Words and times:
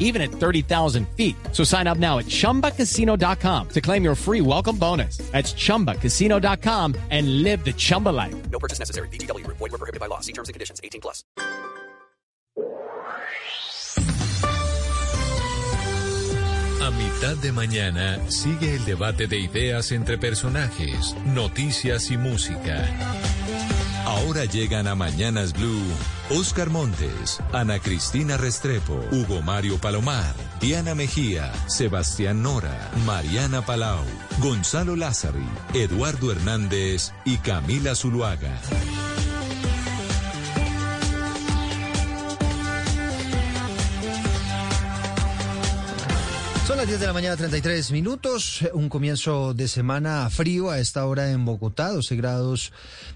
even 0.00 0.20
at 0.20 0.32
30,000 0.32 1.06
feet. 1.16 1.36
So 1.52 1.62
sign 1.62 1.86
up 1.86 1.98
now 1.98 2.18
at 2.18 2.26
chumbacasino.com 2.26 3.68
to 3.68 3.80
claim 3.80 4.02
your 4.02 4.16
free 4.16 4.40
welcome 4.40 4.76
bonus. 4.76 5.18
That's 5.30 5.52
chumbacasino.com 5.52 6.96
and 7.10 7.44
live 7.44 7.64
the 7.64 7.72
Chumba 7.72 8.08
life. 8.08 8.34
No 8.50 8.58
purchase 8.58 8.80
necessary. 8.80 9.08
BGW. 9.08 9.46
Void 9.46 9.60
were 9.60 9.78
prohibited 9.78 10.00
by 10.00 10.06
law. 10.06 10.18
See 10.18 10.32
terms 10.32 10.48
and 10.48 10.54
conditions. 10.54 10.80
18 10.82 11.00
plus. 11.00 11.22
A 16.82 16.90
mitad 16.92 17.36
de 17.36 17.52
mañana 17.52 18.18
sigue 18.30 18.74
el 18.74 18.84
debate 18.84 19.26
de 19.26 19.38
ideas 19.38 19.92
entre 19.92 20.18
personajes, 20.18 21.14
noticias 21.26 22.10
y 22.10 22.16
música. 22.16 22.88
Ahora 24.06 24.44
llegan 24.44 24.86
a 24.88 24.94
Mañanas 24.94 25.52
Blue 25.52 25.82
Oscar 26.30 26.70
Montes, 26.70 27.40
Ana 27.52 27.80
Cristina 27.80 28.36
Restrepo, 28.36 29.00
Hugo 29.10 29.42
Mario 29.42 29.78
Palomar, 29.78 30.34
Diana 30.60 30.94
Mejía, 30.94 31.52
Sebastián 31.66 32.42
Nora, 32.42 32.90
Mariana 33.04 33.62
Palau, 33.66 34.04
Gonzalo 34.38 34.94
Lázari, 34.94 35.48
Eduardo 35.74 36.30
Hernández 36.30 37.12
y 37.24 37.38
Camila 37.38 37.94
Zuluaga. 37.94 38.60
Son 46.70 46.76
las 46.76 46.86
10 46.86 47.00
de 47.00 47.06
la 47.08 47.12
mañana, 47.12 47.36
33 47.36 47.90
minutos. 47.90 48.60
Un 48.74 48.88
comienzo 48.88 49.54
de 49.54 49.66
semana 49.66 50.30
frío 50.30 50.70
a 50.70 50.78
esta 50.78 51.04
hora 51.04 51.32
en 51.32 51.44
Bogotá, 51.44 51.88
12 51.90 52.14
grados 52.14 52.72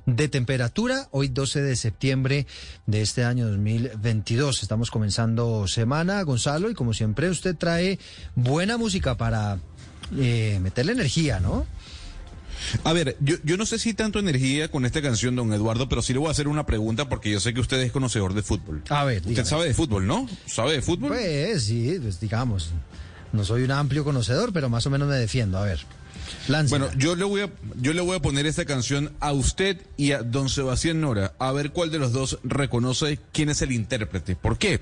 de 0.07 0.27
temperatura. 0.27 1.07
Hoy 1.13 1.29
12 1.29 1.63
de 1.63 1.77
septiembre 1.77 2.49
de 2.87 3.01
este 3.01 3.23
año 3.23 3.47
2022. 3.49 4.61
Estamos 4.61 4.91
comenzando 4.91 5.69
semana, 5.69 6.21
Gonzalo, 6.25 6.69
y 6.69 6.75
como 6.75 6.95
siempre 6.95 7.31
usted 7.31 7.55
trae 7.55 8.01
buena 8.35 8.77
música 8.77 9.17
para 9.17 9.61
eh, 10.19 10.59
meterle 10.61 10.91
energía, 10.91 11.39
¿no? 11.39 11.65
A 12.83 12.93
ver, 12.93 13.17
yo, 13.21 13.37
yo 13.45 13.57
no 13.57 13.67
sé 13.67 13.79
si 13.79 13.95
tanto 13.95 14.19
energía 14.19 14.69
con 14.69 14.85
esta 14.85 15.01
canción, 15.01 15.37
don 15.37 15.53
Eduardo, 15.53 15.89
pero 15.89 16.03
sí 16.03 16.13
le 16.13 16.19
voy 16.19 16.27
a 16.27 16.33
hacer 16.33 16.49
una 16.49 16.67
pregunta 16.67 17.09
porque 17.09 17.31
yo 17.31 17.39
sé 17.39 17.55
que 17.55 17.61
usted 17.61 17.79
es 17.83 17.93
conocedor 17.93 18.35
de 18.35 18.43
fútbol. 18.43 18.83
A 18.89 19.05
ver, 19.05 19.19
Usted 19.19 19.29
dígame. 19.29 19.49
sabe 19.49 19.67
de 19.69 19.75
fútbol, 19.75 20.09
¿no? 20.09 20.29
¿Sabe 20.47 20.73
de 20.73 20.83
fútbol? 20.83 21.11
Pues 21.11 21.63
sí, 21.63 21.99
pues 22.03 22.19
digamos. 22.19 22.73
No 23.35 23.45
soy 23.45 23.65
un 23.65 23.73
amplio 23.73 24.05
conocedor, 24.05 24.53
pero 24.53 24.69
más 24.69 24.87
o 24.87 24.91
menos 24.91 25.09
me 25.09 25.17
defiendo. 25.17 25.59
A 25.59 25.65
ver. 25.65 25.81
Bueno, 26.69 26.89
yo 26.97 27.17
le 27.17 27.25
voy 27.25 27.43
a 27.43 27.51
yo 27.81 27.93
le 27.93 28.01
voy 28.01 28.17
a 28.17 28.23
poner 28.23 28.47
esta 28.47 28.65
canción 28.65 29.13
a 29.21 29.33
usted 29.33 29.83
y 29.97 30.13
a 30.13 30.23
don 30.23 30.49
Sebastián 30.49 31.01
Nora, 31.01 31.35
a 31.39 31.53
ver 31.53 31.73
cuál 31.73 31.91
de 31.91 31.99
los 31.99 32.13
dos 32.13 32.39
reconoce 32.45 33.19
quién 33.33 33.51
es 33.51 33.61
el 33.63 33.73
intérprete. 33.73 34.37
¿Por 34.37 34.57
qué? 34.57 34.81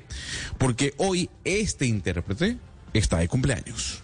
Porque 0.58 0.94
hoy 0.98 1.30
este 1.44 1.86
intérprete 1.86 2.58
está 2.92 3.18
de 3.18 3.28
cumpleaños. 3.28 4.02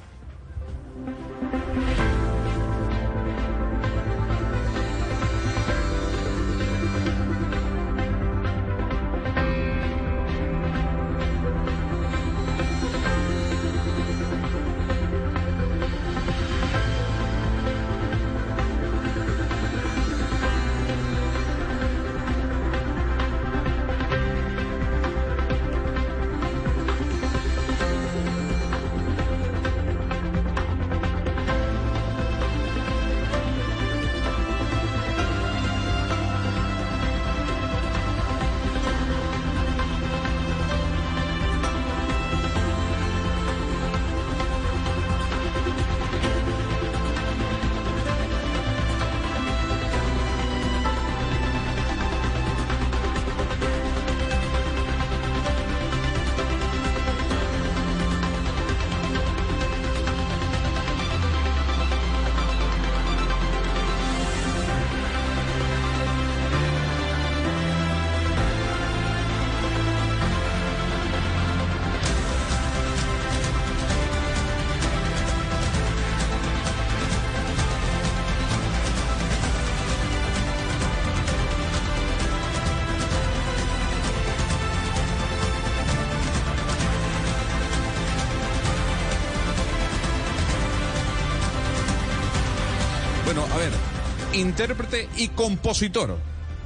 Intérprete 94.62 95.08
y 95.16 95.28
compositor. 95.28 96.16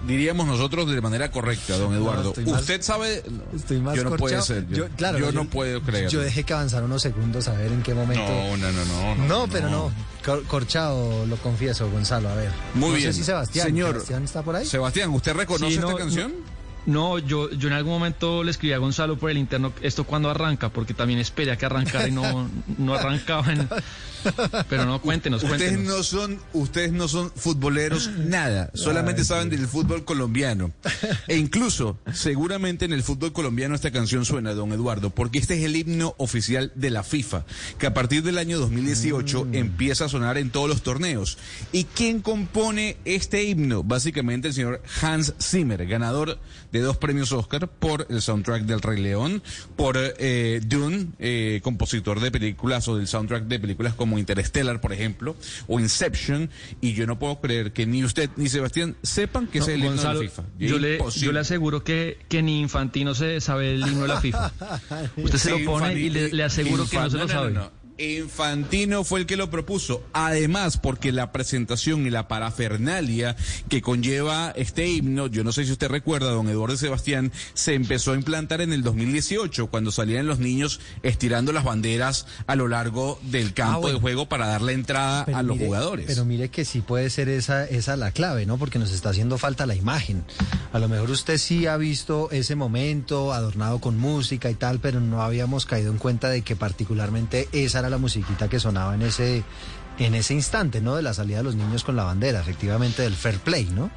Diríamos 0.06 0.46
nosotros 0.48 0.90
de 0.90 1.00
manera 1.00 1.30
correcta, 1.30 1.76
don 1.76 1.94
Eduardo. 1.94 2.32
más- 2.46 2.60
Usted 2.62 2.82
sabe. 2.82 3.22
Estoy 3.54 3.78
más 3.80 3.94
yo 3.94 4.02
no 4.02 4.16
puede 4.16 4.40
ser. 4.42 4.66
Yo, 4.68 4.88
Yo, 4.88 4.88
claro, 4.96 5.18
yo 5.18 5.26
yo- 5.26 5.32
no 5.32 5.44
puedo 5.48 5.80
creer. 5.82 6.08
Yo 6.08 6.20
dejé 6.20 6.42
que 6.42 6.54
avanzara 6.54 6.86
unos 6.86 7.02
segundos 7.02 7.46
a 7.46 7.52
ver 7.52 7.70
en 7.70 7.82
qué 7.82 7.94
momento. 7.94 8.24
No, 8.26 8.56
no, 8.56 8.72
no, 8.72 9.14
no. 9.16 9.24
No, 9.26 9.46
pero 9.48 9.68
no. 9.70 9.92
Cor- 10.24 10.42
Corchado, 10.44 11.24
lo 11.26 11.36
confieso, 11.36 11.88
Gonzalo. 11.90 12.30
A 12.30 12.34
ver. 12.34 12.50
Muy 12.74 12.88
no 12.90 12.96
bien. 12.96 13.12
sé 13.12 13.18
si 13.20 13.24
Sebastián. 13.24 13.66
Señor. 13.68 13.92
¿Sebastián 13.92 14.24
está 14.24 14.42
por 14.42 14.56
ahí? 14.56 14.66
Sebastián, 14.66 15.10
¿usted 15.10 15.34
reconoce 15.34 15.74
Sí, 15.74 15.78
no, 15.78 15.90
esta 15.90 16.00
canción? 16.00 16.32
No, 16.84 17.20
yo, 17.20 17.48
yo 17.52 17.68
en 17.68 17.74
algún 17.74 17.92
momento 17.92 18.42
le 18.42 18.50
escribí 18.50 18.72
a 18.72 18.78
Gonzalo 18.78 19.16
por 19.16 19.30
el 19.30 19.38
interno 19.38 19.72
esto 19.82 20.02
cuando 20.02 20.30
arranca, 20.30 20.68
porque 20.70 20.94
también 20.94 21.20
esperé 21.20 21.52
a 21.52 21.56
que 21.56 21.64
arrancara 21.64 22.08
y 22.08 22.10
no, 22.10 22.50
no 22.76 22.94
arrancaba. 22.94 23.52
en- 23.52 23.68
Pero 24.68 24.84
no, 24.86 25.00
cuéntenos, 25.00 25.42
Ustedes 25.42 25.72
cuéntenos. 25.72 25.96
no 25.96 26.02
son, 26.02 26.38
ustedes 26.52 26.92
no 26.92 27.08
son 27.08 27.30
futboleros 27.34 28.10
nada, 28.18 28.70
solamente 28.74 29.24
saben 29.24 29.50
del 29.50 29.66
fútbol 29.66 30.04
colombiano. 30.04 30.72
E 31.28 31.36
incluso, 31.36 31.98
seguramente 32.12 32.84
en 32.84 32.92
el 32.92 33.02
fútbol 33.02 33.32
colombiano 33.32 33.74
esta 33.74 33.90
canción 33.90 34.24
suena, 34.24 34.54
don 34.54 34.72
Eduardo, 34.72 35.10
porque 35.10 35.38
este 35.38 35.58
es 35.58 35.64
el 35.64 35.76
himno 35.76 36.14
oficial 36.18 36.72
de 36.74 36.90
la 36.90 37.02
FIFA, 37.02 37.44
que 37.78 37.86
a 37.86 37.94
partir 37.94 38.22
del 38.22 38.38
año 38.38 38.58
2018 38.58 39.48
empieza 39.52 40.06
a 40.06 40.08
sonar 40.08 40.38
en 40.38 40.50
todos 40.50 40.68
los 40.68 40.82
torneos. 40.82 41.38
¿Y 41.70 41.84
quién 41.84 42.20
compone 42.20 42.96
este 43.04 43.44
himno? 43.44 43.82
Básicamente 43.82 44.48
el 44.48 44.54
señor 44.54 44.82
Hans 45.00 45.34
Zimmer, 45.40 45.86
ganador 45.86 46.38
de 46.72 46.80
dos 46.80 46.96
premios 46.96 47.30
Oscar 47.32 47.68
por 47.68 48.06
el 48.10 48.20
soundtrack 48.22 48.62
del 48.64 48.80
Rey 48.80 49.00
León, 49.00 49.42
por 49.76 49.96
eh, 49.98 50.60
Dune, 50.66 51.08
eh, 51.18 51.60
compositor 51.62 52.20
de 52.20 52.30
películas 52.30 52.88
o 52.88 52.96
del 52.96 53.06
soundtrack 53.06 53.44
de 53.44 53.60
películas 53.60 53.94
como 53.94 54.18
Interstellar, 54.18 54.80
por 54.80 54.92
ejemplo, 54.92 55.36
o 55.68 55.78
Inception, 55.78 56.50
y 56.80 56.94
yo 56.94 57.06
no 57.06 57.18
puedo 57.18 57.40
creer 57.40 57.72
que 57.72 57.86
ni 57.86 58.02
usted 58.04 58.30
ni 58.36 58.48
Sebastián 58.48 58.96
sepan 59.02 59.46
que 59.46 59.58
No, 59.58 59.64
es 59.66 59.68
el 59.70 59.84
himno 59.84 60.02
de 60.02 60.14
la 60.14 60.20
FIFA. 60.20 60.42
yo 60.58 60.78
le, 60.78 60.98
yo 61.16 61.32
le 61.32 61.40
aseguro 61.40 61.84
que, 61.84 62.18
que 62.28 62.42
ni 62.42 62.60
Infantino 62.60 63.14
se 63.14 63.40
sabe 63.40 63.74
el 63.74 63.86
himno 63.86 64.02
de 64.02 64.08
la 64.08 64.20
FIFA. 64.20 64.52
Usted 65.16 65.38
se 65.38 65.50
Sí, 65.52 65.58
lo 65.64 65.70
pone 65.72 65.92
y 65.94 66.08
le, 66.10 66.42
aseguro 66.42 66.88
que 66.88 66.96
no 66.96 67.10
se 67.10 67.18
lo 67.18 67.28
sabe. 67.28 67.50
no, 67.52 67.60
no. 67.64 67.81
Infantino 67.98 69.04
fue 69.04 69.20
el 69.20 69.26
que 69.26 69.36
lo 69.36 69.50
propuso. 69.50 70.02
Además, 70.12 70.78
porque 70.78 71.12
la 71.12 71.32
presentación 71.32 72.06
y 72.06 72.10
la 72.10 72.28
parafernalia 72.28 73.36
que 73.68 73.82
conlleva 73.82 74.52
este 74.56 74.88
himno, 74.88 75.26
yo 75.26 75.44
no 75.44 75.52
sé 75.52 75.64
si 75.64 75.72
usted 75.72 75.88
recuerda, 75.88 76.30
don 76.30 76.48
Eduardo 76.48 76.76
Sebastián, 76.76 77.30
se 77.54 77.74
empezó 77.74 78.12
a 78.12 78.16
implantar 78.16 78.60
en 78.60 78.72
el 78.72 78.82
2018, 78.82 79.66
cuando 79.68 79.90
salían 79.92 80.26
los 80.26 80.38
niños 80.38 80.80
estirando 81.02 81.52
las 81.52 81.64
banderas 81.64 82.26
a 82.46 82.56
lo 82.56 82.68
largo 82.68 83.18
del 83.22 83.52
campo 83.54 83.72
Ah, 83.72 83.78
bueno. 83.80 83.94
de 83.96 84.00
juego 84.00 84.26
para 84.28 84.46
darle 84.46 84.72
entrada 84.72 85.24
Pero 85.26 85.38
a 85.38 85.42
los 85.42 85.56
mire- 85.56 85.66
jugadores. 85.66 86.06
Pero 86.06 86.24
mire 86.24 86.48
que 86.48 86.64
sí 86.64 86.80
puede 86.80 87.10
ser 87.10 87.28
esa, 87.28 87.64
esa 87.66 87.96
la 87.96 88.10
clave, 88.12 88.46
¿no? 88.46 88.56
Porque 88.58 88.78
nos 88.78 88.92
está 88.92 89.10
haciendo 89.10 89.38
falta 89.38 89.66
la 89.66 89.74
imagen. 89.74 90.24
A 90.72 90.78
lo 90.78 90.88
mejor 90.88 91.10
usted 91.10 91.36
sí 91.38 91.66
ha 91.66 91.76
visto 91.76 92.30
ese 92.30 92.54
momento 92.56 93.32
adornado 93.32 93.78
con 93.80 93.98
música 93.98 94.50
y 94.50 94.54
tal, 94.54 94.80
pero 94.80 95.00
no 95.00 95.22
habíamos 95.22 95.66
caído 95.66 95.92
en 95.92 95.98
cuenta 95.98 96.28
de 96.30 96.42
que 96.42 96.56
particularmente 96.56 97.48
esa 97.52 97.81
era 97.82 97.90
la 97.90 97.98
musiquita 97.98 98.48
que 98.48 98.60
sonaba 98.60 98.94
en 98.94 99.02
ese, 99.02 99.44
en 99.98 100.14
ese 100.14 100.34
instante, 100.34 100.80
¿no? 100.80 100.96
De 100.96 101.02
la 101.02 101.14
salida 101.14 101.38
de 101.38 101.44
los 101.44 101.54
niños 101.54 101.84
con 101.84 101.96
la 101.96 102.04
bandera, 102.04 102.40
efectivamente 102.40 103.02
del 103.02 103.14
fair 103.14 103.38
play, 103.38 103.66
¿no? 103.66 103.90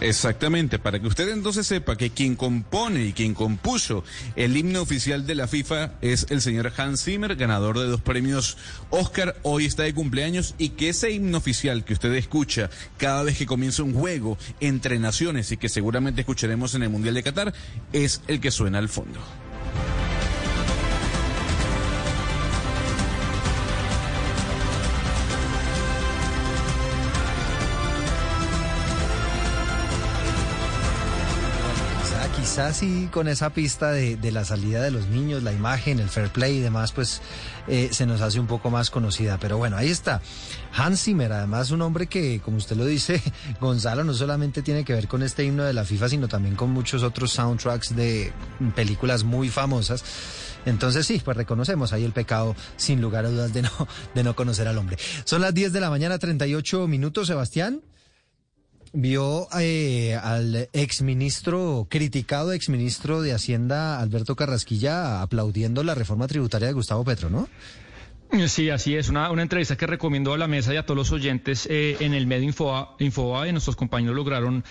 Exactamente, 0.00 0.78
para 0.78 0.98
que 0.98 1.06
usted 1.06 1.28
entonces 1.28 1.66
sepa 1.66 1.96
que 1.96 2.08
quien 2.08 2.34
compone 2.34 3.04
y 3.04 3.12
quien 3.12 3.34
compuso 3.34 4.02
el 4.34 4.56
himno 4.56 4.80
oficial 4.80 5.26
de 5.26 5.34
la 5.34 5.46
FIFA 5.46 5.92
es 6.00 6.26
el 6.30 6.40
señor 6.40 6.72
Hans 6.74 7.04
Zimmer, 7.04 7.36
ganador 7.36 7.78
de 7.78 7.86
dos 7.86 8.00
premios 8.00 8.56
Oscar, 8.88 9.36
hoy 9.42 9.66
está 9.66 9.82
de 9.82 9.92
cumpleaños 9.92 10.54
y 10.56 10.70
que 10.70 10.88
ese 10.88 11.10
himno 11.10 11.36
oficial 11.36 11.84
que 11.84 11.92
usted 11.92 12.14
escucha 12.14 12.70
cada 12.96 13.24
vez 13.24 13.36
que 13.36 13.44
comienza 13.44 13.82
un 13.82 13.92
juego 13.92 14.38
entre 14.60 14.98
naciones 14.98 15.52
y 15.52 15.58
que 15.58 15.68
seguramente 15.68 16.22
escucharemos 16.22 16.74
en 16.74 16.82
el 16.82 16.88
Mundial 16.88 17.14
de 17.14 17.22
Qatar 17.22 17.52
es 17.92 18.22
el 18.26 18.40
que 18.40 18.50
suena 18.50 18.78
al 18.78 18.88
fondo. 18.88 19.20
Quizá, 32.60 32.72
quizá 32.72 32.78
sí 32.78 33.08
con 33.10 33.26
esa 33.26 33.50
pista 33.50 33.90
de, 33.90 34.16
de 34.16 34.32
la 34.32 34.44
salida 34.44 34.82
de 34.82 34.90
los 34.90 35.06
niños, 35.06 35.42
la 35.42 35.52
imagen, 35.52 35.98
el 35.98 36.10
fair 36.10 36.28
play 36.28 36.58
y 36.58 36.60
demás, 36.60 36.92
pues 36.92 37.22
eh, 37.68 37.88
se 37.90 38.04
nos 38.04 38.20
hace 38.20 38.38
un 38.38 38.46
poco 38.46 38.68
más 38.68 38.90
conocida. 38.90 39.38
Pero 39.38 39.56
bueno, 39.56 39.78
ahí 39.78 39.88
está. 39.88 40.20
Hans 40.74 41.02
Zimmer, 41.02 41.32
además 41.32 41.70
un 41.70 41.80
hombre 41.80 42.06
que, 42.06 42.40
como 42.40 42.58
usted 42.58 42.76
lo 42.76 42.84
dice, 42.84 43.22
Gonzalo, 43.60 44.04
no 44.04 44.12
solamente 44.12 44.60
tiene 44.60 44.84
que 44.84 44.92
ver 44.92 45.08
con 45.08 45.22
este 45.22 45.42
himno 45.42 45.64
de 45.64 45.72
la 45.72 45.84
FIFA, 45.84 46.10
sino 46.10 46.28
también 46.28 46.54
con 46.54 46.70
muchos 46.70 47.02
otros 47.02 47.32
soundtracks 47.32 47.96
de 47.96 48.30
películas 48.74 49.24
muy 49.24 49.48
famosas. 49.48 50.04
Entonces 50.66 51.06
sí, 51.06 51.22
pues 51.24 51.38
reconocemos 51.38 51.94
ahí 51.94 52.04
el 52.04 52.12
pecado, 52.12 52.54
sin 52.76 53.00
lugar 53.00 53.24
a 53.24 53.30
dudas, 53.30 53.54
de 53.54 53.62
no, 53.62 53.70
de 54.14 54.22
no 54.22 54.36
conocer 54.36 54.68
al 54.68 54.76
hombre. 54.76 54.98
Son 55.24 55.40
las 55.40 55.54
10 55.54 55.72
de 55.72 55.80
la 55.80 55.88
mañana, 55.88 56.18
38 56.18 56.86
minutos, 56.88 57.26
Sebastián 57.26 57.80
vio 58.92 59.48
eh, 59.58 60.18
al 60.22 60.68
exministro, 60.72 61.86
criticado 61.88 62.52
exministro 62.52 63.22
de 63.22 63.32
Hacienda, 63.32 64.00
Alberto 64.00 64.36
Carrasquilla, 64.36 65.22
aplaudiendo 65.22 65.82
la 65.82 65.94
reforma 65.94 66.26
tributaria 66.26 66.68
de 66.68 66.74
Gustavo 66.74 67.04
Petro, 67.04 67.30
¿no? 67.30 67.48
Sí, 68.46 68.70
así 68.70 68.94
es. 68.94 69.08
Una, 69.08 69.30
una 69.30 69.42
entrevista 69.42 69.76
que 69.76 69.86
recomiendo 69.86 70.32
a 70.32 70.38
la 70.38 70.46
mesa 70.46 70.72
y 70.72 70.76
a 70.76 70.84
todos 70.84 70.96
los 70.96 71.12
oyentes 71.12 71.66
eh, 71.68 71.96
en 72.00 72.14
el 72.14 72.26
medio 72.26 72.44
Infoa, 72.44 72.94
Infoa 73.00 73.48
y 73.48 73.52
nuestros 73.52 73.74
compañeros 73.74 74.14
lograron, 74.14 74.64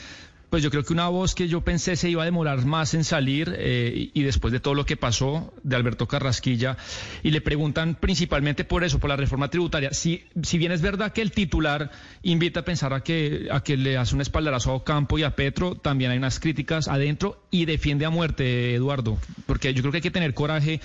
pues 0.49 0.63
yo 0.63 0.71
creo 0.71 0.83
que 0.83 0.93
una 0.93 1.07
voz 1.07 1.35
que 1.35 1.47
yo 1.47 1.61
pensé 1.61 1.95
se 1.95 2.09
iba 2.09 2.23
a 2.23 2.25
demorar 2.25 2.65
más 2.65 2.93
en 2.93 3.03
salir 3.03 3.53
eh, 3.57 4.09
y, 4.13 4.23
después 4.23 4.51
de 4.51 4.59
todo 4.59 4.73
lo 4.73 4.85
que 4.85 4.97
pasó 4.97 5.53
de 5.63 5.75
Alberto 5.75 6.07
Carrasquilla 6.07 6.77
y 7.23 7.31
le 7.31 7.41
preguntan 7.41 7.95
principalmente 7.95 8.63
por 8.63 8.83
eso, 8.83 8.99
por 8.99 9.09
la 9.09 9.15
reforma 9.15 9.49
tributaria. 9.49 9.93
Si, 9.93 10.23
si 10.41 10.57
bien 10.57 10.71
es 10.71 10.81
verdad 10.81 11.13
que 11.13 11.21
el 11.21 11.31
titular 11.31 11.91
invita 12.23 12.61
a 12.61 12.65
pensar 12.65 12.93
a 12.93 13.01
que, 13.01 13.47
a 13.51 13.61
que 13.61 13.77
le 13.77 13.97
hace 13.97 14.15
un 14.15 14.21
espaldarazo 14.21 14.71
a 14.71 14.75
Ocampo 14.75 15.19
y 15.19 15.23
a 15.23 15.35
Petro, 15.35 15.75
también 15.75 16.11
hay 16.11 16.17
unas 16.17 16.39
críticas 16.39 16.87
adentro 16.87 17.43
y 17.51 17.65
defiende 17.65 18.05
a 18.05 18.09
muerte, 18.09 18.73
Eduardo, 18.73 19.17
porque 19.45 19.73
yo 19.73 19.81
creo 19.81 19.91
que 19.91 19.97
hay 19.97 20.03
que 20.03 20.11
tener 20.11 20.33
coraje 20.33 20.81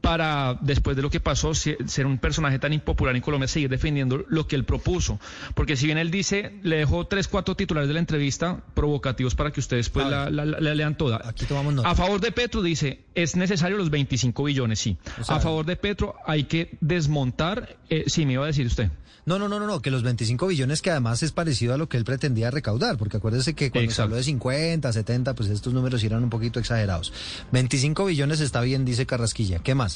para, 0.00 0.58
después 0.60 0.96
de 0.96 1.02
lo 1.02 1.10
que 1.10 1.20
pasó, 1.20 1.54
se- 1.54 1.76
ser 1.86 2.06
un 2.06 2.18
personaje 2.18 2.58
tan 2.58 2.72
impopular 2.72 3.14
en 3.16 3.22
Colombia, 3.22 3.48
seguir 3.48 3.68
defendiendo 3.70 4.24
lo 4.28 4.46
que 4.46 4.56
él 4.56 4.64
propuso. 4.64 5.18
Porque 5.54 5.76
si 5.76 5.86
bien 5.86 5.98
él 5.98 6.10
dice, 6.10 6.58
le 6.62 6.76
dejó 6.76 7.06
tres, 7.06 7.28
cuatro 7.28 7.54
titulares 7.54 7.88
de 7.88 7.94
la 7.94 8.00
entrevista 8.00 8.62
provocativos 8.74 9.34
para 9.34 9.50
que 9.50 9.60
ustedes 9.60 9.88
pues 9.90 10.06
la, 10.06 10.30
la- 10.30 10.44
la 10.44 10.74
lean 10.74 10.96
toda. 10.96 11.20
Aquí 11.24 11.44
tomamos 11.46 11.74
nota. 11.74 11.88
A 11.90 11.94
favor 11.94 12.20
de 12.20 12.32
Petro 12.32 12.62
dice, 12.62 13.04
es 13.14 13.36
necesario 13.36 13.76
los 13.76 13.90
25 13.90 14.44
billones, 14.44 14.78
sí. 14.78 14.96
O 15.20 15.24
sea- 15.24 15.36
a 15.36 15.40
favor 15.40 15.66
de 15.66 15.76
Petro 15.76 16.14
hay 16.26 16.44
que 16.44 16.76
desmontar, 16.80 17.76
eh, 17.90 18.04
sí, 18.06 18.26
me 18.26 18.34
iba 18.34 18.44
a 18.44 18.46
decir 18.48 18.66
usted. 18.66 18.90
No, 19.26 19.38
no, 19.38 19.46
no, 19.46 19.58
no, 19.60 19.66
no, 19.66 19.82
que 19.82 19.90
los 19.90 20.02
25 20.02 20.46
billones 20.46 20.80
que 20.80 20.90
además 20.90 21.22
es 21.22 21.32
parecido 21.32 21.74
a 21.74 21.76
lo 21.76 21.86
que 21.86 21.98
él 21.98 22.04
pretendía 22.04 22.50
recaudar, 22.50 22.96
porque 22.96 23.18
acuérdese 23.18 23.54
que 23.54 23.70
cuando 23.70 23.90
se 23.92 24.00
habló 24.00 24.16
de 24.16 24.22
50, 24.22 24.90
70, 24.90 25.34
pues 25.34 25.50
estos 25.50 25.74
números 25.74 26.02
eran 26.02 26.24
un 26.24 26.30
poquito 26.30 26.58
exagerados. 26.58 27.12
25 27.52 28.06
billones 28.06 28.40
está 28.40 28.62
bien, 28.62 28.86
dice 28.86 29.04
Carrasquilla. 29.04 29.58
¿Qué 29.58 29.74
más? 29.74 29.87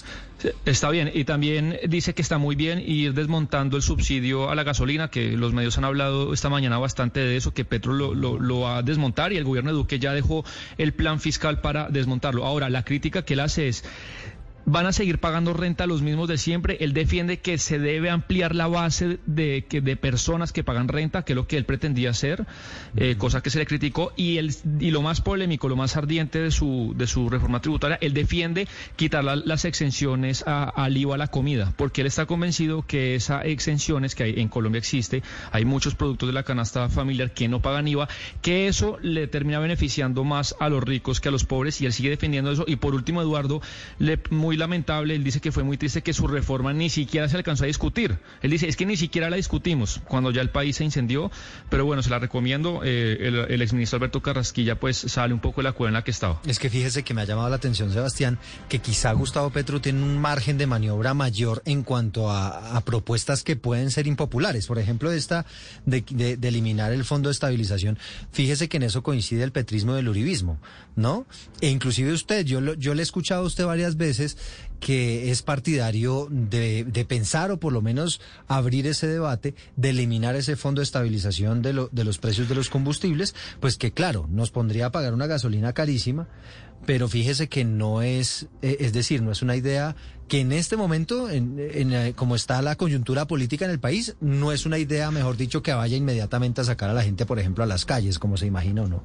Está 0.65 0.91
bien, 0.91 1.11
y 1.15 1.25
también 1.25 1.79
dice 1.89 2.15
que 2.15 2.23
está 2.23 2.37
muy 2.39 2.57
bien 2.57 2.83
ir 2.85 3.15
desmontando 3.15 3.77
el 3.77 3.83
subsidio 3.83 4.51
a 4.51 4.55
la 4.57 4.65
gasolina, 4.65 5.09
que 5.09 5.37
los 5.37 5.53
medios 5.53 5.79
han 5.79 5.85
hablado 5.85 6.33
esta 6.35 6.49
mañana 6.49 6.79
bastante 6.79 7.21
de 7.21 7.37
eso, 7.37 7.55
que 7.55 7.65
Petro 7.65 7.93
lo, 7.93 8.13
lo- 8.15 8.41
lo 8.41 8.61
va 8.61 8.79
a 8.79 8.83
desmontar 8.83 9.33
y 9.33 9.37
el 9.37 9.45
gobierno 9.45 9.71
de 9.71 9.77
Duque 9.77 10.01
ya 10.01 10.13
dejó 10.13 10.45
el 10.79 10.95
plan 10.95 11.21
fiscal 11.21 11.61
para 11.61 11.89
desmontarlo. 11.91 12.45
Ahora, 12.45 12.71
la 12.71 12.85
crítica 12.85 13.25
que 13.25 13.35
él 13.35 13.41
hace 13.41 13.69
es... 13.69 13.85
Van 14.65 14.87
a 14.87 14.93
seguir 14.93 15.19
pagando 15.19 15.53
renta 15.53 15.87
los 15.87 16.03
mismos 16.03 16.29
de 16.29 16.39
siempre. 16.39 16.77
Él 16.81 16.93
defiende 16.93 17.41
que 17.41 17.59
se 17.59 17.79
debe 17.81 18.11
ampliar 18.11 18.55
la 18.55 18.69
base 18.69 19.19
de, 19.27 19.67
que, 19.69 19.81
de 19.81 19.97
personas 19.97 20.53
que 20.53 20.63
pagan 20.63 20.87
renta, 20.89 21.25
que 21.25 21.33
es 21.33 21.37
lo 21.37 21.47
que 21.49 21.57
él 21.57 21.65
pretendía 21.65 22.11
hacer, 22.11 22.47
eh, 22.97 23.17
cosa 23.19 23.41
que 23.43 23.51
se 23.51 23.59
le 23.59 23.67
criticó. 23.67 24.13
Y, 24.17 24.39
el, 24.39 24.55
y 24.79 24.91
lo 24.93 25.03
más 25.03 25.21
polémico, 25.21 25.69
lo 25.69 25.75
más 25.77 25.97
ardiente 25.97 26.39
de 26.41 26.51
su, 26.53 26.95
de 26.97 27.07
su 27.09 27.29
reforma 27.29 27.61
tributaria, 27.61 27.99
él 28.01 28.15
defiende 28.15 28.69
quitar 28.97 29.25
la- 29.25 29.35
las 29.37 29.65
exenciones 29.65 30.45
a- 30.47 30.65
al 30.69 30.97
IVA 30.97 31.17
a 31.17 31.19
la 31.19 31.27
comida, 31.27 31.73
porque 31.77 32.03
él 32.03 32.07
está 32.07 32.27
convencido 32.27 32.83
que 32.87 33.15
esas 33.17 33.45
exenciones 33.47 34.15
que 34.15 34.23
hay 34.23 34.35
en 34.41 34.49
Colombia 34.49 34.79
existe, 34.79 35.23
hay 35.51 35.65
muchos 35.65 35.95
productos 35.97 36.29
de 36.29 36.33
la 36.35 36.45
canasta 36.45 36.89
familiar 36.89 37.33
que 37.35 37.49
no 37.49 37.61
pagan 37.61 37.89
IVA, 37.89 38.09
que 38.43 38.69
eso 38.69 38.99
le 39.03 39.27
termina 39.27 39.59
beneficiando 39.59 40.23
más 40.25 40.55
a 40.61 40.69
los 40.69 40.83
ricos 40.85 41.21
que 41.21 41.29
a 41.29 41.33
los 41.33 41.45
pobres, 41.45 41.81
y 41.81 41.87
él 41.87 41.93
sigue 41.93 42.11
defendiendo 42.11 42.53
eso. 42.53 42.65
Y 42.67 42.77
por 42.77 42.95
último, 42.95 43.21
Eduardo, 43.23 43.61
le, 43.99 44.21
muy 44.31 44.52
lamentable, 44.57 45.15
él 45.15 45.25
dice 45.25 45.41
que 45.41 45.53
fue 45.53 45.63
muy 45.63 45.77
triste 45.77 46.03
que 46.03 46.13
su 46.13 46.27
reforma 46.27 46.73
ni 46.73 46.91
siquiera 46.91 47.29
se 47.29 47.37
alcanzó 47.37 47.65
a 47.65 47.67
discutir. 47.67 48.19
Él 48.43 48.51
dice, 48.51 48.69
es 48.69 48.77
que 48.77 48.87
ni 48.87 48.97
siquiera 48.97 49.31
la 49.31 49.37
discutimos 49.37 50.01
cuando 50.09 50.31
ya 50.31 50.41
el 50.43 50.51
país 50.51 50.77
se 50.77 50.85
incendió, 50.85 51.31
pero 51.69 51.85
bueno, 51.85 52.03
se 52.03 52.11
la 52.11 52.19
recomiendo. 52.19 52.81
Eh, 52.85 53.47
el, 53.49 53.63
exministro 53.63 53.97
Alberto 53.97 54.23
Carrasquilla 54.23 54.79
pues 54.79 54.97
sale 54.97 55.35
un 55.35 55.41
poco 55.41 55.61
de 55.61 55.65
la 55.65 55.73
cueva 55.73 55.89
en 55.91 55.95
la 55.95 56.05
que 56.05 56.11
estaba. 56.11 56.41
Es 56.47 56.59
que 56.59 56.71
fíjese 56.71 57.03
que 57.03 57.15
me 57.15 57.23
ha 57.23 57.25
llamado 57.25 57.49
la 57.49 57.57
atención, 57.57 57.91
Sebastián, 57.93 58.39
que 58.69 58.79
quizá 58.81 59.13
Gustavo 59.13 59.51
Petro 59.51 59.81
tiene 59.81 60.03
un 60.03 60.19
margen 60.19 60.59
de 60.59 60.67
maniobra 60.67 61.15
mayor 61.15 61.63
en 61.65 61.83
cuanto 61.83 62.31
a, 62.31 62.81
propuestas 62.85 63.45
que 63.45 63.55
pueden 63.57 63.91
ser 63.91 64.07
impopulares. 64.07 64.67
Por 64.67 64.79
ejemplo, 64.79 65.13
esta 65.13 65.47
de- 65.87 66.03
de 66.37 66.49
eliminar 66.49 66.93
el 66.93 67.05
fondo 67.05 67.29
de 67.29 67.33
estabilización. 67.33 67.99
Fíjese 68.33 68.69
que 68.69 68.77
en 68.79 68.83
eso 68.85 69.03
coincide 69.03 69.45
el 69.45 69.53
petrismo 69.53 69.95
del 69.95 70.09
uribismo, 70.09 70.59
¿no? 70.97 71.27
E 71.61 71.69
inclusive 71.69 72.13
usted, 72.13 72.45
yo, 72.45 72.61
lo- 72.61 72.75
yo 72.75 72.95
le 72.95 73.03
he 73.03 73.05
escuchado 73.05 73.43
a 73.43 73.47
usted 73.47 73.65
varias 73.65 73.97
veces 73.97 74.37
que 74.81 75.31
es 75.31 75.43
partidario 75.43 76.27
de, 76.31 76.85
de 76.85 77.05
pensar 77.05 77.51
o 77.53 77.59
por 77.61 77.73
lo 77.73 77.83
menos 77.83 78.21
abrir 78.49 78.87
ese 78.87 79.07
debate 79.07 79.55
de 79.77 79.91
eliminar 79.91 80.35
ese 80.35 80.57
fondo 80.57 80.81
de 80.81 80.85
estabilización 80.85 81.63
de, 81.63 81.87
de 81.93 82.05
los 82.05 82.19
precios 82.19 82.49
de 82.49 82.55
los 82.57 82.69
combustibles, 82.69 83.35
pues 83.61 83.77
que 83.79 83.93
claro, 83.93 84.27
nos 84.31 84.51
pondría 84.51 84.87
a 84.87 84.91
pagar 84.93 85.15
una 85.15 85.27
gasolina 85.29 85.73
carísima, 85.73 86.29
pero 86.85 87.07
fíjese 87.09 87.49
que 87.49 87.65
no 87.65 88.03
es, 88.03 88.49
eh, 88.61 88.79
es 88.81 88.93
decir, 88.93 89.23
no 89.23 89.31
es 89.31 89.41
una 89.41 89.55
idea 89.55 89.95
que 90.27 90.41
en 90.41 90.51
este 90.51 90.77
momento, 90.77 91.31
en, 91.31 91.59
en, 91.61 91.93
eh, 91.93 92.13
como 92.17 92.35
está 92.35 92.61
la 92.61 92.75
coyuntura 92.75 93.27
política 93.29 93.65
en 93.67 93.71
el 93.71 93.79
país, 93.79 94.17
no 94.21 94.51
es 94.51 94.67
una 94.67 94.79
idea, 94.79 95.11
mejor 95.13 95.37
dicho, 95.37 95.63
que 95.63 95.73
vaya 95.73 95.97
inmediatamente 95.97 96.61
a 96.61 96.65
sacar 96.65 96.91
a 96.91 96.95
la 96.95 97.05
gente, 97.05 97.25
por 97.25 97.39
ejemplo, 97.39 97.63
a 97.63 97.69
las 97.69 97.85
calles, 97.85 98.19
como 98.19 98.37
se 98.37 98.47
imagina 98.47 98.83
o 98.83 98.89
no. 98.89 99.05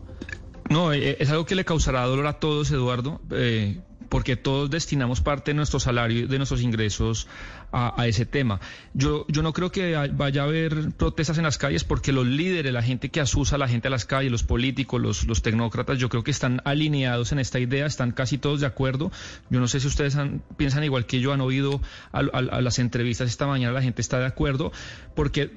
No, 0.70 0.92
eh, 0.94 1.18
es 1.20 1.30
algo 1.30 1.46
que 1.46 1.56
le 1.56 1.66
causará 1.66 2.04
dolor 2.06 2.28
a 2.28 2.34
todos, 2.34 2.72
Eduardo, 2.72 3.22
eh, 3.32 3.80
porque 4.10 4.38
todos 4.38 4.70
destinamos 4.70 5.20
parte 5.22 5.52
de 5.52 5.56
nuestro 5.56 5.80
salario 5.82 6.28
de 6.30 6.38
nuestros 6.38 6.62
ingresos 6.62 7.28
a, 7.74 8.08
ese 8.08 8.26
tema. 8.26 8.62
Yo, 8.94 9.26
yo 9.28 9.44
no 9.44 9.52
creo 9.52 9.70
que 9.72 9.94
vaya 10.14 10.42
a 10.44 10.46
haber 10.46 10.92
protestas 10.94 11.38
en 11.38 11.44
las 11.44 11.58
calles 11.58 11.84
porque 11.84 12.14
los 12.14 12.26
líderes, 12.26 12.72
la 12.72 12.82
gente 12.82 13.10
que 13.10 13.20
asusa 13.20 13.56
a 13.56 13.60
la 13.60 13.68
gente 13.68 13.90
a 13.90 13.92
las 13.92 14.06
calles, 14.06 14.32
los 14.32 14.44
políticos, 14.44 15.02
los, 15.02 15.28
los 15.28 15.42
tecnócratas, 15.42 16.00
yo 16.00 16.08
creo 16.08 16.24
que 16.24 16.32
están 16.32 16.62
alineados 16.64 17.34
en 17.34 17.40
esta 17.40 17.60
idea, 17.60 17.86
están 17.86 18.12
casi 18.12 18.38
todos 18.38 18.62
de 18.62 18.68
acuerdo. 18.68 19.12
Yo 19.50 19.60
no 19.60 19.68
sé 19.68 19.82
si 19.82 19.88
ustedes 19.88 20.16
han- 20.16 20.42
piensan 20.56 20.86
igual 20.86 21.06
que 21.06 21.20
yo, 21.20 21.34
han 21.34 21.42
oído 21.42 21.82
a- 22.14 22.20
a 22.20 22.62
las 22.62 22.80
entrevistas 22.80 23.30
esta 23.30 23.46
mañana, 23.48 23.74
la 23.74 23.82
gente 23.82 24.02
está 24.02 24.20
de 24.20 24.26
acuerdo, 24.28 24.72
porque 25.14 25.52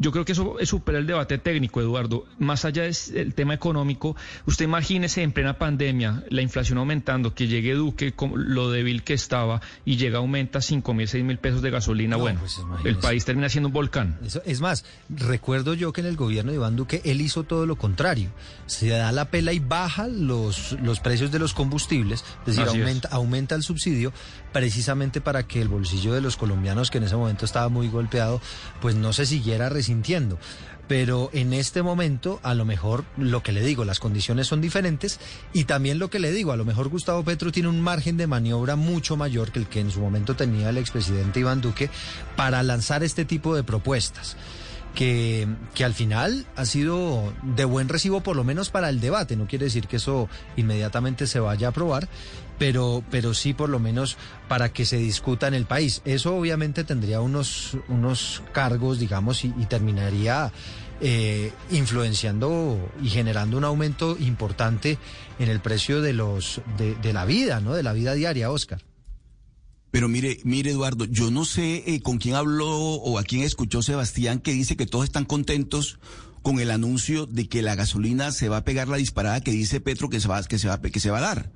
yo 0.00 0.10
creo 0.12 0.24
que 0.24 0.32
eso 0.32 0.56
supera 0.64 0.98
el 0.98 1.06
debate 1.06 1.38
técnico, 1.38 1.80
Eduardo. 1.80 2.24
Más 2.38 2.64
allá 2.64 2.82
del 2.84 3.34
tema 3.34 3.54
económico, 3.54 4.16
usted 4.46 4.64
imagínese 4.64 5.22
en 5.22 5.30
plena 5.30 5.58
pandemia, 5.58 6.24
la 6.30 6.40
inflación 6.42 6.78
aumentando, 6.78 7.34
que 7.34 7.46
llegue 7.46 7.74
Duque, 7.74 8.12
lo 8.34 8.70
débil 8.70 9.04
que 9.04 9.12
estaba, 9.12 9.60
y 9.84 9.96
llega, 9.96 10.18
aumenta 10.18 10.60
5 10.62 10.94
mil, 10.94 11.06
6 11.06 11.22
mil 11.22 11.38
pesos 11.38 11.60
de 11.62 11.70
gasolina. 11.70 12.16
No, 12.16 12.22
bueno, 12.22 12.40
pues, 12.40 12.58
el 12.84 12.96
país 12.96 13.24
termina 13.26 13.48
siendo 13.50 13.68
un 13.68 13.74
volcán. 13.74 14.18
Eso- 14.24 14.42
es 14.46 14.60
más, 14.62 14.84
recuerdo 15.10 15.74
yo 15.74 15.92
que 15.92 16.00
en 16.00 16.06
el 16.06 16.16
gobierno 16.16 16.50
de 16.50 16.56
Iván 16.56 16.76
Duque 16.76 17.02
él 17.04 17.20
hizo 17.20 17.44
todo 17.44 17.66
lo 17.66 17.76
contrario. 17.76 18.30
Se 18.66 18.88
da 18.88 19.12
la 19.12 19.26
pela 19.26 19.52
y 19.52 19.58
baja 19.58 20.08
los, 20.08 20.72
los 20.82 20.98
precios 21.00 21.30
de 21.30 21.38
los 21.38 21.52
combustibles, 21.52 22.24
es 22.40 22.46
decir, 22.56 22.62
Así 22.62 22.78
es. 22.78 22.82
aumenta, 22.82 23.08
aumenta 23.12 23.54
el 23.54 23.62
subsidio 23.62 24.12
precisamente 24.52 25.20
para 25.20 25.44
que 25.46 25.60
el 25.62 25.68
bolsillo 25.68 26.12
de 26.12 26.20
los 26.20 26.36
colombianos, 26.36 26.90
que 26.90 26.98
en 26.98 27.04
ese 27.04 27.16
momento 27.16 27.44
estaba 27.44 27.68
muy 27.68 27.88
golpeado, 27.88 28.40
pues 28.80 28.94
no 28.96 29.12
se 29.12 29.26
siguiera 29.26 29.68
resintiendo. 29.90 30.38
Pero 30.86 31.30
en 31.32 31.52
este 31.52 31.82
momento, 31.82 32.40
a 32.42 32.54
lo 32.54 32.64
mejor, 32.64 33.04
lo 33.16 33.44
que 33.44 33.52
le 33.52 33.60
digo, 33.62 33.84
las 33.84 34.00
condiciones 34.00 34.48
son 34.48 34.60
diferentes 34.60 35.20
y 35.52 35.64
también 35.64 36.00
lo 36.00 36.10
que 36.10 36.18
le 36.18 36.32
digo, 36.32 36.50
a 36.50 36.56
lo 36.56 36.64
mejor 36.64 36.88
Gustavo 36.88 37.22
Petro 37.22 37.52
tiene 37.52 37.68
un 37.68 37.80
margen 37.80 38.16
de 38.16 38.26
maniobra 38.26 38.74
mucho 38.74 39.16
mayor 39.16 39.52
que 39.52 39.60
el 39.60 39.68
que 39.68 39.80
en 39.80 39.92
su 39.92 40.00
momento 40.00 40.34
tenía 40.34 40.70
el 40.70 40.78
expresidente 40.78 41.40
Iván 41.40 41.60
Duque 41.60 41.90
para 42.36 42.62
lanzar 42.64 43.04
este 43.04 43.24
tipo 43.24 43.54
de 43.54 43.62
propuestas 43.62 44.36
que, 44.94 45.46
que 45.74 45.84
al 45.84 45.94
final 45.94 46.46
ha 46.56 46.64
sido 46.64 47.32
de 47.42 47.64
buen 47.64 47.88
recibo, 47.88 48.20
por 48.20 48.36
lo 48.36 48.44
menos 48.44 48.70
para 48.70 48.88
el 48.88 49.00
debate. 49.00 49.36
No 49.36 49.46
quiere 49.46 49.66
decir 49.66 49.86
que 49.86 49.96
eso 49.96 50.28
inmediatamente 50.56 51.26
se 51.26 51.40
vaya 51.40 51.68
a 51.68 51.70
aprobar, 51.70 52.08
pero, 52.58 53.02
pero 53.10 53.34
sí 53.34 53.54
por 53.54 53.68
lo 53.68 53.78
menos 53.78 54.16
para 54.48 54.72
que 54.72 54.84
se 54.84 54.98
discuta 54.98 55.48
en 55.48 55.54
el 55.54 55.66
país. 55.66 56.02
Eso 56.04 56.36
obviamente 56.36 56.84
tendría 56.84 57.20
unos, 57.20 57.76
unos 57.88 58.42
cargos, 58.52 58.98
digamos, 58.98 59.44
y, 59.44 59.50
terminaría 59.68 60.52
eh, 61.00 61.52
influenciando 61.70 62.92
y 63.02 63.08
generando 63.08 63.56
un 63.56 63.64
aumento 63.64 64.16
importante 64.18 64.98
en 65.38 65.48
el 65.48 65.60
precio 65.60 66.02
de 66.02 66.12
los 66.12 66.60
de, 66.76 66.94
de 66.96 67.12
la 67.12 67.24
vida, 67.24 67.60
¿no? 67.60 67.74
De 67.74 67.82
la 67.82 67.92
vida 67.92 68.14
diaria, 68.14 68.50
Oscar. 68.50 68.89
Pero 69.90 70.08
mire, 70.08 70.40
mire 70.44 70.70
Eduardo, 70.70 71.04
yo 71.06 71.30
no 71.30 71.44
sé 71.44 71.82
eh, 71.86 72.00
con 72.00 72.18
quién 72.18 72.34
habló 72.36 72.70
o 72.70 73.18
a 73.18 73.24
quién 73.24 73.42
escuchó 73.42 73.82
Sebastián 73.82 74.38
que 74.38 74.52
dice 74.52 74.76
que 74.76 74.86
todos 74.86 75.04
están 75.04 75.24
contentos 75.24 75.98
con 76.42 76.60
el 76.60 76.70
anuncio 76.70 77.26
de 77.26 77.48
que 77.48 77.62
la 77.62 77.74
gasolina 77.74 78.32
se 78.32 78.48
va 78.48 78.58
a 78.58 78.64
pegar 78.64 78.88
la 78.88 78.96
disparada 78.96 79.40
que 79.40 79.50
dice 79.50 79.80
Petro 79.80 80.08
que 80.08 80.20
se 80.20 80.28
va, 80.28 80.42
que 80.44 80.58
se 80.58 80.68
va, 80.68 80.80
que 80.80 81.00
se 81.00 81.10
va 81.10 81.18
a 81.18 81.22
dar. 81.22 81.52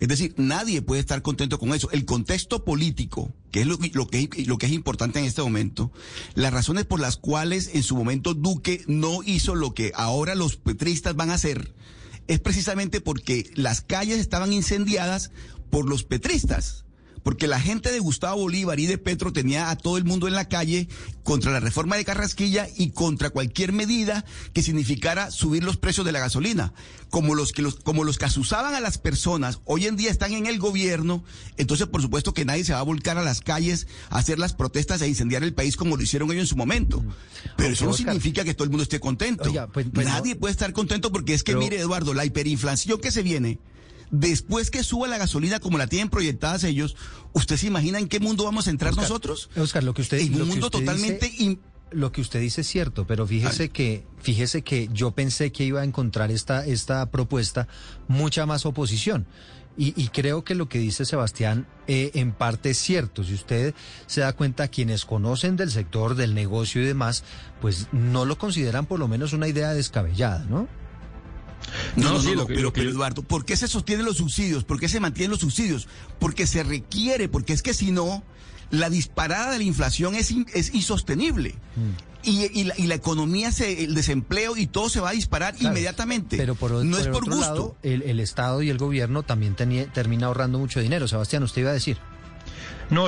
Es 0.00 0.08
decir, 0.08 0.34
nadie 0.36 0.82
puede 0.82 1.00
estar 1.00 1.22
contento 1.22 1.58
con 1.58 1.72
eso. 1.72 1.90
El 1.92 2.04
contexto 2.04 2.64
político, 2.64 3.32
que 3.52 3.60
es 3.60 3.66
lo, 3.66 3.78
lo 3.92 4.08
que, 4.08 4.28
lo 4.46 4.58
que 4.58 4.66
es 4.66 4.72
importante 4.72 5.20
en 5.20 5.24
este 5.24 5.42
momento, 5.42 5.92
las 6.34 6.52
razones 6.52 6.84
por 6.84 7.00
las 7.00 7.16
cuales 7.16 7.70
en 7.74 7.82
su 7.82 7.96
momento 7.96 8.34
Duque 8.34 8.82
no 8.88 9.22
hizo 9.24 9.54
lo 9.54 9.72
que 9.72 9.92
ahora 9.94 10.34
los 10.34 10.56
petristas 10.56 11.14
van 11.14 11.30
a 11.30 11.34
hacer, 11.34 11.74
es 12.26 12.40
precisamente 12.40 13.00
porque 13.00 13.50
las 13.54 13.82
calles 13.82 14.18
estaban 14.18 14.52
incendiadas 14.52 15.30
por 15.70 15.88
los 15.88 16.04
petristas. 16.04 16.83
Porque 17.24 17.48
la 17.48 17.58
gente 17.58 17.90
de 17.90 17.98
Gustavo 17.98 18.42
Bolívar 18.42 18.78
y 18.78 18.86
de 18.86 18.98
Petro 18.98 19.32
tenía 19.32 19.70
a 19.70 19.76
todo 19.76 19.96
el 19.98 20.04
mundo 20.04 20.28
en 20.28 20.34
la 20.34 20.48
calle 20.48 20.88
contra 21.24 21.50
la 21.50 21.58
reforma 21.58 21.96
de 21.96 22.04
Carrasquilla 22.04 22.68
y 22.76 22.90
contra 22.90 23.30
cualquier 23.30 23.72
medida 23.72 24.24
que 24.52 24.62
significara 24.62 25.30
subir 25.32 25.64
los 25.64 25.76
precios 25.78 26.04
de 26.06 26.12
la 26.12 26.20
gasolina. 26.20 26.72
Como 27.10 27.34
los 27.34 27.52
que 27.52 27.62
los, 27.62 27.76
como 27.76 28.04
los 28.04 28.18
que 28.18 28.26
asusaban 28.26 28.74
a 28.74 28.80
las 28.80 28.98
personas 28.98 29.60
hoy 29.64 29.86
en 29.86 29.96
día 29.96 30.10
están 30.10 30.32
en 30.34 30.46
el 30.46 30.58
gobierno, 30.58 31.24
entonces 31.56 31.86
por 31.86 32.02
supuesto 32.02 32.34
que 32.34 32.44
nadie 32.44 32.62
se 32.64 32.74
va 32.74 32.80
a 32.80 32.82
volcar 32.82 33.16
a 33.18 33.22
las 33.22 33.40
calles 33.40 33.86
a 34.10 34.18
hacer 34.18 34.38
las 34.38 34.52
protestas 34.52 35.00
e 35.00 35.08
incendiar 35.08 35.42
el 35.42 35.54
país 35.54 35.76
como 35.76 35.96
lo 35.96 36.02
hicieron 36.02 36.30
ellos 36.30 36.42
en 36.42 36.46
su 36.48 36.56
momento. 36.56 37.02
Pero 37.56 37.72
eso 37.72 37.84
no 37.86 37.92
Oscar. 37.92 38.06
significa 38.12 38.44
que 38.44 38.52
todo 38.52 38.64
el 38.64 38.70
mundo 38.70 38.82
esté 38.82 39.00
contento. 39.00 39.44
Oiga, 39.44 39.66
pues- 39.68 39.86
pues 39.94 40.06
no- 40.06 40.12
nadie 40.12 40.36
puede 40.36 40.52
estar 40.52 40.72
contento 40.74 41.10
porque 41.10 41.32
es 41.32 41.42
que 41.42 41.52
Pero- 41.52 41.60
mire 41.60 41.78
Eduardo, 41.78 42.12
la 42.12 42.26
hiperinflación 42.26 43.00
que 43.00 43.10
se 43.10 43.22
viene 43.22 43.58
después 44.10 44.70
que 44.70 44.82
suba 44.84 45.08
la 45.08 45.18
gasolina 45.18 45.60
como 45.60 45.78
la 45.78 45.86
tienen 45.86 46.08
proyectadas 46.10 46.64
ellos, 46.64 46.96
¿usted 47.32 47.56
se 47.56 47.66
imagina 47.66 47.98
en 47.98 48.08
qué 48.08 48.20
mundo 48.20 48.44
vamos 48.44 48.66
a 48.66 48.70
entrar 48.70 48.90
Oscar, 48.92 49.02
nosotros? 49.04 49.50
Oscar, 49.56 49.84
lo 49.84 49.94
que 49.94 50.02
usted 50.02 50.18
en 50.18 50.40
un 50.40 50.48
mundo 50.48 50.70
totalmente 50.70 51.26
dice- 51.28 51.42
in- 51.42 51.60
lo 51.90 52.10
que 52.10 52.20
usted 52.20 52.40
dice 52.40 52.62
es 52.62 52.66
cierto, 52.66 53.06
pero 53.06 53.24
fíjese 53.26 53.68
que 53.68 54.04
fíjese 54.20 54.62
que 54.62 54.88
yo 54.92 55.12
pensé 55.12 55.52
que 55.52 55.64
iba 55.64 55.80
a 55.80 55.84
encontrar 55.84 56.30
esta 56.32 56.66
esta 56.66 57.08
propuesta 57.10 57.68
mucha 58.08 58.46
más 58.46 58.66
oposición. 58.66 59.26
Y, 59.76 59.92
y 60.00 60.08
creo 60.08 60.44
que 60.44 60.54
lo 60.54 60.68
que 60.68 60.78
dice 60.78 61.04
Sebastián 61.04 61.66
eh, 61.88 62.12
en 62.14 62.30
parte 62.32 62.70
es 62.70 62.78
cierto. 62.78 63.24
Si 63.24 63.34
usted 63.34 63.74
se 64.06 64.20
da 64.20 64.32
cuenta, 64.32 64.68
quienes 64.68 65.04
conocen 65.04 65.56
del 65.56 65.70
sector, 65.72 66.14
del 66.14 66.32
negocio 66.34 66.80
y 66.80 66.84
demás, 66.84 67.24
pues 67.60 67.88
no 67.92 68.24
lo 68.24 68.38
consideran 68.38 68.86
por 68.86 69.00
lo 69.00 69.08
menos 69.08 69.32
una 69.32 69.48
idea 69.48 69.72
descabellada, 69.74 70.44
¿no? 70.48 70.68
No, 71.96 72.04
No, 72.04 72.12
no, 72.14 72.20
sí, 72.20 72.26
no, 72.28 72.34
lo 72.34 72.40
no, 72.42 72.46
que- 72.46 72.54
pero, 72.54 72.72
que 72.72 72.80
Eduardo, 72.82 73.22
¿por 73.22 73.44
qué 73.44 73.56
se 73.56 73.68
sostienen 73.68 74.06
los 74.06 74.16
subsidios? 74.18 74.64
¿Por 74.64 74.78
qué 74.80 74.88
se 74.88 75.00
mantienen 75.00 75.30
los 75.30 75.40
subsidios? 75.40 75.88
Porque 76.18 76.46
se 76.46 76.62
requiere, 76.62 77.28
porque 77.28 77.52
es 77.52 77.62
que 77.62 77.74
si 77.74 77.90
no, 77.92 78.22
la 78.70 78.90
disparada 78.90 79.52
de 79.52 79.58
la 79.58 79.64
inflación 79.64 80.14
es, 80.14 80.30
in- 80.30 80.46
es 80.54 80.74
insostenible. 80.74 81.54
Mm. 81.76 82.12
Y, 82.26 82.48
y 82.58 82.64
la, 82.64 82.74
y 82.78 82.86
la 82.86 82.94
economía, 82.94 83.52
se, 83.52 83.84
el 83.84 83.94
desempleo 83.94 84.56
y 84.56 84.66
todo 84.66 84.88
se 84.88 84.98
va 84.98 85.10
a 85.10 85.12
disparar 85.12 85.54
Claro, 85.54 85.68
inmediatamente. 85.74 86.38
Pero 86.38 86.54
por, 86.54 86.70
no 86.72 86.96
es 86.96 87.06
por 87.08 87.16
otro 87.24 87.36
gusto. 87.36 87.40
lado, 87.40 87.76
el, 87.82 88.00
el 88.02 88.18
Estado 88.18 88.62
y 88.62 88.70
el 88.70 88.78
gobierno 88.78 89.22
también 89.24 89.54
tenía- 89.54 89.92
termina 89.92 90.26
ahorrando 90.28 90.58
mucho 90.58 90.80
dinero. 90.80 91.06
Sebastián, 91.06 91.42
usted 91.42 91.60
iba 91.60 91.70
a 91.70 91.74
decir. 91.74 91.98
No, 92.90 93.06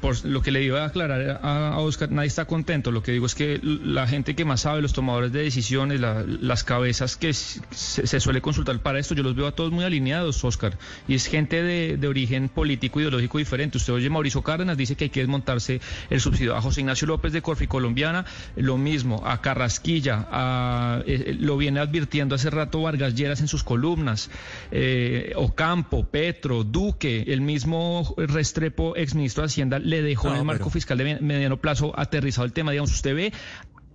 por 0.00 0.24
lo 0.24 0.42
que 0.42 0.50
le 0.50 0.62
iba 0.62 0.82
a 0.82 0.86
aclarar 0.86 1.40
a, 1.42 1.78
Oscar, 1.78 2.10
nadie 2.10 2.28
está 2.28 2.46
contento. 2.46 2.90
Lo 2.90 3.02
que 3.02 3.12
digo 3.12 3.26
es 3.26 3.34
que 3.34 3.60
la 3.62 4.06
gente 4.06 4.34
que 4.34 4.44
más 4.44 4.62
sabe, 4.62 4.82
los 4.82 4.92
tomadores 4.92 5.30
de 5.32 5.42
decisiones, 5.42 6.00
la- 6.00 6.24
las 6.26 6.64
cabezas 6.64 7.16
que 7.16 7.32
se, 7.32 7.60
se 8.06 8.20
suele 8.20 8.40
consultar 8.40 8.78
para 8.80 8.98
esto, 8.98 9.14
yo 9.14 9.22
los 9.22 9.34
veo 9.36 9.46
a 9.46 9.52
todos 9.52 9.72
muy 9.72 9.84
alineados, 9.84 10.42
Oscar. 10.44 10.78
Y 11.06 11.14
es 11.14 11.26
gente 11.26 11.62
de, 11.62 12.08
origen 12.08 12.48
político, 12.48 12.98
ideológico 13.00 13.38
diferente. 13.38 13.76
Usted 13.78 13.92
oye, 13.92 14.10
Mauricio 14.10 14.42
Cárdenas 14.42 14.76
dice 14.76 14.96
que 14.96 15.04
hay 15.04 15.10
que 15.10 15.20
desmontarse 15.20 15.80
el 16.08 16.20
subsidio. 16.20 16.56
A 16.56 16.60
José 16.62 16.80
Ignacio 16.80 17.06
López 17.06 17.32
de 17.32 17.42
Corfi 17.42 17.66
Colombiana, 17.66 18.24
lo 18.56 18.78
mismo. 18.78 19.22
A 19.26 19.40
Carrasquilla, 19.40 20.26
a- 20.30 21.02
eh, 21.06 21.24
eh, 21.28 21.36
lo 21.38 21.56
viene 21.56 21.78
advirtiendo 21.80 22.34
hace 22.34 22.50
rato 22.50 22.82
Vargas 22.82 23.14
Lleras 23.14 23.40
en 23.40 23.48
sus 23.48 23.62
columnas. 23.62 24.30
Eh, 24.72 25.32
Ocampo, 25.36 26.04
Petro, 26.06 26.64
Duque, 26.64 27.24
el 27.28 27.42
mismo 27.42 28.14
Restrepo, 28.16 28.96
exministro 29.10 29.42
de 29.42 29.46
Hacienda, 29.46 29.78
le 29.78 30.02
dejó 30.02 30.28
en 30.30 30.36
el 30.36 30.44
marco 30.44 30.64
pero- 30.64 30.70
fiscal 30.70 30.98
de 30.98 31.04
me- 31.04 31.20
mediano 31.20 31.58
plazo 31.58 31.92
aterrizado 31.98 32.44
el 32.46 32.52
tema. 32.52 32.70
Digamos, 32.72 32.92
usted 32.92 33.14
ve, 33.14 33.32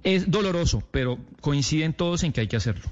es 0.03 0.29
doloroso, 0.29 0.83
pero 0.91 1.17
coinciden 1.41 1.93
todos 1.93 2.23
en 2.23 2.31
que 2.31 2.41
hay 2.41 2.47
que 2.47 2.57
hacerlo. 2.57 2.83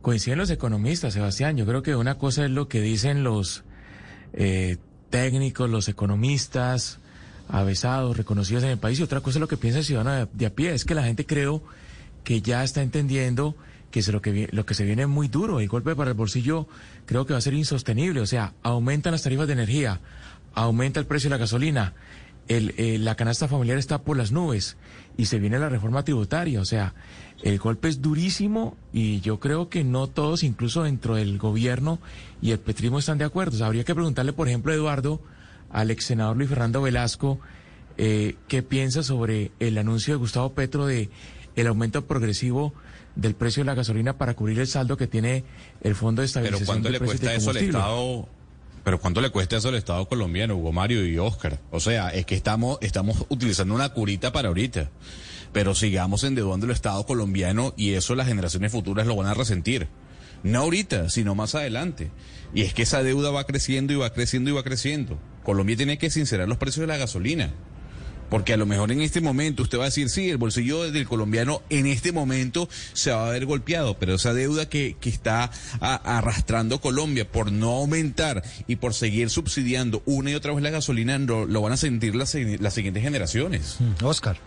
Coinciden 0.00 0.38
los 0.38 0.50
economistas, 0.50 1.14
Sebastián. 1.14 1.56
Yo 1.56 1.64
creo 1.66 1.82
que 1.82 1.94
una 1.94 2.16
cosa 2.18 2.44
es 2.44 2.50
lo 2.50 2.66
que 2.68 2.80
dicen 2.80 3.22
los 3.22 3.62
eh, 4.32 4.76
técnicos, 5.10 5.70
los 5.70 5.88
economistas, 5.88 6.98
avesados, 7.48 8.16
reconocidos 8.16 8.64
en 8.64 8.70
el 8.70 8.78
país, 8.78 8.98
y 8.98 9.02
otra 9.02 9.20
cosa 9.20 9.38
es 9.38 9.40
lo 9.40 9.48
que 9.48 9.56
piensa 9.56 9.78
el 9.80 9.84
ciudadano 9.84 10.26
de, 10.26 10.28
de 10.32 10.46
a 10.46 10.50
pie. 10.50 10.74
Es 10.74 10.84
que 10.84 10.94
la 10.94 11.04
gente 11.04 11.24
creo 11.26 11.62
que 12.24 12.40
ya 12.42 12.64
está 12.64 12.82
entendiendo 12.82 13.54
que 13.90 14.00
es 14.00 14.08
lo 14.08 14.22
que, 14.22 14.48
lo 14.52 14.64
que 14.64 14.72
se 14.74 14.84
viene 14.84 15.02
es 15.02 15.08
muy 15.08 15.28
duro. 15.28 15.60
El 15.60 15.68
golpe 15.68 15.94
para 15.94 16.10
el 16.10 16.16
bolsillo 16.16 16.66
creo 17.04 17.26
que 17.26 17.34
va 17.34 17.38
a 17.38 17.42
ser 17.42 17.52
insostenible. 17.54 18.20
O 18.20 18.26
sea, 18.26 18.54
aumentan 18.62 19.12
las 19.12 19.22
tarifas 19.22 19.46
de 19.46 19.52
energía, 19.52 20.00
aumenta 20.54 21.00
el 21.00 21.06
precio 21.06 21.28
de 21.28 21.36
la 21.36 21.40
gasolina, 21.40 21.94
el, 22.48 22.74
eh, 22.76 22.98
la 22.98 23.14
canasta 23.14 23.48
familiar 23.48 23.78
está 23.78 24.02
por 24.02 24.16
las 24.16 24.32
nubes 24.32 24.76
y 25.16 25.26
se 25.26 25.38
viene 25.38 25.58
la 25.58 25.68
reforma 25.68 26.04
tributaria. 26.04 26.60
O 26.60 26.64
sea, 26.64 26.94
el 27.42 27.58
golpe 27.58 27.88
es 27.88 28.02
durísimo 28.02 28.76
y 28.92 29.20
yo 29.20 29.40
creo 29.40 29.68
que 29.68 29.84
no 29.84 30.06
todos, 30.06 30.42
incluso 30.42 30.82
dentro 30.82 31.16
del 31.16 31.38
gobierno 31.38 31.98
y 32.40 32.50
el 32.50 32.58
petrismo, 32.58 32.98
están 32.98 33.18
de 33.18 33.24
acuerdo. 33.24 33.54
O 33.54 33.58
sea, 33.58 33.66
habría 33.66 33.84
que 33.84 33.94
preguntarle, 33.94 34.32
por 34.32 34.48
ejemplo, 34.48 34.72
a 34.72 34.74
Eduardo, 34.74 35.20
al 35.70 35.90
ex 35.90 36.04
senador 36.06 36.36
Luis 36.36 36.48
Fernando 36.48 36.82
Velasco, 36.82 37.40
eh, 37.98 38.36
qué 38.48 38.62
piensa 38.62 39.02
sobre 39.02 39.52
el 39.60 39.78
anuncio 39.78 40.14
de 40.14 40.18
Gustavo 40.18 40.52
Petro 40.54 40.86
de 40.86 41.10
el 41.56 41.66
aumento 41.66 42.06
progresivo 42.06 42.72
del 43.14 43.34
precio 43.34 43.62
de 43.62 43.66
la 43.66 43.74
gasolina 43.74 44.16
para 44.16 44.34
cubrir 44.34 44.58
el 44.58 44.66
saldo 44.66 44.96
que 44.96 45.06
tiene 45.06 45.44
el 45.82 45.94
Fondo 45.94 46.22
de 46.22 46.28
Pero 46.28 46.56
Estabilización 46.56 46.66
¿cuánto 46.66 46.88
de 46.88 46.92
le 46.92 46.98
cuesta 46.98 47.34
eso 47.34 47.50
al 47.50 47.56
Combustible? 47.56 47.78
Estado? 47.78 48.28
Pero 48.84 49.00
¿cuánto 49.00 49.20
le 49.20 49.30
cuesta 49.30 49.56
eso 49.56 49.68
al 49.68 49.76
Estado 49.76 50.06
colombiano, 50.08 50.56
Hugo 50.56 50.72
Mario 50.72 51.06
y 51.06 51.18
Oscar? 51.18 51.60
O 51.70 51.78
sea, 51.78 52.08
es 52.08 52.26
que 52.26 52.34
estamos, 52.34 52.78
estamos 52.80 53.24
utilizando 53.28 53.74
una 53.74 53.90
curita 53.90 54.32
para 54.32 54.48
ahorita. 54.48 54.90
Pero 55.52 55.74
sigamos 55.74 56.24
endeudando 56.24 56.66
el 56.66 56.72
Estado 56.72 57.04
colombiano 57.04 57.74
y 57.76 57.92
eso 57.92 58.14
las 58.14 58.26
generaciones 58.26 58.72
futuras 58.72 59.06
lo 59.06 59.16
van 59.16 59.28
a 59.28 59.34
resentir. 59.34 59.88
No 60.42 60.60
ahorita, 60.60 61.10
sino 61.10 61.34
más 61.34 61.54
adelante. 61.54 62.10
Y 62.54 62.62
es 62.62 62.74
que 62.74 62.82
esa 62.82 63.02
deuda 63.02 63.30
va 63.30 63.44
creciendo 63.44 63.92
y 63.92 63.96
va 63.96 64.12
creciendo 64.12 64.50
y 64.50 64.54
va 64.54 64.64
creciendo. 64.64 65.18
Colombia 65.44 65.76
tiene 65.76 65.98
que 65.98 66.10
sincerar 66.10 66.48
los 66.48 66.58
precios 66.58 66.82
de 66.82 66.88
la 66.88 66.96
gasolina. 66.96 67.52
Porque 68.32 68.54
a 68.54 68.56
lo 68.56 68.64
mejor 68.64 68.90
en 68.90 69.02
este 69.02 69.20
momento 69.20 69.62
usted 69.62 69.76
va 69.78 69.82
a 69.82 69.88
decir, 69.88 70.08
sí, 70.08 70.30
el 70.30 70.38
bolsillo 70.38 70.90
del 70.90 71.06
colombiano 71.06 71.60
en 71.68 71.86
este 71.86 72.12
momento 72.12 72.66
se 72.94 73.10
va 73.12 73.26
a 73.26 73.30
ver 73.30 73.44
golpeado, 73.44 73.98
pero 73.98 74.14
esa 74.14 74.32
deuda 74.32 74.70
que, 74.70 74.96
que 74.98 75.10
está 75.10 75.50
a- 75.80 76.16
arrastrando 76.16 76.80
Colombia 76.80 77.30
por 77.30 77.52
no 77.52 77.72
aumentar 77.72 78.42
y 78.66 78.76
por 78.76 78.94
seguir 78.94 79.28
subsidiando 79.28 80.02
una 80.06 80.30
y 80.30 80.34
otra 80.34 80.54
vez 80.54 80.62
la 80.62 80.70
gasolina, 80.70 81.18
lo, 81.18 81.44
lo 81.44 81.60
van 81.60 81.74
a 81.74 81.76
sentir 81.76 82.14
las, 82.14 82.34
las 82.34 82.72
siguientes 82.72 83.02
generaciones. 83.02 83.76
Mm, 83.80 84.04
Oscar. 84.06 84.38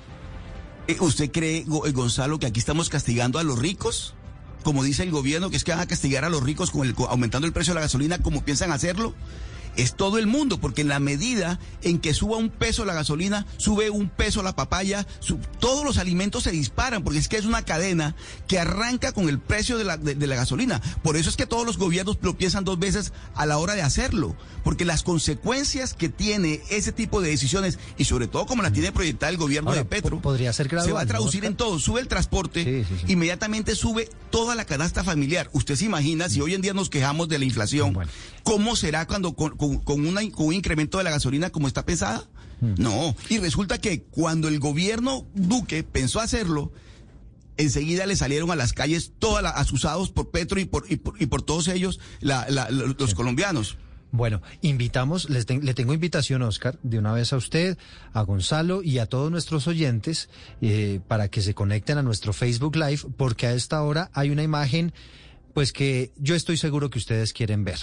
Eh, 0.88 0.98
¿Usted 1.00 1.30
cree, 1.32 1.58
eh, 1.60 1.92
Gonzalo, 1.92 2.40
que 2.40 2.48
aquí 2.48 2.60
estamos 2.60 2.90
castigando 2.90 3.38
a 3.38 3.44
los 3.44 3.60
ricos? 3.60 4.16
Como 4.64 4.84
dice 4.84 5.04
el 5.04 5.12
gobierno, 5.12 5.52
que 5.52 5.58
es 5.58 5.64
que 5.64 5.72
van 5.74 5.82
a 5.82 5.86
castigar 5.88 6.26
a 6.26 6.30
los 6.30 6.42
ricos 6.42 6.72
con 6.72 6.88
el, 6.88 6.96
aumentando 7.08 7.46
el 7.46 7.54
precio 7.54 7.74
de 7.74 7.76
la 7.76 7.82
gasolina, 7.82 8.18
como 8.18 8.44
piensan 8.44 8.72
hacerlo. 8.72 9.14
Es 9.78 9.96
todo 9.96 10.18
el 10.18 10.28
mundo, 10.28 10.60
porque 10.60 10.82
en 10.82 10.88
la 10.88 11.00
medida 11.00 11.60
en 11.82 12.00
que 12.00 12.14
suba 12.14 12.38
un 12.38 12.50
peso 12.50 12.86
la 12.86 12.94
gasolina, 12.94 13.46
sube 13.58 13.90
un 13.90 14.10
peso 14.10 14.42
la 14.44 14.56
papaya, 14.56 15.06
todos 15.60 15.84
los 15.84 15.98
alimentos 15.98 16.44
se 16.44 16.52
disparan, 16.52 17.04
porque 17.04 17.20
es 17.20 17.28
que 17.28 17.38
es 17.38 17.46
una 17.46 17.64
cadena 17.64 18.16
que 18.48 18.60
arranca 18.60 19.12
con 19.12 19.28
el 19.30 19.40
precio 19.40 19.78
de 19.78 19.84
la, 19.84 19.98
de- 19.98 20.16
de 20.16 20.28
la 20.28 20.36
gasolina. 20.36 20.82
Por 21.04 21.18
eso 21.18 21.30
es 21.30 21.36
que 21.36 21.46
todos 21.46 21.66
los 21.66 21.78
gobiernos 21.78 22.18
lo 22.22 22.38
piensan 22.38 22.64
dos 22.64 22.80
veces 22.80 23.12
a 23.36 23.46
la 23.46 23.58
hora 23.58 23.74
de 23.76 23.82
hacerlo, 23.82 24.36
porque 24.64 24.86
las 24.86 25.04
consecuencias 25.04 25.94
que 25.94 26.10
tiene 26.10 26.62
ese 26.70 26.92
tipo 26.92 27.22
de 27.22 27.30
decisiones, 27.30 27.78
y 27.98 28.06
sobre 28.06 28.28
todo 28.28 28.46
como 28.46 28.64
la 28.64 28.72
tiene 28.72 28.92
proyectada 28.92 29.30
el 29.32 29.38
gobierno 29.38 29.72
Ahora, 29.72 29.82
de 29.84 29.86
Petro, 29.90 30.18
po- 30.18 30.22
podría 30.22 30.54
ser 30.54 30.70
se 30.70 30.76
va 30.76 30.82
a 30.82 30.86
gradual, 30.86 31.06
¿no, 31.06 31.12
traducir 31.12 31.46
en 31.46 31.56
todo. 31.56 31.80
Sube 31.80 32.00
el 32.02 32.08
transporte, 32.08 32.64
Sí, 32.64 32.86
sí, 32.96 33.06
sí. 33.06 33.12
inmediatamente 33.14 33.76
sube 33.76 34.10
toda 34.30 34.56
la 34.56 34.66
canasta 34.66 35.04
familiar. 35.04 35.50
Usted 35.54 35.76
se 35.76 35.86
imagina, 35.86 36.30
si 36.30 36.40
hoy 36.42 36.54
en 36.54 36.62
día 36.62 36.74
nos 36.74 36.90
quejamos 36.90 37.28
de 37.28 37.40
la 37.40 37.46
inflación, 37.46 37.94
Bueno. 37.94 38.12
¿cómo 38.44 38.76
será 38.76 39.06
cuando 39.08 39.34
con, 39.36 39.56
con- 39.68 39.78
con 39.80 40.06
una- 40.08 40.30
con 40.32 40.48
un 40.48 40.54
incremento 40.54 40.98
de 40.98 41.04
la 41.04 41.12
gasolina 41.12 41.50
como 41.50 41.68
está 41.68 41.86
pensada? 41.86 42.28
Hmm. 42.62 42.76
No. 42.78 43.16
Y 43.30 43.38
resulta 43.40 43.78
que 43.80 44.04
cuando 44.04 44.48
el 44.48 44.60
gobierno 44.60 45.26
Duque 45.34 45.84
pensó 45.84 46.20
hacerlo, 46.20 46.72
enseguida 47.58 48.06
le 48.06 48.16
salieron 48.16 48.52
a 48.52 48.56
las 48.56 48.74
calles 48.74 49.14
todos 49.20 49.44
asusados 49.44 50.12
por 50.12 50.30
Petro 50.32 50.60
y 50.60 50.66
por, 50.66 50.86
y 50.92 50.98
por, 50.98 51.22
y 51.22 51.26
por 51.26 51.42
todos 51.42 51.68
ellos, 51.68 52.00
la- 52.20 52.46
la- 52.50 52.70
la- 52.70 52.94
los 52.98 53.14
colombianos. 53.16 53.78
Bueno, 54.12 54.42
invitamos, 54.62 55.30
les 55.30 55.50
le 55.50 55.74
tengo 55.74 55.94
invitación, 55.94 56.42
Oscar, 56.44 56.80
de 56.84 57.00
una 57.00 57.12
vez 57.12 57.34
a 57.34 57.38
usted, 57.38 57.78
a 58.14 58.22
Gonzalo 58.22 58.82
y 58.82 59.00
a 59.00 59.08
todos 59.08 59.30
nuestros 59.30 59.68
oyentes 59.68 60.30
eh, 60.62 61.02
para 61.10 61.28
que 61.28 61.42
se 61.42 61.54
conecten 61.54 61.98
a 61.98 62.04
nuestro 62.04 62.32
Facebook 62.32 62.78
Live, 62.78 63.02
porque 63.18 63.48
a 63.48 63.54
esta 63.54 63.82
hora 63.84 64.10
hay 64.14 64.30
una 64.30 64.44
imagen, 64.44 64.94
pues 65.56 65.72
que 65.72 66.12
yo 66.18 66.36
estoy 66.36 66.58
seguro 66.58 66.90
que 66.90 67.00
ustedes 67.00 67.32
quieren 67.32 67.64
ver. 67.64 67.80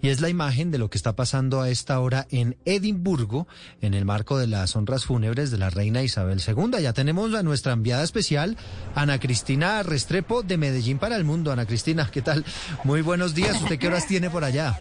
Y 0.00 0.10
es 0.10 0.20
la 0.20 0.28
imagen 0.28 0.70
de 0.70 0.78
lo 0.78 0.88
que 0.88 0.96
está 0.96 1.16
pasando 1.16 1.60
a 1.60 1.68
esta 1.68 1.98
hora 1.98 2.28
en 2.30 2.56
Edimburgo, 2.64 3.48
en 3.80 3.92
el 3.92 4.04
marco 4.04 4.38
de 4.38 4.46
las 4.46 4.76
honras 4.76 5.04
fúnebres 5.04 5.50
de 5.50 5.58
la 5.58 5.68
reina 5.68 6.04
Isabel 6.04 6.40
II. 6.46 6.80
Ya 6.80 6.92
tenemos 6.92 7.34
a 7.34 7.42
nuestra 7.42 7.72
enviada 7.72 8.04
especial, 8.04 8.56
Ana 8.94 9.18
Cristina 9.18 9.82
Restrepo, 9.82 10.44
de 10.44 10.58
Medellín 10.58 11.00
para 11.00 11.16
el 11.16 11.24
Mundo. 11.24 11.50
Ana 11.50 11.66
Cristina, 11.66 12.08
¿qué 12.08 12.22
tal? 12.22 12.44
Muy 12.84 13.02
buenos 13.02 13.34
días. 13.34 13.60
¿Usted 13.60 13.80
qué 13.80 13.88
horas 13.88 14.06
tiene 14.06 14.30
por 14.30 14.44
allá? 14.44 14.80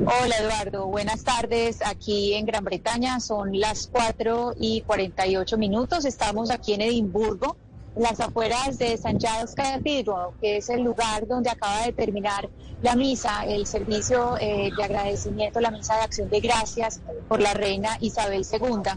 Hola 0.00 0.34
Eduardo, 0.40 0.86
buenas 0.86 1.22
tardes. 1.22 1.80
Aquí 1.84 2.32
en 2.32 2.46
Gran 2.46 2.64
Bretaña 2.64 3.20
son 3.20 3.60
las 3.60 3.88
4 3.92 4.54
y 4.58 4.80
48 4.80 5.58
minutos. 5.58 6.06
Estamos 6.06 6.50
aquí 6.50 6.72
en 6.72 6.80
Edimburgo, 6.80 7.58
las 7.96 8.20
afueras 8.20 8.78
de 8.78 8.94
St. 8.94 9.18
Giles 9.18 9.54
Cathedral, 9.54 10.30
que 10.40 10.58
es 10.58 10.68
el 10.70 10.82
lugar 10.82 11.26
donde 11.26 11.50
acaba 11.50 11.84
de 11.84 11.92
terminar 11.92 12.48
la 12.82 12.96
misa, 12.96 13.44
el 13.46 13.66
servicio 13.66 14.36
eh, 14.40 14.70
de 14.76 14.84
agradecimiento, 14.84 15.60
la 15.60 15.70
misa 15.70 15.96
de 15.96 16.02
acción 16.02 16.28
de 16.30 16.40
gracias 16.40 17.00
por 17.28 17.40
la 17.40 17.54
reina 17.54 17.96
Isabel 18.00 18.44
II. 18.50 18.92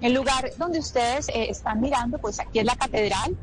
El 0.00 0.14
lugar 0.14 0.50
donde 0.56 0.78
ustedes 0.78 1.28
eh, 1.28 1.50
están 1.50 1.80
mirando, 1.80 2.18
pues 2.18 2.40
aquí 2.40 2.58
es 2.58 2.64
la 2.64 2.76
catedral, 2.76 3.36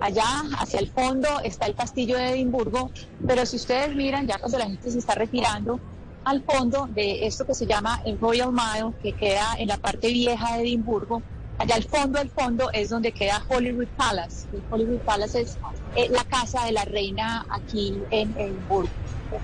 Allá 0.00 0.44
hacia 0.58 0.78
el 0.78 0.88
fondo 0.88 1.28
está 1.42 1.66
el 1.66 1.74
castillo 1.74 2.16
de 2.16 2.30
Edimburgo, 2.30 2.90
pero 3.26 3.44
si 3.44 3.56
ustedes 3.56 3.96
miran, 3.96 4.28
ya 4.28 4.38
cuando 4.38 4.58
la 4.58 4.66
gente 4.66 4.90
se 4.92 4.98
está 4.98 5.14
retirando, 5.14 5.80
al 6.24 6.42
fondo 6.42 6.86
de 6.86 7.26
esto 7.26 7.44
que 7.44 7.54
se 7.54 7.66
llama 7.66 8.00
el 8.04 8.18
Royal 8.20 8.52
Mile, 8.52 8.92
que 9.02 9.12
queda 9.12 9.56
en 9.58 9.68
la 9.68 9.76
parte 9.76 10.08
vieja 10.08 10.56
de 10.56 10.62
Edimburgo, 10.62 11.22
allá 11.58 11.74
al 11.74 11.84
fondo, 11.84 12.18
al 12.18 12.30
fondo 12.30 12.70
es 12.72 12.88
donde 12.88 13.12
queda 13.12 13.42
Holyrood 13.48 13.88
Palace. 13.96 14.46
El 14.52 14.62
Holyrood 14.70 15.00
Palace 15.00 15.42
es 15.42 15.58
eh, 15.96 16.08
la 16.10 16.24
casa 16.24 16.64
de 16.64 16.72
la 16.72 16.84
reina 16.84 17.46
aquí 17.50 17.94
en 18.10 18.34
Edimburgo. 18.38 18.90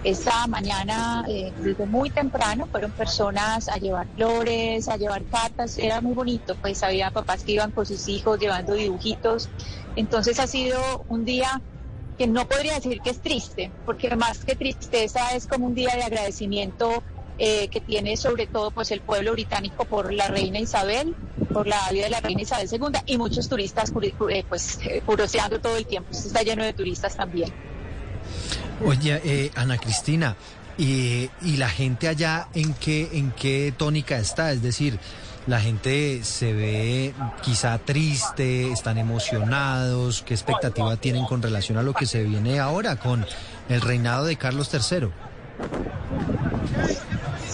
Esta 0.02 0.46
mañana, 0.46 1.24
eh, 1.28 1.52
desde 1.58 1.84
muy 1.84 2.08
temprano, 2.08 2.66
fueron 2.70 2.90
personas 2.92 3.68
a 3.68 3.76
llevar 3.76 4.06
flores, 4.16 4.88
a 4.88 4.96
llevar 4.96 5.22
cartas, 5.24 5.76
era 5.76 6.00
muy 6.00 6.14
bonito, 6.14 6.56
pues 6.62 6.82
había 6.82 7.10
papás 7.10 7.44
que 7.44 7.52
iban 7.52 7.70
con 7.70 7.84
sus 7.84 8.08
hijos 8.08 8.40
llevando 8.40 8.74
dibujitos. 8.74 9.50
Entonces 9.94 10.40
ha 10.40 10.46
sido 10.46 11.04
un 11.08 11.26
día 11.26 11.60
que 12.16 12.26
no 12.26 12.46
podría 12.46 12.74
decir 12.76 13.00
que 13.02 13.10
es 13.10 13.20
triste, 13.20 13.70
porque 13.84 14.14
más 14.16 14.44
que 14.44 14.54
tristeza 14.54 15.34
es 15.34 15.46
como 15.46 15.66
un 15.66 15.74
día 15.74 15.94
de 15.94 16.04
agradecimiento 16.04 17.02
eh, 17.38 17.68
que 17.68 17.80
tiene 17.80 18.16
sobre 18.16 18.46
todo 18.46 18.70
pues 18.70 18.90
el 18.90 19.00
pueblo 19.00 19.32
británico 19.32 19.84
por 19.84 20.12
la 20.12 20.28
reina 20.28 20.58
Isabel, 20.58 21.14
por 21.52 21.66
la 21.66 21.88
vida 21.90 22.04
de 22.04 22.10
la 22.10 22.20
reina 22.20 22.42
Isabel 22.42 22.68
II 22.70 23.00
y 23.06 23.18
muchos 23.18 23.48
turistas 23.48 23.92
eh, 24.30 24.44
pues 24.48 24.78
eh, 24.84 25.02
todo 25.62 25.76
el 25.76 25.86
tiempo. 25.86 26.10
Está 26.12 26.42
lleno 26.42 26.64
de 26.64 26.72
turistas 26.72 27.16
también. 27.16 27.52
Oye, 28.84 29.20
eh, 29.24 29.50
Ana 29.54 29.78
Cristina, 29.78 30.36
y, 30.76 31.30
y 31.42 31.56
la 31.56 31.68
gente 31.68 32.08
allá 32.08 32.48
en 32.54 32.74
qué, 32.74 33.08
en 33.12 33.30
qué 33.32 33.72
tónica 33.76 34.18
está? 34.18 34.52
Es 34.52 34.62
decir, 34.62 34.98
la 35.46 35.60
gente 35.60 36.24
se 36.24 36.52
ve 36.52 37.14
quizá 37.42 37.78
triste, 37.78 38.72
están 38.72 38.98
emocionados, 38.98 40.22
¿qué 40.22 40.34
expectativa 40.34 40.96
tienen 40.96 41.26
con 41.26 41.42
relación 41.42 41.78
a 41.78 41.82
lo 41.82 41.92
que 41.92 42.06
se 42.06 42.24
viene 42.24 42.60
ahora 42.60 42.96
con 42.96 43.26
el 43.68 43.80
reinado 43.80 44.24
de 44.24 44.36
Carlos 44.36 44.70
III? 44.72 45.08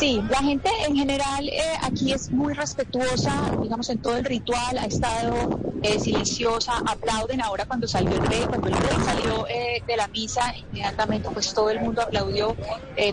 Sí, 0.01 0.23
la 0.31 0.39
gente 0.39 0.71
en 0.89 0.97
general 0.97 1.47
eh, 1.49 1.61
aquí 1.83 2.13
es 2.13 2.31
muy 2.31 2.55
respetuosa, 2.55 3.53
digamos, 3.61 3.91
en 3.91 3.99
todo 3.99 4.17
el 4.17 4.25
ritual, 4.25 4.79
ha 4.79 4.87
estado 4.87 5.61
eh, 5.83 6.01
silenciosa, 6.01 6.73
aplauden 6.87 7.43
ahora 7.43 7.67
cuando 7.67 7.87
salió 7.87 8.15
el 8.15 8.27
rey, 8.27 8.41
cuando 8.49 8.69
el 8.69 8.77
rey 8.77 8.97
salió 9.05 9.47
eh, 9.49 9.83
de 9.87 9.97
la 9.99 10.09
misa, 10.09 10.55
inmediatamente 10.57 11.29
pues 11.31 11.53
todo 11.53 11.69
el 11.69 11.81
mundo 11.81 12.01
aplaudió, 12.01 12.57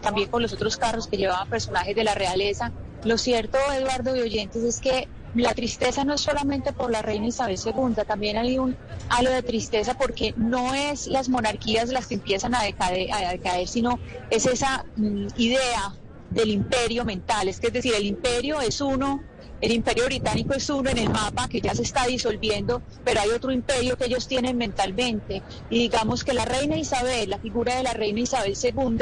también 0.02 0.30
con 0.30 0.42
los 0.42 0.54
otros 0.54 0.78
carros 0.78 1.08
que 1.08 1.18
llevaban 1.18 1.50
personajes 1.50 1.94
de 1.94 2.06
la 2.06 2.16
realeza. 2.16 2.72
Lo 3.04 3.18
cierto, 3.18 3.58
Eduardo 3.74 4.16
y 4.16 4.22
oyentes, 4.22 4.64
es 4.64 4.80
que 4.80 5.10
la 5.44 5.54
tristeza 5.54 6.04
no 6.04 6.14
es 6.14 6.22
solamente 6.22 6.74
por 6.74 6.92
la 6.92 7.02
reina 7.02 7.28
Isabel 7.28 7.58
II, 7.64 8.04
también 8.08 8.38
hay 8.38 8.58
un 8.58 8.76
halo 9.10 9.32
de 9.32 9.44
tristeza 9.44 9.98
porque 9.98 10.34
no 10.38 10.74
es 10.74 11.08
las 11.08 11.30
monarquías 11.30 11.90
las 11.90 12.08
que 12.08 12.16
empiezan 12.16 12.56
a 12.56 12.64
decaer, 12.64 13.12
a 13.14 13.32
decaer 13.32 13.68
sino 13.68 14.00
es 14.30 14.46
esa 14.46 14.86
mm, 14.96 15.28
idea 15.38 15.94
del 16.30 16.50
imperio 16.50 17.06
mental, 17.06 17.48
es 17.48 17.62
decir, 17.62 17.94
el 17.96 18.06
imperio 18.06 18.60
es 18.62 18.82
uno, 18.82 19.24
el 19.60 19.72
imperio 19.72 20.06
británico 20.06 20.54
es 20.54 20.70
uno 20.70 20.90
en 20.90 21.00
el 21.00 21.10
mapa 21.10 21.48
que 21.48 21.62
ya 21.62 21.74
se 21.74 21.82
está 21.82 22.06
disolviendo, 22.06 22.82
pero 23.04 23.22
hay 23.22 23.30
otro 23.30 23.52
imperio 23.52 23.98
que 23.98 24.06
ellos 24.06 24.28
tienen 24.28 24.56
mentalmente. 24.58 25.42
Y 25.70 25.80
digamos 25.80 26.24
que 26.24 26.34
la 26.34 26.46
reina 26.46 26.78
Isabel, 26.78 27.30
la 27.30 27.40
figura 27.40 27.76
de 27.76 27.84
la 27.84 27.94
reina 27.94 28.20
Isabel 28.20 28.56
II, 28.62 28.98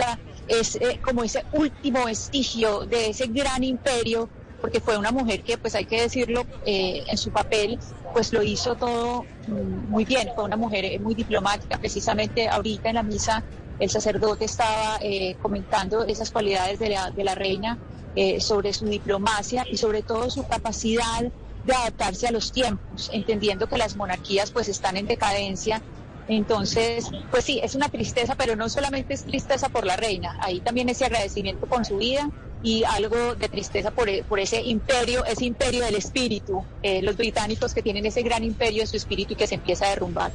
es 0.47 0.75
eh, 0.75 0.99
como 1.03 1.23
ese 1.23 1.43
último 1.51 2.05
vestigio 2.05 2.85
de 2.85 3.09
ese 3.09 3.27
gran 3.27 3.63
imperio, 3.63 4.29
porque 4.65 4.81
fue 4.81 4.97
una 4.97 5.11
mujer 5.11 5.43
que, 5.43 5.59
pues 5.59 5.75
hay 5.75 5.85
que 5.85 6.01
decirlo, 6.01 6.43
eh, 6.65 7.03
en 7.05 7.17
su 7.19 7.29
papel, 7.29 7.77
pues 8.13 8.33
lo 8.33 8.41
hizo 8.41 8.73
todo 8.73 9.23
mm, 9.47 9.91
muy 9.91 10.05
bien, 10.05 10.31
fue 10.33 10.43
una 10.43 10.57
mujer 10.57 10.85
eh, 10.85 10.97
muy 10.97 11.13
diplomática, 11.13 11.77
precisamente 11.77 12.47
ahorita 12.47 12.89
en 12.89 12.95
la 12.95 13.03
misa 13.03 13.43
el 13.77 13.91
sacerdote 13.91 14.45
estaba 14.45 14.97
eh, 15.01 15.35
comentando 15.39 16.03
esas 16.05 16.31
cualidades 16.31 16.79
de 16.79 16.89
la, 16.89 17.11
de 17.11 17.23
la 17.23 17.35
reina 17.35 17.77
eh, 18.15 18.41
sobre 18.41 18.73
su 18.73 18.85
diplomacia 18.85 19.67
y 19.69 19.77
sobre 19.77 20.01
todo 20.01 20.31
su 20.31 20.47
capacidad 20.47 21.21
de 21.63 21.73
adaptarse 21.73 22.25
a 22.25 22.31
los 22.31 22.51
tiempos, 22.51 23.11
entendiendo 23.13 23.67
que 23.67 23.77
las 23.77 23.95
monarquías 23.95 24.49
pues 24.49 24.67
están 24.67 24.97
en 24.97 25.05
decadencia. 25.05 25.83
Entonces, 26.27 27.05
pues 27.29 27.43
sí, 27.43 27.59
es 27.61 27.75
una 27.75 27.89
tristeza, 27.89 28.33
pero 28.33 28.55
no 28.55 28.67
solamente 28.67 29.13
es 29.13 29.25
tristeza 29.25 29.69
por 29.69 29.85
la 29.85 29.95
reina, 29.95 30.39
ahí 30.41 30.59
también 30.59 30.89
ese 30.89 31.05
agradecimiento 31.05 31.67
con 31.67 31.85
su 31.85 31.97
vida 31.97 32.31
y 32.65 32.83
algo 32.83 33.35
de 33.35 33.47
tristeza 33.47 33.91
por, 33.91 34.09
e- 34.09 34.23
por 34.27 34.39
ese 34.39 34.59
imperio, 34.61 35.23
ese 35.23 35.45
imperio 35.45 35.85
del 35.85 35.95
espíritu, 35.95 36.65
eh, 36.81 37.01
los 37.03 37.15
británicos 37.15 37.73
que 37.75 37.81
tienen 37.83 38.05
ese 38.07 38.23
gran 38.23 38.43
imperio 38.43 38.81
de 38.81 38.87
su 38.87 38.97
espíritu 38.97 39.33
y 39.33 39.35
que 39.35 39.45
se 39.47 39.55
empieza 39.55 39.85
a 39.85 39.89
derrumbar. 39.89 40.31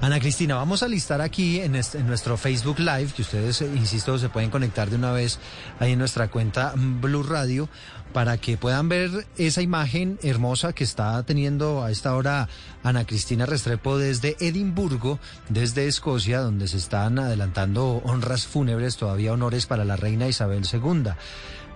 Ana 0.00 0.20
Cristina, 0.20 0.54
vamos 0.54 0.84
a 0.84 0.88
listar 0.88 1.20
aquí 1.20 1.60
en, 1.60 1.74
este- 1.74 1.98
en 1.98 2.06
nuestro 2.06 2.36
Facebook 2.36 2.78
Live, 2.78 3.08
que 3.16 3.22
ustedes, 3.22 3.60
insisto, 3.62 4.16
se 4.16 4.28
pueden 4.28 4.48
conectar 4.48 4.88
de 4.88 4.94
una 4.96 5.10
vez 5.10 5.40
ahí 5.80 5.92
en 5.92 5.98
nuestra 5.98 6.28
cuenta 6.28 6.72
Blue 6.76 7.24
Radio, 7.24 7.68
para 8.12 8.38
que 8.38 8.56
puedan 8.56 8.88
ver 8.88 9.26
esa 9.36 9.62
imagen 9.62 10.18
hermosa 10.22 10.72
que 10.72 10.84
está 10.84 11.22
teniendo 11.22 11.82
a 11.82 11.90
esta 11.90 12.14
hora 12.14 12.48
Ana 12.82 13.04
Cristina 13.04 13.46
Restrepo 13.46 13.98
desde 13.98 14.36
Edimburgo, 14.40 15.18
desde 15.48 15.86
Escocia, 15.86 16.40
donde 16.40 16.68
se 16.68 16.76
están 16.76 17.18
adelantando 17.18 18.02
honras 18.04 18.46
fúnebres, 18.46 18.96
todavía 18.96 19.32
honores 19.32 19.66
para 19.66 19.84
la 19.84 19.96
reina 19.96 20.28
Isabel 20.28 20.66
II. 20.72 21.12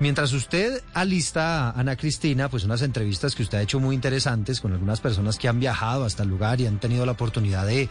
Mientras 0.03 0.33
usted 0.33 0.83
alista, 0.95 1.71
Ana 1.71 1.95
Cristina, 1.95 2.49
pues 2.49 2.65
unas 2.65 2.83
entrevistas 2.83 3.37
que 3.37 3.45
usted 3.45 3.59
ha 3.59 3.63
hecho 3.63 3.79
muy 3.79 3.95
interesantes 3.95 4.61
con 4.61 4.73
algunas 4.73 5.01
personas 5.01 5.39
que 5.39 5.47
han 5.47 5.61
viajado 5.61 6.05
hasta 6.05 6.25
el 6.25 6.29
lugar 6.29 6.61
y 6.61 6.67
han 6.67 6.81
tenido 6.81 7.07
la 7.07 7.13
oportunidad 7.13 7.65
de, 7.69 7.89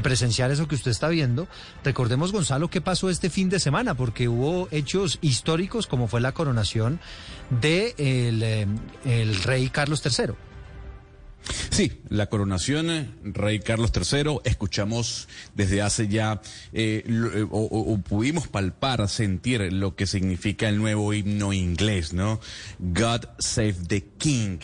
presenciar 0.00 0.52
eso 0.52 0.68
que 0.68 0.76
usted 0.76 0.92
está 0.92 1.08
viendo, 1.08 1.48
recordemos, 1.82 2.30
Gonzalo, 2.30 2.70
qué 2.70 2.80
pasó 2.80 3.10
este 3.10 3.30
fin 3.30 3.48
de 3.48 3.58
semana, 3.58 3.94
porque 3.94 4.28
hubo 4.28 4.68
hechos 4.70 5.18
históricos 5.22 5.88
como 5.88 6.06
fue 6.06 6.20
la 6.20 6.30
coronación 6.30 7.00
de 7.60 7.96
el, 7.98 8.44
eh, 8.44 8.68
el 9.04 9.42
rey 9.42 9.70
Carlos 9.70 10.04
III. 10.06 10.49
Sí, 11.70 12.00
la 12.08 12.26
coronación, 12.26 12.90
eh, 12.90 13.08
Rey 13.24 13.60
Carlos 13.60 13.92
III, 13.94 14.38
escuchamos 14.44 15.28
desde 15.54 15.82
hace 15.82 16.08
ya, 16.08 16.40
eh, 16.72 17.04
eh, 17.06 17.46
o, 17.50 17.98
pudimos 17.98 18.48
palpar, 18.48 19.08
sentir 19.08 19.72
lo 19.72 19.94
que 19.94 20.06
significa 20.06 20.68
el 20.68 20.78
nuevo 20.78 21.12
himno 21.12 21.52
inglés, 21.52 22.12
¿no? 22.12 22.40
God 22.78 23.26
Save 23.38 23.76
the 23.88 24.04
King, 24.18 24.58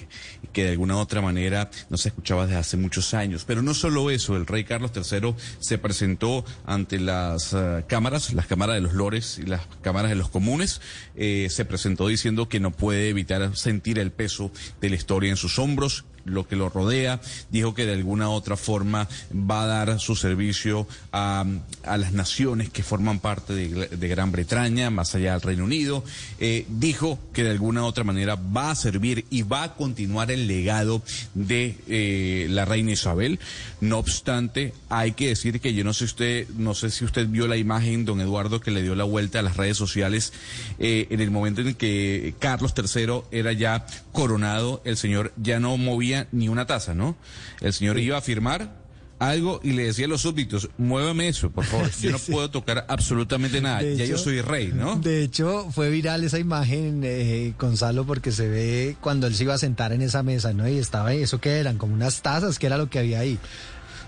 que 0.53 0.65
de 0.65 0.71
alguna 0.71 0.97
otra 0.97 1.21
manera 1.21 1.71
no 1.91 1.97
se 1.97 2.09
escuchaba 2.09 2.47
desde 2.47 2.59
hace 2.59 2.77
muchos 2.77 3.15
años. 3.15 3.45
Pero 3.45 3.63
no 3.63 3.75
solo 3.75 4.11
eso, 4.11 4.37
el 4.37 4.47
Rey 4.47 4.65
Carlos 4.65 4.93
III 4.95 5.35
se 5.61 5.79
presentó 5.79 6.45
ante 6.65 6.99
las 6.99 7.55
cámaras, 7.87 8.33
las 8.33 8.47
cámaras 8.47 8.77
de 8.77 8.81
los 8.81 8.95
lores 8.95 9.39
y 9.39 9.43
las 9.43 9.63
cámaras 9.83 10.11
de 10.11 10.17
los 10.17 10.29
comunes, 10.29 10.81
eh, 11.15 11.49
se 11.51 11.65
presentó 11.65 12.09
diciendo 12.09 12.49
que 12.49 12.61
no 12.61 12.71
puede 12.71 13.09
evitar 13.09 13.57
sentir 13.57 13.99
el 13.99 14.13
peso 14.13 14.51
de 14.81 14.91
la 14.91 14.97
historia 14.97 15.31
en 15.31 15.37
sus 15.37 15.59
hombros, 15.59 16.05
lo 16.27 16.47
que 16.47 16.57
lo 16.57 16.69
rodea, 16.69 17.21
dijo 17.51 17.75
que 17.75 17.87
de 17.87 17.95
alguna 17.95 18.29
otra 18.29 18.57
forma 18.57 19.09
va 19.33 19.63
a 19.63 19.67
dar 19.67 20.01
su 20.01 20.17
servicio 20.17 20.87
a, 21.13 21.45
a 21.85 21.97
las 21.97 22.13
naciones 22.13 22.69
que 22.71 22.83
forman 22.83 23.19
parte 23.19 23.55
de, 23.55 24.09
Gran 24.09 24.33
Bretaña, 24.33 24.91
más 24.91 25.15
allá 25.15 25.33
del 25.33 25.43
Reino 25.43 25.65
Unido, 25.65 26.05
Eh, 26.39 26.67
dijo 26.69 27.19
que 27.33 27.45
de 27.45 27.51
alguna 27.51 27.85
otra 27.85 28.05
manera 28.05 28.37
va 28.37 28.71
a 28.71 28.75
servir 28.75 29.25
y 29.31 29.43
va 29.43 29.63
a 29.63 29.75
continuar 29.75 30.31
el 30.31 30.47
legado 30.47 31.03
de 31.35 31.77
eh, 31.89 32.47
la 32.51 32.65
reina 32.65 32.93
Isabel. 32.93 33.39
No 33.81 33.99
obstante, 33.99 34.75
hay 34.89 35.13
que 35.13 35.29
decir 35.29 35.61
que 35.61 35.75
yo 35.75 35.85
no 35.85 35.93
sé 35.93 36.05
usted, 36.05 36.49
no 36.51 36.75
sé 36.75 36.91
si 36.91 37.05
usted 37.05 37.27
vio 37.29 37.47
la 37.47 37.57
imagen, 37.57 38.05
don 38.05 38.21
Eduardo, 38.21 38.61
que 38.61 38.71
le 38.71 38.83
dio 38.83 38.95
la 38.95 39.05
vuelta 39.05 39.39
a 39.39 39.43
las 39.43 39.57
redes 39.57 39.77
sociales 39.77 40.33
eh, 40.79 41.07
en 41.11 41.21
el 41.21 41.31
momento 41.31 41.63
en 41.63 41.75
que 41.75 42.35
Carlos 42.39 42.75
III 42.77 43.23
era 43.31 43.53
ya 43.53 43.87
coronado, 44.17 44.81
el 44.85 44.97
señor 44.97 45.33
ya 45.37 45.61
no 45.61 45.77
movía 45.77 46.27
ni 46.33 46.49
una 46.49 46.67
taza, 46.67 46.95
¿no? 46.95 47.17
El 47.61 47.73
señor 47.73 47.99
iba 47.99 48.17
a 48.17 48.23
firmar 48.23 48.85
algo 49.19 49.61
y 49.63 49.73
le 49.73 49.85
decía 49.85 50.07
a 50.07 50.09
los 50.09 50.23
súbditos, 50.23 50.69
muévame 50.79 51.29
eso, 51.29 51.51
por 51.51 51.65
favor. 51.65 51.91
Yo 52.01 52.11
no 52.13 52.19
puedo 52.19 52.51
tocar 52.51 52.87
absolutamente 52.89 53.61
nada. 53.61 53.81
De 53.81 53.97
ya 53.97 54.05
yo 54.05 54.19
soy 54.19 54.41
rey, 54.41 54.73
¿no? 54.75 54.97
De 54.97 55.23
hecho, 55.23 55.71
fue 55.71 55.91
viral 55.91 56.25
esa 56.25 56.39
imagen, 56.39 57.03
eh, 57.05 57.55
Gonzalo, 57.59 58.05
porque 58.05 58.33
se 58.33 58.49
ve 58.49 58.97
cuando 59.01 59.27
él 59.27 59.35
se 59.35 59.45
iba 59.45 59.55
a 59.55 59.59
sentar 59.59 59.93
en 59.93 60.03
esa 60.03 60.23
mesa, 60.23 60.53
¿no? 60.53 60.69
Y 60.69 60.79
estaba 60.79 61.11
ahí, 61.11 61.23
¿eso 61.23 61.41
qué 61.41 61.59
eran? 61.59 61.79
Como 61.79 61.95
unas 61.95 62.23
tazas, 62.23 62.59
¿qué 62.59 62.67
era 62.67 62.79
lo 62.79 62.91
que 62.91 62.99
había 62.99 63.21
ahí? 63.21 63.39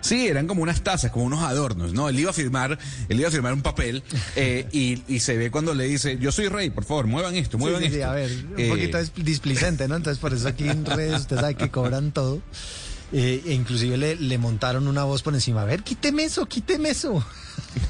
Sí, 0.01 0.27
eran 0.29 0.47
como 0.47 0.63
unas 0.63 0.83
tazas, 0.83 1.11
como 1.11 1.25
unos 1.25 1.43
adornos, 1.43 1.93
¿no? 1.93 2.09
Él 2.09 2.19
iba 2.19 2.31
a 2.31 2.33
firmar, 2.33 2.79
él 3.09 3.19
iba 3.21 3.29
a 3.29 3.33
firmar 3.33 3.53
un 3.53 3.63
papel 3.63 4.03
eh, 4.37 4.67
y, 4.73 5.03
y 5.09 5.21
se 5.21 5.37
ve 5.37 5.51
cuando 5.51 5.75
le 5.75 5.85
dice, 5.85 6.19
yo 6.21 6.31
soy 6.33 6.49
rey, 6.49 6.71
por 6.71 6.85
favor, 6.85 7.07
muevan 7.07 7.35
esto, 7.37 7.59
muevan 7.59 7.81
Sí, 7.83 7.89
sí, 7.89 7.95
sí, 7.95 7.99
esto. 8.01 8.11
a 8.11 8.15
ver, 8.15 8.31
un 8.31 8.55
Eh, 8.61 8.69
poquito 8.69 8.99
dis- 8.99 9.13
displicente, 9.15 9.89
¿no? 9.89 9.97
Entonces, 9.97 10.21
por 10.21 10.33
eso 10.35 10.49
aquí 10.49 10.69
en 10.69 10.85
redes 10.85 11.21
usted 11.21 11.37
sabe 11.37 11.55
que 11.55 11.71
cobran 11.71 12.13
todo. 12.13 12.41
Eh, 13.13 13.43
e 13.47 13.55
inclusive 13.55 13.97
le, 13.97 14.17
le 14.17 14.37
montaron 14.39 14.87
una 14.87 15.03
voz 15.05 15.23
por 15.23 15.33
encima. 15.35 15.63
A 15.63 15.65
ver, 15.65 15.83
quíteme 15.83 16.25
eso, 16.25 16.47
quíteme 16.47 16.91
eso. 16.91 17.25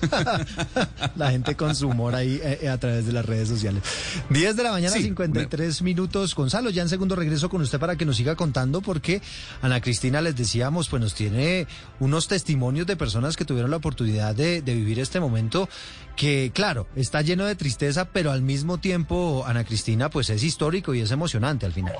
la 1.16 1.30
gente 1.30 1.56
con 1.56 1.74
su 1.74 1.88
humor 1.88 2.14
ahí 2.14 2.40
eh, 2.42 2.60
eh, 2.62 2.68
a 2.68 2.78
través 2.78 3.06
de 3.06 3.12
las 3.12 3.24
redes 3.24 3.48
sociales. 3.48 3.82
10 4.30 4.56
de 4.56 4.62
la 4.62 4.72
mañana, 4.72 4.94
Sí, 4.94 5.02
53 5.02 5.82
minutos. 5.82 6.34
Gonzalo, 6.34 6.70
ya 6.70 6.82
en 6.82 6.88
segundo 6.88 7.16
regreso 7.16 7.48
con 7.48 7.60
usted 7.62 7.78
para 7.78 7.96
que 7.96 8.04
nos 8.04 8.16
siga 8.16 8.36
contando, 8.36 8.80
porque 8.80 9.20
Ana 9.62 9.80
Cristina, 9.80 10.20
les 10.20 10.36
decíamos, 10.36 10.88
pues 10.88 11.02
nos 11.02 11.14
tiene 11.14 11.66
unos 12.00 12.28
testimonios 12.28 12.86
de 12.86 12.96
personas 12.96 13.36
que 13.36 13.44
tuvieron 13.44 13.70
la 13.70 13.76
oportunidad 13.78 14.34
de, 14.34 14.62
de 14.62 14.74
vivir 14.74 15.00
este 15.00 15.20
momento 15.20 15.68
que, 16.16 16.50
claro, 16.52 16.88
está 16.96 17.22
lleno 17.22 17.44
de 17.44 17.54
tristeza, 17.54 18.06
pero 18.06 18.32
al 18.32 18.42
mismo 18.42 18.78
tiempo, 18.78 19.44
Ana 19.46 19.64
Cristina, 19.64 20.10
pues 20.10 20.30
es 20.30 20.42
histórico 20.42 20.94
y 20.94 21.00
es 21.00 21.10
emocionante 21.10 21.64
al 21.64 21.72
final. 21.72 21.94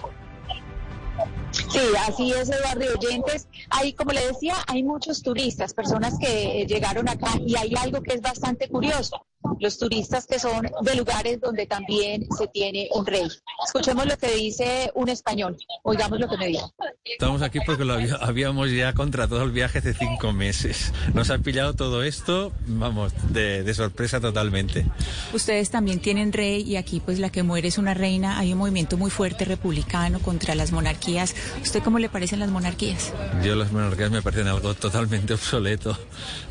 Sí, 1.71 1.81
así 2.07 2.33
es, 2.33 2.49
Eduardo 2.49 2.85
oyentes. 2.99 3.49
Hay, 3.71 3.92
como 3.92 4.12
le 4.12 4.27
decía, 4.27 4.55
hay 4.66 4.83
muchos 4.83 5.23
turistas, 5.23 5.75
personas 5.75 6.18
que 6.18 6.66
llegaron 6.66 7.09
acá 7.09 7.33
y 7.44 7.57
hay 7.57 7.75
algo 7.77 8.03
que 8.03 8.14
es 8.14 8.21
bastante 8.21 8.68
curioso. 8.68 9.27
Los 9.61 9.79
turistas 9.79 10.27
que 10.27 10.38
son 10.38 10.66
de 10.83 10.94
lugares 10.96 11.40
donde 11.40 11.66
también 11.66 12.27
se 12.37 12.48
tiene 12.48 12.88
un 12.92 13.07
rey. 13.07 13.27
Escuchemos 13.64 14.07
lo 14.07 14.16
que 14.18 14.35
dice 14.35 14.90
un 14.94 15.09
español. 15.09 15.57
Oigamos 15.85 16.18
lo 16.18 16.29
que 16.29 16.37
me 16.37 16.48
dijo. 16.48 16.72
Estamos 17.05 17.42
aquí 17.42 17.59
porque 17.64 17.85
lo 17.85 17.94
había- 17.94 18.16
habíamos 18.16 18.70
ya 18.70 18.92
contratado 18.94 19.42
el 19.42 19.53
viaje 19.53 19.79
hace 19.79 19.94
cinco 19.94 20.33
meses. 20.33 20.92
Nos 21.14 21.31
ha 21.31 21.38
pillado 21.38 21.74
todo 21.74 22.03
esto, 22.03 22.53
vamos, 22.66 23.12
de, 23.33 23.62
de 23.62 23.74
sorpresa 23.74 24.20
totalmente. 24.20 24.87
Ustedes 25.33 25.70
también 25.70 26.01
tienen 26.01 26.33
rey 26.33 26.62
y 26.62 26.77
aquí 26.77 27.01
pues 27.01 27.18
la 27.18 27.31
que 27.31 27.42
muere 27.42 27.68
es 27.68 27.79
una 27.79 27.94
reina. 27.94 28.38
Hay 28.38 28.53
un 28.53 28.59
movimiento 28.59 28.96
muy 28.96 29.11
fuerte 29.11 29.44
republicano 29.44 30.18
contra 30.20 30.55
las 30.57 30.72
monarquías. 30.72 31.35
¿Usted 31.62 31.83
cómo 31.83 31.98
le 31.98 32.09
parecen 32.09 32.40
las 32.40 32.51
monarquías? 32.51 33.12
Yo 33.44 33.55
las 33.55 33.70
monarquías 33.72 34.11
me 34.11 34.20
parecen 34.20 34.48
algo 34.48 34.74
totalmente 34.74 35.35
obsoleto. 35.35 35.96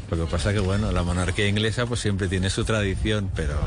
Lo 0.09 0.25
que 0.25 0.31
pasa 0.31 0.53
que, 0.53 0.59
bueno, 0.59 0.91
la 0.91 1.03
monarquía 1.03 1.47
inglesa 1.47 1.85
pues 1.85 1.99
siempre 1.99 2.27
tiene 2.27 2.49
su 2.49 2.63
tradición, 2.63 3.29
pero 3.35 3.59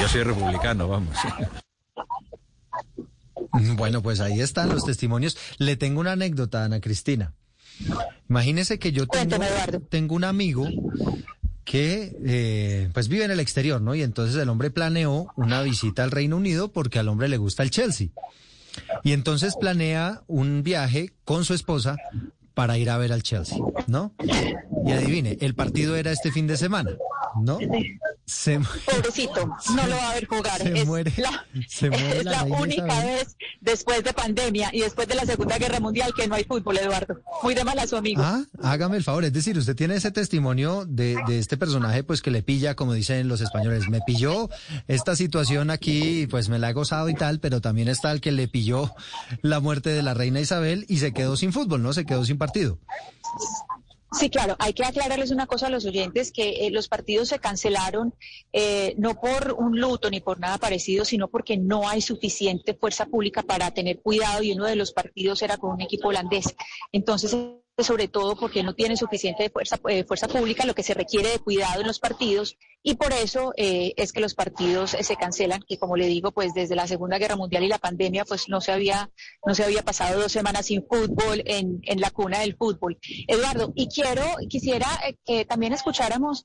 yo 0.00 0.08
soy 0.08 0.22
republicano, 0.22 0.88
vamos. 0.88 1.16
Bueno, 3.76 4.02
pues 4.02 4.18
ahí 4.18 4.40
están 4.40 4.68
los 4.70 4.84
testimonios. 4.84 5.36
Le 5.58 5.76
tengo 5.76 6.00
una 6.00 6.12
anécdota, 6.12 6.64
Ana 6.64 6.80
Cristina. 6.80 7.34
Imagínese 8.28 8.80
que 8.80 8.90
yo 8.90 9.06
tengo, 9.06 10.14
un 10.14 10.24
amigo 10.24 10.66
que 11.64 12.16
eh, 12.24 12.90
pues 12.92 13.08
vive 13.08 13.24
en 13.24 13.30
el 13.30 13.40
exterior, 13.40 13.80
¿no? 13.80 13.94
Y 13.94 14.02
entonces 14.02 14.36
el 14.42 14.48
hombre 14.48 14.70
planeó 14.70 15.28
una 15.36 15.62
visita 15.62 16.02
al 16.02 16.10
Reino 16.10 16.36
Unido 16.36 16.72
porque 16.72 16.98
al 16.98 17.08
hombre 17.08 17.28
le 17.28 17.36
gusta 17.36 17.62
el 17.62 17.70
Chelsea. 17.70 18.08
Y 19.04 19.12
entonces 19.12 19.54
planea 19.58 20.22
un 20.26 20.62
viaje 20.62 21.12
con 21.24 21.44
su 21.44 21.54
esposa 21.54 21.96
para 22.54 22.78
ir 22.78 22.88
a 22.90 22.98
ver 22.98 23.12
al 23.12 23.22
Chelsea, 23.22 23.58
¿no? 23.86 24.14
Y 24.86 24.92
adivine, 24.92 25.36
el 25.40 25.54
partido 25.54 25.96
era 25.96 26.12
este 26.12 26.30
fin 26.32 26.46
de 26.46 26.56
semana, 26.56 26.90
¿no? 27.42 27.58
Se, 28.26 28.58
Pobrecito, 28.86 29.46
no 29.76 29.86
lo 29.86 29.96
va 29.96 30.10
a 30.10 30.14
ver 30.14 30.26
jugar. 30.26 30.58
Se 30.62 30.78
es 30.78 30.86
muere- 30.86 31.12
la, 31.18 31.44
se 31.68 31.90
muere 31.90 32.18
es 32.18 32.24
la 32.24 32.44
única 32.44 32.84
vez 33.04 33.36
después 33.60 34.02
de 34.02 34.14
pandemia 34.14 34.70
y 34.72 34.80
después 34.80 35.06
de 35.08 35.14
la 35.14 35.26
Segunda 35.26 35.58
Guerra 35.58 35.78
Mundial 35.78 36.10
que 36.16 36.26
no 36.26 36.34
hay 36.36 36.44
fútbol, 36.44 36.78
Eduardo. 36.78 37.20
Muy 37.42 37.54
de 37.54 37.64
mal 37.64 37.78
a 37.78 37.86
su 37.86 37.96
amigo. 37.96 38.22
Ah, 38.24 38.42
hágame 38.62 38.96
el 38.96 39.02
favor, 39.04 39.24
es 39.24 39.32
decir, 39.34 39.58
usted 39.58 39.76
tiene 39.76 39.96
ese 39.96 40.10
testimonio 40.10 40.86
de, 40.86 41.18
de 41.26 41.38
este 41.38 41.58
personaje, 41.58 42.02
pues 42.02 42.22
que 42.22 42.30
le 42.30 42.42
pilla, 42.42 42.74
como 42.74 42.94
dicen 42.94 43.28
los 43.28 43.42
españoles, 43.42 43.88
me 43.90 44.00
pilló 44.06 44.48
esta 44.88 45.14
situación 45.16 45.68
aquí, 45.70 46.26
pues 46.30 46.48
me 46.48 46.58
la 46.58 46.70
he 46.70 46.72
gozado 46.72 47.10
y 47.10 47.14
tal, 47.14 47.40
pero 47.40 47.60
también 47.60 47.88
está 47.88 48.10
el 48.10 48.22
que 48.22 48.32
le 48.32 48.48
pilló 48.48 48.90
la 49.42 49.60
muerte 49.60 49.90
de 49.90 50.02
la 50.02 50.14
reina 50.14 50.40
Isabel 50.40 50.86
y 50.88 50.96
se 50.98 51.12
quedó 51.12 51.36
sin 51.36 51.52
fútbol, 51.52 51.82
¿no? 51.82 51.92
Se 51.92 52.06
quedó 52.06 52.24
sin 52.24 52.38
partido. 52.44 52.78
Sí, 54.12 54.30
claro, 54.30 54.54
hay 54.60 54.72
que 54.74 54.84
aclararles 54.84 55.32
una 55.32 55.46
cosa 55.46 55.66
a 55.66 55.70
los 55.70 55.84
oyentes, 55.84 56.30
que 56.30 56.66
eh, 56.66 56.70
los 56.70 56.86
partidos 56.88 57.28
se 57.28 57.40
cancelaron 57.40 58.14
eh, 58.52 58.94
no 58.96 59.20
por 59.20 59.56
un 59.58 59.80
luto 59.80 60.08
ni 60.08 60.20
por 60.20 60.38
nada 60.38 60.58
parecido, 60.58 61.04
sino 61.04 61.28
porque 61.28 61.56
no 61.56 61.88
hay 61.88 62.00
suficiente 62.00 62.74
fuerza 62.74 63.06
pública 63.06 63.42
para 63.42 63.72
tener 63.72 64.00
cuidado 64.00 64.42
y 64.44 64.52
uno 64.52 64.66
de 64.66 64.76
los 64.76 64.92
partidos 64.92 65.42
era 65.42 65.56
con 65.56 65.72
un 65.72 65.80
equipo 65.80 66.08
holandés. 66.08 66.54
Entonces, 66.92 67.36
sobre 67.82 68.08
todo 68.08 68.36
porque 68.36 68.62
no 68.62 68.74
tiene 68.74 68.96
suficiente 68.96 69.50
fuerza, 69.50 69.78
eh, 69.88 70.04
fuerza 70.04 70.28
pública, 70.28 70.64
lo 70.64 70.74
que 70.74 70.82
se 70.82 70.94
requiere 70.94 71.30
de 71.30 71.38
cuidado 71.38 71.80
en 71.80 71.86
los 71.86 71.98
partidos, 71.98 72.56
y 72.86 72.96
por 72.96 73.14
eso 73.14 73.54
eh, 73.56 73.94
es 73.96 74.12
que 74.12 74.20
los 74.20 74.34
partidos 74.34 74.92
eh, 74.92 75.02
se 75.02 75.16
cancelan, 75.16 75.62
que 75.66 75.78
como 75.78 75.96
le 75.96 76.06
digo, 76.06 76.32
pues 76.32 76.52
desde 76.52 76.76
la 76.76 76.86
Segunda 76.86 77.16
Guerra 77.16 77.34
Mundial 77.34 77.64
y 77.64 77.68
la 77.68 77.78
pandemia, 77.78 78.26
pues 78.26 78.50
no 78.50 78.60
se 78.60 78.72
había, 78.72 79.10
no 79.46 79.54
se 79.54 79.64
había 79.64 79.82
pasado 79.82 80.20
dos 80.20 80.30
semanas 80.30 80.66
sin 80.66 80.86
fútbol 80.86 81.42
en, 81.46 81.80
en 81.84 82.00
la 82.00 82.10
cuna 82.10 82.40
del 82.40 82.56
fútbol. 82.56 82.98
Eduardo, 83.26 83.72
y 83.74 83.88
quiero, 83.88 84.22
quisiera 84.50 84.86
eh, 85.08 85.16
que 85.24 85.46
también 85.46 85.72
escucháramos 85.72 86.44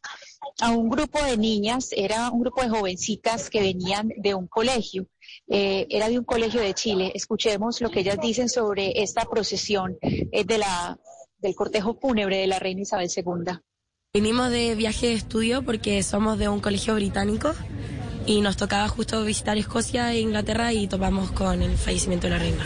a 0.62 0.72
un 0.72 0.90
grupo 0.90 1.22
de 1.22 1.36
niñas, 1.36 1.90
era 1.92 2.32
un 2.32 2.40
grupo 2.40 2.62
de 2.62 2.70
jovencitas 2.70 3.50
que 3.50 3.60
venían 3.60 4.10
de 4.16 4.34
un 4.34 4.48
colegio, 4.48 5.08
eh, 5.50 5.88
era 5.90 6.08
de 6.08 6.20
un 6.20 6.26
colegio 6.26 6.62
de 6.62 6.74
Chile. 6.74 7.12
Escuchemos 7.14 7.82
lo 7.82 7.92
que 7.92 8.00
ellas 8.00 8.18
dicen 8.22 8.48
sobre 8.48 9.04
esta 9.04 9.26
procesión 9.26 9.98
de 10.02 10.58
la, 10.58 10.98
del 11.40 11.56
cortejo 11.56 11.98
fúnebre 12.00 12.38
de 12.38 12.48
la 12.48 12.60
reina 12.60 12.82
Isabel 12.82 13.10
II. 13.16 13.60
Vinimos 14.14 14.50
de 14.50 14.76
viaje 14.76 15.08
de 15.08 15.14
estudio 15.14 15.64
porque 15.64 16.02
somos 16.04 16.38
de 16.40 16.50
un 16.50 16.60
colegio 16.60 16.96
británico 16.96 17.54
y 18.26 18.42
nos 18.42 18.58
tocaba 18.58 18.88
justo 18.88 19.24
visitar 19.24 19.58
Escocia 19.58 20.12
e 20.14 20.20
Inglaterra 20.20 20.74
y 20.74 20.88
topamos 20.88 21.32
con 21.32 21.62
el 21.62 21.78
fallecimiento 21.78 22.28
de 22.28 22.32
la 22.32 22.40
reina. 22.40 22.66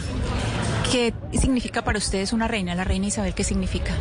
¿Qué 0.92 1.14
significa 1.34 1.84
para 1.84 1.98
ustedes 1.98 2.34
una 2.34 2.48
reina? 2.48 2.76
La 2.76 2.84
reina 2.84 3.08
Isabel, 3.08 3.34
¿qué 3.34 3.44
significa? 3.44 3.94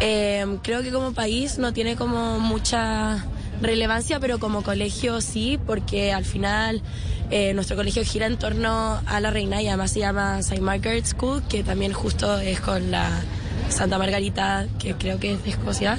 Eh, 0.00 0.58
creo 0.62 0.82
que 0.82 0.90
como 0.90 1.12
país 1.12 1.58
no 1.58 1.72
tiene 1.72 1.96
como 1.96 2.38
mucha 2.38 3.24
relevancia, 3.60 4.18
pero 4.20 4.38
como 4.38 4.62
colegio 4.62 5.20
sí, 5.20 5.58
porque 5.66 6.12
al 6.12 6.24
final 6.24 6.82
eh, 7.30 7.54
nuestro 7.54 7.76
colegio 7.76 8.04
gira 8.04 8.26
en 8.26 8.38
torno 8.38 9.00
a 9.06 9.20
la 9.20 9.30
reina 9.30 9.62
y 9.62 9.68
además 9.68 9.92
se 9.92 10.00
llama 10.00 10.40
St. 10.40 10.60
Margaret 10.60 11.06
School, 11.06 11.42
que 11.48 11.62
también 11.62 11.92
justo 11.92 12.38
es 12.38 12.60
con 12.60 12.90
la 12.90 13.22
Santa 13.68 13.98
Margarita, 13.98 14.66
que 14.78 14.94
creo 14.94 15.18
que 15.18 15.32
es 15.32 15.44
de 15.44 15.50
Escocia. 15.50 15.98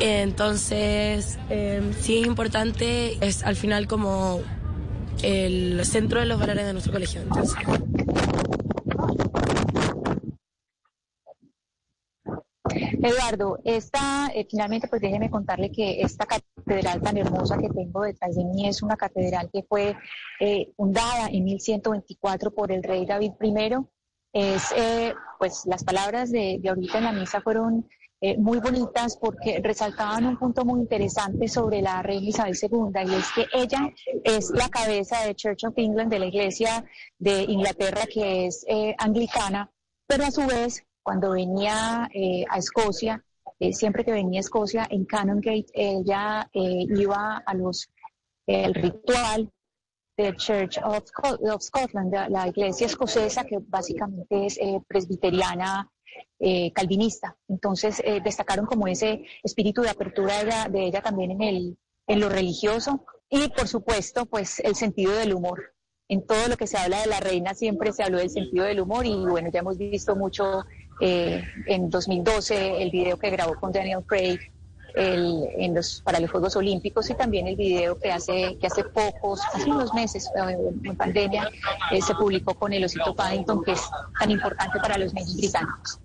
Entonces, 0.00 1.38
eh, 1.50 1.82
sí 2.00 2.20
es 2.20 2.26
importante, 2.26 3.18
es 3.20 3.42
al 3.42 3.56
final 3.56 3.86
como 3.86 4.40
el 5.22 5.84
centro 5.84 6.20
de 6.20 6.26
los 6.26 6.38
valores 6.38 6.66
de 6.66 6.72
nuestro 6.72 6.92
colegio. 6.92 7.20
Entonces. 7.22 7.56
Eduardo, 13.02 13.58
esta, 13.64 14.30
eh, 14.34 14.46
finalmente, 14.48 14.86
pues 14.86 15.02
déjeme 15.02 15.28
contarle 15.28 15.72
que 15.72 16.02
esta 16.02 16.24
catedral 16.24 17.00
tan 17.00 17.16
hermosa 17.16 17.58
que 17.58 17.68
tengo 17.68 18.02
detrás 18.02 18.36
de 18.36 18.44
mí 18.44 18.68
es 18.68 18.82
una 18.82 18.96
catedral 18.96 19.50
que 19.52 19.64
fue 19.64 19.96
eh, 20.38 20.72
fundada 20.76 21.26
en 21.26 21.44
1124 21.44 22.52
por 22.52 22.70
el 22.70 22.82
rey 22.82 23.04
David 23.04 23.32
I. 23.40 23.76
Es, 24.32 24.72
eh, 24.76 25.14
pues 25.42 25.66
las 25.66 25.82
palabras 25.82 26.30
de, 26.30 26.60
ahorita 26.64 26.98
en 26.98 27.04
la 27.04 27.10
misa 27.10 27.40
fueron 27.40 27.88
eh, 28.20 28.38
muy 28.38 28.60
bonitas 28.60 29.16
porque 29.16 29.60
resaltaban 29.60 30.24
un 30.24 30.38
punto 30.38 30.64
muy 30.64 30.78
interesante 30.78 31.48
sobre 31.48 31.82
la 31.82 32.00
reina 32.00 32.48
Isabel 32.48 32.54
II 32.62 33.10
y 33.10 33.14
es 33.16 33.32
que 33.32 33.46
ella 33.52 33.92
es 34.22 34.50
la 34.50 34.68
cabeza 34.68 35.26
de 35.26 35.34
Church 35.34 35.64
of 35.64 35.74
England, 35.74 36.12
de 36.12 36.20
la 36.20 36.26
iglesia 36.26 36.84
de 37.18 37.42
Inglaterra 37.42 38.02
que 38.06 38.46
es 38.46 38.64
eh, 38.68 38.94
anglicana, 38.98 39.68
pero 40.06 40.26
a 40.26 40.30
su 40.30 40.46
vez 40.46 40.84
cuando 41.02 41.32
venía 41.32 42.08
eh, 42.14 42.44
a 42.48 42.58
Escocia, 42.58 43.24
siempre 43.72 44.04
que 44.04 44.12
venía 44.12 44.38
a 44.38 44.42
Escocia 44.42 44.86
en 44.90 45.06
Canongate, 45.06 45.66
ella 45.74 46.48
iba 46.52 47.42
a 47.44 47.54
los 47.54 47.90
el 48.46 48.74
ritual 48.74 49.50
de 50.16 50.36
Church 50.36 50.78
of, 50.84 51.62
Scotland, 51.62 52.12
la 52.28 52.48
iglesia 52.48 52.86
escocesa 52.86 53.44
que 53.44 53.58
básicamente 53.60 54.46
es 54.46 54.58
presbiteriana 54.86 55.90
eh, 56.44 56.72
calvinista. 56.72 57.36
Entonces 57.48 58.02
eh, 58.04 58.20
destacaron 58.22 58.66
como 58.66 58.88
ese 58.88 59.24
espíritu 59.44 59.82
de 59.82 59.90
apertura 59.90 60.68
de 60.68 60.86
ella, 60.86 61.00
también 61.00 61.30
en, 61.30 61.42
el, 61.42 61.78
en 62.08 62.20
lo 62.20 62.28
religioso 62.28 63.04
y 63.30 63.48
por 63.48 63.68
supuesto 63.68 64.26
pues 64.26 64.58
el 64.60 64.74
sentido 64.74 65.12
del 65.14 65.34
humor. 65.34 65.74
En 66.08 66.26
todo 66.26 66.48
lo 66.48 66.56
que 66.56 66.66
se 66.66 66.76
habla 66.76 67.00
de 67.00 67.06
la 67.06 67.20
reina 67.20 67.54
siempre 67.54 67.92
se 67.92 68.02
habló 68.02 68.18
del 68.18 68.28
sentido 68.28 68.64
del 68.64 68.80
humor 68.80 69.06
y 69.06 69.14
bueno, 69.24 69.50
ya 69.52 69.60
hemos 69.60 69.78
visto 69.78 70.16
mucho 70.16 70.64
eh, 71.00 71.42
en 71.66 71.88
2012 71.88 72.82
el 72.82 72.90
video 72.90 73.18
que 73.18 73.30
grabó 73.30 73.54
con 73.54 73.70
Daniel 73.70 74.04
Craig 74.04 74.40
el, 74.94 75.48
en 75.56 75.74
los, 75.74 76.02
para 76.02 76.20
los 76.20 76.30
Juegos 76.30 76.56
Olímpicos 76.56 77.08
y 77.10 77.14
también 77.14 77.46
el 77.46 77.56
video 77.56 77.98
que 77.98 78.12
hace, 78.12 78.56
que 78.58 78.66
hace 78.66 78.84
pocos, 78.84 79.40
hace 79.52 79.70
unos 79.70 79.92
meses, 79.94 80.30
en 80.84 80.96
pandemia, 80.96 81.50
se 82.00 82.14
publicó 82.14 82.54
con 82.54 82.72
el 82.72 82.84
osito 82.84 83.14
Paddington, 83.14 83.62
que 83.64 83.72
es 83.72 83.82
tan 84.18 84.30
importante 84.30 84.78
para 84.78 84.98
los 84.98 85.12
niños 85.14 85.36
británicos. 85.36 86.01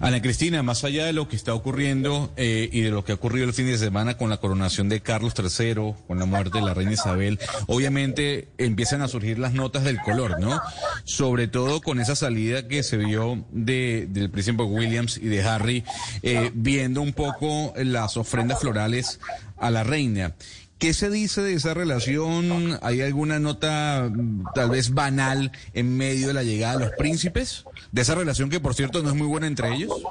Ana 0.00 0.20
Cristina, 0.20 0.62
más 0.62 0.84
allá 0.84 1.06
de 1.06 1.12
lo 1.12 1.28
que 1.28 1.36
está 1.36 1.54
ocurriendo 1.54 2.32
eh, 2.36 2.68
y 2.70 2.82
de 2.82 2.90
lo 2.90 3.04
que 3.04 3.12
ha 3.12 3.14
ocurrido 3.14 3.46
el 3.46 3.54
fin 3.54 3.66
de 3.66 3.78
semana 3.78 4.16
con 4.16 4.28
la 4.30 4.36
coronación 4.36 4.88
de 4.88 5.00
Carlos 5.00 5.34
III, 5.38 5.94
con 6.06 6.18
la 6.18 6.26
muerte 6.26 6.58
de 6.58 6.64
la 6.64 6.74
reina 6.74 6.92
Isabel, 6.92 7.38
obviamente 7.66 8.48
empiezan 8.58 9.02
a 9.02 9.08
surgir 9.08 9.38
las 9.38 9.54
notas 9.54 9.84
del 9.84 10.00
color, 10.00 10.38
¿no? 10.40 10.60
Sobre 11.04 11.48
todo 11.48 11.80
con 11.80 12.00
esa 12.00 12.14
salida 12.14 12.68
que 12.68 12.82
se 12.82 12.98
vio 12.98 13.44
de, 13.50 14.06
del 14.10 14.30
príncipe 14.30 14.62
Williams 14.62 15.16
y 15.16 15.28
de 15.28 15.42
Harry, 15.42 15.84
eh, 16.22 16.50
viendo 16.54 17.00
un 17.00 17.12
poco 17.12 17.72
las 17.76 18.16
ofrendas 18.16 18.60
florales 18.60 19.18
a 19.56 19.70
la 19.70 19.84
reina. 19.84 20.34
¿Qué 20.78 20.92
se 20.92 21.08
dice 21.08 21.40
de 21.40 21.54
esa 21.54 21.72
relación? 21.72 22.78
¿Hay 22.82 23.00
alguna 23.00 23.38
nota 23.38 24.10
mm, 24.12 24.44
tal 24.54 24.70
vez 24.70 24.92
banal 24.92 25.50
en 25.72 25.96
medio 25.96 26.28
de 26.28 26.34
la 26.34 26.42
llegada 26.42 26.74
de 26.78 26.86
los 26.86 26.94
príncipes? 26.96 27.64
De 27.92 28.02
esa 28.02 28.14
relación 28.14 28.50
que, 28.50 28.60
por 28.60 28.74
cierto, 28.74 29.02
no 29.02 29.08
es 29.08 29.14
muy 29.14 29.26
buena 29.26 29.46
entre 29.46 29.72
ellos. 29.72 30.02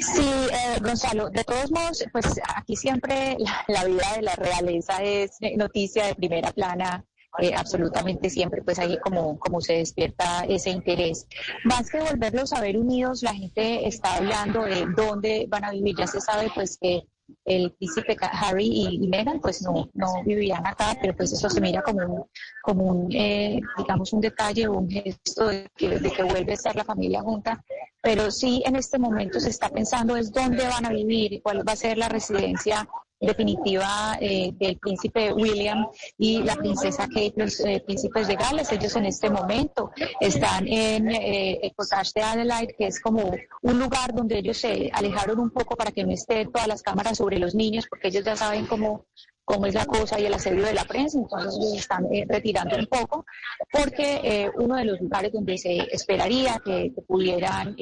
Sí, 0.00 0.22
eh, 0.52 0.80
Gonzalo, 0.82 1.30
de 1.30 1.44
todos 1.44 1.70
modos, 1.70 2.04
pues 2.10 2.26
aquí 2.56 2.74
siempre 2.74 3.36
la, 3.68 3.84
vida 3.84 4.14
de 4.16 4.22
la 4.22 4.34
realeza 4.34 5.02
es 5.02 5.38
noticia 5.56 6.06
de 6.06 6.14
primera 6.16 6.50
plana. 6.52 7.04
Eh, 7.40 7.54
absolutamente 7.54 8.30
siempre, 8.30 8.62
pues 8.62 8.80
ahí 8.80 8.98
como, 8.98 9.38
como 9.38 9.60
se 9.60 9.74
despierta 9.74 10.44
ese 10.48 10.70
interés. 10.70 11.28
Más 11.62 11.88
que 11.88 12.00
volverlos 12.00 12.52
a 12.52 12.60
ver 12.60 12.76
unidos, 12.76 13.22
la 13.22 13.34
gente 13.34 13.86
está 13.86 14.16
hablando 14.16 14.64
de 14.64 14.86
dónde 14.96 15.46
van 15.48 15.64
a 15.64 15.70
vivir. 15.70 15.94
Ya 15.96 16.08
se 16.08 16.20
sabe, 16.20 16.50
pues 16.52 16.78
que 16.80 17.06
el 17.44 17.72
príncipe 17.72 18.16
Harry 18.20 18.66
y, 18.66 19.08
Meghan 19.08 19.40
pues 19.40 19.62
no, 19.62 19.88
no 19.94 20.22
vivían 20.24 20.66
acá, 20.66 20.96
pero 21.00 21.16
pues 21.16 21.32
eso 21.32 21.48
se 21.48 21.60
mira 21.60 21.82
como 21.82 22.00
un, 22.00 22.24
como 22.62 22.84
un 22.84 23.12
eh, 23.14 23.60
digamos, 23.76 24.12
un 24.12 24.20
detalle 24.20 24.68
o 24.68 24.72
un 24.78 24.90
gesto 24.90 25.48
de 25.48 25.68
que, 25.76 25.98
de 25.98 26.10
que 26.10 26.22
vuelve 26.22 26.52
a 26.52 26.54
estar 26.54 26.76
la 26.76 26.84
familia 26.84 27.22
junta. 27.22 27.62
Pero 28.02 28.30
sí 28.30 28.62
en 28.64 28.76
este 28.76 28.98
momento 28.98 29.40
se 29.40 29.50
está 29.50 29.68
pensando 29.68 30.16
es 30.16 30.32
dónde 30.32 30.66
van 30.66 30.86
a 30.86 30.90
vivir, 30.90 31.42
cuál 31.42 31.66
va 31.66 31.72
a 31.72 31.76
ser 31.76 31.98
la 31.98 32.08
residencia 32.08 32.88
definitiva 33.20 34.16
eh, 34.20 34.52
del 34.54 34.78
príncipe 34.78 35.32
William 35.32 35.86
y 36.16 36.42
la 36.42 36.56
princesa 36.56 37.08
Kate, 37.08 37.34
los 37.36 37.60
eh, 37.60 37.82
príncipes 37.84 38.28
de 38.28 38.36
Gales. 38.36 38.70
Ellos 38.72 38.94
en 38.96 39.06
este 39.06 39.30
momento 39.30 39.90
están 40.20 40.66
en 40.68 41.10
eh, 41.10 41.58
el 41.62 41.74
Cottage 41.74 42.12
de 42.14 42.22
Adelaide, 42.22 42.74
que 42.76 42.86
es 42.86 43.00
como 43.00 43.34
un 43.62 43.78
lugar 43.78 44.14
donde 44.14 44.38
ellos 44.38 44.58
se 44.58 44.90
alejaron 44.92 45.40
un 45.40 45.50
poco 45.50 45.76
para 45.76 45.90
que 45.90 46.04
no 46.04 46.12
estén 46.12 46.50
todas 46.52 46.68
las 46.68 46.82
cámaras 46.82 47.18
sobre 47.18 47.38
los 47.38 47.54
niños, 47.54 47.86
porque 47.88 48.08
ellos 48.08 48.24
ya 48.24 48.36
saben 48.36 48.66
cómo 48.66 49.06
cómo 49.44 49.64
es 49.64 49.72
la 49.72 49.86
cosa 49.86 50.20
y 50.20 50.26
el 50.26 50.34
asedio 50.34 50.62
de 50.62 50.74
la 50.74 50.84
prensa, 50.84 51.16
entonces 51.16 51.54
ellos 51.58 51.78
están 51.78 52.06
retirando 52.28 52.76
un 52.76 52.84
poco, 52.84 53.24
porque 53.72 54.50
uno 54.58 54.76
de 54.76 54.84
los 54.84 55.00
lugares 55.00 55.32
donde 55.32 55.56
se 55.56 55.88
esperaría 55.90 56.60
que, 56.62 56.92
que 56.94 57.00
pudieran 57.00 57.74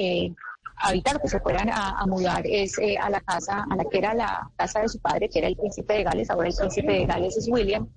habitar, 0.76 1.20
que 1.20 1.28
se 1.28 1.40
fueran 1.40 1.70
a, 1.70 2.04
mudar 2.06 2.46
es 2.46 2.78
eh, 2.78 2.96
a 2.98 3.10
la 3.10 3.20
casa, 3.20 3.66
a 3.68 3.76
la 3.76 3.84
que 3.84 3.98
era 3.98 4.14
la 4.14 4.50
casa 4.56 4.80
de 4.80 4.88
su 4.88 4.98
padre, 5.00 5.28
que 5.28 5.38
era 5.38 5.48
el 5.48 5.56
príncipe 5.56 5.94
de 5.94 6.04
Gales, 6.04 6.30
ahora 6.30 6.48
el 6.48 6.54
príncipe 6.54 6.92
de 6.92 7.06
Gales 7.06 7.36
es 7.36 7.48
William, 7.48 7.88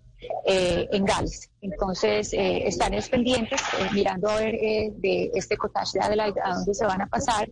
eh, 0.45 0.87
en 0.91 1.05
Gales. 1.05 1.49
Entonces, 1.61 2.33
eh, 2.33 2.67
están 2.67 2.93
pendientes, 3.09 3.61
mirando 3.93 4.29
a 4.29 4.35
ver 4.35 4.53
de 4.53 5.31
este 5.33 5.57
cottage 5.57 5.99
de 5.99 6.05
Adelaide 6.05 6.41
a 6.43 6.55
dónde 6.55 6.73
se 6.73 6.85
van 6.85 7.01
a 7.01 7.07
pasar 7.07 7.49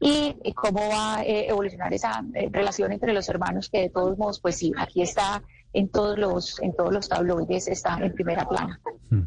y 0.00 0.34
cómo 0.54 0.88
va 0.88 1.18
a 1.18 1.24
evolucionar 1.24 1.92
esa 1.92 2.22
relación 2.50 2.92
entre 2.92 3.12
los 3.12 3.28
hermanos, 3.28 3.68
que 3.70 3.82
de 3.82 3.90
todos 3.90 4.18
modos, 4.18 4.40
pues 4.40 4.56
sí, 4.56 4.72
aquí 4.76 5.02
está 5.02 5.42
en 5.72 5.88
todos 5.88 6.18
los, 6.18 6.60
en 6.60 6.74
todos 6.74 6.92
los 6.92 7.08
tabloides 7.08 7.68
está 7.68 7.98
en 7.98 8.12
primera 8.12 8.48
plana. 8.48 8.80
Mm. 9.10 9.20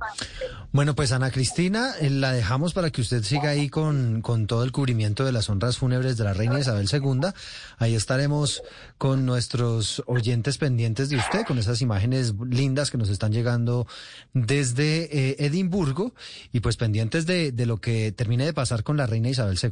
Bueno, 0.72 0.96
pues 0.96 1.12
Ana 1.12 1.32
Cristina, 1.32 1.94
eh, 2.00 2.10
la 2.10 2.34
dejamos 2.34 2.74
para 2.74 2.90
que 2.90 3.02
usted 3.02 3.24
siga 3.24 3.50
ahí 3.50 3.70
con, 3.70 4.22
con 4.22 4.48
todo 4.48 4.64
el 4.64 4.72
cubrimiento 4.72 5.24
de 5.24 5.32
las 5.32 5.50
honras 5.50 5.78
fúnebres 5.78 6.18
de 6.18 6.24
la 6.24 6.34
reina 6.34 6.60
Isabel 6.60 6.90
II. 6.92 7.30
Ahí 7.78 7.96
estaremos 7.96 8.62
con 8.98 9.26
nuestros 9.26 10.04
oyentes 10.06 10.58
pendientes 10.58 11.10
de 11.10 11.18
usted, 11.18 11.46
con 11.46 11.58
esas 11.60 11.82
imágenes 11.82 12.34
lindas 12.50 12.92
que 12.92 12.98
nos 12.98 13.10
están 13.10 13.32
llegando 13.32 13.88
desde 14.34 15.04
eh, 15.18 15.36
Edimburgo 15.40 16.14
y 16.52 16.60
pues 16.60 16.76
pendientes 16.78 17.26
de, 17.26 17.52
de 17.52 17.66
lo 17.66 17.78
que 17.78 18.12
termine 18.12 18.46
de 18.46 18.54
pasar 18.54 18.84
con 18.84 18.98
la 18.98 19.06
reina 19.06 19.30
Isabel 19.30 19.58
II. 19.62 19.72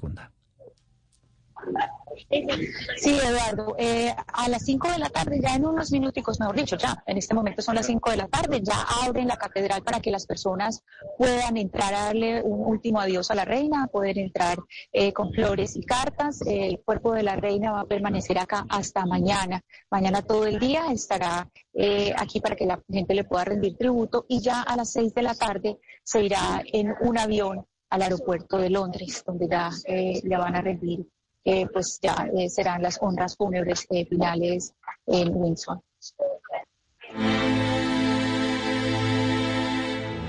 Sí, 2.98 3.18
Eduardo, 3.18 3.76
eh, 3.78 4.16
a 4.28 4.48
las 4.48 4.64
5 4.64 4.90
de 4.90 5.00
la 5.00 5.10
tarde, 5.10 5.40
ya 5.42 5.56
en 5.56 5.66
unos 5.66 5.92
minuticos, 5.92 6.40
mejor 6.40 6.56
dicho, 6.56 6.78
ya 6.78 7.04
en 7.06 7.18
este 7.18 7.34
momento 7.34 7.62
son 7.62 7.76
las 7.76 7.88
5 7.88 8.10
de 8.12 8.18
la 8.18 8.28
tarde, 8.28 8.62
ya 8.64 8.76
abren 9.04 9.28
la 9.28 9.36
catedral 9.36 9.84
para 9.84 10.00
que 10.00 10.12
las 10.12 10.26
personas 10.26 10.84
puedan 11.18 11.58
entrar 11.58 11.94
a 11.94 12.06
darle 12.06 12.42
un 12.42 12.66
último 12.66 13.02
adiós 13.02 13.32
a 13.32 13.36
la 13.36 13.44
reina, 13.44 13.88
poder 13.88 14.18
entrar 14.18 14.60
eh, 14.94 15.12
con 15.12 15.34
flores 15.34 15.76
y 15.76 15.84
cartas. 15.84 16.42
el 16.46 16.80
cuerpo 16.86 17.14
de 17.14 17.24
la 17.24 17.36
reina 17.36 17.74
va 17.74 17.82
a 17.82 17.86
permanecer 17.86 18.38
acá 18.38 18.66
hasta 18.70 19.06
mañana. 19.06 19.62
Mañana 19.90 20.22
todo 20.22 20.46
el 20.46 20.58
día 20.58 20.86
estará 20.92 21.50
eh, 21.74 22.14
aquí 22.18 22.40
para 22.40 22.56
que 22.56 22.66
la 22.66 22.82
gente 22.90 23.14
le 23.14 23.26
pueda 23.26 23.44
rendir 23.44 23.76
tributo 23.76 24.26
y 24.30 24.40
ya 24.40 24.62
a 24.62 24.78
las 24.78 24.92
6 24.94 25.14
de 25.14 25.22
la 25.22 25.36
tarde 25.36 25.80
se 26.04 26.24
irá 26.24 26.64
en 26.72 26.94
un 27.02 27.18
avión 27.18 27.66
al 27.90 28.02
aeropuerto 28.04 28.58
de 28.58 28.70
Londres, 28.70 29.22
donde 29.26 29.50
ya 29.50 29.70
le 29.86 30.38
van 30.38 30.56
a 30.56 30.62
rendir 30.62 31.06
eh, 31.44 31.68
pues 31.72 32.00
ya 32.02 32.30
eh, 32.38 32.50
serán 32.50 32.82
las 32.82 32.98
honras 33.02 33.36
fúnebres 33.36 33.88
finales 34.10 34.74
en 35.08 35.36
Windsor. 35.36 35.82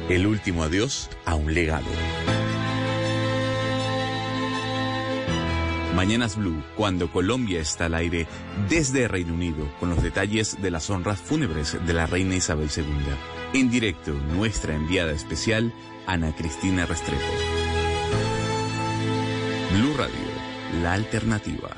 El 0.09 0.27
último 0.27 0.65
adiós 0.65 1.09
a 1.25 1.35
un 1.35 1.55
legado. 1.55 1.87
Mañanas 5.95 6.37
Blue, 6.37 6.63
cuando 6.77 7.13
Colombia 7.13 7.61
está 7.61 7.87
al 7.87 7.95
aire 7.95 8.27
desde 8.69 9.09
Reino 9.09 9.35
Unido, 9.35 9.71
con 9.79 9.91
los 9.91 10.03
detalles 10.03 10.61
de 10.61 10.71
las 10.71 10.89
honras 10.91 11.21
fúnebres 11.21 11.79
de 11.87 11.93
la 11.93 12.07
reina 12.07 12.35
Isabel 12.35 12.71
II. 12.75 13.61
En 13.61 13.71
directo, 13.71 14.13
nuestra 14.13 14.75
enviada 14.75 15.13
especial, 15.13 15.73
Ana 16.07 16.35
Cristina 16.35 16.87
Restrepo. 16.87 17.23
Blue 19.75 19.95
Radio 19.97 20.32
la 20.73 20.95
alternativa. 20.95 21.71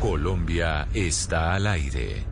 Colombia 0.00 0.88
está 0.92 1.54
al 1.54 1.66
aire. 1.66 2.26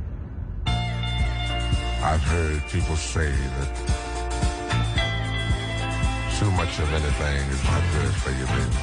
I've 2.05 2.21
heard 2.21 2.62
people 2.71 2.97
say 2.97 3.31
that 3.31 3.73
too 6.38 6.51
much 6.51 6.79
of 6.81 6.92
anything 6.92 7.51
is 7.51 7.62
not 7.64 7.83
good 7.95 8.14
for 8.23 8.31
you, 8.33 8.47
baby. 8.47 8.77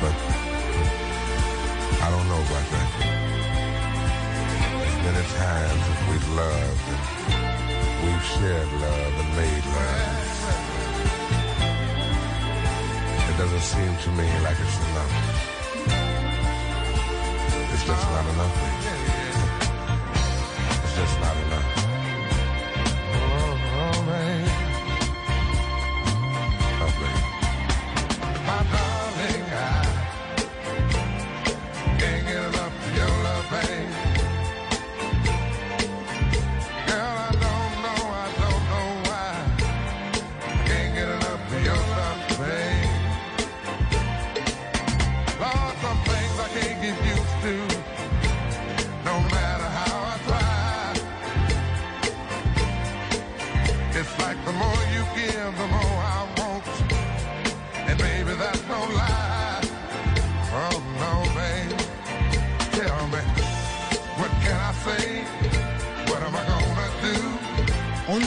But 0.00 0.16
I 2.00 2.10
don't 2.10 2.28
know 2.28 2.42
about 2.48 2.66
that. 2.72 2.90
As 4.86 4.96
many 5.04 5.24
times 5.36 5.82
we've 6.10 6.28
loved 6.34 6.86
and 6.88 7.02
we've 8.04 8.24
shared 8.24 8.72
love 8.80 9.12
and 9.20 9.36
made 9.36 9.66
love. 9.66 10.33
Doesn't 13.36 13.60
seem 13.60 13.96
to 13.96 14.10
me 14.10 14.28
like 14.42 14.56
it's 14.60 14.78
enough. 14.90 15.12
It's 17.72 17.84
just 17.84 18.10
not 18.10 18.26
enough. 18.32 18.56
It's 20.84 20.94
just 20.94 21.20
not 21.20 21.36
enough. 21.46 21.63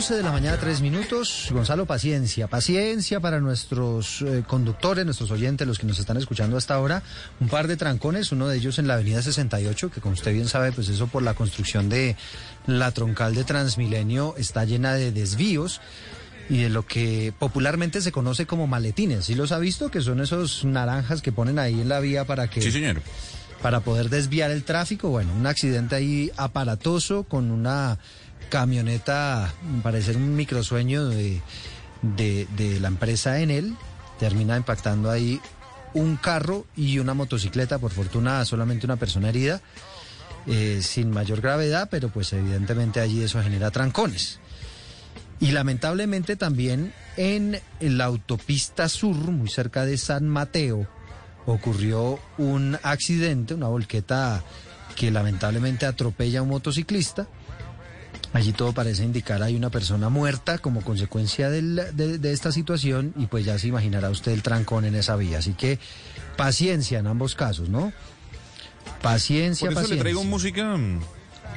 11 0.07 0.15
de 0.15 0.23
la 0.23 0.31
mañana, 0.31 0.57
3 0.57 0.79
minutos. 0.79 1.49
Gonzalo, 1.51 1.85
paciencia, 1.85 2.47
paciencia 2.47 3.19
para 3.19 3.41
nuestros 3.41 4.21
eh, 4.21 4.41
conductores, 4.47 5.03
nuestros 5.03 5.31
oyentes, 5.31 5.67
los 5.67 5.79
que 5.79 5.85
nos 5.85 5.99
están 5.99 6.15
escuchando 6.15 6.55
hasta 6.55 6.75
ahora. 6.75 7.03
Un 7.41 7.49
par 7.49 7.67
de 7.67 7.75
trancones, 7.75 8.31
uno 8.31 8.47
de 8.47 8.55
ellos 8.55 8.79
en 8.79 8.87
la 8.87 8.93
avenida 8.93 9.21
68, 9.21 9.91
que 9.91 9.99
como 9.99 10.13
usted 10.13 10.31
bien 10.31 10.47
sabe, 10.47 10.71
pues 10.71 10.87
eso 10.87 11.07
por 11.07 11.23
la 11.23 11.33
construcción 11.33 11.89
de 11.89 12.15
la 12.67 12.91
troncal 12.91 13.35
de 13.35 13.43
Transmilenio 13.43 14.33
está 14.37 14.63
llena 14.63 14.93
de 14.93 15.11
desvíos 15.11 15.81
y 16.49 16.59
de 16.59 16.69
lo 16.69 16.85
que 16.85 17.33
popularmente 17.37 17.99
se 17.99 18.13
conoce 18.13 18.45
como 18.45 18.65
maletines. 18.65 19.25
¿Sí 19.25 19.35
los 19.35 19.51
ha 19.51 19.59
visto? 19.59 19.91
Que 19.91 19.99
son 19.99 20.21
esos 20.21 20.63
naranjas 20.63 21.21
que 21.21 21.33
ponen 21.33 21.59
ahí 21.59 21.81
en 21.81 21.89
la 21.89 21.99
vía 21.99 22.23
para 22.23 22.49
que... 22.49 22.61
Sí, 22.61 22.71
señor. 22.71 23.01
Para 23.61 23.81
poder 23.81 24.09
desviar 24.09 24.51
el 24.51 24.63
tráfico. 24.63 25.09
Bueno, 25.09 25.33
un 25.33 25.47
accidente 25.47 25.95
ahí 25.95 26.31
aparatoso 26.37 27.23
con 27.23 27.51
una 27.51 27.97
camioneta, 28.49 29.53
parecer 29.83 30.17
un 30.17 30.35
microsueño 30.35 31.07
de, 31.09 31.41
de, 32.01 32.47
de 32.57 32.79
la 32.79 32.87
empresa 32.87 33.39
Enel. 33.39 33.75
Termina 34.19 34.57
impactando 34.57 35.11
ahí 35.11 35.39
un 35.93 36.15
carro 36.17 36.65
y 36.75 36.99
una 36.99 37.13
motocicleta. 37.13 37.79
Por 37.79 37.91
fortuna, 37.91 38.43
solamente 38.45 38.85
una 38.85 38.97
persona 38.97 39.29
herida. 39.29 39.61
eh, 40.47 40.79
sin 40.81 41.11
mayor 41.11 41.41
gravedad, 41.41 41.89
pero 41.91 42.09
pues 42.09 42.33
evidentemente 42.33 42.99
allí 42.99 43.21
eso 43.21 43.41
genera 43.43 43.69
trancones. 43.69 44.39
Y 45.39 45.51
lamentablemente 45.51 46.35
también 46.35 46.93
en 47.17 47.59
la 47.79 48.05
autopista 48.05 48.89
sur, 48.89 49.15
muy 49.15 49.49
cerca 49.49 49.85
de 49.85 49.97
San 49.97 50.27
Mateo, 50.27 50.87
ocurrió 51.45 52.19
un 52.37 52.77
accidente, 52.81 53.53
una 53.53 53.67
volqueta 53.67 54.43
que 54.95 55.11
lamentablemente 55.11 55.85
atropella 55.85 56.39
a 56.39 56.43
un 56.43 56.49
motociclista. 56.49 57.27
Allí 58.33 58.51
todo 58.51 58.73
parece 58.73 59.03
indicar 59.03 59.41
hay 59.41 59.55
una 59.55 59.69
persona 59.69 60.09
muerta 60.09 60.57
como 60.59 60.81
consecuencia 60.81 61.49
del- 61.49 61.81
de, 61.93 62.17
de 62.19 62.33
esta 62.33 62.51
situación 62.51 63.13
y 63.17 63.27
pues 63.27 63.45
ya 63.45 63.57
se 63.57 63.67
imaginará 63.67 64.09
usted 64.09 64.31
el 64.33 64.43
trancón 64.43 64.85
en 64.85 64.95
esa 64.95 65.15
vía. 65.15 65.39
Así 65.39 65.53
que 65.53 65.79
paciencia 66.35 66.99
en 66.99 67.07
ambos 67.07 67.35
casos, 67.35 67.69
¿no? 67.69 67.93
Paciencia, 69.01 69.65
Por 69.67 69.73
eso 69.73 69.81
paciencia. 69.81 69.95
le 69.95 70.01
traigo 70.01 70.23
música. 70.23 70.77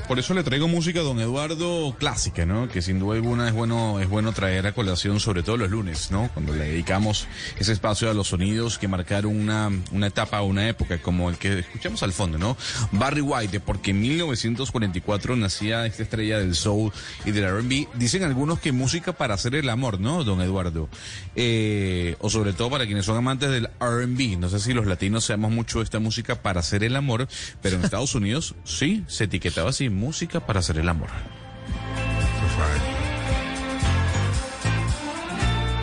Por 0.08 0.18
eso 0.18 0.34
le 0.34 0.42
traigo 0.42 0.66
música 0.68 1.00
a 1.00 1.02
don 1.02 1.20
Eduardo 1.20 1.94
clásica, 1.98 2.44
¿no? 2.44 2.68
Que 2.68 2.82
sin 2.82 2.98
duda 2.98 3.14
alguna 3.14 3.48
es 3.48 3.54
bueno, 3.54 4.00
es 4.00 4.08
bueno 4.08 4.32
traer 4.32 4.66
a 4.66 4.72
colación, 4.72 5.20
sobre 5.20 5.42
todo 5.42 5.56
los 5.56 5.70
lunes, 5.70 6.10
¿no? 6.10 6.28
Cuando 6.34 6.52
le 6.52 6.64
dedicamos 6.64 7.26
ese 7.58 7.72
espacio 7.72 8.10
a 8.10 8.14
los 8.14 8.28
sonidos 8.28 8.78
que 8.78 8.88
marcaron 8.88 9.36
una, 9.36 9.70
una 9.92 10.06
etapa 10.08 10.42
una 10.42 10.68
época, 10.68 10.98
como 10.98 11.30
el 11.30 11.36
que 11.36 11.60
escuchamos 11.60 12.02
al 12.02 12.12
fondo, 12.12 12.38
¿no? 12.38 12.56
Barry 12.92 13.20
White, 13.20 13.60
porque 13.60 13.90
en 13.90 14.00
1944 14.00 15.36
nacía 15.36 15.86
esta 15.86 16.02
estrella 16.02 16.38
del 16.38 16.54
soul 16.54 16.92
y 17.24 17.30
del 17.30 17.44
R&B. 17.44 17.88
Dicen 17.94 18.22
algunos 18.22 18.60
que 18.60 18.72
música 18.72 19.12
para 19.12 19.34
hacer 19.34 19.54
el 19.54 19.68
amor, 19.68 20.00
¿no, 20.00 20.24
don 20.24 20.40
Eduardo? 20.40 20.88
Eh, 21.36 22.16
o 22.20 22.30
sobre 22.30 22.52
todo 22.52 22.70
para 22.70 22.86
quienes 22.86 23.04
son 23.04 23.16
amantes 23.16 23.50
del 23.50 23.68
R&B. 23.80 24.36
No 24.36 24.48
sé 24.48 24.60
si 24.60 24.72
los 24.72 24.86
latinos 24.86 25.24
seamos 25.24 25.50
mucho 25.50 25.82
esta 25.82 25.98
música 25.98 26.42
para 26.42 26.60
hacer 26.60 26.84
el 26.84 26.96
amor, 26.96 27.28
pero 27.62 27.76
en 27.76 27.84
Estados 27.84 28.14
Unidos 28.14 28.54
sí 28.64 29.04
se 29.06 29.24
etiquetaba 29.24 29.70
así, 29.70 29.89
música 29.90 30.40
para 30.40 30.60
hacer 30.60 30.78
el 30.78 30.88
amor. 30.88 31.10
That's 31.10 32.56
right. 32.56 32.82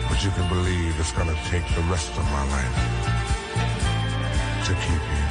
But 0.08 0.24
you 0.24 0.30
can 0.30 0.48
believe 0.48 0.98
it's 0.98 1.12
gonna 1.12 1.34
take 1.50 1.64
the 1.74 1.82
rest 1.90 2.10
of 2.16 2.24
my 2.30 2.44
life 2.50 2.76
to 4.66 4.74
keep 4.74 5.02
you. 5.02 5.28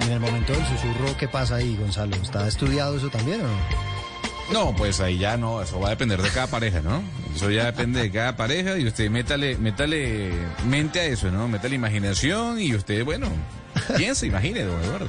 Y 0.00 0.06
en 0.06 0.12
el 0.12 0.20
momento 0.20 0.52
del 0.52 0.66
susurro, 0.66 1.16
¿qué 1.18 1.28
pasa 1.28 1.56
ahí, 1.56 1.76
Gonzalo? 1.76 2.16
¿Está 2.16 2.46
estudiado 2.46 2.96
eso 2.96 3.08
también 3.08 3.40
o 3.40 3.44
no? 3.44 3.93
No, 4.52 4.74
pues 4.76 5.00
ahí 5.00 5.18
ya 5.18 5.36
no, 5.36 5.62
eso 5.62 5.80
va 5.80 5.88
a 5.88 5.90
depender 5.90 6.20
de 6.20 6.28
cada 6.28 6.46
pareja, 6.46 6.80
¿no? 6.80 7.02
Eso 7.34 7.50
ya 7.50 7.64
depende 7.64 8.00
de 8.00 8.10
cada 8.10 8.36
pareja 8.36 8.78
y 8.78 8.86
usted 8.86 9.10
métale, 9.10 9.56
métale 9.56 10.32
mente 10.66 11.00
a 11.00 11.04
eso, 11.04 11.30
¿no? 11.30 11.48
Métale 11.48 11.74
imaginación 11.74 12.60
y 12.60 12.74
usted, 12.74 13.04
bueno, 13.04 13.28
piensa, 13.96 14.26
imagine, 14.26 14.64
don 14.64 14.80
Eduardo. 14.82 15.08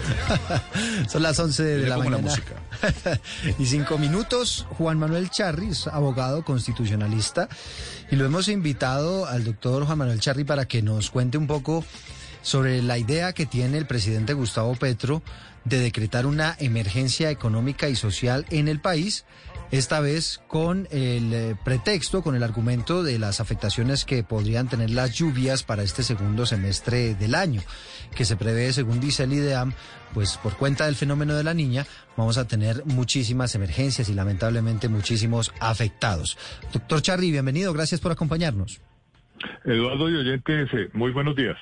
Son 1.10 1.22
las 1.22 1.38
11 1.38 1.64
de 1.64 1.88
la 1.88 1.98
mañana. 1.98 2.18
música. 2.20 2.56
y 3.60 3.66
cinco 3.66 3.98
minutos. 3.98 4.66
Juan 4.78 4.98
Manuel 4.98 5.30
Charri 5.30 5.70
es 5.70 5.88
abogado 5.88 6.44
constitucionalista 6.44 7.50
y 8.10 8.16
lo 8.16 8.26
hemos 8.26 8.48
invitado 8.48 9.26
al 9.28 9.44
doctor 9.44 9.86
Juan 9.86 9.98
Manuel 9.98 10.20
Charri 10.20 10.44
para 10.44 10.66
que 10.66 10.82
nos 10.82 11.10
cuente 11.10 11.38
un 11.38 11.48
poco 11.48 11.84
sobre 12.42 12.82
la 12.82 12.98
idea 12.98 13.34
que 13.34 13.46
tiene 13.46 13.78
el 13.78 13.86
presidente 13.86 14.34
Gustavo 14.34 14.76
Petro 14.76 15.22
de 15.66 15.80
decretar 15.80 16.26
una 16.26 16.56
emergencia 16.60 17.32
económica 17.32 17.90
y 17.90 17.96
social 17.96 18.46
en 18.52 18.68
el 18.68 18.80
país, 18.80 19.26
esta 19.72 20.00
vez 20.00 20.42
con 20.48 20.88
el 20.92 21.34
eh, 21.34 21.56
pretexto, 21.64 22.22
con 22.22 22.36
el 22.36 22.44
argumento 22.44 23.04
de 23.04 23.18
las 23.20 23.42
afectaciones 23.42 24.06
que 24.06 24.24
podrían 24.24 24.70
tener 24.70 24.92
las 24.92 25.14
lluvias 25.16 25.64
para 25.64 25.84
este 25.84 26.04
segundo 26.04 26.46
semestre 26.46 27.16
del 27.16 27.36
año, 27.36 27.62
que 28.16 28.26
se 28.26 28.38
prevé, 28.38 28.72
según 28.74 29.00
dice 29.00 29.24
el 29.24 29.34
IDEAM, 29.34 29.74
pues 30.14 30.38
por 30.38 30.56
cuenta 30.56 30.86
del 30.86 30.96
fenómeno 30.96 31.36
de 31.36 31.44
la 31.44 31.54
niña, 31.54 31.86
vamos 32.16 32.38
a 32.38 32.48
tener 32.48 32.86
muchísimas 32.86 33.56
emergencias 33.56 34.08
y 34.08 34.14
lamentablemente 34.14 34.88
muchísimos 34.88 35.52
afectados. 35.60 36.38
Doctor 36.72 37.02
Charri, 37.02 37.32
bienvenido, 37.32 37.74
gracias 37.74 38.00
por 38.00 38.12
acompañarnos. 38.12 38.82
Eduardo 39.66 40.10
y 40.10 40.30
eh, 40.30 40.90
muy 40.94 41.12
buenos 41.12 41.36
días. 41.36 41.58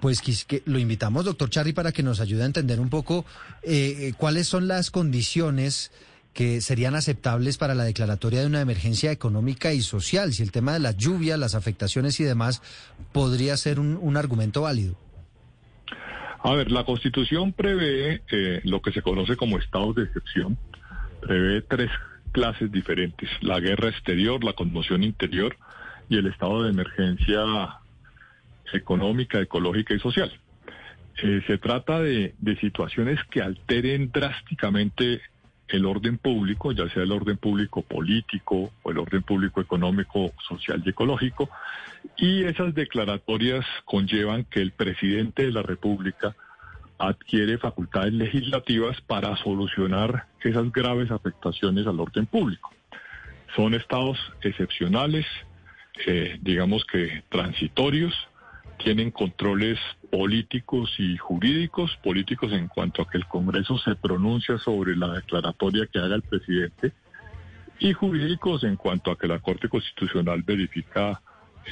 Pues 0.00 0.20
que 0.20 0.62
lo 0.66 0.78
invitamos, 0.78 1.24
doctor 1.24 1.48
Charri, 1.48 1.72
para 1.72 1.92
que 1.92 2.02
nos 2.02 2.20
ayude 2.20 2.42
a 2.42 2.46
entender 2.46 2.80
un 2.80 2.88
poco 2.88 3.24
eh, 3.62 4.08
eh, 4.08 4.12
cuáles 4.16 4.48
son 4.48 4.68
las 4.68 4.90
condiciones 4.90 5.92
que 6.34 6.60
serían 6.60 6.94
aceptables 6.94 7.58
para 7.58 7.74
la 7.74 7.84
declaratoria 7.84 8.40
de 8.40 8.46
una 8.46 8.60
emergencia 8.60 9.12
económica 9.12 9.72
y 9.72 9.82
social, 9.82 10.32
si 10.32 10.42
el 10.42 10.50
tema 10.50 10.72
de 10.72 10.80
las 10.80 10.96
lluvias, 10.96 11.38
las 11.38 11.54
afectaciones 11.54 12.18
y 12.20 12.24
demás 12.24 12.62
podría 13.12 13.56
ser 13.56 13.78
un, 13.78 13.98
un 14.00 14.16
argumento 14.16 14.62
válido. 14.62 14.96
A 16.44 16.54
ver, 16.54 16.72
la 16.72 16.84
Constitución 16.84 17.52
prevé 17.52 18.22
eh, 18.32 18.60
lo 18.64 18.80
que 18.82 18.92
se 18.92 19.02
conoce 19.02 19.36
como 19.36 19.58
estados 19.58 19.94
de 19.94 20.04
excepción. 20.04 20.58
Prevé 21.20 21.62
tres 21.62 21.90
clases 22.32 22.72
diferentes: 22.72 23.30
la 23.42 23.60
guerra 23.60 23.90
exterior, 23.90 24.42
la 24.42 24.54
conmoción 24.54 25.04
interior 25.04 25.56
y 26.08 26.16
el 26.16 26.26
estado 26.26 26.64
de 26.64 26.70
emergencia 26.70 27.42
económica, 28.74 29.40
ecológica 29.40 29.94
y 29.94 29.98
social. 29.98 30.32
Eh, 31.22 31.42
se 31.46 31.58
trata 31.58 32.00
de, 32.00 32.34
situaciones 32.60 33.18
que 33.30 33.42
alteren 33.42 34.10
drásticamente 34.12 35.20
el 35.68 35.86
orden 35.86 36.18
público, 36.18 36.72
ya 36.72 36.88
sea 36.90 37.02
el 37.02 37.12
orden 37.12 37.36
público 37.36 37.82
político 37.82 38.72
o 38.82 38.90
el 38.90 38.98
orden 38.98 39.22
público 39.22 39.60
económico, 39.60 40.32
social 40.48 40.82
y 40.84 40.90
ecológico, 40.90 41.48
y 42.16 42.44
esas 42.44 42.74
declaratorias 42.74 43.64
conllevan 43.84 44.44
que 44.44 44.60
el 44.60 44.72
presidente 44.72 45.44
de 45.44 45.52
la 45.52 45.62
República 45.62 46.34
adquiere 46.98 47.58
facultades 47.58 48.12
legislativas 48.12 49.00
para 49.02 49.36
solucionar 49.36 50.26
esas 50.40 50.70
graves 50.72 51.10
afectaciones 51.10 51.86
al 51.86 52.00
orden 52.00 52.26
público. 52.26 52.70
Son 53.56 53.74
estados 53.74 54.18
excepcionales, 54.42 55.26
eh, 56.06 56.38
digamos 56.40 56.84
que 56.84 57.22
transitorios, 57.28 58.14
tienen 58.82 59.10
controles 59.10 59.78
políticos 60.10 60.92
y 60.98 61.16
jurídicos, 61.16 61.96
políticos 62.02 62.52
en 62.52 62.68
cuanto 62.68 63.02
a 63.02 63.08
que 63.08 63.18
el 63.18 63.26
Congreso 63.26 63.78
se 63.78 63.94
pronuncia 63.94 64.58
sobre 64.58 64.96
la 64.96 65.12
declaratoria 65.12 65.86
que 65.86 65.98
haga 65.98 66.16
el 66.16 66.22
presidente 66.22 66.92
y 67.78 67.92
jurídicos 67.92 68.64
en 68.64 68.76
cuanto 68.76 69.10
a 69.10 69.18
que 69.18 69.26
la 69.26 69.38
Corte 69.38 69.68
Constitucional 69.68 70.42
verifica 70.42 71.20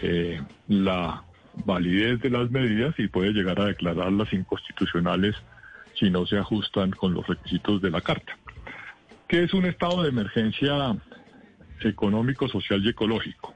eh, 0.03 0.41
la 0.69 1.25
validez 1.65 2.21
de 2.21 2.31
las 2.31 2.51
medidas 2.51 2.95
y 2.99 3.09
puede 3.09 3.33
llegar 3.33 3.61
a 3.61 3.67
declararlas 3.67 4.33
inconstitucionales 4.33 5.37
si 5.95 6.11
no 6.11 6.27
se 6.27 6.39
ajustan 6.39 6.91
con 6.91 7.15
los 7.15 7.27
requisitos 7.27 7.83
de 7.83 7.91
la 7.91 8.01
Carta. 8.01 8.37
¿Qué 9.29 9.45
es 9.45 9.53
un 9.53 9.67
estado 9.67 10.03
de 10.03 10.09
emergencia 10.09 10.97
económico, 11.83 12.49
social 12.49 12.85
y 12.85 12.89
ecológico? 12.89 13.55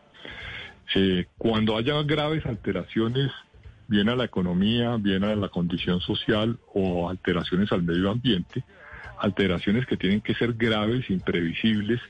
Eh, 0.94 1.26
cuando 1.38 1.76
haya 1.76 2.02
graves 2.02 2.44
alteraciones, 2.46 3.30
bien 3.88 4.08
a 4.08 4.16
la 4.16 4.24
economía, 4.24 4.96
bien 4.96 5.24
a 5.24 5.34
la 5.34 5.48
condición 5.48 6.00
social 6.00 6.58
o 6.72 7.08
alteraciones 7.08 7.72
al 7.72 7.82
medio 7.82 8.10
ambiente, 8.10 8.64
alteraciones 9.18 9.86
que 9.86 9.96
tienen 9.96 10.20
que 10.20 10.34
ser 10.34 10.54
graves, 10.54 11.10
imprevisibles 11.10 12.00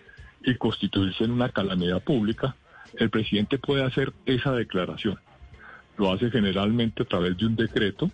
y 0.43 0.55
constituirse 0.57 1.25
en 1.25 1.33
una 1.33 1.49
calamidad 1.49 2.03
pública, 2.03 2.57
el 2.99 3.11
presidente 3.11 3.59
puede 3.59 3.85
hacer 3.85 4.13
esa 4.27 4.53
declaración. 4.53 5.19
Lo 5.97 6.13
hace 6.13 6.31
generalmente 6.31 7.03
a 7.03 7.07
través 7.07 7.37
de 7.37 7.47
un 7.47 7.57
decreto 7.57 8.11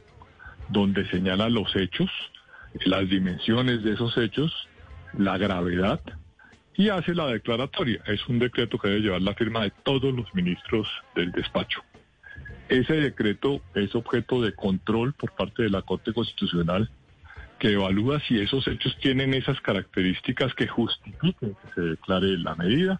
donde 0.68 1.08
señala 1.08 1.48
los 1.48 1.74
hechos, 1.74 2.10
las 2.84 3.08
dimensiones 3.08 3.82
de 3.82 3.94
esos 3.94 4.16
hechos, 4.16 4.52
la 5.18 5.38
gravedad 5.38 6.00
y 6.80 6.88
hace 6.88 7.14
la 7.14 7.26
declaratoria. 7.26 8.00
Es 8.06 8.26
un 8.26 8.38
decreto 8.38 8.78
que 8.78 8.88
debe 8.88 9.00
llevar 9.00 9.20
la 9.20 9.34
firma 9.34 9.64
de 9.64 9.70
todos 9.82 10.14
los 10.14 10.34
ministros 10.34 10.88
del 11.14 11.30
despacho. 11.30 11.82
Ese 12.70 12.94
decreto 12.94 13.60
es 13.74 13.94
objeto 13.94 14.40
de 14.40 14.54
control 14.54 15.12
por 15.12 15.30
parte 15.32 15.64
de 15.64 15.68
la 15.68 15.82
Corte 15.82 16.14
Constitucional 16.14 16.90
que 17.58 17.72
evalúa 17.72 18.18
si 18.20 18.40
esos 18.40 18.66
hechos 18.66 18.96
tienen 18.98 19.34
esas 19.34 19.60
características 19.60 20.54
que 20.54 20.68
justifiquen 20.68 21.54
que 21.54 21.74
se 21.74 21.80
declare 21.82 22.38
la 22.38 22.54
medida. 22.54 22.98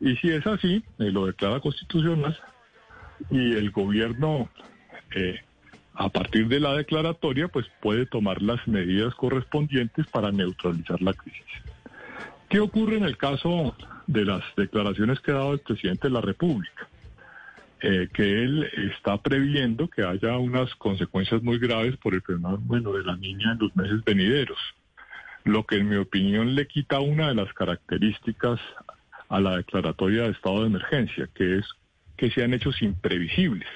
Y 0.00 0.16
si 0.16 0.30
es 0.30 0.46
así, 0.46 0.82
eh, 0.98 1.10
lo 1.12 1.26
declara 1.26 1.60
constitucional 1.60 2.34
y 3.28 3.52
el 3.56 3.70
gobierno, 3.72 4.48
eh, 5.14 5.38
a 5.92 6.08
partir 6.08 6.48
de 6.48 6.60
la 6.60 6.72
declaratoria, 6.72 7.48
pues 7.48 7.66
puede 7.82 8.06
tomar 8.06 8.40
las 8.40 8.66
medidas 8.66 9.14
correspondientes 9.16 10.06
para 10.06 10.32
neutralizar 10.32 11.02
la 11.02 11.12
crisis. 11.12 11.67
¿Qué 12.48 12.60
ocurre 12.60 12.96
en 12.96 13.04
el 13.04 13.18
caso 13.18 13.76
de 14.06 14.24
las 14.24 14.42
declaraciones 14.56 15.20
que 15.20 15.32
ha 15.32 15.34
dado 15.34 15.52
el 15.52 15.60
presidente 15.60 16.08
de 16.08 16.14
la 16.14 16.22
República? 16.22 16.88
Eh, 17.80 18.08
que 18.12 18.42
él 18.42 18.68
está 18.90 19.18
previendo 19.18 19.88
que 19.88 20.02
haya 20.02 20.36
unas 20.38 20.74
consecuencias 20.76 21.42
muy 21.42 21.58
graves 21.58 21.96
por 21.98 22.14
el 22.14 22.22
fenómeno 22.22 22.92
de 22.92 23.04
la 23.04 23.16
niña 23.16 23.52
en 23.52 23.58
los 23.58 23.76
meses 23.76 24.02
venideros, 24.04 24.58
lo 25.44 25.64
que 25.64 25.76
en 25.76 25.88
mi 25.88 25.96
opinión 25.96 26.54
le 26.54 26.66
quita 26.66 26.98
una 26.98 27.28
de 27.28 27.34
las 27.34 27.52
características 27.52 28.58
a 29.28 29.40
la 29.40 29.58
declaratoria 29.58 30.24
de 30.24 30.30
estado 30.30 30.62
de 30.62 30.68
emergencia, 30.68 31.28
que 31.34 31.58
es 31.58 31.66
que 32.16 32.30
sean 32.30 32.54
hechos 32.54 32.82
imprevisibles. 32.82 33.68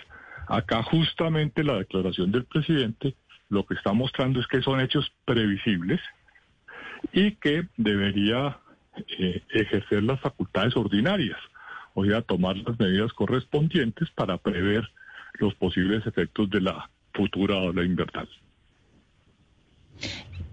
Acá 0.48 0.82
justamente 0.82 1.62
la 1.62 1.76
declaración 1.76 2.32
del 2.32 2.44
presidente 2.44 3.14
lo 3.50 3.66
que 3.66 3.74
está 3.74 3.92
mostrando 3.92 4.40
es 4.40 4.46
que 4.48 4.62
son 4.62 4.80
hechos 4.80 5.12
previsibles 5.26 6.00
y 7.12 7.32
que 7.32 7.66
debería 7.76 8.58
eh, 9.18 9.42
ejercer 9.50 10.02
las 10.02 10.20
facultades 10.20 10.76
ordinarias 10.76 11.38
o 11.94 12.04
sea, 12.04 12.22
tomar 12.22 12.56
las 12.56 12.78
medidas 12.78 13.12
correspondientes 13.12 14.10
para 14.10 14.38
prever 14.38 14.88
los 15.34 15.54
posibles 15.54 16.06
efectos 16.06 16.48
de 16.50 16.60
la 16.60 16.90
futura 17.12 17.56
ola 17.56 17.84
invernal. 17.84 18.28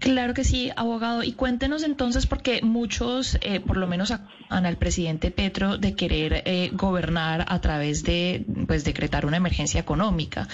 Claro 0.00 0.32
que 0.32 0.44
sí, 0.44 0.70
abogado. 0.76 1.22
Y 1.22 1.32
cuéntenos 1.32 1.82
entonces, 1.82 2.26
porque 2.26 2.62
muchos, 2.62 3.36
eh, 3.42 3.60
por 3.60 3.76
lo 3.76 3.86
menos 3.86 4.10
acusan 4.10 4.64
al 4.64 4.78
presidente 4.78 5.30
Petro 5.30 5.76
de 5.76 5.94
querer 5.94 6.42
eh, 6.46 6.70
gobernar 6.72 7.44
a 7.46 7.60
través 7.60 8.02
de, 8.02 8.46
pues, 8.66 8.82
decretar 8.82 9.26
una 9.26 9.36
emergencia 9.36 9.78
económica. 9.78 10.48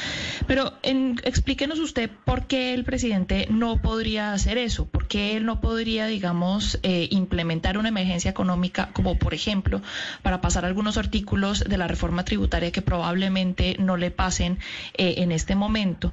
Pero 0.49 0.73
explíquenos 0.83 1.79
usted 1.79 2.11
por 2.25 2.49
qué 2.49 2.75
el 2.75 2.83
presidente 2.83 3.47
no 3.49 3.81
podría 3.81 4.33
hacer 4.33 4.59
eso, 4.59 4.89
por 4.89 5.07
qué 5.07 5.37
él 5.37 5.47
no 5.47 5.61
podría, 5.61 6.07
digamos, 6.07 6.81
eh, 6.83 7.07
implementar 7.13 7.79
una 7.79 7.91
emergencia 7.91 8.33
económica, 8.33 8.91
como 8.93 9.17
por 9.17 9.33
ejemplo, 9.33 9.81
para 10.23 10.41
pasar 10.41 10.65
algunos 10.65 10.99
artículos 10.99 11.61
de 11.61 11.79
la 11.79 11.87
reforma 11.87 12.25
tributaria 12.25 12.73
que 12.73 12.83
probablemente 12.83 13.77
no 13.79 13.97
le 13.97 14.11
pasen 14.11 14.59
en 14.95 15.31
este 15.31 15.55
momento. 15.55 16.13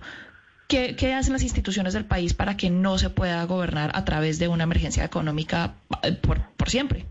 ¿Qué, 0.73 1.13
hacen 1.13 1.33
las 1.33 1.43
instituciones 1.43 1.93
del 1.93 2.05
país 2.05 2.33
para 2.33 2.57
que 2.57 2.71
no 2.71 2.97
se 2.97 3.11
pueda 3.11 3.43
gobernar 3.45 3.91
a 3.93 4.05
través 4.05 4.39
de 4.39 4.47
una 4.47 4.63
emergencia 4.63 5.05
económica 5.05 5.75
eh, 6.01 6.13
por, 6.13 6.39
siempre? 6.67 7.05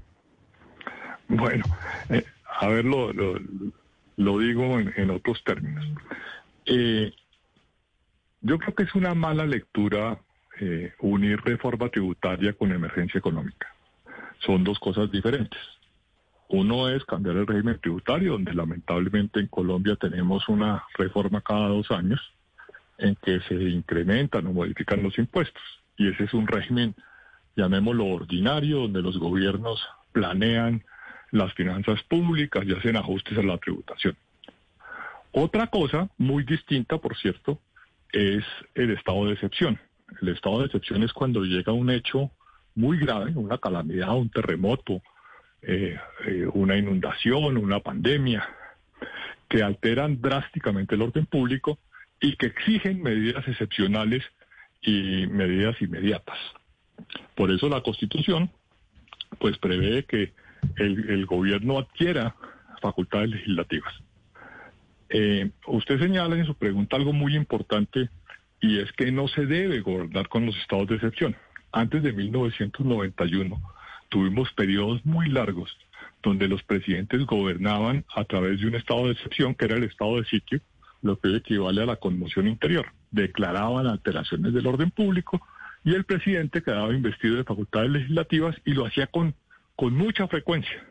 Bueno, 1.28 1.64
eh, 2.08 2.24
a 2.58 2.66
ver, 2.66 2.84
lo, 2.84 3.12
lo, 3.12 4.38
digo 4.40 4.80
en, 4.80 5.10
otros 5.10 5.44
términos. 5.44 5.86
Eh, 6.66 7.12
yo 8.40 8.58
creo 8.58 8.74
que 8.74 8.82
es 8.82 8.94
una 8.96 9.14
mala 9.14 9.46
lectura 9.46 10.18
unir 11.00 11.40
reforma 11.40 11.88
tributaria 11.88 12.52
con 12.52 12.70
emergencia 12.70 13.18
económica. 13.18 13.74
Son 14.44 14.62
dos 14.62 14.78
cosas 14.78 15.10
diferentes. 15.10 15.58
Uno 16.48 16.88
es 16.88 17.04
cambiar 17.04 17.36
el 17.36 17.46
régimen 17.46 17.80
tributario, 17.80 18.32
donde 18.32 18.54
lamentablemente 18.54 19.40
en 19.40 19.48
Colombia 19.48 19.96
tenemos 19.96 20.48
una 20.48 20.84
reforma 20.96 21.40
cada 21.40 21.68
dos 21.68 21.90
años 21.90 22.20
en 23.03 23.16
que 23.16 23.40
se 23.40 23.55
incrementan 23.55 24.46
o 24.46 24.53
modifican 24.53 25.03
los 25.03 25.18
impuestos. 25.18 25.62
Y 25.96 26.09
ese 26.09 26.24
es 26.24 26.34
un 26.34 26.46
régimen, 26.46 26.94
llamémoslo 27.57 28.07
ordinario, 28.07 28.80
donde 28.80 29.03
los 29.03 29.18
gobiernos 29.18 29.82
planean 30.12 30.84
las 31.32 31.53
finanzas 31.55 32.03
públicas 32.05 32.64
y 32.66 32.72
hacen 32.72 32.96
ajustes 32.96 33.36
a 33.36 33.42
la 33.42 33.59
tributación. 33.59 34.16
Otra 35.32 35.66
cosa 35.66 36.09
muy 36.18 36.44
distinta, 36.44 36.98
por 36.98 37.16
cierto, 37.16 37.59
es 38.12 38.44
el 38.74 38.90
estado 38.90 39.26
de 39.26 39.32
excepción. 39.32 39.80
El 40.20 40.28
estado 40.28 40.61
de 40.61 40.66
excepción 40.66 41.03
es 41.03 41.12
cuando 41.12 41.42
llega 41.42 41.72
un 41.72 41.90
hecho 41.90 42.30
muy 42.74 42.98
grave, 42.98 43.32
una 43.34 43.59
calamidad, 43.59 44.14
un 44.16 44.30
terremoto, 44.30 45.03
eh, 45.62 45.98
eh, 46.26 46.46
una 46.53 46.76
inundación, 46.76 47.57
una 47.57 47.80
pandemia, 47.80 48.46
que 49.48 49.62
alteran 49.62 50.20
drásticamente 50.20 50.94
el 50.94 51.03
orden 51.03 51.26
público 51.26 51.78
y 52.22 52.36
que 52.36 52.46
exigen 52.46 53.02
medidas 53.02 53.46
excepcionales 53.46 54.22
y 54.80 55.26
medidas 55.26 55.80
inmediatas. 55.82 56.38
Por 57.34 57.50
eso 57.50 57.68
la 57.68 57.82
Constitución 57.82 58.50
pues 59.38 59.58
prevé 59.58 60.04
que 60.04 60.32
el, 60.76 61.26
gobierno 61.26 61.78
adquiera 61.78 62.36
facultades 62.80 63.30
legislativas. 63.30 63.92
Eh, 65.08 65.50
usted 65.66 65.98
señala 65.98 66.36
en 66.36 66.46
su 66.46 66.54
pregunta 66.54 66.96
algo 66.96 67.12
muy 67.12 67.34
importante 67.34 68.08
y 68.60 68.78
es 68.78 68.92
que 68.92 69.10
no 69.10 69.26
se 69.28 69.44
debe 69.44 69.80
gobernar 69.80 70.28
con 70.28 70.46
los 70.46 70.56
estados 70.56 70.88
de 70.88 70.94
excepción. 70.94 71.36
Antes 71.72 72.02
de 72.02 72.12
1991 72.12 73.60
tuvimos 74.08 74.52
periodos 74.52 75.04
muy 75.04 75.28
largos 75.28 75.76
donde 76.22 76.46
los 76.46 76.62
presidentes 76.62 77.26
gobernaban 77.26 78.04
a 78.14 78.24
través 78.24 78.60
de 78.60 78.68
un 78.68 78.76
estado 78.76 79.06
de 79.06 79.12
excepción, 79.12 79.56
que 79.56 79.64
era 79.64 79.76
el 79.76 79.84
estado 79.84 80.18
de 80.18 80.24
sitio, 80.26 80.60
lo 81.03 81.18
que 81.18 81.36
equivale 81.36 81.82
a 81.82 81.86
la 81.86 81.96
conmoción 81.96 82.48
interior. 82.48 82.86
Declaraban 83.11 83.86
alteraciones 83.86 84.55
del 84.55 84.66
orden 84.66 84.90
público 84.90 85.40
y 85.84 85.94
el 85.94 86.05
presidente 86.05 86.62
quedaba 86.62 86.94
investido 86.94 87.36
de 87.36 87.44
facultades 87.44 87.90
legislativas 87.90 88.57
y 88.64 88.72
lo 88.72 88.86
hacía 88.86 89.09
con, 89.09 89.34
con 89.76 89.94
mucha 89.94 90.28
frecuencia. 90.28 90.84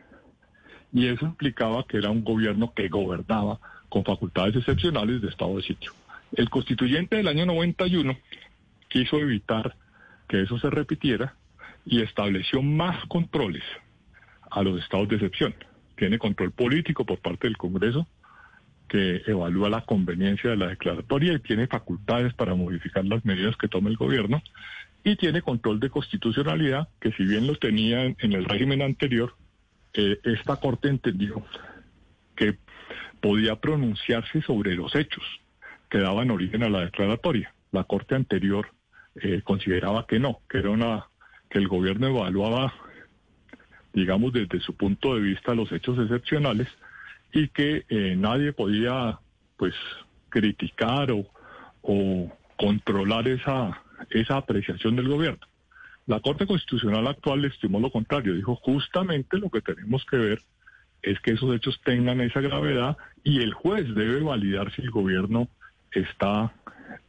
Y 0.94 1.08
eso 1.08 1.26
implicaba 1.26 1.86
que 1.88 1.98
era 1.98 2.10
un 2.10 2.24
gobierno 2.24 2.74
que 2.74 2.90
gobernaba 2.90 3.60
con 3.88 4.04
facultades 4.04 4.56
excepcionales 4.58 5.22
de 5.22 5.30
estado 5.30 5.56
de 5.58 5.64
sitio. 5.64 5.94
El 6.34 6.50
constituyente 6.50 7.18
del 7.18 7.28
año 7.28 7.46
91 7.46 8.18
quiso 8.90 9.18
evitar 9.18 9.76
que 10.28 10.42
eso 10.42 10.60
se 10.60 10.70
repitiera 10.70 11.36
y 11.86 12.02
estableció 12.02 12.62
más 12.62 13.04
controles 13.06 13.64
a 14.50 14.62
los 14.62 14.82
estados 14.82 15.08
de 15.10 15.16
excepción. 15.16 15.56
Tiene 15.96 16.20
control 16.20 16.52
político 16.52 17.06
por 17.06 17.20
parte 17.20 17.48
del 17.48 17.58
Congreso, 17.58 18.08
que 18.92 19.22
evalúa 19.26 19.70
la 19.70 19.86
conveniencia 19.86 20.50
de 20.50 20.58
la 20.58 20.68
declaratoria 20.68 21.32
y 21.32 21.40
tiene 21.40 21.66
facultades 21.66 22.34
para 22.34 22.56
modificar 22.56 23.06
las 23.06 23.24
medidas 23.24 23.56
que 23.56 23.70
tome 23.70 23.90
el 23.90 23.96
gobierno 23.96 24.44
y 25.02 25.16
tiene 25.16 25.42
control 25.42 25.80
de 25.80 25.90
constitucionalidad 25.90 26.90
que 27.00 27.14
si 27.14 27.24
bien 27.24 27.48
lo 27.48 27.56
tenía 27.56 28.04
en, 28.04 28.34
el 28.34 28.44
régimen 28.44 28.82
anterior, 28.82 29.34
eh, 29.94 30.20
esta 30.26 30.58
Corte 30.58 30.90
entendió 30.90 31.42
que 32.36 32.58
podía 33.22 33.56
pronunciarse 33.56 34.42
sobre 34.42 34.76
los 34.76 34.94
hechos 34.94 35.24
que 35.90 36.00
daban 36.00 36.30
origen 36.30 36.62
a 36.64 36.70
la 36.70 36.82
declaratoria. 36.82 37.56
La 37.72 37.86
Corte 37.86 38.16
anterior 38.16 38.74
eh, 39.16 39.40
consideraba 39.42 40.06
que 40.06 40.20
no, 40.20 40.42
que 40.50 40.58
era 40.58 40.70
una 40.70 41.06
que 41.50 41.60
el 41.60 41.70
gobierno 41.70 42.08
evaluaba, 42.08 42.74
digamos, 43.94 44.34
desde 44.34 44.60
su 44.60 44.76
punto 44.76 45.16
de 45.16 45.22
vista 45.22 45.56
los 45.56 45.72
hechos 45.72 45.98
excepcionales 45.98 46.68
y 47.34 47.48
que 47.50 47.86
eh, 47.90 48.16
nadie 48.18 48.54
podía 48.54 49.20
pues 49.58 49.74
criticar 50.30 51.12
o, 51.12 51.26
o 51.82 52.32
controlar 52.58 53.28
esa, 53.28 53.82
esa 54.10 54.38
apreciación 54.38 54.96
del 54.96 55.08
gobierno. 55.08 55.46
La 56.08 56.20
Corte 56.20 56.46
Constitucional 56.46 57.08
actual 57.08 57.46
estimó 57.46 57.80
lo 57.80 57.92
contrario, 57.92 58.34
dijo 58.34 58.56
justamente 58.56 59.38
lo 59.38 59.50
que 59.50 59.62
tenemos 59.62 60.06
que 60.06 60.18
ver 60.18 60.42
es 61.02 61.20
que 61.20 61.32
esos 61.32 61.56
hechos 61.56 61.80
tengan 61.84 62.22
esa 62.22 62.42
gravedad 62.42 62.98
y 63.24 63.40
el 63.40 63.54
juez 63.54 63.86
debe 63.96 64.22
validar 64.22 64.72
si 64.74 64.82
el 64.82 64.92
gobierno 64.92 65.48
está 65.92 66.54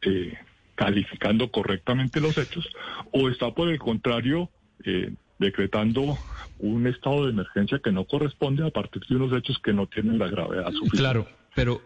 eh, 0.01 0.37
calificando 0.75 1.51
correctamente 1.51 2.19
los 2.19 2.37
hechos 2.37 2.67
o 3.11 3.29
está 3.29 3.51
por 3.51 3.69
el 3.69 3.79
contrario 3.79 4.49
eh, 4.85 5.13
decretando 5.43 6.17
un 6.59 6.87
estado 6.87 7.25
de 7.25 7.31
emergencia 7.31 7.79
que 7.83 7.91
no 7.91 8.05
corresponde 8.05 8.65
a 8.65 8.71
partir 8.71 9.03
de 9.07 9.15
unos 9.15 9.33
hechos 9.37 9.59
que 9.59 9.73
no 9.73 9.87
tienen 9.87 10.17
la 10.17 10.27
gravedad 10.27 10.71
suficiente. 10.71 10.97
Claro, 10.97 11.27
pero 11.55 11.81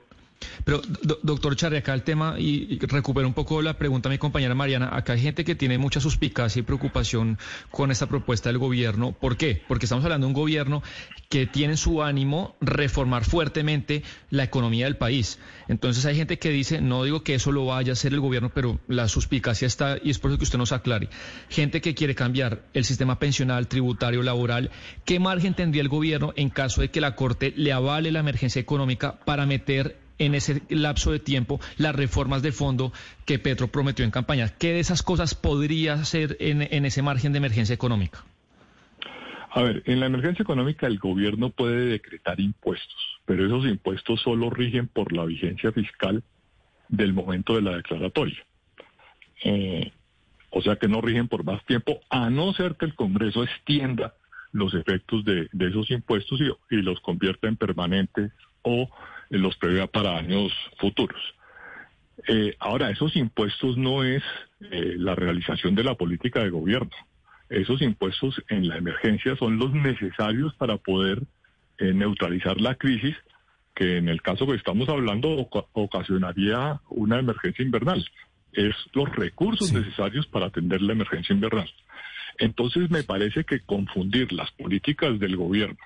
pero, 0.63 0.81
do- 1.01 1.19
doctor 1.23 1.55
Charri, 1.55 1.77
acá 1.77 1.93
el 1.93 2.03
tema, 2.03 2.35
y, 2.38 2.67
y 2.75 2.79
recupero 2.79 3.27
un 3.27 3.33
poco 3.33 3.61
la 3.61 3.77
pregunta 3.77 4.09
de 4.09 4.15
mi 4.15 4.19
compañera 4.19 4.53
Mariana, 4.55 4.89
acá 4.95 5.13
hay 5.13 5.21
gente 5.21 5.43
que 5.45 5.55
tiene 5.55 5.77
mucha 5.77 5.99
suspicacia 5.99 6.59
y 6.59 6.63
preocupación 6.63 7.38
con 7.71 7.91
esta 7.91 8.07
propuesta 8.07 8.49
del 8.49 8.57
gobierno. 8.57 9.13
¿Por 9.13 9.38
qué? 9.38 9.61
Porque 9.67 9.85
estamos 9.85 10.03
hablando 10.03 10.25
de 10.27 10.29
un 10.29 10.33
gobierno 10.39 10.83
que 11.29 11.45
tiene 11.45 11.73
en 11.73 11.77
su 11.77 12.03
ánimo 12.03 12.55
reformar 12.61 13.25
fuertemente 13.25 14.03
la 14.29 14.43
economía 14.43 14.85
del 14.85 14.97
país. 14.97 15.39
Entonces 15.67 16.05
hay 16.05 16.15
gente 16.15 16.39
que 16.39 16.49
dice, 16.49 16.81
no 16.81 17.03
digo 17.03 17.23
que 17.23 17.35
eso 17.35 17.51
lo 17.51 17.65
vaya 17.65 17.91
a 17.91 17.93
hacer 17.93 18.13
el 18.13 18.19
gobierno, 18.19 18.49
pero 18.53 18.79
la 18.88 19.07
suspicacia 19.07 19.65
está, 19.65 19.97
y 20.01 20.09
es 20.09 20.19
por 20.19 20.31
eso 20.31 20.38
que 20.38 20.43
usted 20.45 20.57
nos 20.57 20.71
aclare. 20.71 21.09
Gente 21.49 21.81
que 21.81 21.95
quiere 21.95 22.15
cambiar 22.15 22.63
el 22.73 22.85
sistema 22.85 23.19
pensional, 23.19 23.67
tributario, 23.67 24.23
laboral, 24.23 24.71
¿qué 25.05 25.19
margen 25.19 25.53
tendría 25.53 25.81
el 25.81 25.89
gobierno 25.89 26.33
en 26.35 26.49
caso 26.49 26.81
de 26.81 26.89
que 26.89 27.01
la 27.01 27.15
Corte 27.15 27.53
le 27.55 27.73
avale 27.73 28.11
la 28.11 28.19
emergencia 28.19 28.59
económica 28.61 29.19
para 29.25 29.45
meter 29.45 30.07
en 30.20 30.36
ese 30.36 30.61
lapso 30.70 31.11
de 31.11 31.20
tiempo 31.20 31.59
las 31.78 31.95
reformas 31.95 32.41
de 32.41 32.51
fondo 32.51 32.91
que 33.26 33.39
Petro 33.39 33.68
prometió 33.68 34.05
en 34.05 34.11
campaña. 34.11 34.49
¿Qué 34.57 34.74
de 34.74 34.80
esas 34.80 35.03
cosas 35.03 35.36
podría 35.36 35.93
hacer 35.93 36.38
en, 36.39 36.61
ese 36.86 37.01
margen 37.01 37.32
de 37.32 37.38
emergencia 37.38 37.74
económica? 37.74 38.24
A 39.51 39.61
ver, 39.61 39.84
en 39.86 39.99
la 39.99 40.05
emergencia 40.05 40.43
económica 40.43 40.88
el 40.88 40.99
gobierno 40.99 41.49
puede 41.49 41.86
decretar 41.86 42.39
impuestos, 42.39 43.20
pero 43.26 43.45
esos 43.45 43.65
impuestos 43.65 44.22
solo 44.22 44.49
rigen 44.49 44.88
por 44.88 45.13
la 45.13 45.26
vigencia 45.26 45.72
fiscal 45.72 46.24
del 46.89 47.13
momento 47.13 47.55
de 47.55 47.61
la 47.61 47.76
declaratoria. 47.76 48.45
Eh, 49.43 49.91
o 50.49 50.61
sea 50.61 50.76
que 50.76 50.88
no 50.88 51.01
rigen 51.01 51.28
por 51.28 51.43
más 51.43 51.63
tiempo, 51.65 51.99
a 52.09 52.30
no 52.30 52.53
ser 52.53 52.76
que 52.76 52.86
el 52.86 52.95
Congreso 52.95 53.43
extienda 53.43 54.13
los 54.51 54.74
efectos 54.74 55.26
de, 55.26 55.49
esos 55.59 55.91
impuestos 55.91 56.39
y, 56.39 56.76
y 56.76 56.82
los 56.82 56.99
convierta 57.01 57.47
en 57.47 57.57
permanentes 57.57 58.32
o 58.61 58.89
los 59.30 59.55
prevea 59.57 59.88
para 59.88 60.17
años 60.17 60.51
futuros. 60.78 61.21
Eh, 62.28 62.55
ahora, 62.59 62.89
esos 62.89 63.15
impuestos 63.15 63.78
no 63.78 64.03
es 64.03 64.23
eh, 64.71 64.95
la 64.97 65.15
realización 65.15 65.75
de 65.75 65.84
la 65.84 65.95
política 65.95 66.41
de 66.43 66.49
gobierno. 66.49 66.91
Esos 67.49 67.82
impuestos 67.82 68.41
en 68.49 68.67
la 68.67 68.78
emergencia 68.78 69.36
son 69.38 69.57
los 69.57 69.71
necesarios 69.73 70.53
para 70.55 70.78
poder 70.78 71.21
eh, 71.78 71.93
neutralizar 71.93 72.59
la 72.59 72.75
crisis 72.75 73.15
que 73.75 73.97
en 73.97 74.09
el 74.09 74.21
caso 74.23 74.47
que 74.47 74.55
estamos 74.55 74.89
hablando 74.89 75.30
oca- 75.30 75.67
ocasionaría 75.73 76.82
una 76.89 77.19
emergencia 77.19 77.63
invernal. 77.63 78.03
Es 78.51 78.75
los 78.93 79.07
recursos 79.15 79.71
necesarios 79.71 80.25
para 80.25 80.47
atender 80.47 80.82
la 80.82 80.93
emergencia 80.93 81.34
invernal. 81.34 81.69
Entonces 82.39 82.89
me 82.89 83.03
parece 83.03 83.43
que 83.43 83.59
confundir 83.59 84.34
las 84.34 84.51
políticas 84.51 85.19
del 85.19 85.36
gobierno 85.36 85.78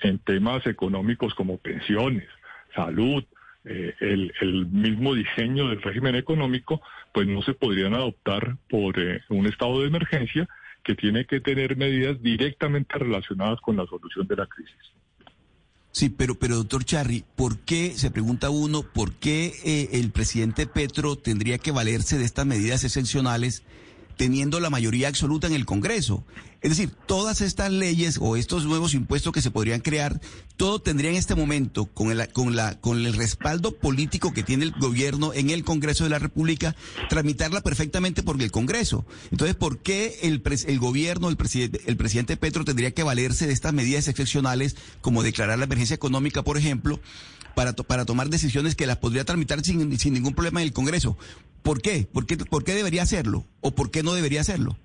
en 0.00 0.18
temas 0.18 0.66
económicos 0.66 1.34
como 1.34 1.58
pensiones, 1.58 2.26
salud, 2.74 3.24
eh, 3.64 3.94
el, 4.00 4.32
el 4.40 4.66
mismo 4.66 5.14
diseño 5.14 5.68
del 5.68 5.80
régimen 5.80 6.14
económico, 6.16 6.82
pues 7.12 7.26
no 7.26 7.42
se 7.42 7.54
podrían 7.54 7.94
adoptar 7.94 8.56
por 8.68 8.98
eh, 8.98 9.22
un 9.30 9.46
estado 9.46 9.80
de 9.80 9.88
emergencia 9.88 10.48
que 10.82 10.94
tiene 10.94 11.24
que 11.24 11.40
tener 11.40 11.76
medidas 11.76 12.20
directamente 12.22 12.98
relacionadas 12.98 13.60
con 13.60 13.76
la 13.76 13.86
solución 13.86 14.26
de 14.26 14.36
la 14.36 14.46
crisis. 14.46 14.76
Sí, 15.92 16.10
pero, 16.10 16.34
pero 16.34 16.56
doctor 16.56 16.84
Charri, 16.84 17.24
¿por 17.36 17.60
qué, 17.60 17.92
se 17.92 18.10
pregunta 18.10 18.50
uno, 18.50 18.82
por 18.82 19.12
qué 19.12 19.52
eh, 19.64 19.90
el 19.92 20.10
presidente 20.10 20.66
Petro 20.66 21.16
tendría 21.16 21.58
que 21.58 21.70
valerse 21.70 22.18
de 22.18 22.24
estas 22.24 22.44
medidas 22.44 22.82
excepcionales 22.82 23.62
teniendo 24.16 24.60
la 24.60 24.70
mayoría 24.70 25.08
absoluta 25.08 25.46
en 25.46 25.54
el 25.54 25.66
Congreso? 25.66 26.24
Es 26.64 26.70
decir, 26.70 26.92
todas 27.06 27.42
estas 27.42 27.70
leyes 27.70 28.18
o 28.18 28.36
estos 28.36 28.64
nuevos 28.64 28.94
impuestos 28.94 29.34
que 29.34 29.42
se 29.42 29.50
podrían 29.50 29.80
crear, 29.80 30.18
todo 30.56 30.80
tendría 30.80 31.10
en 31.10 31.16
este 31.16 31.34
momento, 31.34 31.84
con 31.84 32.10
el, 32.10 32.26
con 32.32 32.56
la, 32.56 32.80
con 32.80 33.04
el 33.04 33.12
respaldo 33.12 33.76
político 33.76 34.32
que 34.32 34.42
tiene 34.42 34.64
el 34.64 34.70
gobierno 34.70 35.34
en 35.34 35.50
el 35.50 35.62
Congreso 35.62 36.04
de 36.04 36.10
la 36.10 36.18
República, 36.18 36.74
tramitarla 37.10 37.60
perfectamente 37.60 38.22
por 38.22 38.40
el 38.40 38.50
Congreso. 38.50 39.04
Entonces, 39.30 39.54
¿por 39.56 39.80
qué 39.80 40.20
el, 40.22 40.42
el 40.66 40.78
gobierno, 40.78 41.28
el 41.28 41.36
presidente, 41.36 41.82
el 41.84 41.98
presidente 41.98 42.38
Petro 42.38 42.64
tendría 42.64 42.92
que 42.92 43.02
valerse 43.02 43.46
de 43.46 43.52
estas 43.52 43.74
medidas 43.74 44.08
excepcionales, 44.08 44.74
como 45.02 45.22
declarar 45.22 45.58
la 45.58 45.66
emergencia 45.66 45.96
económica, 45.96 46.42
por 46.44 46.56
ejemplo, 46.56 46.98
para, 47.54 47.72
para 47.72 48.04
tomar 48.04 48.28
decisiones 48.28 48.76
que 48.76 48.86
las 48.86 48.98
podría 48.98 49.24
tramitar 49.24 49.60
sin, 49.60 49.98
sin 49.98 50.14
ningún 50.14 50.34
problema 50.34 50.60
en 50.60 50.68
el 50.68 50.72
Congreso? 50.72 51.16
¿Por 51.62 51.80
qué? 51.80 52.06
¿Por 52.12 52.26
qué, 52.26 52.36
por 52.36 52.64
qué 52.64 52.72
debería 52.72 53.02
hacerlo? 53.02 53.44
¿O 53.60 53.74
por 53.74 53.90
qué 53.90 54.02
no 54.02 54.14
debería 54.14 54.42
hacerlo? 54.42 54.76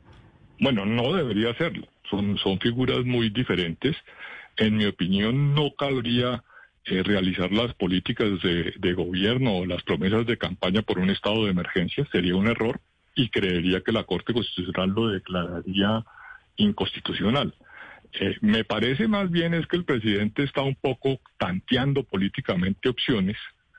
Bueno, 0.60 0.86
no 0.86 1.14
debería 1.14 1.52
hacerlo. 1.52 1.88
Son, 2.10 2.38
son 2.38 2.60
figuras 2.60 3.06
muy 3.06 3.30
diferentes. 3.30 3.96
En 4.58 4.78
mi 4.78 4.86
opinión, 4.86 5.54
no 5.54 5.76
cabría 5.76 6.44
eh, 6.86 7.04
realizar 7.04 7.52
las 7.52 7.74
políticas 7.74 8.42
de, 8.42 8.74
de 8.78 8.94
gobierno 8.94 9.58
o 9.58 9.66
las 9.66 9.84
promesas 9.84 10.26
de 10.26 10.38
campaña 10.38 10.82
por 10.82 11.00
un 11.00 11.10
estado 11.10 11.46
de 11.46 11.52
emergencia. 11.52 12.08
Sería 12.12 12.36
un 12.36 12.48
error 12.48 12.80
y 13.16 13.30
creería 13.30 13.82
que 13.82 13.92
la 13.92 14.06
Corte 14.06 14.34
Constitucional 14.34 14.90
lo 14.90 15.10
declararía 15.10 16.04
inconstitucional. 16.56 17.54
Eh, 18.14 18.36
me 18.42 18.64
parece 18.64 19.08
más 19.08 19.30
bien 19.30 19.54
es 19.54 19.68
que 19.68 19.78
el 19.78 19.86
presidente 19.86 20.44
está 20.44 20.62
un 20.62 20.76
poco 20.76 21.20
tanteando 21.38 22.04
políticamente 22.04 22.90
opciones, 22.90 23.38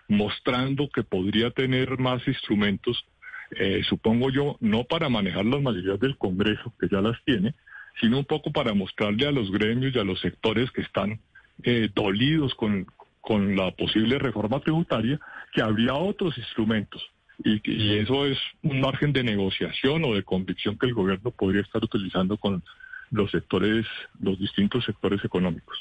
mostrando 0.08 0.88
que 0.88 1.02
podría 1.02 1.50
tener 1.50 1.98
más 1.98 2.26
instrumentos 2.26 3.04
eh, 3.52 3.82
supongo 3.88 4.30
yo, 4.30 4.56
no 4.60 4.84
para 4.84 5.08
manejar 5.08 5.44
las 5.44 5.60
mayorías 5.60 5.98
del 5.98 6.16
Congreso, 6.16 6.72
que 6.78 6.88
ya 6.88 7.00
las 7.00 7.22
tiene, 7.24 7.54
sino 8.00 8.18
un 8.18 8.24
poco 8.24 8.52
para 8.52 8.74
mostrarle 8.74 9.26
a 9.26 9.32
los 9.32 9.50
gremios 9.50 9.94
y 9.94 9.98
a 9.98 10.04
los 10.04 10.20
sectores 10.20 10.70
que 10.70 10.82
están 10.82 11.20
eh, 11.64 11.88
dolidos 11.94 12.54
con, 12.54 12.86
con 13.20 13.56
la 13.56 13.72
posible 13.72 14.18
reforma 14.18 14.60
tributaria, 14.60 15.18
que 15.52 15.62
habría 15.62 15.94
otros 15.94 16.38
instrumentos. 16.38 17.02
Y, 17.42 17.60
y 17.64 17.98
eso 17.98 18.26
es 18.26 18.38
un 18.62 18.80
margen 18.80 19.12
de 19.12 19.24
negociación 19.24 20.04
o 20.04 20.14
de 20.14 20.22
convicción 20.22 20.78
que 20.78 20.86
el 20.86 20.94
gobierno 20.94 21.30
podría 21.30 21.62
estar 21.62 21.82
utilizando 21.82 22.36
con 22.36 22.62
los 23.10 23.30
sectores, 23.30 23.86
los 24.20 24.38
distintos 24.38 24.84
sectores 24.84 25.24
económicos. 25.24 25.78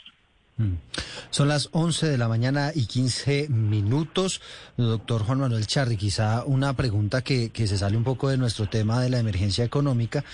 Son 1.29 1.47
las 1.47 1.69
11 1.71 2.07
de 2.07 2.17
la 2.17 2.27
mañana 2.27 2.71
y 2.75 2.85
15 2.85 3.47
minutos. 3.47 4.41
Doctor 4.75 5.23
Juan 5.23 5.39
Manuel 5.39 5.67
Charri, 5.67 5.95
quizá 5.95 6.43
una 6.43 6.75
pregunta 6.75 7.21
que, 7.21 7.49
que 7.49 7.67
se 7.67 7.77
sale 7.77 7.95
un 7.95 8.03
poco 8.03 8.29
de 8.29 8.37
nuestro 8.37 8.67
tema 8.67 8.99
de 8.99 9.09
la 9.09 9.19
emergencia 9.19 9.63
económica, 9.63 10.25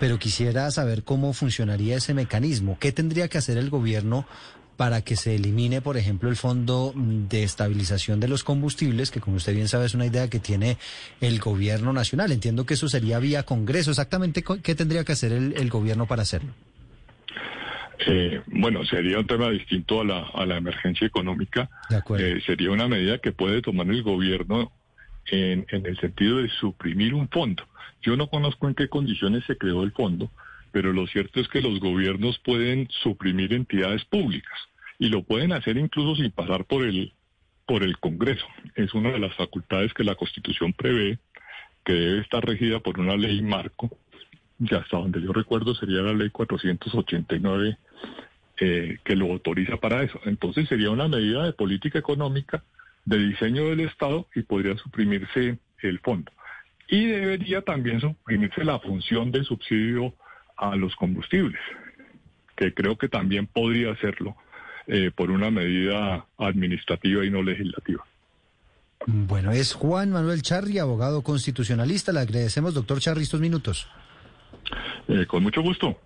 pero 0.00 0.18
quisiera 0.18 0.70
saber 0.70 1.04
cómo 1.04 1.34
funcionaría 1.34 1.96
ese 1.96 2.14
mecanismo. 2.14 2.78
¿Qué 2.80 2.92
tendría 2.92 3.28
que 3.28 3.38
hacer 3.38 3.58
el 3.58 3.68
gobierno 3.68 4.26
para 4.76 5.02
que 5.02 5.16
se 5.16 5.34
elimine, 5.36 5.80
por 5.80 5.96
ejemplo, 5.96 6.28
el 6.28 6.36
fondo 6.36 6.92
de 6.94 7.42
estabilización 7.42 8.20
de 8.20 8.28
los 8.28 8.44
combustibles, 8.44 9.10
que 9.10 9.20
como 9.20 9.36
usted 9.36 9.54
bien 9.54 9.68
sabe 9.68 9.86
es 9.86 9.94
una 9.94 10.06
idea 10.06 10.28
que 10.28 10.40
tiene 10.40 10.78
el 11.20 11.38
gobierno 11.38 11.92
nacional? 11.92 12.32
Entiendo 12.32 12.66
que 12.66 12.74
eso 12.74 12.88
sería 12.88 13.18
vía 13.18 13.44
Congreso. 13.44 13.90
Exactamente, 13.90 14.44
¿qué 14.62 14.74
tendría 14.74 15.04
que 15.04 15.12
hacer 15.12 15.32
el, 15.32 15.54
el 15.56 15.70
gobierno 15.70 16.06
para 16.06 16.22
hacerlo? 16.22 16.52
Eh, 18.06 18.42
bueno, 18.46 18.84
sería 18.84 19.18
un 19.18 19.26
tema 19.26 19.50
distinto 19.50 20.00
a 20.00 20.04
la, 20.04 20.26
a 20.34 20.44
la 20.44 20.56
emergencia 20.56 21.06
económica. 21.06 21.70
Eh, 22.18 22.40
sería 22.44 22.70
una 22.70 22.88
medida 22.88 23.18
que 23.18 23.32
puede 23.32 23.62
tomar 23.62 23.88
el 23.88 24.02
gobierno 24.02 24.72
en, 25.26 25.64
en 25.70 25.86
el 25.86 25.98
sentido 25.98 26.38
de 26.38 26.48
suprimir 26.48 27.14
un 27.14 27.28
fondo. 27.28 27.62
Yo 28.02 28.16
no 28.16 28.28
conozco 28.28 28.68
en 28.68 28.74
qué 28.74 28.88
condiciones 28.88 29.44
se 29.46 29.56
creó 29.56 29.82
el 29.84 29.92
fondo, 29.92 30.30
pero 30.74 30.92
lo 30.92 31.06
cierto 31.06 31.38
es 31.38 31.46
que 31.46 31.60
los 31.60 31.78
gobiernos 31.78 32.40
pueden 32.40 32.88
suprimir 32.90 33.52
entidades 33.52 34.04
públicas 34.06 34.58
y 34.98 35.08
lo 35.08 35.22
pueden 35.22 35.52
hacer 35.52 35.76
incluso 35.76 36.20
sin 36.20 36.32
pasar 36.32 36.64
por 36.64 36.84
el 36.84 37.12
por 37.64 37.84
el 37.84 37.96
Congreso. 37.98 38.44
Es 38.74 38.92
una 38.92 39.12
de 39.12 39.20
las 39.20 39.32
facultades 39.36 39.94
que 39.94 40.02
la 40.02 40.16
Constitución 40.16 40.72
prevé 40.72 41.20
que 41.84 41.92
debe 41.92 42.20
estar 42.22 42.44
regida 42.44 42.80
por 42.80 42.98
una 42.98 43.16
ley 43.16 43.40
marco 43.40 43.88
y 44.58 44.74
hasta 44.74 44.96
donde 44.96 45.22
yo 45.22 45.32
recuerdo 45.32 45.76
sería 45.76 46.02
la 46.02 46.12
ley 46.12 46.30
489 46.30 47.78
eh, 48.58 48.98
que 49.04 49.14
lo 49.14 49.26
autoriza 49.26 49.76
para 49.76 50.02
eso. 50.02 50.18
Entonces 50.24 50.68
sería 50.68 50.90
una 50.90 51.06
medida 51.06 51.44
de 51.44 51.52
política 51.52 52.00
económica, 52.00 52.64
de 53.04 53.18
diseño 53.18 53.66
del 53.66 53.78
Estado 53.78 54.26
y 54.34 54.42
podría 54.42 54.76
suprimirse 54.78 55.56
el 55.82 56.00
fondo. 56.00 56.32
Y 56.88 57.06
debería 57.06 57.62
también 57.62 58.00
suprimirse 58.00 58.64
la 58.64 58.80
función 58.80 59.30
de 59.30 59.44
subsidio 59.44 60.14
a 60.56 60.76
los 60.76 60.94
combustibles, 60.96 61.60
que 62.56 62.72
creo 62.74 62.96
que 62.96 63.08
también 63.08 63.46
podría 63.46 63.92
hacerlo 63.92 64.36
eh, 64.86 65.10
por 65.14 65.30
una 65.30 65.50
medida 65.50 66.26
administrativa 66.38 67.24
y 67.24 67.30
no 67.30 67.42
legislativa. 67.42 68.04
Bueno, 69.06 69.50
es 69.52 69.74
Juan 69.74 70.10
Manuel 70.10 70.42
Charri, 70.42 70.78
abogado 70.78 71.22
constitucionalista. 71.22 72.12
Le 72.12 72.20
agradecemos, 72.20 72.74
doctor 72.74 73.00
Charri, 73.00 73.22
estos 73.22 73.40
minutos. 73.40 73.88
Eh, 75.08 75.26
con 75.26 75.42
mucho 75.42 75.62
gusto. 75.62 75.98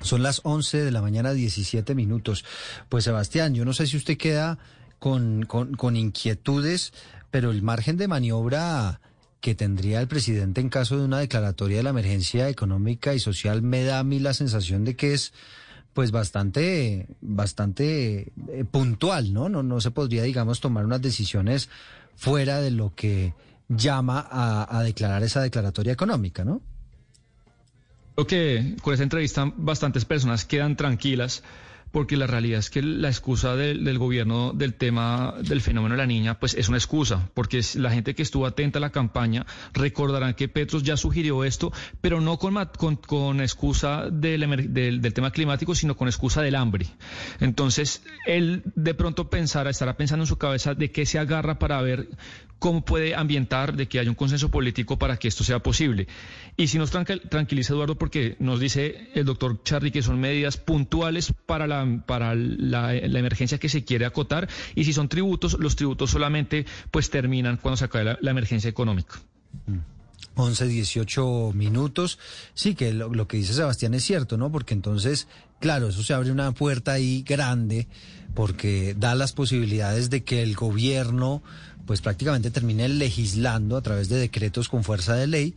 Son 0.00 0.22
las 0.22 0.40
11 0.44 0.84
de 0.84 0.90
la 0.90 1.00
mañana, 1.00 1.32
17 1.32 1.94
minutos. 1.94 2.44
Pues 2.88 3.04
Sebastián, 3.04 3.54
yo 3.54 3.64
no 3.64 3.72
sé 3.72 3.86
si 3.86 3.96
usted 3.96 4.18
queda 4.18 4.58
con, 4.98 5.44
con, 5.44 5.74
con 5.74 5.96
inquietudes, 5.96 6.92
pero 7.30 7.50
el 7.50 7.62
margen 7.62 7.96
de 7.96 8.08
maniobra 8.08 9.00
que 9.42 9.56
tendría 9.56 10.00
el 10.00 10.06
presidente 10.06 10.60
en 10.60 10.68
caso 10.68 10.96
de 10.96 11.04
una 11.04 11.18
declaratoria 11.18 11.78
de 11.78 11.82
la 11.82 11.90
emergencia 11.90 12.48
económica 12.48 13.12
y 13.12 13.18
social 13.18 13.60
me 13.60 13.82
da 13.82 13.98
a 13.98 14.04
mí 14.04 14.20
la 14.20 14.34
sensación 14.34 14.84
de 14.84 14.94
que 14.94 15.12
es 15.12 15.34
pues 15.92 16.12
bastante 16.12 17.08
bastante 17.20 18.32
eh, 18.48 18.64
puntual, 18.70 19.34
¿no? 19.34 19.48
No 19.48 19.64
no 19.64 19.80
se 19.80 19.90
podría 19.90 20.22
digamos 20.22 20.60
tomar 20.60 20.86
unas 20.86 21.02
decisiones 21.02 21.68
fuera 22.14 22.60
de 22.60 22.70
lo 22.70 22.94
que 22.94 23.34
llama 23.68 24.24
a, 24.30 24.78
a 24.78 24.82
declarar 24.84 25.24
esa 25.24 25.42
declaratoria 25.42 25.92
económica, 25.92 26.44
¿no? 26.44 26.62
Creo 28.14 28.26
que 28.28 28.76
con 28.80 28.94
esa 28.94 29.02
entrevista 29.02 29.52
bastantes 29.56 30.04
personas 30.04 30.44
quedan 30.44 30.76
tranquilas 30.76 31.42
porque 31.92 32.16
la 32.16 32.26
realidad 32.26 32.58
es 32.58 32.70
que 32.70 32.82
la 32.82 33.08
excusa 33.08 33.54
del, 33.54 33.84
del, 33.84 33.98
gobierno 33.98 34.52
del 34.54 34.74
tema 34.74 35.34
del 35.40 35.60
fenómeno 35.60 35.94
de 35.94 35.98
la 35.98 36.06
niña, 36.06 36.40
pues 36.40 36.54
es 36.54 36.68
una 36.68 36.78
excusa, 36.78 37.28
porque 37.34 37.60
la 37.74 37.90
gente 37.90 38.14
que 38.14 38.22
estuvo 38.22 38.46
atenta 38.46 38.78
a 38.78 38.80
la 38.80 38.90
campaña 38.90 39.46
recordarán 39.74 40.34
que 40.34 40.48
Petros 40.48 40.82
ya 40.82 40.96
sugirió 40.96 41.44
esto, 41.44 41.72
pero 42.00 42.20
no 42.20 42.38
con, 42.38 43.40
excusa 43.40 44.08
del, 44.10 44.72
del, 44.72 45.02
del, 45.02 45.14
tema 45.14 45.30
climático, 45.30 45.74
sino 45.74 45.96
con 45.96 46.08
excusa 46.08 46.40
del 46.42 46.56
hambre. 46.56 46.86
Entonces, 47.40 48.02
él 48.26 48.62
de 48.74 48.94
pronto 48.94 49.28
pensará, 49.28 49.70
estará 49.70 49.96
pensando 49.96 50.24
en 50.24 50.28
su 50.28 50.38
cabeza 50.38 50.74
de 50.74 50.90
qué 50.90 51.04
se 51.04 51.18
agarra 51.18 51.58
para 51.58 51.80
ver 51.82 52.08
cómo 52.62 52.84
puede 52.84 53.16
ambientar 53.16 53.74
de 53.74 53.88
que 53.88 53.98
haya 53.98 54.08
un 54.08 54.14
consenso 54.14 54.48
político 54.48 54.96
para 54.96 55.16
que 55.16 55.26
esto 55.26 55.42
sea 55.42 55.58
posible. 55.58 56.06
Y 56.56 56.68
si 56.68 56.78
nos 56.78 56.92
tranquiliza, 56.92 57.72
Eduardo, 57.72 57.98
porque 57.98 58.36
nos 58.38 58.60
dice 58.60 59.10
el 59.14 59.24
doctor 59.24 59.60
Charly 59.64 59.90
que 59.90 60.00
son 60.00 60.20
medidas 60.20 60.58
puntuales 60.58 61.34
para 61.44 61.66
la 61.66 62.04
para 62.06 62.36
la, 62.36 62.94
emergencia 62.94 63.58
que 63.58 63.68
se 63.68 63.82
quiere 63.84 64.06
acotar 64.06 64.48
y 64.76 64.84
si 64.84 64.92
son 64.92 65.08
tributos, 65.08 65.58
los 65.58 65.74
tributos 65.74 66.12
solamente 66.12 66.64
pues 66.92 67.10
terminan 67.10 67.56
cuando 67.56 67.78
se 67.78 67.86
acabe 67.86 68.16
la, 68.20 68.30
emergencia 68.30 68.70
económica. 68.70 69.20
11, 70.36 70.68
18 70.68 71.52
minutos. 71.54 72.20
Sí, 72.54 72.76
que 72.76 72.92
lo, 72.92 73.26
que 73.26 73.38
dice 73.38 73.54
Sebastián 73.54 73.92
es 73.94 74.04
cierto, 74.04 74.36
¿no? 74.36 74.52
Porque 74.52 74.72
entonces, 74.72 75.26
claro, 75.58 75.88
eso 75.88 76.04
se 76.04 76.14
abre 76.14 76.30
una 76.30 76.52
puerta 76.52 76.92
ahí 76.92 77.24
grande 77.26 77.88
porque 78.34 78.94
da 78.98 79.14
las 79.14 79.32
posibilidades 79.32 80.10
de 80.10 80.24
que 80.24 80.42
el 80.42 80.54
gobierno 80.54 81.42
pues 81.86 82.00
prácticamente 82.00 82.50
termine 82.50 82.88
legislando 82.88 83.76
a 83.76 83.82
través 83.82 84.08
de 84.08 84.16
decretos 84.16 84.68
con 84.68 84.84
fuerza 84.84 85.14
de 85.14 85.26
ley 85.26 85.54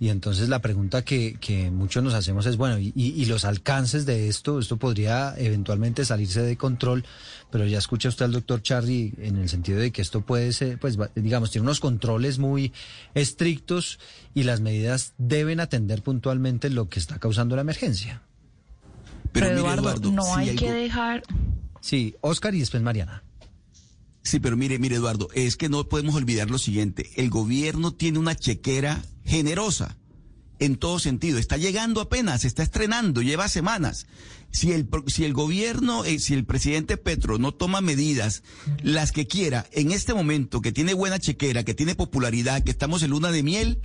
y 0.00 0.08
entonces 0.08 0.48
la 0.48 0.60
pregunta 0.60 1.02
que, 1.02 1.36
que 1.40 1.70
muchos 1.70 2.02
nos 2.02 2.14
hacemos 2.14 2.46
es, 2.46 2.56
bueno, 2.56 2.78
y, 2.78 2.92
y, 2.94 3.24
los 3.26 3.44
alcances 3.44 4.04
de 4.04 4.28
esto? 4.28 4.58
Esto 4.58 4.76
podría 4.76 5.34
eventualmente 5.38 6.04
salirse 6.04 6.42
de 6.42 6.56
control, 6.56 7.04
pero 7.50 7.64
ya 7.66 7.78
escucha 7.78 8.08
usted 8.08 8.24
al 8.24 8.32
doctor 8.32 8.60
Charlie 8.60 9.14
en 9.18 9.36
el 9.36 9.48
sentido 9.48 9.78
de 9.78 9.92
que 9.92 10.02
esto 10.02 10.22
puede 10.22 10.52
ser, 10.52 10.78
pues 10.78 10.98
digamos, 11.14 11.52
tiene 11.52 11.62
unos 11.62 11.78
controles 11.78 12.38
muy 12.40 12.72
estrictos 13.14 14.00
y 14.34 14.42
las 14.42 14.60
medidas 14.60 15.14
deben 15.16 15.60
atender 15.60 16.02
puntualmente 16.02 16.70
lo 16.70 16.88
que 16.88 16.98
está 16.98 17.20
causando 17.20 17.54
la 17.54 17.62
emergencia. 17.62 18.22
Pero, 19.30 19.46
pero 19.46 19.60
Eduardo, 19.60 19.82
Eduardo, 19.82 20.12
no 20.12 20.34
hay, 20.34 20.50
hay 20.50 20.56
que 20.56 20.72
dejar... 20.72 21.22
Sí, 21.84 22.14
Oscar 22.22 22.54
y 22.54 22.60
después 22.60 22.82
Mariana. 22.82 23.22
Sí, 24.22 24.40
pero 24.40 24.56
mire, 24.56 24.78
mire 24.78 24.96
Eduardo, 24.96 25.28
es 25.34 25.58
que 25.58 25.68
no 25.68 25.86
podemos 25.86 26.14
olvidar 26.14 26.50
lo 26.50 26.56
siguiente, 26.56 27.10
el 27.16 27.28
gobierno 27.28 27.92
tiene 27.92 28.18
una 28.18 28.34
chequera 28.34 29.04
generosa 29.22 29.98
en 30.60 30.76
todo 30.76 30.98
sentido, 30.98 31.38
está 31.38 31.58
llegando 31.58 32.00
apenas, 32.00 32.46
está 32.46 32.62
estrenando, 32.62 33.20
lleva 33.20 33.50
semanas. 33.50 34.06
Si 34.50 34.72
el, 34.72 34.88
si 35.08 35.24
el 35.24 35.34
gobierno, 35.34 36.06
eh, 36.06 36.20
si 36.20 36.32
el 36.32 36.46
presidente 36.46 36.96
Petro 36.96 37.36
no 37.36 37.52
toma 37.52 37.82
medidas, 37.82 38.44
las 38.82 39.12
que 39.12 39.26
quiera, 39.26 39.66
en 39.72 39.92
este 39.92 40.14
momento, 40.14 40.62
que 40.62 40.72
tiene 40.72 40.94
buena 40.94 41.18
chequera, 41.18 41.64
que 41.64 41.74
tiene 41.74 41.94
popularidad, 41.94 42.64
que 42.64 42.70
estamos 42.70 43.02
en 43.02 43.10
luna 43.10 43.30
de 43.30 43.42
miel, 43.42 43.82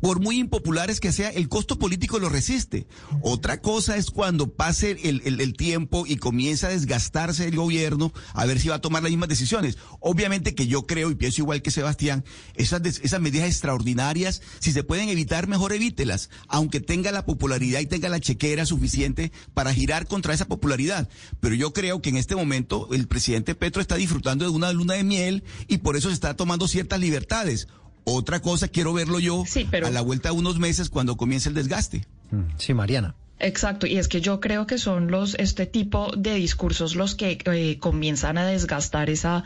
por 0.00 0.20
muy 0.20 0.38
impopulares 0.38 1.00
que 1.00 1.12
sea, 1.12 1.30
el 1.30 1.48
costo 1.48 1.78
político 1.78 2.18
lo 2.18 2.28
resiste. 2.28 2.86
Otra 3.22 3.62
cosa 3.62 3.96
es 3.96 4.10
cuando 4.10 4.52
pase 4.52 4.98
el, 5.02 5.22
el, 5.24 5.54
tiempo 5.54 6.04
y 6.06 6.16
comienza 6.16 6.66
a 6.66 6.70
desgastarse 6.70 7.48
el 7.48 7.56
gobierno 7.56 8.12
a 8.34 8.44
ver 8.44 8.60
si 8.60 8.68
va 8.68 8.74
a 8.74 8.80
tomar 8.80 9.02
las 9.02 9.10
mismas 9.10 9.30
decisiones. 9.30 9.78
Obviamente 10.00 10.54
que 10.54 10.66
yo 10.66 10.86
creo 10.86 11.10
y 11.10 11.14
pienso 11.14 11.40
igual 11.40 11.62
que 11.62 11.70
Sebastián, 11.70 12.22
esas, 12.54 12.82
esas 12.84 13.20
medidas 13.22 13.48
extraordinarias, 13.48 14.42
si 14.58 14.72
se 14.72 14.84
pueden 14.84 15.08
evitar, 15.08 15.48
mejor 15.48 15.72
evítelas, 15.72 16.28
aunque 16.48 16.80
tenga 16.80 17.10
la 17.10 17.24
popularidad 17.24 17.80
y 17.80 17.86
tenga 17.86 18.10
la 18.10 18.20
chequera 18.20 18.66
suficiente 18.66 19.32
para 19.54 19.72
girar 19.72 20.06
contra 20.06 20.34
esa 20.34 20.46
popularidad. 20.46 21.08
Pero 21.40 21.54
yo 21.54 21.72
creo 21.72 22.02
que 22.02 22.10
en 22.10 22.18
este 22.18 22.36
momento 22.36 22.88
el 22.92 23.08
presidente 23.08 23.54
Petro 23.54 23.80
está 23.80 23.96
disfrutando 23.96 24.44
de 24.44 24.50
una 24.50 24.70
luna 24.70 24.94
de 24.94 25.04
miel 25.04 25.44
y 25.66 25.78
por 25.78 25.96
eso 25.96 26.08
se 26.08 26.14
está 26.14 26.36
tomando 26.36 26.68
ciertas 26.68 27.00
libertades. 27.00 27.68
Otra 28.04 28.40
cosa 28.40 28.68
quiero 28.68 28.92
verlo 28.92 29.18
yo 29.18 29.44
sí, 29.46 29.66
pero... 29.70 29.86
a 29.86 29.90
la 29.90 30.02
vuelta 30.02 30.28
de 30.30 30.34
unos 30.34 30.58
meses 30.58 30.90
cuando 30.90 31.16
comience 31.16 31.48
el 31.48 31.54
desgaste. 31.54 32.06
Sí, 32.58 32.74
Mariana. 32.74 33.14
Exacto, 33.40 33.86
y 33.86 33.98
es 33.98 34.06
que 34.08 34.20
yo 34.20 34.40
creo 34.40 34.66
que 34.66 34.78
son 34.78 35.10
los 35.10 35.34
este 35.34 35.66
tipo 35.66 36.12
de 36.16 36.34
discursos 36.34 36.94
los 36.94 37.16
que 37.16 37.38
eh, 37.44 37.78
comienzan 37.78 38.38
a 38.38 38.46
desgastar 38.46 39.10
esa, 39.10 39.42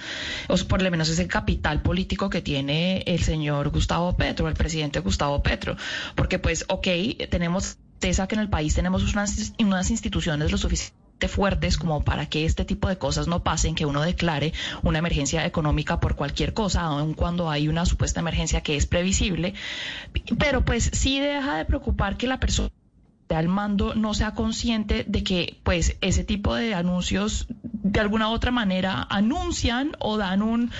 o 0.48 0.56
por 0.68 0.82
lo 0.82 0.90
menos 0.90 1.08
ese 1.08 1.26
capital 1.26 1.80
político 1.80 2.28
que 2.28 2.42
tiene 2.42 3.02
el 3.06 3.22
señor 3.22 3.70
Gustavo 3.70 4.16
Petro, 4.16 4.46
el 4.48 4.54
presidente 4.54 5.00
Gustavo 5.00 5.42
Petro, 5.42 5.76
porque 6.14 6.38
pues, 6.38 6.66
ok, 6.68 6.86
tenemos 7.30 7.78
esa 8.02 8.28
que 8.28 8.34
en 8.34 8.42
el 8.42 8.50
país 8.50 8.74
tenemos 8.74 9.10
unas, 9.12 9.54
unas 9.58 9.90
instituciones 9.90 10.52
lo 10.52 10.58
suficiente 10.58 11.08
fuertes 11.26 11.76
como 11.76 12.04
para 12.04 12.26
que 12.26 12.44
este 12.44 12.64
tipo 12.64 12.88
de 12.88 12.96
cosas 12.96 13.26
no 13.26 13.42
pasen, 13.42 13.74
que 13.74 13.86
uno 13.86 14.02
declare 14.02 14.52
una 14.84 15.00
emergencia 15.00 15.44
económica 15.44 15.98
por 15.98 16.14
cualquier 16.14 16.54
cosa, 16.54 16.82
aun 16.82 17.14
cuando 17.14 17.50
hay 17.50 17.66
una 17.66 17.84
supuesta 17.86 18.20
emergencia 18.20 18.60
que 18.60 18.76
es 18.76 18.86
previsible. 18.86 19.54
Pero 20.38 20.64
pues 20.64 20.90
sí 20.92 21.18
deja 21.18 21.56
de 21.56 21.64
preocupar 21.64 22.16
que 22.16 22.28
la 22.28 22.38
persona 22.38 22.70
al 23.34 23.48
mando 23.48 23.94
no 23.94 24.14
sea 24.14 24.34
consciente 24.34 25.04
de 25.06 25.22
que 25.22 25.58
pues 25.62 25.96
ese 26.00 26.24
tipo 26.24 26.54
de 26.54 26.74
anuncios 26.74 27.46
de 27.50 28.00
alguna 28.00 28.28
u 28.28 28.32
otra 28.32 28.50
manera 28.50 29.06
anuncian 29.10 29.92
o 29.98 30.16
dan 30.16 30.42
un 30.42 30.70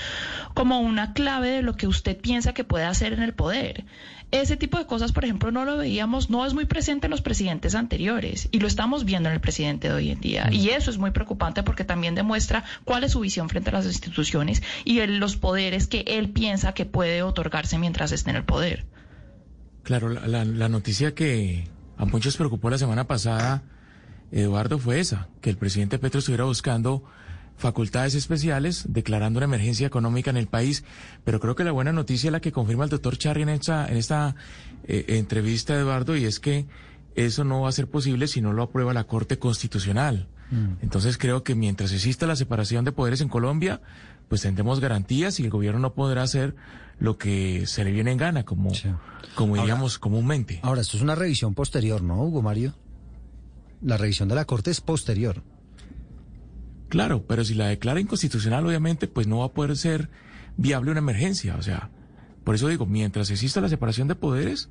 como 0.55 0.81
una 0.81 1.13
clave 1.13 1.51
de 1.51 1.63
lo 1.63 1.77
que 1.77 1.87
usted 1.87 2.19
piensa 2.19 2.55
que 2.55 2.65
puede 2.65 2.85
hacer 2.85 3.13
en 3.13 3.23
el 3.23 3.35
poder. 3.35 3.85
Ese 4.31 4.59
tipo 4.59 4.77
de 4.77 4.85
cosas, 4.85 5.13
por 5.13 5.25
ejemplo, 5.25 5.51
no 5.51 5.65
lo 5.65 5.79
veíamos, 5.79 6.29
no 6.29 6.45
es 6.45 6.53
muy 6.53 6.67
presente 6.67 7.07
en 7.07 7.13
los 7.13 7.23
presidentes 7.23 7.75
anteriores 7.75 8.49
y 8.51 8.59
lo 8.59 8.67
estamos 8.67 9.07
viendo 9.07 9.31
en 9.31 9.35
el 9.35 9.41
presidente 9.41 9.89
de 9.89 9.95
hoy 9.95 10.11
en 10.11 10.21
día. 10.21 10.51
Y 10.53 10.69
eso 10.69 10.91
es 10.91 10.99
muy 10.99 11.13
preocupante 11.13 11.63
porque 11.63 11.85
también 11.85 12.15
demuestra 12.15 12.65
cuál 12.85 13.05
es 13.05 13.13
su 13.13 13.21
visión 13.21 13.49
frente 13.49 13.71
a 13.71 13.75
las 13.75 13.87
instituciones 13.87 14.63
y 14.85 14.99
el, 14.99 15.17
los 15.19 15.37
poderes 15.37 15.87
que 15.87 16.05
él 16.07 16.29
piensa 16.29 16.75
que 16.75 16.85
puede 16.85 17.23
otorgarse 17.23 17.79
mientras 17.79 18.13
esté 18.13 18.31
en 18.31 18.37
el 18.37 18.45
poder. 18.45 18.85
Claro, 19.83 20.11
la, 20.11 20.27
la, 20.27 20.45
la 20.45 20.69
noticia 20.69 21.15
que 21.15 21.65
a 21.99 22.05
muchos 22.05 22.37
preocupó 22.37 22.71
la 22.71 22.79
semana 22.79 23.07
pasada, 23.07 23.63
Eduardo, 24.33 24.79
fue 24.79 25.01
esa, 25.01 25.29
que 25.41 25.51
el 25.51 25.57
presidente 25.57 25.99
Petro 25.99 26.21
estuviera 26.21 26.45
buscando 26.45 27.05
facultades 27.57 28.15
especiales, 28.15 28.85
declarando 28.89 29.39
una 29.39 29.47
emergencia 29.47 29.87
económica 29.87 30.31
en 30.31 30.37
el 30.37 30.47
país. 30.47 30.85
Pero 31.25 31.41
creo 31.41 31.57
que 31.57 31.65
la 31.65 31.73
buena 31.73 31.93
noticia 31.93 32.29
es 32.29 32.33
la 32.33 32.41
que 32.41 32.53
confirma 32.53 32.85
el 32.85 32.91
doctor 32.91 33.19
Charri 33.19 33.43
en 33.43 33.49
esta, 33.49 33.87
en 33.89 33.97
esta 33.97 34.37
eh, 34.85 35.05
entrevista, 35.09 35.75
Eduardo, 35.75 36.17
y 36.17 36.25
es 36.25 36.39
que 36.41 36.67
eso 37.17 37.43
no 37.43 37.63
va 37.63 37.69
a 37.69 37.73
ser 37.73 37.89
posible 37.89 38.29
si 38.29 38.41
no 38.41 38.53
lo 38.53 38.63
aprueba 38.63 38.95
la 38.95 39.05
Corte 39.05 39.39
Constitucional. 39.39 40.29
Mm. 40.53 40.83
Entonces 40.83 41.19
creo 41.19 41.43
que 41.43 41.57
mientras 41.57 41.93
exista 41.93 42.27
la 42.27 42.37
separación 42.37 42.85
de 42.85 42.93
poderes 42.93 43.21
en 43.21 43.29
Colombia, 43.29 43.83
pues 44.29 44.43
tendremos 44.43 44.79
garantías 44.79 45.41
y 45.41 45.45
el 45.45 45.51
gobierno 45.51 45.81
no 45.81 45.95
podrá 45.95 46.23
hacer 46.23 46.55
lo 46.99 47.19
que 47.19 47.67
se 47.67 47.85
le 47.85 47.93
viene 47.93 48.13
en 48.13 48.19
gana, 48.19 48.45
como, 48.45 48.75
sí. 48.75 48.89
como 49.35 49.57
diríamos 49.57 49.95
ahora, 49.95 50.01
comúnmente. 50.01 50.61
Ahora, 50.63 50.81
esto 50.81 50.97
es 50.97 51.03
una 51.03 51.15
revisión 51.15 51.55
posterior, 51.55 52.03
¿no, 52.03 52.23
Hugo 52.23 52.43
Mario? 52.43 52.75
La 53.83 53.97
revisión 53.97 54.29
de 54.29 54.35
la 54.35 54.45
Corte 54.45 54.71
es 54.71 54.81
posterior. 54.81 55.43
Claro, 56.89 57.25
pero 57.27 57.45
si 57.45 57.55
la 57.55 57.67
declara 57.67 58.01
inconstitucional, 58.01 58.67
obviamente, 58.67 59.07
pues 59.09 59.27
no 59.27 59.39
va 59.39 59.47
a 59.47 59.53
poder 59.53 59.77
ser 59.77 60.09
viable 60.57 60.91
una 60.91 60.99
emergencia. 60.99 61.57
O 61.57 61.63
sea, 61.63 61.91
por 62.45 62.55
eso 62.55 62.69
digo, 62.69 62.87
mientras 62.87 63.31
exista 63.31 63.61
la 63.61 63.69
separación 63.69 64.09
de 64.09 64.15
poderes, 64.15 64.71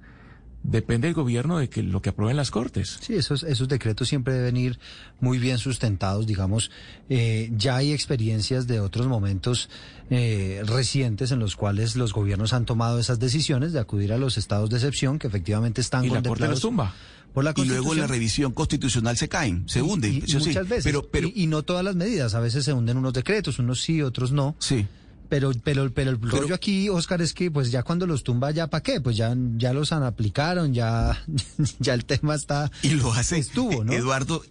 depende 0.68 1.08
del 1.08 1.16
gobierno 1.16 1.58
de 1.58 1.70
que 1.70 1.82
lo 1.82 2.02
que 2.02 2.10
aprueben 2.10 2.38
las 2.38 2.52
cortes. 2.52 3.00
Sí, 3.02 3.16
esos, 3.16 3.44
esos 3.44 3.68
decretos 3.68 4.10
siempre 4.10 4.34
deben 4.34 4.58
ir 4.58 4.80
muy 5.20 5.40
bien 5.40 5.58
sustentados, 5.58 6.28
digamos. 6.28 6.70
Eh, 7.10 7.50
ya 7.56 7.78
hay 7.78 7.94
experiencias 7.94 8.68
de 8.68 8.82
otros 8.82 9.08
momentos 9.08 9.70
eh, 10.10 10.62
recientes 10.66 11.32
en 11.32 11.40
los 11.40 11.56
cuales 11.56 11.96
los 11.96 12.14
gobiernos 12.14 12.54
han 12.54 12.66
tomado 12.66 13.00
esas 13.00 13.18
decisiones 13.18 13.72
de 13.72 13.80
acudir 13.80 14.12
a 14.12 14.18
los 14.18 14.38
estados 14.38 14.70
de 14.70 14.76
excepción 14.76 15.20
que 15.20 15.28
efectivamente 15.28 15.82
están 15.82 16.06
y 16.06 16.10
contemplados. 16.10 16.40
La 16.40 16.46
corte 16.48 16.52
los 16.52 16.62
tumba. 16.62 16.94
Por 17.34 17.44
la 17.44 17.54
y 17.56 17.66
luego 17.66 17.94
la 17.94 18.08
revisión 18.08 18.52
constitucional 18.52 19.16
se 19.16 19.30
caen, 19.30 19.64
se 19.68 19.82
hunden. 19.82 20.12
Y, 20.12 20.18
y 20.18 20.22
muchas 20.22 20.44
sí, 20.44 20.54
veces. 20.54 20.84
Pero, 20.84 21.08
pero, 21.10 21.28
y, 21.28 21.44
y, 21.44 21.48
no 21.48 21.64
todas 21.64 21.84
las 21.84 21.96
medidas. 21.96 22.34
A 22.34 22.40
veces 22.40 22.66
se 22.66 22.74
hunden 22.74 22.98
unos 22.98 23.14
decretos, 23.14 23.60
unos 23.60 23.82
sí, 23.82 24.02
otros 24.02 24.32
no. 24.32 24.56
Sí. 24.60 24.88
Pero, 25.30 25.52
pero, 25.64 25.92
pero 25.94 26.12
el 26.12 26.22
rollo 26.22 26.56
aquí, 26.56 26.90
Oscar, 26.90 27.22
es 27.22 27.34
que 27.34 27.52
pues 27.52 27.72
ya 27.72 27.84
cuando 27.84 28.08
los 28.08 28.24
tumba, 28.24 28.52
ya 28.52 28.68
para 28.68 28.82
qué, 28.84 29.02
pues 29.02 29.18
ya, 29.18 29.36
ya 29.58 29.74
los 29.74 29.92
han 29.92 30.04
aplicaron, 30.04 30.74
ya, 30.74 31.24
ya 31.80 31.94
el 31.94 32.06
tema 32.06 32.36
está. 32.36 32.72
Y 32.84 32.90
lo 32.92 33.12
hacen, 33.14 33.40
estuvo, 33.40 33.84
¿no? 33.84 33.92
Eduardo, 33.94 34.44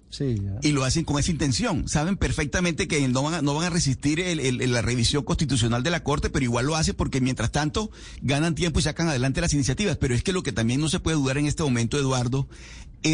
y 0.63 0.73
lo 0.73 0.85
hacen 0.85 1.05
con 1.05 1.19
esa 1.19 1.31
intención. 1.31 1.89
Saben 1.89 2.17
perfectamente 2.17 2.89
que 2.89 3.07
no 3.09 3.23
van 3.23 3.35
a, 3.35 3.43
no 3.43 3.55
van 3.55 3.65
a 3.67 3.71
resistir 3.71 4.21
el- 4.21 4.41
el- 4.41 4.73
la 4.73 4.83
revisión 4.83 5.25
constitucional 5.25 5.83
de 5.83 5.91
la 5.91 6.03
Corte, 6.03 6.31
pero 6.31 6.45
igual 6.45 6.67
lo 6.67 6.77
hacen 6.77 6.95
porque 6.95 7.21
mientras 7.21 7.51
tanto 7.53 7.91
ganan 8.23 8.55
tiempo 8.55 8.79
y 8.79 8.83
sacan 8.83 9.09
adelante 9.09 9.41
las 9.41 9.53
iniciativas. 9.55 9.97
Pero 9.97 10.15
es 10.15 10.23
que 10.23 10.33
lo 10.33 10.43
que 10.43 10.53
también 10.53 10.81
no 10.81 10.89
se 10.89 11.01
puede 11.01 11.17
dudar 11.17 11.39
en 11.39 11.47
este 11.47 11.63
momento, 11.63 11.99
Eduardo, 11.99 12.49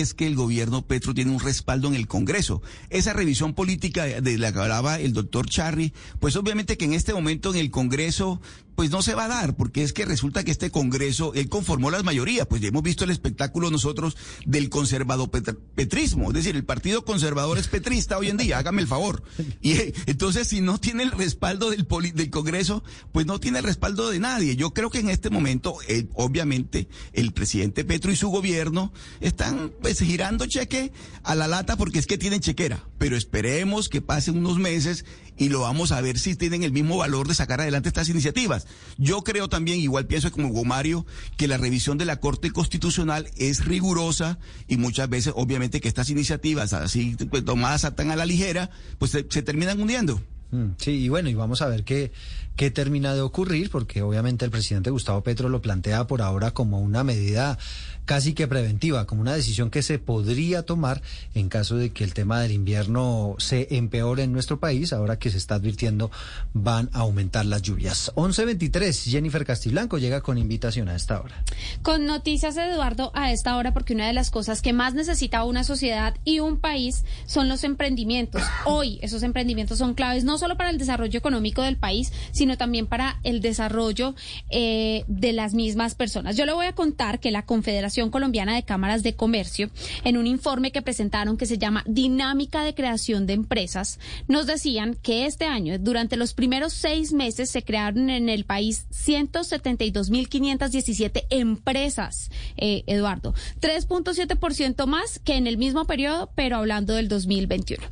es 0.00 0.14
que 0.14 0.26
el 0.26 0.34
gobierno 0.34 0.82
Petro 0.82 1.14
tiene 1.14 1.30
un 1.30 1.40
respaldo 1.40 1.88
en 1.88 1.94
el 1.94 2.06
Congreso. 2.06 2.62
Esa 2.90 3.12
revisión 3.12 3.54
política 3.54 4.04
de 4.04 4.38
la 4.38 4.52
que 4.52 4.58
hablaba 4.58 4.98
el 4.98 5.12
doctor 5.12 5.48
Charry, 5.48 5.92
pues 6.20 6.36
obviamente 6.36 6.76
que 6.76 6.84
en 6.84 6.94
este 6.94 7.12
momento 7.12 7.50
en 7.50 7.60
el 7.60 7.70
Congreso 7.70 8.40
pues 8.74 8.90
no 8.90 9.02
se 9.02 9.14
va 9.14 9.24
a 9.26 9.28
dar, 9.28 9.56
porque 9.56 9.82
es 9.82 9.92
que 9.92 10.04
resulta 10.04 10.44
que 10.44 10.50
este 10.50 10.70
Congreso, 10.70 11.32
él 11.34 11.48
conformó 11.48 11.90
las 11.90 12.04
mayorías, 12.04 12.46
pues 12.46 12.62
ya 12.62 12.68
hemos 12.68 12.82
visto 12.82 13.04
el 13.04 13.10
espectáculo 13.10 13.70
nosotros 13.70 14.16
del 14.46 14.68
conservado 14.70 15.30
pet- 15.30 15.56
petrismo, 15.74 16.28
es 16.28 16.34
decir, 16.34 16.56
el 16.56 16.64
Partido 16.64 17.04
Conservador 17.04 17.58
es 17.58 17.68
petrista 17.68 18.18
hoy 18.18 18.28
en 18.28 18.36
día, 18.36 18.58
hágame 18.58 18.82
el 18.82 18.88
favor. 18.88 19.22
Y 19.60 19.74
entonces 20.06 20.48
si 20.48 20.60
no 20.60 20.78
tiene 20.78 21.02
el 21.02 21.10
respaldo 21.12 21.70
del, 21.70 21.86
poli- 21.86 22.12
del 22.12 22.30
Congreso, 22.30 22.82
pues 23.12 23.26
no 23.26 23.38
tiene 23.40 23.58
el 23.58 23.64
respaldo 23.64 24.10
de 24.10 24.18
nadie. 24.18 24.56
Yo 24.56 24.72
creo 24.72 24.90
que 24.90 24.98
en 25.00 25.10
este 25.10 25.30
momento, 25.30 25.76
obviamente, 26.14 26.88
el 27.12 27.32
presidente 27.32 27.84
Petro 27.84 28.10
y 28.12 28.16
su 28.16 28.28
gobierno 28.28 28.92
están 29.20 29.72
pues 29.82 29.98
girando 30.00 30.46
cheque 30.46 30.92
a 31.22 31.34
la 31.34 31.48
lata 31.48 31.76
porque 31.76 31.98
es 31.98 32.06
que 32.06 32.18
tienen 32.18 32.40
chequera, 32.40 32.84
pero 32.98 33.16
esperemos 33.16 33.88
que 33.88 34.00
pasen 34.00 34.38
unos 34.38 34.58
meses 34.58 35.04
y 35.42 35.48
lo 35.48 35.60
vamos 35.60 35.90
a 35.90 36.00
ver 36.00 36.18
si 36.18 36.36
tienen 36.36 36.62
el 36.62 36.70
mismo 36.70 36.96
valor 36.98 37.26
de 37.26 37.34
sacar 37.34 37.60
adelante 37.60 37.88
estas 37.88 38.08
iniciativas. 38.08 38.66
Yo 38.96 39.22
creo 39.22 39.48
también, 39.48 39.80
igual 39.80 40.06
pienso 40.06 40.30
como 40.30 40.48
Hugo 40.48 40.64
Mario, 40.64 41.04
que 41.36 41.48
la 41.48 41.56
revisión 41.56 41.98
de 41.98 42.04
la 42.04 42.20
Corte 42.20 42.52
Constitucional 42.52 43.28
es 43.36 43.64
rigurosa 43.64 44.38
y 44.68 44.76
muchas 44.76 45.08
veces, 45.08 45.32
obviamente, 45.34 45.80
que 45.80 45.88
estas 45.88 46.10
iniciativas 46.10 46.72
así 46.72 47.16
pues, 47.28 47.44
tomadas 47.44 47.92
tan 47.96 48.12
a 48.12 48.16
la 48.16 48.24
ligera, 48.24 48.70
pues 48.98 49.10
se, 49.10 49.26
se 49.28 49.42
terminan 49.42 49.80
hundiendo. 49.80 50.22
Mm, 50.52 50.74
Sí, 50.76 50.90
y 50.92 51.08
bueno, 51.08 51.28
y 51.28 51.34
vamos 51.34 51.62
a 51.62 51.66
ver 51.66 51.82
qué, 51.82 52.12
qué 52.56 52.70
termina 52.70 53.14
de 53.14 53.22
ocurrir, 53.22 53.70
porque 53.70 54.02
obviamente 54.02 54.44
el 54.44 54.50
presidente 54.50 54.90
Gustavo 54.90 55.22
Petro 55.22 55.48
lo 55.48 55.62
plantea 55.62 56.06
por 56.06 56.22
ahora 56.22 56.52
como 56.52 56.78
una 56.80 57.02
medida 57.02 57.58
casi 58.04 58.34
que 58.34 58.48
preventiva, 58.48 59.06
como 59.06 59.20
una 59.20 59.34
decisión 59.34 59.70
que 59.70 59.82
se 59.82 59.98
podría 59.98 60.62
tomar 60.62 61.02
en 61.34 61.48
caso 61.48 61.76
de 61.76 61.90
que 61.90 62.04
el 62.04 62.14
tema 62.14 62.40
del 62.40 62.52
invierno 62.52 63.36
se 63.38 63.68
empeore 63.76 64.24
en 64.24 64.32
nuestro 64.32 64.58
país, 64.58 64.92
ahora 64.92 65.18
que 65.18 65.30
se 65.30 65.38
está 65.38 65.56
advirtiendo 65.56 66.10
van 66.52 66.90
a 66.92 67.00
aumentar 67.00 67.46
las 67.46 67.62
lluvias. 67.62 68.12
11.23, 68.14 69.10
Jennifer 69.10 69.44
Castiblanco 69.44 69.98
llega 69.98 70.20
con 70.20 70.38
invitación 70.38 70.88
a 70.88 70.96
esta 70.96 71.20
hora. 71.20 71.42
Con 71.82 72.06
noticias, 72.06 72.56
Eduardo, 72.56 73.12
a 73.14 73.32
esta 73.32 73.56
hora, 73.56 73.72
porque 73.72 73.94
una 73.94 74.06
de 74.06 74.12
las 74.12 74.30
cosas 74.30 74.62
que 74.62 74.72
más 74.72 74.94
necesita 74.94 75.44
una 75.44 75.64
sociedad 75.64 76.14
y 76.24 76.40
un 76.40 76.58
país 76.58 77.04
son 77.26 77.48
los 77.48 77.64
emprendimientos. 77.64 78.42
Hoy 78.64 78.98
esos 79.02 79.22
emprendimientos 79.22 79.78
son 79.78 79.94
claves 79.94 80.24
no 80.24 80.38
solo 80.38 80.56
para 80.56 80.70
el 80.70 80.78
desarrollo 80.78 81.18
económico 81.18 81.62
del 81.62 81.76
país, 81.76 82.12
sino 82.32 82.56
también 82.56 82.86
para 82.86 83.20
el 83.22 83.40
desarrollo 83.40 84.14
eh, 84.50 85.04
de 85.06 85.32
las 85.32 85.54
mismas 85.54 85.94
personas. 85.94 86.36
Yo 86.36 86.46
le 86.46 86.52
voy 86.52 86.66
a 86.66 86.74
contar 86.74 87.20
que 87.20 87.30
la 87.30 87.44
Confederación 87.44 87.91
Colombiana 88.10 88.54
de 88.54 88.62
Cámaras 88.62 89.02
de 89.02 89.14
Comercio, 89.14 89.70
en 90.04 90.16
un 90.16 90.26
informe 90.26 90.72
que 90.72 90.80
presentaron 90.82 91.36
que 91.36 91.46
se 91.46 91.58
llama 91.58 91.84
Dinámica 91.86 92.64
de 92.64 92.74
Creación 92.74 93.26
de 93.26 93.34
Empresas, 93.34 94.00
nos 94.28 94.46
decían 94.46 94.96
que 95.02 95.26
este 95.26 95.44
año, 95.44 95.78
durante 95.78 96.16
los 96.16 96.32
primeros 96.32 96.72
seis 96.72 97.12
meses, 97.12 97.50
se 97.50 97.62
crearon 97.62 98.08
en 98.08 98.28
el 98.28 98.44
país 98.44 98.86
172.517 98.90 101.24
empresas, 101.30 102.30
eh, 102.56 102.84
Eduardo. 102.86 103.34
3.7% 103.60 104.86
más 104.86 105.18
que 105.18 105.36
en 105.36 105.46
el 105.46 105.58
mismo 105.58 105.84
periodo, 105.84 106.30
pero 106.34 106.56
hablando 106.56 106.94
del 106.94 107.08
2021. 107.08 107.84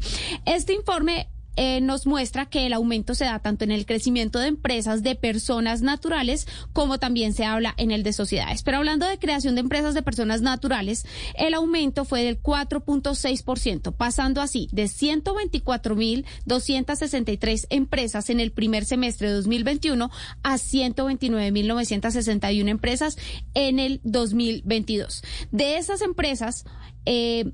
Este 0.46 0.72
informe 0.72 1.28
eh, 1.56 1.80
nos 1.80 2.06
muestra 2.06 2.46
que 2.46 2.66
el 2.66 2.72
aumento 2.72 3.14
se 3.14 3.24
da 3.24 3.38
tanto 3.40 3.64
en 3.64 3.70
el 3.70 3.86
crecimiento 3.86 4.38
de 4.38 4.48
empresas 4.48 5.02
de 5.02 5.14
personas 5.14 5.80
naturales 5.82 6.46
como 6.72 6.98
también 6.98 7.34
se 7.34 7.44
habla 7.44 7.74
en 7.76 7.90
el 7.90 8.02
de 8.02 8.12
sociedades. 8.12 8.62
Pero 8.62 8.78
hablando 8.78 9.06
de 9.06 9.18
creación 9.18 9.54
de 9.54 9.60
empresas 9.60 9.94
de 9.94 10.02
personas 10.02 10.42
naturales, 10.42 11.06
el 11.34 11.54
aumento 11.54 12.04
fue 12.04 12.24
del 12.24 12.42
4.6%, 12.42 13.94
pasando 13.94 14.40
así 14.40 14.68
de 14.72 14.84
124.263 14.84 17.66
empresas 17.70 18.30
en 18.30 18.40
el 18.40 18.52
primer 18.52 18.84
semestre 18.84 19.28
de 19.28 19.34
2021 19.34 20.10
a 20.42 20.54
129.961 20.54 22.68
empresas 22.68 23.16
en 23.54 23.78
el 23.78 24.00
2022. 24.04 25.22
De 25.50 25.76
esas 25.76 26.02
empresas, 26.02 26.64
eh, 27.06 27.52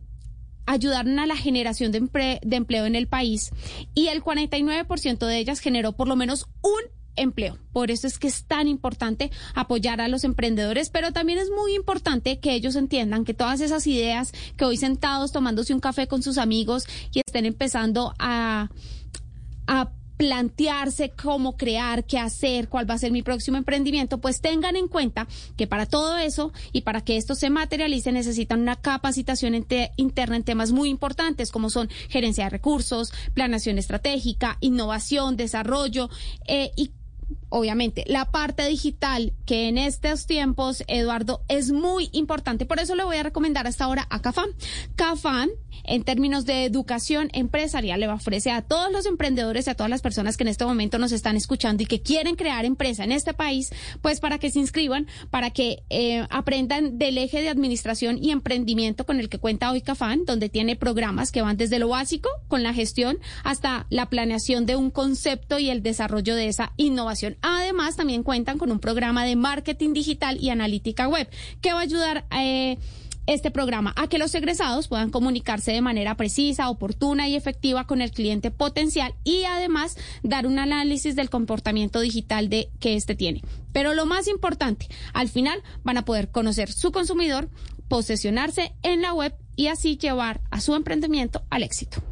ayudaron 0.66 1.18
a 1.18 1.26
la 1.26 1.36
generación 1.36 1.92
de, 1.92 2.40
de 2.42 2.56
empleo 2.56 2.86
en 2.86 2.96
el 2.96 3.06
país 3.06 3.50
y 3.94 4.08
el 4.08 4.22
49% 4.22 5.26
de 5.26 5.38
ellas 5.38 5.60
generó 5.60 5.92
por 5.92 6.08
lo 6.08 6.16
menos 6.16 6.46
un 6.62 6.96
empleo. 7.16 7.58
Por 7.72 7.90
eso 7.90 8.06
es 8.06 8.18
que 8.18 8.28
es 8.28 8.44
tan 8.44 8.68
importante 8.68 9.30
apoyar 9.54 10.00
a 10.00 10.08
los 10.08 10.24
emprendedores, 10.24 10.90
pero 10.90 11.12
también 11.12 11.38
es 11.38 11.50
muy 11.50 11.74
importante 11.74 12.38
que 12.38 12.52
ellos 12.52 12.76
entiendan 12.76 13.24
que 13.24 13.34
todas 13.34 13.60
esas 13.60 13.86
ideas 13.86 14.32
que 14.56 14.64
hoy 14.64 14.76
sentados 14.76 15.32
tomándose 15.32 15.74
un 15.74 15.80
café 15.80 16.06
con 16.06 16.22
sus 16.22 16.38
amigos 16.38 16.84
y 17.12 17.20
estén 17.26 17.46
empezando 17.46 18.14
a, 18.18 18.70
a 19.66 19.90
plantearse 20.16 21.10
cómo 21.10 21.56
crear, 21.56 22.04
qué 22.04 22.18
hacer, 22.18 22.68
cuál 22.68 22.88
va 22.88 22.94
a 22.94 22.98
ser 22.98 23.12
mi 23.12 23.22
próximo 23.22 23.56
emprendimiento, 23.56 24.18
pues 24.18 24.40
tengan 24.40 24.76
en 24.76 24.88
cuenta 24.88 25.26
que 25.56 25.66
para 25.66 25.86
todo 25.86 26.16
eso 26.16 26.52
y 26.72 26.82
para 26.82 27.02
que 27.02 27.16
esto 27.16 27.34
se 27.34 27.50
materialice 27.50 28.12
necesitan 28.12 28.60
una 28.60 28.76
capacitación 28.76 29.54
interna 29.96 30.36
en 30.36 30.44
temas 30.44 30.72
muy 30.72 30.88
importantes 30.88 31.50
como 31.50 31.70
son 31.70 31.88
gerencia 32.08 32.44
de 32.44 32.50
recursos, 32.50 33.12
planeación 33.34 33.78
estratégica, 33.78 34.56
innovación, 34.60 35.36
desarrollo 35.36 36.08
eh, 36.46 36.70
y 36.76 36.90
Obviamente, 37.56 38.04
la 38.06 38.30
parte 38.30 38.66
digital 38.68 39.32
que 39.46 39.68
en 39.68 39.78
estos 39.78 40.26
tiempos, 40.26 40.84
Eduardo, 40.88 41.40
es 41.48 41.72
muy 41.72 42.10
importante. 42.12 42.66
Por 42.66 42.80
eso 42.80 42.94
le 42.94 43.02
voy 43.02 43.16
a 43.16 43.22
recomendar 43.22 43.66
hasta 43.66 43.84
ahora 43.84 44.06
a 44.10 44.20
Cafán. 44.20 44.50
Cafán, 44.94 45.48
en 45.84 46.02
términos 46.02 46.44
de 46.44 46.66
educación 46.66 47.30
empresarial, 47.32 48.00
le 48.00 48.08
ofrece 48.08 48.50
a 48.50 48.60
todos 48.60 48.92
los 48.92 49.06
emprendedores 49.06 49.66
y 49.66 49.70
a 49.70 49.74
todas 49.74 49.88
las 49.88 50.02
personas 50.02 50.36
que 50.36 50.44
en 50.44 50.48
este 50.48 50.66
momento 50.66 50.98
nos 50.98 51.12
están 51.12 51.34
escuchando 51.34 51.82
y 51.82 51.86
que 51.86 52.02
quieren 52.02 52.36
crear 52.36 52.66
empresa 52.66 53.04
en 53.04 53.12
este 53.12 53.32
país, 53.32 53.72
pues 54.02 54.20
para 54.20 54.38
que 54.38 54.50
se 54.50 54.58
inscriban, 54.58 55.06
para 55.30 55.48
que 55.48 55.82
eh, 55.88 56.26
aprendan 56.28 56.98
del 56.98 57.16
eje 57.16 57.40
de 57.40 57.48
administración 57.48 58.22
y 58.22 58.32
emprendimiento 58.32 59.06
con 59.06 59.18
el 59.18 59.30
que 59.30 59.38
cuenta 59.38 59.70
hoy 59.70 59.80
Cafán, 59.80 60.26
donde 60.26 60.50
tiene 60.50 60.76
programas 60.76 61.32
que 61.32 61.40
van 61.40 61.56
desde 61.56 61.78
lo 61.78 61.88
básico, 61.88 62.28
con 62.48 62.62
la 62.62 62.74
gestión, 62.74 63.18
hasta 63.44 63.86
la 63.88 64.10
planeación 64.10 64.66
de 64.66 64.76
un 64.76 64.90
concepto 64.90 65.58
y 65.58 65.70
el 65.70 65.82
desarrollo 65.82 66.34
de 66.34 66.48
esa 66.48 66.74
innovación. 66.76 67.38
Además, 67.48 67.94
también 67.94 68.24
cuentan 68.24 68.58
con 68.58 68.72
un 68.72 68.80
programa 68.80 69.24
de 69.24 69.36
marketing 69.36 69.92
digital 69.92 70.36
y 70.40 70.50
analítica 70.50 71.06
web 71.06 71.30
que 71.60 71.72
va 71.72 71.78
a 71.78 71.82
ayudar 71.82 72.26
eh, 72.36 72.76
este 73.26 73.52
programa 73.52 73.92
a 73.94 74.08
que 74.08 74.18
los 74.18 74.34
egresados 74.34 74.88
puedan 74.88 75.10
comunicarse 75.10 75.70
de 75.70 75.80
manera 75.80 76.16
precisa, 76.16 76.68
oportuna 76.68 77.28
y 77.28 77.36
efectiva 77.36 77.86
con 77.86 78.02
el 78.02 78.10
cliente 78.10 78.50
potencial 78.50 79.14
y 79.22 79.44
además 79.44 79.96
dar 80.24 80.44
un 80.48 80.58
análisis 80.58 81.14
del 81.14 81.30
comportamiento 81.30 82.00
digital 82.00 82.48
de 82.48 82.68
que 82.80 82.96
éste 82.96 83.14
tiene. 83.14 83.42
Pero 83.72 83.94
lo 83.94 84.06
más 84.06 84.26
importante, 84.26 84.88
al 85.12 85.28
final 85.28 85.62
van 85.84 85.98
a 85.98 86.04
poder 86.04 86.32
conocer 86.32 86.72
su 86.72 86.90
consumidor, 86.90 87.48
posesionarse 87.86 88.74
en 88.82 89.02
la 89.02 89.14
web 89.14 89.36
y 89.54 89.68
así 89.68 89.98
llevar 89.98 90.40
a 90.50 90.60
su 90.60 90.74
emprendimiento 90.74 91.44
al 91.48 91.62
éxito. 91.62 92.02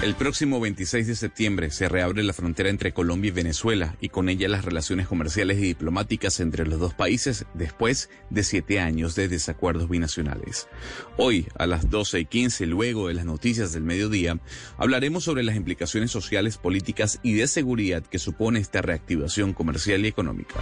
El 0.00 0.14
próximo 0.14 0.60
26 0.60 1.08
de 1.08 1.16
septiembre 1.16 1.70
se 1.72 1.88
reabre 1.88 2.22
la 2.22 2.32
frontera 2.32 2.70
entre 2.70 2.92
Colombia 2.92 3.30
y 3.30 3.32
Venezuela 3.32 3.96
y 4.00 4.10
con 4.10 4.28
ella 4.28 4.48
las 4.48 4.64
relaciones 4.64 5.08
comerciales 5.08 5.58
y 5.58 5.62
diplomáticas 5.62 6.38
entre 6.38 6.64
los 6.66 6.78
dos 6.78 6.94
países 6.94 7.46
después 7.52 8.08
de 8.30 8.44
siete 8.44 8.78
años 8.78 9.16
de 9.16 9.26
desacuerdos 9.26 9.88
binacionales. 9.88 10.68
Hoy, 11.16 11.48
a 11.58 11.66
las 11.66 11.90
12 11.90 12.20
y 12.20 12.24
15, 12.26 12.66
luego 12.66 13.08
de 13.08 13.14
las 13.14 13.24
noticias 13.24 13.72
del 13.72 13.82
mediodía, 13.82 14.38
hablaremos 14.76 15.24
sobre 15.24 15.42
las 15.42 15.56
implicaciones 15.56 16.12
sociales, 16.12 16.58
políticas 16.58 17.18
y 17.24 17.34
de 17.34 17.48
seguridad 17.48 18.04
que 18.04 18.20
supone 18.20 18.60
esta 18.60 18.80
reactivación 18.80 19.52
comercial 19.52 20.04
y 20.04 20.08
económica. 20.08 20.60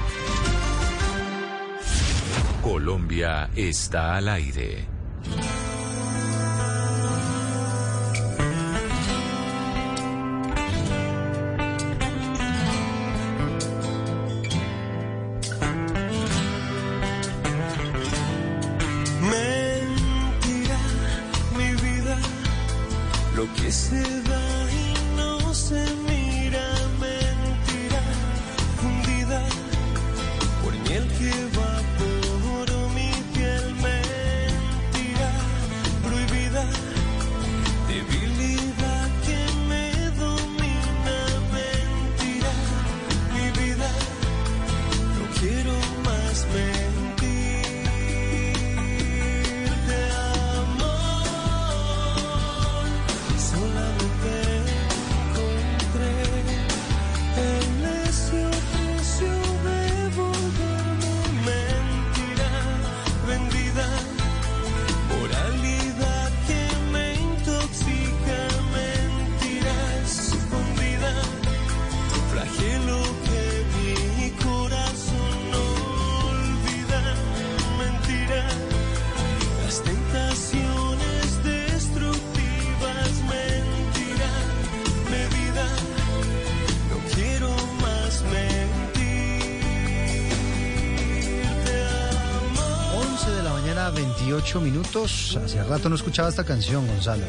Colombia 2.63 3.51
está 3.55 4.17
al 4.17 4.31
aire. 4.31 4.87
Lo 23.37 23.47
que 23.53 23.71
se 23.71 24.01
da 24.23 24.73
y 24.73 25.17
no 25.17 25.53
se 25.53 25.75
mide. 25.97 26.16
Hace 95.05 95.63
rato 95.63 95.91
no 95.91 95.95
escuchaba 95.97 96.31
esta 96.31 96.43
canción, 96.43 96.87
Gonzalo. 96.87 97.25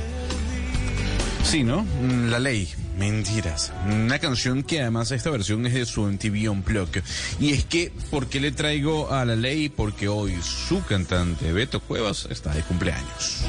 Sí, 1.43 1.63
¿no? 1.63 1.83
Mm, 1.83 2.29
La 2.29 2.39
ley. 2.39 2.69
Mentiras. 2.97 3.73
Una 3.85 4.19
canción 4.19 4.63
que 4.63 4.81
además 4.81 5.11
esta 5.11 5.29
versión 5.29 5.65
es 5.67 5.73
de 5.73 5.85
su 5.85 6.01
MTV 6.03 6.49
Unplugged. 6.49 7.03
Y 7.39 7.51
es 7.51 7.65
que, 7.65 7.91
¿por 8.09 8.27
qué 8.27 8.39
le 8.39 8.51
traigo 8.51 9.11
a 9.11 9.23
la 9.25 9.35
ley? 9.35 9.69
Porque 9.69 10.07
hoy 10.07 10.35
su 10.41 10.83
cantante 10.85 11.51
Beto 11.51 11.79
Cuevas 11.81 12.27
está 12.31 12.53
de 12.53 12.61
cumpleaños. 12.63 13.43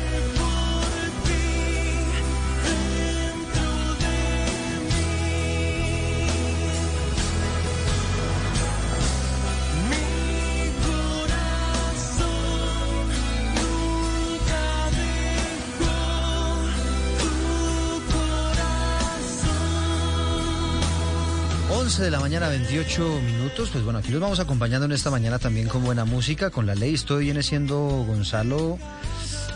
De 22.02 22.10
la 22.10 22.20
mañana, 22.20 22.48
28 22.48 23.20
minutos. 23.22 23.70
Pues 23.70 23.84
bueno, 23.84 23.98
aquí 23.98 24.10
los 24.10 24.20
vamos 24.20 24.40
acompañando 24.40 24.86
en 24.86 24.92
esta 24.92 25.10
mañana 25.10 25.38
también 25.38 25.68
con 25.68 25.84
buena 25.84 26.04
música, 26.04 26.50
con 26.50 26.66
la 26.66 26.74
ley. 26.74 26.94
Esto 26.94 27.18
viene 27.18 27.42
siendo, 27.42 27.76
Gonzalo, 28.06 28.78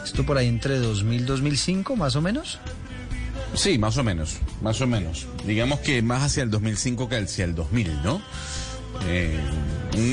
esto 0.05 0.27
por 0.27 0.37
ahí 0.39 0.49
entre 0.49 0.79
2000 0.79 1.27
2005, 1.27 1.97
más 1.97 2.17
o 2.17 2.23
menos. 2.23 2.59
Sí, 3.55 3.79
más 3.79 3.97
o 3.99 4.03
menos, 4.03 4.39
más 4.61 4.81
o 4.81 4.87
menos. 4.87 5.27
Digamos 5.47 5.81
que 5.81 6.03
más 6.03 6.23
hacia 6.23 6.43
el 6.43 6.51
2005 6.51 7.09
que 7.09 7.17
hacia 7.17 7.45
el 7.45 7.55
2000, 7.55 8.03
¿no? 8.03 8.23
Eh, 9.07 9.39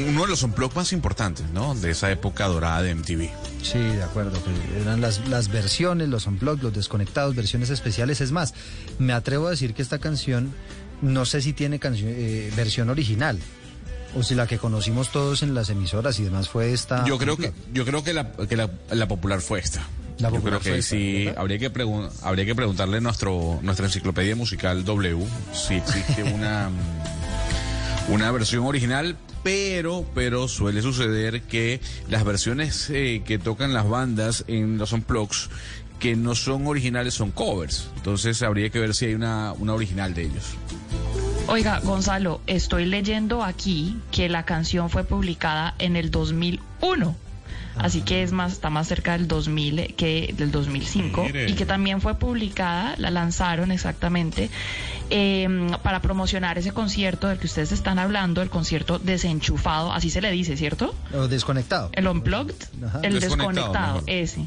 uno 0.10 0.24
de 0.24 0.28
los 0.28 0.44
unplugged 0.44 0.76
más 0.76 0.94
importantes, 0.94 1.50
¿no? 1.52 1.74
De 1.76 1.92
esa 1.92 2.12
época 2.12 2.48
dorada 2.48 2.82
de 2.82 2.94
MTV. 2.96 3.30
Sí, 3.62 3.80
de 3.80 4.04
acuerdo. 4.04 4.32
que 4.44 4.82
eran 4.82 5.02
las, 5.02 5.28
las 5.28 5.50
versiones, 5.50 6.10
los 6.10 6.28
unplugged, 6.28 6.64
los 6.64 6.74
desconectados, 6.74 7.36
versiones 7.36 7.70
especiales. 7.70 8.22
Es 8.22 8.32
más, 8.32 8.54
me 8.98 9.14
atrevo 9.14 9.48
a 9.48 9.52
decir 9.52 9.74
que 9.74 9.82
esta 9.82 10.00
canción, 10.00 10.54
no 11.02 11.26
sé 11.26 11.42
si 11.42 11.54
tiene 11.54 11.80
canción, 11.80 12.12
eh, 12.14 12.52
versión 12.56 12.90
original. 12.90 13.40
O 14.16 14.24
si 14.24 14.34
la 14.34 14.48
que 14.48 14.58
conocimos 14.58 15.12
todos 15.12 15.44
en 15.44 15.54
las 15.54 15.70
emisoras 15.70 16.20
y 16.20 16.24
demás 16.24 16.50
fue 16.50 16.74
esta. 16.74 17.06
Yo 17.06 17.20
creo 17.20 17.38
que, 17.38 17.54
yo 17.74 17.86
creo 17.86 18.04
que 18.04 18.14
la, 18.14 18.32
que 18.32 18.58
la, 18.58 18.70
la 18.92 19.08
popular 19.08 19.40
fue 19.40 19.60
esta. 19.60 19.86
La 20.18 20.32
Yo 20.32 20.42
creo 20.42 20.60
que 20.60 20.80
esta, 20.80 20.90
sí, 20.90 21.26
¿verdad? 21.26 21.42
habría 21.42 21.60
que, 21.60 21.72
habría 22.24 22.46
que 22.46 22.56
preguntarle 22.56 22.98
a 22.98 23.02
nuestro, 23.02 23.60
nuestra 23.62 23.86
enciclopedia 23.86 24.36
musical 24.36 24.84
W 24.84 25.26
si 25.54 25.76
existe 25.76 26.24
una, 26.24 26.70
una 28.10 28.32
versión 28.32 28.66
original, 28.66 29.16
pero, 29.44 30.06
pero 30.16 30.48
suele 30.48 30.82
suceder 30.82 31.44
que 31.44 31.80
las 32.10 32.26
versiones 32.26 32.90
eh, 32.90 33.22
que 33.24 33.38
tocan 33.38 33.74
las 33.74 33.88
bandas 33.88 34.44
en 34.48 34.78
los 34.78 34.92
unplugs 34.92 35.50
que 36.00 36.16
no 36.16 36.34
son 36.36 36.66
originales 36.68 37.14
son 37.14 37.32
covers. 37.32 37.90
Entonces 37.98 38.42
habría 38.42 38.70
que 38.70 38.80
ver 38.80 38.96
si 38.96 39.06
hay 39.06 39.14
una, 39.16 39.54
una 39.54 39.74
original 39.74 40.14
de 40.14 40.24
ellos. 40.24 40.56
Oiga, 41.48 41.80
Gonzalo, 41.80 42.42
estoy 42.48 42.86
leyendo 42.86 43.44
aquí 43.44 43.98
que 44.12 44.30
la 44.30 44.44
canción 44.44 44.90
fue 44.90 45.04
publicada 45.04 45.76
en 45.80 45.96
el 45.96 46.12
2001. 46.12 47.16
Así 47.76 48.02
que 48.02 48.24
es 48.24 48.32
más, 48.34 48.54
está 48.54 48.70
más 48.70 48.88
cerca 48.88 49.14
del 49.14 49.28
2000 49.28 49.96
que 49.96 50.34
del 50.36 50.52
2005 50.52 51.24
Mire. 51.24 51.50
y 51.50 51.54
que 51.54 51.66
también 51.66 52.02
fue 52.02 52.16
publicada, 52.16 52.96
la 52.98 53.10
lanzaron 53.10 53.72
exactamente 53.72 54.50
eh, 55.10 55.48
para 55.82 56.02
promocionar 56.02 56.58
ese 56.58 56.72
concierto 56.74 57.28
del 57.28 57.40
que 57.40 57.46
ustedes 57.48 57.72
están 57.72 57.98
hablando, 57.98 58.42
el 58.42 58.50
concierto 58.50 59.00
desenchufado, 59.00 59.94
así 59.94 60.10
se 60.10 60.20
le 60.20 60.30
dice, 60.32 60.58
¿cierto? 60.58 60.94
O 61.14 61.28
desconectado. 61.30 61.90
El 61.94 62.08
unplugged, 62.08 62.56
Ajá. 62.86 63.00
el 63.04 63.20
Desconectado, 63.20 63.54
desconectado, 63.54 64.04
ese. 64.08 64.46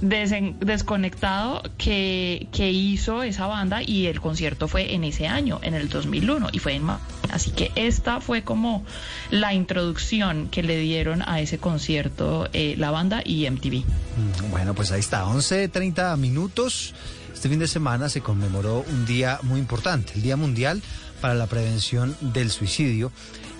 Desconectado 0.00 1.62
que, 1.78 2.48
que 2.52 2.70
hizo 2.70 3.22
esa 3.22 3.46
banda 3.46 3.82
y 3.82 4.06
el 4.06 4.20
concierto 4.20 4.68
fue 4.68 4.94
en 4.94 5.04
ese 5.04 5.26
año, 5.28 5.60
en 5.62 5.74
el 5.74 5.88
2001, 5.88 6.48
y 6.52 6.58
fue 6.58 6.74
en 6.74 6.84
Ma- 6.84 7.00
Así 7.30 7.50
que 7.50 7.72
esta 7.76 8.20
fue 8.20 8.42
como 8.42 8.84
la 9.30 9.54
introducción 9.54 10.48
que 10.50 10.62
le 10.62 10.78
dieron 10.78 11.22
a 11.22 11.40
ese 11.40 11.58
concierto 11.58 12.48
eh, 12.52 12.74
la 12.78 12.90
banda 12.90 13.22
y 13.24 13.48
MTV. 13.48 13.84
Mm, 13.84 14.50
Bueno, 14.50 14.74
pues 14.74 14.92
ahí 14.92 15.00
está, 15.00 15.24
11.30 15.24 16.16
minutos. 16.18 16.94
Este 17.32 17.48
fin 17.48 17.58
de 17.58 17.66
semana 17.66 18.08
se 18.08 18.20
conmemoró 18.20 18.84
un 18.88 19.06
día 19.06 19.38
muy 19.42 19.58
importante, 19.58 20.12
el 20.14 20.22
Día 20.22 20.36
Mundial 20.36 20.82
para 21.20 21.34
la 21.34 21.46
Prevención 21.46 22.16
del 22.20 22.50
Suicidio, 22.50 23.10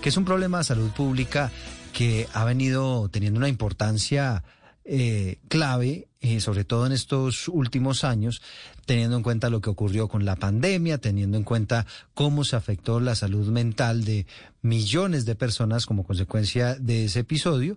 que 0.03 0.09
es 0.11 0.17
un 0.17 0.25
problema 0.25 0.59
de 0.59 0.65
salud 0.65 0.91
pública 0.91 1.51
que 1.93 2.29
ha 2.35 2.45
venido 2.45 3.09
teniendo 3.09 3.39
una 3.39 3.49
importancia 3.49 4.45
eh, 4.85 5.39
clave, 5.49 6.09
eh, 6.25 6.41
sobre 6.41 6.63
todo 6.63 6.87
en 6.87 6.93
estos 6.93 7.49
últimos 7.49 8.05
años, 8.05 8.43
teniendo 8.87 9.17
en 9.17 9.25
cuenta 9.25 9.51
lo 9.51 9.61
que 9.61 9.71
ocurrió 9.71 10.07
con 10.07 10.25
la 10.25 10.37
pandemia, 10.37 10.99
teniendo 10.99 11.37
en 11.37 11.43
cuenta 11.43 11.85
cómo 12.15 12.45
se 12.45 12.55
afectó 12.55 13.01
la 13.01 13.17
salud 13.17 13.49
mental 13.49 14.05
de 14.05 14.27
millones 14.63 15.25
de 15.25 15.35
personas 15.35 15.85
como 15.87 16.05
consecuencia 16.05 16.77
de 16.77 17.07
ese 17.07 17.21
episodio 17.21 17.77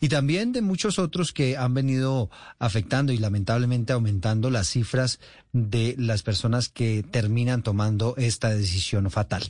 y 0.00 0.08
también 0.08 0.50
de 0.50 0.62
muchos 0.62 0.98
otros 0.98 1.32
que 1.32 1.56
han 1.56 1.74
venido 1.74 2.28
afectando 2.58 3.12
y 3.12 3.18
lamentablemente 3.18 3.92
aumentando 3.92 4.50
las 4.50 4.68
cifras 4.68 5.20
de 5.52 5.94
las 5.96 6.24
personas 6.24 6.68
que 6.68 7.04
terminan 7.08 7.62
tomando 7.62 8.16
esta 8.16 8.50
decisión 8.50 9.08
fatal. 9.12 9.42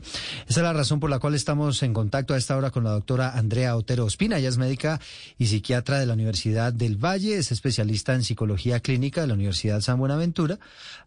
Esa 0.47 0.61
es 0.61 0.63
la 0.63 0.75
razón 0.75 1.01
por 1.01 1.09
la 1.09 1.19
cual 1.19 1.35
estamos 1.35 1.83
en 1.83 1.95
contacto 1.95 2.35
a 2.35 2.37
esta 2.37 2.59
hora 2.59 2.71
con 2.71 2.85
la 2.85 2.91
doctora 2.91 3.31
Andrea 3.31 3.75
Otero 3.75 4.05
Ospina. 4.05 4.37
Ella 4.37 4.51
es 4.51 4.59
médica 4.59 5.01
y 5.39 5.47
psiquiatra 5.47 5.99
de 5.99 6.05
la 6.05 6.13
Universidad 6.13 6.75
del 6.75 7.03
Valle, 7.03 7.39
es 7.39 7.51
especialista 7.51 8.13
en 8.13 8.23
psicología 8.23 8.34
clínica 8.83 9.21
de 9.21 9.27
la 9.27 9.35
Universidad 9.35 9.81
San 9.81 9.99
Buenaventura. 9.99 10.59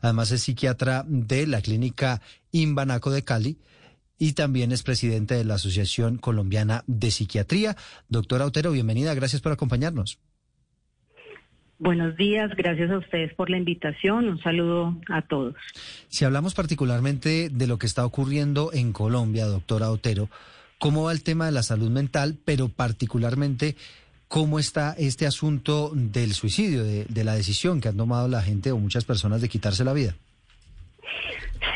Además 0.02 0.32
es 0.32 0.42
psiquiatra 0.44 1.04
de 1.08 1.48
la 1.48 1.62
clínica 1.62 2.22
Imbanaco 2.52 3.12
de 3.12 3.24
Cali 3.24 3.58
y 4.20 4.34
también 4.34 4.72
es 4.72 4.84
presidente 4.84 5.36
de 5.36 5.46
la 5.46 5.56
Asociación 5.56 6.18
Colombiana 6.18 6.84
de 6.88 7.12
Psiquiatría. 7.12 7.76
Doctora 8.10 8.46
Otero, 8.46 8.72
bienvenida, 8.72 9.14
gracias 9.14 9.42
por 9.42 9.52
acompañarnos. 9.52 10.20
Buenos 11.80 12.18
días, 12.18 12.50
gracias 12.58 12.90
a 12.90 12.98
ustedes 12.98 13.34
por 13.36 13.52
la 13.52 13.58
invitación. 13.58 14.28
Un 14.28 14.42
saludo 14.42 15.00
a 15.10 15.22
todos. 15.22 15.54
Si 16.08 16.26
hablamos 16.26 16.56
particularmente 16.56 17.50
de 17.50 17.68
lo 17.68 17.78
que 17.78 17.86
está 17.86 18.04
ocurriendo 18.04 18.72
en 18.74 18.94
Colombia, 18.94 19.46
doctora 19.46 19.92
Otero, 19.92 20.28
¿cómo 20.80 21.04
va 21.04 21.12
el 21.12 21.22
tema 21.22 21.46
de 21.46 21.52
la 21.52 21.62
salud 21.62 21.92
mental, 21.92 22.36
pero 22.44 22.70
particularmente 22.70 23.76
cómo 24.28 24.60
está 24.60 24.94
este 24.98 25.26
asunto 25.26 25.92
del 25.94 26.34
suicidio, 26.34 26.84
de, 26.84 27.06
de 27.06 27.24
la 27.24 27.36
decisión 27.36 27.82
que 27.82 27.88
han 27.88 27.98
tomado 27.98 28.28
la 28.28 28.42
gente 28.42 28.72
o 28.72 28.78
muchas 28.78 29.06
personas 29.06 29.42
de 29.42 29.50
quitarse 29.50 29.84
la 29.84 29.94
vida? 29.94 30.16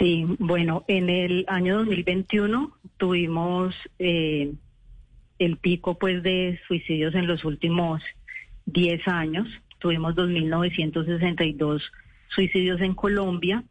Sí, 0.02 0.26
bueno, 0.40 0.84
en 0.88 1.10
el 1.10 1.46
año 1.48 1.78
2021 1.78 2.72
tuvimos 2.98 3.76
eh, 4.00 4.52
el 5.38 5.58
pico 5.58 5.98
pues 5.98 6.24
de 6.24 6.60
suicidios 6.68 7.14
en 7.16 7.28
los 7.28 7.46
últimos 7.46 8.02
10 8.66 9.08
años. 9.08 9.48
Tuvimos 9.80 10.16
2.962 10.16 11.82
suicidios 12.30 12.82
en 12.82 12.96
Colombia, 12.96 13.64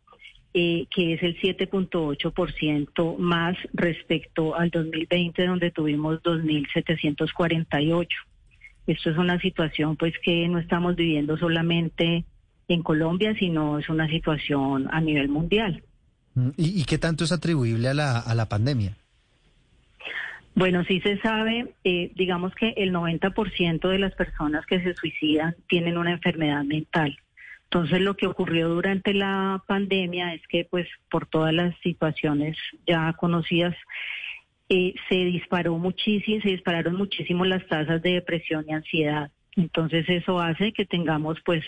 eh, 0.54 0.86
que 0.94 1.14
es 1.14 1.22
el 1.22 1.36
7.8% 1.40 3.18
más 3.18 3.56
respecto 3.72 4.54
al 4.54 4.70
2020, 4.70 5.46
donde 5.46 5.70
tuvimos 5.70 6.22
2.748. 6.22 8.08
Esto 8.86 9.10
es 9.10 9.18
una 9.18 9.38
situación 9.40 9.96
pues 9.96 10.14
que 10.22 10.48
no 10.48 10.58
estamos 10.58 10.96
viviendo 10.96 11.36
solamente 11.36 12.24
en 12.68 12.82
Colombia, 12.82 13.34
sino 13.38 13.78
es 13.78 13.88
una 13.88 14.08
situación 14.08 14.88
a 14.90 15.00
nivel 15.00 15.28
mundial. 15.28 15.82
Mm, 16.34 16.50
¿Y, 16.56 16.80
y 16.80 16.84
qué 16.84 16.98
tanto 16.98 17.24
es 17.24 17.32
atribuible 17.32 17.88
a 17.88 17.94
la, 17.94 18.18
a 18.18 18.34
la 18.34 18.48
pandemia? 18.48 18.96
Bueno, 20.54 20.84
sí 20.84 21.00
se 21.00 21.18
sabe, 21.18 21.74
eh, 21.84 22.12
digamos 22.16 22.54
que 22.54 22.74
el 22.76 22.92
90% 22.92 23.88
de 23.88 23.98
las 23.98 24.14
personas 24.14 24.66
que 24.66 24.82
se 24.82 24.94
suicidan 24.94 25.54
tienen 25.68 25.96
una 25.96 26.12
enfermedad 26.12 26.64
mental. 26.64 27.16
Entonces, 27.64 28.00
lo 28.00 28.16
que 28.16 28.26
ocurrió 28.26 28.68
durante 28.68 29.14
la 29.14 29.62
pandemia 29.68 30.34
es 30.34 30.42
que, 30.48 30.66
pues, 30.68 30.88
por 31.08 31.26
todas 31.26 31.54
las 31.54 31.72
situaciones 31.82 32.56
ya 32.84 33.12
conocidas, 33.12 33.76
eh, 34.70 34.94
se 35.08 35.16
disparó 35.16 35.76
muchísimo, 35.78 36.40
se 36.42 36.50
dispararon 36.50 36.94
muchísimo 36.94 37.44
las 37.44 37.66
tasas 37.66 38.00
de 38.02 38.12
depresión 38.12 38.64
y 38.68 38.72
ansiedad. 38.72 39.32
Entonces, 39.56 40.08
eso 40.08 40.38
hace 40.38 40.72
que 40.72 40.86
tengamos, 40.86 41.38
pues, 41.44 41.64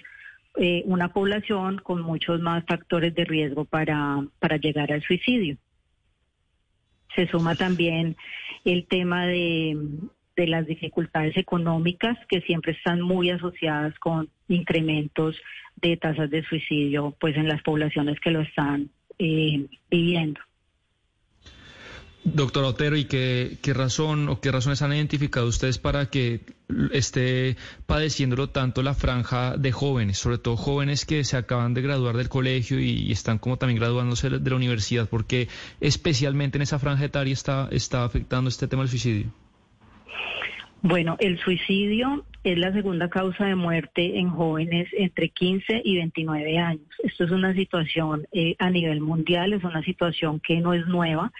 eh, 0.56 0.82
una 0.86 1.12
población 1.12 1.78
con 1.78 2.00
muchos 2.00 2.40
más 2.40 2.64
factores 2.64 3.12
de 3.14 3.24
riesgo 3.24 3.64
para, 3.64 4.24
para 4.38 4.56
llegar 4.56 4.92
al 4.92 5.02
suicidio. 5.02 5.56
Se 7.16 7.26
suma 7.26 7.56
también 7.56 8.16
el 8.64 8.86
tema 8.86 9.26
de, 9.26 9.76
de 10.36 10.46
las 10.46 10.66
dificultades 10.66 11.36
económicas 11.36 12.16
que 12.28 12.40
siempre 12.42 12.72
están 12.72 13.00
muy 13.00 13.30
asociadas 13.30 13.98
con 13.98 14.28
incrementos 14.46 15.36
de 15.76 15.96
tasas 15.96 16.30
de 16.30 16.44
suicidio 16.44 17.16
pues 17.18 17.36
en 17.36 17.48
las 17.48 17.62
poblaciones 17.62 18.20
que 18.20 18.30
lo 18.30 18.42
están 18.42 18.90
eh, 19.18 19.66
viviendo. 19.90 20.40
Doctor 22.24 22.64
Otero, 22.64 22.96
¿y 22.96 23.04
qué, 23.06 23.58
qué 23.62 23.74
razón 23.74 24.28
o 24.28 24.40
qué 24.40 24.52
razones 24.52 24.80
han 24.82 24.92
identificado 24.92 25.48
ustedes 25.48 25.78
para 25.78 26.06
que 26.06 26.40
esté 26.92 27.56
padeciéndolo 27.86 28.48
tanto 28.48 28.82
la 28.82 28.94
franja 28.94 29.56
de 29.56 29.72
jóvenes, 29.72 30.18
sobre 30.18 30.38
todo 30.38 30.56
jóvenes 30.56 31.04
que 31.04 31.24
se 31.24 31.36
acaban 31.36 31.74
de 31.74 31.82
graduar 31.82 32.16
del 32.16 32.28
colegio 32.28 32.78
y, 32.78 33.10
están 33.10 33.38
como 33.38 33.56
también 33.56 33.80
graduándose 33.80 34.30
de 34.30 34.50
la 34.50 34.56
universidad? 34.56 35.08
porque 35.08 35.48
especialmente 35.80 36.58
en 36.58 36.62
esa 36.62 36.78
franja 36.78 37.04
etaria 37.04 37.32
está, 37.32 37.68
está 37.72 38.04
afectando 38.04 38.48
este 38.48 38.68
tema 38.68 38.82
del 38.82 38.90
suicidio? 38.90 39.32
Bueno, 40.82 41.16
el 41.20 41.38
suicidio 41.38 42.24
es 42.42 42.58
la 42.58 42.72
segunda 42.72 43.08
causa 43.08 43.46
de 43.46 43.54
muerte 43.54 44.18
en 44.18 44.30
jóvenes 44.30 44.88
entre 44.92 45.28
15 45.28 45.82
y 45.84 45.96
29 45.96 46.58
años. 46.58 46.88
Esto 47.04 47.24
es 47.24 47.30
una 47.30 47.54
situación 47.54 48.26
eh, 48.32 48.56
a 48.58 48.68
nivel 48.68 49.00
mundial, 49.00 49.52
es 49.52 49.62
una 49.62 49.82
situación 49.82 50.40
que 50.40 50.60
no 50.60 50.74
es 50.74 50.84
nueva. 50.86 51.32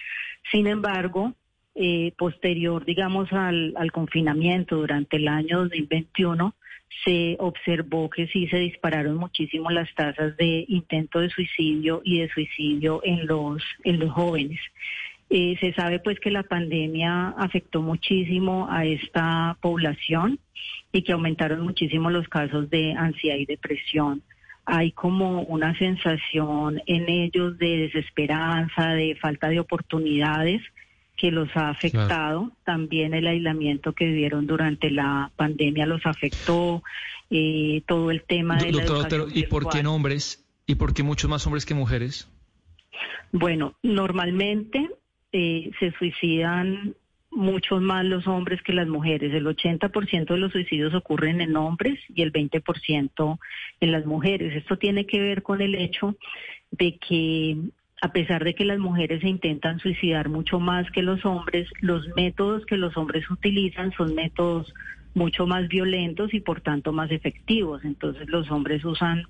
Sin 0.51 0.67
embargo, 0.67 1.33
eh, 1.75 2.13
posterior, 2.17 2.85
digamos, 2.85 3.31
al, 3.33 3.91
confinamiento 3.91 4.75
durante 4.75 5.17
el 5.17 5.27
año 5.27 5.61
2021, 5.63 6.53
se 7.03 7.35
observó 7.39 8.09
que 8.09 8.27
sí 8.27 8.47
se 8.47 8.57
dispararon 8.57 9.15
muchísimo 9.15 9.71
las 9.71 9.93
tasas 9.95 10.37
de 10.37 10.65
intento 10.67 11.19
de 11.19 11.29
suicidio 11.29 12.01
y 12.03 12.19
de 12.19 12.29
suicidio 12.29 13.01
en 13.03 13.25
los, 13.25 13.63
en 13.83 13.99
los 13.99 14.11
jóvenes. 14.11 14.59
Eh, 15.31 15.57
se 15.59 15.73
sabe 15.73 15.97
pues 15.97 16.19
que 16.19 16.29
la 16.29 16.43
pandemia 16.43 17.29
afectó 17.29 17.81
muchísimo 17.81 18.67
a 18.69 18.85
esta 18.85 19.57
población 19.61 20.37
y 20.91 21.01
que 21.01 21.13
aumentaron 21.13 21.61
muchísimo 21.61 22.11
los 22.11 22.27
casos 22.27 22.69
de 22.69 22.93
ansiedad 22.93 23.37
y 23.37 23.47
depresión. 23.47 24.21
Hay 24.65 24.91
como 24.91 25.41
una 25.43 25.77
sensación 25.77 26.81
en 26.85 27.09
ellos 27.09 27.57
de 27.57 27.77
desesperanza, 27.77 28.89
de 28.89 29.15
falta 29.15 29.49
de 29.49 29.59
oportunidades 29.59 30.61
que 31.17 31.31
los 31.31 31.49
ha 31.55 31.69
afectado. 31.69 32.51
También 32.63 33.13
el 33.13 33.27
aislamiento 33.27 33.93
que 33.93 34.05
vivieron 34.05 34.47
durante 34.47 34.89
la 34.89 35.31
pandemia 35.35 35.85
los 35.85 36.05
afectó. 36.05 36.83
Eh, 37.29 37.81
todo 37.87 38.11
el 38.11 38.23
tema 38.23 38.57
de 38.57 38.71
la 38.71 38.83
educación 38.83 39.29
¿y 39.33 39.43
por 39.47 39.67
qué 39.67 39.85
hombres? 39.87 40.45
¿Y 40.65 40.75
por 40.75 40.93
qué 40.93 41.03
muchos 41.03 41.29
más 41.29 41.45
hombres 41.47 41.65
que 41.65 41.73
mujeres? 41.73 42.29
Bueno, 43.31 43.75
normalmente 43.81 44.87
eh, 45.31 45.71
se 45.79 45.91
suicidan 45.93 46.95
muchos 47.35 47.81
más 47.81 48.05
los 48.05 48.27
hombres 48.27 48.61
que 48.61 48.73
las 48.73 48.87
mujeres. 48.87 49.33
El 49.33 49.45
80% 49.45 50.25
de 50.25 50.37
los 50.37 50.51
suicidios 50.51 50.93
ocurren 50.93 51.41
en 51.41 51.55
hombres 51.55 51.99
y 52.13 52.21
el 52.21 52.31
20% 52.31 53.39
en 53.79 53.91
las 53.91 54.05
mujeres. 54.05 54.55
Esto 54.55 54.77
tiene 54.77 55.05
que 55.05 55.19
ver 55.19 55.43
con 55.43 55.61
el 55.61 55.75
hecho 55.75 56.15
de 56.71 56.97
que 56.97 57.57
a 58.01 58.11
pesar 58.11 58.43
de 58.43 58.53
que 58.53 58.65
las 58.65 58.79
mujeres 58.79 59.21
se 59.21 59.29
intentan 59.29 59.79
suicidar 59.79 60.27
mucho 60.27 60.59
más 60.59 60.91
que 60.91 61.01
los 61.01 61.23
hombres, 61.25 61.69
los 61.79 62.05
métodos 62.17 62.65
que 62.65 62.75
los 62.75 62.97
hombres 62.97 63.29
utilizan 63.31 63.93
son 63.93 64.13
métodos 64.13 64.73
mucho 65.13 65.47
más 65.47 65.69
violentos 65.69 66.33
y 66.33 66.41
por 66.41 66.59
tanto 66.59 66.91
más 66.91 67.11
efectivos. 67.11 67.85
Entonces 67.85 68.27
los 68.27 68.51
hombres 68.51 68.83
usan 68.83 69.23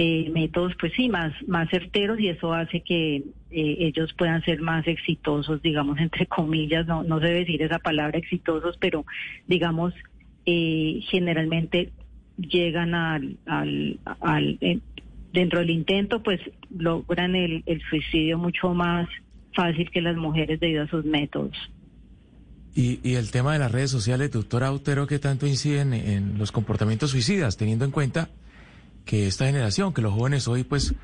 eh, 0.00 0.30
métodos, 0.30 0.74
pues 0.78 0.92
sí, 0.94 1.08
más, 1.08 1.32
más 1.48 1.68
certeros 1.70 2.20
y 2.20 2.28
eso 2.28 2.52
hace 2.52 2.82
que 2.82 3.16
eh, 3.16 3.76
ellos 3.80 4.14
puedan 4.16 4.44
ser 4.44 4.60
más 4.60 4.86
exitosos, 4.86 5.60
digamos, 5.60 5.98
entre 6.00 6.26
comillas, 6.26 6.86
no, 6.86 7.02
no 7.02 7.18
debe 7.18 7.40
decir 7.40 7.62
esa 7.62 7.80
palabra 7.80 8.16
exitosos, 8.16 8.76
pero 8.78 9.04
digamos, 9.48 9.92
eh, 10.46 11.00
generalmente 11.10 11.90
llegan 12.36 12.94
al, 12.94 13.38
al, 13.46 13.98
al 14.20 14.80
dentro 15.32 15.58
del 15.58 15.70
intento, 15.70 16.22
pues 16.22 16.40
logran 16.70 17.34
el, 17.34 17.64
el 17.66 17.82
suicidio 17.90 18.38
mucho 18.38 18.72
más 18.74 19.08
fácil 19.52 19.90
que 19.90 20.00
las 20.00 20.16
mujeres 20.16 20.60
debido 20.60 20.84
a 20.84 20.86
sus 20.86 21.04
métodos. 21.04 21.56
Y, 22.72 23.00
y, 23.02 23.16
el 23.16 23.32
tema 23.32 23.54
de 23.54 23.58
las 23.58 23.72
redes 23.72 23.90
sociales, 23.90 24.30
doctora 24.30 24.68
Autero, 24.68 25.08
¿qué 25.08 25.18
tanto 25.18 25.48
inciden 25.48 25.92
en 25.92 26.38
los 26.38 26.52
comportamientos 26.52 27.10
suicidas, 27.10 27.56
teniendo 27.56 27.84
en 27.84 27.90
cuenta 27.90 28.28
que 29.08 29.26
esta 29.26 29.46
generación, 29.46 29.94
que 29.94 30.02
los 30.02 30.12
jóvenes 30.12 30.46
hoy 30.48 30.64
pues 30.64 30.94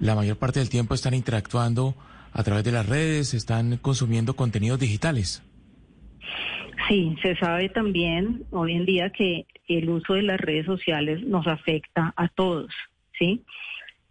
la 0.00 0.16
mayor 0.16 0.36
parte 0.36 0.58
del 0.58 0.68
tiempo 0.68 0.94
están 0.94 1.14
interactuando 1.14 1.94
a 2.32 2.42
través 2.42 2.64
de 2.64 2.72
las 2.72 2.86
redes, 2.86 3.34
están 3.34 3.76
consumiendo 3.76 4.34
contenidos 4.34 4.80
digitales. 4.80 5.44
Sí, 6.88 7.16
se 7.22 7.36
sabe 7.36 7.68
también 7.68 8.42
hoy 8.50 8.72
en 8.72 8.84
día 8.84 9.10
que 9.10 9.46
el 9.68 9.88
uso 9.88 10.14
de 10.14 10.22
las 10.22 10.40
redes 10.40 10.66
sociales 10.66 11.22
nos 11.22 11.46
afecta 11.46 12.12
a 12.16 12.28
todos, 12.28 12.72
¿sí? 13.16 13.42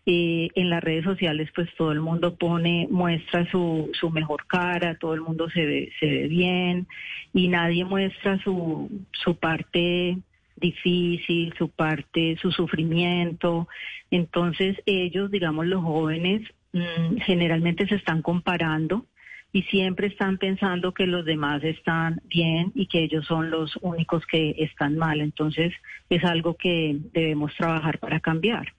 Y 0.05 0.49
en 0.55 0.69
las 0.69 0.81
redes 0.81 1.03
sociales 1.03 1.49
pues 1.53 1.67
todo 1.77 1.91
el 1.91 1.99
mundo 1.99 2.35
pone, 2.37 2.87
muestra 2.89 3.49
su, 3.51 3.91
su 3.99 4.11
mejor 4.11 4.47
cara, 4.47 4.97
todo 4.97 5.13
el 5.13 5.21
mundo 5.21 5.49
se 5.49 5.65
ve, 5.65 5.91
se 5.99 6.05
ve 6.05 6.27
bien 6.29 6.87
y 7.33 7.49
nadie 7.49 7.83
muestra 7.83 8.41
su, 8.43 8.89
su 9.11 9.35
parte 9.35 10.19
difícil, 10.55 11.53
su 11.57 11.69
parte, 11.69 12.37
su 12.41 12.51
sufrimiento. 12.51 13.67
Entonces 14.11 14.77
ellos, 14.85 15.31
digamos 15.31 15.65
los 15.67 15.83
jóvenes, 15.83 16.41
mm, 16.73 17.17
generalmente 17.17 17.87
se 17.87 17.95
están 17.95 18.21
comparando 18.21 19.05
y 19.51 19.63
siempre 19.63 20.07
están 20.07 20.37
pensando 20.37 20.93
que 20.93 21.07
los 21.07 21.23
demás 21.23 21.63
están 21.63 22.21
bien 22.25 22.71
y 22.75 22.87
que 22.87 23.03
ellos 23.03 23.25
son 23.25 23.49
los 23.49 23.77
únicos 23.81 24.25
que 24.25 24.55
están 24.57 24.97
mal. 24.97 25.21
Entonces 25.21 25.73
es 26.09 26.23
algo 26.23 26.55
que 26.55 26.97
debemos 27.13 27.55
trabajar 27.55 27.99
para 27.99 28.19
cambiar. 28.19 28.73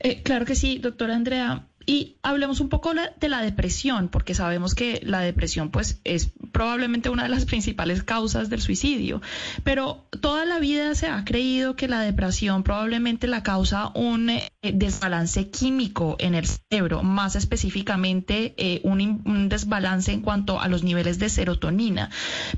Eh, 0.00 0.22
claro 0.22 0.44
que 0.44 0.54
sí, 0.54 0.78
doctora 0.78 1.14
Andrea. 1.14 1.66
Y 1.86 2.16
hablemos 2.22 2.60
un 2.60 2.68
poco 2.68 2.92
de 2.94 3.28
la 3.28 3.42
depresión, 3.42 4.08
porque 4.08 4.34
sabemos 4.34 4.74
que 4.74 5.00
la 5.02 5.20
depresión 5.20 5.70
pues 5.70 6.00
es 6.04 6.30
probablemente 6.52 7.10
una 7.10 7.24
de 7.24 7.28
las 7.28 7.44
principales 7.44 8.02
causas 8.02 8.48
del 8.50 8.60
suicidio, 8.60 9.20
pero 9.62 10.06
toda 10.20 10.44
la 10.44 10.58
vida 10.58 10.94
se 10.94 11.08
ha 11.08 11.24
creído 11.24 11.76
que 11.76 11.88
la 11.88 12.00
depresión 12.00 12.62
probablemente 12.62 13.26
la 13.26 13.42
causa 13.42 13.90
un 13.94 14.30
eh, 14.30 14.50
desbalance 14.62 15.50
químico 15.50 16.16
en 16.18 16.34
el 16.34 16.46
cerebro, 16.46 17.02
más 17.02 17.36
específicamente 17.36 18.54
eh, 18.56 18.80
un, 18.84 19.22
un, 19.24 19.48
desbalance 19.48 20.12
en 20.12 20.22
cuanto 20.22 20.60
a 20.60 20.68
los 20.68 20.82
niveles 20.82 21.18
de 21.18 21.28
serotonina. 21.28 22.10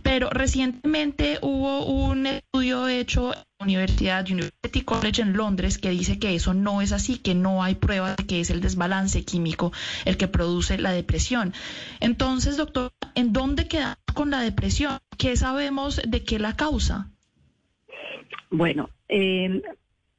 Pero 0.02 0.30
recientemente 0.30 1.38
hubo 1.42 1.86
un 1.86 2.26
estudio 2.26 2.88
hecho 2.88 3.32
Universidad 3.58 4.26
University 4.30 4.82
College 4.82 5.22
en 5.22 5.36
Londres 5.36 5.78
que 5.78 5.90
dice 5.90 6.18
que 6.18 6.34
eso 6.34 6.52
no 6.52 6.82
es 6.82 6.92
así, 6.92 7.18
que 7.18 7.34
no 7.34 7.62
hay 7.62 7.74
pruebas 7.74 8.16
de 8.16 8.26
que 8.26 8.40
es 8.40 8.50
el 8.50 8.60
desbalance 8.60 9.24
químico 9.24 9.72
el 10.04 10.16
que 10.16 10.28
produce 10.28 10.78
la 10.78 10.92
depresión. 10.92 11.54
Entonces, 12.00 12.56
doctor, 12.56 12.92
¿en 13.14 13.32
dónde 13.32 13.66
quedamos 13.66 13.98
con 14.14 14.30
la 14.30 14.40
depresión? 14.40 14.98
¿Qué 15.18 15.36
sabemos 15.36 16.00
de 16.06 16.22
qué 16.22 16.38
la 16.38 16.54
causa? 16.54 17.08
Bueno, 18.50 18.90
eh, 19.08 19.62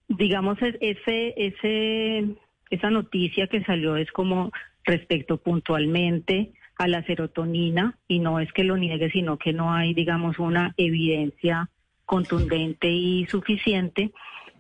digamos, 0.08 0.58
ese, 0.62 1.34
ese, 1.38 2.26
esa 2.72 2.90
noticia 2.90 3.48
que 3.48 3.64
salió 3.64 3.98
es 3.98 4.12
como 4.12 4.52
respecto 4.84 5.38
puntualmente 5.38 6.54
a 6.78 6.88
la 6.88 7.04
serotonina 7.06 7.98
y 8.08 8.20
no 8.20 8.40
es 8.40 8.52
que 8.54 8.64
lo 8.64 8.78
niegue, 8.78 9.12
sino 9.12 9.38
que 9.38 9.54
no 9.54 9.74
hay, 9.74 9.94
digamos, 9.94 10.40
una 10.40 10.74
evidencia 10.78 11.70
contundente 12.08 12.90
y 12.90 13.28
suficiente, 13.28 14.12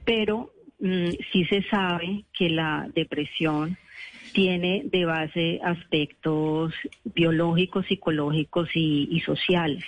pero 0.05 0.51
mm, 0.79 1.09
sí 1.31 1.45
se 1.45 1.63
sabe 1.63 2.25
que 2.37 2.49
la 2.49 2.87
depresión 2.93 3.77
tiene 4.33 4.83
de 4.85 5.05
base 5.05 5.59
aspectos 5.63 6.73
biológicos, 7.05 7.87
psicológicos 7.87 8.69
y, 8.75 9.07
y 9.09 9.21
sociales. 9.21 9.83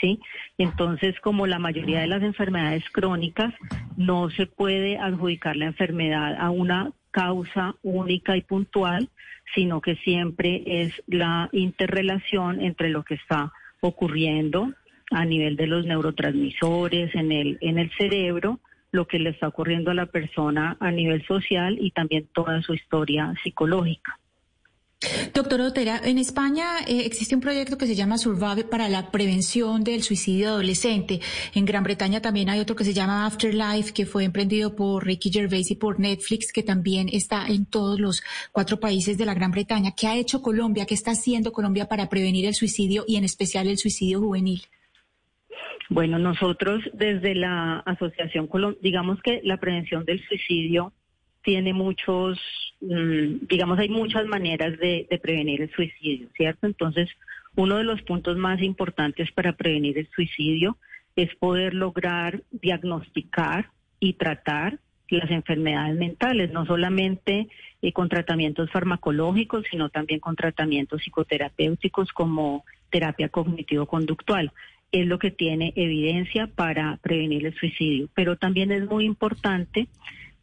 ¿Sí? 0.00 0.20
Entonces, 0.58 1.18
como 1.18 1.48
la 1.48 1.58
mayoría 1.58 1.98
de 1.98 2.06
las 2.06 2.22
enfermedades 2.22 2.84
crónicas, 2.92 3.52
no 3.96 4.30
se 4.30 4.46
puede 4.46 4.96
adjudicar 4.96 5.56
la 5.56 5.64
enfermedad 5.64 6.36
a 6.38 6.50
una 6.50 6.92
causa 7.10 7.74
única 7.82 8.36
y 8.36 8.42
puntual, 8.42 9.08
sino 9.56 9.80
que 9.80 9.96
siempre 9.96 10.62
es 10.64 10.92
la 11.08 11.48
interrelación 11.50 12.60
entre 12.60 12.90
lo 12.90 13.02
que 13.02 13.14
está 13.14 13.52
ocurriendo 13.80 14.72
a 15.10 15.24
nivel 15.24 15.56
de 15.56 15.66
los 15.66 15.86
neurotransmisores 15.86 17.14
en 17.14 17.32
el, 17.32 17.58
en 17.60 17.78
el 17.78 17.90
cerebro, 17.96 18.60
lo 18.90 19.06
que 19.06 19.18
le 19.18 19.30
está 19.30 19.48
ocurriendo 19.48 19.90
a 19.90 19.94
la 19.94 20.06
persona 20.06 20.76
a 20.80 20.90
nivel 20.90 21.26
social 21.26 21.78
y 21.80 21.90
también 21.90 22.28
toda 22.32 22.62
su 22.62 22.74
historia 22.74 23.34
psicológica. 23.42 24.18
Doctor 25.32 25.60
Otera, 25.60 26.00
en 26.02 26.18
España 26.18 26.80
eh, 26.84 27.04
existe 27.06 27.36
un 27.36 27.40
proyecto 27.40 27.78
que 27.78 27.86
se 27.86 27.94
llama 27.94 28.18
Survive 28.18 28.64
para 28.64 28.88
la 28.88 29.12
prevención 29.12 29.84
del 29.84 30.02
suicidio 30.02 30.48
adolescente. 30.48 31.20
En 31.54 31.64
Gran 31.64 31.84
Bretaña 31.84 32.20
también 32.20 32.50
hay 32.50 32.58
otro 32.58 32.74
que 32.74 32.84
se 32.84 32.92
llama 32.92 33.24
Afterlife, 33.24 33.92
que 33.92 34.06
fue 34.06 34.24
emprendido 34.24 34.74
por 34.74 35.06
Ricky 35.06 35.30
Gervais 35.30 35.70
y 35.70 35.76
por 35.76 36.00
Netflix, 36.00 36.52
que 36.52 36.64
también 36.64 37.08
está 37.12 37.46
en 37.46 37.64
todos 37.64 38.00
los 38.00 38.22
cuatro 38.50 38.80
países 38.80 39.16
de 39.16 39.26
la 39.26 39.34
Gran 39.34 39.52
Bretaña. 39.52 39.92
¿Qué 39.92 40.08
ha 40.08 40.16
hecho 40.16 40.42
Colombia? 40.42 40.84
¿Qué 40.84 40.94
está 40.94 41.12
haciendo 41.12 41.52
Colombia 41.52 41.86
para 41.86 42.08
prevenir 42.08 42.46
el 42.46 42.54
suicidio 42.54 43.04
y 43.06 43.16
en 43.16 43.24
especial 43.24 43.68
el 43.68 43.78
suicidio 43.78 44.18
juvenil? 44.18 44.62
Bueno, 45.88 46.18
nosotros 46.18 46.82
desde 46.92 47.34
la 47.34 47.78
Asociación, 47.80 48.48
digamos 48.82 49.20
que 49.22 49.40
la 49.44 49.56
prevención 49.56 50.04
del 50.04 50.22
suicidio 50.26 50.92
tiene 51.42 51.72
muchos, 51.72 52.38
mm, 52.80 53.46
digamos, 53.48 53.78
hay 53.78 53.88
muchas 53.88 54.26
maneras 54.26 54.78
de, 54.78 55.06
de 55.08 55.18
prevenir 55.18 55.62
el 55.62 55.70
suicidio, 55.70 56.28
¿cierto? 56.36 56.66
Entonces, 56.66 57.08
uno 57.56 57.76
de 57.76 57.84
los 57.84 58.02
puntos 58.02 58.36
más 58.36 58.60
importantes 58.60 59.32
para 59.32 59.54
prevenir 59.54 59.98
el 59.98 60.08
suicidio 60.14 60.76
es 61.16 61.34
poder 61.36 61.74
lograr 61.74 62.42
diagnosticar 62.50 63.70
y 63.98 64.12
tratar 64.12 64.78
las 65.16 65.30
enfermedades 65.30 65.96
mentales, 65.96 66.52
no 66.52 66.66
solamente 66.66 67.48
eh, 67.82 67.92
con 67.92 68.08
tratamientos 68.08 68.70
farmacológicos, 68.70 69.64
sino 69.70 69.88
también 69.88 70.20
con 70.20 70.36
tratamientos 70.36 71.02
psicoterapéuticos 71.02 72.12
como 72.12 72.64
terapia 72.90 73.28
cognitivo-conductual. 73.28 74.52
Es 74.92 75.06
lo 75.06 75.18
que 75.18 75.30
tiene 75.30 75.72
evidencia 75.76 76.46
para 76.46 76.98
prevenir 77.02 77.46
el 77.46 77.54
suicidio. 77.54 78.08
Pero 78.14 78.36
también 78.36 78.72
es 78.72 78.86
muy 78.86 79.04
importante 79.04 79.88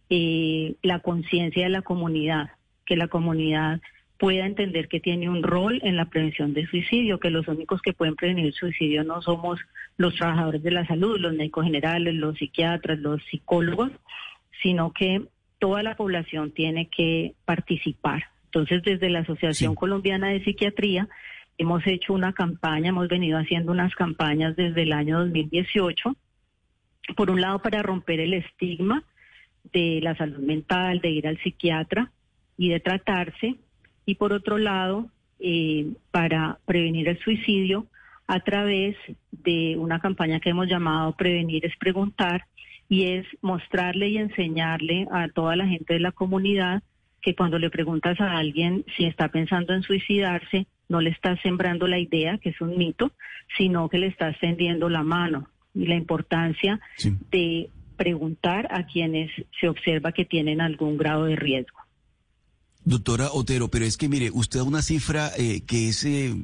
eh, 0.09 0.75
la 0.83 0.99
conciencia 0.99 1.63
de 1.63 1.69
la 1.69 1.81
comunidad, 1.81 2.51
que 2.85 2.95
la 2.95 3.07
comunidad 3.07 3.81
pueda 4.17 4.45
entender 4.45 4.87
que 4.87 4.99
tiene 4.99 5.29
un 5.29 5.43
rol 5.43 5.79
en 5.83 5.97
la 5.97 6.05
prevención 6.05 6.53
del 6.53 6.69
suicidio, 6.69 7.19
que 7.19 7.29
los 7.29 7.47
únicos 7.47 7.81
que 7.81 7.93
pueden 7.93 8.15
prevenir 8.15 8.45
el 8.45 8.53
suicidio 8.53 9.03
no 9.03 9.21
somos 9.21 9.59
los 9.97 10.15
trabajadores 10.15 10.63
de 10.63 10.71
la 10.71 10.85
salud, 10.85 11.19
los 11.19 11.33
médicos 11.33 11.65
generales, 11.65 12.13
los 12.13 12.37
psiquiatras, 12.37 12.99
los 12.99 13.21
psicólogos, 13.25 13.91
sino 14.61 14.93
que 14.93 15.23
toda 15.59 15.83
la 15.83 15.95
población 15.95 16.51
tiene 16.51 16.87
que 16.87 17.33
participar. 17.45 18.25
Entonces, 18.45 18.83
desde 18.83 19.09
la 19.09 19.19
Asociación 19.19 19.75
Colombiana 19.75 20.29
de 20.29 20.43
Psiquiatría 20.43 21.09
hemos 21.57 21.85
hecho 21.87 22.13
una 22.13 22.33
campaña, 22.33 22.89
hemos 22.89 23.07
venido 23.07 23.37
haciendo 23.37 23.71
unas 23.71 23.93
campañas 23.95 24.55
desde 24.55 24.83
el 24.83 24.93
año 24.93 25.19
2018, 25.19 26.15
por 27.15 27.31
un 27.31 27.41
lado 27.41 27.59
para 27.59 27.81
romper 27.81 28.19
el 28.19 28.33
estigma 28.33 29.03
de 29.71 29.99
la 30.01 30.15
salud 30.15 30.39
mental, 30.39 30.99
de 30.99 31.09
ir 31.09 31.27
al 31.27 31.37
psiquiatra 31.39 32.11
y 32.57 32.69
de 32.69 32.79
tratarse, 32.79 33.55
y 34.05 34.15
por 34.15 34.33
otro 34.33 34.57
lado, 34.57 35.09
eh, 35.39 35.93
para 36.11 36.59
prevenir 36.65 37.07
el 37.09 37.19
suicidio 37.19 37.87
a 38.27 38.39
través 38.39 38.95
de 39.31 39.75
una 39.77 39.99
campaña 39.99 40.39
que 40.39 40.49
hemos 40.49 40.67
llamado 40.67 41.15
Prevenir 41.15 41.65
es 41.65 41.75
Preguntar, 41.77 42.45
y 42.87 43.05
es 43.13 43.25
mostrarle 43.41 44.09
y 44.09 44.17
enseñarle 44.17 45.07
a 45.11 45.27
toda 45.29 45.55
la 45.55 45.67
gente 45.67 45.95
de 45.95 45.99
la 45.99 46.11
comunidad 46.11 46.83
que 47.21 47.35
cuando 47.35 47.57
le 47.57 47.69
preguntas 47.69 48.19
a 48.21 48.37
alguien 48.37 48.85
si 48.95 49.05
está 49.05 49.29
pensando 49.29 49.73
en 49.73 49.81
suicidarse, 49.81 50.67
no 50.89 51.01
le 51.01 51.09
estás 51.09 51.39
sembrando 51.41 51.87
la 51.87 51.99
idea, 51.99 52.37
que 52.37 52.49
es 52.49 52.61
un 52.61 52.77
mito, 52.77 53.11
sino 53.57 53.89
que 53.89 53.97
le 53.97 54.07
estás 54.07 54.37
tendiendo 54.39 54.89
la 54.89 55.03
mano. 55.03 55.49
Y 55.73 55.87
la 55.87 55.95
importancia 55.95 56.79
de 57.31 57.69
preguntar 57.97 58.67
a 58.71 58.85
quienes 58.85 59.31
se 59.59 59.67
observa 59.67 60.11
que 60.11 60.25
tienen 60.25 60.61
algún 60.61 60.97
grado 60.97 61.25
de 61.25 61.35
riesgo. 61.35 61.79
Doctora 62.85 63.29
Otero, 63.31 63.69
pero 63.69 63.83
es 63.83 63.97
que 63.97 64.07
mire, 64.07 64.29
usted 64.31 64.59
da 64.59 64.63
una 64.63 64.83
cifra 64.83 65.31
eh, 65.37 65.61
que 65.65 65.89
es 65.89 66.05
eh, 66.05 66.35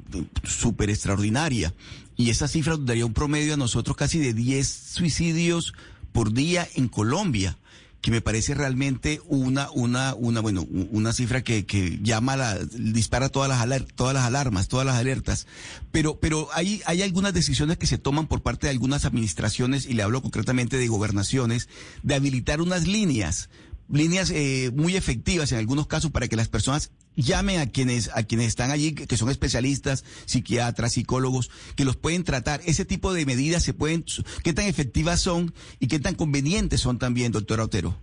súper 0.43 0.89
extraordinaria 0.89 1.71
y 2.17 2.31
esa 2.31 2.47
cifra 2.47 2.77
daría 2.77 3.05
un 3.05 3.13
promedio 3.13 3.53
a 3.53 3.57
nosotros 3.57 3.95
casi 3.95 4.17
de 4.17 4.33
10 4.33 4.67
suicidios 4.67 5.73
por 6.11 6.33
día 6.33 6.67
en 6.75 6.87
Colombia 6.87 7.57
que 8.01 8.11
me 8.11 8.21
parece 8.21 8.55
realmente 8.55 9.21
una, 9.27 9.69
una, 9.71 10.15
una, 10.15 10.41
bueno, 10.41 10.65
una 10.91 11.13
cifra 11.13 11.43
que, 11.43 11.65
que 11.65 11.99
llama 12.01 12.35
la, 12.35 12.57
dispara 12.57 13.29
todas 13.29 13.47
las 13.49 13.85
todas 13.95 14.13
las 14.13 14.25
alarmas, 14.25 14.67
todas 14.67 14.85
las 14.85 14.95
alertas. 14.95 15.45
Pero, 15.91 16.19
pero 16.19 16.49
hay, 16.53 16.81
hay 16.85 17.03
algunas 17.03 17.33
decisiones 17.33 17.77
que 17.77 17.87
se 17.87 17.99
toman 17.99 18.27
por 18.27 18.41
parte 18.41 18.67
de 18.67 18.71
algunas 18.71 19.05
administraciones, 19.05 19.85
y 19.85 19.93
le 19.93 20.03
hablo 20.03 20.21
concretamente 20.21 20.77
de 20.77 20.87
gobernaciones, 20.87 21.69
de 22.01 22.15
habilitar 22.15 22.59
unas 22.61 22.87
líneas 22.87 23.49
líneas 23.91 24.31
eh, 24.31 24.71
muy 24.73 24.95
efectivas 24.95 25.51
en 25.51 25.57
algunos 25.57 25.87
casos 25.87 26.11
para 26.11 26.27
que 26.27 26.35
las 26.35 26.49
personas 26.49 26.91
llamen 27.15 27.59
a 27.59 27.69
quienes 27.69 28.15
a 28.15 28.23
quienes 28.23 28.47
están 28.47 28.71
allí 28.71 28.93
que 28.93 29.17
son 29.17 29.29
especialistas 29.29 30.03
psiquiatras 30.25 30.93
psicólogos 30.93 31.49
que 31.75 31.85
los 31.85 31.97
pueden 31.97 32.23
tratar. 32.23 32.61
Ese 32.65 32.85
tipo 32.85 33.13
de 33.13 33.25
medidas 33.25 33.63
se 33.63 33.73
pueden 33.73 34.05
qué 34.43 34.53
tan 34.53 34.65
efectivas 34.65 35.21
son 35.21 35.53
y 35.79 35.87
qué 35.87 35.99
tan 35.99 36.15
convenientes 36.15 36.81
son 36.81 36.99
también 36.99 37.31
doctora 37.31 37.63
Otero. 37.63 37.97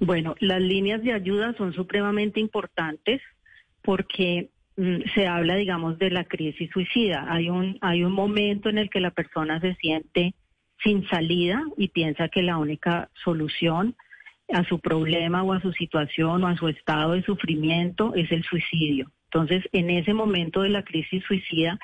Bueno 0.00 0.34
las 0.40 0.60
líneas 0.60 1.02
de 1.02 1.12
ayuda 1.12 1.54
son 1.56 1.72
supremamente 1.72 2.40
importantes 2.40 3.20
porque 3.82 4.50
mm, 4.76 5.14
se 5.14 5.26
habla 5.26 5.56
digamos 5.56 5.98
de 5.98 6.10
la 6.10 6.24
crisis 6.24 6.70
suicida. 6.72 7.26
Hay 7.28 7.48
un 7.48 7.78
hay 7.80 8.04
un 8.04 8.12
momento 8.12 8.68
en 8.68 8.78
el 8.78 8.90
que 8.90 9.00
la 9.00 9.10
persona 9.10 9.60
se 9.60 9.74
siente 9.76 10.34
sin 10.82 11.08
salida 11.08 11.62
y 11.78 11.88
piensa 11.88 12.28
que 12.28 12.42
la 12.42 12.58
única 12.58 13.08
solución 13.24 13.96
a 14.52 14.64
su 14.64 14.78
problema 14.78 15.42
o 15.42 15.52
a 15.52 15.60
su 15.60 15.72
situación 15.72 16.44
o 16.44 16.46
a 16.46 16.56
su 16.56 16.68
estado 16.68 17.12
de 17.12 17.22
sufrimiento 17.22 18.14
es 18.14 18.30
el 18.30 18.44
suicidio. 18.44 19.10
Entonces, 19.24 19.68
en 19.72 19.90
ese 19.90 20.14
momento 20.14 20.62
de 20.62 20.68
la 20.68 20.84
crisis 20.84 21.22
suicida, 21.24 21.78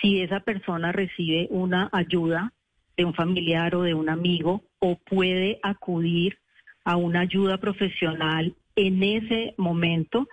si 0.00 0.20
esa 0.20 0.40
persona 0.40 0.92
recibe 0.92 1.46
una 1.50 1.88
ayuda 1.92 2.52
de 2.96 3.04
un 3.04 3.14
familiar 3.14 3.74
o 3.76 3.82
de 3.82 3.94
un 3.94 4.08
amigo 4.08 4.62
o 4.80 4.96
puede 4.96 5.60
acudir 5.62 6.38
a 6.84 6.96
una 6.96 7.20
ayuda 7.20 7.58
profesional 7.58 8.54
en 8.74 9.02
ese 9.02 9.54
momento, 9.56 10.28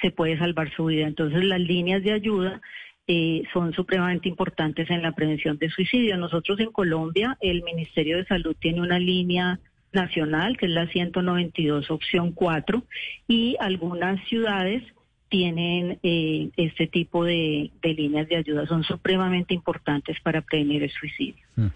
se 0.00 0.10
puede 0.10 0.38
salvar 0.38 0.70
su 0.74 0.86
vida. 0.86 1.06
Entonces, 1.06 1.44
las 1.44 1.60
líneas 1.60 2.02
de 2.02 2.12
ayuda 2.12 2.60
eh, 3.06 3.42
son 3.52 3.72
supremamente 3.72 4.28
importantes 4.28 4.90
en 4.90 5.02
la 5.02 5.12
prevención 5.12 5.58
de 5.58 5.70
suicidio. 5.70 6.16
Nosotros 6.16 6.60
en 6.60 6.70
Colombia, 6.70 7.36
el 7.40 7.62
Ministerio 7.62 8.18
de 8.18 8.26
Salud 8.26 8.54
tiene 8.60 8.82
una 8.82 8.98
línea 8.98 9.58
nacional, 9.92 10.56
que 10.56 10.66
es 10.66 10.72
la 10.72 10.86
192 10.86 11.90
opción 11.90 12.32
4, 12.32 12.82
y 13.28 13.56
algunas 13.60 14.22
ciudades 14.28 14.82
tienen 15.30 15.98
eh, 16.02 16.50
este 16.56 16.86
tipo 16.88 17.24
de, 17.24 17.70
líneas 17.82 18.28
de 18.28 18.36
ayuda. 18.36 18.66
Son 18.66 18.84
supremamente 18.84 19.54
importantes 19.54 20.18
para 20.22 20.42
prevenir 20.42 20.82
el 20.82 20.90
suicidio. 20.90 21.42
Mm. 21.56 21.68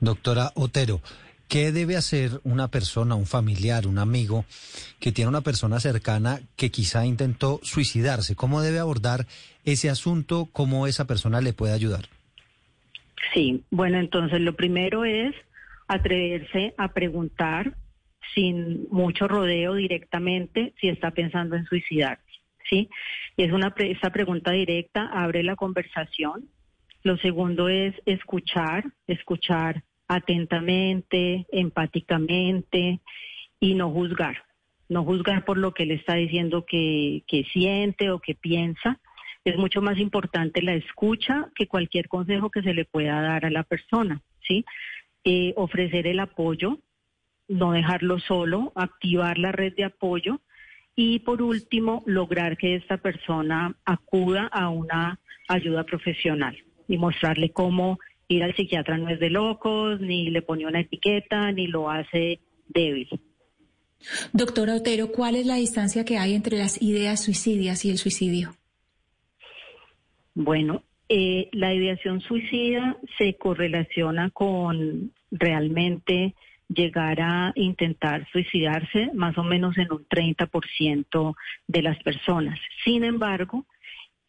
Doctora 0.00 0.52
Otero, 0.54 1.00
¿qué 1.48 1.72
debe 1.72 1.96
hacer 1.96 2.40
una 2.44 2.68
persona, 2.68 3.14
un 3.14 3.26
familiar, 3.26 3.86
un 3.86 3.98
amigo 3.98 4.44
que 5.00 5.10
tiene 5.10 5.30
una 5.30 5.40
persona 5.40 5.80
cercana 5.80 6.40
que 6.56 6.70
quizá 6.70 7.06
intentó 7.06 7.60
suicidarse? 7.62 8.36
¿Cómo 8.36 8.60
debe 8.60 8.78
abordar 8.78 9.26
ese 9.64 9.88
asunto? 9.88 10.48
¿Cómo 10.52 10.86
esa 10.86 11.06
persona 11.06 11.40
le 11.40 11.54
puede 11.54 11.72
ayudar? 11.72 12.04
Sí, 13.32 13.62
bueno, 13.70 13.98
entonces 13.98 14.40
lo 14.40 14.54
primero 14.54 15.04
es 15.04 15.34
atreverse 15.88 16.74
a 16.76 16.92
preguntar 16.92 17.74
sin 18.34 18.86
mucho 18.90 19.26
rodeo 19.26 19.74
directamente 19.74 20.74
si 20.80 20.88
está 20.88 21.10
pensando 21.10 21.56
en 21.56 21.64
suicidarse. 21.64 22.22
¿sí? 22.68 22.88
Es 23.36 23.52
una 23.52 23.74
esta 23.78 24.10
pregunta 24.10 24.52
directa 24.52 25.08
abre 25.12 25.42
la 25.42 25.56
conversación. 25.56 26.48
Lo 27.02 27.16
segundo 27.16 27.68
es 27.68 27.94
escuchar, 28.06 28.84
escuchar 29.06 29.82
atentamente, 30.08 31.46
empáticamente 31.50 33.00
y 33.60 33.74
no 33.74 33.90
juzgar. 33.90 34.42
No 34.88 35.04
juzgar 35.04 35.44
por 35.44 35.58
lo 35.58 35.72
que 35.72 35.84
él 35.84 35.92
está 35.92 36.14
diciendo 36.14 36.64
que, 36.66 37.22
que 37.26 37.44
siente 37.44 38.10
o 38.10 38.20
que 38.20 38.34
piensa. 38.34 39.00
Es 39.44 39.56
mucho 39.56 39.80
más 39.82 39.98
importante 39.98 40.62
la 40.62 40.74
escucha 40.74 41.48
que 41.54 41.66
cualquier 41.66 42.08
consejo 42.08 42.50
que 42.50 42.62
se 42.62 42.74
le 42.74 42.84
pueda 42.84 43.20
dar 43.20 43.44
a 43.44 43.50
la 43.50 43.62
persona, 43.62 44.20
¿sí? 44.46 44.64
Eh, 45.24 45.52
ofrecer 45.56 46.06
el 46.06 46.20
apoyo, 46.20 46.78
no 47.48 47.72
dejarlo 47.72 48.18
solo, 48.20 48.72
activar 48.74 49.38
la 49.38 49.52
red 49.52 49.74
de 49.74 49.84
apoyo 49.84 50.40
y 50.94 51.20
por 51.20 51.42
último 51.42 52.02
lograr 52.06 52.56
que 52.56 52.76
esta 52.76 52.98
persona 52.98 53.76
acuda 53.84 54.46
a 54.46 54.68
una 54.68 55.20
ayuda 55.48 55.84
profesional 55.84 56.56
y 56.88 56.98
mostrarle 56.98 57.50
cómo 57.50 57.98
ir 58.28 58.42
al 58.42 58.54
psiquiatra 58.54 58.98
no 58.98 59.08
es 59.08 59.18
de 59.20 59.30
locos, 59.30 60.00
ni 60.00 60.30
le 60.30 60.42
pone 60.42 60.66
una 60.66 60.80
etiqueta, 60.80 61.50
ni 61.52 61.66
lo 61.66 61.90
hace 61.90 62.40
débil. 62.68 63.08
Doctora 64.32 64.76
Otero, 64.76 65.08
¿cuál 65.08 65.36
es 65.36 65.46
la 65.46 65.56
distancia 65.56 66.04
que 66.04 66.18
hay 66.18 66.34
entre 66.34 66.58
las 66.58 66.80
ideas 66.80 67.22
suicidias 67.24 67.84
y 67.84 67.90
el 67.90 67.98
suicidio? 67.98 68.54
Bueno, 70.34 70.82
eh, 71.08 71.48
la 71.52 71.72
ideación 71.72 72.20
suicida 72.20 72.96
se 73.16 73.36
correlaciona 73.36 74.30
con 74.30 75.12
realmente 75.30 76.34
llegar 76.68 77.20
a 77.20 77.52
intentar 77.54 78.28
suicidarse 78.30 79.10
más 79.14 79.38
o 79.38 79.42
menos 79.42 79.78
en 79.78 79.90
un 79.90 80.06
30% 80.06 81.34
de 81.66 81.82
las 81.82 82.02
personas. 82.02 82.58
Sin 82.84 83.04
embargo, 83.04 83.64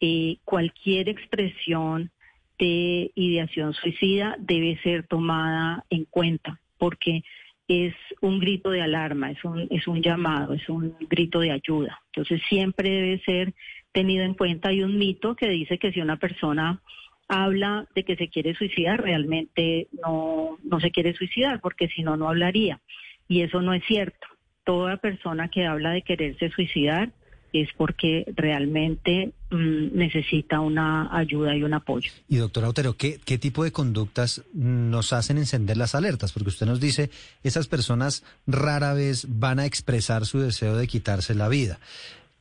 eh, 0.00 0.38
cualquier 0.44 1.10
expresión 1.10 2.10
de 2.58 3.10
ideación 3.14 3.74
suicida 3.74 4.36
debe 4.38 4.78
ser 4.82 5.06
tomada 5.06 5.84
en 5.90 6.06
cuenta 6.06 6.60
porque 6.78 7.22
es 7.68 7.94
un 8.20 8.40
grito 8.40 8.70
de 8.70 8.82
alarma, 8.82 9.30
es 9.30 9.44
un, 9.44 9.68
es 9.70 9.86
un 9.86 10.02
llamado, 10.02 10.54
es 10.54 10.68
un 10.68 10.96
grito 11.08 11.40
de 11.40 11.52
ayuda. 11.52 12.00
Entonces 12.06 12.40
siempre 12.48 12.90
debe 12.90 13.20
ser 13.20 13.54
tenido 13.92 14.24
en 14.24 14.34
cuenta. 14.34 14.68
Hay 14.68 14.82
un 14.82 14.98
mito 14.98 15.34
que 15.34 15.48
dice 15.48 15.78
que 15.78 15.92
si 15.92 16.00
una 16.00 16.16
persona 16.16 16.80
habla 17.28 17.86
de 17.94 18.04
que 18.04 18.16
se 18.16 18.28
quiere 18.28 18.54
suicidar, 18.54 19.02
realmente 19.02 19.88
no, 20.04 20.58
no 20.64 20.80
se 20.80 20.90
quiere 20.90 21.14
suicidar, 21.14 21.60
porque 21.60 21.88
si 21.88 22.02
no, 22.02 22.16
no 22.16 22.28
hablaría. 22.28 22.80
Y 23.28 23.42
eso 23.42 23.62
no 23.62 23.72
es 23.72 23.84
cierto. 23.86 24.26
toda 24.64 24.98
persona 24.98 25.48
que 25.48 25.66
habla 25.66 25.90
de 25.90 26.02
quererse 26.02 26.50
suicidar 26.50 27.12
es 27.52 27.68
porque 27.76 28.24
realmente 28.36 29.32
mm, 29.50 29.96
necesita 29.96 30.60
una 30.60 31.16
ayuda 31.16 31.56
y 31.56 31.62
un 31.62 31.74
apoyo. 31.74 32.10
Y 32.28 32.36
doctora 32.36 32.68
Otero, 32.68 32.96
¿qué, 32.96 33.18
¿qué 33.24 33.38
tipo 33.38 33.64
de 33.64 33.72
conductas 33.72 34.44
nos 34.54 35.12
hacen 35.12 35.38
encender 35.38 35.76
las 35.76 35.94
alertas? 35.94 36.32
Porque 36.32 36.50
usted 36.50 36.66
nos 36.66 36.80
dice, 36.80 37.10
esas 37.42 37.66
personas 37.66 38.24
rara 38.46 38.94
vez 38.94 39.26
van 39.28 39.58
a 39.58 39.66
expresar 39.66 40.26
su 40.26 40.38
deseo 40.38 40.76
de 40.76 40.86
quitarse 40.86 41.34
la 41.34 41.48
vida. 41.48 41.80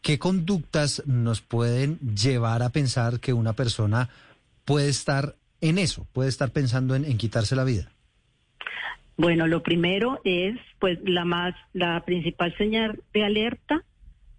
¿Qué 0.01 0.17
conductas 0.17 1.03
nos 1.05 1.41
pueden 1.41 1.99
llevar 1.99 2.63
a 2.63 2.69
pensar 2.69 3.19
que 3.19 3.33
una 3.33 3.53
persona 3.53 4.09
puede 4.65 4.89
estar 4.89 5.35
en 5.61 5.77
eso, 5.77 6.07
puede 6.13 6.29
estar 6.29 6.51
pensando 6.51 6.95
en, 6.95 7.17
quitarse 7.17 7.55
la 7.55 7.63
vida? 7.63 7.89
Bueno, 9.17 9.47
lo 9.47 9.61
primero 9.61 10.21
es, 10.23 10.57
pues, 10.79 10.99
la 11.03 11.25
más, 11.25 11.53
la 11.73 12.03
principal 12.05 12.55
señal 12.57 13.01
de 13.13 13.25
alerta 13.25 13.83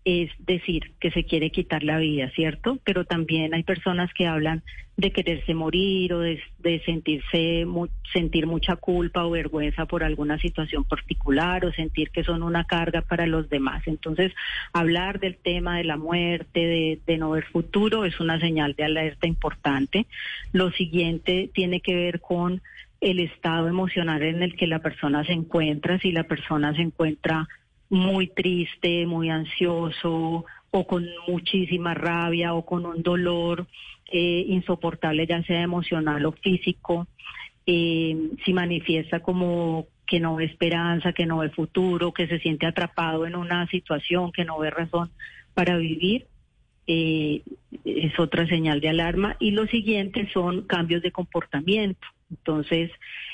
es 0.04 0.30
decir 0.38 0.92
que 0.98 1.10
se 1.10 1.24
quiere 1.24 1.50
quitar 1.50 1.82
la 1.82 1.98
vida, 1.98 2.30
¿cierto? 2.34 2.78
Pero 2.84 3.04
también 3.04 3.54
hay 3.54 3.62
personas 3.62 4.10
que 4.14 4.26
hablan 4.26 4.62
de 4.96 5.12
quererse 5.12 5.54
morir 5.54 6.12
o 6.12 6.20
de, 6.20 6.40
sentirse 6.84 7.66
sentir 8.12 8.46
mucha 8.46 8.76
culpa 8.76 9.24
o 9.24 9.30
vergüenza 9.30 9.86
por 9.86 10.04
alguna 10.04 10.38
situación 10.38 10.84
particular 10.84 11.64
o 11.64 11.72
sentir 11.72 12.10
que 12.10 12.24
son 12.24 12.42
una 12.42 12.64
carga 12.64 13.02
para 13.02 13.26
los 13.26 13.48
demás. 13.48 13.82
Entonces, 13.86 14.32
hablar 14.72 15.20
del 15.20 15.36
tema 15.36 15.78
de 15.78 15.84
la 15.84 15.96
muerte, 15.96 16.60
de, 16.60 17.00
de 17.06 17.18
no 17.18 17.30
ver 17.30 17.44
futuro, 17.44 18.04
es 18.04 18.20
una 18.20 18.38
señal 18.40 18.74
de 18.74 18.84
alerta 18.84 19.26
importante. 19.26 20.06
Lo 20.52 20.70
siguiente 20.70 21.50
tiene 21.52 21.80
que 21.80 21.94
ver 21.94 22.20
con 22.20 22.60
el 23.00 23.20
estado 23.20 23.68
emocional 23.68 24.22
en 24.22 24.42
el 24.42 24.56
que 24.56 24.66
la 24.66 24.80
persona 24.80 25.24
se 25.24 25.32
encuentra, 25.32 25.98
si 25.98 26.12
la 26.12 26.24
persona 26.24 26.74
se 26.74 26.82
encuentra 26.82 27.48
muy 27.90 28.28
triste, 28.28 29.04
muy 29.06 29.28
ansioso 29.28 30.44
o 30.70 30.86
con 30.86 31.06
muchísima 31.26 31.94
rabia 31.94 32.54
o 32.54 32.64
con 32.64 32.86
un 32.86 33.02
dolor 33.02 33.66
eh, 34.10 34.44
insoportable, 34.48 35.26
ya 35.26 35.42
sea 35.42 35.60
emocional 35.60 36.24
o 36.24 36.32
físico, 36.32 37.06
eh, 37.66 38.16
si 38.44 38.52
manifiesta 38.52 39.20
como 39.20 39.86
que 40.06 40.18
no 40.18 40.36
ve 40.36 40.44
esperanza, 40.44 41.12
que 41.12 41.26
no 41.26 41.38
ve 41.38 41.50
futuro, 41.50 42.12
que 42.12 42.26
se 42.26 42.40
siente 42.40 42.66
atrapado 42.66 43.26
en 43.26 43.36
una 43.36 43.66
situación, 43.68 44.32
que 44.32 44.44
no 44.44 44.58
ve 44.58 44.70
razón 44.70 45.10
para 45.54 45.76
vivir, 45.76 46.26
eh, 46.86 47.42
es 47.84 48.18
otra 48.18 48.46
señal 48.48 48.80
de 48.80 48.88
alarma. 48.88 49.36
Y 49.38 49.52
lo 49.52 49.66
siguiente 49.66 50.28
son 50.32 50.62
cambios 50.62 51.02
de 51.02 51.12
comportamiento. 51.12 52.06
Entonces, 52.30 52.90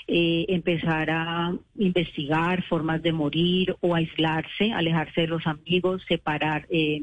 eh, 0.09 0.47
empezar 0.49 1.11
a 1.11 1.55
investigar 1.77 2.63
formas 2.65 3.03
de 3.03 3.13
morir 3.13 3.77
o 3.81 3.95
aislarse, 3.95 4.73
alejarse 4.73 5.23
de 5.23 5.27
los 5.27 5.47
amigos, 5.47 6.03
separar, 6.09 6.67
eh, 6.71 7.03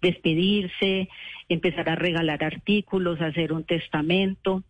despedirse, 0.00 1.08
empezar 1.48 1.88
a 1.88 1.96
regalar 1.96 2.42
artículos, 2.44 3.20
hacer 3.20 3.52
un 3.52 3.64
testamento, 3.64 4.62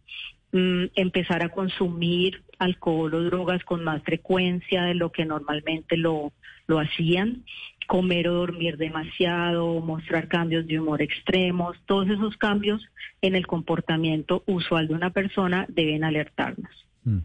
mm, 0.53 0.85
empezar 0.97 1.43
a 1.45 1.51
consumir 1.51 2.43
alcohol 2.59 3.15
o 3.15 3.23
drogas 3.23 3.63
con 3.65 3.85
más 3.85 4.03
frecuencia 4.03 4.85
de 4.85 4.95
lo 4.95 5.11
que 5.11 5.25
normalmente 5.25 5.97
lo, 5.97 6.33
lo 6.67 6.79
hacían, 6.79 7.45
comer 7.87 8.29
o 8.29 8.35
dormir 8.35 8.77
demasiado, 8.77 9.81
mostrar 9.81 10.29
cambios 10.29 10.67
de 10.67 10.79
humor 10.79 11.03
extremos, 11.03 11.77
todos 11.87 12.09
esos 12.09 12.37
cambios 12.37 12.87
en 13.23 13.35
el 13.35 13.47
comportamiento 13.47 14.43
usual 14.47 14.89
de 14.89 14.95
una 14.95 15.11
persona 15.11 15.67
deben 15.69 16.05
alertarnos. 16.05 16.84
Mm. 17.05 17.19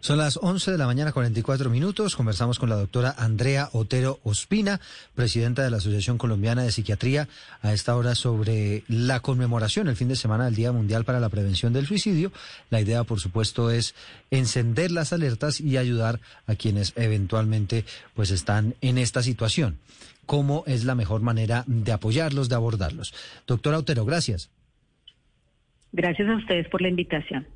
Son 0.00 0.18
las 0.18 0.38
11 0.40 0.72
de 0.72 0.78
la 0.78 0.86
mañana, 0.86 1.12
44 1.12 1.70
minutos. 1.70 2.16
Conversamos 2.16 2.58
con 2.58 2.68
la 2.68 2.76
doctora 2.76 3.14
Andrea 3.16 3.70
Otero 3.72 4.20
Ospina, 4.24 4.80
presidenta 5.14 5.62
de 5.62 5.70
la 5.70 5.78
Asociación 5.78 6.18
Colombiana 6.18 6.62
de 6.62 6.72
Psiquiatría, 6.72 7.28
a 7.62 7.72
esta 7.72 7.96
hora 7.96 8.14
sobre 8.14 8.84
la 8.88 9.20
conmemoración 9.20 9.88
el 9.88 9.96
fin 9.96 10.08
de 10.08 10.16
semana 10.16 10.44
del 10.44 10.54
Día 10.54 10.72
Mundial 10.72 11.04
para 11.04 11.20
la 11.20 11.30
Prevención 11.30 11.72
del 11.72 11.86
Suicidio. 11.86 12.30
La 12.70 12.80
idea, 12.80 13.04
por 13.04 13.20
supuesto, 13.20 13.70
es 13.70 13.94
encender 14.30 14.90
las 14.90 15.12
alertas 15.12 15.60
y 15.60 15.78
ayudar 15.78 16.20
a 16.46 16.54
quienes 16.54 16.92
eventualmente 16.96 17.84
pues 18.14 18.30
están 18.30 18.74
en 18.82 18.98
esta 18.98 19.22
situación. 19.22 19.78
¿Cómo 20.26 20.62
es 20.66 20.84
la 20.84 20.94
mejor 20.94 21.20
manera 21.22 21.64
de 21.66 21.92
apoyarlos, 21.92 22.48
de 22.48 22.54
abordarlos? 22.54 23.14
Doctora 23.46 23.78
Otero, 23.78 24.04
gracias. 24.04 24.50
Gracias 25.92 26.28
a 26.28 26.36
ustedes 26.36 26.68
por 26.68 26.80
la 26.80 26.88
invitación. 26.88 27.46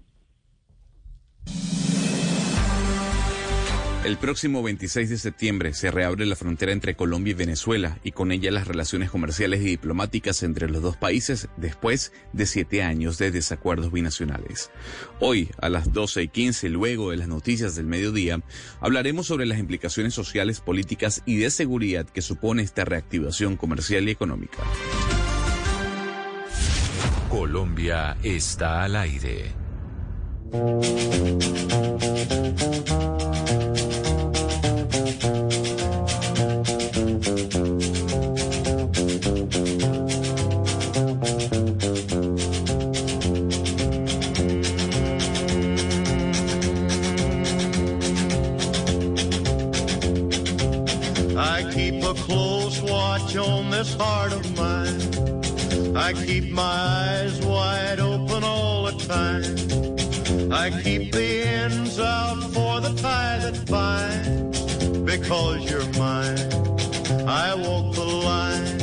El 4.07 4.19
próximo 4.19 4.63
26 4.63 5.11
de 5.11 5.19
septiembre 5.19 5.75
se 5.75 5.91
reabre 5.91 6.27
la 6.27 6.37
frontera 6.37 6.71
entre 6.71 6.95
Colombia 6.95 7.33
y 7.33 7.35
Venezuela 7.35 7.99
y 8.05 8.13
con 8.13 8.31
ella 8.31 8.53
las 8.53 8.69
relaciones 8.69 9.11
comerciales 9.11 9.63
y 9.63 9.65
diplomáticas 9.65 10.45
entre 10.45 10.71
los 10.71 10.81
dos 10.81 10.97
países 10.97 11.49
después 11.57 12.13
de 12.33 12.47
siete 12.47 12.85
años 12.85 13.19
de 13.19 13.33
desacuerdos 13.33 13.91
binacionales. 13.91 14.71
Hoy, 15.19 15.51
a 15.61 15.69
las 15.71 15.93
12 15.93 16.23
y 16.23 16.29
15, 16.29 16.69
luego 16.69 17.11
de 17.11 17.17
las 17.17 17.27
noticias 17.27 17.75
del 17.75 17.87
mediodía, 17.87 18.41
hablaremos 18.79 19.27
sobre 19.27 19.45
las 19.45 19.59
implicaciones 19.59 20.15
sociales, 20.15 20.61
políticas 20.61 21.25
y 21.27 21.39
de 21.39 21.51
seguridad 21.51 22.07
que 22.07 22.23
supone 22.23 22.63
esta 22.63 22.85
reactivación 22.85 23.57
comercial 23.57 24.07
y 24.07 24.13
económica. 24.13 24.59
Colombia 27.29 28.17
está 28.23 28.85
al 28.85 28.95
aire. 28.95 29.66
I 30.57 30.59
keep 51.71 52.03
a 52.03 52.15
close 52.15 52.81
watch 52.81 53.37
on 53.37 53.71
this 53.71 53.95
heart 53.95 54.33
of 54.33 54.57
mine. 54.57 55.03
I 55.95 56.15
keep 56.15 56.51
my 56.51 56.63
eyes 56.63 57.45
wide 57.45 58.01
open 58.01 58.43
all 58.43 58.85
the 58.85 58.93
time. 58.93 59.66
I 60.51 60.71
keep 60.83 61.13
the 61.13 61.43
ends 61.43 61.99
out 61.99 62.41
for 62.53 62.81
the 62.81 62.95
tie 63.01 63.39
that 63.39 63.67
binds. 63.69 64.77
Because 64.99 65.69
you're 65.69 65.87
mine, 65.99 66.39
I 67.27 67.55
walk 67.55 67.95
the 67.95 68.05
line. 68.05 68.81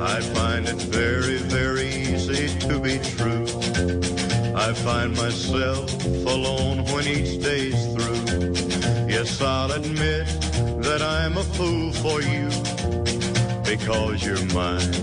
I 0.00 0.20
find 0.20 0.68
it 0.68 0.80
very, 0.90 1.36
very 1.36 1.88
easy 1.88 2.58
to 2.60 2.80
be 2.80 2.98
true. 2.98 3.44
I 4.56 4.72
find 4.72 5.14
myself 5.14 5.92
alone 6.04 6.84
when 6.86 7.06
each 7.06 7.42
day's 7.42 7.86
through. 7.94 9.06
Yes, 9.06 9.40
I'll 9.42 9.72
admit 9.72 10.43
that 10.84 11.02
I'm 11.02 11.36
a 11.38 11.42
fool 11.42 11.92
for 11.92 12.20
you. 12.22 12.48
Because 13.64 14.24
you're 14.24 14.44
mine, 14.54 14.94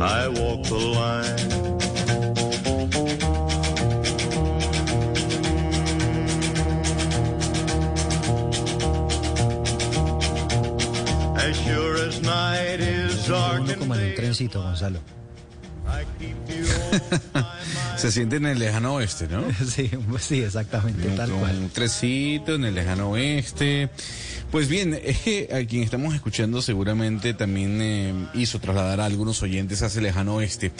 I 0.00 0.28
walk 0.28 0.62
the 0.64 0.80
line. 1.00 1.40
As 11.36 11.56
sure 11.64 11.96
as 12.06 12.20
night 12.22 12.80
is 12.80 13.26
dark 13.26 13.62
Uno 13.62 13.78
como 13.78 13.94
en 13.94 14.10
un 14.10 14.14
trencito, 14.14 14.62
Gonzalo. 14.62 15.00
Se 17.96 18.10
siente 18.10 18.36
en 18.36 18.46
el 18.46 18.58
lejano 18.58 18.94
oeste, 18.94 19.28
¿no? 19.28 19.44
Sí, 19.66 19.90
sí, 20.18 20.42
exactamente, 20.42 21.08
tal 21.10 21.30
cual. 21.30 21.58
Un 21.58 21.68
trecito 21.70 22.54
en 22.54 22.64
el 22.64 22.74
lejano 22.74 23.10
oeste. 23.10 23.90
Pues 24.50 24.68
bien, 24.68 24.98
eh, 25.02 25.48
a 25.52 25.64
quien 25.66 25.84
estamos 25.84 26.14
escuchando 26.14 26.60
seguramente 26.60 27.34
también 27.34 27.80
eh, 27.80 28.12
hizo 28.34 28.58
trasladar 28.58 29.00
a 29.00 29.04
algunos 29.04 29.42
oyentes 29.42 29.82
hacia 29.82 29.98
el 30.00 30.04
lejano 30.04 30.36
oeste, 30.36 30.72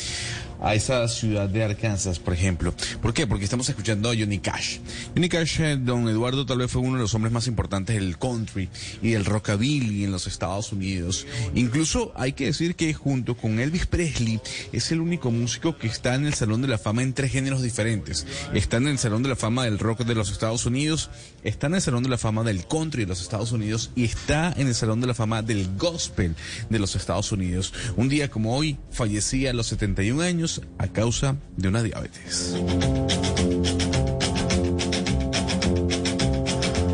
a 0.61 0.75
esa 0.75 1.07
ciudad 1.09 1.49
de 1.49 1.65
Arkansas, 1.65 2.19
por 2.19 2.35
ejemplo. 2.35 2.75
¿Por 3.01 3.15
qué? 3.15 3.27
Porque 3.27 3.45
estamos 3.45 3.69
escuchando 3.69 4.11
a 4.11 4.15
Johnny 4.15 4.39
Cash. 4.39 4.79
Johnny 5.15 5.29
Cash, 5.29 5.61
eh, 5.61 5.77
don 5.77 6.09
Eduardo, 6.09 6.47
tal 6.47 6.59
vez 6.59 6.71
fue 6.71 6.83
uno 6.83 6.97
de 6.97 7.03
los 7.03 7.15
hombres 7.15 7.33
más 7.33 7.47
importantes 7.47 7.97
del 7.97 8.19
country 8.19 8.69
y 9.03 9.11
del 9.11 9.25
rockabilly 9.25 10.05
en 10.05 10.13
los 10.13 10.27
Estados 10.27 10.73
Unidos. 10.73 11.27
Incluso 11.55 12.13
hay 12.15 12.33
que 12.33 12.47
decir 12.47 12.77
que 12.77 12.93
junto 12.93 13.37
con 13.37 13.59
Elvis 13.59 13.87
Presley 13.87 14.41
es 14.73 14.93
el 14.93 15.01
único 15.01 15.31
músico 15.31 15.77
que 15.77 15.87
está 15.87 16.15
en 16.15 16.27
el 16.27 16.35
Salón 16.35 16.63
de 16.63 16.69
la 16.69 16.79
Fama 16.79 17.03
en 17.03 17.15
tres 17.15 17.33
géneros 17.33 17.63
diferentes. 17.63 18.27
Está 18.53 18.77
en 18.77 18.89
el 18.89 18.99
Salón 18.99 19.23
de 19.23 19.31
la 19.31 19.37
Fama 19.37 19.65
del 19.65 19.79
Rock 19.79 20.01
de 20.01 20.15
los 20.15 20.31
Estados 20.31 20.67
Unidos, 20.67 21.11
está 21.43 21.69
en 21.69 21.75
el 21.75 21.83
Salón 21.83 22.03
de 22.03 22.11
la 22.11 22.19
Fama 22.19 22.45
del 22.45 22.67
Country 22.67 23.03
de 23.03 23.09
los 23.09 23.23
Estados 23.23 23.53
Unidos 23.53 23.91
y 23.95 24.05
está 24.05 24.53
en 24.57 24.69
el 24.69 24.75
Salón 24.75 25.01
de 25.01 25.07
la 25.07 25.15
Fama 25.15 25.43
del 25.43 25.69
Gospel 25.77 26.35
de 26.69 26.79
los 26.79 26.97
Estados 26.97 27.33
Unidos. 27.33 27.73
Un 27.97 28.09
día 28.09 28.31
como 28.31 28.57
hoy 28.57 28.79
fallecía 28.91 29.51
a 29.51 29.55
los 29.55 29.69
71 29.69 30.23
años 30.23 30.50
a 30.79 30.89
causa 30.89 31.37
de 31.57 31.69
una 31.69 31.83
diabetes. 31.83 32.55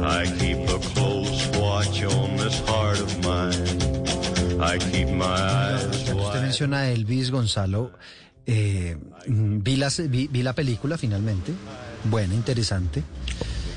I 0.03 0.24
keep 0.39 0.69
a 0.69 0.78
close 0.95 1.49
watch 1.59 2.03
on 2.05 2.37
this 2.37 2.61
heart 2.66 3.01
of 3.01 3.12
mine. 3.24 3.55
I 4.61 4.78
keep 4.78 5.09
my 5.11 5.24
eyes 5.27 5.85
usted 5.87 6.41
menciona 6.43 6.81
a 6.81 6.91
Elvis 6.91 7.31
Gonzalo, 7.31 7.93
eh, 8.47 8.97
vi, 9.27 9.77
la, 9.77 9.91
se- 9.91 10.09
vi, 10.09 10.28
vi 10.28 10.43
la 10.43 10.55
película 10.55 10.97
finalmente. 10.97 11.53
Buena, 12.05 12.35
interesante. 12.35 13.03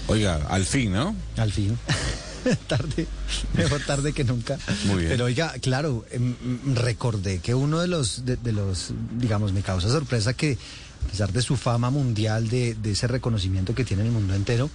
Oiga, 0.08 0.40
al 0.50 0.66
fin, 0.66 0.92
¿no? 0.94 1.16
Al 1.38 1.52
fin. 1.52 1.78
tarde, 2.68 3.08
mejor 3.56 3.82
tarde 3.82 4.14
que 4.14 4.24
nunca. 4.24 4.58
Muy 4.86 5.00
bien. 5.00 5.10
Pero 5.10 5.26
oiga, 5.26 5.54
claro, 5.62 6.06
em, 6.12 6.36
em, 6.44 6.76
recordé 6.76 7.40
que 7.40 7.56
uno 7.56 7.80
de 7.80 7.88
los, 7.88 8.26
de, 8.26 8.38
de 8.38 8.52
los, 8.52 8.94
digamos, 9.18 9.54
me 9.54 9.62
causa 9.62 9.90
sorpresa 9.90 10.34
que 10.34 10.58
a 11.06 11.12
pesar 11.12 11.32
de 11.32 11.42
su 11.42 11.56
fama 11.56 11.90
mundial, 11.90 12.50
de, 12.50 12.76
de 12.76 12.92
ese 12.92 13.08
reconocimiento 13.08 13.74
que 13.74 13.86
tiene 13.86 14.02
en 14.02 14.08
el 14.08 14.14
mundo 14.14 14.34
entero, 14.36 14.70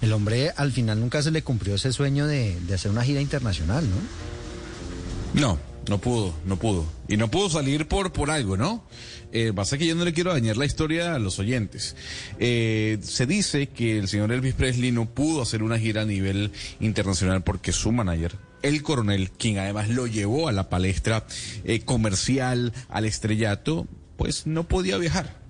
el 0.00 0.12
hombre 0.12 0.52
al 0.56 0.72
final 0.72 1.00
nunca 1.00 1.22
se 1.22 1.30
le 1.30 1.42
cumplió 1.42 1.76
ese 1.76 1.92
sueño 1.92 2.26
de, 2.26 2.58
de 2.60 2.74
hacer 2.74 2.90
una 2.90 3.04
gira 3.04 3.20
internacional, 3.20 3.84
¿no? 3.88 5.40
No, 5.40 5.58
no 5.88 5.98
pudo, 5.98 6.34
no 6.46 6.56
pudo. 6.56 6.84
Y 7.08 7.16
no 7.16 7.30
pudo 7.30 7.50
salir 7.50 7.86
por, 7.88 8.12
por 8.12 8.30
algo, 8.30 8.56
¿no? 8.56 8.84
Eh, 9.32 9.52
pasa 9.54 9.78
que 9.78 9.86
yo 9.86 9.94
no 9.94 10.04
le 10.04 10.12
quiero 10.12 10.32
dañar 10.32 10.56
la 10.56 10.66
historia 10.66 11.14
a 11.14 11.18
los 11.18 11.38
oyentes. 11.38 11.96
Eh, 12.38 12.98
se 13.02 13.26
dice 13.26 13.68
que 13.68 13.98
el 13.98 14.08
señor 14.08 14.30
Elvis 14.32 14.54
Presley 14.54 14.92
no 14.92 15.06
pudo 15.08 15.40
hacer 15.42 15.62
una 15.62 15.78
gira 15.78 16.02
a 16.02 16.04
nivel 16.04 16.52
internacional 16.80 17.42
porque 17.42 17.72
su 17.72 17.92
manager, 17.92 18.36
el 18.62 18.82
coronel, 18.82 19.30
quien 19.30 19.58
además 19.58 19.88
lo 19.88 20.06
llevó 20.06 20.48
a 20.48 20.52
la 20.52 20.68
palestra 20.68 21.24
eh, 21.64 21.80
comercial, 21.80 22.72
al 22.90 23.04
estrellato, 23.06 23.86
pues 24.16 24.46
no 24.46 24.68
podía 24.68 24.98
viajar. 24.98 25.40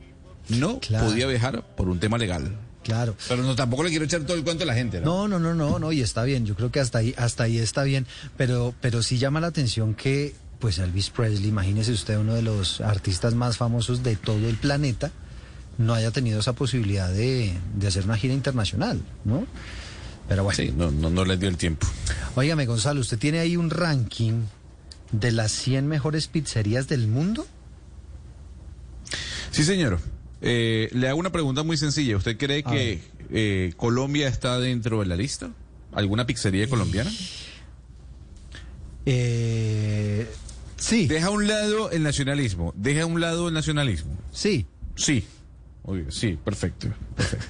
No 0.48 0.78
Claro. 0.80 1.06
podía 1.08 1.26
viajar 1.26 1.74
por 1.76 1.88
un 1.88 1.98
tema 2.00 2.18
legal. 2.18 2.56
Claro. 2.82 3.16
Pero 3.28 3.42
no, 3.42 3.54
tampoco 3.54 3.84
le 3.84 3.90
quiero 3.90 4.04
echar 4.04 4.22
todo 4.22 4.36
el 4.36 4.42
cuento 4.42 4.64
a 4.64 4.66
la 4.66 4.74
gente, 4.74 5.00
¿no? 5.00 5.28
No, 5.28 5.38
no, 5.38 5.38
no, 5.38 5.54
no, 5.54 5.78
no, 5.78 5.92
y 5.92 6.00
está 6.00 6.24
bien, 6.24 6.46
yo 6.46 6.54
creo 6.54 6.70
que 6.70 6.80
hasta 6.80 6.98
ahí, 6.98 7.14
hasta 7.16 7.44
ahí 7.44 7.58
está 7.58 7.84
bien, 7.84 8.06
pero, 8.36 8.74
pero 8.80 9.02
sí 9.02 9.18
llama 9.18 9.40
la 9.40 9.46
atención 9.46 9.94
que, 9.94 10.34
pues 10.58 10.78
Elvis 10.78 11.10
Presley, 11.10 11.48
imagínese 11.48 11.92
usted 11.92 12.18
uno 12.18 12.34
de 12.34 12.42
los 12.42 12.80
artistas 12.80 13.34
más 13.34 13.56
famosos 13.56 14.02
de 14.02 14.16
todo 14.16 14.48
el 14.48 14.56
planeta, 14.56 15.12
no 15.78 15.94
haya 15.94 16.10
tenido 16.10 16.40
esa 16.40 16.52
posibilidad 16.54 17.10
de, 17.10 17.54
de 17.76 17.86
hacer 17.86 18.04
una 18.04 18.16
gira 18.16 18.34
internacional, 18.34 19.00
¿no? 19.24 19.46
Pero 20.28 20.44
bueno. 20.44 20.56
Sí, 20.56 20.72
no, 20.76 20.90
no, 20.90 21.10
no 21.10 21.24
le 21.24 21.36
dio 21.36 21.48
el 21.48 21.56
tiempo. 21.56 21.86
Óigame, 22.34 22.66
Gonzalo, 22.66 23.00
¿usted 23.00 23.18
tiene 23.18 23.38
ahí 23.40 23.56
un 23.56 23.70
ranking 23.70 24.42
de 25.12 25.32
las 25.32 25.52
100 25.52 25.86
mejores 25.86 26.26
pizzerías 26.26 26.88
del 26.88 27.06
mundo? 27.06 27.46
Sí, 29.50 29.64
señor. 29.64 30.00
Eh, 30.42 30.90
le 30.92 31.08
hago 31.08 31.18
una 31.18 31.30
pregunta 31.30 31.62
muy 31.62 31.76
sencilla. 31.76 32.16
¿Usted 32.16 32.36
cree 32.36 32.64
que 32.64 33.00
eh, 33.30 33.72
Colombia 33.76 34.28
está 34.28 34.58
dentro 34.58 35.00
de 35.00 35.06
la 35.06 35.16
lista? 35.16 35.50
¿Alguna 35.92 36.26
pizzería 36.26 36.68
colombiana? 36.68 37.10
Eh, 39.06 40.26
sí. 40.76 41.06
Deja 41.06 41.28
a 41.28 41.30
un 41.30 41.46
lado 41.46 41.90
el 41.92 42.02
nacionalismo. 42.02 42.74
Deja 42.76 43.02
a 43.02 43.06
un 43.06 43.20
lado 43.20 43.48
el 43.48 43.54
nacionalismo. 43.54 44.16
Sí. 44.32 44.66
Sí. 44.96 45.24
Oye, 45.84 46.06
sí, 46.10 46.38
perfecto. 46.42 46.88
perfecto. 47.16 47.46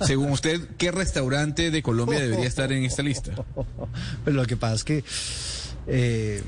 Según 0.04 0.30
usted, 0.30 0.60
¿qué 0.78 0.90
restaurante 0.90 1.70
de 1.70 1.82
Colombia 1.82 2.20
debería 2.20 2.46
estar 2.46 2.72
en 2.72 2.84
esta 2.84 3.02
lista? 3.02 3.32
Pero 4.24 4.36
lo 4.36 4.46
que 4.46 4.56
pasa 4.56 4.74
es 4.74 4.84
que 4.84 5.04
eh, 5.86 6.42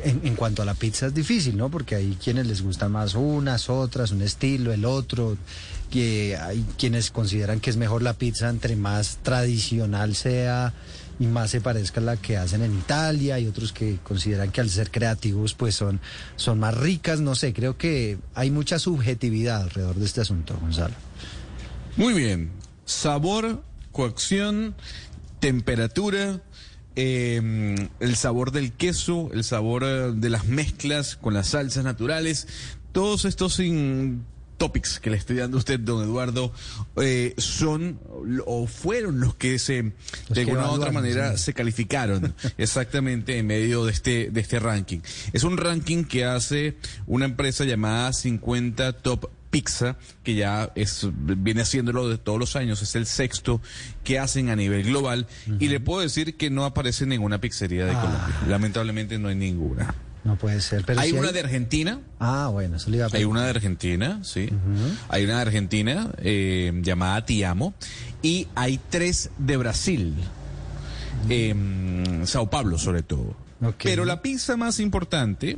en, 0.00 0.34
cuanto 0.34 0.62
a 0.62 0.64
la 0.64 0.74
pizza 0.74 1.06
es 1.06 1.14
difícil, 1.14 1.56
¿no? 1.56 1.70
Porque 1.70 1.94
hay 1.94 2.16
quienes 2.22 2.46
les 2.46 2.62
gustan 2.62 2.92
más 2.92 3.14
unas, 3.14 3.68
otras, 3.70 4.10
un 4.10 4.22
estilo, 4.22 4.72
el 4.72 4.84
otro. 4.84 5.36
Que 5.90 6.36
hay 6.36 6.64
quienes 6.76 7.10
consideran 7.10 7.60
que 7.60 7.70
es 7.70 7.78
mejor 7.78 8.02
la 8.02 8.12
pizza 8.12 8.50
entre 8.50 8.76
más 8.76 9.18
tradicional 9.22 10.14
sea 10.14 10.74
y 11.18 11.26
más 11.26 11.50
se 11.50 11.60
parezca 11.60 12.00
a 12.00 12.04
la 12.04 12.16
que 12.16 12.36
hacen 12.36 12.62
en 12.62 12.76
Italia 12.76 13.38
y 13.38 13.46
otros 13.46 13.72
que 13.72 13.98
consideran 14.04 14.52
que 14.52 14.60
al 14.60 14.70
ser 14.70 14.90
creativos 14.90 15.54
pues 15.54 15.74
son, 15.74 16.00
son 16.36 16.60
más 16.60 16.76
ricas, 16.76 17.20
no 17.20 17.34
sé, 17.34 17.52
creo 17.52 17.76
que 17.76 18.18
hay 18.34 18.50
mucha 18.50 18.78
subjetividad 18.78 19.62
alrededor 19.62 19.96
de 19.96 20.04
este 20.04 20.20
asunto, 20.20 20.56
Gonzalo. 20.60 20.94
Muy 21.96 22.14
bien. 22.14 22.50
Sabor, 22.84 23.62
coacción, 23.90 24.74
temperatura, 25.40 26.40
eh, 27.00 27.88
el 28.00 28.16
sabor 28.16 28.50
del 28.50 28.72
queso, 28.72 29.30
el 29.32 29.44
sabor 29.44 29.84
eh, 29.84 30.12
de 30.12 30.30
las 30.30 30.46
mezclas 30.46 31.14
con 31.14 31.32
las 31.32 31.50
salsas 31.50 31.84
naturales, 31.84 32.48
todos 32.90 33.24
estos 33.24 33.54
sin 33.54 34.24
topics 34.56 34.98
que 34.98 35.10
le 35.10 35.16
estoy 35.16 35.36
dando 35.36 35.58
a 35.58 35.60
usted, 35.60 35.78
don 35.78 36.02
Eduardo, 36.02 36.52
eh, 36.96 37.34
son 37.38 38.00
o 38.46 38.66
fueron 38.66 39.20
los 39.20 39.36
que 39.36 39.60
se, 39.60 39.92
de 40.30 40.40
alguna 40.40 40.72
u 40.72 40.74
otra 40.74 40.90
manera, 40.90 41.36
sí. 41.36 41.44
se 41.44 41.54
calificaron 41.54 42.34
exactamente 42.58 43.38
en 43.38 43.46
medio 43.46 43.84
de 43.84 43.92
este, 43.92 44.30
de 44.32 44.40
este 44.40 44.58
ranking. 44.58 44.98
Es 45.32 45.44
un 45.44 45.56
ranking 45.56 46.02
que 46.02 46.24
hace 46.24 46.78
una 47.06 47.26
empresa 47.26 47.64
llamada 47.64 48.12
50 48.12 48.92
Top 48.94 49.30
Pizza, 49.50 49.96
que 50.22 50.34
ya 50.34 50.70
es, 50.74 51.06
viene 51.12 51.62
haciéndolo 51.62 52.08
de 52.08 52.18
todos 52.18 52.38
los 52.38 52.54
años, 52.56 52.82
es 52.82 52.94
el 52.96 53.06
sexto 53.06 53.60
que 54.04 54.18
hacen 54.18 54.50
a 54.50 54.56
nivel 54.56 54.84
global, 54.84 55.26
y 55.58 55.68
le 55.68 55.80
puedo 55.80 56.00
decir 56.00 56.36
que 56.36 56.50
no 56.50 56.64
aparece 56.64 57.06
ninguna 57.06 57.40
pizzería 57.40 57.84
de 57.86 57.92
Ah. 57.92 58.00
Colombia. 58.00 58.36
Lamentablemente 58.48 59.18
no 59.18 59.28
hay 59.28 59.36
ninguna. 59.36 59.94
No 60.24 60.36
puede 60.36 60.60
ser. 60.60 60.84
Pero 60.84 61.00
hay 61.00 61.12
una 61.12 61.32
de 61.32 61.40
Argentina, 61.40 62.00
Ah, 62.18 62.48
bueno, 62.52 62.76
eso 62.76 62.90
le 62.90 62.98
iba 62.98 63.06
a 63.06 63.10
hay 63.12 63.24
una 63.24 63.44
de 63.44 63.50
Argentina, 63.50 64.20
sí. 64.22 64.50
Hay 65.08 65.24
una 65.24 65.36
de 65.36 65.42
Argentina 65.42 66.10
eh, 66.18 66.72
llamada 66.82 67.24
Tiamo. 67.24 67.72
Y 68.20 68.48
hay 68.54 68.78
tres 68.90 69.30
de 69.38 69.56
Brasil. 69.56 70.14
Em, 71.28 72.26
Sao 72.26 72.50
Paulo, 72.50 72.78
sobre 72.78 73.02
todo. 73.02 73.36
Pero 73.82 74.04
la 74.04 74.22
pizza 74.22 74.56
más 74.56 74.78
importante, 74.80 75.56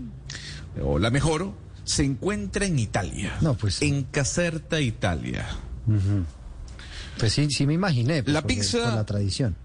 o 0.83 0.99
la 0.99 1.11
mejor, 1.11 1.53
se 1.91 2.05
encuentra 2.05 2.67
en 2.67 2.79
Italia. 2.79 3.37
No, 3.41 3.55
pues. 3.57 3.83
En 3.83 4.05
Caserta, 4.05 4.81
Italia. 4.81 5.47
Pues 7.19 7.33
sí, 7.33 7.49
sí 7.51 7.67
me 7.67 7.75
imaginé. 7.75 8.23
pues, 8.23 8.33
La 8.33 8.43
porque- 8.43 8.55
pizza- 8.57 8.85
Por 8.85 8.95
la 8.95 9.05
tradición. 9.07 9.57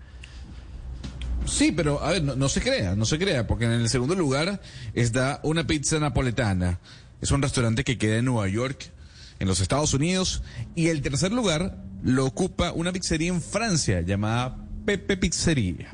Sí, 1.45 1.72
pero 1.72 2.02
a 2.03 2.11
ver, 2.11 2.23
no, 2.23 2.35
no 2.35 2.49
se 2.49 2.60
crea, 2.61 2.95
no 2.95 3.06
se 3.06 3.19
crea, 3.19 3.45
porque 3.45 3.65
en 3.65 3.72
el 3.73 3.89
segundo 3.89 4.15
lugar 4.15 4.61
está 4.95 5.39
una 5.43 5.68
pizza 5.68 5.99
napoletana. 5.99 6.80
Es 7.22 7.30
un 7.31 7.41
restaurante 7.41 7.84
que 7.84 7.97
queda 7.99 8.18
en 8.18 8.26
Nueva 8.26 8.47
York, 8.47 8.91
en 9.39 9.47
los 9.47 9.60
Estados 9.60 9.93
Unidos. 9.93 10.41
Y 10.73 10.88
el 10.88 11.02
tercer 11.03 11.31
lugar 11.31 11.77
lo 12.03 12.26
ocupa 12.26 12.72
una 12.72 12.91
pizzería 12.91 13.30
en 13.30 13.41
Francia 13.41 14.02
llamada 14.02 14.57
Pepe 14.85 15.18
Pizzería. 15.18 15.93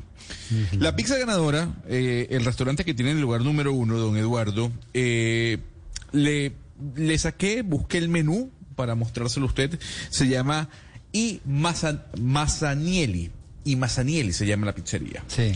La 0.78 0.96
pizza 0.96 1.18
ganadora, 1.18 1.68
eh, 1.88 2.28
el 2.30 2.44
restaurante 2.44 2.84
que 2.84 2.94
tiene 2.94 3.10
el 3.12 3.20
lugar 3.20 3.42
número 3.42 3.72
uno, 3.74 3.98
don 3.98 4.16
Eduardo, 4.16 4.70
eh, 4.94 5.58
le, 6.12 6.52
le 6.96 7.18
saqué, 7.18 7.62
busqué 7.62 7.98
el 7.98 8.08
menú 8.08 8.50
para 8.76 8.94
mostrárselo 8.94 9.46
a 9.46 9.48
usted. 9.48 9.78
Se 10.10 10.28
llama 10.28 10.68
I 11.12 11.40
Masa-. 11.46 12.06
Y 13.64 13.76
Masanielli 13.76 14.32
se 14.32 14.44
llama 14.46 14.66
la 14.66 14.74
pizzería. 14.74 15.22
Sí. 15.28 15.52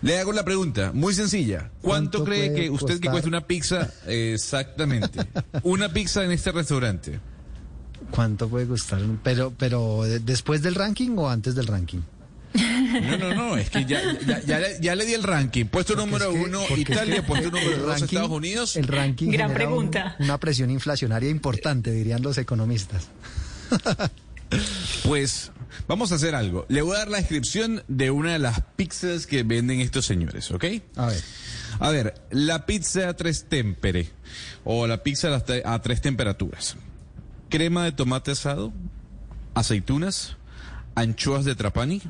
Le 0.00 0.18
hago 0.18 0.32
la 0.32 0.42
pregunta, 0.44 0.90
muy 0.94 1.12
sencilla. 1.14 1.70
¿Cuánto, 1.82 2.20
¿Cuánto 2.20 2.24
cree 2.24 2.54
que 2.54 2.70
usted 2.70 2.98
que 2.98 3.08
cuesta 3.10 3.28
una 3.28 3.46
pizza? 3.46 3.90
exactamente. 4.06 5.20
una 5.62 5.92
pizza 5.92 6.24
en 6.24 6.32
este 6.32 6.50
restaurante. 6.50 7.20
¿Cuánto 8.10 8.48
puede 8.48 8.66
costar? 8.66 9.00
Pero, 9.22 9.52
pero 9.56 10.02
¿de- 10.04 10.18
después 10.20 10.62
del 10.62 10.74
ranking 10.74 11.10
o 11.18 11.28
antes 11.28 11.54
del 11.54 11.66
ranking? 11.66 12.00
No, 13.00 13.16
no, 13.18 13.34
no, 13.34 13.56
es 13.56 13.70
que 13.70 13.84
ya, 13.84 14.00
ya, 14.26 14.40
ya 14.40 14.58
le, 14.58 14.78
ya 14.80 14.94
le 14.94 15.04
di 15.06 15.14
el 15.14 15.22
ranking. 15.22 15.66
Puesto 15.66 15.94
número 15.96 16.30
es 16.30 16.34
que- 16.36 16.40
uno, 16.44 16.58
porque 16.68 16.82
es 16.82 16.86
que 16.86 16.92
Italia, 16.92 17.26
puesto 17.26 17.50
número 17.50 17.76
dos, 17.78 17.88
ranking- 18.00 18.04
Estados 18.04 18.30
Unidos. 18.30 18.76
El 18.76 18.88
ranking 18.88 19.28
Gran 19.30 19.48
genera 19.50 19.68
un- 19.68 19.88
pregunta. 19.90 20.16
una 20.18 20.38
presión 20.38 20.70
inflacionaria 20.70 21.30
importante, 21.30 21.90
dirían 21.92 22.22
los 22.22 22.36
economistas. 22.38 23.08
Pues 25.04 25.50
vamos 25.88 26.12
a 26.12 26.16
hacer 26.16 26.34
algo. 26.34 26.66
Le 26.68 26.82
voy 26.82 26.94
a 26.96 26.98
dar 27.00 27.08
la 27.08 27.18
descripción 27.18 27.82
de 27.88 28.10
una 28.10 28.32
de 28.32 28.38
las 28.38 28.60
pizzas 28.76 29.26
que 29.26 29.42
venden 29.42 29.80
estos 29.80 30.04
señores, 30.04 30.50
¿ok? 30.50 30.64
A 30.96 31.06
ver. 31.06 31.22
A 31.80 31.90
ver, 31.90 32.14
la 32.30 32.66
pizza 32.66 33.08
a 33.08 33.16
tres 33.16 33.46
tempere 33.48 34.10
o 34.64 34.86
la 34.86 35.02
pizza 35.02 35.28
a, 35.28 35.30
las 35.30 35.46
te- 35.46 35.62
a 35.64 35.80
tres 35.80 36.02
temperaturas. 36.02 36.76
Crema 37.48 37.84
de 37.84 37.92
tomate 37.92 38.32
asado, 38.32 38.72
aceitunas, 39.54 40.36
anchoas 40.94 41.44
de 41.46 41.54
trapani, 41.54 42.02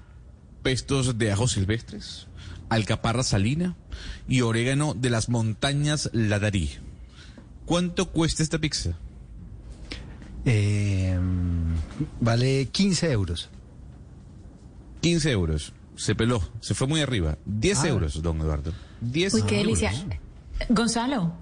pestos 0.62 1.18
de 1.18 1.32
ajo 1.32 1.48
silvestres, 1.48 2.26
alcaparra 2.68 3.22
salina 3.22 3.76
y 4.28 4.40
orégano 4.43 4.94
de 4.94 5.10
las 5.10 5.28
montañas 5.28 6.10
Ladarí. 6.12 6.70
¿Cuánto 7.66 8.10
cuesta 8.10 8.43
esta 8.43 8.59
pizza? 8.59 8.97
Eh, 10.44 11.18
vale 12.20 12.66
15 12.70 13.12
euros. 13.12 13.48
15 15.01 15.30
euros. 15.30 15.72
Se 15.97 16.14
peló, 16.14 16.43
se 16.60 16.74
fue 16.74 16.86
muy 16.86 17.01
arriba. 17.01 17.39
10 17.44 17.78
Ah. 17.80 17.89
euros, 17.89 18.22
don 18.22 18.40
Eduardo. 18.40 18.72
10 19.01 19.34
Uy, 19.34 19.43
qué 19.43 19.60
euros. 19.60 19.80
delicia. 19.80 20.18
Gonzalo, 20.68 21.34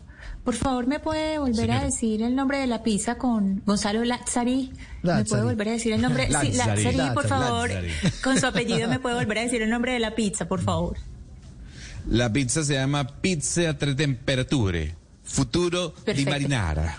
por 0.45 0.55
favor, 0.55 0.87
¿me 0.87 0.99
puede 1.01 1.39
volver 1.39 1.55
Señora. 1.57 1.81
a 1.81 1.85
decir 1.85 2.23
el 2.23 2.35
nombre 2.35 2.59
de 2.59 2.67
la 2.67 2.83
pizza 2.83 3.17
con 3.19 3.63
Gonzalo 3.67 4.05
Lazzari? 4.05 4.73
¿Me 5.03 5.09
Lazzari. 5.09 5.29
puede 5.29 5.43
volver 5.45 5.69
a 5.69 5.73
decir 5.73 5.93
el 5.93 6.01
nombre? 6.01 6.27
Sí, 6.27 6.33
Lazzari. 6.33 6.83
Lazzari, 6.93 7.15
por 7.15 7.27
favor. 7.29 7.69
Lazzari. 7.71 7.91
Con 8.23 8.39
su 8.41 8.47
apellido, 8.47 8.89
¿me 8.89 8.99
puede 9.01 9.17
volver 9.17 9.39
a 9.39 9.43
decir 9.43 9.63
el 9.63 9.71
nombre 9.71 9.93
de 9.93 9.99
la 10.01 10.15
pizza, 10.15 10.47
por 10.49 10.61
favor? 10.63 10.97
La 12.09 12.33
pizza 12.33 12.65
se 12.65 12.75
llama 12.75 13.07
pizza 13.07 13.71
a 13.71 13.79
tre 13.79 13.95
temperature. 13.95 14.95
Futuro 15.23 15.91
di 15.91 16.03
Perfecto. 16.05 16.31
marinara. 16.31 16.99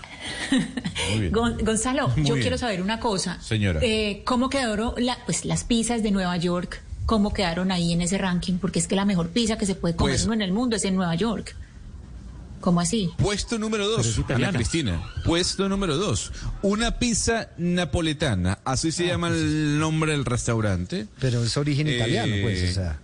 Muy 1.10 1.20
bien. 1.20 1.32
Gon- 1.32 1.58
Gonzalo, 1.64 2.08
Muy 2.08 2.24
yo 2.24 2.34
bien. 2.34 2.42
quiero 2.42 2.56
saber 2.56 2.80
una 2.80 2.98
cosa. 3.00 3.38
Señora. 3.42 3.80
Eh, 3.82 4.22
¿Cómo 4.24 4.48
quedaron 4.48 4.94
la- 4.98 5.18
pues, 5.26 5.44
las 5.44 5.64
pizzas 5.64 6.02
de 6.02 6.10
Nueva 6.12 6.36
York? 6.38 6.80
¿Cómo 7.04 7.32
quedaron 7.34 7.72
ahí 7.72 7.92
en 7.92 8.00
ese 8.00 8.16
ranking? 8.16 8.54
Porque 8.58 8.78
es 8.78 8.86
que 8.86 8.94
la 8.96 9.04
mejor 9.04 9.30
pizza 9.30 9.58
que 9.58 9.66
se 9.66 9.74
puede 9.74 9.96
comer 9.96 10.14
Pues- 10.14 10.26
en 10.26 10.40
el 10.40 10.52
mundo 10.52 10.76
es 10.76 10.84
en 10.84 10.94
Nueva 10.94 11.14
York. 11.16 11.56
¿Cómo 12.62 12.80
así? 12.80 13.10
Puesto 13.18 13.58
número 13.58 13.86
dos, 13.88 14.18
Ana. 14.30 14.52
Cristina. 14.52 15.02
Puesto 15.26 15.68
número 15.68 15.98
dos. 15.98 16.32
Una 16.62 16.98
pizza 16.98 17.48
napoletana. 17.58 18.60
Así 18.64 18.90
se 18.92 19.06
llama 19.06 19.28
el 19.28 19.78
nombre 19.78 20.12
del 20.12 20.24
restaurante. 20.24 21.06
Pero 21.20 21.42
es 21.44 21.56
origen 21.58 21.88
Eh, 21.88 21.96
italiano, 21.96 22.34
pues, 22.40 22.70
o 22.70 22.74
sea, 22.74 23.00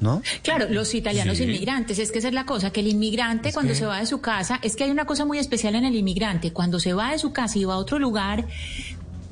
¿no? 0.00 0.20
Claro, 0.42 0.66
los 0.68 0.94
italianos 0.94 1.38
Sí. 1.38 1.44
inmigrantes, 1.44 1.98
es 1.98 2.12
que 2.12 2.18
esa 2.18 2.28
es 2.28 2.34
la 2.34 2.44
cosa, 2.44 2.70
que 2.72 2.80
el 2.80 2.88
inmigrante 2.88 3.52
cuando 3.52 3.74
se 3.74 3.86
va 3.86 4.00
de 4.00 4.06
su 4.06 4.20
casa, 4.20 4.58
es 4.62 4.76
que 4.76 4.84
hay 4.84 4.90
una 4.90 5.06
cosa 5.06 5.24
muy 5.24 5.38
especial 5.38 5.74
en 5.76 5.84
el 5.84 5.94
inmigrante, 5.96 6.52
cuando 6.52 6.78
se 6.80 6.92
va 6.92 7.12
de 7.12 7.18
su 7.18 7.32
casa 7.32 7.58
y 7.58 7.64
va 7.64 7.74
a 7.74 7.78
otro 7.78 7.98
lugar, 7.98 8.46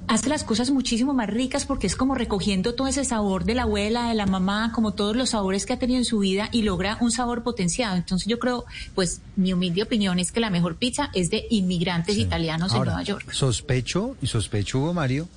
hace 0.08 0.28
las 0.28 0.44
cosas 0.44 0.70
muchísimo 0.70 1.12
más 1.14 1.28
ricas 1.28 1.64
porque 1.66 1.86
es 1.86 1.96
como 1.96 2.14
recogiendo 2.14 2.74
todo 2.74 2.86
ese 2.86 3.04
sabor 3.04 3.44
de 3.44 3.54
la 3.54 3.62
abuela, 3.62 4.08
de 4.08 4.14
la 4.14 4.26
mamá, 4.26 4.72
como 4.72 4.92
todos 4.92 5.16
los 5.16 5.30
sabores 5.30 5.66
que 5.66 5.72
ha 5.72 5.78
tenido 5.78 5.98
en 5.98 6.04
su 6.04 6.18
vida 6.20 6.48
y 6.52 6.62
logra 6.62 6.98
un 7.00 7.10
sabor 7.10 7.42
potenciado. 7.42 7.96
Entonces 7.96 8.28
yo 8.28 8.38
creo, 8.38 8.64
pues 8.94 9.20
mi 9.36 9.52
humilde 9.52 9.82
opinión 9.82 10.18
es 10.18 10.32
que 10.32 10.40
la 10.40 10.50
mejor 10.50 10.76
pizza 10.76 11.10
es 11.14 11.30
de 11.30 11.46
inmigrantes 11.50 12.16
italianos 12.16 12.72
en 12.72 12.84
Nueva 12.84 13.02
York. 13.02 13.32
Sospecho, 13.32 14.16
y 14.22 14.26
sospecho, 14.26 14.78
Hugo 14.78 14.94
Mario, 14.94 15.28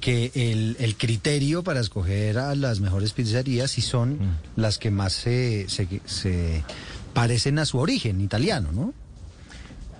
que 0.00 0.32
el, 0.34 0.76
el 0.80 0.96
criterio 0.96 1.62
para 1.62 1.80
escoger 1.80 2.38
a 2.38 2.54
las 2.54 2.80
mejores 2.80 3.12
pizzerías 3.12 3.70
sí 3.70 3.80
son 3.82 4.10
Mm. 4.14 4.36
las 4.56 4.78
que 4.78 4.90
más 4.90 5.12
se, 5.12 5.68
se, 5.68 5.86
se 6.04 6.62
parecen 7.14 7.58
a 7.58 7.64
su 7.64 7.78
origen 7.78 8.20
italiano, 8.20 8.70
¿no? 8.72 8.92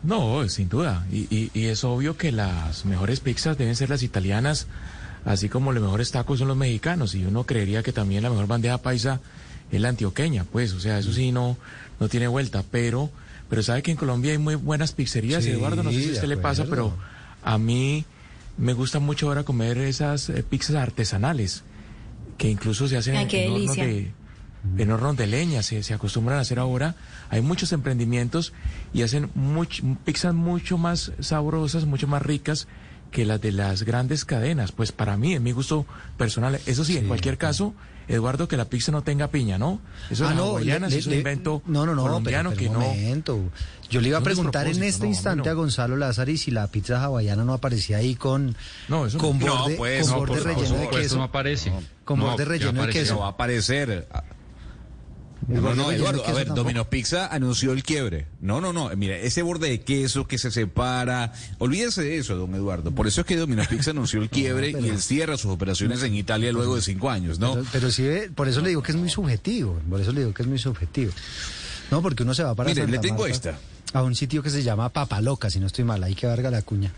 No, 0.02 0.48
sin 0.48 0.68
duda. 0.68 1.06
Y, 1.12 1.26
y- 1.34 1.50
y 1.54 1.66
es 1.66 1.84
obvio 1.84 2.16
que 2.16 2.32
las 2.32 2.84
mejores 2.84 3.20
pizzas 3.20 3.58
deben 3.58 3.76
ser 3.76 3.90
las 3.90 4.02
italianas, 4.02 4.66
así 5.24 5.48
como 5.48 5.72
los 5.72 5.82
mejores 5.82 6.10
tacos 6.10 6.38
son 6.38 6.48
los 6.48 6.56
mexicanos. 6.56 7.14
Y 7.14 7.24
uno 7.24 7.44
creería 7.44 7.82
que 7.82 7.92
también 7.92 8.22
la 8.22 8.30
mejor 8.30 8.46
bandeja 8.46 8.78
paisa 8.78 9.20
es 9.70 9.80
la 9.80 9.90
antioqueña, 9.90 10.44
pues. 10.44 10.72
O 10.72 10.80
sea, 10.80 10.98
eso 10.98 11.12
sí 11.12 11.32
no, 11.32 11.56
no 12.00 12.08
tiene 12.08 12.28
vuelta. 12.28 12.64
Pero, 12.70 13.10
pero 13.48 13.62
sabe 13.62 13.82
que 13.82 13.90
en 13.90 13.96
Colombia 13.98 14.32
hay 14.32 14.38
muy 14.38 14.54
buenas 14.54 14.92
pizzerías, 14.92 15.44
Sí, 15.44 15.50
Eduardo. 15.50 15.82
No 15.82 15.90
sé 15.90 16.02
si 16.02 16.08
a 16.10 16.12
usted 16.12 16.28
le 16.28 16.36
pasa, 16.38 16.64
pero 16.70 16.96
a 17.42 17.58
mí 17.58 18.04
me 18.56 18.72
gusta 18.72 19.00
mucho 19.00 19.28
ahora 19.28 19.44
comer 19.44 19.78
esas 19.78 20.28
eh, 20.30 20.42
pizzas 20.42 20.76
artesanales, 20.76 21.62
que 22.38 22.48
incluso 22.50 22.88
se 22.88 22.96
hacen 22.96 23.16
Ay, 23.16 23.22
en, 23.24 23.28
qué 23.28 23.44
en 23.46 23.52
hornos 23.52 23.76
de 23.76 24.12
en 24.76 24.90
hornos 24.90 25.16
de 25.16 25.26
leña 25.26 25.62
se, 25.62 25.82
se 25.82 25.94
acostumbran 25.94 26.38
a 26.38 26.42
hacer 26.42 26.58
ahora. 26.58 26.94
Hay 27.30 27.40
muchos 27.40 27.72
emprendimientos 27.72 28.52
y 28.92 29.02
hacen 29.02 29.30
much- 29.34 29.82
pizzas 30.04 30.34
mucho 30.34 30.78
más 30.78 31.12
sabrosas, 31.20 31.84
mucho 31.86 32.06
más 32.06 32.22
ricas 32.22 32.68
que 33.10 33.24
las 33.26 33.40
de 33.40 33.52
las 33.52 33.82
grandes 33.82 34.24
cadenas. 34.24 34.70
Pues 34.72 34.92
para 34.92 35.16
mí, 35.16 35.34
en 35.34 35.42
mi 35.42 35.52
gusto 35.52 35.86
personal, 36.16 36.60
eso 36.66 36.84
sí, 36.84 36.96
en 36.96 37.08
cualquier 37.08 37.38
caso, 37.38 37.74
Eduardo, 38.06 38.48
que 38.48 38.56
la 38.56 38.64
pizza 38.66 38.90
no 38.92 39.02
tenga 39.02 39.28
piña, 39.28 39.56
¿no? 39.56 39.80
Eso 40.10 40.26
Ah, 40.28 40.34
no, 40.34 40.58
le- 40.58 40.76
es 40.76 41.06
un 41.06 41.12
le- 41.12 41.18
invento 41.18 41.62
no, 41.66 41.86
no, 41.86 41.94
no, 41.94 42.02
colombiano 42.02 42.50
pero, 42.50 42.58
que 42.60 42.66
pero 42.68 42.80
no... 42.80 42.86
momento. 42.88 43.40
Yo 43.88 44.00
le 44.00 44.08
iba 44.08 44.18
a 44.18 44.22
preguntar 44.22 44.66
en 44.68 44.82
este 44.82 45.04
no, 45.04 45.10
instante 45.10 45.44
no. 45.46 45.50
a 45.50 45.54
Gonzalo 45.54 45.96
Lázari 45.96 46.36
si 46.38 46.50
la 46.50 46.66
pizza 46.68 47.02
hawaiana 47.02 47.44
no 47.44 47.52
aparecía 47.54 47.96
ahí 47.98 48.14
con, 48.16 48.56
No, 48.88 49.06
eso 49.06 49.18
con 49.18 49.38
no. 49.38 49.46
borde, 49.46 49.72
No, 49.72 49.76
pues, 49.78 50.02
con 50.02 50.10
no, 50.10 50.18
borde 50.18 50.34
por 50.42 50.44
relleno 50.54 50.76
de 50.78 50.88
queso. 50.90 51.16
no 51.16 51.22
aparece. 51.24 51.72
Con 52.04 52.18
No, 52.20 52.26
borde 52.26 52.44
relleno 52.44 52.84
de 52.86 52.92
queso. 52.92 53.14
No 53.14 53.20
va 53.20 53.26
a 53.26 53.30
aparecer. 53.30 54.08
No, 55.50 55.74
no, 55.74 55.90
Eduardo, 55.90 56.24
a 56.26 56.32
ver, 56.32 56.46
tampoco. 56.46 56.62
Domino's 56.62 56.86
Pizza 56.86 57.26
anunció 57.26 57.72
el 57.72 57.82
quiebre. 57.82 58.26
No, 58.40 58.60
no, 58.60 58.72
no, 58.72 58.88
mira, 58.96 59.16
ese 59.16 59.42
borde 59.42 59.68
de 59.68 59.80
queso 59.80 60.26
que 60.26 60.38
se 60.38 60.50
separa, 60.50 61.32
olvídese 61.58 62.02
de 62.02 62.18
eso, 62.18 62.36
don 62.36 62.54
Eduardo. 62.54 62.92
Por 62.92 63.06
eso 63.06 63.22
es 63.22 63.26
que 63.26 63.36
Domino's 63.36 63.68
Pizza 63.68 63.90
anunció 63.90 64.22
el 64.22 64.30
quiebre 64.30 64.70
y 64.70 64.88
el 64.88 65.02
cierra 65.02 65.36
sus 65.36 65.50
operaciones 65.50 66.02
en 66.02 66.14
Italia 66.14 66.52
luego 66.52 66.76
de 66.76 66.82
cinco 66.82 67.10
años, 67.10 67.38
¿no? 67.38 67.54
Pero, 67.54 67.66
pero 67.72 67.90
sí, 67.90 68.08
por 68.34 68.48
eso 68.48 68.60
le 68.60 68.68
digo 68.68 68.82
que 68.82 68.92
es 68.92 68.98
muy 68.98 69.10
subjetivo. 69.10 69.78
Por 69.88 70.00
eso 70.00 70.12
le 70.12 70.20
digo 70.20 70.32
que 70.34 70.42
es 70.42 70.48
muy 70.48 70.58
subjetivo. 70.58 71.12
No, 71.90 72.02
porque 72.02 72.22
uno 72.22 72.34
se 72.34 72.44
va 72.44 72.54
para 72.54 72.68
Mire, 72.68 72.82
Santa 72.82 72.96
le 72.96 72.98
tengo 73.00 73.22
Marta, 73.22 73.34
esta. 73.34 73.58
A 73.92 74.02
un 74.02 74.14
sitio 74.14 74.42
que 74.42 74.50
se 74.50 74.62
llama 74.62 74.88
Papaloca, 74.90 75.50
si 75.50 75.58
no 75.58 75.66
estoy 75.66 75.84
mal. 75.84 76.02
Ahí 76.04 76.14
que 76.14 76.26
valga 76.26 76.50
la 76.50 76.62
cuña. 76.62 76.92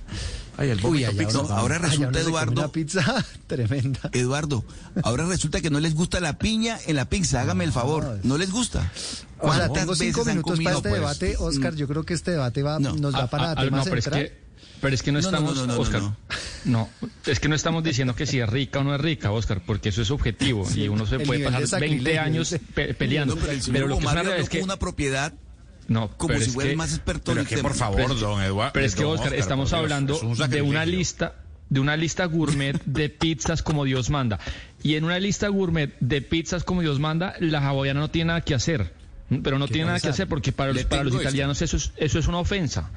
Ay, 0.58 0.70
el 0.70 0.84
Uy, 0.84 1.04
allá 1.04 1.18
pizza. 1.18 1.40
uno- 1.40 1.48
No, 1.48 1.54
ahora 1.56 1.78
resulta, 1.78 2.20
Eduardo- 2.20 2.60
Una 2.60 2.68
pizza 2.68 3.24
tremenda. 3.46 4.00
Eduardo, 4.12 4.64
ahora 5.02 5.24
resulta 5.26 5.60
que 5.60 5.70
no 5.70 5.80
les 5.80 5.94
gusta 5.94 6.20
la 6.20 6.38
piña 6.38 6.78
en 6.86 6.96
la 6.96 7.06
pizza, 7.08 7.40
hágame 7.40 7.64
el 7.64 7.72
favor. 7.72 8.18
No 8.22 8.36
les 8.38 8.50
gusta. 8.50 8.80
O 9.38 9.52
sea, 9.52 9.68
¿Cuántas 9.68 9.72
tengo 9.72 9.94
cinco 9.94 10.24
minutos 10.24 10.60
para 10.62 10.76
este 10.76 10.88
pues? 10.90 11.00
debate, 11.00 11.36
Oscar. 11.38 11.74
Yo 11.74 11.88
creo 11.88 12.04
que 12.04 12.14
este 12.14 12.32
debate 12.32 12.62
va, 12.62 12.78
No. 12.78 12.94
nos 12.94 13.12
da 13.12 13.24
Ah, 13.24 13.26
para 13.30 13.50
ah, 13.50 13.54
ah, 13.56 13.62
tema 13.64 13.78
no, 13.78 13.84
pero 13.84 13.96
es 13.98 14.08
que, 14.08 14.32
pero 14.80 14.94
es 14.94 15.02
que 15.02 15.10
no 15.12 15.20
No, 15.20 15.30
no, 15.30 15.36
estamos, 15.38 15.56
no, 15.56 15.66
no, 15.66 15.74
no, 15.74 15.80
Oscar. 15.80 16.02
no. 16.02 16.16
No, 16.64 16.88
es 17.26 17.40
que 17.40 17.48
no 17.48 17.56
estamos 17.56 17.82
diciendo 17.82 18.14
que 18.14 18.26
si 18.26 18.38
es 18.38 18.48
rica 18.48 18.78
o 18.80 18.84
no 18.84 18.94
es 18.94 19.00
rica, 19.00 19.32
Oscar, 19.32 19.62
porque 19.66 19.88
eso 19.88 20.02
es 20.02 20.08
subjetivo 20.08 20.64
Sí, 20.68 20.82
y 20.82 20.88
uno 20.88 21.06
se 21.06 21.18
puede 21.18 21.42
pasar 21.44 21.60
20 21.62 21.66
sacrilegio, 21.66 22.20
años 22.22 22.54
pe- 22.74 22.94
peleando. 22.94 23.34
No, 23.34 23.40
pero 23.40 23.52
el 23.52 23.60
pero 23.72 23.86
lo 23.88 23.96
que 23.98 24.04
es 24.04 24.10
una 24.12 24.14
Mario 24.22 24.34
es 24.34 24.48
que 24.48 24.60
una 24.62 24.76
propiedad 24.78 25.32
no, 25.88 26.08
como 26.16 26.28
pero 26.28 26.40
si 26.40 26.48
es 26.48 26.54
fuera 26.54 26.66
que- 26.68 26.72
el 26.72 26.76
más 26.78 26.90
experto 26.92 27.32
Pero 27.32 27.40
en 27.42 27.46
que, 27.46 27.58
por 27.58 27.74
favor, 27.74 27.96
Pero 28.02 28.14
es- 28.14 28.20
don 28.20 28.42
Eduardo. 28.42 28.72
Pero 28.72 28.86
es 28.86 28.94
que, 28.94 29.04
Oscar, 29.04 29.34
estamos 29.34 29.70
Dios, 29.70 29.80
hablando 29.80 30.18
un 30.20 30.36
de 30.50 30.62
una 30.62 30.84
lista 30.86 31.34
de 31.70 31.80
una 31.80 31.96
lista 31.96 32.26
gourmet 32.26 32.78
de 32.84 33.08
pizzas 33.08 33.62
como 33.62 33.84
Dios 33.84 34.10
manda. 34.10 34.38
Y 34.82 34.96
en 34.96 35.04
una 35.04 35.18
lista 35.18 35.48
gourmet 35.48 35.94
de 36.00 36.20
pizzas 36.20 36.64
como 36.64 36.82
Dios 36.82 36.98
manda, 37.00 37.34
la 37.40 37.66
hawaiana 37.66 38.00
no 38.00 38.10
tiene 38.10 38.28
nada 38.28 38.40
que 38.42 38.54
hacer. 38.54 38.92
Pero 39.42 39.58
no 39.58 39.66
¿Qué 39.66 39.72
tiene 39.72 39.86
nada 39.86 39.98
que 39.98 40.08
hacer 40.08 40.28
porque 40.28 40.52
para 40.52 40.74
los, 40.74 40.84
para 40.84 41.02
los 41.04 41.14
esto. 41.14 41.22
italianos 41.22 41.62
eso 41.62 41.78
es, 41.78 41.92
eso 41.96 42.18
es 42.18 42.26
una 42.26 42.38
ofensa. 42.40 42.90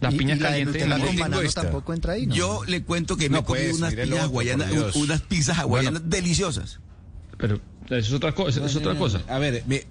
La 0.00 0.12
Y- 0.12 0.16
piña 0.16 0.36
y 0.36 0.38
la 0.38 0.48
caliente. 0.50 0.86
La- 0.86 0.96
con 0.98 1.08
tengo 1.08 1.20
banano 1.22 1.42
esta. 1.42 1.62
tampoco 1.62 1.92
entra 1.92 2.12
ahí, 2.12 2.26
¿no? 2.26 2.34
Yo 2.36 2.62
le 2.68 2.84
cuento 2.84 3.16
que 3.16 3.28
me 3.28 3.32
No, 3.34 3.40
he 3.40 3.44
comido 3.44 3.64
pues, 3.66 3.78
unas 3.78 3.94
pizzas 3.94 4.20
hawaianas, 4.22 4.96
unas 4.96 5.20
pizzas 5.22 5.58
hawaianas 5.58 6.08
deliciosas. 6.08 6.78
Pero 7.36 7.56
eso 7.86 7.96
es 7.96 8.12
otra 8.12 8.32
cosa. 8.32 8.64
Es 8.64 8.76
otra 8.76 8.94
cosa. 8.94 9.22
A 9.28 9.38
ver, 9.40 9.64
me- 9.66 9.84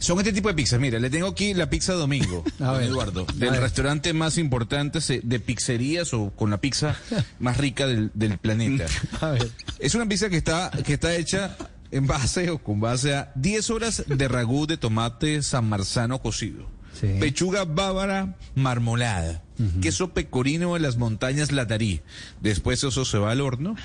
son 0.00 0.18
este 0.18 0.32
tipo 0.32 0.48
de 0.48 0.54
pizzas. 0.54 0.80
Mira, 0.80 0.98
le 0.98 1.10
tengo 1.10 1.28
aquí 1.28 1.54
la 1.54 1.70
pizza 1.70 1.92
Domingo, 1.92 2.42
A 2.58 2.64
don 2.64 2.78
ver. 2.78 2.88
Eduardo, 2.88 3.26
del 3.34 3.56
restaurante 3.56 4.12
más 4.12 4.38
importante 4.38 4.98
de 5.22 5.40
pizzerías 5.40 6.12
o 6.12 6.30
con 6.30 6.50
la 6.50 6.58
pizza 6.58 6.96
más 7.38 7.56
rica 7.58 7.86
del, 7.86 8.10
del 8.14 8.38
planeta. 8.38 8.86
A 9.20 9.30
ver. 9.30 9.50
Es 9.78 9.94
una 9.94 10.06
pizza 10.06 10.28
que 10.28 10.36
está, 10.38 10.70
que 10.84 10.94
está 10.94 11.14
hecha 11.14 11.56
en 11.90 12.06
base 12.06 12.50
o 12.50 12.58
con 12.58 12.80
base 12.80 13.14
a 13.14 13.32
10 13.36 13.70
horas 13.70 14.04
de 14.06 14.28
ragú 14.28 14.66
de 14.66 14.76
tomate 14.76 15.42
san 15.42 15.68
marzano 15.68 16.20
cocido. 16.20 16.79
Sí. 16.98 17.08
Pechuga 17.18 17.64
bávara 17.64 18.36
marmolada. 18.54 19.42
Queso 19.82 20.14
pecorino 20.14 20.72
de 20.72 20.80
las 20.80 20.96
montañas 20.96 21.52
Latarí. 21.52 22.00
Después 22.40 22.82
eso 22.82 23.04
se 23.04 23.18
va 23.18 23.30
al 23.30 23.42
horno. 23.42 23.76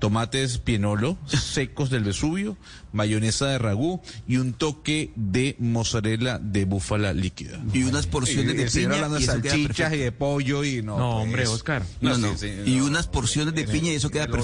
Tomates 0.00 0.58
pienolo 0.58 1.16
secos 1.26 1.88
del 1.90 2.02
Vesubio. 2.02 2.56
Mayonesa 2.92 3.46
de 3.46 3.58
ragú 3.58 4.00
y 4.26 4.38
un 4.38 4.52
toque 4.54 5.12
de 5.14 5.54
mozzarella 5.60 6.40
de 6.40 6.64
búfala 6.64 7.12
líquida. 7.12 7.60
Y 7.72 7.84
unas 7.84 8.08
porciones 8.08 8.54
Y 8.54 8.56
de 8.58 8.66
piña 8.66 8.94
hablando 8.96 9.18
de 9.20 9.24
salchichas 9.26 9.58
y 9.60 9.66
perfecto. 9.68 9.96
de 10.04 10.12
pollo 10.12 10.64
y 10.64 10.82
no. 10.82 10.98
No, 10.98 11.12
pues. 11.12 11.24
hombre, 11.24 11.46
Oscar. 11.46 11.82
No, 12.00 12.18
no. 12.18 12.36
sí, 12.36 12.48
Y 12.66 12.76
no. 12.78 12.86
unas 12.86 13.06
porciones 13.06 13.54
de 13.54 13.64
piña 13.68 13.92
y 13.92 13.94
eso 13.94 14.10
queda 14.10 14.24
otro. 14.24 14.42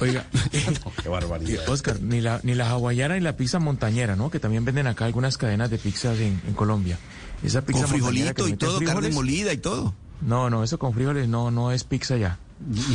Oiga, 0.00 0.24
Qué 1.02 1.08
barbaridad. 1.08 1.68
Oscar, 1.68 2.00
ni 2.00 2.20
la, 2.20 2.40
ni 2.42 2.54
la 2.54 2.68
hawaiana 2.70 3.14
ni 3.14 3.20
la 3.20 3.36
pizza 3.36 3.58
montañera, 3.58 4.16
¿no? 4.16 4.30
Que 4.30 4.40
también 4.40 4.64
venden 4.64 4.86
acá 4.86 5.04
algunas 5.04 5.36
cadenas 5.38 5.70
de 5.70 5.78
pizzas 5.78 6.18
en, 6.18 6.40
en 6.46 6.54
Colombia. 6.54 6.98
Esa 7.42 7.62
pizza 7.62 7.82
Con 7.82 8.00
montañera 8.00 8.32
frijolito 8.34 8.48
y 8.48 8.56
todo, 8.56 8.78
carne 8.78 8.86
frijoles, 8.86 9.14
molida 9.14 9.52
y 9.52 9.58
todo. 9.58 9.94
No, 10.20 10.50
no, 10.50 10.62
eso 10.64 10.78
con 10.78 10.92
frijoles 10.94 11.28
no, 11.28 11.50
no 11.50 11.72
es 11.72 11.84
pizza 11.84 12.16
ya. 12.16 12.38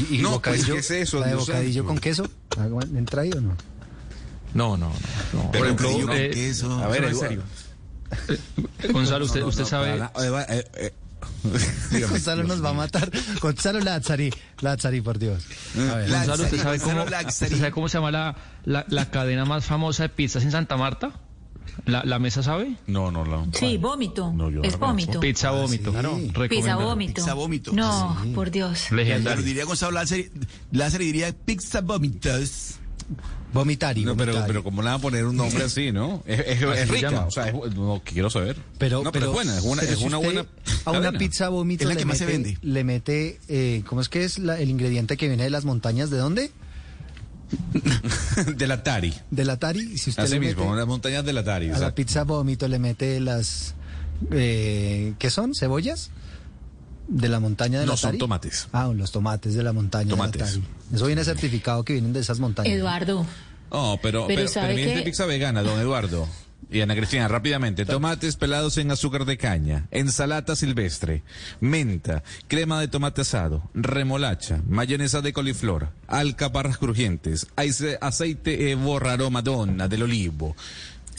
¿Y, 0.09 0.15
y 0.15 0.21
No, 0.21 0.29
pues, 0.29 0.35
bocadillo? 0.65 0.73
¿qué 0.75 0.79
es 0.79 0.91
eso, 0.91 1.19
¿La 1.19 1.27
de 1.27 1.35
bocadillo 1.35 1.81
santo? 1.81 1.87
con 1.87 1.97
queso? 1.99 2.23
¿Agu- 2.51 2.97
¿Entra 2.97 3.21
ahí 3.23 3.31
o 3.35 3.41
no? 3.41 3.55
No, 4.53 4.77
no, 4.77 4.89
no. 5.33 5.43
no. 5.43 5.51
Pero 5.51 5.65
ejemplo, 5.65 5.87
bocadillo 5.89 6.07
con 6.07 6.17
eh, 6.17 6.29
queso. 6.31 6.71
A 6.83 6.87
ver, 6.87 7.03
en 7.05 7.15
serio. 7.15 7.43
Gonzalo, 8.93 9.25
usted, 9.25 9.43
usted 9.43 9.63
No, 9.63 9.67
sabe. 9.69 9.97
para. 9.97 10.11
Eh, 10.25 10.45
eh, 10.59 10.67
eh. 10.75 10.93
Gonzalo 12.09 12.43
nos 12.43 12.63
va 12.63 12.69
a 12.69 12.73
matar. 12.73 13.11
Gonzalo 13.41 13.79
Lazzari. 13.79 14.31
Lazzari, 14.61 15.01
por 15.01 15.19
Dios. 15.19 15.43
A 15.75 15.95
ver. 15.95 16.09
La- 16.09 16.17
Gonzalo, 16.25 16.43
¿usted 16.43 16.61
sabe, 16.61 16.79
cómo, 16.79 17.05
Laxari. 17.05 17.27
¿usted 17.53 17.57
sabe 17.59 17.71
cómo 17.71 17.89
se 17.89 17.97
llama 17.97 18.11
la, 18.11 18.35
la, 18.65 18.85
la 18.89 19.09
cadena 19.11 19.45
más 19.45 19.65
famosa 19.65 20.03
de 20.03 20.09
pizzas 20.09 20.43
en 20.43 20.51
Santa 20.51 20.77
Marta? 20.77 21.11
¿La, 21.85 22.03
la 22.03 22.17
mesa 22.17 22.41
sabe? 22.41 22.75
No, 22.87 23.11
no, 23.11 23.23
no. 23.23 23.47
Sí, 23.53 23.77
vómito. 23.77 24.33
es 24.63 24.79
vómito. 24.79 25.19
Pizza 25.19 25.51
vómito. 25.51 25.91
Pizza 25.91 26.01
Recomendado. 26.33 26.85
vómito. 26.85 27.13
Pizza 27.21 27.33
vómito. 27.33 27.71
No, 27.73 28.17
por 28.33 28.49
Dios. 28.51 28.85
Pero 28.89 29.41
diría 29.41 29.65
Gonzalo 29.65 29.91
Lázaro, 29.91 30.23
Lázaro 30.71 31.03
diría 31.03 31.33
pizza 31.33 31.81
vómitos. 31.81 32.75
Vomitari, 33.53 34.03
No, 34.03 34.15
pero, 34.17 34.33
vomitari. 34.33 34.47
pero 34.51 34.63
¿cómo 34.63 34.81
le 34.81 34.87
van 34.89 34.95
a 34.95 35.01
poner 35.01 35.25
un 35.25 35.35
nombre 35.37 35.63
así, 35.63 35.91
no? 35.93 36.21
Es, 36.27 36.39
es- 36.39 36.63
Así 36.63 36.65
es 36.81 36.87
se 36.87 36.93
rica, 36.93 37.09
llama. 37.11 37.25
o 37.27 37.31
sea, 37.31 37.47
es- 37.47 37.53
no, 37.75 38.01
quiero 38.03 38.29
saber. 38.29 38.57
Pero, 38.77 39.03
no, 39.03 39.11
pero, 39.11 39.27
es 39.27 39.31
buena, 39.31 39.57
es 39.57 39.63
una, 39.63 39.81
pero 39.81 39.93
es 39.93 39.99
si 39.99 40.05
una 40.05 40.17
usted 40.17 40.33
buena 40.33 40.49
A 40.85 40.91
una 40.91 40.99
cadena. 41.03 41.17
pizza 41.19 41.49
vómito 41.49 41.83
Es 41.83 41.87
la 41.87 41.93
le 41.93 41.99
que 41.99 42.05
más 42.05 42.17
se 42.17 42.25
mete- 42.25 42.33
vende. 42.33 42.57
Le 42.61 42.83
mete, 42.83 43.39
eh, 43.47 43.83
¿cómo 43.87 44.01
es 44.01 44.09
que 44.09 44.25
es 44.25 44.37
la- 44.39 44.59
el 44.59 44.69
ingrediente 44.69 45.15
que 45.17 45.27
viene 45.29 45.43
de 45.43 45.49
las 45.49 45.63
montañas? 45.65 46.09
¿De 46.09 46.17
dónde? 46.17 46.51
del 48.57 48.71
Atari. 48.71 49.13
Del 49.31 49.49
Atari. 49.49 49.97
Si 49.97 50.09
usted 50.09 50.23
Así 50.23 50.33
le 50.33 50.39
mismo, 50.41 50.65
mete 50.65 50.77
las 50.77 50.87
montañas 50.87 51.23
del 51.25 51.37
Atari. 51.37 51.69
a 51.69 51.79
la 51.79 51.95
pizza 51.95 52.23
vómito 52.23 52.67
le 52.67 52.79
mete 52.79 53.19
las, 53.21 53.75
eh, 54.31 55.13
¿qué 55.19 55.29
son? 55.29 55.53
¿Cebollas? 55.55 56.11
De 57.07 57.29
la 57.29 57.39
montaña 57.39 57.79
del 57.79 57.87
No, 57.87 57.95
son 57.95 58.09
Atari. 58.09 58.17
tomates. 58.19 58.67
Ah, 58.73 58.91
los 58.93 59.11
tomates 59.11 59.53
de 59.53 59.63
la 59.63 59.71
montaña 59.73 60.09
Tomates. 60.09 60.53
del 60.53 60.61
Atari. 60.63 60.95
Eso 60.95 61.05
viene 61.07 61.23
certificado 61.23 61.83
que 61.85 61.93
vienen 61.93 62.13
de 62.13 62.19
esas 62.19 62.39
montañas. 62.39 62.73
Eduardo, 62.73 63.25
No, 63.71 63.99
pero, 64.01 64.27
Pero 64.27 64.37
pero, 64.39 64.47
¿sabe 64.49 64.75
pero 64.75 64.77
qué? 64.87 64.93
esta 64.93 65.03
pizza 65.05 65.25
vegana, 65.25 65.61
don 65.61 65.79
Eduardo. 65.79 66.27
Y 66.69 66.81
Ana 66.81 66.95
Cristina, 66.95 67.27
rápidamente. 67.29 67.85
Tomates 67.85 68.35
pelados 68.35 68.77
en 68.77 68.91
azúcar 68.91 69.23
de 69.23 69.37
caña, 69.37 69.87
ensalada 69.91 70.55
silvestre, 70.55 71.23
menta, 71.61 72.23
crema 72.49 72.79
de 72.81 72.89
tomate 72.89 73.21
asado, 73.21 73.69
remolacha, 73.73 74.61
mayonesa 74.67 75.21
de 75.21 75.31
coliflor, 75.31 75.89
alcaparras 76.07 76.77
crujientes, 76.77 77.47
ace- 77.55 77.97
aceite 78.01 78.71
eh, 78.71 78.75
borraro 78.75 79.29
madonna 79.29 79.87
del 79.87 80.03
olivo. 80.03 80.55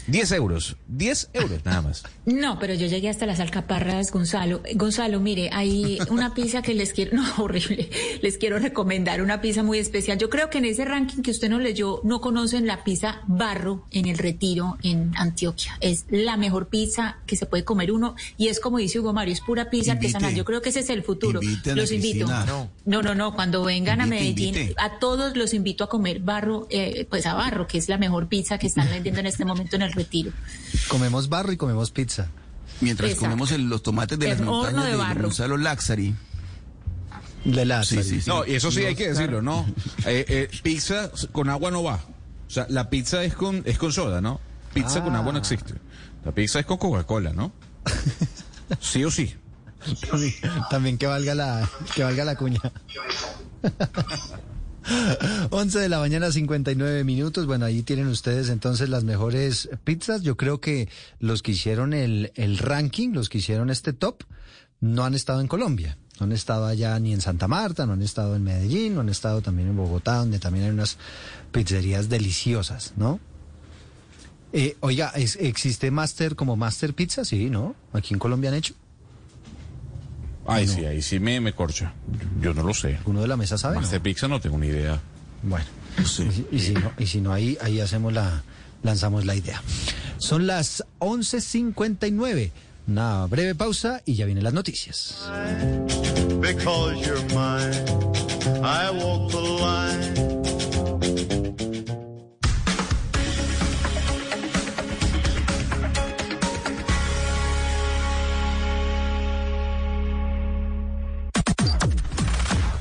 10 0.08 0.32
euros. 0.32 0.76
10 0.88 1.30
euros 1.34 1.64
nada 1.64 1.82
más. 1.82 2.02
No, 2.28 2.58
pero 2.58 2.74
yo 2.74 2.86
llegué 2.86 3.08
hasta 3.08 3.24
las 3.24 3.40
alcaparras, 3.40 4.12
Gonzalo. 4.12 4.60
Gonzalo, 4.74 5.18
mire, 5.18 5.48
hay 5.50 5.98
una 6.10 6.34
pizza 6.34 6.60
que 6.60 6.74
les 6.74 6.92
quiero, 6.92 7.12
no, 7.16 7.24
horrible, 7.38 7.88
les 8.20 8.36
quiero 8.36 8.58
recomendar 8.58 9.22
una 9.22 9.40
pizza 9.40 9.62
muy 9.62 9.78
especial. 9.78 10.18
Yo 10.18 10.28
creo 10.28 10.50
que 10.50 10.58
en 10.58 10.66
ese 10.66 10.84
ranking 10.84 11.22
que 11.22 11.30
usted 11.30 11.48
no 11.48 11.58
leyó, 11.58 12.02
no 12.04 12.20
conocen 12.20 12.66
la 12.66 12.84
pizza 12.84 13.22
Barro 13.26 13.86
en 13.92 14.06
el 14.06 14.18
Retiro, 14.18 14.76
en 14.82 15.12
Antioquia. 15.16 15.78
Es 15.80 16.04
la 16.10 16.36
mejor 16.36 16.68
pizza 16.68 17.16
que 17.26 17.34
se 17.36 17.46
puede 17.46 17.64
comer 17.64 17.92
uno 17.92 18.14
y 18.36 18.48
es 18.48 18.60
como 18.60 18.76
dice 18.76 19.00
Hugo 19.00 19.14
Mario, 19.14 19.32
es 19.32 19.40
pura 19.40 19.70
pizza 19.70 19.92
Invite. 19.92 20.08
artesanal. 20.08 20.34
Yo 20.34 20.44
creo 20.44 20.60
que 20.60 20.68
ese 20.68 20.80
es 20.80 20.90
el 20.90 21.02
futuro. 21.02 21.40
Los 21.74 21.92
invito. 21.92 22.26
No, 22.84 23.02
no, 23.02 23.14
no, 23.14 23.34
cuando 23.34 23.64
vengan 23.64 24.02
a 24.02 24.06
Medellín, 24.06 24.54
invite. 24.54 24.74
a 24.76 24.98
todos 24.98 25.34
los 25.34 25.54
invito 25.54 25.84
a 25.84 25.88
comer 25.88 26.20
Barro, 26.20 26.66
eh, 26.68 27.06
pues 27.08 27.24
a 27.24 27.32
Barro, 27.32 27.66
que 27.66 27.78
es 27.78 27.88
la 27.88 27.96
mejor 27.96 28.28
pizza 28.28 28.58
que 28.58 28.66
están 28.66 28.88
vendiendo 28.90 29.20
en 29.20 29.26
este 29.26 29.46
momento 29.46 29.76
en 29.76 29.82
el 29.82 29.92
Retiro. 29.98 30.32
Comemos 30.88 31.28
barro 31.28 31.52
y 31.52 31.56
comemos 31.56 31.90
pizza. 31.90 32.28
Mientras 32.80 33.10
Exacto. 33.10 33.26
comemos 33.26 33.52
el- 33.52 33.68
los 33.68 33.82
tomates 33.82 34.18
de 34.18 34.28
las 34.28 34.38
El 34.38 34.44
montañas 34.46 34.84
de 34.84 34.90
de. 34.92 35.22
Gonzalo 35.22 35.56
Laxari. 35.56 36.14
De 37.44 37.64
la 37.64 37.84
Sí, 37.84 38.02
sí, 38.02 38.20
sí. 38.20 38.28
No, 38.28 38.44
y 38.46 38.54
eso 38.54 38.70
sí 38.70 38.84
hay 38.84 38.94
que 38.94 39.08
decirlo, 39.08 39.42
¿no? 39.42 39.64
Eh, 40.06 40.24
eh, 40.28 40.50
pizza 40.62 41.10
con 41.32 41.48
agua 41.48 41.70
no 41.70 41.82
va. 41.82 41.94
O 42.46 42.50
sea, 42.50 42.66
la 42.68 42.88
pizza 42.90 43.22
es 43.24 43.34
con, 43.34 43.62
es 43.64 43.78
con 43.78 43.92
soda, 43.92 44.20
¿no? 44.20 44.40
Pizza 44.74 45.02
con 45.02 45.14
agua 45.16 45.32
no 45.32 45.38
existe. 45.38 45.74
La 46.24 46.32
pizza 46.32 46.58
es 46.60 46.66
con 46.66 46.78
Coca-Cola, 46.78 47.32
¿no? 47.32 47.52
Sí 48.80 49.02
o 49.04 49.10
sí. 49.10 49.34
También, 50.10 50.34
también 50.70 50.98
que 50.98 51.06
valga 51.06 51.34
la 51.34 51.68
que 51.94 52.02
valga 52.04 52.24
la 52.24 52.36
cuña. 52.36 52.60
11 55.50 55.78
de 55.78 55.88
la 55.88 55.98
mañana, 55.98 56.30
59 56.32 57.04
minutos. 57.04 57.46
Bueno, 57.46 57.64
ahí 57.66 57.82
tienen 57.82 58.06
ustedes 58.08 58.48
entonces 58.48 58.88
las 58.88 59.04
mejores 59.04 59.68
pizzas. 59.84 60.22
Yo 60.22 60.36
creo 60.36 60.60
que 60.60 60.88
los 61.20 61.42
que 61.42 61.52
hicieron 61.52 61.92
el, 61.92 62.32
el 62.36 62.58
ranking, 62.58 63.10
los 63.12 63.28
que 63.28 63.38
hicieron 63.38 63.70
este 63.70 63.92
top, 63.92 64.24
no 64.80 65.04
han 65.04 65.14
estado 65.14 65.40
en 65.40 65.48
Colombia. 65.48 65.98
No 66.20 66.24
han 66.24 66.32
estado 66.32 66.66
allá 66.66 66.98
ni 66.98 67.12
en 67.12 67.20
Santa 67.20 67.46
Marta, 67.48 67.86
no 67.86 67.92
han 67.92 68.02
estado 68.02 68.34
en 68.34 68.42
Medellín, 68.42 68.94
no 68.94 69.02
han 69.02 69.08
estado 69.08 69.40
también 69.40 69.68
en 69.68 69.76
Bogotá, 69.76 70.16
donde 70.16 70.38
también 70.40 70.64
hay 70.66 70.70
unas 70.72 70.96
pizzerías 71.52 72.08
deliciosas, 72.08 72.92
¿no? 72.96 73.20
Eh, 74.52 74.76
oiga, 74.80 75.10
¿es- 75.14 75.36
¿existe 75.36 75.90
Master 75.90 76.34
como 76.34 76.56
Master 76.56 76.94
Pizza? 76.94 77.24
Sí, 77.24 77.50
¿no? 77.50 77.76
Aquí 77.92 78.14
en 78.14 78.18
Colombia 78.20 78.50
han 78.50 78.56
hecho. 78.56 78.74
Ay, 80.48 80.66
sí, 80.66 80.84
ahí 80.86 81.02
sí 81.02 81.20
me, 81.20 81.40
me 81.40 81.52
corcha. 81.52 81.92
Yo 82.40 82.54
no 82.54 82.62
lo 82.62 82.74
sé. 82.74 82.98
¿Uno 83.04 83.20
de 83.20 83.28
la 83.28 83.36
mesa 83.36 83.56
sabe? 83.58 83.76
Master 83.76 84.00
Pizza 84.00 84.26
no 84.28 84.40
tengo 84.40 84.58
ni 84.58 84.66
idea. 84.68 84.98
Bueno, 85.42 85.64
y, 86.00 86.04
si- 86.06 86.46
y 86.50 86.58
si 86.58 86.72
no, 86.74 86.90
y 86.98 87.06
si 87.06 87.20
no 87.20 87.32
ahí, 87.32 87.56
ahí 87.60 87.80
hacemos 87.80 88.12
la, 88.12 88.42
lanzamos 88.82 89.24
la 89.26 89.34
idea. 89.36 89.62
Son 90.18 90.46
las 90.46 90.82
11.59. 90.98 92.50
Una 92.88 93.26
breve 93.26 93.54
pausa 93.54 94.00
y 94.06 94.14
ya 94.14 94.24
vienen 94.24 94.42
las 94.44 94.54
noticias. 94.54 95.28
Because 96.40 96.96
you're 97.04 97.22
mine, 97.34 97.84
I 98.64 98.90
walk 98.90 99.30
the 99.30 99.42
line. 99.60 100.08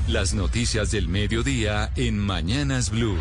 Las 0.08 0.32
noticias 0.32 0.90
del 0.90 1.06
mediodía 1.06 1.92
en 1.94 2.18
Mañanas 2.18 2.88
Blue. 2.88 3.18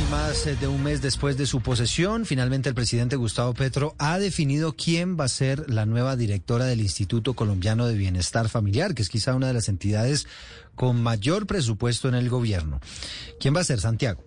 Y 0.00 0.10
más 0.10 0.46
eh, 0.46 0.56
de 0.56 0.66
un 0.66 0.82
mes 0.82 1.02
después 1.02 1.36
de 1.36 1.44
su 1.44 1.60
posesión, 1.60 2.24
finalmente 2.24 2.70
el 2.70 2.74
presidente 2.74 3.16
Gustavo 3.16 3.52
Petro 3.52 3.94
ha 3.98 4.18
definido 4.18 4.74
quién 4.74 5.20
va 5.20 5.24
a 5.24 5.28
ser 5.28 5.68
la 5.68 5.84
nueva 5.84 6.16
directora 6.16 6.64
del 6.64 6.80
Instituto 6.80 7.34
Colombiano 7.34 7.86
de 7.86 7.98
Bienestar 7.98 8.48
Familiar, 8.48 8.94
que 8.94 9.02
es 9.02 9.10
quizá 9.10 9.34
una 9.34 9.48
de 9.48 9.52
las 9.52 9.68
entidades 9.68 10.26
con 10.74 11.02
mayor 11.02 11.46
presupuesto 11.46 12.08
en 12.08 12.14
el 12.14 12.30
gobierno. 12.30 12.80
¿Quién 13.38 13.54
va 13.54 13.60
a 13.60 13.64
ser, 13.64 13.80
Santiago? 13.80 14.22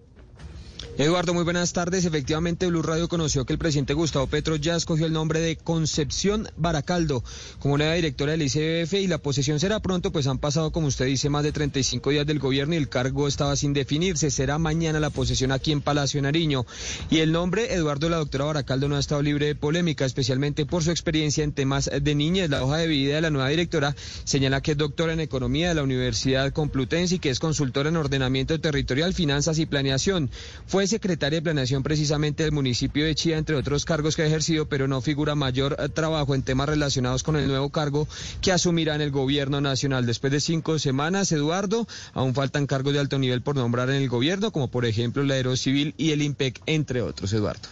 Eduardo, 0.99 1.31
muy 1.35 1.43
buenas 1.43 1.73
tardes. 1.73 2.05
Efectivamente, 2.05 2.65
Blue 2.65 2.81
Radio 2.81 3.07
conoció 3.07 3.45
que 3.45 3.53
el 3.53 3.59
presidente 3.59 3.93
Gustavo 3.93 4.25
Petro 4.25 4.55
ya 4.55 4.75
escogió 4.75 5.05
el 5.05 5.13
nombre 5.13 5.39
de 5.39 5.55
Concepción 5.55 6.49
Baracaldo 6.57 7.23
como 7.59 7.77
nueva 7.77 7.93
directora 7.93 8.31
del 8.31 8.41
ICBF 8.41 8.93
y 8.93 9.05
la 9.05 9.19
posesión 9.19 9.59
será 9.59 9.79
pronto, 9.79 10.11
pues 10.11 10.25
han 10.25 10.39
pasado, 10.39 10.71
como 10.71 10.87
usted 10.87 11.05
dice, 11.05 11.29
más 11.29 11.43
de 11.43 11.51
35 11.51 12.09
días 12.09 12.25
del 12.25 12.39
gobierno 12.39 12.73
y 12.73 12.77
el 12.77 12.89
cargo 12.89 13.27
estaba 13.27 13.55
sin 13.55 13.73
definirse. 13.73 14.31
Será 14.31 14.57
mañana 14.57 14.99
la 14.99 15.11
posesión 15.11 15.51
aquí 15.51 15.71
en 15.71 15.81
Palacio 15.81 16.19
Nariño. 16.19 16.65
Y 17.11 17.19
el 17.19 17.31
nombre, 17.31 17.75
Eduardo, 17.75 18.09
la 18.09 18.17
doctora 18.17 18.45
Baracaldo, 18.45 18.87
no 18.87 18.95
ha 18.95 18.99
estado 18.99 19.21
libre 19.21 19.45
de 19.45 19.55
polémica, 19.55 20.03
especialmente 20.03 20.65
por 20.65 20.83
su 20.83 20.89
experiencia 20.89 21.43
en 21.43 21.51
temas 21.51 21.91
de 21.93 22.15
niñez. 22.15 22.49
La 22.49 22.63
hoja 22.63 22.77
de 22.77 22.87
vida 22.87 23.13
de 23.17 23.21
la 23.21 23.29
nueva 23.29 23.49
directora 23.49 23.95
señala 24.23 24.61
que 24.61 24.71
es 24.71 24.77
doctora 24.77 25.13
en 25.13 25.19
economía 25.19 25.69
de 25.69 25.75
la 25.75 25.83
Universidad 25.83 26.51
Complutense 26.53 27.13
y 27.13 27.19
que 27.19 27.29
es 27.29 27.39
consultora 27.39 27.89
en 27.89 27.97
ordenamiento 27.97 28.59
territorial, 28.59 29.13
finanzas 29.13 29.59
y 29.59 29.67
planeación. 29.67 30.31
Fue 30.65 30.86
secretaria 30.87 31.37
de 31.37 31.43
planeación 31.43 31.83
precisamente 31.83 32.43
del 32.43 32.51
municipio 32.51 33.05
de 33.05 33.15
Chía, 33.15 33.37
entre 33.37 33.55
otros 33.55 33.85
cargos 33.85 34.15
que 34.15 34.23
ha 34.23 34.25
ejercido, 34.25 34.67
pero 34.67 34.87
no 34.87 35.01
figura 35.01 35.35
mayor 35.35 35.75
eh, 35.79 35.89
trabajo 35.89 36.35
en 36.35 36.43
temas 36.43 36.69
relacionados 36.69 37.23
con 37.23 37.35
el 37.35 37.47
nuevo 37.47 37.69
cargo 37.69 38.07
que 38.41 38.51
asumirá 38.51 38.95
en 38.95 39.01
el 39.01 39.11
gobierno 39.11 39.61
nacional. 39.61 40.05
Después 40.05 40.31
de 40.31 40.39
cinco 40.39 40.79
semanas, 40.79 41.31
Eduardo, 41.31 41.87
aún 42.13 42.33
faltan 42.33 42.67
cargos 42.67 42.93
de 42.93 42.99
alto 42.99 43.19
nivel 43.19 43.41
por 43.41 43.55
nombrar 43.55 43.89
en 43.89 43.97
el 43.97 44.09
gobierno, 44.09 44.51
como 44.51 44.69
por 44.69 44.85
ejemplo 44.85 45.21
el 45.21 45.31
Aerocivil 45.31 45.93
y 45.97 46.11
el 46.11 46.21
IMPEC, 46.21 46.61
entre 46.65 47.01
otros, 47.01 47.33
Eduardo. 47.33 47.67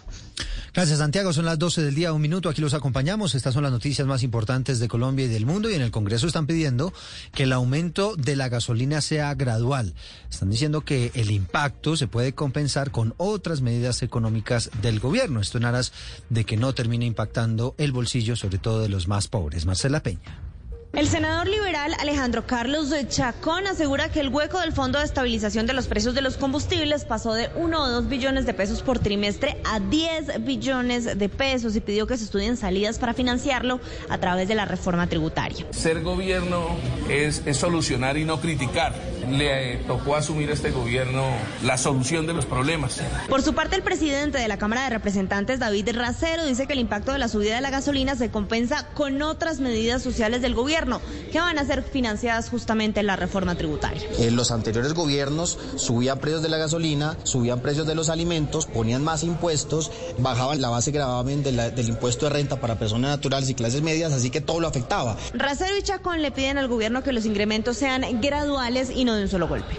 Gracias, 0.75 0.99
Santiago. 0.99 1.31
Son 1.31 1.45
las 1.45 1.57
12 1.57 1.83
del 1.83 1.95
día, 1.95 2.11
un 2.11 2.21
minuto. 2.21 2.49
Aquí 2.49 2.59
los 2.59 2.73
acompañamos. 2.73 3.33
Estas 3.33 3.53
son 3.53 3.63
las 3.63 3.71
noticias 3.71 4.05
más 4.05 4.23
importantes 4.23 4.77
de 4.77 4.89
Colombia 4.89 5.23
y 5.23 5.29
del 5.29 5.45
mundo. 5.45 5.69
Y 5.69 5.73
en 5.73 5.81
el 5.81 5.89
Congreso 5.89 6.27
están 6.27 6.47
pidiendo 6.47 6.91
que 7.31 7.43
el 7.43 7.53
aumento 7.53 8.17
de 8.17 8.35
la 8.35 8.49
gasolina 8.49 8.99
sea 8.99 9.33
gradual. 9.35 9.93
Están 10.29 10.49
diciendo 10.49 10.81
que 10.81 11.11
el 11.13 11.31
impacto 11.31 11.95
se 11.95 12.07
puede 12.07 12.33
compensar 12.33 12.91
con 12.91 13.13
otras 13.15 13.61
medidas 13.61 14.03
económicas 14.03 14.69
del 14.81 14.99
gobierno. 14.99 15.39
Esto 15.39 15.59
en 15.59 15.63
aras 15.63 15.93
de 16.29 16.43
que 16.43 16.57
no 16.57 16.75
termine 16.75 17.05
impactando 17.05 17.73
el 17.77 17.93
bolsillo, 17.93 18.35
sobre 18.35 18.57
todo 18.57 18.81
de 18.81 18.89
los 18.89 19.07
más 19.07 19.29
pobres. 19.29 19.65
Marcela 19.65 20.03
Peña. 20.03 20.54
El 20.95 21.09
senador 21.09 21.49
liberal 21.49 21.93
Alejandro 21.99 22.47
Carlos 22.47 22.89
de 22.89 23.05
Chacón 23.05 23.67
asegura 23.67 24.07
que 24.07 24.21
el 24.21 24.29
hueco 24.29 24.61
del 24.61 24.71
Fondo 24.71 24.97
de 24.97 25.03
Estabilización 25.03 25.67
de 25.67 25.73
los 25.73 25.87
Precios 25.87 26.15
de 26.15 26.21
los 26.21 26.37
Combustibles 26.37 27.03
pasó 27.03 27.33
de 27.33 27.49
1 27.57 27.83
o 27.83 27.89
2 27.89 28.07
billones 28.07 28.45
de 28.45 28.53
pesos 28.53 28.81
por 28.81 28.99
trimestre 28.99 29.57
a 29.65 29.81
10 29.81 30.45
billones 30.45 31.17
de 31.17 31.27
pesos 31.27 31.75
y 31.75 31.81
pidió 31.81 32.07
que 32.07 32.15
se 32.15 32.23
estudien 32.23 32.55
salidas 32.55 32.97
para 32.97 33.13
financiarlo 33.13 33.81
a 34.07 34.19
través 34.19 34.47
de 34.47 34.55
la 34.55 34.63
reforma 34.63 35.07
tributaria. 35.07 35.65
Ser 35.71 36.01
gobierno 36.01 36.65
es, 37.09 37.41
es 37.45 37.57
solucionar 37.57 38.17
y 38.17 38.23
no 38.23 38.39
criticar. 38.39 38.93
le 39.29 39.77
tocó 39.87 40.15
asumir 40.15 40.49
a 40.49 40.53
este 40.53 40.71
gobierno 40.71 41.25
la 41.63 41.77
solución 41.77 42.25
de 42.25 42.33
los 42.33 42.45
problemas. 42.45 43.01
Por 43.27 43.41
su 43.41 43.53
parte, 43.53 43.75
el 43.75 43.81
presidente 43.81 44.37
de 44.37 44.47
la 44.47 44.57
Cámara 44.57 44.83
de 44.83 44.91
Representantes, 44.91 45.59
David 45.59 45.89
Racero, 45.93 46.45
dice 46.45 46.67
que 46.67 46.73
el 46.73 46.79
impacto 46.79 47.11
de 47.11 47.17
la 47.17 47.27
subida 47.27 47.55
de 47.55 47.61
la 47.61 47.71
gasolina 47.71 48.15
se 48.15 48.29
compensa 48.29 48.87
con 48.93 49.21
otras 49.23 49.59
medidas 49.59 50.01
sociales 50.03 50.41
del 50.41 50.53
gobierno 50.53 50.84
que 51.31 51.39
van 51.39 51.57
a 51.59 51.65
ser 51.65 51.83
financiadas 51.83 52.49
justamente 52.49 52.99
en 52.99 53.07
la 53.07 53.15
reforma 53.15 53.55
tributaria. 53.55 54.01
En 54.19 54.35
los 54.35 54.51
anteriores 54.51 54.93
gobiernos 54.93 55.57
subían 55.75 56.19
precios 56.19 56.41
de 56.43 56.49
la 56.49 56.57
gasolina, 56.57 57.17
subían 57.23 57.59
precios 57.61 57.87
de 57.87 57.95
los 57.95 58.09
alimentos, 58.09 58.65
ponían 58.67 59.03
más 59.03 59.23
impuestos, 59.23 59.91
bajaban 60.17 60.61
la 60.61 60.69
base 60.69 60.91
gravamen 60.91 61.43
de 61.43 61.51
la- 61.51 61.69
del 61.71 61.89
impuesto 61.89 62.25
de 62.25 62.31
renta 62.31 62.59
para 62.59 62.77
personas 62.79 63.11
naturales 63.11 63.49
y 63.49 63.55
clases 63.55 63.81
medias, 63.81 64.13
así 64.13 64.29
que 64.29 64.41
todo 64.41 64.59
lo 64.59 64.67
afectaba. 64.67 65.17
Racero 65.33 65.77
y 65.77 65.83
Chacón 65.83 66.21
le 66.21 66.31
piden 66.31 66.57
al 66.57 66.67
gobierno 66.67 67.03
que 67.03 67.11
los 67.13 67.25
incrementos 67.25 67.77
sean 67.77 68.03
graduales 68.21 68.89
y 68.93 69.05
no 69.05 69.15
de 69.15 69.23
un 69.23 69.29
solo 69.29 69.47
golpe. 69.47 69.75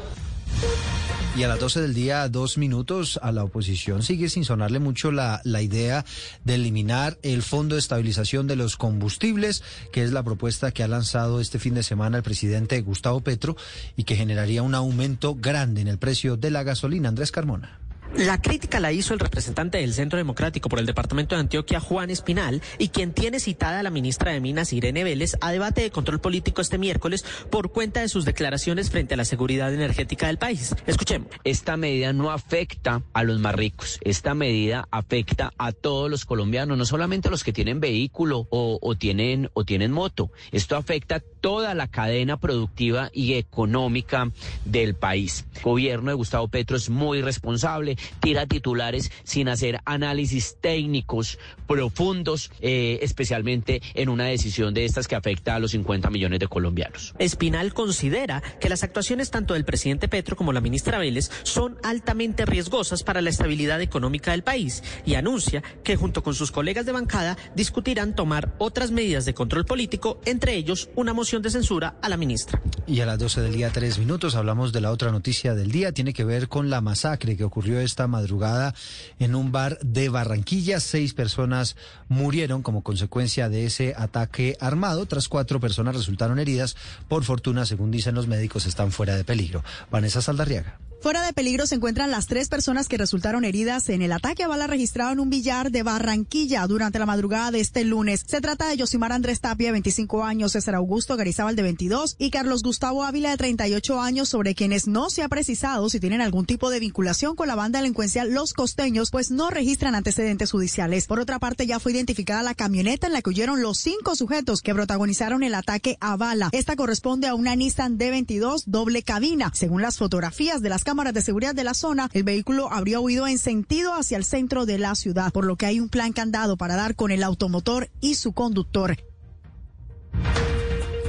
Y 1.36 1.42
a 1.42 1.48
las 1.48 1.60
12 1.60 1.82
del 1.82 1.92
día, 1.92 2.26
dos 2.30 2.56
minutos, 2.56 3.20
a 3.22 3.30
la 3.30 3.44
oposición 3.44 4.02
sigue 4.02 4.30
sin 4.30 4.46
sonarle 4.46 4.78
mucho 4.78 5.12
la, 5.12 5.42
la 5.44 5.60
idea 5.60 6.06
de 6.44 6.54
eliminar 6.54 7.18
el 7.22 7.42
Fondo 7.42 7.74
de 7.74 7.80
Estabilización 7.80 8.46
de 8.46 8.56
los 8.56 8.78
Combustibles, 8.78 9.62
que 9.92 10.02
es 10.02 10.12
la 10.12 10.22
propuesta 10.22 10.70
que 10.70 10.82
ha 10.82 10.88
lanzado 10.88 11.42
este 11.42 11.58
fin 11.58 11.74
de 11.74 11.82
semana 11.82 12.16
el 12.16 12.22
presidente 12.22 12.80
Gustavo 12.80 13.20
Petro 13.20 13.54
y 13.96 14.04
que 14.04 14.16
generaría 14.16 14.62
un 14.62 14.74
aumento 14.74 15.34
grande 15.34 15.82
en 15.82 15.88
el 15.88 15.98
precio 15.98 16.38
de 16.38 16.50
la 16.50 16.62
gasolina. 16.62 17.10
Andrés 17.10 17.32
Carmona. 17.32 17.85
La 18.14 18.40
crítica 18.40 18.80
la 18.80 18.92
hizo 18.92 19.12
el 19.12 19.20
representante 19.20 19.78
del 19.78 19.92
Centro 19.92 20.16
Democrático 20.16 20.68
por 20.68 20.78
el 20.78 20.86
Departamento 20.86 21.34
de 21.34 21.42
Antioquia, 21.42 21.80
Juan 21.80 22.10
Espinal, 22.10 22.62
y 22.78 22.88
quien 22.88 23.12
tiene 23.12 23.40
citada 23.40 23.80
a 23.80 23.82
la 23.82 23.90
ministra 23.90 24.32
de 24.32 24.40
Minas, 24.40 24.72
Irene 24.72 25.04
Vélez, 25.04 25.36
a 25.40 25.52
debate 25.52 25.82
de 25.82 25.90
control 25.90 26.20
político 26.20 26.62
este 26.62 26.78
miércoles 26.78 27.24
por 27.50 27.72
cuenta 27.72 28.00
de 28.00 28.08
sus 28.08 28.24
declaraciones 28.24 28.90
frente 28.90 29.14
a 29.14 29.16
la 29.18 29.26
seguridad 29.26 29.72
energética 29.72 30.28
del 30.28 30.38
país. 30.38 30.74
Escuchemos. 30.86 31.28
Esta 31.44 31.76
medida 31.76 32.12
no 32.12 32.30
afecta 32.30 33.02
a 33.12 33.22
los 33.22 33.38
más 33.38 33.54
ricos. 33.54 33.98
Esta 34.02 34.34
medida 34.34 34.88
afecta 34.90 35.52
a 35.58 35.72
todos 35.72 36.10
los 36.10 36.24
colombianos, 36.24 36.78
no 36.78 36.86
solamente 36.86 37.28
a 37.28 37.30
los 37.30 37.44
que 37.44 37.52
tienen 37.52 37.80
vehículo 37.80 38.46
o, 38.50 38.94
tienen, 38.96 39.50
o 39.52 39.64
tienen 39.64 39.92
moto. 39.92 40.30
Esto 40.52 40.76
afecta 40.76 41.20
toda 41.40 41.74
la 41.74 41.88
cadena 41.88 42.38
productiva 42.38 43.10
y 43.12 43.34
económica 43.34 44.30
del 44.64 44.94
país. 44.94 45.44
El 45.56 45.62
gobierno 45.62 46.10
de 46.10 46.16
Gustavo 46.16 46.48
Petro 46.48 46.76
es 46.76 46.88
muy 46.88 47.20
responsable, 47.22 47.96
tira 48.20 48.46
titulares 48.46 49.10
sin 49.24 49.48
hacer 49.48 49.80
análisis 49.84 50.56
técnicos 50.60 51.38
profundos, 51.66 52.50
eh, 52.60 52.98
especialmente 53.02 53.82
en 53.94 54.08
una 54.08 54.24
decisión 54.24 54.74
de 54.74 54.84
estas 54.84 55.08
que 55.08 55.16
afecta 55.16 55.54
a 55.54 55.58
los 55.58 55.72
50 55.72 56.10
millones 56.10 56.40
de 56.40 56.48
colombianos. 56.48 57.14
Espinal 57.18 57.74
considera 57.74 58.42
que 58.60 58.68
las 58.68 58.82
actuaciones 58.82 59.30
tanto 59.30 59.54
del 59.54 59.64
presidente 59.64 60.08
Petro 60.08 60.36
como 60.36 60.52
la 60.52 60.60
ministra 60.60 60.98
Vélez 60.98 61.30
son 61.42 61.78
altamente 61.82 62.46
riesgosas 62.46 63.02
para 63.02 63.20
la 63.20 63.30
estabilidad 63.30 63.80
económica 63.80 64.30
del 64.30 64.42
país 64.42 64.82
y 65.04 65.14
anuncia 65.14 65.62
que 65.82 65.96
junto 65.96 66.22
con 66.22 66.34
sus 66.34 66.52
colegas 66.52 66.86
de 66.86 66.92
bancada 66.92 67.36
discutirán 67.54 68.14
tomar 68.14 68.54
otras 68.58 68.90
medidas 68.90 69.24
de 69.24 69.34
control 69.34 69.64
político, 69.64 70.20
entre 70.24 70.54
ellos 70.54 70.90
una 70.94 71.12
moción 71.12 71.42
de 71.42 71.50
censura 71.50 71.96
a 72.02 72.08
la 72.08 72.16
ministra. 72.16 72.60
Y 72.86 73.00
a 73.00 73.06
las 73.06 73.18
12 73.18 73.40
del 73.40 73.54
día, 73.54 73.70
tres 73.70 73.98
minutos, 73.98 74.34
hablamos 74.36 74.72
de 74.72 74.80
la 74.80 74.90
otra 74.90 75.10
noticia 75.10 75.54
del 75.54 75.70
día. 75.70 75.92
Tiene 75.92 76.12
que 76.12 76.24
ver 76.24 76.48
con 76.48 76.70
la 76.70 76.80
masacre 76.80 77.36
que 77.36 77.44
ocurrió 77.44 77.80
esta 77.86 78.06
madrugada 78.06 78.74
en 79.18 79.34
un 79.34 79.52
bar 79.52 79.78
de 79.80 80.08
Barranquilla. 80.08 80.80
Seis 80.80 81.14
personas 81.14 81.76
murieron 82.08 82.62
como 82.62 82.82
consecuencia 82.82 83.48
de 83.48 83.66
ese 83.66 83.94
ataque 83.96 84.56
armado. 84.60 85.00
Otras 85.00 85.28
cuatro 85.28 85.60
personas 85.60 85.96
resultaron 85.96 86.38
heridas. 86.38 86.76
Por 87.08 87.24
fortuna, 87.24 87.64
según 87.66 87.90
dicen 87.90 88.14
los 88.14 88.26
médicos, 88.26 88.66
están 88.66 88.92
fuera 88.92 89.16
de 89.16 89.24
peligro. 89.24 89.64
Vanessa 89.90 90.20
Saldarriaga. 90.20 90.85
Fuera 91.00 91.24
de 91.24 91.32
peligro 91.32 91.66
se 91.66 91.74
encuentran 91.74 92.10
las 92.10 92.26
tres 92.26 92.48
personas 92.48 92.88
que 92.88 92.96
resultaron 92.96 93.44
heridas 93.44 93.88
en 93.90 94.02
el 94.02 94.12
ataque 94.12 94.42
a 94.42 94.48
bala 94.48 94.66
registrado 94.66 95.12
en 95.12 95.20
un 95.20 95.30
billar 95.30 95.70
de 95.70 95.82
Barranquilla 95.82 96.66
durante 96.66 96.98
la 96.98 97.06
madrugada 97.06 97.50
de 97.50 97.60
este 97.60 97.84
lunes. 97.84 98.24
Se 98.26 98.40
trata 98.40 98.68
de 98.68 98.76
Yosimar 98.76 99.12
Andrés 99.12 99.40
Tapia, 99.40 99.68
de 99.68 99.72
25 99.72 100.24
años, 100.24 100.52
César 100.52 100.74
Augusto 100.74 101.16
Garizabal, 101.16 101.54
de 101.54 101.62
22, 101.62 102.16
y 102.18 102.30
Carlos 102.30 102.62
Gustavo 102.62 103.04
Ávila, 103.04 103.30
de 103.30 103.36
38 103.36 104.00
años, 104.00 104.28
sobre 104.28 104.54
quienes 104.54 104.88
no 104.88 105.10
se 105.10 105.22
ha 105.22 105.28
precisado 105.28 105.88
si 105.90 106.00
tienen 106.00 106.22
algún 106.22 106.46
tipo 106.46 106.70
de 106.70 106.80
vinculación 106.80 107.36
con 107.36 107.46
la 107.46 107.54
banda 107.54 107.80
delincuencial 107.80 108.32
Los 108.32 108.54
Costeños, 108.54 109.10
pues 109.10 109.30
no 109.30 109.50
registran 109.50 109.94
antecedentes 109.94 110.50
judiciales. 110.50 111.06
Por 111.06 111.20
otra 111.20 111.38
parte, 111.38 111.66
ya 111.66 111.78
fue 111.78 111.92
identificada 111.92 112.42
la 112.42 112.54
camioneta 112.54 113.06
en 113.06 113.12
la 113.12 113.22
que 113.22 113.30
huyeron 113.30 113.60
los 113.62 113.78
cinco 113.78 114.16
sujetos 114.16 114.62
que 114.62 114.74
protagonizaron 114.74 115.42
el 115.42 115.54
ataque 115.54 115.98
a 116.00 116.16
bala. 116.16 116.48
Esta 116.52 116.74
corresponde 116.74 117.28
a 117.28 117.34
una 117.34 117.54
Nissan 117.54 117.98
D22 117.98 118.64
doble 118.66 119.02
cabina. 119.02 119.52
Según 119.54 119.82
las 119.82 119.98
fotografías 119.98 120.62
de 120.62 120.70
las 120.70 120.85
cámaras 120.86 121.12
de 121.14 121.20
seguridad 121.20 121.52
de 121.52 121.64
la 121.64 121.74
zona, 121.74 122.08
el 122.12 122.22
vehículo 122.22 122.72
habría 122.72 123.00
huido 123.00 123.26
en 123.26 123.38
sentido 123.38 123.92
hacia 123.92 124.16
el 124.16 124.24
centro 124.24 124.66
de 124.66 124.78
la 124.78 124.94
ciudad, 124.94 125.32
por 125.32 125.44
lo 125.44 125.56
que 125.56 125.66
hay 125.66 125.80
un 125.80 125.88
plan 125.88 126.12
candado 126.12 126.56
para 126.56 126.76
dar 126.76 126.94
con 126.94 127.10
el 127.10 127.24
automotor 127.24 127.90
y 128.00 128.14
su 128.14 128.32
conductor. 128.32 128.96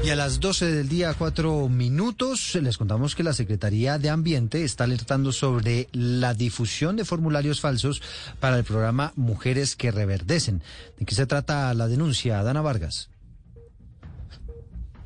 Y 0.04 0.10
a 0.10 0.16
las 0.16 0.40
12 0.40 0.66
del 0.66 0.90
día, 0.90 1.14
cuatro 1.14 1.70
minutos, 1.70 2.56
les 2.56 2.78
contamos 2.78 3.14
que 3.14 3.22
la 3.22 3.34
Secretaría 3.34 4.00
de 4.00 4.10
Ambiente 4.10 4.64
está 4.64 4.86
alertando 4.86 5.32
sobre 5.32 5.90
la 5.92 6.34
difusión 6.34 6.96
de 6.96 7.06
formularios 7.06 7.62
falsos 7.62 8.02
para 8.40 8.58
el 8.58 8.64
programa 8.64 9.14
Mujeres 9.16 9.76
que 9.76 9.92
Reverdecen. 9.92 10.64
¿De 10.98 11.06
qué 11.06 11.14
se 11.14 11.28
trata 11.28 11.72
la 11.76 11.88
denuncia, 11.88 12.42
Dana 12.42 12.62
Vargas? 12.62 13.10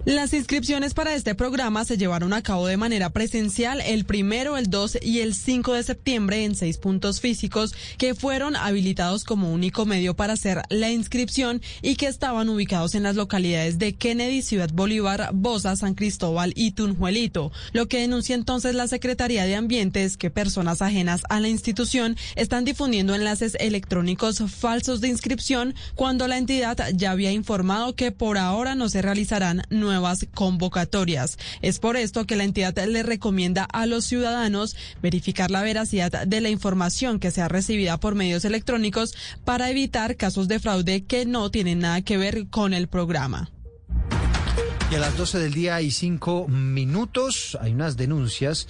Las 0.05 0.33
inscripciones 0.33 0.95
para 0.95 1.13
este 1.13 1.35
programa 1.35 1.85
se 1.85 1.95
llevaron 1.95 2.33
a 2.33 2.41
cabo 2.41 2.65
de 2.65 2.75
manera 2.75 3.11
presencial 3.11 3.81
el 3.81 4.03
primero, 4.03 4.57
el 4.57 4.67
2 4.67 4.97
y 5.03 5.19
el 5.19 5.35
5 5.35 5.73
de 5.73 5.83
septiembre 5.83 6.43
en 6.43 6.55
seis 6.55 6.79
puntos 6.79 7.21
físicos 7.21 7.75
que 7.99 8.15
fueron 8.15 8.55
habilitados 8.55 9.23
como 9.23 9.53
único 9.53 9.85
medio 9.85 10.15
para 10.15 10.33
hacer 10.33 10.63
la 10.69 10.89
inscripción 10.89 11.61
y 11.83 11.97
que 11.97 12.07
estaban 12.07 12.49
ubicados 12.49 12.95
en 12.95 13.03
las 13.03 13.15
localidades 13.15 13.77
de 13.77 13.93
Kennedy, 13.93 14.41
Ciudad 14.41 14.71
Bolívar, 14.73 15.29
Bosa, 15.33 15.75
San 15.75 15.93
Cristóbal 15.93 16.51
y 16.55 16.71
Tunjuelito. 16.71 17.51
Lo 17.71 17.87
que 17.87 17.99
denuncia 17.99 18.33
entonces 18.33 18.73
la 18.73 18.87
Secretaría 18.87 19.45
de 19.45 19.55
Ambiente 19.55 20.03
es 20.03 20.17
que 20.17 20.31
personas 20.31 20.81
ajenas 20.81 21.21
a 21.29 21.39
la 21.39 21.47
institución 21.47 22.17
están 22.35 22.65
difundiendo 22.65 23.13
enlaces 23.13 23.55
electrónicos 23.59 24.41
falsos 24.47 24.99
de 24.99 25.09
inscripción 25.09 25.75
cuando 25.93 26.27
la 26.27 26.39
entidad 26.39 26.89
ya 26.95 27.11
había 27.11 27.31
informado 27.31 27.93
que 27.93 28.11
por 28.11 28.39
ahora 28.39 28.73
no 28.73 28.89
se 28.89 29.03
realizarán 29.03 29.61
convocatorias. 30.33 31.37
Es 31.61 31.79
por 31.79 31.97
esto 31.97 32.25
que 32.25 32.35
la 32.35 32.43
entidad 32.43 32.77
le 32.85 33.03
recomienda 33.03 33.65
a 33.65 33.85
los 33.85 34.05
ciudadanos 34.05 34.75
verificar 35.01 35.51
la 35.51 35.61
veracidad 35.61 36.25
de 36.25 36.41
la 36.41 36.49
información 36.49 37.19
que 37.19 37.31
sea 37.31 37.47
recibida 37.47 37.99
por 37.99 38.15
medios 38.15 38.45
electrónicos 38.45 39.13
para 39.43 39.69
evitar 39.69 40.15
casos 40.15 40.47
de 40.47 40.59
fraude 40.59 41.03
que 41.03 41.25
no 41.25 41.51
tienen 41.51 41.79
nada 41.79 42.01
que 42.01 42.17
ver 42.17 42.47
con 42.49 42.73
el 42.73 42.87
programa. 42.87 43.51
Y 44.91 44.95
a 44.95 44.99
las 44.99 45.17
12 45.17 45.39
del 45.39 45.53
día 45.53 45.81
y 45.81 45.89
cinco 45.89 46.47
minutos 46.49 47.57
hay 47.61 47.71
unas 47.71 47.95
denuncias 47.95 48.67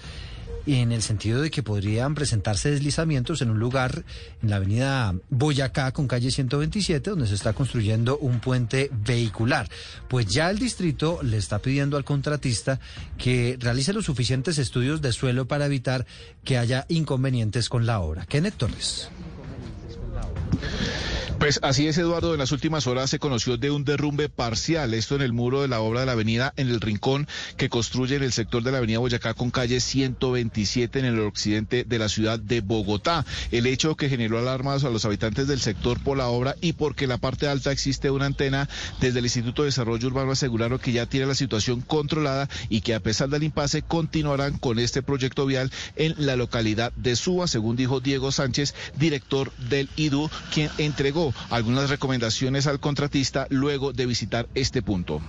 en 0.66 0.92
el 0.92 1.02
sentido 1.02 1.42
de 1.42 1.52
que 1.52 1.64
podrían 1.64 2.16
presentarse 2.16 2.72
deslizamientos 2.72 3.42
en 3.42 3.50
un 3.50 3.60
lugar 3.60 4.04
en 4.42 4.50
la 4.50 4.58
avenida 4.58 5.16
Boyacá 5.30 5.92
con 5.92 6.08
calle 6.08 6.32
127 6.32 7.10
donde 7.10 7.28
se 7.28 7.36
está 7.36 7.54
construyendo 7.54 8.18
un 8.18 8.40
puente 8.40 8.90
vehicular. 8.92 9.70
Pues 10.08 10.28
ya 10.28 10.50
el 10.50 10.60
distrito 10.60 11.20
le 11.24 11.38
está 11.38 11.60
pidiendo 11.60 11.98
al 11.98 12.04
contratista 12.04 12.80
que 13.18 13.58
realice 13.60 13.94
los 13.94 14.06
suficientes 14.06 14.58
estudios 14.58 15.02
de 15.02 15.12
suelo 15.12 15.48
para 15.48 15.66
evitar 15.66 16.06
que 16.44 16.58
haya 16.58 16.86
inconvenientes 16.90 17.70
con 17.70 17.86
la 17.86 18.00
obra. 18.00 18.26
Kenneth 18.26 18.56
Torres. 18.56 19.10
Pues 21.42 21.60
así 21.64 21.88
es, 21.88 21.98
Eduardo. 21.98 22.34
En 22.34 22.40
las 22.40 22.52
últimas 22.52 22.86
horas 22.86 23.10
se 23.10 23.18
conoció 23.18 23.58
de 23.58 23.72
un 23.72 23.84
derrumbe 23.84 24.30
parcial, 24.30 24.94
esto 24.94 25.16
en 25.16 25.24
el 25.24 25.34
muro 25.34 25.64
de 25.64 25.68
la 25.68 25.82
obra 25.82 26.02
de 26.02 26.06
la 26.06 26.12
avenida 26.12 26.54
en 26.56 26.70
el 26.70 26.80
Rincón, 26.80 27.28
que 27.58 27.68
construye 27.68 28.16
en 28.16 28.22
el 28.22 28.32
sector 28.32 28.62
de 28.62 28.72
la 28.72 28.78
avenida 28.78 29.00
Boyacá 29.00 29.34
con 29.34 29.50
calle 29.50 29.80
127 29.80 31.00
en 31.00 31.06
el 31.06 31.20
occidente 31.22 31.84
de 31.84 31.98
la 31.98 32.10
ciudad 32.10 32.38
de 32.38 32.62
Bogotá. 32.62 33.26
El 33.50 33.66
hecho 33.66 33.96
que 33.96 34.08
generó 34.08 34.38
alarmas 34.38 34.84
a 34.84 34.92
los 34.92 35.04
habitantes 35.04 35.48
del 35.48 35.60
sector 35.60 36.00
por 36.04 36.16
la 36.16 36.28
obra 36.28 36.56
y 36.62 36.74
porque 36.74 37.06
en 37.06 37.10
la 37.10 37.18
parte 37.18 37.48
alta 37.48 37.72
existe 37.72 38.12
una 38.12 38.28
antena, 38.28 38.70
desde 39.00 39.18
el 39.18 39.26
Instituto 39.26 39.64
de 39.64 39.70
Desarrollo 39.70 40.10
Urbano 40.10 40.34
aseguraron 40.34 40.78
que 40.78 40.92
ya 40.92 41.08
tiene 41.08 41.26
la 41.26 41.34
situación 41.34 41.82
controlada 41.82 42.50
y 42.70 42.82
que 42.82 42.94
a 42.94 43.00
pesar 43.00 43.30
del 43.30 43.42
impasse 43.42 43.82
continuarán 43.82 44.60
con 44.60 44.78
este 44.78 45.02
proyecto 45.02 45.48
vial 45.48 45.72
en 45.96 46.14
la 46.20 46.36
localidad 46.36 46.94
de 46.98 47.16
Suba, 47.16 47.48
según 47.48 47.78
dijo 47.78 48.00
Diego 48.00 48.32
Sánchez, 48.32 48.76
director 49.00 49.52
del 49.58 49.90
IDU, 49.96 50.30
quien 50.54 50.70
entregó 50.78 51.31
algunas 51.50 51.90
recomendaciones 51.90 52.68
al 52.68 52.80
contratista 52.80 53.48
luego 53.50 53.94
de 53.94 54.06
visitar 54.06 54.48
este 54.56 54.82
punto. 54.82 55.22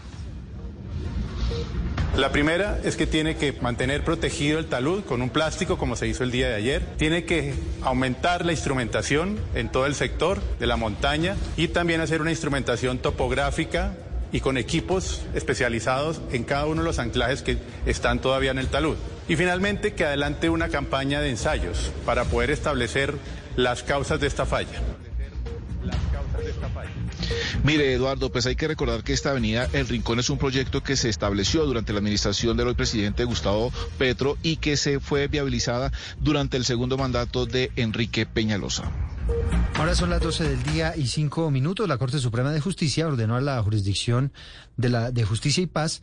La 2.16 2.30
primera 2.30 2.78
es 2.84 2.96
que 2.96 3.06
tiene 3.06 3.36
que 3.36 3.52
mantener 3.52 4.04
protegido 4.04 4.58
el 4.58 4.66
talud 4.66 5.02
con 5.02 5.22
un 5.22 5.30
plástico 5.30 5.78
como 5.78 5.96
se 5.96 6.08
hizo 6.08 6.24
el 6.24 6.30
día 6.30 6.48
de 6.48 6.54
ayer. 6.54 6.82
Tiene 6.98 7.24
que 7.24 7.54
aumentar 7.80 8.44
la 8.44 8.52
instrumentación 8.52 9.38
en 9.54 9.70
todo 9.70 9.86
el 9.86 9.94
sector 9.94 10.42
de 10.60 10.66
la 10.66 10.76
montaña 10.76 11.36
y 11.56 11.68
también 11.68 12.02
hacer 12.02 12.20
una 12.20 12.30
instrumentación 12.30 12.98
topográfica 12.98 13.94
y 14.30 14.40
con 14.40 14.58
equipos 14.58 15.22
especializados 15.34 16.20
en 16.32 16.44
cada 16.44 16.66
uno 16.66 16.82
de 16.82 16.88
los 16.88 16.98
anclajes 16.98 17.40
que 17.40 17.56
están 17.86 18.20
todavía 18.20 18.50
en 18.50 18.58
el 18.58 18.68
talud. 18.68 18.96
Y 19.26 19.36
finalmente 19.36 19.94
que 19.94 20.04
adelante 20.04 20.50
una 20.50 20.68
campaña 20.68 21.22
de 21.22 21.30
ensayos 21.30 21.92
para 22.04 22.24
poder 22.24 22.50
establecer 22.50 23.14
las 23.56 23.82
causas 23.82 24.20
de 24.20 24.26
esta 24.26 24.44
falla. 24.44 24.80
Mire, 27.64 27.92
Eduardo, 27.92 28.30
pues 28.30 28.46
hay 28.46 28.56
que 28.56 28.68
recordar 28.68 29.04
que 29.04 29.12
esta 29.12 29.30
avenida 29.30 29.68
El 29.72 29.88
Rincón 29.88 30.18
es 30.18 30.30
un 30.30 30.38
proyecto 30.38 30.82
que 30.82 30.96
se 30.96 31.08
estableció 31.08 31.64
durante 31.64 31.92
la 31.92 31.98
administración 31.98 32.56
del 32.56 32.68
hoy 32.68 32.74
presidente 32.74 33.24
Gustavo 33.24 33.72
Petro 33.98 34.36
y 34.42 34.56
que 34.56 34.76
se 34.76 35.00
fue 35.00 35.28
viabilizada 35.28 35.92
durante 36.20 36.56
el 36.56 36.64
segundo 36.64 36.96
mandato 36.96 37.46
de 37.46 37.70
Enrique 37.76 38.26
Peñalosa. 38.26 38.90
Ahora 39.74 39.94
son 39.94 40.10
las 40.10 40.20
12 40.20 40.48
del 40.48 40.62
día 40.64 40.94
y 40.96 41.06
cinco 41.06 41.50
minutos. 41.50 41.88
La 41.88 41.98
Corte 41.98 42.18
Suprema 42.18 42.52
de 42.52 42.60
Justicia 42.60 43.06
ordenó 43.06 43.36
a 43.36 43.40
la 43.40 43.62
jurisdicción 43.62 44.32
de, 44.76 45.12
de 45.12 45.24
Justicia 45.24 45.62
y 45.62 45.66
Paz 45.66 46.02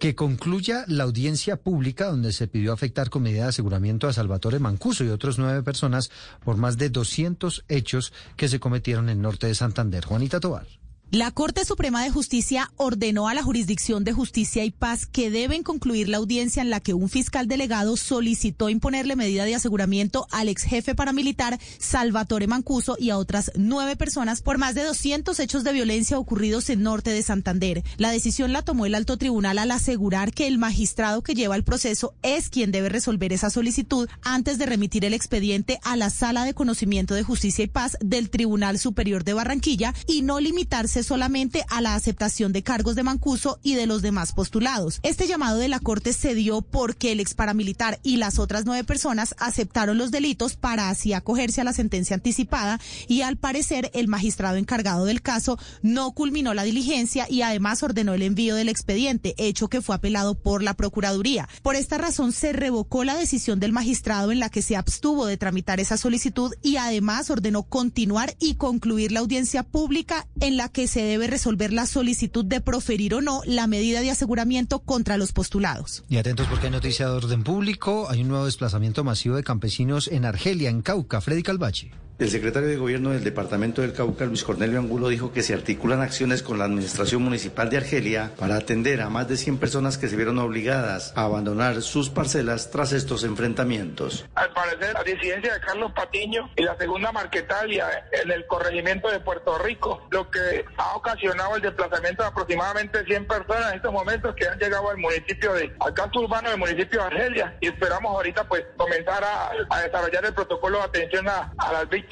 que 0.00 0.14
concluya 0.14 0.84
la 0.88 1.04
audiencia 1.04 1.56
pública 1.56 2.06
donde 2.06 2.32
se 2.32 2.48
pidió 2.48 2.72
afectar 2.72 3.10
con 3.10 3.22
medida 3.22 3.42
de 3.42 3.48
aseguramiento 3.50 4.08
a 4.08 4.14
Salvatore 4.14 4.58
Mancuso 4.58 5.04
y 5.04 5.10
otros 5.10 5.38
nueve 5.38 5.62
personas 5.62 6.10
por 6.42 6.56
más 6.56 6.78
de 6.78 6.88
200 6.88 7.66
hechos 7.68 8.12
que 8.34 8.48
se 8.48 8.58
cometieron 8.58 9.10
en 9.10 9.18
el 9.18 9.22
norte 9.22 9.46
de 9.46 9.54
Santander. 9.54 10.06
Juanita 10.06 10.40
Tobar. 10.40 10.66
La 11.12 11.32
Corte 11.32 11.64
Suprema 11.64 12.04
de 12.04 12.10
Justicia 12.10 12.70
ordenó 12.76 13.26
a 13.26 13.34
la 13.34 13.42
Jurisdicción 13.42 14.04
de 14.04 14.12
Justicia 14.12 14.64
y 14.64 14.70
Paz 14.70 15.06
que 15.06 15.28
deben 15.28 15.64
concluir 15.64 16.08
la 16.08 16.18
audiencia 16.18 16.62
en 16.62 16.70
la 16.70 16.78
que 16.78 16.94
un 16.94 17.08
fiscal 17.08 17.48
delegado 17.48 17.96
solicitó 17.96 18.68
imponerle 18.68 19.16
medida 19.16 19.44
de 19.44 19.56
aseguramiento 19.56 20.28
al 20.30 20.48
ex 20.48 20.62
jefe 20.62 20.94
paramilitar 20.94 21.58
Salvatore 21.78 22.46
Mancuso 22.46 22.94
y 22.96 23.10
a 23.10 23.18
otras 23.18 23.50
nueve 23.56 23.96
personas 23.96 24.40
por 24.40 24.58
más 24.58 24.76
de 24.76 24.84
200 24.84 25.40
hechos 25.40 25.64
de 25.64 25.72
violencia 25.72 26.16
ocurridos 26.16 26.70
en 26.70 26.84
norte 26.84 27.10
de 27.10 27.24
Santander. 27.24 27.82
La 27.96 28.12
decisión 28.12 28.52
la 28.52 28.62
tomó 28.62 28.86
el 28.86 28.94
alto 28.94 29.16
tribunal 29.16 29.58
al 29.58 29.72
asegurar 29.72 30.32
que 30.32 30.46
el 30.46 30.58
magistrado 30.58 31.24
que 31.24 31.34
lleva 31.34 31.56
el 31.56 31.64
proceso 31.64 32.14
es 32.22 32.50
quien 32.50 32.70
debe 32.70 32.88
resolver 32.88 33.32
esa 33.32 33.50
solicitud 33.50 34.08
antes 34.22 34.58
de 34.58 34.66
remitir 34.66 35.04
el 35.04 35.14
expediente 35.14 35.80
a 35.82 35.96
la 35.96 36.08
Sala 36.08 36.44
de 36.44 36.54
Conocimiento 36.54 37.14
de 37.14 37.24
Justicia 37.24 37.64
y 37.64 37.68
Paz 37.68 37.96
del 38.00 38.30
Tribunal 38.30 38.78
Superior 38.78 39.24
de 39.24 39.32
Barranquilla 39.32 39.92
y 40.06 40.22
no 40.22 40.38
limitarse 40.38 40.99
solamente 41.02 41.64
a 41.68 41.80
la 41.80 41.94
aceptación 41.94 42.52
de 42.52 42.62
cargos 42.62 42.94
de 42.94 43.02
Mancuso 43.02 43.58
y 43.62 43.74
de 43.74 43.86
los 43.86 44.02
demás 44.02 44.32
postulados. 44.32 45.00
Este 45.02 45.26
llamado 45.26 45.58
de 45.58 45.68
la 45.68 45.80
Corte 45.80 46.12
se 46.12 46.34
dio 46.34 46.62
porque 46.62 47.12
el 47.12 47.20
ex 47.20 47.34
paramilitar 47.34 48.00
y 48.02 48.16
las 48.16 48.38
otras 48.38 48.64
nueve 48.64 48.84
personas 48.84 49.34
aceptaron 49.38 49.98
los 49.98 50.10
delitos 50.10 50.56
para 50.56 50.88
así 50.88 51.12
acogerse 51.12 51.60
a 51.60 51.64
la 51.64 51.72
sentencia 51.72 52.14
anticipada 52.14 52.80
y 53.08 53.22
al 53.22 53.36
parecer 53.36 53.90
el 53.94 54.08
magistrado 54.08 54.56
encargado 54.56 55.04
del 55.04 55.22
caso 55.22 55.58
no 55.82 56.12
culminó 56.12 56.54
la 56.54 56.64
diligencia 56.64 57.26
y 57.28 57.42
además 57.42 57.82
ordenó 57.82 58.14
el 58.14 58.22
envío 58.22 58.54
del 58.54 58.68
expediente, 58.68 59.34
hecho 59.38 59.68
que 59.68 59.82
fue 59.82 59.94
apelado 59.94 60.34
por 60.34 60.62
la 60.62 60.74
Procuraduría. 60.74 61.48
Por 61.62 61.76
esta 61.76 61.98
razón 61.98 62.32
se 62.32 62.52
revocó 62.52 63.04
la 63.04 63.16
decisión 63.16 63.60
del 63.60 63.72
magistrado 63.72 64.32
en 64.32 64.40
la 64.40 64.48
que 64.48 64.62
se 64.62 64.76
abstuvo 64.76 65.26
de 65.26 65.36
tramitar 65.36 65.80
esa 65.80 65.96
solicitud 65.96 66.52
y 66.62 66.76
además 66.76 67.30
ordenó 67.30 67.62
continuar 67.62 68.34
y 68.38 68.54
concluir 68.54 69.12
la 69.12 69.20
audiencia 69.20 69.62
pública 69.62 70.26
en 70.40 70.56
la 70.56 70.68
que 70.68 70.88
se 70.90 71.02
debe 71.02 71.28
resolver 71.28 71.72
la 71.72 71.86
solicitud 71.86 72.44
de 72.44 72.60
proferir 72.60 73.14
o 73.14 73.20
no 73.20 73.42
la 73.46 73.66
medida 73.66 74.00
de 74.00 74.10
aseguramiento 74.10 74.80
contra 74.80 75.16
los 75.16 75.32
postulados. 75.32 76.02
Y 76.08 76.16
atentos 76.16 76.48
porque 76.48 76.66
hay 76.66 76.72
noticia 76.72 77.06
de 77.06 77.12
orden 77.12 77.44
público. 77.44 78.08
Hay 78.10 78.22
un 78.22 78.28
nuevo 78.28 78.44
desplazamiento 78.44 79.04
masivo 79.04 79.36
de 79.36 79.44
campesinos 79.44 80.08
en 80.08 80.24
Argelia, 80.24 80.68
en 80.68 80.82
Cauca. 80.82 81.20
Freddy 81.20 81.42
Calvache. 81.42 81.92
El 82.20 82.28
secretario 82.28 82.68
de 82.68 82.76
Gobierno 82.76 83.12
del 83.12 83.24
Departamento 83.24 83.80
del 83.80 83.94
Cauca, 83.94 84.26
Luis 84.26 84.44
Cornelio 84.44 84.78
Angulo, 84.78 85.08
dijo 85.08 85.32
que 85.32 85.42
se 85.42 85.54
articulan 85.54 86.02
acciones 86.02 86.42
con 86.42 86.58
la 86.58 86.66
Administración 86.66 87.22
Municipal 87.22 87.70
de 87.70 87.78
Argelia 87.78 88.32
para 88.38 88.56
atender 88.56 89.00
a 89.00 89.08
más 89.08 89.26
de 89.26 89.38
100 89.38 89.56
personas 89.56 89.96
que 89.96 90.06
se 90.06 90.16
vieron 90.16 90.38
obligadas 90.38 91.14
a 91.16 91.24
abandonar 91.24 91.80
sus 91.80 92.10
parcelas 92.10 92.70
tras 92.70 92.92
estos 92.92 93.24
enfrentamientos. 93.24 94.26
Al 94.34 94.52
parecer, 94.52 94.92
la 94.92 95.02
disidencia 95.02 95.54
de 95.54 95.60
Carlos 95.60 95.92
Patiño 95.92 96.50
y 96.56 96.62
la 96.62 96.76
segunda 96.76 97.10
Marquetalia 97.10 97.88
en 98.12 98.30
el 98.30 98.46
corregimiento 98.46 99.10
de 99.10 99.20
Puerto 99.20 99.56
Rico, 99.56 100.06
lo 100.10 100.30
que 100.30 100.66
ha 100.76 100.96
ocasionado 100.96 101.56
el 101.56 101.62
desplazamiento 101.62 102.22
de 102.22 102.28
aproximadamente 102.28 103.02
100 103.02 103.26
personas 103.28 103.70
en 103.70 103.76
estos 103.76 103.94
momentos 103.94 104.34
que 104.34 104.46
han 104.46 104.58
llegado 104.58 104.90
al 104.90 104.98
municipio 104.98 105.54
de, 105.54 105.74
al 105.80 105.94
casco 105.94 106.20
urbano 106.20 106.50
del 106.50 106.58
municipio 106.58 107.00
de 107.00 107.06
Argelia 107.06 107.56
y 107.62 107.68
esperamos 107.68 108.12
ahorita 108.12 108.46
pues 108.46 108.62
comenzar 108.76 109.24
a, 109.24 109.52
desarrollar 109.80 110.26
el 110.26 110.34
protocolo 110.34 110.76
de 110.80 110.84
atención 110.84 111.26
a 111.26 111.50
las 111.72 111.88
víctimas 111.88 112.09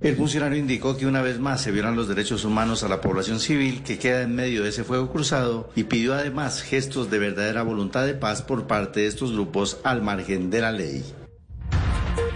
el 0.00 0.16
funcionario 0.16 0.58
indicó 0.58 0.96
que 0.96 1.06
una 1.06 1.22
vez 1.22 1.38
más 1.38 1.60
se 1.60 1.72
violan 1.72 1.96
los 1.96 2.08
derechos 2.08 2.44
humanos 2.44 2.82
a 2.82 2.88
la 2.88 3.00
población 3.00 3.40
civil 3.40 3.82
que 3.82 3.98
queda 3.98 4.22
en 4.22 4.34
medio 4.34 4.62
de 4.62 4.70
ese 4.70 4.84
fuego 4.84 5.10
cruzado 5.10 5.70
y 5.74 5.84
pidió 5.84 6.14
además 6.14 6.62
gestos 6.62 7.10
de 7.10 7.18
verdadera 7.18 7.62
voluntad 7.62 8.06
de 8.06 8.14
paz 8.14 8.42
por 8.42 8.66
parte 8.66 9.00
de 9.00 9.06
estos 9.06 9.32
grupos 9.32 9.78
al 9.84 10.02
margen 10.02 10.50
de 10.50 10.60
la 10.60 10.72
ley. 10.72 11.04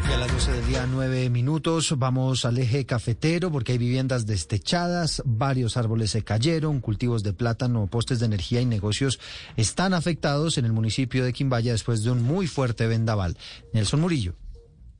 Y 0.08 0.12
a 0.12 0.18
las 0.18 0.30
12 0.30 0.52
del 0.52 0.66
día, 0.66 0.86
nueve 0.90 1.30
minutos, 1.30 1.94
vamos 1.96 2.44
al 2.44 2.58
eje 2.58 2.84
cafetero 2.84 3.50
porque 3.50 3.72
hay 3.72 3.78
viviendas 3.78 4.26
destechadas, 4.26 5.22
varios 5.24 5.76
árboles 5.76 6.10
se 6.10 6.22
cayeron, 6.22 6.80
cultivos 6.80 7.22
de 7.22 7.32
plátano, 7.32 7.86
postes 7.86 8.20
de 8.20 8.26
energía 8.26 8.60
y 8.60 8.66
negocios 8.66 9.18
están 9.56 9.94
afectados 9.94 10.58
en 10.58 10.66
el 10.66 10.72
municipio 10.72 11.24
de 11.24 11.32
Quimbaya 11.32 11.72
después 11.72 12.02
de 12.02 12.10
un 12.10 12.22
muy 12.22 12.46
fuerte 12.46 12.86
vendaval. 12.86 13.36
Nelson 13.72 14.00
Murillo. 14.00 14.34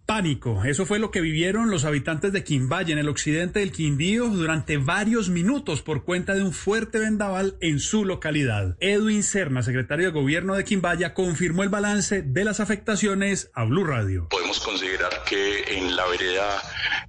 Pánico, 0.07 0.65
eso 0.65 0.85
fue 0.85 0.99
lo 0.99 1.11
que 1.11 1.23
vivieron 1.23 1.71
los 1.71 1.87
habitantes 1.87 2.31
de 2.31 2.45
Quimbaya 2.45 2.93
en 2.93 2.99
el 2.99 3.09
occidente 3.09 3.61
del 3.61 3.73
Quindío 3.73 4.29
durante 4.29 4.77
varios 4.77 5.31
minutos 5.31 5.81
por 5.81 6.05
cuenta 6.05 6.35
de 6.35 6.43
un 6.43 6.53
fuerte 6.53 6.99
vendaval 6.99 7.57
en 7.63 7.81
su 7.81 8.05
localidad. 8.05 8.77
Edwin 8.81 9.23
Serna, 9.23 9.63
secretario 9.63 10.05
de 10.05 10.13
Gobierno 10.13 10.57
de 10.57 10.65
Quimbaya, 10.65 11.15
confirmó 11.15 11.63
el 11.63 11.71
balance 11.71 12.21
de 12.21 12.45
las 12.45 12.61
afectaciones 12.61 13.51
a 13.55 13.65
Blue 13.65 13.85
Radio. 13.85 14.29
Podemos 14.29 14.61
considerar 14.61 15.23
que 15.25 15.79
en 15.79 15.97
la 15.97 16.07
vereda 16.07 16.61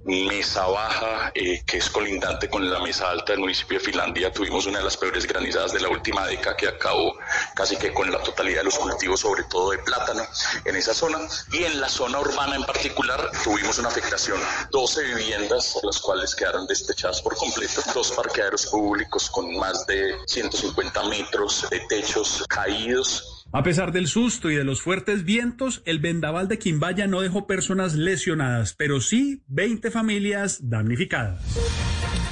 Mesa 0.06 0.66
Baja, 0.66 1.32
eh, 1.34 1.62
que 1.66 1.76
es 1.76 1.90
colindante 1.90 2.48
con 2.48 2.70
la 2.70 2.80
Mesa 2.80 3.10
Alta 3.10 3.32
del 3.32 3.40
municipio 3.40 3.78
de 3.78 3.84
Finlandia, 3.84 4.32
tuvimos 4.32 4.64
una 4.66 4.78
de 4.78 4.84
las 4.84 4.96
peores 4.96 5.26
granizadas 5.26 5.74
de 5.74 5.80
la 5.80 5.90
última 5.90 6.26
década 6.26 6.56
que 6.56 6.68
acabó 6.68 7.18
casi 7.54 7.76
que 7.76 7.92
con 7.92 8.10
la 8.10 8.22
totalidad 8.22 8.60
de 8.60 8.64
los 8.64 8.78
cultivos, 8.78 9.20
sobre 9.20 9.42
todo 9.44 9.72
de 9.72 9.78
plátano, 9.78 10.22
en 10.64 10.76
esa 10.76 10.94
zona. 10.94 11.18
Y 11.52 11.64
en 11.64 11.80
la 11.80 11.90
zona 11.90 12.20
urbana 12.20 12.56
en 12.56 12.64
particular, 12.64 12.85
particular 12.86 13.30
tuvimos 13.42 13.78
una 13.80 13.88
afectación, 13.88 14.38
12 14.70 15.02
viviendas, 15.14 15.76
las 15.82 15.98
cuales 15.98 16.36
quedaron 16.36 16.66
despechadas 16.68 17.20
por 17.20 17.34
completo, 17.34 17.80
dos 17.92 18.12
parqueaderos 18.12 18.66
públicos 18.66 19.28
con 19.28 19.56
más 19.56 19.84
de 19.86 20.14
150 20.26 21.08
metros 21.08 21.66
de 21.68 21.80
techos 21.88 22.44
caídos. 22.48 23.44
A 23.52 23.62
pesar 23.64 23.90
del 23.90 24.06
susto 24.06 24.50
y 24.50 24.54
de 24.54 24.64
los 24.64 24.82
fuertes 24.82 25.24
vientos, 25.24 25.82
el 25.84 25.98
vendaval 25.98 26.46
de 26.46 26.58
Quimbaya 26.58 27.08
no 27.08 27.20
dejó 27.20 27.48
personas 27.48 27.94
lesionadas, 27.94 28.74
pero 28.74 29.00
sí 29.00 29.42
20 29.48 29.90
familias 29.90 30.58
damnificadas. 30.62 31.42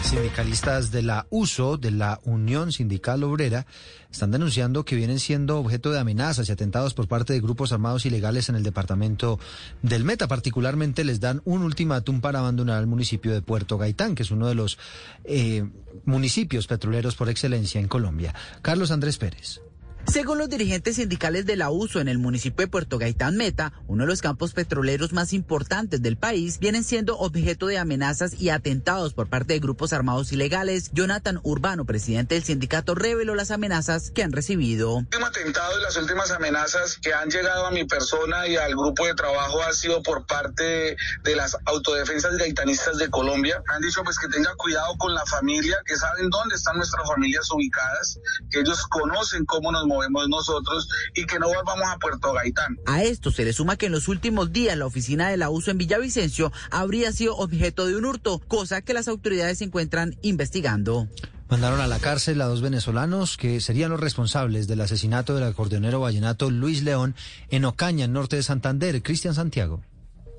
Sindicalistas 0.04 0.90
de 0.90 1.02
la 1.02 1.26
USO, 1.30 1.78
de 1.78 1.90
la 1.90 2.20
Unión 2.24 2.72
Sindical 2.72 3.24
Obrera, 3.24 3.66
están 4.12 4.30
denunciando 4.30 4.84
que 4.84 4.96
vienen 4.96 5.18
siendo 5.18 5.58
objeto 5.58 5.90
de 5.90 5.98
amenazas 5.98 6.48
y 6.48 6.52
atentados 6.52 6.92
por 6.92 7.08
parte 7.08 7.32
de 7.32 7.40
grupos 7.40 7.72
armados 7.72 8.04
ilegales 8.04 8.48
en 8.50 8.54
el 8.54 8.62
departamento 8.62 9.40
del 9.82 10.04
Meta. 10.04 10.28
Particularmente 10.28 11.04
les 11.04 11.20
dan 11.20 11.40
un 11.44 11.62
ultimátum 11.62 12.20
para 12.20 12.40
abandonar 12.40 12.80
el 12.80 12.86
municipio 12.86 13.32
de 13.32 13.42
Puerto 13.42 13.78
Gaitán, 13.78 14.14
que 14.14 14.24
es 14.24 14.30
uno 14.30 14.46
de 14.46 14.54
los 14.54 14.78
eh, 15.24 15.64
municipios 16.04 16.66
petroleros 16.66 17.16
por 17.16 17.30
excelencia 17.30 17.80
en 17.80 17.88
Colombia. 17.88 18.34
Carlos 18.62 18.90
Andrés 18.90 19.16
Pérez. 19.16 19.62
Según 20.06 20.38
los 20.38 20.48
dirigentes 20.48 20.96
sindicales 20.96 21.46
de 21.46 21.56
la 21.56 21.70
USO 21.70 21.98
en 21.98 22.08
el 22.08 22.18
municipio 22.18 22.64
de 22.64 22.70
Puerto 22.70 22.98
Gaitán 22.98 23.36
Meta, 23.36 23.72
uno 23.88 24.04
de 24.04 24.08
los 24.08 24.20
campos 24.20 24.52
petroleros 24.52 25.12
más 25.12 25.32
importantes 25.32 26.02
del 26.02 26.16
país, 26.16 26.58
vienen 26.60 26.84
siendo 26.84 27.18
objeto 27.18 27.66
de 27.66 27.78
amenazas 27.78 28.34
y 28.34 28.50
atentados 28.50 29.14
por 29.14 29.28
parte 29.28 29.54
de 29.54 29.60
grupos 29.60 29.92
armados 29.92 30.30
ilegales. 30.32 30.90
Jonathan 30.92 31.40
Urbano, 31.42 31.84
presidente 31.84 32.34
del 32.34 32.44
sindicato, 32.44 32.94
reveló 32.94 33.34
las 33.34 33.50
amenazas 33.50 34.10
que 34.10 34.22
han 34.22 34.32
recibido. 34.32 34.98
El 34.98 35.04
último 35.04 35.26
atentado 35.26 35.78
y 35.78 35.82
las 35.82 35.96
últimas 35.96 36.30
amenazas 36.30 36.98
que 37.02 37.14
han 37.14 37.30
llegado 37.30 37.66
a 37.66 37.70
mi 37.70 37.84
persona 37.84 38.46
y 38.46 38.56
al 38.56 38.72
grupo 38.72 39.06
de 39.06 39.14
trabajo 39.14 39.62
ha 39.62 39.72
sido 39.72 40.02
por 40.02 40.26
parte 40.26 40.96
de 41.24 41.36
las 41.36 41.56
autodefensas 41.64 42.36
gaitanistas 42.36 42.98
de 42.98 43.08
Colombia. 43.08 43.62
Han 43.68 43.80
dicho 43.80 44.04
pues 44.04 44.18
que 44.18 44.28
tenga 44.28 44.54
cuidado 44.56 44.96
con 44.98 45.14
la 45.14 45.24
familia, 45.24 45.78
que 45.86 45.96
saben 45.96 46.28
dónde 46.28 46.56
están 46.56 46.76
nuestras 46.76 47.08
familias 47.08 47.50
ubicadas, 47.50 48.20
que 48.50 48.60
ellos 48.60 48.86
conocen 48.86 49.44
cómo 49.46 49.72
nos 49.72 49.86
movemos 49.94 50.28
nosotros 50.28 50.88
y 51.14 51.24
que 51.24 51.38
no 51.38 51.46
volvamos 51.46 51.86
a 51.88 51.98
Puerto 51.98 52.32
Gaitán. 52.32 52.78
A 52.86 53.02
esto 53.02 53.30
se 53.30 53.44
le 53.44 53.52
suma 53.52 53.76
que 53.76 53.86
en 53.86 53.92
los 53.92 54.08
últimos 54.08 54.52
días 54.52 54.76
la 54.76 54.86
oficina 54.86 55.28
de 55.28 55.36
la 55.36 55.50
USO 55.50 55.70
en 55.70 55.78
Villavicencio 55.78 56.52
habría 56.70 57.12
sido 57.12 57.36
objeto 57.36 57.86
de 57.86 57.96
un 57.96 58.04
hurto, 58.04 58.40
cosa 58.40 58.82
que 58.82 58.94
las 58.94 59.08
autoridades 59.08 59.58
se 59.58 59.64
encuentran 59.64 60.16
investigando. 60.22 61.08
Mandaron 61.48 61.80
a 61.80 61.86
la 61.86 62.00
cárcel 62.00 62.40
a 62.40 62.46
dos 62.46 62.62
venezolanos 62.62 63.36
que 63.36 63.60
serían 63.60 63.90
los 63.90 64.00
responsables 64.00 64.66
del 64.66 64.80
asesinato 64.80 65.34
del 65.34 65.44
acordeonero 65.44 66.00
vallenato 66.00 66.50
Luis 66.50 66.82
León 66.82 67.14
en 67.50 67.64
Ocaña, 67.64 68.06
en 68.06 68.12
norte 68.12 68.36
de 68.36 68.42
Santander. 68.42 69.02
Cristian 69.02 69.34
Santiago. 69.34 69.82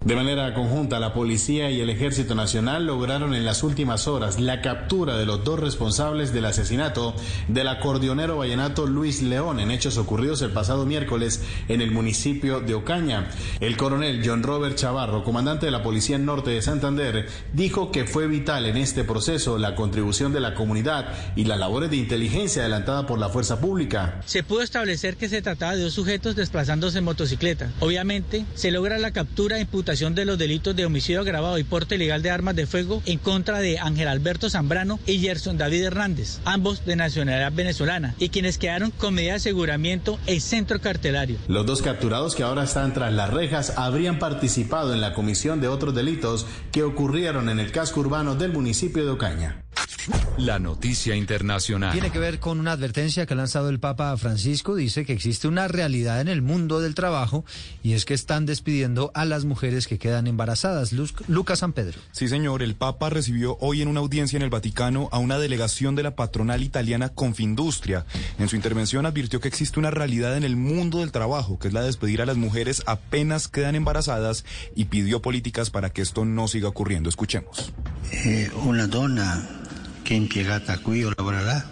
De 0.05 0.15
manera 0.15 0.53
conjunta, 0.53 0.99
la 0.99 1.15
policía 1.15 1.71
y 1.71 1.81
el 1.81 1.89
Ejército 1.89 2.35
Nacional 2.35 2.85
lograron 2.85 3.33
en 3.33 3.43
las 3.43 3.63
últimas 3.63 4.07
horas 4.07 4.39
la 4.39 4.61
captura 4.61 5.17
de 5.17 5.25
los 5.25 5.43
dos 5.43 5.59
responsables 5.59 6.31
del 6.31 6.45
asesinato 6.45 7.15
del 7.47 7.67
acordeonero 7.67 8.37
vallenato 8.37 8.85
Luis 8.85 9.23
León 9.23 9.59
en 9.59 9.71
hechos 9.71 9.97
ocurridos 9.97 10.43
el 10.43 10.51
pasado 10.51 10.85
miércoles 10.85 11.41
en 11.69 11.81
el 11.81 11.89
municipio 11.89 12.59
de 12.59 12.75
Ocaña. 12.75 13.31
El 13.59 13.77
coronel 13.77 14.21
John 14.23 14.43
Robert 14.43 14.75
Chavarro, 14.75 15.23
comandante 15.23 15.65
de 15.65 15.71
la 15.71 15.81
Policía 15.81 16.19
Norte 16.19 16.51
de 16.51 16.61
Santander, 16.61 17.27
dijo 17.53 17.91
que 17.91 18.05
fue 18.05 18.27
vital 18.27 18.67
en 18.67 18.77
este 18.77 19.05
proceso 19.05 19.57
la 19.57 19.73
contribución 19.73 20.31
de 20.33 20.39
la 20.39 20.53
comunidad 20.53 21.15
y 21.35 21.45
las 21.45 21.57
labores 21.57 21.89
de 21.89 21.97
inteligencia 21.97 22.61
adelantada 22.61 23.07
por 23.07 23.17
la 23.17 23.29
fuerza 23.29 23.59
pública. 23.59 24.21
Se 24.27 24.43
pudo 24.43 24.61
establecer 24.61 25.17
que 25.17 25.29
se 25.29 25.41
trataba 25.41 25.75
de 25.75 25.81
dos 25.81 25.93
sujetos 25.93 26.35
desplazándose 26.35 26.99
en 26.99 27.05
motocicleta. 27.05 27.71
Obviamente, 27.79 28.45
se 28.53 28.69
logra 28.69 28.99
la 28.99 29.09
captura 29.09 29.57
e 29.57 29.61
de 29.95 30.25
los 30.25 30.37
delitos 30.37 30.75
de 30.75 30.85
homicidio 30.85 31.21
agravado 31.21 31.57
y 31.57 31.63
porte 31.63 31.95
ilegal 31.95 32.21
de 32.21 32.29
armas 32.29 32.53
de 32.53 32.67
fuego 32.67 33.01
en 33.05 33.17
contra 33.17 33.59
de 33.59 33.79
Ángel 33.79 34.09
Alberto 34.09 34.49
Zambrano 34.49 34.99
y 35.07 35.19
Gerson 35.19 35.57
David 35.57 35.83
Hernández, 35.83 36.39
ambos 36.43 36.85
de 36.85 36.97
nacionalidad 36.97 37.53
venezolana, 37.53 38.13
y 38.19 38.27
quienes 38.27 38.57
quedaron 38.57 38.91
con 38.91 39.13
medida 39.13 39.31
de 39.31 39.37
aseguramiento 39.37 40.19
en 40.27 40.41
centro 40.41 40.81
cartelario. 40.81 41.37
Los 41.47 41.65
dos 41.65 41.81
capturados 41.81 42.35
que 42.35 42.43
ahora 42.43 42.65
están 42.65 42.93
tras 42.93 43.13
las 43.13 43.29
rejas 43.29 43.73
habrían 43.77 44.19
participado 44.19 44.93
en 44.93 44.99
la 44.99 45.13
comisión 45.13 45.61
de 45.61 45.69
otros 45.69 45.95
delitos 45.95 46.45
que 46.73 46.83
ocurrieron 46.83 47.47
en 47.47 47.61
el 47.61 47.71
casco 47.71 48.01
urbano 48.01 48.35
del 48.35 48.51
municipio 48.51 49.05
de 49.05 49.11
Ocaña. 49.11 49.64
La 50.37 50.59
noticia 50.59 51.15
internacional. 51.15 51.93
Tiene 51.93 52.11
que 52.11 52.19
ver 52.19 52.39
con 52.39 52.59
una 52.59 52.73
advertencia 52.73 53.25
que 53.25 53.33
ha 53.33 53.37
lanzado 53.37 53.69
el 53.69 53.79
Papa 53.79 54.15
Francisco. 54.17 54.75
Dice 54.75 55.05
que 55.05 55.13
existe 55.13 55.47
una 55.47 55.67
realidad 55.67 56.21
en 56.21 56.27
el 56.27 56.41
mundo 56.41 56.81
del 56.81 56.93
trabajo 56.93 57.45
y 57.83 57.93
es 57.93 58.05
que 58.05 58.13
están 58.13 58.45
despidiendo 58.45 59.11
a 59.15 59.25
las 59.25 59.45
mujeres 59.45 59.87
que 59.87 59.97
quedan 59.97 60.27
embarazadas. 60.27 60.93
Lucas 60.93 61.59
San 61.59 61.73
Pedro. 61.73 61.99
Sí, 62.11 62.27
señor. 62.27 62.61
El 62.61 62.75
Papa 62.75 63.09
recibió 63.09 63.57
hoy 63.61 63.81
en 63.81 63.87
una 63.87 64.01
audiencia 64.01 64.37
en 64.37 64.43
el 64.43 64.49
Vaticano 64.49 65.09
a 65.11 65.19
una 65.19 65.39
delegación 65.39 65.95
de 65.95 66.03
la 66.03 66.15
patronal 66.15 66.63
italiana 66.63 67.09
Confindustria. 67.09 68.05
En 68.37 68.49
su 68.49 68.55
intervención 68.55 69.05
advirtió 69.05 69.39
que 69.39 69.47
existe 69.47 69.79
una 69.79 69.91
realidad 69.91 70.37
en 70.37 70.43
el 70.43 70.55
mundo 70.55 70.99
del 70.99 71.11
trabajo, 71.11 71.57
que 71.59 71.69
es 71.69 71.73
la 71.73 71.81
de 71.81 71.87
despedir 71.87 72.21
a 72.21 72.25
las 72.25 72.37
mujeres 72.37 72.83
apenas 72.85 73.47
quedan 73.47 73.75
embarazadas 73.75 74.45
y 74.75 74.85
pidió 74.85 75.21
políticas 75.21 75.69
para 75.69 75.89
que 75.91 76.01
esto 76.01 76.25
no 76.25 76.47
siga 76.47 76.67
ocurriendo. 76.67 77.09
Escuchemos. 77.09 77.73
Eh, 78.11 78.51
una 78.63 78.87
donna 78.87 79.64
che 80.05 80.13
è 80.13 80.17
impiegata 80.17 80.77
qui 80.77 81.03
o 81.03 81.11
lavorerà 81.15 81.67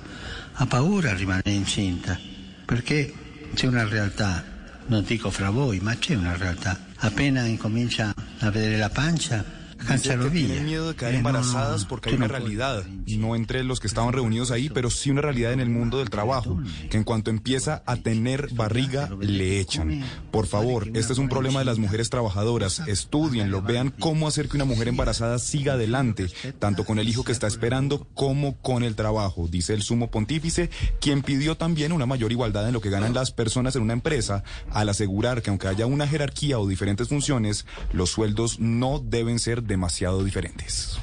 ha 0.53 0.65
paura 0.65 1.11
a 1.11 1.13
rimanere 1.13 1.51
incinta 1.51 2.19
perché 2.65 3.13
c'è 3.53 3.67
una 3.67 3.87
realtà, 3.87 4.43
non 4.87 5.03
dico 5.03 5.29
fra 5.29 5.51
voi, 5.51 5.79
ma 5.79 5.95
c'è 5.95 6.15
una 6.15 6.35
realtà. 6.35 6.79
Appena 6.97 7.45
incomincia 7.45 8.11
a 8.39 8.49
vedere 8.49 8.77
la 8.77 8.89
pancia 8.89 9.45
Que 9.87 9.97
tienen 10.29 10.65
miedo 10.65 10.89
de 10.89 10.95
quedar 10.95 11.15
embarazadas 11.15 11.85
porque 11.85 12.09
hay 12.09 12.15
una 12.15 12.27
realidad, 12.27 12.85
no 13.17 13.35
entre 13.35 13.63
los 13.63 13.79
que 13.79 13.87
estaban 13.87 14.13
reunidos 14.13 14.51
ahí, 14.51 14.69
pero 14.69 14.89
sí 14.89 15.11
una 15.11 15.21
realidad 15.21 15.53
en 15.53 15.59
el 15.59 15.69
mundo 15.69 15.99
del 15.99 16.09
trabajo, 16.09 16.61
que 16.89 16.97
en 16.97 17.03
cuanto 17.03 17.29
empieza 17.29 17.83
a 17.85 17.97
tener 17.97 18.49
barriga, 18.53 19.09
le 19.19 19.59
echan. 19.59 20.03
Por 20.31 20.47
favor, 20.47 20.89
este 20.93 21.13
es 21.13 21.19
un 21.19 21.29
problema 21.29 21.59
de 21.59 21.65
las 21.65 21.77
mujeres 21.77 22.09
trabajadoras. 22.09 22.81
Estudienlo, 22.87 23.61
vean 23.61 23.93
cómo 23.99 24.27
hacer 24.27 24.47
que 24.47 24.57
una 24.57 24.65
mujer 24.65 24.87
embarazada 24.87 25.39
siga 25.39 25.73
adelante, 25.73 26.27
tanto 26.59 26.85
con 26.85 26.99
el 26.99 27.07
hijo 27.07 27.23
que 27.23 27.31
está 27.31 27.47
esperando 27.47 28.07
como 28.13 28.57
con 28.57 28.83
el 28.83 28.95
trabajo, 28.95 29.47
dice 29.47 29.73
el 29.73 29.81
sumo 29.81 30.09
pontífice, 30.09 30.69
quien 30.99 31.21
pidió 31.21 31.55
también 31.55 31.91
una 31.91 32.05
mayor 32.05 32.31
igualdad 32.31 32.67
en 32.67 32.73
lo 32.73 32.81
que 32.81 32.89
ganan 32.89 33.13
las 33.13 33.31
personas 33.31 33.75
en 33.75 33.83
una 33.83 33.93
empresa, 33.93 34.43
al 34.71 34.89
asegurar 34.89 35.41
que 35.41 35.49
aunque 35.49 35.67
haya 35.67 35.85
una 35.85 36.07
jerarquía 36.07 36.59
o 36.59 36.67
diferentes 36.67 37.09
funciones, 37.09 37.65
los 37.91 38.09
sueldos 38.11 38.59
no 38.59 38.99
deben 38.99 39.39
ser 39.39 39.63
demasiado 39.73 40.23
diferentes. 40.23 40.99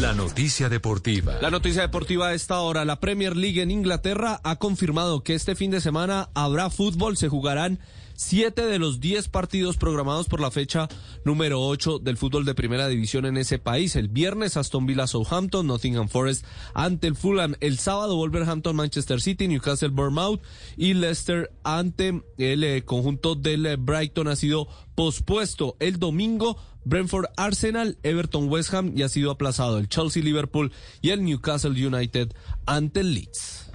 La 0.00 0.14
noticia 0.14 0.70
deportiva. 0.70 1.34
La 1.42 1.50
noticia 1.50 1.82
deportiva 1.82 2.28
a 2.28 2.34
esta 2.34 2.60
hora. 2.60 2.86
La 2.86 3.00
Premier 3.00 3.36
League 3.36 3.60
en 3.60 3.70
Inglaterra 3.70 4.40
ha 4.44 4.56
confirmado 4.56 5.22
que 5.22 5.34
este 5.34 5.54
fin 5.54 5.70
de 5.70 5.82
semana 5.82 6.30
habrá 6.34 6.70
fútbol. 6.70 7.18
Se 7.18 7.28
jugarán 7.28 7.80
siete 8.14 8.66
de 8.66 8.78
los 8.78 9.00
diez 9.00 9.28
partidos 9.28 9.76
programados 9.76 10.26
por 10.26 10.40
la 10.40 10.50
fecha 10.50 10.88
número 11.24 11.60
ocho 11.60 11.98
del 11.98 12.16
fútbol 12.16 12.44
de 12.44 12.54
primera 12.54 12.88
división 12.88 13.26
en 13.26 13.36
ese 13.36 13.58
país. 13.58 13.96
El 13.96 14.08
viernes 14.08 14.56
Aston 14.56 14.86
Villa 14.86 15.06
Southampton, 15.06 15.66
Nottingham 15.66 16.08
Forest 16.08 16.44
ante 16.74 17.06
el 17.06 17.16
Fulham. 17.16 17.54
El 17.60 17.78
sábado 17.78 18.16
Wolverhampton 18.16 18.76
Manchester 18.76 19.20
City, 19.20 19.48
Newcastle 19.48 19.88
Bournemouth 19.88 20.40
y 20.76 20.94
Leicester 20.94 21.50
ante 21.62 22.22
el 22.38 22.64
eh, 22.64 22.84
conjunto 22.84 23.34
del 23.34 23.64
eh, 23.66 23.76
Brighton 23.76 24.28
ha 24.28 24.36
sido 24.36 24.68
pospuesto. 24.94 25.76
El 25.78 25.98
domingo 25.98 26.58
Brentford 26.86 27.26
Arsenal, 27.36 27.98
Everton 28.04 28.48
West 28.48 28.72
Ham 28.72 28.92
y 28.96 29.02
ha 29.02 29.08
sido 29.08 29.32
aplazado 29.32 29.78
el 29.78 29.88
Chelsea 29.88 30.22
Liverpool 30.22 30.72
y 31.02 31.10
el 31.10 31.24
Newcastle 31.24 31.86
United 31.86 32.32
ante 32.64 33.00
el 33.00 33.12
Leeds. 33.12 33.66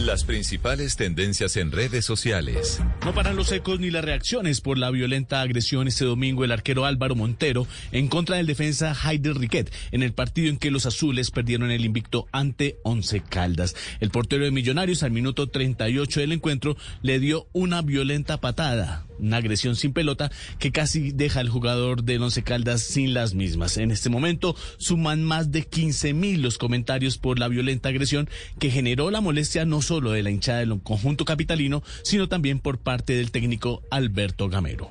Las 0.00 0.24
principales 0.24 0.96
tendencias 0.96 1.56
en 1.56 1.70
redes 1.70 2.04
sociales. 2.04 2.80
No 3.04 3.14
paran 3.14 3.36
los 3.36 3.52
ecos 3.52 3.78
ni 3.78 3.92
las 3.92 4.04
reacciones 4.04 4.60
por 4.60 4.76
la 4.76 4.90
violenta 4.90 5.40
agresión 5.40 5.86
este 5.86 6.04
domingo 6.04 6.42
el 6.44 6.50
arquero 6.50 6.84
Álvaro 6.84 7.14
Montero 7.14 7.68
en 7.92 8.08
contra 8.08 8.36
del 8.36 8.48
defensa 8.48 8.92
Heider 8.92 9.36
Riquet 9.36 9.72
en 9.92 10.02
el 10.02 10.12
partido 10.12 10.48
en 10.48 10.58
que 10.58 10.72
los 10.72 10.86
azules 10.86 11.30
perdieron 11.30 11.70
el 11.70 11.84
invicto 11.84 12.26
ante 12.32 12.78
Once 12.82 13.20
Caldas. 13.20 13.76
El 14.00 14.10
portero 14.10 14.44
de 14.44 14.50
Millonarios 14.50 15.04
al 15.04 15.12
minuto 15.12 15.48
38 15.48 16.18
del 16.18 16.32
encuentro 16.32 16.76
le 17.02 17.20
dio 17.20 17.46
una 17.52 17.80
violenta 17.80 18.40
patada 18.40 19.06
una 19.18 19.38
agresión 19.38 19.76
sin 19.76 19.92
pelota 19.92 20.30
que 20.58 20.72
casi 20.72 21.12
deja 21.12 21.40
al 21.40 21.48
jugador 21.48 22.04
del 22.04 22.22
Once 22.22 22.42
Caldas 22.42 22.82
sin 22.82 23.14
las 23.14 23.34
mismas. 23.34 23.76
En 23.76 23.90
este 23.90 24.10
momento 24.10 24.56
suman 24.78 25.24
más 25.24 25.52
de 25.52 25.62
15 25.62 26.14
mil 26.14 26.42
los 26.42 26.58
comentarios 26.58 27.18
por 27.18 27.38
la 27.38 27.48
violenta 27.48 27.88
agresión 27.88 28.28
que 28.58 28.70
generó 28.70 29.10
la 29.10 29.20
molestia 29.20 29.64
no 29.64 29.82
solo 29.82 30.12
de 30.12 30.22
la 30.22 30.30
hinchada 30.30 30.60
del 30.60 30.80
conjunto 30.82 31.24
capitalino, 31.24 31.82
sino 32.02 32.28
también 32.28 32.58
por 32.58 32.78
parte 32.78 33.14
del 33.14 33.30
técnico 33.30 33.82
Alberto 33.90 34.48
Gamero. 34.48 34.90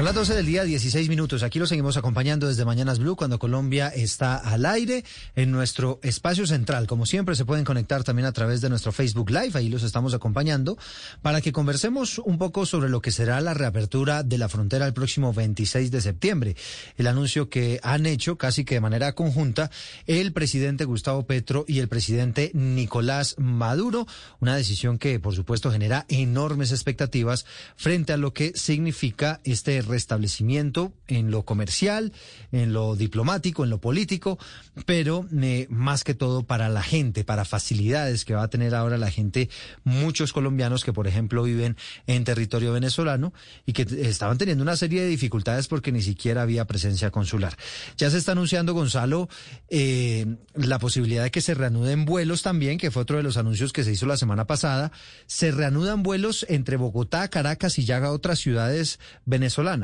Son 0.00 0.06
las 0.06 0.14
12 0.14 0.34
del 0.34 0.46
día, 0.46 0.64
16 0.64 1.10
minutos. 1.10 1.42
Aquí 1.42 1.58
lo 1.58 1.66
seguimos 1.66 1.98
acompañando 1.98 2.48
desde 2.48 2.64
Mañanas 2.64 2.98
Blue 2.98 3.16
cuando 3.16 3.38
Colombia 3.38 3.88
está 3.88 4.36
al 4.36 4.64
aire 4.64 5.04
en 5.36 5.50
nuestro 5.50 6.00
espacio 6.02 6.46
central. 6.46 6.86
Como 6.86 7.04
siempre, 7.04 7.36
se 7.36 7.44
pueden 7.44 7.66
conectar 7.66 8.02
también 8.02 8.24
a 8.24 8.32
través 8.32 8.62
de 8.62 8.70
nuestro 8.70 8.92
Facebook 8.92 9.28
Live. 9.28 9.50
Ahí 9.52 9.68
los 9.68 9.82
estamos 9.82 10.14
acompañando 10.14 10.78
para 11.20 11.42
que 11.42 11.52
conversemos 11.52 12.16
un 12.16 12.38
poco 12.38 12.64
sobre 12.64 12.88
lo 12.88 13.02
que 13.02 13.12
será 13.12 13.42
la 13.42 13.52
reapertura 13.52 14.22
de 14.22 14.38
la 14.38 14.48
frontera 14.48 14.86
el 14.86 14.94
próximo 14.94 15.34
26 15.34 15.90
de 15.90 16.00
septiembre. 16.00 16.56
El 16.96 17.06
anuncio 17.06 17.50
que 17.50 17.78
han 17.82 18.06
hecho 18.06 18.38
casi 18.38 18.64
que 18.64 18.76
de 18.76 18.80
manera 18.80 19.12
conjunta 19.12 19.70
el 20.06 20.32
presidente 20.32 20.86
Gustavo 20.86 21.26
Petro 21.26 21.66
y 21.68 21.80
el 21.80 21.88
presidente 21.88 22.52
Nicolás 22.54 23.34
Maduro. 23.36 24.06
Una 24.38 24.56
decisión 24.56 24.96
que, 24.96 25.20
por 25.20 25.34
supuesto, 25.34 25.70
genera 25.70 26.06
enormes 26.08 26.72
expectativas 26.72 27.44
frente 27.76 28.14
a 28.14 28.16
lo 28.16 28.32
que 28.32 28.54
significa 28.56 29.42
este 29.44 29.82
restablecimiento 29.90 30.92
en 31.06 31.30
lo 31.30 31.44
comercial, 31.44 32.12
en 32.52 32.72
lo 32.72 32.96
diplomático, 32.96 33.64
en 33.64 33.70
lo 33.70 33.80
político, 33.80 34.38
pero 34.86 35.26
eh, 35.40 35.66
más 35.70 36.04
que 36.04 36.14
todo 36.14 36.42
para 36.44 36.68
la 36.68 36.82
gente, 36.82 37.24
para 37.24 37.44
facilidades 37.44 38.24
que 38.24 38.34
va 38.34 38.42
a 38.42 38.48
tener 38.48 38.74
ahora 38.74 38.98
la 38.98 39.10
gente, 39.10 39.48
muchos 39.84 40.32
colombianos 40.32 40.84
que, 40.84 40.92
por 40.92 41.06
ejemplo, 41.06 41.42
viven 41.42 41.76
en 42.06 42.24
territorio 42.24 42.72
venezolano 42.72 43.32
y 43.66 43.72
que 43.72 43.82
estaban 44.08 44.38
teniendo 44.38 44.62
una 44.62 44.76
serie 44.76 45.02
de 45.02 45.08
dificultades 45.08 45.68
porque 45.68 45.92
ni 45.92 46.02
siquiera 46.02 46.42
había 46.42 46.66
presencia 46.66 47.10
consular. 47.10 47.56
Ya 47.96 48.10
se 48.10 48.18
está 48.18 48.32
anunciando, 48.32 48.74
Gonzalo, 48.74 49.28
eh, 49.68 50.26
la 50.54 50.78
posibilidad 50.78 51.24
de 51.24 51.30
que 51.30 51.40
se 51.40 51.54
reanuden 51.54 52.04
vuelos 52.04 52.42
también, 52.42 52.78
que 52.78 52.90
fue 52.90 53.02
otro 53.02 53.16
de 53.16 53.22
los 53.22 53.36
anuncios 53.36 53.72
que 53.72 53.84
se 53.84 53.92
hizo 53.92 54.06
la 54.06 54.16
semana 54.16 54.46
pasada. 54.46 54.92
Se 55.26 55.50
reanudan 55.50 56.02
vuelos 56.02 56.46
entre 56.48 56.76
Bogotá, 56.76 57.28
Caracas 57.28 57.78
y 57.78 57.84
ya 57.84 58.00
otras 58.08 58.38
ciudades 58.38 58.98
venezolanas. 59.24 59.79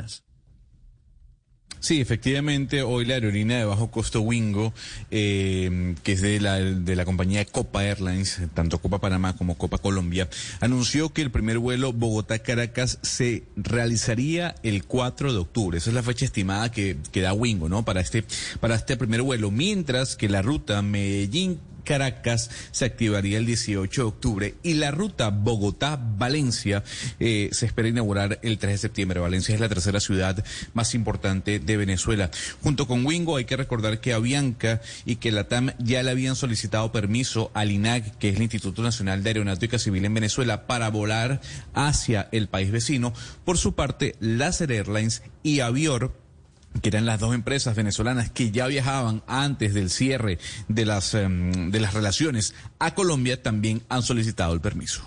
Sí, 1.78 2.00
efectivamente, 2.00 2.82
hoy 2.82 3.04
la 3.04 3.14
aerolínea 3.14 3.58
de 3.58 3.64
bajo 3.64 3.90
costo 3.90 4.20
Wingo, 4.20 4.72
eh, 5.10 5.94
que 6.02 6.12
es 6.12 6.20
de 6.20 6.40
la, 6.40 6.56
de 6.56 6.96
la 6.96 7.04
compañía 7.04 7.44
Copa 7.44 7.84
Airlines, 7.84 8.40
tanto 8.54 8.78
Copa 8.78 8.98
Panamá 8.98 9.36
como 9.36 9.56
Copa 9.56 9.78
Colombia, 9.78 10.28
anunció 10.60 11.10
que 11.10 11.22
el 11.22 11.30
primer 11.30 11.58
vuelo 11.58 11.92
Bogotá-Caracas 11.92 12.98
se 13.02 13.44
realizaría 13.56 14.56
el 14.62 14.84
4 14.84 15.32
de 15.32 15.38
octubre. 15.38 15.78
Esa 15.78 15.90
es 15.90 15.94
la 15.94 16.02
fecha 16.02 16.24
estimada 16.24 16.72
que, 16.72 16.96
que 17.12 17.20
da 17.20 17.34
Wingo, 17.34 17.68
¿no? 17.68 17.84
Para 17.84 18.00
este, 18.00 18.24
para 18.58 18.74
este 18.74 18.96
primer 18.96 19.22
vuelo. 19.22 19.50
Mientras 19.50 20.16
que 20.16 20.28
la 20.28 20.42
ruta 20.42 20.82
Medellín 20.82 21.60
Caracas 21.86 22.50
se 22.72 22.84
activaría 22.84 23.38
el 23.38 23.46
18 23.46 24.02
de 24.02 24.06
octubre 24.06 24.54
y 24.62 24.74
la 24.74 24.90
ruta 24.90 25.30
Bogotá-Valencia 25.30 26.84
eh, 27.18 27.48
se 27.52 27.64
espera 27.64 27.88
inaugurar 27.88 28.38
el 28.42 28.58
3 28.58 28.72
de 28.72 28.78
septiembre. 28.78 29.20
Valencia 29.20 29.54
es 29.54 29.60
la 29.60 29.70
tercera 29.70 30.00
ciudad 30.00 30.44
más 30.74 30.94
importante 30.94 31.58
de 31.58 31.76
Venezuela. 31.78 32.30
Junto 32.62 32.86
con 32.86 33.06
Wingo 33.06 33.36
hay 33.36 33.46
que 33.46 33.56
recordar 33.56 34.00
que 34.00 34.12
Avianca 34.12 34.82
y 35.06 35.16
que 35.16 35.32
la 35.32 35.48
TAM 35.48 35.72
ya 35.78 36.02
le 36.02 36.10
habían 36.10 36.36
solicitado 36.36 36.92
permiso 36.92 37.50
al 37.54 37.70
INAC, 37.70 38.18
que 38.18 38.28
es 38.28 38.36
el 38.36 38.42
Instituto 38.42 38.82
Nacional 38.82 39.22
de 39.22 39.30
Aeronáutica 39.30 39.78
Civil 39.78 40.04
en 40.04 40.14
Venezuela, 40.14 40.66
para 40.66 40.90
volar 40.90 41.40
hacia 41.72 42.28
el 42.32 42.48
país 42.48 42.70
vecino. 42.70 43.14
Por 43.44 43.58
su 43.58 43.74
parte, 43.74 44.16
Láser 44.20 44.72
Airlines 44.72 45.22
y 45.42 45.60
Avior 45.60 46.25
que 46.80 46.88
eran 46.88 47.06
las 47.06 47.20
dos 47.20 47.34
empresas 47.34 47.76
venezolanas 47.76 48.30
que 48.30 48.50
ya 48.50 48.66
viajaban 48.66 49.22
antes 49.26 49.74
del 49.74 49.90
cierre 49.90 50.38
de 50.68 50.84
las, 50.84 51.14
em, 51.14 51.70
de 51.70 51.80
las 51.80 51.94
relaciones 51.94 52.54
a 52.78 52.94
Colombia, 52.94 53.42
también 53.42 53.82
han 53.88 54.02
solicitado 54.02 54.52
el 54.54 54.60
permiso. 54.60 55.02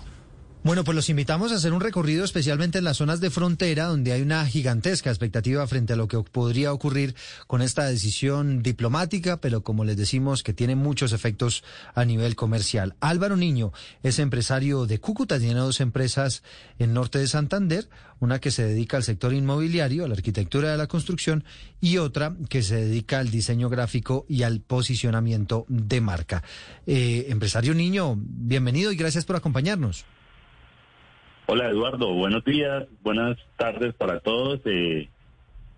Bueno, 0.62 0.84
pues 0.84 0.94
los 0.94 1.08
invitamos 1.08 1.52
a 1.52 1.54
hacer 1.54 1.72
un 1.72 1.80
recorrido 1.80 2.22
especialmente 2.22 2.76
en 2.76 2.84
las 2.84 2.98
zonas 2.98 3.18
de 3.20 3.30
frontera 3.30 3.86
donde 3.86 4.12
hay 4.12 4.20
una 4.20 4.44
gigantesca 4.44 5.08
expectativa 5.08 5.66
frente 5.66 5.94
a 5.94 5.96
lo 5.96 6.06
que 6.06 6.18
podría 6.22 6.74
ocurrir 6.74 7.14
con 7.46 7.62
esta 7.62 7.86
decisión 7.86 8.62
diplomática, 8.62 9.40
pero 9.40 9.62
como 9.62 9.86
les 9.86 9.96
decimos 9.96 10.42
que 10.42 10.52
tiene 10.52 10.76
muchos 10.76 11.14
efectos 11.14 11.64
a 11.94 12.04
nivel 12.04 12.36
comercial. 12.36 12.94
Álvaro 13.00 13.38
Niño 13.38 13.72
es 14.02 14.18
empresario 14.18 14.84
de 14.84 15.00
Cúcuta, 15.00 15.38
tiene 15.38 15.54
dos 15.54 15.80
empresas 15.80 16.42
en 16.78 16.92
norte 16.92 17.18
de 17.18 17.26
Santander, 17.26 17.88
una 18.18 18.38
que 18.38 18.50
se 18.50 18.66
dedica 18.66 18.98
al 18.98 19.02
sector 19.02 19.32
inmobiliario, 19.32 20.04
a 20.04 20.08
la 20.08 20.14
arquitectura 20.14 20.70
de 20.70 20.76
la 20.76 20.88
construcción 20.88 21.42
y 21.80 21.96
otra 21.96 22.36
que 22.50 22.62
se 22.62 22.76
dedica 22.76 23.18
al 23.18 23.30
diseño 23.30 23.70
gráfico 23.70 24.26
y 24.28 24.42
al 24.42 24.60
posicionamiento 24.60 25.64
de 25.68 26.02
marca. 26.02 26.42
Eh, 26.86 27.28
empresario 27.30 27.72
Niño, 27.72 28.14
bienvenido 28.18 28.92
y 28.92 28.96
gracias 28.96 29.24
por 29.24 29.36
acompañarnos. 29.36 30.04
Hola 31.52 31.68
Eduardo, 31.68 32.14
buenos 32.14 32.44
días, 32.44 32.86
buenas 33.02 33.36
tardes 33.56 33.92
para 33.94 34.20
todos. 34.20 34.60
Eh, 34.66 35.08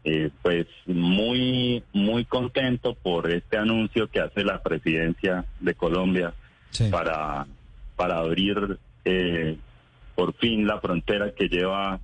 eh, 0.04 0.30
pues 0.42 0.66
muy, 0.84 1.82
muy 1.94 2.26
contento 2.26 2.92
por 2.92 3.32
este 3.32 3.56
anuncio 3.56 4.06
que 4.10 4.20
hace 4.20 4.44
la 4.44 4.62
presidencia 4.62 5.46
de 5.60 5.74
Colombia 5.74 6.34
para, 6.90 7.46
para 7.96 8.18
abrir 8.18 8.78
eh, 9.06 9.56
por 10.14 10.34
fin 10.34 10.66
la 10.66 10.78
frontera 10.78 11.32
que 11.34 11.48
lleva 11.48 11.98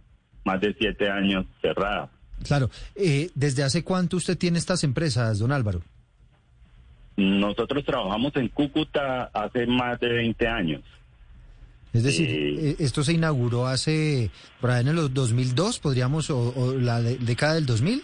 más 0.45 0.61
de 0.63 0.73
siete 0.73 1.11
años 1.11 1.45
cerrada. 1.61 2.09
Claro, 2.45 2.71
¿desde 3.35 3.65
hace 3.65 3.85
cuánto 3.85 4.17
usted 4.17 4.39
tiene 4.39 4.57
estas 4.57 4.83
empresas, 4.83 5.41
don 5.41 5.53
Álvaro? 5.53 5.83
Nosotros 7.19 7.85
trabajamos 7.85 8.35
en 8.37 8.49
Cúcuta 8.49 9.25
hace 9.25 9.67
más 9.67 10.01
de 10.01 10.09
20 10.09 10.49
años. 10.49 10.83
Es 11.93 12.03
decir, 12.03 12.29
eh, 12.31 12.77
esto 12.79 13.03
se 13.03 13.15
inauguró 13.15 13.67
hace, 13.67 14.31
por 14.61 14.71
ahí 14.71 14.83
en 14.83 14.89
el 14.89 15.13
2002, 15.13 15.79
podríamos, 15.79 16.31
o, 16.31 16.75
la 16.79 17.01
década 17.01 17.55
del 17.55 17.67
2000. 17.67 18.03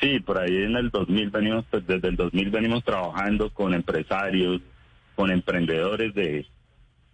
Sí, 0.00 0.20
por 0.20 0.38
ahí 0.38 0.54
en 0.56 0.76
el 0.76 0.90
2000 0.90 1.30
venimos, 1.30 1.64
pues 1.70 1.86
desde 1.86 2.08
el 2.08 2.16
2000 2.16 2.50
venimos 2.50 2.84
trabajando 2.84 3.50
con 3.50 3.72
empresarios, 3.72 4.60
con 5.14 5.30
emprendedores 5.30 6.12
de, 6.14 6.46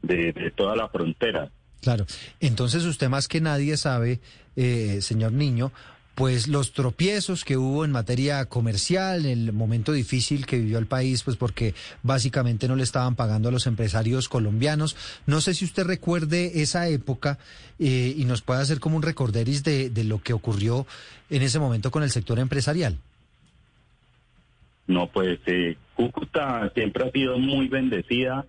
de, 0.02 0.52
toda 0.56 0.74
la 0.74 0.88
frontera. 0.88 1.50
Claro, 1.80 2.06
entonces 2.40 2.84
usted 2.84 3.08
más 3.08 3.28
que 3.28 3.40
nadie 3.40 3.76
sabe, 3.76 4.20
eh, 4.56 4.98
señor 5.00 5.32
Niño, 5.32 5.72
pues 6.14 6.46
los 6.46 6.72
tropiezos 6.72 7.44
que 7.44 7.56
hubo 7.56 7.84
en 7.84 7.92
materia 7.92 8.44
comercial, 8.46 9.24
el 9.24 9.52
momento 9.52 9.92
difícil 9.92 10.46
que 10.46 10.58
vivió 10.58 10.78
el 10.78 10.86
país, 10.86 11.22
pues 11.22 11.36
porque 11.36 11.74
básicamente 12.02 12.68
no 12.68 12.76
le 12.76 12.82
estaban 12.82 13.14
pagando 13.14 13.48
a 13.48 13.52
los 13.52 13.66
empresarios 13.66 14.28
colombianos. 14.28 14.96
No 15.26 15.40
sé 15.40 15.54
si 15.54 15.64
usted 15.64 15.84
recuerde 15.84 16.62
esa 16.62 16.88
época 16.88 17.38
eh, 17.78 18.14
y 18.16 18.24
nos 18.24 18.42
puede 18.42 18.60
hacer 18.60 18.78
como 18.78 18.96
un 18.96 19.02
recorderis 19.02 19.64
de, 19.64 19.90
de 19.90 20.04
lo 20.04 20.20
que 20.20 20.32
ocurrió 20.34 20.86
en 21.30 21.42
ese 21.42 21.58
momento 21.58 21.90
con 21.90 22.02
el 22.02 22.10
sector 22.10 22.38
empresarial. 22.38 22.98
No, 24.86 25.06
pues 25.06 25.38
eh, 25.46 25.76
Cúcuta 25.94 26.70
siempre 26.74 27.04
ha 27.06 27.10
sido 27.10 27.38
muy 27.38 27.68
bendecida 27.68 28.44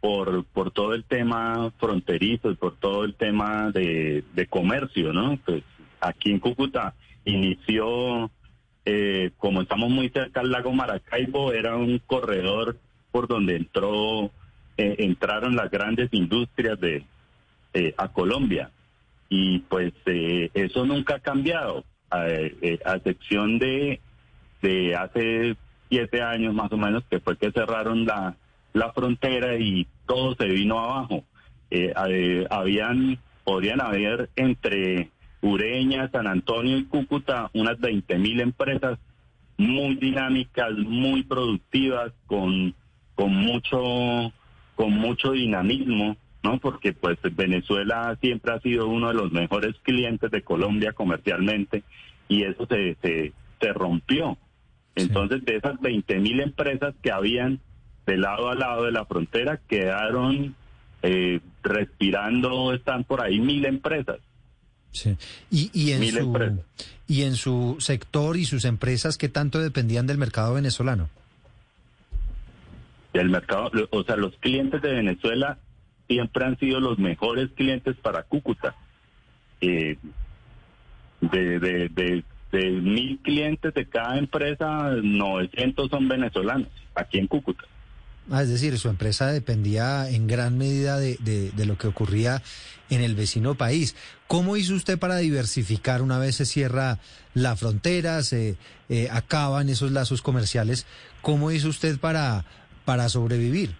por, 0.00 0.44
por 0.44 0.70
todo 0.70 0.94
el 0.94 1.04
tema 1.04 1.72
fronterizo 1.78 2.50
y 2.50 2.56
por 2.56 2.76
todo 2.76 3.04
el 3.04 3.14
tema 3.14 3.70
de, 3.70 4.24
de 4.34 4.46
comercio, 4.46 5.12
¿no? 5.12 5.38
Pues 5.44 5.62
aquí 6.00 6.30
en 6.30 6.40
Cúcuta 6.40 6.94
inició, 7.24 8.30
eh, 8.84 9.30
como 9.36 9.62
estamos 9.62 9.90
muy 9.90 10.08
cerca 10.08 10.40
al 10.40 10.50
lago 10.50 10.72
Maracaibo, 10.72 11.52
era 11.52 11.76
un 11.76 11.98
corredor 11.98 12.78
por 13.10 13.28
donde 13.28 13.56
entró, 13.56 14.30
eh, 14.76 14.96
entraron 14.98 15.56
las 15.56 15.70
grandes 15.70 16.08
industrias 16.12 16.78
de 16.80 17.04
eh, 17.74 17.94
a 17.96 18.08
Colombia. 18.08 18.70
Y 19.30 19.58
pues 19.60 19.92
eso 20.06 20.86
nunca 20.86 21.16
ha 21.16 21.20
cambiado, 21.20 21.84
a, 22.10 22.26
excepción 22.28 23.58
de, 23.58 24.00
de 24.62 24.96
hace 24.96 25.54
siete 25.90 26.22
años 26.22 26.54
más 26.54 26.72
o 26.72 26.78
menos, 26.78 27.04
que 27.10 27.20
fue 27.20 27.36
que 27.36 27.52
cerraron 27.52 28.06
la, 28.06 28.36
la 28.72 28.90
frontera 28.94 29.58
y 29.58 29.86
todo 30.06 30.34
se 30.34 30.46
vino 30.46 30.78
abajo. 30.78 31.24
habían, 32.48 33.18
podrían 33.44 33.82
haber 33.82 34.30
entre 34.34 35.10
Ureña, 35.40 36.10
San 36.10 36.26
Antonio 36.26 36.78
y 36.78 36.84
Cúcuta, 36.84 37.50
unas 37.54 37.78
20 37.78 38.18
mil 38.18 38.40
empresas 38.40 38.98
muy 39.56 39.96
dinámicas, 39.96 40.72
muy 40.72 41.22
productivas, 41.24 42.12
con, 42.26 42.74
con 43.14 43.34
mucho, 43.34 44.32
con 44.76 44.92
mucho 44.92 45.32
dinamismo, 45.32 46.16
¿no? 46.42 46.58
Porque 46.58 46.92
pues 46.92 47.18
Venezuela 47.34 48.16
siempre 48.20 48.52
ha 48.52 48.60
sido 48.60 48.88
uno 48.88 49.08
de 49.08 49.14
los 49.14 49.32
mejores 49.32 49.74
clientes 49.82 50.30
de 50.30 50.42
Colombia 50.42 50.92
comercialmente 50.92 51.82
y 52.28 52.44
eso 52.44 52.66
se, 52.66 52.96
se, 53.02 53.32
se 53.60 53.72
rompió. 53.72 54.38
Entonces, 54.94 55.44
de 55.44 55.56
esas 55.56 55.80
20 55.80 56.18
mil 56.18 56.40
empresas 56.40 56.94
que 57.02 57.12
habían 57.12 57.60
de 58.06 58.16
lado 58.16 58.48
a 58.48 58.54
lado 58.54 58.84
de 58.84 58.92
la 58.92 59.04
frontera, 59.04 59.60
quedaron 59.68 60.54
eh, 61.02 61.40
respirando, 61.62 62.72
están 62.72 63.04
por 63.04 63.22
ahí 63.22 63.38
mil 63.38 63.64
empresas. 63.66 64.18
Sí. 64.98 65.16
Y, 65.50 65.70
y, 65.72 65.92
en 65.92 66.04
su, 66.10 66.62
y 67.06 67.22
en 67.22 67.36
su 67.36 67.76
sector 67.78 68.36
y 68.36 68.44
sus 68.44 68.64
empresas, 68.64 69.16
¿qué 69.16 69.28
tanto 69.28 69.60
dependían 69.60 70.06
del 70.06 70.18
mercado 70.18 70.54
venezolano? 70.54 71.08
El 73.12 73.30
mercado, 73.30 73.70
o 73.90 74.02
sea, 74.04 74.16
los 74.16 74.36
clientes 74.36 74.82
de 74.82 74.92
Venezuela 74.92 75.58
siempre 76.08 76.44
han 76.44 76.58
sido 76.58 76.80
los 76.80 76.98
mejores 76.98 77.50
clientes 77.54 77.96
para 77.96 78.24
Cúcuta. 78.24 78.74
Eh, 79.60 79.96
de, 81.20 81.58
de, 81.58 81.88
de, 81.88 82.24
de 82.52 82.70
mil 82.70 83.18
clientes 83.18 83.74
de 83.74 83.86
cada 83.86 84.18
empresa, 84.18 84.90
900 85.02 85.90
son 85.90 86.08
venezolanos, 86.08 86.68
aquí 86.94 87.18
en 87.18 87.26
Cúcuta. 87.26 87.64
Ah, 88.30 88.42
es 88.42 88.50
decir, 88.50 88.76
su 88.78 88.88
empresa 88.90 89.32
dependía 89.32 90.08
en 90.10 90.26
gran 90.26 90.58
medida 90.58 90.98
de, 90.98 91.16
de, 91.16 91.66
lo 91.66 91.78
que 91.78 91.86
ocurría 91.86 92.42
en 92.90 93.00
el 93.00 93.14
vecino 93.14 93.54
país. 93.54 93.96
¿Cómo 94.26 94.56
hizo 94.58 94.74
usted 94.74 94.98
para 94.98 95.16
diversificar 95.16 96.02
una 96.02 96.18
vez 96.18 96.36
se 96.36 96.44
cierra 96.44 96.98
la 97.32 97.56
frontera, 97.56 98.22
se 98.22 98.56
eh, 98.90 99.08
acaban 99.10 99.70
esos 99.70 99.92
lazos 99.92 100.20
comerciales? 100.20 100.86
¿Cómo 101.22 101.50
hizo 101.50 101.68
usted 101.68 101.98
para, 101.98 102.44
para 102.84 103.08
sobrevivir? 103.08 103.76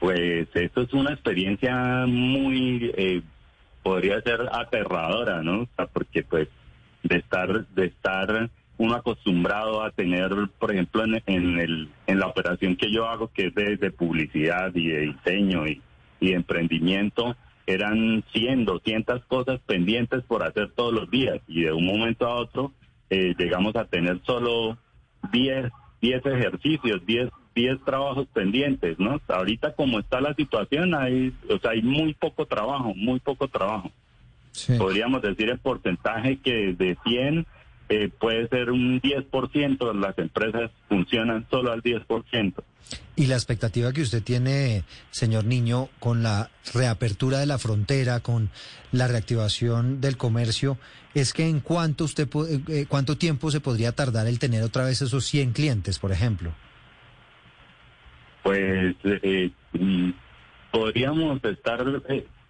Pues 0.00 0.48
esto 0.54 0.82
es 0.82 0.92
una 0.92 1.12
experiencia 1.12 2.06
muy, 2.06 2.92
eh, 2.96 3.22
podría 3.84 4.20
ser 4.22 4.40
aterradora, 4.50 5.42
¿no? 5.42 5.68
porque 5.92 6.24
pues 6.24 6.48
de 7.04 7.18
estar, 7.18 7.66
de 7.68 7.86
estar 7.86 8.50
uno 8.78 8.94
acostumbrado 8.94 9.82
a 9.82 9.90
tener, 9.90 10.30
por 10.58 10.72
ejemplo, 10.72 11.04
en, 11.04 11.22
en, 11.26 11.58
el, 11.58 11.88
en 12.06 12.18
la 12.18 12.28
operación 12.28 12.76
que 12.76 12.92
yo 12.92 13.06
hago, 13.06 13.30
que 13.32 13.48
es 13.48 13.54
de, 13.54 13.90
publicidad 13.90 14.74
y 14.74 14.86
de 14.86 15.00
diseño 15.00 15.66
y, 15.66 15.82
y 16.20 16.28
de 16.28 16.34
emprendimiento, 16.34 17.36
eran 17.66 18.24
100, 18.32 18.64
200 18.64 19.24
cosas 19.26 19.60
pendientes 19.66 20.22
por 20.24 20.42
hacer 20.42 20.70
todos 20.74 20.92
los 20.92 21.10
días 21.10 21.38
y 21.46 21.64
de 21.64 21.72
un 21.72 21.84
momento 21.84 22.26
a 22.26 22.36
otro 22.36 22.72
eh, 23.10 23.34
llegamos 23.36 23.76
a 23.76 23.84
tener 23.84 24.20
solo 24.24 24.78
10, 25.32 25.70
10 26.00 26.26
ejercicios, 26.26 27.04
10, 27.04 27.28
10 27.54 27.84
trabajos 27.84 28.26
pendientes, 28.32 28.98
¿no? 28.98 29.20
Ahorita 29.28 29.74
como 29.74 29.98
está 29.98 30.20
la 30.20 30.32
situación, 30.34 30.94
hay, 30.94 31.34
o 31.50 31.58
sea, 31.58 31.72
hay 31.72 31.82
muy 31.82 32.14
poco 32.14 32.46
trabajo, 32.46 32.94
muy 32.94 33.20
poco 33.20 33.48
trabajo. 33.48 33.90
Podríamos 34.78 35.22
decir 35.22 35.50
el 35.50 35.58
porcentaje 35.58 36.38
que 36.38 36.72
de 36.72 36.96
100 37.04 37.46
eh, 37.88 38.10
puede 38.18 38.48
ser 38.48 38.70
un 38.70 39.00
10%, 39.00 39.94
las 39.94 40.18
empresas 40.18 40.70
funcionan 40.88 41.46
solo 41.50 41.72
al 41.72 41.82
10%. 41.82 42.54
Y 43.16 43.26
la 43.26 43.34
expectativa 43.34 43.92
que 43.92 44.02
usted 44.02 44.22
tiene, 44.22 44.84
señor 45.10 45.44
Niño, 45.44 45.88
con 45.98 46.22
la 46.22 46.50
reapertura 46.74 47.38
de 47.38 47.46
la 47.46 47.58
frontera, 47.58 48.20
con 48.20 48.50
la 48.92 49.08
reactivación 49.08 50.00
del 50.00 50.16
comercio, 50.16 50.78
es 51.14 51.32
que 51.32 51.48
en 51.48 51.60
cuánto 51.60 52.04
usted 52.04 52.28
eh, 52.48 52.60
eh, 52.68 52.86
cuánto 52.88 53.16
tiempo 53.16 53.50
se 53.50 53.60
podría 53.60 53.92
tardar 53.92 54.26
el 54.26 54.38
tener 54.38 54.62
otra 54.62 54.84
vez 54.84 55.02
esos 55.02 55.24
100 55.24 55.52
clientes, 55.52 55.98
por 55.98 56.12
ejemplo. 56.12 56.52
Pues 58.42 58.94
mm, 59.72 60.10
podríamos 60.70 61.42
estar 61.42 61.84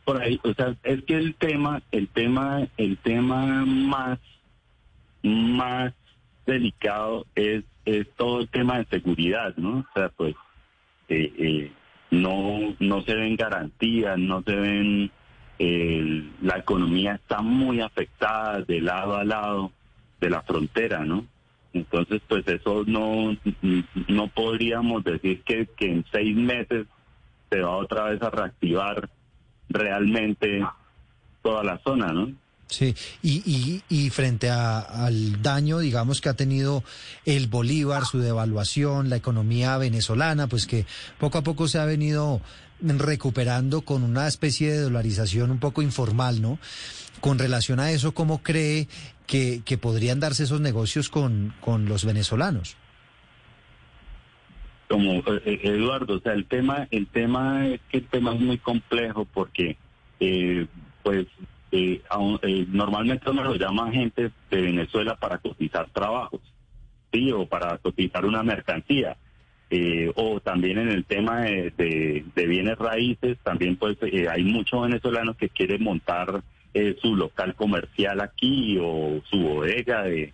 por 0.04 0.20
ahí, 0.20 0.40
o 0.42 0.52
sea, 0.54 0.76
es 0.82 1.02
que 1.04 1.14
el 1.14 1.34
tema, 1.34 1.82
el 1.92 2.08
tema, 2.08 2.66
el 2.76 2.98
tema 2.98 3.64
más 3.64 4.18
más 5.22 5.92
delicado 6.46 7.26
es, 7.34 7.64
es 7.84 8.08
todo 8.16 8.40
el 8.40 8.48
tema 8.48 8.78
de 8.78 8.86
seguridad, 8.86 9.54
¿no? 9.56 9.78
O 9.80 9.86
sea, 9.94 10.08
pues 10.10 10.34
eh, 11.08 11.32
eh, 11.38 11.72
no, 12.10 12.74
no 12.78 13.02
se 13.02 13.14
ven 13.14 13.36
garantías, 13.36 14.18
no 14.18 14.42
se 14.42 14.56
ven, 14.56 15.10
la 16.40 16.58
economía 16.58 17.14
está 17.16 17.40
muy 17.40 17.80
afectada 17.80 18.60
de 18.62 18.80
lado 18.80 19.16
a 19.16 19.24
lado 19.24 19.72
de 20.20 20.30
la 20.30 20.42
frontera, 20.42 21.04
¿no? 21.04 21.26
Entonces, 21.72 22.22
pues 22.26 22.46
eso 22.48 22.84
no, 22.86 23.36
no 24.08 24.28
podríamos 24.28 25.04
decir 25.04 25.42
que, 25.42 25.66
que 25.76 25.86
en 25.86 26.04
seis 26.10 26.36
meses 26.36 26.86
se 27.50 27.60
va 27.60 27.76
otra 27.76 28.04
vez 28.04 28.22
a 28.22 28.30
reactivar 28.30 29.08
realmente 29.68 30.64
toda 31.42 31.62
la 31.62 31.78
zona, 31.78 32.12
¿no? 32.12 32.32
Sí, 32.68 32.94
y, 33.22 33.82
y, 33.88 34.10
frente 34.10 34.50
al 34.50 35.40
daño, 35.40 35.78
digamos, 35.78 36.20
que 36.20 36.28
ha 36.28 36.34
tenido 36.34 36.84
el 37.24 37.46
Bolívar, 37.46 38.04
su 38.04 38.18
devaluación, 38.18 39.08
la 39.08 39.16
economía 39.16 39.78
venezolana, 39.78 40.48
pues 40.48 40.66
que 40.66 40.84
poco 41.18 41.38
a 41.38 41.42
poco 41.42 41.66
se 41.66 41.78
ha 41.78 41.86
venido 41.86 42.42
recuperando 42.80 43.80
con 43.80 44.02
una 44.02 44.28
especie 44.28 44.70
de 44.70 44.80
dolarización 44.80 45.50
un 45.50 45.58
poco 45.58 45.80
informal, 45.80 46.42
¿no? 46.42 46.58
Con 47.20 47.38
relación 47.38 47.80
a 47.80 47.90
eso, 47.90 48.12
¿cómo 48.12 48.42
cree 48.42 48.86
que, 49.26 49.62
que 49.64 49.78
podrían 49.78 50.20
darse 50.20 50.44
esos 50.44 50.60
negocios 50.60 51.08
con, 51.08 51.54
con 51.62 51.86
los 51.86 52.04
venezolanos? 52.04 52.76
Como 54.88 55.14
eh, 55.14 55.42
eh, 55.44 55.60
Eduardo, 55.64 56.16
o 56.16 56.20
sea, 56.20 56.34
el 56.34 56.44
tema, 56.44 56.86
el 56.90 57.06
tema 57.06 57.66
es 57.66 57.80
que 57.90 57.98
el 57.98 58.06
tema 58.06 58.34
es 58.34 58.40
muy 58.40 58.58
complejo 58.58 59.26
porque, 59.26 59.76
eh, 60.20 60.66
pues, 61.02 61.26
eh, 61.70 62.00
eh, 62.42 62.66
normalmente 62.68 63.30
uno 63.30 63.44
lo 63.44 63.54
llama 63.54 63.92
gente 63.92 64.30
de 64.50 64.60
Venezuela 64.60 65.16
para 65.16 65.38
cotizar 65.38 65.88
trabajos, 65.90 66.40
sí, 67.12 67.30
o 67.32 67.46
para 67.46 67.78
cotizar 67.78 68.24
una 68.24 68.42
mercancía. 68.42 69.16
Eh, 69.70 70.10
o 70.14 70.40
también 70.40 70.78
en 70.78 70.88
el 70.88 71.04
tema 71.04 71.42
de, 71.42 72.24
bienes 72.34 72.78
raíces, 72.78 73.36
también 73.42 73.76
pues 73.76 73.98
eh, 74.00 74.26
hay 74.26 74.42
muchos 74.42 74.80
venezolanos 74.80 75.36
que 75.36 75.50
quieren 75.50 75.82
montar 75.82 76.42
su 77.02 77.16
local 77.16 77.56
comercial 77.56 78.20
aquí 78.20 78.78
o 78.80 79.20
su 79.28 79.36
bodega 79.40 80.04
de, 80.04 80.32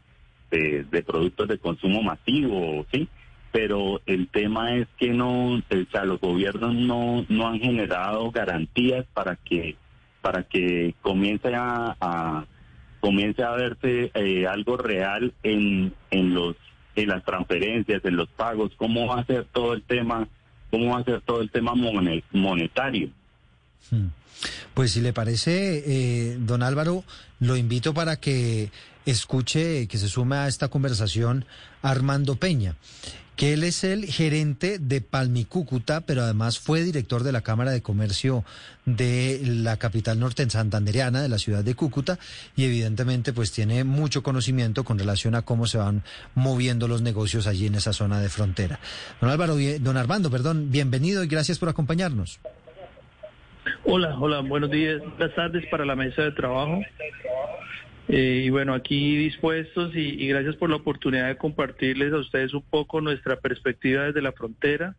de, 0.51 1.03
productos 1.03 1.49
de 1.49 1.57
consumo 1.57 2.03
masivo, 2.03 2.85
sí. 2.93 3.09
Pero 3.51 4.03
el 4.05 4.29
tema 4.29 4.75
es 4.75 4.87
que 4.99 5.09
no, 5.09 5.55
o 5.55 5.63
sea, 5.91 6.05
los 6.05 6.21
gobiernos 6.21 6.75
no, 6.75 7.25
no 7.31 7.49
han 7.49 7.61
generado 7.61 8.31
garantías 8.31 9.07
para 9.15 9.37
que 9.37 9.77
para 10.25 10.43
que 10.43 10.95
comience 11.03 11.53
a, 11.55 12.47
comience 12.99 13.43
a 13.43 13.51
verse 13.51 14.11
eh, 14.15 14.47
algo 14.47 14.79
real 14.79 15.35
en, 15.43 15.93
en 16.11 16.33
los 16.33 16.57
en 16.97 17.09
las 17.09 17.23
transferencias, 17.27 18.03
en 18.07 18.17
los 18.17 18.31
pagos, 18.31 18.73
cómo 18.79 19.07
va 19.07 19.21
a 19.21 19.27
ser 19.27 19.45
todo 19.53 19.75
el 19.75 19.83
tema, 19.83 20.27
cómo 20.71 20.95
va 20.95 21.01
a 21.01 21.05
ser 21.05 21.21
todo 21.21 21.43
el 21.43 21.51
tema 21.51 21.75
monetario. 22.33 23.11
Hmm. 23.91 24.07
Pues 24.73 24.93
si 24.93 25.03
le 25.03 25.13
parece, 25.13 25.83
eh, 25.85 26.37
don 26.39 26.63
Álvaro, 26.63 27.05
lo 27.39 27.57
invito 27.59 27.93
para 27.93 28.17
que 28.17 28.71
escuche, 29.07 29.87
que 29.89 29.99
se 29.99 30.09
sume 30.09 30.37
a 30.37 30.49
esta 30.49 30.69
conversación 30.69 31.45
Armando 31.83 32.37
Peña 32.37 32.77
que 33.37 33.53
él 33.53 33.65
es 33.65 33.83
el 33.83 34.05
gerente 34.05 34.79
de 34.79 35.01
Palmicúcuta, 35.01 36.03
pero 36.03 36.23
además 36.23 36.59
fue 36.59 36.83
director 36.83 37.23
de 37.25 37.33
la 37.33 37.41
Cámara 37.41 37.73
de 37.73 37.83
Comercio 37.83 38.45
de 38.85 39.41
la 39.45 39.77
capital 39.77 40.21
norte 40.21 40.49
santandereana, 40.49 41.21
de 41.21 41.29
la 41.29 41.39
ciudad 41.39 41.65
de 41.65 41.75
Cúcuta, 41.75 42.19
y 42.55 42.65
evidentemente 42.65 43.33
pues 43.33 43.51
tiene 43.51 43.83
mucho 43.83 44.23
conocimiento 44.23 44.85
con 44.85 44.99
relación 44.99 45.35
a 45.35 45.43
cómo 45.43 45.67
se 45.67 45.79
van 45.79 46.03
moviendo 46.35 46.87
los 46.87 47.03
negocios 47.03 47.47
allí 47.47 47.67
en 47.67 47.75
esa 47.75 47.93
zona 47.93 48.21
de 48.21 48.29
frontera. 48.29 48.79
Don 49.21 49.31
Álvaro, 49.31 49.57
don 49.81 49.97
Armando, 49.97 50.31
perdón, 50.31 50.71
bienvenido 50.71 51.25
y 51.25 51.27
gracias 51.27 51.59
por 51.59 51.69
acompañarnos. 51.69 52.39
Hola, 53.85 54.17
hola, 54.19 54.41
buenos 54.41 54.71
días, 54.71 55.01
buenas 55.01 55.35
tardes 55.35 55.65
para 55.71 55.85
la 55.85 55.97
mesa 55.97 56.23
de 56.23 56.33
trabajo. 56.33 56.81
Eh, 58.09 58.43
y 58.45 58.51
bueno, 58.51 58.75
aquí 58.75 59.17
dispuestos 59.17 59.95
y, 59.95 60.29
gracias 60.29 60.57
por 60.57 60.71
la 60.71 60.77
oportunidad 60.77 61.29
de 61.29 61.37
compartirles 61.37 62.13
a 62.13 62.19
ustedes 62.19 62.53
un 62.53 62.63
poco 62.63 63.01
nuestra 63.01 63.37
perspectiva 63.37 64.05
desde 64.05 64.21
la 64.21 64.33
frontera, 64.33 64.95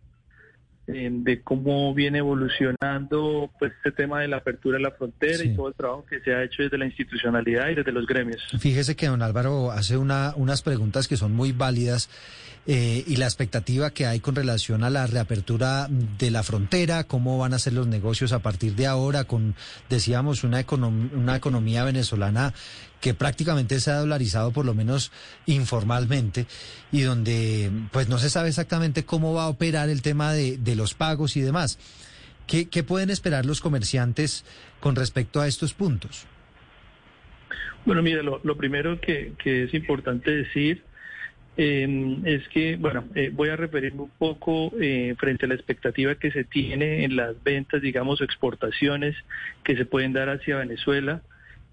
eh, 0.87 1.09
de 1.11 1.41
cómo 1.41 1.93
viene 1.93 2.19
evolucionando 2.19 3.51
pues 3.59 3.73
este 3.77 3.91
tema 3.91 4.21
de 4.21 4.27
la 4.27 4.37
apertura 4.37 4.77
de 4.77 4.83
la 4.83 4.91
frontera 4.91 5.43
y 5.43 5.55
todo 5.55 5.67
el 5.67 5.75
trabajo 5.75 6.05
que 6.07 6.19
se 6.21 6.33
ha 6.33 6.43
hecho 6.43 6.63
desde 6.63 6.77
la 6.77 6.85
institucionalidad 6.85 7.69
y 7.69 7.75
desde 7.75 7.91
los 7.91 8.07
gremios. 8.07 8.41
Fíjese 8.59 8.95
que 8.95 9.07
don 9.07 9.21
Álvaro 9.21 9.71
hace 9.71 9.97
una, 9.97 10.33
unas 10.35 10.61
preguntas 10.61 11.07
que 11.07 11.17
son 11.17 11.33
muy 11.33 11.51
válidas 11.51 12.09
eh, 12.67 13.03
y 13.05 13.17
la 13.17 13.25
expectativa 13.25 13.91
que 13.91 14.07
hay 14.07 14.19
con 14.19 14.33
relación 14.33 14.83
a 14.83 14.89
la 14.89 15.05
reapertura 15.05 15.87
de 15.89 16.31
la 16.31 16.41
frontera, 16.41 17.03
cómo 17.03 17.37
van 17.37 17.53
a 17.53 17.59
ser 17.59 17.73
los 17.73 17.85
negocios 17.85 18.33
a 18.33 18.39
partir 18.39 18.73
de 18.73 18.87
ahora, 18.87 19.25
con, 19.25 19.53
decíamos, 19.87 20.43
una, 20.43 20.65
una 20.71 21.35
economía 21.35 21.83
venezolana 21.83 22.53
que 23.05 23.13
prácticamente 23.13 23.79
se 23.79 23.91
ha 23.91 23.97
dolarizado, 23.97 24.49
por 24.49 24.65
lo 24.65 24.73
menos 24.73 25.11
informalmente, 25.45 26.47
y 26.91 27.03
donde 27.03 27.69
pues 27.91 28.09
no 28.09 28.17
se 28.17 28.31
sabe 28.31 28.49
exactamente 28.49 29.05
cómo 29.05 29.31
va 29.31 29.43
a 29.43 29.47
operar 29.47 29.89
el 29.89 30.01
tema 30.01 30.33
de, 30.33 30.57
de 30.57 30.75
los 30.75 30.95
pagos 30.95 31.37
y 31.37 31.41
demás. 31.41 31.77
¿Qué, 32.47 32.67
¿Qué 32.67 32.81
pueden 32.81 33.11
esperar 33.11 33.45
los 33.45 33.61
comerciantes 33.61 34.43
con 34.79 34.95
respecto 34.95 35.39
a 35.39 35.45
estos 35.45 35.75
puntos? 35.75 36.25
Bueno, 37.85 38.01
mire, 38.01 38.23
lo, 38.23 38.41
lo 38.43 38.57
primero 38.57 38.99
que, 38.99 39.33
que, 39.37 39.65
es 39.65 39.73
importante 39.75 40.31
decir 40.31 40.81
eh, 41.57 42.17
es 42.23 42.47
que, 42.47 42.75
bueno, 42.75 43.03
eh, 43.13 43.29
voy 43.31 43.49
a 43.49 43.55
referirme 43.55 44.01
un 44.01 44.11
poco 44.17 44.73
eh, 44.81 45.13
frente 45.19 45.45
a 45.45 45.49
la 45.49 45.53
expectativa 45.53 46.15
que 46.15 46.31
se 46.31 46.43
tiene 46.43 47.03
en 47.03 47.15
las 47.15 47.43
ventas, 47.43 47.83
digamos, 47.83 48.21
exportaciones 48.21 49.15
que 49.63 49.77
se 49.77 49.85
pueden 49.85 50.11
dar 50.11 50.29
hacia 50.29 50.57
Venezuela. 50.57 51.21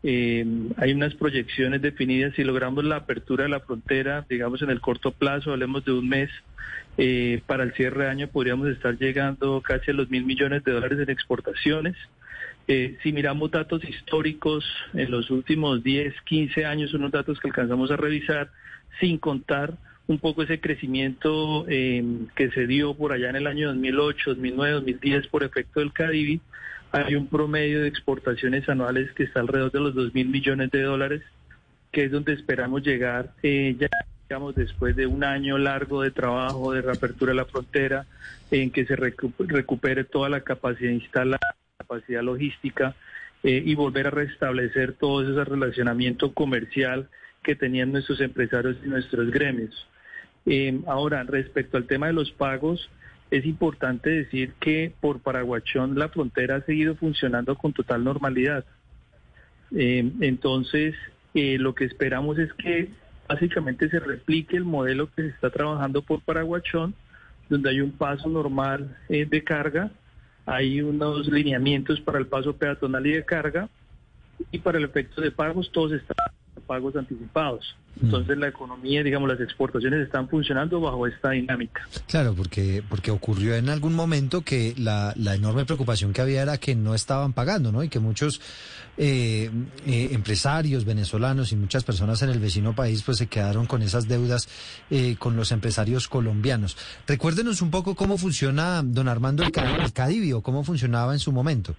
Hay 0.03 0.93
unas 0.93 1.15
proyecciones 1.15 1.81
definidas. 1.81 2.35
Si 2.35 2.43
logramos 2.45 2.85
la 2.85 2.97
apertura 2.97 3.45
de 3.45 3.51
la 3.51 3.61
frontera, 3.61 4.27
digamos, 4.29 4.63
en 4.63 4.71
el 4.71 4.81
corto 4.81 5.13
plazo, 5.13 5.53
hablemos 5.53 5.85
de 5.85 5.93
un 5.93 6.09
mes, 6.09 6.31
para 7.47 7.63
el 7.65 7.73
cierre 7.75 8.05
de 8.05 8.11
año 8.11 8.29
podríamos 8.29 8.69
estar 8.69 8.99
llegando 8.99 9.61
casi 9.63 9.91
a 9.91 9.95
los 9.95 10.11
mil 10.11 10.25
millones 10.25 10.63
de 10.65 10.73
dólares 10.73 10.99
en 10.99 11.11
exportaciones. 11.11 11.97
si 12.67 13.13
miramos 13.13 13.51
datos 13.51 13.83
históricos 13.85 14.65
en 14.95 15.11
los 15.11 15.31
últimos 15.31 15.83
10, 15.83 16.15
15 16.23 16.65
años, 16.65 16.95
unos 16.95 17.13
datos 17.13 17.39
que 17.39 17.49
alcanzamos 17.49 17.91
a 17.91 17.97
revisar, 17.97 18.51
sin 19.01 19.19
contar 19.19 19.75
un 20.07 20.19
poco 20.19 20.43
ese 20.43 20.61
crecimiento 20.61 21.67
em, 21.69 22.27
que 22.35 22.51
se 22.51 22.67
dio 22.67 22.95
por 22.95 23.13
allá 23.13 23.31
en 23.31 23.37
el 23.37 23.47
año 23.47 23.69
2008, 23.69 24.31
2009, 24.31 24.73
2010 24.73 25.27
por 25.29 25.45
efecto 25.45 25.81
del 25.81 25.93
Caribe. 25.93 26.41
Hay 26.91 27.15
un 27.15 27.27
promedio 27.27 27.83
de 27.83 27.89
exportaciones 27.89 28.69
anuales 28.69 29.13
que 29.13 29.25
está 29.25 29.41
alrededor 29.41 29.73
de 29.73 29.81
los 29.81 29.95
2 29.95 30.15
mil 30.15 30.29
millones 30.29 30.71
de 30.71 30.83
dólares, 30.83 31.23
que 31.91 32.05
es 32.05 32.11
donde 32.11 32.35
esperamos 32.35 32.83
llegar 32.83 33.33
eh, 33.43 33.77
ya 33.79 33.89
digamos 34.29 34.55
después 34.55 34.97
de 34.97 35.07
un 35.07 35.25
año 35.25 35.59
largo 35.59 36.01
de 36.01 36.11
trabajo 36.11 36.73
de 36.73 36.81
reapertura 36.81 37.33
de 37.33 37.37
la 37.37 37.45
frontera, 37.45 38.07
en 38.51 38.71
que 38.71 38.87
se 38.87 38.97
recupere 38.97 40.05
toda 40.05 40.29
la 40.31 40.41
capacidad 40.41 40.91
instalada, 40.91 41.39
capacidad 41.77 42.23
logística 42.23 42.95
eh, 43.43 43.63
y 43.65 43.75
volver 43.75 44.07
a 44.07 44.11
restablecer 44.11 44.95
todo 44.95 45.23
ese 45.23 45.45
relacionamiento 45.45 46.33
comercial 46.33 47.09
que 47.43 47.57
tenían 47.57 47.93
nuestros 47.93 48.21
empresarios 48.21 48.77
y 48.85 48.89
nuestros 48.89 49.31
gremios. 49.31 49.87
Eh, 50.47 50.81
ahora, 50.87 51.23
respecto 51.25 51.77
al 51.77 51.87
tema 51.87 52.09
de 52.09 52.13
los 52.13 52.31
pagos, 52.33 52.91
es 53.31 53.47
importante 53.47 54.11
decir 54.11 54.53
que 54.61 54.93
por 55.01 55.21
Paraguachón 55.21 55.99
la 55.99 56.09
frontera 56.09 56.57
ha 56.57 56.63
seguido 56.63 56.97
funcionando 56.97 57.57
con 57.57 57.73
total 57.73 58.05
normalidad. 58.05 58.65
Eh, 59.75 60.11
entonces, 60.21 60.95
eh, 61.35 61.57
lo 61.59 61.75
que 61.75 61.85
esperamos 61.85 62.39
es 62.39 62.53
que 62.55 62.91
básicamente 63.29 63.89
se 63.89 64.01
replique 64.01 64.57
el 64.57 64.65
modelo 64.65 65.09
que 65.15 65.23
se 65.23 65.29
está 65.29 65.51
trabajando 65.51 66.03
por 66.03 66.21
Paraguachón, 66.21 66.95
donde 67.49 67.71
hay 67.71 67.81
un 67.81 67.93
paso 67.93 68.29
normal 68.29 68.97
de 69.09 69.45
carga, 69.45 69.91
hay 70.45 70.83
unos 70.83 71.29
lineamientos 71.29 72.01
para 72.01 72.19
el 72.19 72.27
paso 72.27 72.57
peatonal 72.57 73.07
y 73.07 73.13
de 73.13 73.25
carga, 73.25 73.69
y 74.51 74.59
para 74.59 74.79
el 74.79 74.85
efecto 74.85 75.21
de 75.21 75.31
pagos 75.31 75.71
todos 75.73 75.93
están 75.93 76.17
pagos 76.63 76.97
anticipados. 76.97 77.77
Mm. 78.01 78.05
Entonces 78.07 78.39
la 78.39 78.49
economía, 78.49 79.03
digamos, 79.03 79.29
las 79.29 79.41
exportaciones 79.41 80.01
están 80.01 80.29
funcionando 80.29 80.81
bajo 80.81 81.07
esta 81.07 81.31
dinámica. 81.31 81.87
Claro, 82.07 82.35
porque 82.35 82.83
porque 82.89 83.11
ocurrió 83.11 83.55
en 83.55 83.69
algún 83.69 83.95
momento 83.95 84.43
que 84.43 84.75
la, 84.79 85.13
la 85.17 85.35
enorme 85.35 85.65
preocupación 85.65 86.13
que 86.13 86.21
había 86.21 86.43
era 86.43 86.59
que 86.59 86.75
no 86.75 86.95
estaban 86.95 87.33
pagando, 87.33 87.71
¿no? 87.71 87.83
Y 87.83 87.89
que 87.89 87.99
muchos 87.99 88.41
eh, 88.97 89.51
eh, 89.87 90.09
empresarios 90.13 90.85
venezolanos 90.85 91.53
y 91.53 91.57
muchas 91.57 91.85
personas 91.85 92.21
en 92.23 92.31
el 92.31 92.39
vecino 92.39 92.75
país 92.75 93.03
pues 93.03 93.19
se 93.19 93.27
quedaron 93.27 93.67
con 93.67 93.83
esas 93.83 94.09
deudas 94.09 94.49
eh, 94.91 95.17
con 95.19 95.37
los 95.37 95.53
empresarios 95.53 96.09
colombianos. 96.09 96.77
Recuérdenos 97.07 97.63
un 97.63 97.71
poco 97.71 97.95
cómo 97.95 98.19
funciona, 98.19 98.83
don 98.85 99.09
Armando, 99.09 99.43
el, 99.43 99.51
el 99.81 99.93
Cadivio, 99.93 100.43
cómo 100.43 100.65
funcionaba 100.65 101.13
en 101.13 101.19
su 101.19 101.33
momento. 101.33 101.75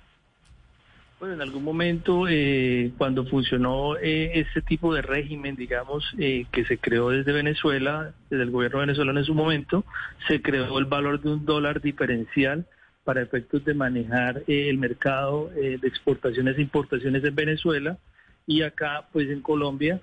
Bueno, 1.24 1.36
en 1.36 1.42
algún 1.42 1.64
momento, 1.64 2.28
eh, 2.28 2.92
cuando 2.98 3.26
funcionó 3.26 3.96
eh, 3.96 4.42
ese 4.42 4.62
tipo 4.62 4.94
de 4.94 5.02
régimen, 5.02 5.56
digamos, 5.56 6.04
eh, 6.18 6.48
que 6.52 6.66
se 6.66 6.80
creó 6.80 7.12
desde 7.12 7.32
Venezuela, 7.32 8.14
desde 8.30 8.44
el 8.44 8.52
gobierno 8.52 8.80
venezolano 8.80 9.20
en 9.20 9.26
su 9.26 9.34
momento, 9.34 9.86
se 10.28 10.42
creó 10.42 10.78
el 10.78 10.84
valor 10.84 11.22
de 11.22 11.30
un 11.30 11.46
dólar 11.46 11.80
diferencial 11.80 12.66
para 13.06 13.22
efectos 13.22 13.64
de 13.64 13.74
manejar 13.74 14.44
el 14.48 14.78
mercado 14.78 15.50
de 15.56 15.80
exportaciones 15.82 16.58
e 16.58 16.62
importaciones 16.62 17.24
en 17.24 17.36
Venezuela 17.36 17.98
y 18.46 18.64
acá, 18.64 19.08
pues 19.14 19.30
en 19.30 19.40
Colombia, 19.40 20.02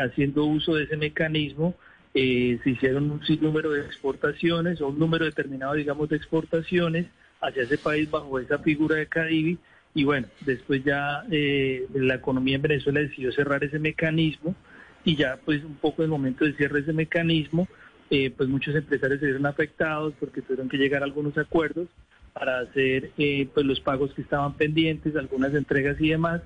haciendo 0.00 0.44
uso 0.44 0.76
de 0.76 0.84
ese 0.84 0.96
mecanismo, 0.96 1.74
se 2.14 2.60
hicieron 2.64 3.10
un 3.10 3.26
sinnúmero 3.26 3.72
de 3.72 3.80
exportaciones 3.80 4.80
o 4.80 4.86
un 4.86 5.00
número 5.00 5.24
determinado, 5.24 5.74
digamos, 5.74 6.08
de 6.10 6.16
exportaciones 6.16 7.06
hacia 7.40 7.64
ese 7.64 7.76
país 7.76 8.08
bajo 8.08 8.38
esa 8.38 8.60
figura 8.60 8.94
de 8.94 9.06
Cadivi 9.08 9.58
y 9.94 10.04
bueno, 10.04 10.28
después 10.46 10.84
ya 10.84 11.24
eh, 11.30 11.86
la 11.94 12.14
economía 12.14 12.56
en 12.56 12.62
Venezuela 12.62 13.00
decidió 13.00 13.32
cerrar 13.32 13.64
ese 13.64 13.78
mecanismo 13.78 14.54
y 15.04 15.16
ya 15.16 15.38
pues 15.44 15.64
un 15.64 15.76
poco 15.76 16.02
en 16.02 16.06
el 16.06 16.10
momento 16.10 16.44
de 16.44 16.52
cierre 16.54 16.80
ese 16.80 16.92
mecanismo, 16.92 17.66
eh, 18.10 18.30
pues 18.30 18.48
muchos 18.48 18.74
empresarios 18.74 19.20
se 19.20 19.26
vieron 19.26 19.46
afectados 19.46 20.14
porque 20.20 20.42
tuvieron 20.42 20.68
que 20.68 20.76
llegar 20.76 21.02
a 21.02 21.06
algunos 21.06 21.36
acuerdos 21.38 21.88
para 22.32 22.60
hacer 22.60 23.10
eh, 23.18 23.48
pues 23.52 23.66
los 23.66 23.80
pagos 23.80 24.14
que 24.14 24.22
estaban 24.22 24.54
pendientes, 24.54 25.16
algunas 25.16 25.54
entregas 25.54 26.00
y 26.00 26.10
demás, 26.10 26.40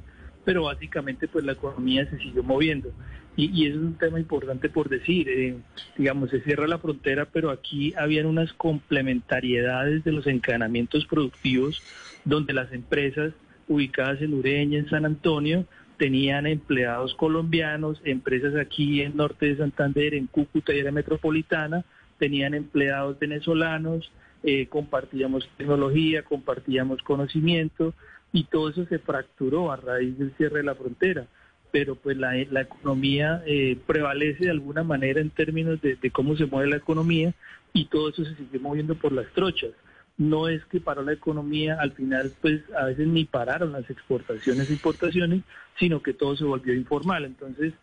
pero 0.44 0.64
básicamente 0.64 1.28
pues 1.28 1.44
la 1.44 1.52
economía 1.52 2.08
se 2.08 2.18
siguió 2.18 2.42
moviendo. 2.42 2.92
Y, 3.36 3.50
y 3.50 3.66
eso 3.66 3.78
es 3.78 3.84
un 3.84 3.98
tema 3.98 4.20
importante 4.20 4.70
por 4.70 4.88
decir, 4.88 5.58
digamos, 5.98 6.30
se 6.30 6.40
cierra 6.42 6.68
la 6.68 6.78
frontera, 6.78 7.26
pero 7.26 7.50
aquí 7.50 7.92
habían 7.96 8.26
unas 8.26 8.52
complementariedades 8.52 10.04
de 10.04 10.12
los 10.12 10.26
encadenamientos 10.28 11.04
productivos 11.06 11.82
donde 12.24 12.52
las 12.52 12.72
empresas 12.72 13.32
ubicadas 13.68 14.20
en 14.20 14.34
Ureña, 14.34 14.78
en 14.78 14.88
San 14.88 15.05
Antonio, 15.05 15.66
tenían 15.96 16.46
empleados 16.46 17.14
colombianos, 17.14 18.01
empresas 18.05 18.55
aquí 18.56 19.02
en 19.02 19.16
norte 19.16 19.46
de 19.46 19.56
Santander, 19.56 20.14
en 20.14 20.26
Cúcuta 20.26 20.74
y 20.74 20.82
la 20.82 20.90
metropolitana, 20.90 21.84
tenían 22.18 22.55
empleados 22.55 23.18
venezolanos, 23.18 24.10
eh, 24.42 24.66
compartíamos 24.66 25.48
tecnología, 25.56 26.22
compartíamos 26.22 27.02
conocimiento 27.02 27.94
y 28.32 28.44
todo 28.44 28.70
eso 28.70 28.84
se 28.86 28.98
fracturó 28.98 29.70
a 29.70 29.76
raíz 29.76 30.18
del 30.18 30.32
cierre 30.36 30.59
de 30.59 30.64
la 30.64 30.74
frontera. 30.74 31.26
Pero 31.70 31.96
pues 31.96 32.16
la, 32.16 32.38
economía 32.38 33.42
eh, 33.46 33.76
prevalece 33.86 34.44
de 34.44 34.51
alguna 34.51 34.84
manera 34.84 35.20
en 35.20 35.30
términos 35.30 35.80
de 35.82 36.10
cómo 36.12 36.36
se 36.36 36.46
mueve 36.46 36.70
la 36.70 36.76
economía 36.76 37.34
y 37.72 37.86
todo 37.86 38.10
eso 38.10 38.24
se 38.24 38.36
sigue 38.36 38.60
moviendo 38.60 38.94
por 38.94 39.12
las 39.12 39.26
trochas 39.32 39.70
no 40.16 40.49
es 40.49 40.65
que 40.66 40.81
paró 40.81 41.03
la 41.03 41.12
economía, 41.12 41.77
al 41.81 41.93
final 41.93 42.32
pues 42.41 42.62
a 42.77 42.86
veces 42.86 43.07
ni 43.09 43.24
pararon 43.24 43.73
las 43.73 43.89
exportaciones 43.91 44.70
e 44.70 44.74
importaciones, 44.74 45.43
sino 45.78 46.03
que 46.03 46.15
todo 46.15 46.36
se 46.36 46.45
volvió 46.45 46.74
informal. 46.74 47.24
Entonces, 47.24 47.74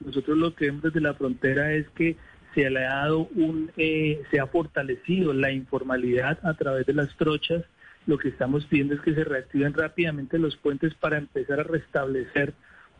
nosotros 0.00 0.36
lo 0.36 0.54
que 0.54 0.66
vemos 0.66 0.82
desde 0.82 1.00
la 1.00 1.14
frontera 1.14 1.72
es 1.72 1.88
que 1.90 2.16
se 2.54 2.68
le 2.70 2.84
ha 2.84 2.96
dado 2.96 3.28
un, 3.34 3.70
eh, 3.76 4.22
se 4.30 4.40
ha 4.40 4.46
fortalecido 4.46 5.32
la 5.32 5.50
informalidad 5.52 6.38
a 6.42 6.54
través 6.54 6.86
de 6.86 6.94
las 6.94 7.14
trochas. 7.16 7.64
Lo 8.06 8.18
que 8.18 8.28
estamos 8.28 8.64
pidiendo 8.66 8.94
es 8.94 9.00
que 9.00 9.14
se 9.14 9.24
reactiven 9.24 9.74
rápidamente 9.74 10.38
los 10.38 10.56
puentes 10.56 10.94
para 10.94 11.18
empezar 11.18 11.60
a 11.60 11.64
restablecer 11.64 12.54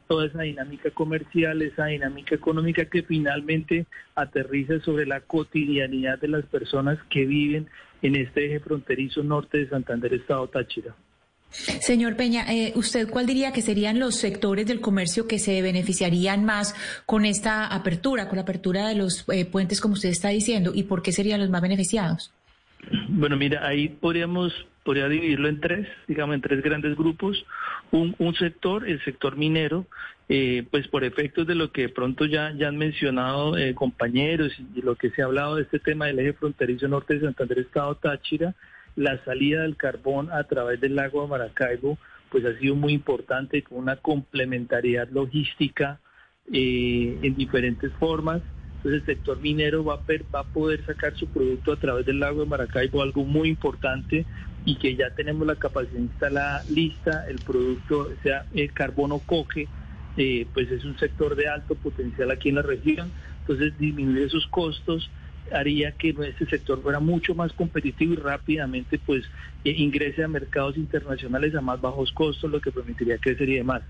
toda 0.08 0.26
esa 0.26 0.42
dinámica 0.42 0.90
comercial, 0.90 1.62
esa 1.62 1.86
dinámica 1.86 2.34
económica 2.34 2.86
que 2.86 3.02
finalmente 3.02 3.86
aterriza 4.14 4.80
sobre 4.80 5.06
la 5.06 5.20
cotidianidad 5.20 6.18
de 6.18 6.28
las 6.28 6.44
personas 6.46 6.98
que 7.10 7.26
viven 7.26 7.68
en 8.02 8.16
este 8.16 8.46
eje 8.46 8.60
fronterizo 8.60 9.22
norte 9.22 9.58
de 9.58 9.68
Santander, 9.68 10.14
Estado 10.14 10.48
Táchira. 10.48 10.94
Señor 11.50 12.16
Peña, 12.16 12.44
eh, 12.52 12.72
¿usted 12.74 13.08
cuál 13.08 13.26
diría 13.26 13.52
que 13.52 13.62
serían 13.62 13.98
los 13.98 14.16
sectores 14.16 14.66
del 14.66 14.80
comercio 14.80 15.26
que 15.26 15.38
se 15.38 15.62
beneficiarían 15.62 16.44
más 16.44 16.74
con 17.06 17.24
esta 17.24 17.66
apertura, 17.66 18.28
con 18.28 18.36
la 18.36 18.42
apertura 18.42 18.88
de 18.88 18.94
los 18.94 19.24
eh, 19.30 19.46
puentes, 19.46 19.80
como 19.80 19.94
usted 19.94 20.10
está 20.10 20.28
diciendo, 20.28 20.72
y 20.74 20.82
por 20.82 21.02
qué 21.02 21.12
serían 21.12 21.40
los 21.40 21.48
más 21.48 21.62
beneficiados? 21.62 22.32
Bueno, 23.08 23.36
mira, 23.36 23.66
ahí 23.66 23.88
podríamos 23.88 24.52
podría 24.88 25.06
dividirlo 25.06 25.48
en 25.48 25.60
tres, 25.60 25.86
digamos, 26.06 26.34
en 26.34 26.40
tres 26.40 26.62
grandes 26.62 26.96
grupos. 26.96 27.44
Un, 27.90 28.14
un 28.18 28.34
sector, 28.34 28.86
el 28.86 29.02
sector 29.02 29.36
minero, 29.36 29.86
eh, 30.28 30.66
pues 30.70 30.86
por 30.88 31.04
efectos 31.04 31.46
de 31.46 31.54
lo 31.54 31.72
que 31.72 31.82
de 31.82 31.88
pronto 31.88 32.26
ya, 32.26 32.52
ya 32.52 32.68
han 32.68 32.76
mencionado 32.76 33.56
eh, 33.56 33.74
compañeros 33.74 34.52
y 34.74 34.82
lo 34.82 34.94
que 34.94 35.10
se 35.10 35.22
ha 35.22 35.24
hablado 35.24 35.56
de 35.56 35.62
este 35.62 35.78
tema 35.78 36.04
del 36.04 36.18
eje 36.18 36.34
fronterizo 36.34 36.86
norte 36.86 37.14
de 37.14 37.20
Santander, 37.20 37.60
Estado 37.60 37.94
Táchira, 37.94 38.54
la 38.94 39.24
salida 39.24 39.62
del 39.62 39.76
carbón 39.76 40.30
a 40.30 40.44
través 40.44 40.80
del 40.80 40.96
lago 40.96 41.22
de 41.22 41.28
Maracaibo, 41.28 41.98
pues 42.30 42.44
ha 42.44 42.58
sido 42.58 42.74
muy 42.74 42.92
importante 42.92 43.62
con 43.62 43.78
una 43.78 43.96
complementariedad 43.96 45.08
logística 45.08 46.00
eh, 46.52 47.18
en 47.22 47.34
diferentes 47.34 47.90
formas. 47.94 48.42
Entonces 48.76 49.00
el 49.00 49.06
sector 49.06 49.40
minero 49.40 49.82
va 49.82 49.94
a, 49.94 50.00
va 50.34 50.40
a 50.40 50.52
poder 50.52 50.84
sacar 50.84 51.16
su 51.16 51.26
producto 51.28 51.72
a 51.72 51.76
través 51.76 52.04
del 52.04 52.20
lago 52.20 52.40
de 52.40 52.50
Maracaibo, 52.50 53.02
algo 53.02 53.24
muy 53.24 53.48
importante 53.48 54.26
y 54.64 54.76
que 54.76 54.96
ya 54.96 55.10
tenemos 55.10 55.46
la 55.46 55.56
capacidad 55.56 56.00
instalada 56.00 56.64
lista, 56.68 57.24
el 57.28 57.38
producto, 57.38 58.10
sea, 58.22 58.44
el 58.54 58.72
carbono 58.72 59.20
coge, 59.20 59.68
eh, 60.16 60.46
pues 60.52 60.70
es 60.70 60.84
un 60.84 60.98
sector 60.98 61.36
de 61.36 61.48
alto 61.48 61.74
potencial 61.74 62.30
aquí 62.30 62.48
en 62.48 62.56
la 62.56 62.62
región, 62.62 63.10
entonces 63.40 63.78
disminuir 63.78 64.24
esos 64.24 64.46
costos 64.48 65.10
haría 65.52 65.92
que 65.92 66.10
este 66.10 66.46
sector 66.46 66.82
fuera 66.82 67.00
mucho 67.00 67.34
más 67.34 67.52
competitivo 67.52 68.12
y 68.12 68.16
rápidamente 68.16 68.98
pues 68.98 69.24
eh, 69.64 69.70
ingrese 69.76 70.22
a 70.22 70.28
mercados 70.28 70.76
internacionales 70.76 71.54
a 71.54 71.60
más 71.60 71.80
bajos 71.80 72.12
costos, 72.12 72.50
lo 72.50 72.60
que 72.60 72.72
permitiría 72.72 73.18
crecer 73.18 73.48
y 73.48 73.56
demás. 73.56 73.82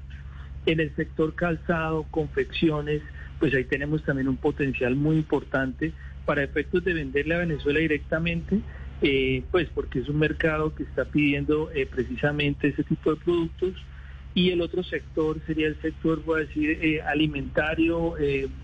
En 0.67 0.81
el 0.81 0.95
sector 0.95 1.35
calzado, 1.35 2.05
confecciones, 2.11 3.03
pues 3.41 3.55
ahí 3.55 3.65
tenemos 3.65 4.05
también 4.05 4.29
un 4.29 4.37
potencial 4.37 4.95
muy 4.95 5.17
importante 5.17 5.93
para 6.25 6.43
efectos 6.43 6.85
de 6.85 6.93
venderle 6.93 7.35
a 7.35 7.39
Venezuela 7.39 7.81
directamente 7.81 8.61
eh, 9.01 9.45
pues 9.53 9.69
porque 9.75 10.01
es 10.01 10.09
un 10.09 10.19
mercado 10.19 10.75
que 10.75 10.83
está 10.83 11.05
pidiendo 11.05 11.71
eh, 11.73 11.87
precisamente 11.87 12.69
ese 12.69 12.83
tipo 12.85 13.11
de 13.11 13.17
productos. 13.17 13.75
Y 14.35 14.51
el 14.51 14.61
otro 14.61 14.83
sector 14.83 15.41
sería 15.47 15.69
el 15.69 15.81
sector, 15.81 16.23
voy 16.25 16.43
a 16.43 16.47
decir, 16.47 16.71
eh, 16.71 17.03
alimentario, 17.03 18.15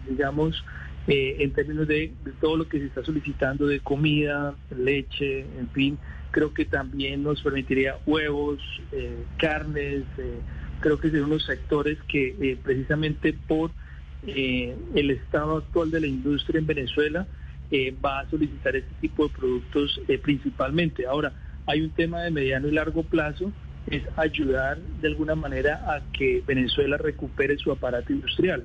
digamos, 0.09 0.62
en 1.06 1.52
términos 1.52 1.89
de, 1.89 2.12
todo 2.40 2.56
lo 2.56 2.69
que 2.69 2.78
se 2.78 2.86
está 2.86 3.02
solicitando 3.05 3.66
de 3.66 3.81
comida, 3.81 4.55
leche, 4.77 5.40
en 5.40 5.69
fin. 5.73 5.98
Creo 6.31 6.55
que 6.55 6.65
también 6.65 7.23
nos 7.23 7.43
permitiría 7.43 7.97
huevos, 8.06 8.61
carnes, 9.39 10.05
creo 10.81 11.01
que 11.01 11.11
son 11.11 11.24
unos 11.24 11.44
sectores 11.44 11.98
que 12.09 12.56
precisamente 12.62 13.32
por 13.32 13.73
el 14.27 15.11
estado 15.11 15.56
actual 15.56 15.90
de 15.90 16.01
la 16.01 16.06
industria 16.06 16.61
en 16.61 16.66
Venezuela, 16.66 17.27
eh, 17.76 17.92
va 17.92 18.20
a 18.20 18.30
solicitar 18.30 18.76
este 18.76 18.94
tipo 19.01 19.26
de 19.26 19.34
productos 19.34 20.01
eh, 20.06 20.16
principalmente. 20.16 21.06
Ahora, 21.06 21.32
hay 21.66 21.80
un 21.80 21.90
tema 21.90 22.22
de 22.22 22.30
mediano 22.30 22.68
y 22.68 22.70
largo 22.70 23.02
plazo, 23.02 23.52
es 23.88 24.05
ayudar 24.14 24.78
de 24.78 25.09
alguna 25.09 25.34
manera 25.34 25.82
a 25.92 26.01
que 26.12 26.40
Venezuela 26.46 26.98
recupere 26.98 27.59
su 27.59 27.72
aparato 27.72 28.12
industrial. 28.12 28.64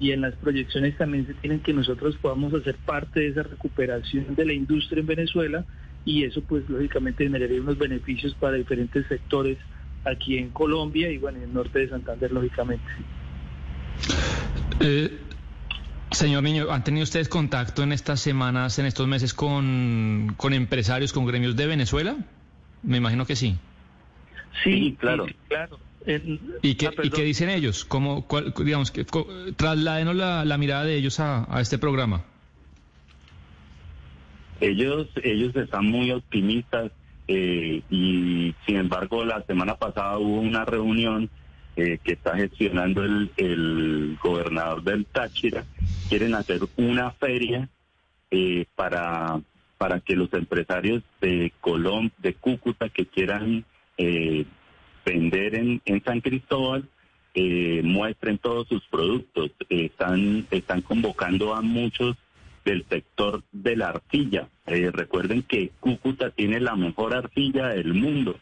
Y 0.00 0.10
en 0.10 0.22
las 0.22 0.34
proyecciones 0.34 0.98
también 0.98 1.28
se 1.28 1.34
tienen 1.34 1.60
que 1.60 1.72
nosotros 1.72 2.16
podamos 2.16 2.52
hacer 2.52 2.74
parte 2.74 3.20
de 3.20 3.28
esa 3.28 3.44
recuperación 3.44 4.34
de 4.34 4.44
la 4.44 4.52
industria 4.52 4.98
en 4.98 5.06
Venezuela 5.06 5.64
y 6.04 6.24
eso 6.24 6.42
pues 6.42 6.68
lógicamente 6.68 7.22
generaría 7.22 7.60
unos 7.60 7.78
beneficios 7.78 8.34
para 8.34 8.56
diferentes 8.56 9.06
sectores 9.06 9.58
aquí 10.04 10.38
en 10.38 10.50
Colombia 10.50 11.08
y 11.08 11.18
bueno, 11.18 11.38
en 11.38 11.44
el 11.44 11.54
norte 11.54 11.78
de 11.78 11.88
Santander 11.88 12.32
lógicamente. 12.32 12.90
Eh, 14.80 15.20
Señor 16.12 16.42
Niño, 16.42 16.70
¿han 16.70 16.82
tenido 16.84 17.04
ustedes 17.04 17.28
contacto 17.28 17.82
en 17.82 17.92
estas 17.92 18.20
semanas, 18.20 18.78
en 18.78 18.86
estos 18.86 19.06
meses, 19.06 19.32
con, 19.32 20.34
con 20.36 20.52
empresarios, 20.52 21.12
con 21.12 21.24
gremios 21.24 21.56
de 21.56 21.66
Venezuela? 21.66 22.16
Me 22.82 22.96
imagino 22.96 23.26
que 23.26 23.36
sí. 23.36 23.56
Sí, 24.64 24.96
claro. 24.98 25.26
claro. 25.48 25.78
¿Y, 26.62 26.74
qué, 26.74 26.90
¿Y 27.02 27.10
qué 27.10 27.22
dicen 27.22 27.50
ellos? 27.50 27.84
¿Cómo, 27.84 28.26
cuál, 28.26 28.52
digamos, 28.64 28.90
que, 28.90 29.04
trasládenos 29.56 30.16
la, 30.16 30.44
la, 30.44 30.58
mirada 30.58 30.84
de 30.84 30.96
ellos 30.96 31.20
a, 31.20 31.46
a 31.54 31.60
este 31.60 31.78
programa. 31.78 32.24
Ellos, 34.60 35.08
ellos 35.22 35.54
están 35.54 35.86
muy 35.86 36.10
optimistas 36.10 36.90
eh, 37.28 37.82
y 37.90 38.54
sin 38.66 38.76
embargo 38.76 39.24
la 39.24 39.42
semana 39.44 39.76
pasada 39.76 40.18
hubo 40.18 40.40
una 40.40 40.64
reunión 40.64 41.30
eh, 41.76 41.98
que 42.02 42.12
está 42.12 42.36
gestionando 42.36 43.04
el, 43.04 43.30
el, 43.36 44.18
gobernador 44.22 44.82
del 44.82 45.06
Táchira. 45.06 45.64
Quieren 46.08 46.34
hacer 46.34 46.60
una 46.76 47.10
feria 47.12 47.68
eh, 48.30 48.66
para, 48.74 49.40
para 49.78 50.00
que 50.00 50.16
los 50.16 50.32
empresarios 50.32 51.02
de 51.20 51.52
Colón, 51.60 52.12
de 52.18 52.34
Cúcuta 52.34 52.88
que 52.88 53.06
quieran 53.06 53.64
eh, 53.98 54.44
vender 55.04 55.54
en, 55.54 55.80
en 55.84 56.02
San 56.04 56.20
Cristóbal 56.20 56.88
eh, 57.34 57.80
muestren 57.84 58.38
todos 58.38 58.66
sus 58.68 58.84
productos. 58.86 59.52
están, 59.68 60.46
están 60.50 60.82
convocando 60.82 61.54
a 61.54 61.62
muchos 61.62 62.16
del 62.64 62.84
sector 62.88 63.42
de 63.52 63.76
la 63.76 63.90
arcilla. 63.90 64.48
Eh, 64.66 64.90
recuerden 64.92 65.42
que 65.42 65.70
Cúcuta 65.80 66.30
tiene 66.30 66.60
la 66.60 66.76
mejor 66.76 67.14
arcilla 67.14 67.68
del 67.68 67.94
mundo 67.94 68.38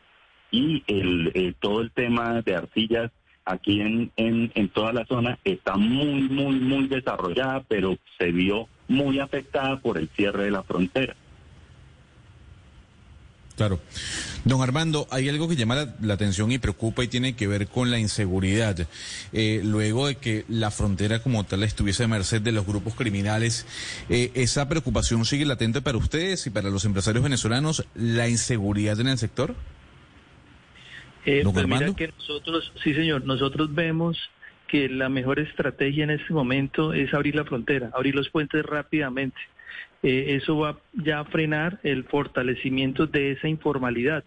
y 0.50 0.82
el, 0.86 1.30
eh, 1.34 1.54
todo 1.60 1.80
el 1.80 1.90
tema 1.90 2.42
de 2.42 2.54
arcillas 2.56 3.10
aquí 3.44 3.80
en, 3.80 4.10
en, 4.16 4.52
en 4.54 4.68
toda 4.68 4.92
la 4.92 5.06
zona 5.06 5.38
está 5.44 5.76
muy, 5.76 6.22
muy, 6.22 6.56
muy 6.56 6.86
desarrollada, 6.88 7.64
pero 7.66 7.96
se 8.18 8.30
vio 8.30 8.68
muy 8.88 9.18
afectada 9.20 9.78
por 9.80 9.98
el 9.98 10.08
cierre 10.08 10.44
de 10.44 10.50
la 10.50 10.62
frontera. 10.62 11.16
Claro. 13.58 13.80
Don 14.44 14.62
Armando, 14.62 15.08
hay 15.10 15.28
algo 15.28 15.48
que 15.48 15.56
llama 15.56 15.88
la, 16.00 16.14
atención 16.14 16.52
y 16.52 16.58
preocupa 16.58 17.02
y 17.02 17.08
tiene 17.08 17.34
que 17.34 17.48
ver 17.48 17.66
con 17.66 17.90
la 17.90 17.98
inseguridad. 17.98 18.86
Eh, 19.32 19.62
luego 19.64 20.06
de 20.06 20.14
que 20.14 20.44
la 20.48 20.70
frontera 20.70 21.20
como 21.24 21.42
tal 21.44 21.64
estuviese 21.64 22.04
a 22.04 22.08
merced 22.08 22.40
de 22.40 22.52
los 22.52 22.64
grupos 22.64 22.94
criminales, 22.94 23.66
eh, 24.08 24.30
¿esa 24.34 24.68
preocupación 24.68 25.24
sigue 25.24 25.44
latente 25.44 25.82
para 25.82 25.98
ustedes 25.98 26.46
y 26.46 26.50
para 26.50 26.70
los 26.70 26.84
empresarios 26.84 27.24
venezolanos, 27.24 27.84
la 27.96 28.28
inseguridad 28.28 29.00
en 29.00 29.08
el 29.08 29.18
sector? 29.18 29.56
Eh, 31.28 31.42
pues 31.44 31.56
Armando. 31.58 31.94
que 31.94 32.08
nosotros, 32.08 32.72
sí 32.82 32.94
señor, 32.94 33.26
nosotros 33.26 33.74
vemos 33.74 34.30
que 34.66 34.88
la 34.88 35.10
mejor 35.10 35.38
estrategia 35.38 36.04
en 36.04 36.10
este 36.10 36.32
momento 36.32 36.94
es 36.94 37.12
abrir 37.12 37.34
la 37.34 37.44
frontera, 37.44 37.90
abrir 37.92 38.14
los 38.14 38.30
puentes 38.30 38.64
rápidamente. 38.64 39.36
Eh, 40.02 40.36
eso 40.40 40.56
va 40.56 40.78
ya 40.94 41.20
a 41.20 41.24
frenar 41.26 41.80
el 41.82 42.04
fortalecimiento 42.04 43.06
de 43.06 43.32
esa 43.32 43.46
informalidad. 43.46 44.24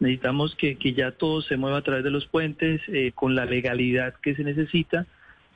Necesitamos 0.00 0.56
que, 0.56 0.76
que 0.76 0.92
ya 0.92 1.12
todo 1.12 1.40
se 1.40 1.56
mueva 1.56 1.78
a 1.78 1.82
través 1.82 2.02
de 2.02 2.10
los 2.10 2.26
puentes 2.26 2.80
eh, 2.88 3.12
con 3.14 3.36
la 3.36 3.44
legalidad 3.44 4.14
que 4.20 4.34
se 4.34 4.42
necesita 4.42 5.06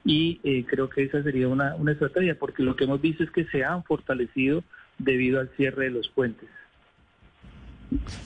y 0.05 0.41
eh, 0.45 0.65
creo 0.65 0.89
que 0.89 1.03
esa 1.03 1.25
sería 1.25 1.49
una, 1.49 1.75
una 1.75 1.91
estrategia 1.91 2.39
porque 2.39 2.63
lo 2.63 2.77
que 2.77 2.85
hemos 2.85 3.01
visto 3.01 3.25
es 3.25 3.31
que 3.33 3.47
se 3.47 3.65
han 3.65 3.83
fortalecido 3.83 4.63
debido 4.99 5.41
al 5.41 5.49
cierre 5.57 5.87
de 5.87 5.91
los 5.91 6.09
puentes. 6.09 6.49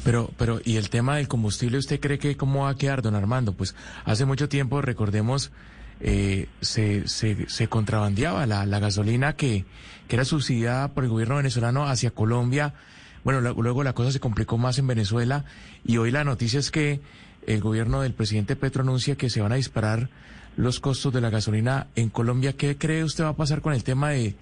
Pero, 0.04 0.30
pero, 0.36 0.60
¿y 0.64 0.76
el 0.76 0.90
tema 0.90 1.16
del 1.16 1.28
combustible 1.28 1.78
usted 1.78 2.00
cree 2.00 2.18
que 2.18 2.36
cómo 2.36 2.64
va 2.64 2.70
a 2.70 2.76
quedar, 2.76 3.02
don 3.02 3.14
Armando? 3.14 3.52
Pues 3.52 3.74
hace 4.04 4.24
mucho 4.24 4.48
tiempo, 4.48 4.82
recordemos, 4.82 5.52
eh, 6.00 6.48
se, 6.60 7.06
se, 7.06 7.48
se, 7.48 7.68
contrabandeaba 7.68 8.46
la, 8.46 8.66
la 8.66 8.80
gasolina 8.80 9.34
que, 9.34 9.64
que, 10.08 10.16
era 10.16 10.24
subsidiada 10.24 10.88
por 10.88 11.04
el 11.04 11.10
gobierno 11.10 11.36
venezolano 11.36 11.86
hacia 11.86 12.10
Colombia. 12.10 12.74
Bueno, 13.22 13.40
luego 13.40 13.84
la 13.84 13.92
cosa 13.92 14.10
se 14.10 14.18
complicó 14.18 14.58
más 14.58 14.78
en 14.78 14.88
Venezuela 14.88 15.44
y 15.84 15.98
hoy 15.98 16.10
la 16.10 16.24
noticia 16.24 16.58
es 16.58 16.72
que 16.72 17.00
el 17.46 17.60
gobierno 17.60 18.00
del 18.02 18.14
presidente 18.14 18.56
Petro 18.56 18.82
anuncia 18.82 19.16
que 19.16 19.30
se 19.30 19.40
van 19.40 19.52
a 19.52 19.56
disparar 19.56 20.10
los 20.56 20.80
costos 20.80 21.12
de 21.12 21.20
la 21.20 21.30
gasolina 21.30 21.86
en 21.94 22.10
Colombia. 22.10 22.54
¿Qué 22.54 22.76
cree 22.76 23.04
usted 23.04 23.24
va 23.24 23.28
a 23.28 23.36
pasar 23.36 23.60
con 23.62 23.72
el 23.72 23.84
tema 23.84 24.10
de, 24.10 24.34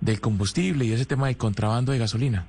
del 0.00 0.20
combustible 0.20 0.84
y 0.84 0.92
ese 0.92 1.06
tema 1.06 1.28
del 1.28 1.36
contrabando 1.36 1.92
de 1.92 1.98
gasolina? 1.98 2.46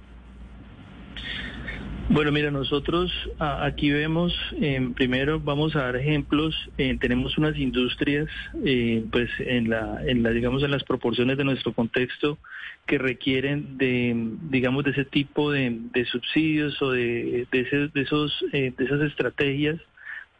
Bueno, 2.07 2.31
mira, 2.31 2.51
nosotros 2.51 3.11
aquí 3.39 3.89
vemos, 3.89 4.31
eh, 4.61 4.91
primero 4.95 5.39
vamos 5.39 5.75
a 5.75 5.81
dar 5.81 5.95
ejemplos, 5.95 6.55
eh, 6.77 6.95
tenemos 6.99 7.35
unas 7.39 7.57
industrias, 7.57 8.27
eh, 8.63 9.03
pues 9.11 9.31
en 9.39 9.71
la, 9.71 10.03
en 10.05 10.21
la, 10.21 10.29
digamos, 10.29 10.61
en 10.61 10.69
las 10.69 10.83
proporciones 10.83 11.35
de 11.35 11.43
nuestro 11.43 11.73
contexto 11.73 12.37
que 12.85 12.99
requieren 12.99 13.79
de, 13.79 14.13
digamos, 14.51 14.83
de 14.83 14.91
ese 14.91 15.05
tipo 15.05 15.51
de, 15.51 15.81
subsidios 16.11 16.79
o 16.83 16.91
de, 16.91 17.47
de, 17.51 17.59
esos, 17.61 18.45
de 18.51 18.75
esas 18.77 19.01
estrategias 19.01 19.81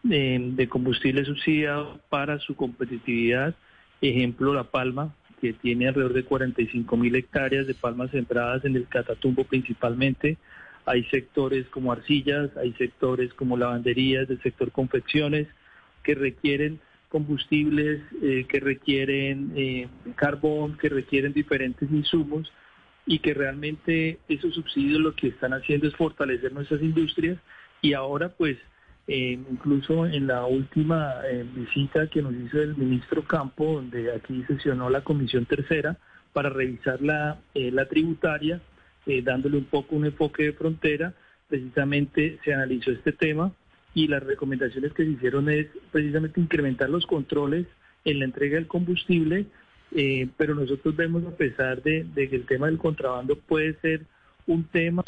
de 0.04 0.68
combustible 0.70 1.26
subsidiado 1.26 2.00
para 2.10 2.38
su 2.38 2.56
competitividad. 2.56 3.56
Ejemplo, 4.02 4.54
La 4.54 4.66
Palma, 4.66 5.16
que 5.42 5.54
tiene 5.54 5.88
alrededor 5.88 6.14
de 6.14 6.26
45 6.26 6.96
mil 6.96 7.16
hectáreas 7.16 7.66
de 7.66 7.74
palmas 7.74 8.12
sembradas 8.12 8.64
en 8.66 8.76
el 8.76 8.88
Catatumbo 8.88 9.46
principalmente 9.46 10.38
hay 10.86 11.04
sectores 11.06 11.68
como 11.70 11.92
arcillas, 11.92 12.56
hay 12.58 12.74
sectores 12.74 13.34
como 13.34 13.58
lavanderías, 13.58 14.28
del 14.28 14.42
sector 14.42 14.72
confecciones, 14.72 15.48
que 16.04 16.16
requieren 16.16 16.80
combustibles, 17.10 18.02
eh, 18.22 18.46
que 18.48 18.60
requieren 18.60 19.54
eh, 19.56 19.88
carbón, 20.16 20.78
que 20.78 20.90
requieren 20.90 21.34
diferentes 21.34 21.90
insumos 21.92 22.52
y 23.06 23.20
que 23.20 23.34
realmente 23.34 24.20
esos 24.28 24.54
subsidios 24.54 25.00
lo 25.00 25.16
que 25.16 25.28
están 25.28 25.54
haciendo 25.54 25.88
es 25.88 25.96
fortalecer 25.96 26.52
nuestras 26.54 26.82
industrias. 26.82 27.38
Y 27.82 27.94
ahora 27.94 28.30
pues 28.30 28.58
eh, 29.08 29.40
incluso 29.50 30.06
en 30.06 30.28
la 30.28 30.46
última 30.46 31.16
visita 31.56 32.08
que 32.08 32.22
nos 32.22 32.34
hizo 32.34 32.62
el 32.62 32.76
ministro 32.76 33.24
Campo, 33.24 33.76
donde 33.76 34.14
aquí 34.14 34.44
sesionó 34.48 34.90
la 34.90 35.02
comisión 35.02 35.46
tercera 35.46 35.98
para 36.34 36.50
revisar 36.50 37.02
la, 37.02 37.40
la 37.54 37.86
tributaria, 37.88 38.62
eh, 39.06 39.22
dándole 39.22 39.58
un 39.58 39.66
poco 39.66 39.96
un 39.96 40.06
enfoque 40.06 40.44
de 40.44 40.54
frontera, 40.54 41.14
precisamente 41.48 42.40
se 42.44 42.54
analizó 42.54 42.92
este 42.92 43.12
tema 43.12 43.54
y 43.94 44.08
las 44.08 44.24
recomendaciones 44.24 44.94
que 44.94 45.06
se 45.06 45.12
hicieron 45.12 45.50
es 45.50 45.68
precisamente 45.92 46.40
incrementar 46.40 46.90
los 46.90 47.06
controles 47.06 47.66
en 48.04 48.20
la 48.20 48.26
entrega 48.26 48.56
del 48.56 48.68
combustible, 48.68 49.46
eh, 49.96 50.28
pero 50.38 50.56
nosotros 50.56 50.96
vemos 50.96 51.26
a 51.26 51.36
pesar 51.36 51.82
de, 51.82 52.06
que 52.14 52.36
el 52.36 52.46
tema 52.46 52.68
del 52.68 52.78
contrabando 52.78 53.38
puede 53.38 53.76
ser 53.80 54.02
un 54.48 54.66
tema, 54.66 55.04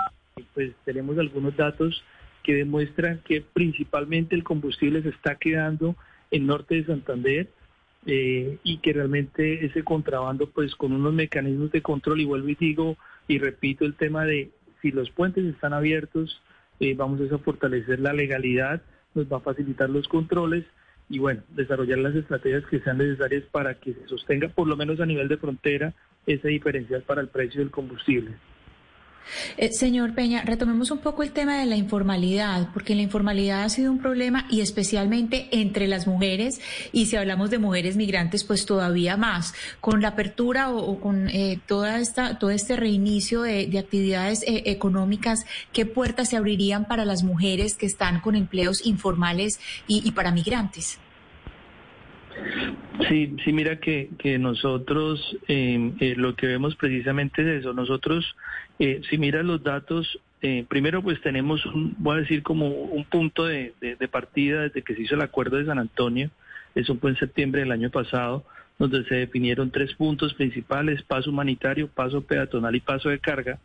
pues 0.54 0.72
tenemos 0.86 1.18
algunos 1.18 1.56
datos 1.56 2.04
que 2.44 2.56
demuestran 2.56 3.20
que 3.26 3.42
principalmente 3.42 4.36
el 4.36 4.44
combustible 4.44 5.02
se 5.02 5.10
está 5.10 5.36
quedando 5.36 5.96
en 6.32 6.48
norte 6.48 6.76
de 6.76 6.86
Santander 6.86 7.50
eh, 8.06 8.58
y 8.64 8.78
que 8.78 8.94
realmente 8.94 9.66
ese 9.66 9.84
contrabando 9.84 10.50
pues 10.50 10.76
con 10.76 10.94
unos 10.94 11.14
mecanismos 11.14 11.72
de 11.72 11.82
control 11.82 12.22
y 12.22 12.26
vuelvo 12.26 12.48
y 12.48 12.56
digo 12.56 12.98
y 13.28 13.40
repito 13.40 13.86
el 13.86 13.96
tema 13.96 14.26
de 14.26 14.52
si 14.82 14.92
los 14.92 15.10
puentes 15.10 15.46
están 15.46 15.74
abiertos, 15.74 16.42
eh, 16.80 16.94
vamos 16.96 17.20
a 17.32 17.38
fortalecer 17.40 18.00
la 18.00 18.14
legalidad, 18.14 18.82
nos 19.16 19.32
va 19.32 19.38
a 19.38 19.42
facilitar 19.42 19.90
los 19.90 20.08
controles 20.08 20.66
y 21.10 21.20
bueno, 21.20 21.42
desarrollar 21.50 22.00
las 22.00 22.16
estrategias 22.16 22.66
que 22.66 22.80
sean 22.80 22.98
necesarias 22.98 23.44
para 23.52 23.76
que 23.76 23.94
se 23.94 24.08
sostenga 24.08 24.50
por 24.50 24.68
lo 24.68 24.76
menos 24.76 25.00
a 25.00 25.06
nivel 25.06 25.28
de 25.28 25.38
frontera 25.38 25.94
ese 26.26 26.50
diferencial 26.50 27.02
para 27.04 27.22
el 27.22 27.30
precio 27.30 27.62
del 27.62 27.72
combustible. 27.72 28.32
Eh, 29.58 29.72
señor 29.72 30.14
Peña, 30.14 30.44
retomemos 30.44 30.92
un 30.92 31.00
poco 31.00 31.24
el 31.24 31.32
tema 31.32 31.60
de 31.60 31.66
la 31.66 31.76
informalidad, 31.76 32.70
porque 32.74 32.96
la 32.96 33.02
informalidad 33.02 33.64
ha 33.64 33.70
sido 33.70 33.92
un 33.92 34.00
problema 34.00 34.46
y 34.50 34.62
especialmente 34.62 35.48
entre 35.52 35.88
las 35.88 36.08
mujeres, 36.08 36.60
y 36.92 37.08
si 37.08 37.16
hablamos 37.16 37.50
de 37.50 37.58
mujeres 37.58 37.96
migrantes, 37.96 38.44
pues 38.44 38.66
todavía 38.66 39.18
más. 39.18 39.54
Con 39.82 40.02
la 40.02 40.10
apertura 40.10 40.70
o, 40.72 41.00
con 41.00 41.30
eh, 41.30 41.60
toda 41.66 42.00
esta, 42.00 42.40
todo 42.40 42.52
este 42.52 42.76
reinicio 42.76 43.42
de, 43.42 43.78
actividades 43.78 44.44
eh, 44.44 44.64
económicas, 44.66 45.46
¿qué 45.72 45.86
puertas 45.86 46.30
se 46.30 46.38
abrirían 46.38 46.86
para 46.86 47.06
las 47.06 47.24
mujeres 47.24 47.76
que 47.76 47.86
están 47.86 48.22
con 48.22 48.36
empleos 48.36 48.86
informales 48.86 49.60
y, 49.88 50.12
para 50.12 50.32
migrantes? 50.32 51.00
Sí, 53.08 53.36
sí, 53.44 53.54
mira 53.54 53.80
que, 53.80 54.10
que 54.18 54.40
nosotros 54.40 55.38
lo 55.48 56.36
que 56.36 56.48
vemos 56.48 56.76
precisamente 56.76 57.42
es 57.42 57.62
eso. 57.62 57.74
Nosotros 57.74 58.36
eh, 58.80 59.02
si 59.10 59.18
miras 59.18 59.44
los 59.44 59.64
datos, 59.64 60.20
eh, 60.42 60.66
primero 60.68 61.02
pues 61.02 61.20
tenemos, 61.22 61.66
un, 61.66 61.96
voy 61.98 62.18
a 62.18 62.22
decir 62.22 62.44
como 62.44 62.68
un 62.68 63.06
punto 63.06 63.46
de, 63.46 63.74
partida 64.12 64.62
desde 64.64 64.84
que 64.84 64.96
se 64.96 65.02
hizo 65.02 65.16
el 65.16 65.22
acuerdo 65.22 65.58
de 65.58 65.66
San 65.66 65.80
Antonio, 65.80 66.30
eso 66.76 66.96
fue 66.98 67.12
en 67.12 67.18
septiembre 67.18 67.62
del 67.62 67.72
año 67.72 67.90
pasado, 67.90 68.46
donde 68.78 69.04
se 69.06 69.16
definieron 69.16 69.72
tres 69.72 69.94
puntos 69.96 70.36
principales, 70.36 71.02
paso 71.02 71.32
humanitario, 71.32 71.88
paso 71.88 72.22
peatonal 72.22 72.76
y 72.76 72.82
paso 72.82 73.10
de 73.10 73.18
carga. 73.18 73.58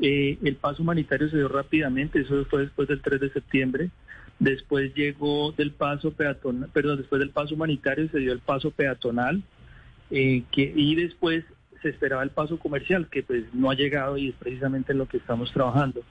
Eh, 0.00 0.38
el 0.44 0.54
paso 0.54 0.82
humanitario 0.82 1.28
se 1.28 1.38
dio 1.38 1.48
rápidamente, 1.48 2.20
eso 2.20 2.44
fue 2.44 2.62
después 2.62 2.86
del 2.86 3.00
3 3.00 3.20
de 3.20 3.30
septiembre. 3.30 3.90
Después 4.38 4.94
llegó 4.94 5.52
del 5.52 5.72
paso 5.72 6.12
peatonal, 6.12 6.70
perdón, 6.70 6.98
después 6.98 7.18
del 7.18 7.30
paso 7.30 7.54
humanitario 7.54 8.08
se 8.10 8.18
dio 8.18 8.32
el 8.32 8.38
paso 8.38 8.70
peatonal, 8.70 9.42
que, 10.10 10.48
y 10.56 10.94
después 10.94 11.44
se 11.82 11.88
esperaba 11.88 12.22
el 12.22 12.30
paso 12.30 12.58
comercial, 12.58 13.08
que 13.10 13.22
pues 13.22 13.44
no 13.52 13.70
ha 13.70 13.74
llegado 13.74 14.16
y 14.16 14.28
es 14.28 14.34
precisamente 14.36 14.92
en 14.92 14.98
lo 14.98 15.06
que 15.06 15.18
estamos 15.18 15.52
trabajando. 15.52 16.02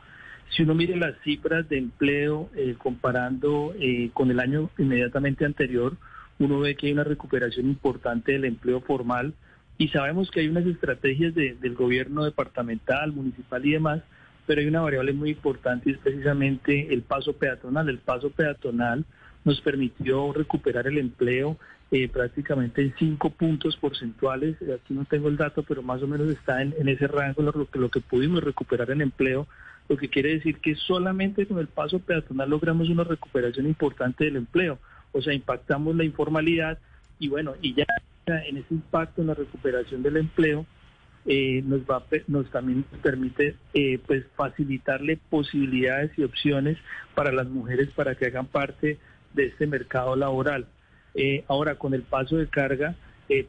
Si 0.50 0.64
uno 0.64 0.76
mire 0.76 0.96
las 0.96 1.18
cifras 1.24 1.68
de 1.68 1.78
empleo 1.78 2.50
eh, 2.56 2.76
comparando 2.78 3.74
eh, 3.80 4.12
con 4.14 4.32
el 4.32 4.40
año 4.40 4.70
inmediatamente 4.78 5.46
anterior, 5.46 5.98
uno 6.40 6.60
ve 6.60 6.76
que 6.76 6.88
hay 6.88 6.94
una 6.94 7.04
recuperación 7.04 7.68
importante 7.68 8.32
del 8.32 8.46
empleo 8.46 8.80
formal 8.82 9.34
y 9.78 9.90
sabemos 9.90 10.32
que 10.32 10.40
hay 10.40 10.48
unas 10.48 10.66
estrategias 10.66 11.36
del 11.36 11.76
gobierno 11.76 12.24
departamental, 12.24 13.12
municipal 13.12 13.66
y 13.66 13.72
demás, 13.72 14.02
pero 14.48 14.62
hay 14.62 14.68
una 14.68 14.82
variable 14.82 15.14
muy 15.14 15.32
importante 15.32 15.90
y 15.90 15.94
es 15.94 16.00
precisamente 16.00 16.92
el 16.92 17.04
paso 17.04 17.34
peatonal. 17.34 17.90
El 17.90 18.00
paso 18.00 18.32
peatonal 18.32 19.06
nos 19.44 19.62
permitió 19.62 20.34
recuperar 20.34 20.88
el 20.88 20.98
empleo 20.98 21.58
eh, 21.92 22.08
prácticamente 22.08 22.82
en 22.82 22.96
cinco 22.98 23.30
puntos 23.30 23.76
porcentuales. 23.76 24.56
Aquí 24.74 24.94
no 24.94 25.06
tengo 25.06 25.28
el 25.28 25.38
dato, 25.38 25.64
pero 25.64 25.84
más 25.84 26.02
o 26.02 26.08
menos 26.08 26.30
está 26.30 26.62
en, 26.62 26.74
ese 26.88 27.08
rango 27.08 27.42
lo, 27.42 27.68
lo 27.72 27.90
que 27.90 28.00
pudimos 28.00 28.42
recuperar 28.42 28.90
en 28.90 29.02
empleo, 29.02 29.48
lo 29.90 29.98
que 29.98 30.10
quiere 30.10 30.30
decir 30.30 30.60
que 30.60 30.76
solamente 30.76 31.46
con 31.46 31.60
el 31.60 31.68
paso 31.68 32.00
peatonal 32.00 32.50
logramos 32.50 32.90
una 32.90 33.04
recuperación 33.04 33.68
importante 33.68 34.26
del 34.26 34.38
empleo. 34.38 34.80
O 35.12 35.22
sea, 35.22 35.34
impactamos 35.34 35.96
la 35.96 36.06
informalidad 36.06 36.80
y 37.20 37.28
bueno, 37.28 37.56
y 37.62 37.74
ya 37.74 37.86
en 38.28 38.58
ese 38.58 38.74
impacto 38.74 39.22
en 39.22 39.28
la 39.28 39.34
recuperación 39.34 40.04
del 40.04 40.18
empleo, 40.18 40.66
eh, 41.30 41.62
nos 41.66 41.82
va 41.82 42.02
nos 42.28 42.50
también 42.52 42.86
permite 43.04 43.58
eh, 43.74 44.00
pues 44.08 44.24
facilitarle 44.38 45.20
posibilidades 45.30 46.18
y 46.18 46.24
opciones 46.24 46.78
para 47.16 47.34
las 47.34 47.48
mujeres 47.48 47.90
para 47.90 48.16
que 48.16 48.28
hagan 48.28 48.46
parte 48.46 48.98
de 49.34 49.46
este 49.46 49.68
mercado 49.68 50.16
laboral. 50.16 50.68
Eh, 51.16 51.44
ahora 51.50 51.76
con 51.76 51.94
el 51.94 52.04
paso 52.04 52.38
de 52.38 52.48
carga 52.48 52.96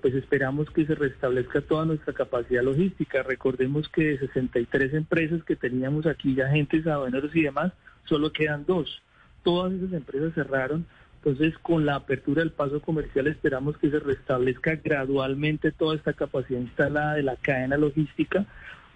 pues 0.02 0.12
esperamos 0.12 0.68
que 0.70 0.86
se 0.86 0.96
restablezca 0.96 1.60
toda 1.60 1.84
nuestra 1.84 2.12
capacidad 2.12 2.64
logística. 2.64 3.22
Recordemos 3.22 3.88
que 3.88 4.06
de 4.06 4.18
63 4.18 4.92
empresas 4.92 5.44
que 5.44 5.54
teníamos 5.54 6.04
aquí, 6.04 6.34
ya 6.34 6.46
agentes 6.46 6.84
aduaneros 6.84 7.30
y 7.36 7.42
demás, 7.42 7.72
solo 8.06 8.32
quedan 8.32 8.66
dos. 8.66 9.00
Todas 9.44 9.72
esas 9.74 9.92
empresas 9.92 10.34
cerraron 10.34 10.84
entonces, 11.18 11.58
con 11.58 11.84
la 11.84 11.96
apertura 11.96 12.42
del 12.42 12.52
paso 12.52 12.80
comercial 12.80 13.26
esperamos 13.26 13.76
que 13.78 13.90
se 13.90 13.98
restablezca 13.98 14.76
gradualmente 14.76 15.72
toda 15.72 15.96
esta 15.96 16.12
capacidad 16.12 16.60
instalada 16.60 17.14
de 17.14 17.24
la 17.24 17.36
cadena 17.36 17.76
logística 17.76 18.46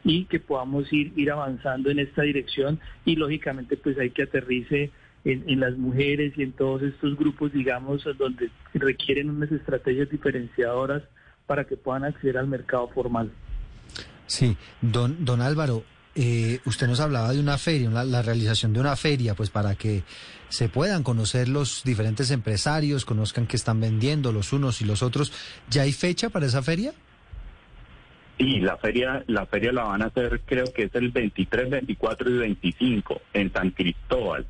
y 0.05 0.25
que 0.27 0.39
podamos 0.39 0.93
ir, 0.93 1.13
ir 1.17 1.33
avanzando 1.33 1.91
en 1.91 1.99
esta 1.99 2.23
dirección 2.23 2.79
y 3.05 3.17
lógicamente 3.17 3.77
pues 3.77 3.99
hay 3.99 4.11
que 4.11 4.23
aterrice 4.23 4.91
en, 5.25 5.49
en, 5.49 5.61
las 5.61 5.77
mujeres 5.77 6.33
y 6.37 6.43
en 6.43 6.53
todos 6.53 6.83
estos 6.83 7.17
grupos, 7.17 7.53
digamos, 7.53 8.05
donde 8.19 8.51
requieren 8.75 9.31
unas 9.31 9.51
estrategias 9.51 10.09
diferenciadoras 10.11 11.03
para 11.47 11.65
que 11.65 11.77
puedan 11.77 12.05
acceder 12.05 12.39
al 12.39 12.47
mercado 12.47 12.89
formal. 12.89 13.31
Sí, 14.27 14.57
don, 14.81 15.25
don 15.25 15.41
Álvaro, 15.41 15.85
eh, 16.15 16.61
usted 16.67 16.87
nos 16.89 17.01
hablaba 17.01 17.33
de 17.33 17.41
una 17.41 17.57
feria, 17.57 17.89
la 17.91 18.23
realización 18.23 18.73
de 18.73 18.81
una 18.81 18.97
feria, 18.97 19.35
pues 19.35 19.51
para 19.51 19.75
que 19.75 20.03
se 20.51 20.69
puedan 20.69 21.03
conocer 21.03 21.49
los 21.49 21.83
diferentes 21.85 22.31
empresarios, 22.31 23.07
conozcan 23.07 23.47
qué 23.47 23.57
están 23.57 23.81
vendiendo 23.81 24.33
los 24.33 24.53
unos 24.53 24.83
y 24.83 24.85
los 24.85 25.03
otros. 25.03 25.33
¿Ya 25.71 25.83
hay 25.83 25.93
fecha 25.93 26.29
para 26.29 26.47
esa 26.47 26.63
feria? 26.63 26.93
Sí, 28.39 28.61
la 28.61 28.77
feria, 28.77 29.25
la 29.27 29.47
feria 29.47 29.73
la 29.73 29.85
van 29.85 30.03
a 30.03 30.07
hacer, 30.07 30.43
creo 30.45 30.67
que 30.73 30.85
es 30.85 30.95
el 30.95 31.11
23, 31.11 31.71
24 31.71 32.31
y 32.31 32.39
25 32.39 33.23
en 33.33 33.53
San 33.53 33.71
Cristóbal. 33.71 34.47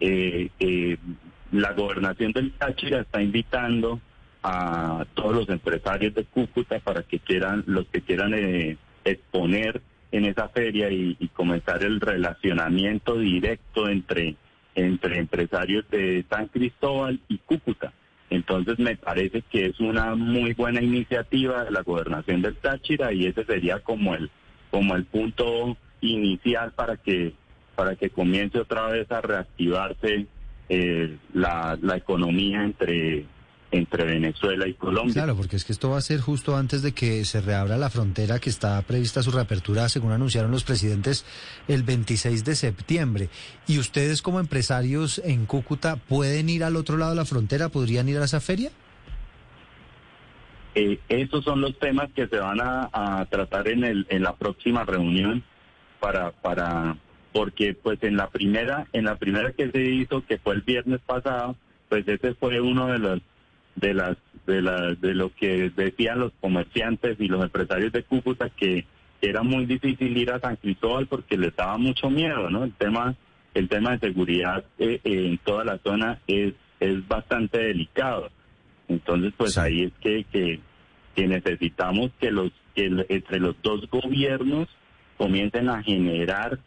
Eh, 0.00 0.50
eh, 0.58 0.98
la 1.52 1.72
gobernación 1.72 2.32
del 2.32 2.52
Táchira 2.52 3.00
está 3.00 3.22
invitando 3.22 4.00
a 4.42 5.06
todos 5.14 5.34
los 5.34 5.48
empresarios 5.48 6.14
de 6.14 6.24
Cúcuta 6.24 6.78
para 6.80 7.02
que 7.04 7.20
quieran, 7.20 7.64
los 7.66 7.86
que 7.86 8.02
quieran 8.02 8.34
exponer 9.04 9.80
en 10.16 10.26
esa 10.26 10.48
feria 10.48 10.90
y, 10.90 11.16
comenzar 11.34 11.82
el 11.82 12.00
relacionamiento 12.00 13.18
directo 13.18 13.88
entre, 13.88 14.36
entre 14.76 15.18
empresarios 15.18 15.84
de 15.90 16.24
San 16.30 16.46
Cristóbal 16.46 17.18
y 17.28 17.38
Cúcuta. 17.38 17.92
Entonces 18.30 18.78
me 18.78 18.96
parece 18.96 19.42
que 19.42 19.66
es 19.66 19.80
una 19.80 20.14
muy 20.14 20.52
buena 20.52 20.80
iniciativa 20.80 21.64
de 21.64 21.72
la 21.72 21.82
gobernación 21.82 22.42
del 22.42 22.56
Táchira 22.56 23.12
y 23.12 23.26
ese 23.26 23.44
sería 23.44 23.80
como 23.80 24.14
el, 24.14 24.30
como 24.70 24.94
el 24.94 25.04
punto 25.04 25.76
inicial 26.00 26.70
para 26.72 26.96
que, 26.96 27.32
para 27.74 27.96
que 27.96 28.10
comience 28.10 28.60
otra 28.60 28.86
vez 28.86 29.10
a 29.10 29.20
reactivarse 29.20 30.26
eh, 30.68 31.16
la, 31.32 31.76
la 31.82 31.96
economía 31.96 32.62
entre 32.62 33.26
entre 33.74 34.04
Venezuela 34.04 34.68
y 34.68 34.74
Colombia. 34.74 35.14
Claro, 35.14 35.36
porque 35.36 35.56
es 35.56 35.64
que 35.64 35.72
esto 35.72 35.90
va 35.90 35.98
a 35.98 36.02
ser 36.02 36.20
justo 36.20 36.56
antes 36.56 36.82
de 36.82 36.92
que 36.92 37.24
se 37.24 37.40
reabra 37.40 37.76
la 37.76 37.90
frontera 37.90 38.38
que 38.38 38.48
está 38.48 38.80
prevista 38.82 39.22
su 39.22 39.32
reapertura, 39.32 39.88
según 39.88 40.12
anunciaron 40.12 40.52
los 40.52 40.62
presidentes, 40.62 41.26
el 41.66 41.82
26 41.82 42.44
de 42.44 42.54
septiembre. 42.54 43.28
¿Y 43.66 43.78
ustedes 43.78 44.22
como 44.22 44.38
empresarios 44.38 45.20
en 45.24 45.46
Cúcuta 45.46 45.96
pueden 45.96 46.48
ir 46.48 46.62
al 46.62 46.76
otro 46.76 46.96
lado 46.96 47.10
de 47.10 47.16
la 47.16 47.24
frontera? 47.24 47.68
¿Podrían 47.68 48.08
ir 48.08 48.18
a 48.18 48.24
esa 48.24 48.40
feria? 48.40 48.70
Eh, 50.76 50.98
esos 51.08 51.44
son 51.44 51.60
los 51.60 51.76
temas 51.78 52.10
que 52.14 52.28
se 52.28 52.36
van 52.36 52.60
a, 52.60 53.26
tratar 53.28 53.68
en, 53.68 53.84
el, 53.84 54.06
en 54.08 54.22
la 54.22 54.34
próxima 54.36 54.84
reunión 54.84 55.42
para, 55.98 56.30
para, 56.30 56.96
porque 57.32 57.74
pues 57.74 58.00
en 58.02 58.16
la 58.16 58.28
primera, 58.28 58.86
en 58.92 59.04
la 59.04 59.16
primera 59.16 59.52
que 59.52 59.70
se 59.70 59.82
hizo, 59.82 60.24
que 60.26 60.38
fue 60.38 60.54
el 60.54 60.62
viernes 60.62 61.00
pasado, 61.00 61.56
pues 61.88 62.06
ese 62.06 62.34
fue 62.34 62.60
uno 62.60 62.86
de 62.88 62.98
los 62.98 63.20
de 63.76 63.94
las 63.94 64.16
de 64.46 64.60
la, 64.60 64.94
de 64.94 65.14
lo 65.14 65.34
que 65.34 65.70
decían 65.74 66.20
los 66.20 66.32
comerciantes 66.40 67.18
y 67.18 67.28
los 67.28 67.42
empresarios 67.42 67.92
de 67.92 68.02
Cúcuta 68.02 68.50
que 68.50 68.84
era 69.22 69.42
muy 69.42 69.64
difícil 69.64 70.16
ir 70.16 70.30
a 70.30 70.38
San 70.38 70.56
Cristóbal 70.56 71.06
porque 71.06 71.38
les 71.38 71.56
daba 71.56 71.78
mucho 71.78 72.10
miedo, 72.10 72.50
¿no? 72.50 72.64
El 72.64 72.72
tema 72.74 73.14
el 73.54 73.68
tema 73.68 73.92
de 73.92 74.08
seguridad 74.08 74.64
eh, 74.78 75.00
eh, 75.04 75.28
en 75.28 75.38
toda 75.38 75.64
la 75.64 75.78
zona 75.78 76.20
es 76.26 76.54
es 76.80 77.06
bastante 77.08 77.58
delicado. 77.58 78.30
Entonces, 78.88 79.32
pues 79.36 79.56
ahí 79.56 79.84
es 79.84 79.92
que, 80.00 80.24
que, 80.24 80.60
que 81.14 81.26
necesitamos 81.26 82.10
que 82.20 82.30
los 82.30 82.52
que 82.74 83.06
entre 83.08 83.40
los 83.40 83.56
dos 83.62 83.88
gobiernos 83.88 84.68
comiencen 85.16 85.70
a 85.70 85.82
generar 85.82 86.58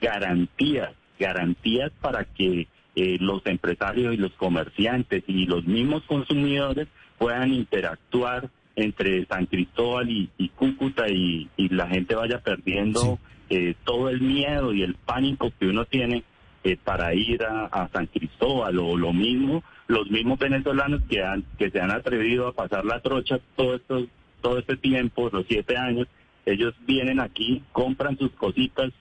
garantías, 0.00 0.90
garantías 1.18 1.92
para 2.00 2.24
que 2.24 2.66
eh, 2.96 3.18
los 3.20 3.44
empresarios 3.46 4.14
y 4.14 4.16
los 4.16 4.32
comerciantes 4.32 5.22
y 5.28 5.46
los 5.46 5.64
mismos 5.64 6.02
consumidores 6.04 6.88
puedan 7.18 7.52
interactuar 7.52 8.50
entre 8.74 9.26
San 9.26 9.46
Cristóbal 9.46 10.10
y, 10.10 10.48
Cúcuta 10.56 11.08
y, 11.08 11.48
la 11.56 11.86
gente 11.86 12.14
vaya 12.14 12.40
perdiendo 12.40 13.18
eh, 13.48 13.74
todo 13.84 14.08
el 14.08 14.20
miedo 14.20 14.72
y 14.72 14.82
el 14.82 14.94
pánico 14.94 15.52
que 15.58 15.68
uno 15.68 15.84
tiene 15.84 16.24
eh, 16.64 16.76
para 16.82 17.14
ir 17.14 17.44
a, 17.44 17.88
San 17.92 18.06
Cristóbal 18.06 18.78
o 18.78 18.96
lo 18.96 19.12
mismo 19.12 19.62
los 19.86 20.10
mismos 20.10 20.38
venezolanos 20.38 21.02
que 21.08 21.22
han 21.22 21.44
que 21.58 21.70
se 21.70 21.80
han 21.80 21.90
atrevido 21.90 22.48
a 22.48 22.52
pasar 22.52 22.84
la 22.84 23.00
trocha 23.00 23.38
todo 23.56 23.76
esto 23.76 24.06
todo 24.40 24.58
este 24.58 24.76
tiempo 24.76 25.30
los 25.32 25.46
siete 25.48 25.76
años 25.76 26.06
ellos 26.44 26.74
vienen 26.86 27.20
aquí 27.20 27.62
compran 27.72 28.18
sus 28.18 28.32
cositas 28.32 28.92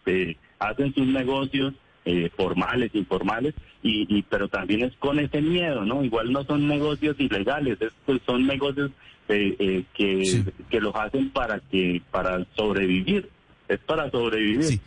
hacen 0.60 0.94
sus 0.94 1.08
negocios 1.08 1.74
eh, 2.06 2.32
formales, 2.36 2.90
informales, 2.96 3.54
y, 3.82 4.22
pero 4.24 4.50
también 4.50 4.84
es 4.84 4.94
con 4.98 5.20
ese 5.20 5.42
miedo, 5.42 5.86
¿no? 5.86 6.04
Igual 6.04 6.32
no 6.32 6.44
son 6.44 6.68
negocios 6.68 7.16
ilegales, 7.20 7.78
pues 8.06 8.22
son 8.26 8.46
negocios 8.46 8.92
eh, 9.30 9.56
eh, 9.60 9.84
que, 9.94 10.44
que 10.70 10.82
los 10.82 10.94
hacen 10.96 11.30
para 11.30 11.60
que 11.60 12.02
para 12.12 12.46
sobrevivir, 12.56 13.30
es 13.68 13.80
para 13.80 14.12
sobrevivir. 14.12 14.82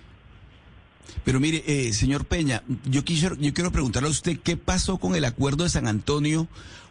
Pero 1.25 1.41
mire, 1.41 1.93
señor 1.93 2.27
Peña, 2.27 2.63
yo, 2.85 3.05
quisiera, 3.05 3.37
yo 3.39 3.53
quiero 3.55 3.73
preguntarle 3.73 4.09
a 4.09 4.13
usted 4.13 4.39
qué 4.39 4.57
pasó 4.57 4.99
con 4.99 5.15
el 5.17 5.25
acuerdo 5.25 5.65
de 5.65 5.71
San 5.71 5.87
Antonio, 5.87 6.49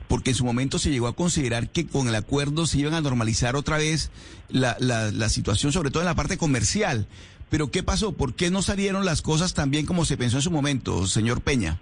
porque 0.08 0.32
en 0.32 0.36
su 0.36 0.44
momento 0.44 0.80
se 0.80 0.90
llegó 0.92 1.08
a 1.08 1.16
considerar 1.16 1.70
que 1.70 1.88
con 1.88 2.08
el 2.08 2.16
acuerdo 2.16 2.66
se 2.66 2.80
iban 2.80 2.94
a 2.94 3.02
normalizar 3.02 3.56
otra 3.56 3.78
vez 3.78 4.12
la, 4.50 4.76
la, 4.80 5.12
la 5.12 5.30
situación, 5.30 5.72
sobre 5.72 5.92
todo 5.92 6.02
en 6.04 6.08
la 6.08 6.16
parte 6.16 6.38
comercial. 6.38 7.08
Pero 7.50 7.70
¿qué 7.70 7.84
pasó? 7.84 8.14
¿Por 8.14 8.34
qué 8.34 8.50
no 8.50 8.62
salieron 8.62 9.06
las 9.06 9.22
cosas 9.22 9.54
tan 9.54 9.72
bien 9.72 9.86
como 9.86 10.06
se 10.06 10.18
pensó 10.18 10.38
en 10.38 10.42
su 10.42 10.52
momento, 10.52 11.06
señor 11.06 11.42
Peña? 11.42 11.80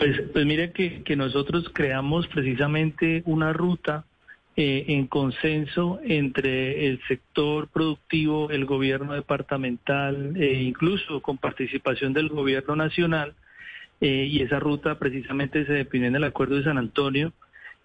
Pues, 0.00 0.18
pues 0.32 0.46
mire 0.46 0.72
que, 0.72 1.14
nosotros 1.14 1.68
creamos 1.74 2.26
precisamente 2.28 3.22
una 3.26 3.52
ruta 3.52 4.06
eh, 4.56 4.86
en 4.88 5.06
consenso 5.06 6.00
entre 6.02 6.86
el 6.86 7.02
sector 7.06 7.68
productivo, 7.68 8.50
el 8.50 8.64
gobierno 8.64 9.12
departamental 9.12 10.38
e 10.40 10.62
incluso 10.62 11.20
con 11.20 11.36
participación 11.36 12.14
del 12.14 12.30
gobierno 12.30 12.76
nacional. 12.76 13.34
Eh, 14.00 14.26
y 14.26 14.40
esa 14.40 14.58
ruta 14.58 14.98
precisamente 14.98 15.66
se 15.66 15.74
define 15.74 16.06
en 16.06 16.16
el 16.16 16.24
Acuerdo 16.24 16.56
de 16.56 16.64
San 16.64 16.78
Antonio, 16.78 17.34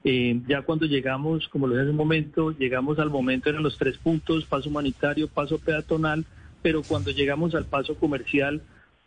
eh, 0.05 0.39
ya 0.47 0.61
cuando 0.61 0.85
llegamos, 0.85 1.49
como 1.49 1.67
lo 1.67 1.73
dije 1.73 1.81
hace 1.81 1.91
un 1.91 1.97
momento, 1.97 2.51
llegamos 2.51 2.97
al 2.97 3.09
momento 3.09 3.49
eran 3.49 3.61
los 3.61 3.77
tres 3.77 3.97
puntos, 3.97 4.45
paso 4.45 4.69
humanitario, 4.69 5.27
paso 5.27 5.59
peatonal, 5.59 6.23
pero 6.61 6.81
cuando 6.81 7.11
llegamos 7.11 7.55
al 7.55 7.65
paso 7.65 7.95
comercial, 7.95 8.61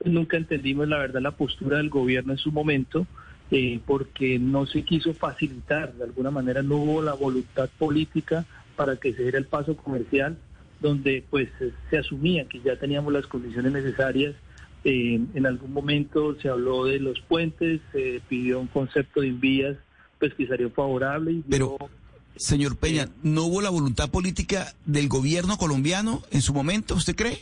nunca 0.05 0.37
entendimos 0.37 0.89
la 0.89 0.99
verdad 0.99 1.20
la 1.20 1.33
postura 1.33 1.79
del 1.79 1.91
gobierno 1.91 2.33
en 2.33 2.39
su 2.39 2.53
momento, 2.53 3.07
eh, 3.51 3.81
porque 3.87 4.39
no 4.39 4.66
se 4.66 4.83
quiso 4.83 5.15
facilitar, 5.15 5.95
de 5.95 6.05
alguna 6.05 6.31
manera 6.31 6.62
no 6.62 6.77
hubo 6.77 7.03
la 7.03 7.15
voluntad 7.15 7.69
política 7.79 8.45
para 8.77 8.97
que 8.97 9.12
se 9.15 9.23
diera 9.23 9.39
el 9.39 9.47
paso 9.47 9.77
comercial, 9.77 10.37
donde 10.81 11.25
pues 11.29 11.49
se 11.91 11.99
asumía 11.99 12.47
que 12.47 12.61
ya 12.61 12.77
teníamos 12.77 13.12
las 13.12 13.27
condiciones 13.27 13.73
necesarias. 13.73 14.35
Eh, 14.85 15.20
en 15.35 15.47
algún 15.47 15.73
momento 15.73 16.37
se 16.41 16.49
habló 16.49 16.85
de 16.85 17.01
los 17.01 17.20
puentes, 17.20 17.81
se 17.93 18.23
pidió 18.29 18.61
un 18.61 18.69
concepto 18.69 19.20
de 19.20 19.33
vías 19.33 19.77
pues 20.20 20.35
que 20.35 20.47
salió 20.47 20.70
favorable. 20.70 21.33
Y 21.33 21.45
Pero, 21.49 21.77
señor 22.37 22.77
Peña, 22.77 23.09
¿no 23.25 23.45
hubo 23.45 23.61
la 23.61 23.70
voluntad 23.70 24.11
política 24.11 24.73
del 24.85 25.09
gobierno 25.09 25.59
colombiano 25.59 26.23
en 26.31 26.43
su 26.43 26.55
momento, 26.55 26.95
usted 26.95 27.16
cree? 27.16 27.39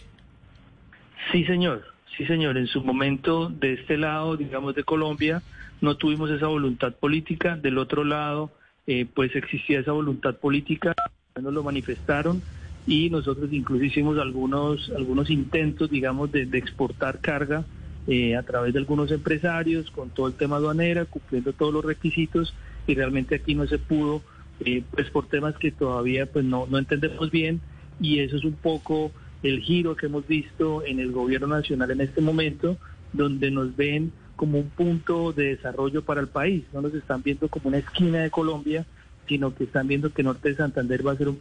Sí, 1.33 1.45
señor. 1.45 1.96
Sí, 2.17 2.25
señor. 2.25 2.57
En 2.57 2.67
su 2.67 2.83
momento, 2.83 3.49
de 3.49 3.75
este 3.75 3.99
lado, 3.99 4.37
digamos, 4.37 4.75
de 4.75 4.85
Colombia, 4.85 5.43
no 5.81 5.97
tuvimos 5.97 6.31
esa 6.31 6.47
voluntad 6.47 6.95
política. 6.95 7.57
Del 7.57 7.79
otro 7.79 8.05
lado, 8.05 8.51
eh, 8.87 9.07
pues 9.13 9.35
existía 9.37 9.81
esa 9.81 9.93
voluntad 9.93 10.37
política, 10.37 10.95
nos 11.41 11.53
lo 11.53 11.63
manifestaron 11.63 12.41
y 12.87 13.11
nosotros 13.11 13.53
incluso 13.53 13.85
hicimos 13.85 14.19
algunos, 14.19 14.91
algunos 14.97 15.29
intentos, 15.29 15.91
digamos, 15.91 16.33
de, 16.33 16.43
exportar 16.53 17.21
carga 17.21 17.65
eh, 18.07 18.37
a 18.37 18.43
través 18.45 18.73
de 18.73 18.79
algunos 18.79 19.11
empresarios 19.11 19.91
con 19.91 20.11
todo 20.11 20.29
el 20.29 20.35
tema 20.35 20.57
aduanera, 20.57 21.05
cumpliendo 21.05 21.53
todos 21.53 21.75
los 21.75 21.85
requisitos 21.85 22.55
y 22.87 22.95
realmente 22.95 23.35
aquí 23.35 23.55
no 23.55 23.67
se 23.67 23.79
pudo, 23.79 24.23
eh, 24.61 24.85
pues 24.93 25.11
por 25.11 25.27
temas 25.27 25.57
que 25.59 25.73
todavía 25.73 26.27
pues 26.27 26.45
no, 26.45 26.67
no 26.71 26.79
entendemos 26.79 27.31
bien 27.31 27.61
y 28.01 28.21
eso 28.21 28.37
es 28.37 28.45
un 28.45 28.55
poco 28.55 29.11
el 29.43 29.61
giro 29.61 29.97
que 29.97 30.07
hemos 30.07 30.27
visto 30.27 30.85
en 30.85 31.01
el 31.01 31.13
gobierno 31.13 31.47
nacional 31.47 31.91
en 31.91 32.01
este 32.01 32.21
momento, 32.21 32.77
donde 33.13 33.51
nos 33.51 33.75
ven 33.77 34.13
como 34.35 34.59
un 34.59 34.69
punto 34.71 35.33
de 35.33 35.57
desarrollo 35.57 36.03
para 36.03 36.21
el 36.21 36.29
país, 36.29 36.65
no 36.73 36.83
nos 36.83 36.95
están 36.95 37.23
viendo 37.23 37.49
como 37.49 37.69
una 37.69 37.79
esquina 37.79 38.21
de 38.21 38.31
Colombia, 38.31 38.85
sino 39.27 39.55
que 39.55 39.65
están 39.65 39.89
viendo 39.89 40.13
que 40.13 40.23
Norte 40.23 40.51
de 40.51 40.57
Santander 40.57 41.07
va 41.07 41.13
a 41.13 41.17
ser 41.17 41.29
un, 41.29 41.41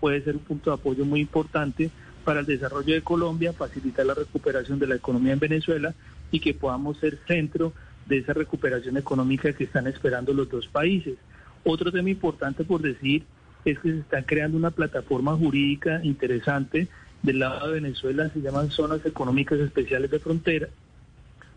puede 0.00 0.22
ser 0.22 0.36
un 0.36 0.42
punto 0.42 0.70
de 0.70 0.74
apoyo 0.74 1.04
muy 1.04 1.20
importante 1.20 1.90
para 2.24 2.40
el 2.40 2.46
desarrollo 2.46 2.94
de 2.94 3.02
Colombia, 3.02 3.52
facilitar 3.52 4.06
la 4.06 4.14
recuperación 4.14 4.78
de 4.78 4.86
la 4.86 4.94
economía 4.96 5.32
en 5.32 5.38
Venezuela 5.38 5.94
y 6.30 6.40
que 6.40 6.54
podamos 6.54 6.98
ser 6.98 7.18
centro 7.26 7.72
de 8.06 8.18
esa 8.18 8.32
recuperación 8.32 8.96
económica 8.96 9.52
que 9.52 9.64
están 9.64 9.86
esperando 9.86 10.32
los 10.32 10.48
dos 10.48 10.66
países. 10.68 11.16
Otro 11.64 11.90
tema 11.90 12.10
importante 12.10 12.64
por 12.64 12.82
decir 12.82 13.24
es 13.64 13.78
que 13.78 13.92
se 13.92 13.98
está 13.98 14.22
creando 14.22 14.56
una 14.56 14.70
plataforma 14.70 15.34
jurídica 15.34 16.00
interesante 16.04 16.88
del 17.24 17.38
lado 17.38 17.68
de 17.68 17.80
Venezuela, 17.80 18.28
se 18.28 18.40
llaman 18.40 18.70
zonas 18.70 19.04
económicas 19.06 19.58
especiales 19.58 20.10
de 20.10 20.18
frontera. 20.18 20.68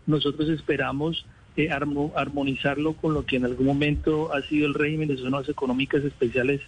Nosotros 0.06 0.48
esperamos 0.48 1.26
eh, 1.56 1.68
armonizarlo 1.70 2.94
con 2.94 3.12
lo 3.12 3.26
que 3.26 3.36
en 3.36 3.44
algún 3.44 3.66
momento 3.66 4.32
ha 4.34 4.40
sido 4.42 4.66
el 4.66 4.74
régimen 4.74 5.08
de 5.08 5.18
zonas 5.18 5.46
económicas 5.48 6.02
especiales 6.02 6.62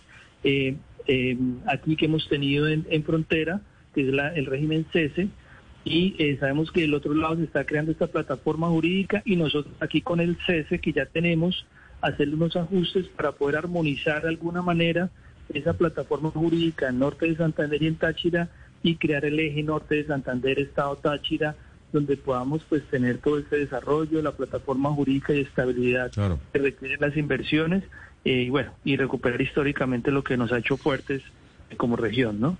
eh, 0.44 0.76
eh, 1.06 1.38
aquí 1.66 1.96
que 1.96 2.04
hemos 2.04 2.28
tenido 2.28 2.68
en, 2.68 3.02
frontera, 3.02 3.62
que 3.94 4.02
es 4.02 4.08
el 4.08 4.46
régimen 4.46 4.84
CESE, 4.92 5.28
y 5.82 6.36
sabemos 6.38 6.70
que 6.70 6.82
del 6.82 6.92
otro 6.92 7.14
lado 7.14 7.36
se 7.36 7.44
está 7.44 7.64
creando 7.64 7.90
esta 7.90 8.06
plataforma 8.06 8.68
jurídica 8.68 9.22
y 9.24 9.36
nosotros 9.36 9.74
aquí 9.80 10.02
con 10.02 10.20
el 10.20 10.36
CESE 10.44 10.78
que 10.78 10.92
ya 10.92 11.06
tenemos, 11.06 11.64
hacer 12.02 12.28
unos 12.28 12.54
ajustes 12.54 13.06
para 13.08 13.32
poder 13.32 13.56
armonizar 13.56 14.22
de 14.22 14.28
alguna 14.28 14.60
manera 14.60 15.08
esa 15.54 15.72
plataforma 15.72 16.30
jurídica 16.30 16.88
en 16.90 16.98
norte 16.98 17.26
de 17.26 17.36
Santander 17.36 17.82
y 17.82 17.86
en 17.86 17.96
Táchira 17.96 18.50
y 18.82 18.96
crear 18.96 19.24
el 19.24 19.38
eje 19.38 19.62
norte 19.62 19.96
de 19.96 20.06
Santander, 20.06 20.58
Estado 20.58 20.96
Táchira, 20.96 21.56
donde 21.92 22.16
podamos 22.16 22.62
pues 22.68 22.84
tener 22.88 23.18
todo 23.18 23.38
ese 23.38 23.56
desarrollo, 23.56 24.22
la 24.22 24.32
plataforma 24.32 24.90
jurídica 24.90 25.34
y 25.34 25.40
estabilidad 25.40 26.10
que 26.10 26.58
requieren 26.58 26.98
las 27.00 27.16
inversiones 27.16 27.84
eh, 28.24 28.42
y 28.42 28.50
bueno, 28.50 28.72
y 28.84 28.96
recuperar 28.96 29.40
históricamente 29.40 30.10
lo 30.10 30.22
que 30.22 30.36
nos 30.36 30.52
ha 30.52 30.58
hecho 30.58 30.76
fuertes 30.76 31.22
como 31.76 31.96
región, 31.96 32.40
¿no? 32.40 32.58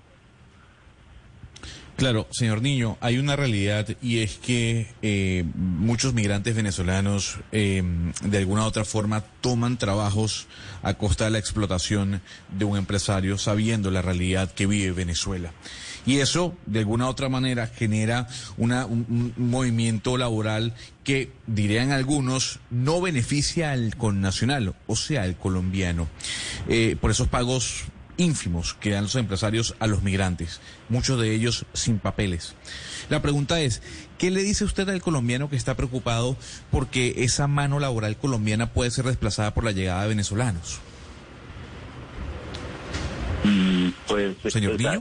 Claro, 1.97 2.25
señor 2.31 2.63
Niño, 2.63 2.97
hay 2.99 3.19
una 3.19 3.35
realidad 3.35 3.87
y 4.01 4.19
es 4.19 4.37
que 4.37 4.87
eh, 5.03 5.43
muchos 5.53 6.15
migrantes 6.15 6.55
venezolanos 6.55 7.37
eh, 7.51 7.83
de 8.23 8.37
alguna 8.39 8.63
u 8.63 8.65
otra 8.65 8.85
forma 8.85 9.23
toman 9.41 9.77
trabajos 9.77 10.47
a 10.81 10.95
costa 10.95 11.25
de 11.25 11.29
la 11.29 11.37
explotación 11.37 12.21
de 12.57 12.65
un 12.65 12.77
empresario 12.77 13.37
sabiendo 13.37 13.91
la 13.91 14.01
realidad 14.01 14.51
que 14.51 14.65
vive 14.65 14.93
Venezuela. 14.93 15.53
Y 16.05 16.17
eso, 16.17 16.55
de 16.65 16.79
alguna 16.79 17.07
otra 17.07 17.29
manera, 17.29 17.67
genera 17.67 18.27
una, 18.57 18.85
un, 18.85 19.33
movimiento 19.37 20.17
laboral 20.17 20.73
que, 21.03 21.31
dirían 21.47 21.91
algunos, 21.91 22.59
no 22.69 23.01
beneficia 23.01 23.71
al 23.71 23.95
connacional, 23.95 24.75
o 24.87 24.95
sea, 24.95 25.23
al 25.23 25.37
colombiano, 25.37 26.07
eh, 26.67 26.95
por 26.99 27.11
esos 27.11 27.27
pagos 27.27 27.85
ínfimos 28.17 28.75
que 28.75 28.91
dan 28.91 29.03
los 29.03 29.15
empresarios 29.15 29.75
a 29.79 29.87
los 29.87 30.03
migrantes, 30.03 30.59
muchos 30.89 31.19
de 31.19 31.33
ellos 31.33 31.65
sin 31.73 31.99
papeles. 31.99 32.53
La 33.09 33.21
pregunta 33.21 33.59
es, 33.61 33.81
¿qué 34.17 34.31
le 34.31 34.43
dice 34.43 34.63
usted 34.63 34.87
al 34.89 35.01
colombiano 35.01 35.49
que 35.49 35.55
está 35.55 35.75
preocupado 35.75 36.37
porque 36.69 37.15
esa 37.17 37.47
mano 37.47 37.79
laboral 37.79 38.17
colombiana 38.17 38.73
puede 38.73 38.91
ser 38.91 39.05
desplazada 39.05 39.53
por 39.53 39.63
la 39.63 39.71
llegada 39.71 40.03
de 40.03 40.09
venezolanos? 40.09 40.79
Mm, 43.81 43.93
pues 44.07 44.55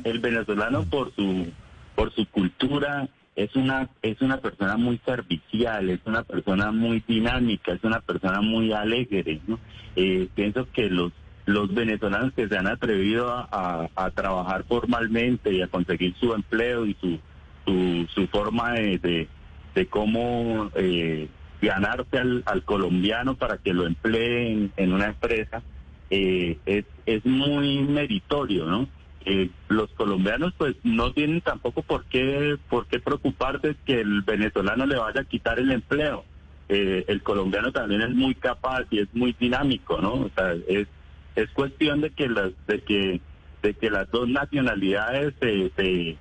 el 0.05 0.19
venezolano 0.20 0.85
por 0.85 1.15
su 1.15 1.47
por 1.94 2.15
su 2.15 2.27
cultura 2.27 3.09
es 3.36 3.55
una 3.57 3.89
es 4.02 4.20
una 4.20 4.39
persona 4.39 4.77
muy 4.77 4.98
servicial, 5.05 5.90
es 5.90 6.01
una 6.05 6.23
persona 6.23 6.73
muy 6.73 7.02
dinámica, 7.07 7.73
es 7.73 7.85
una 7.85 8.01
persona 8.01 8.40
muy 8.40 8.73
alegre. 8.73 9.40
¿no? 9.47 9.59
Eh, 9.97 10.28
pienso 10.35 10.66
que 10.73 10.89
los 10.89 11.12
los 11.47 11.74
venezolanos 11.74 12.32
que 12.35 12.48
se 12.48 12.57
han 12.57 12.69
atrevido 12.69 13.28
a, 13.32 13.89
trabajar 14.15 14.65
formalmente 14.69 15.52
y 15.52 15.62
a 15.62 15.66
conseguir 15.69 16.15
su 16.20 16.32
empleo 16.32 16.86
y 16.86 16.94
su 17.01 17.19
su, 17.65 18.07
su 18.15 18.27
forma 18.28 18.73
de, 18.73 19.28
de, 19.74 19.86
cómo 19.86 20.70
eh, 20.74 21.28
ganarse 21.61 22.19
al, 22.19 22.43
al 22.47 22.62
colombiano 22.65 23.35
para 23.35 23.59
que 23.59 23.74
lo 23.74 23.86
empleen 23.86 24.73
en 24.77 24.93
una 24.93 25.07
empresa 25.07 25.62
eh, 26.11 26.59
es, 26.66 26.85
es 27.07 27.24
muy 27.24 27.82
meritorio, 27.82 28.66
¿no? 28.66 28.89
Eh, 29.24 29.51
los 29.69 29.91
colombianos 29.93 30.55
pues 30.57 30.74
no 30.82 31.12
tienen 31.12 31.43
tampoco 31.43 31.82
por 31.82 32.05
qué, 32.07 32.57
por 32.70 32.87
qué 32.87 33.01
preocuparse 33.01 33.77
que 33.85 34.01
el 34.01 34.23
venezolano 34.23 34.87
le 34.87 34.97
vaya 34.97 35.20
a 35.20 35.24
quitar 35.24 35.59
el 35.59 35.70
empleo. 35.70 36.24
Eh, 36.69 37.05
el 37.09 37.23
colombiano 37.23 37.70
también 37.70 38.01
es 38.01 38.11
muy 38.11 38.35
capaz 38.35 38.85
y 38.91 39.01
es 39.01 39.09
muy 39.12 39.35
dinámico, 39.39 40.01
¿no? 40.01 40.15
O 40.15 40.31
sea, 40.35 40.55
es, 40.69 40.89
es 41.37 41.51
cuestión 41.51 42.01
de 42.01 42.11
que 42.11 42.28
las, 42.28 42.53
de 42.66 42.81
que, 42.81 43.20
de 43.62 43.74
que 43.74 43.91
las 43.91 44.11
dos 44.11 44.28
nacionalidades 44.28 45.35
se, 45.41 45.70
se, 45.77 46.16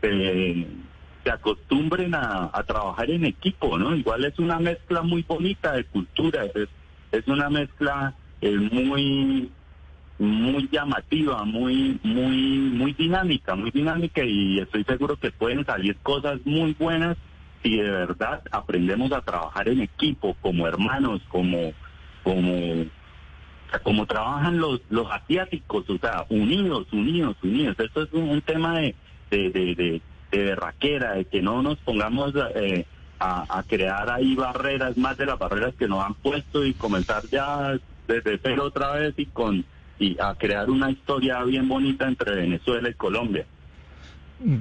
se, 0.00 0.66
acostumbren 1.30 2.14
a, 2.14 2.50
a, 2.52 2.62
trabajar 2.64 3.10
en 3.10 3.26
equipo, 3.26 3.78
¿no? 3.78 3.94
Igual 3.94 4.24
es 4.24 4.38
una 4.38 4.58
mezcla 4.58 5.02
muy 5.02 5.22
bonita 5.22 5.72
de 5.72 5.84
cultura, 5.84 6.46
es, 6.46 6.68
es 7.12 7.28
una 7.28 7.48
mezcla 7.48 8.14
es 8.40 8.56
muy 8.72 9.50
muy 10.18 10.68
llamativa, 10.70 11.44
muy 11.44 11.98
muy 12.02 12.36
muy 12.36 12.92
dinámica, 12.92 13.54
muy 13.54 13.70
dinámica 13.70 14.22
y 14.24 14.58
estoy 14.58 14.84
seguro 14.84 15.16
que 15.16 15.30
pueden 15.30 15.64
salir 15.64 15.96
cosas 16.02 16.40
muy 16.44 16.74
buenas 16.78 17.16
si 17.62 17.76
de 17.76 17.90
verdad 17.90 18.42
aprendemos 18.50 19.12
a 19.12 19.22
trabajar 19.22 19.68
en 19.68 19.80
equipo, 19.80 20.36
como 20.40 20.66
hermanos, 20.66 21.22
como 21.28 21.72
como 22.22 22.84
como 23.82 24.06
trabajan 24.06 24.58
los 24.58 24.80
los 24.90 25.10
asiáticos, 25.10 25.88
o 25.88 25.98
sea, 25.98 26.26
unidos, 26.28 26.86
unidos, 26.92 27.36
unidos. 27.42 27.76
Esto 27.78 28.02
es 28.02 28.12
un, 28.12 28.40
tema 28.42 28.78
de 28.78 28.94
de, 29.30 29.50
de, 29.50 29.74
de, 29.74 30.02
de 30.32 30.44
berraquera, 30.44 31.14
de 31.14 31.24
que 31.24 31.40
no 31.40 31.62
nos 31.62 31.78
pongamos 31.78 32.34
eh, 32.56 32.84
a, 33.20 33.58
a, 33.58 33.62
crear 33.62 34.10
ahí 34.10 34.34
barreras, 34.34 34.96
más 34.96 35.16
de 35.16 35.26
las 35.26 35.38
barreras 35.38 35.74
que 35.76 35.88
nos 35.88 36.04
han 36.04 36.14
puesto 36.14 36.64
y 36.64 36.74
comenzar 36.74 37.22
ya 37.30 37.78
desde 38.10 38.40
cero 38.42 38.64
otra 38.64 38.92
vez 38.92 39.14
y 39.16 39.26
con 39.26 39.64
y 39.98 40.16
a 40.18 40.34
crear 40.34 40.70
una 40.70 40.90
historia 40.90 41.42
bien 41.44 41.68
bonita 41.68 42.08
entre 42.08 42.34
Venezuela 42.34 42.88
y 42.88 42.94
Colombia. 42.94 43.46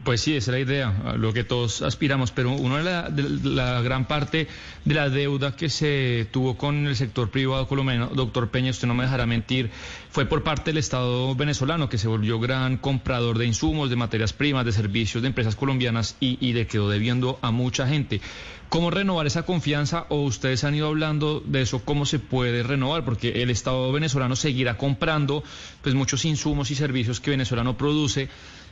Pues 0.03 0.19
sí, 0.19 0.35
esa 0.35 0.51
es 0.51 0.55
la 0.55 0.59
idea, 0.59 1.15
lo 1.17 1.31
que 1.31 1.45
todos 1.45 1.81
aspiramos, 1.81 2.31
pero 2.31 2.51
una 2.51 3.09
de 3.09 3.23
la, 3.49 3.81
gran 3.81 4.09
parte 4.09 4.49
de 4.83 4.93
la 4.93 5.09
deuda 5.09 5.55
que 5.55 5.69
se 5.69 6.27
tuvo 6.31 6.57
con 6.57 6.85
el 6.85 6.97
sector 6.97 7.29
privado 7.29 7.65
colombiano, 7.65 8.07
doctor 8.07 8.49
Peña, 8.49 8.71
usted 8.71 8.89
no 8.89 8.93
me 8.93 9.03
dejará 9.03 9.25
mentir, 9.25 9.71
fue 10.11 10.25
por 10.25 10.43
parte 10.43 10.71
del 10.71 10.79
Estado 10.79 11.33
venezolano, 11.33 11.87
que 11.87 11.97
se 11.97 12.09
volvió 12.09 12.41
gran 12.41 12.75
comprador 12.75 13.37
de 13.37 13.45
insumos, 13.45 13.89
de 13.89 13.95
materias 13.95 14.33
primas, 14.33 14.65
de 14.65 14.73
servicios 14.73 15.21
de 15.21 15.29
empresas 15.29 15.55
colombianas 15.55 16.17
y, 16.19 16.37
y 16.45 16.51
le 16.51 16.67
quedó 16.67 16.89
debiendo 16.89 17.39
a 17.41 17.51
mucha 17.51 17.87
gente. 17.87 18.19
¿Cómo 18.67 18.91
renovar 18.91 19.25
esa 19.27 19.43
confianza 19.43 20.05
o 20.09 20.23
ustedes 20.23 20.63
han 20.63 20.75
ido 20.75 20.87
hablando 20.87 21.41
de 21.43 21.61
eso, 21.61 21.83
cómo 21.83 22.05
se 22.05 22.19
puede 22.19 22.63
renovar? 22.63 23.03
Porque 23.05 23.41
el 23.41 23.49
Estado 23.49 23.91
venezolano 23.93 24.35
seguirá 24.35 24.77
comprando 24.77 25.43
pues 25.81 25.95
muchos 25.95 26.25
insumos 26.25 26.69
y 26.69 26.75
servicios 26.75 27.19
que 27.19 27.31
Venezuela 27.31 27.63
no 27.63 27.77
produce 27.77 28.29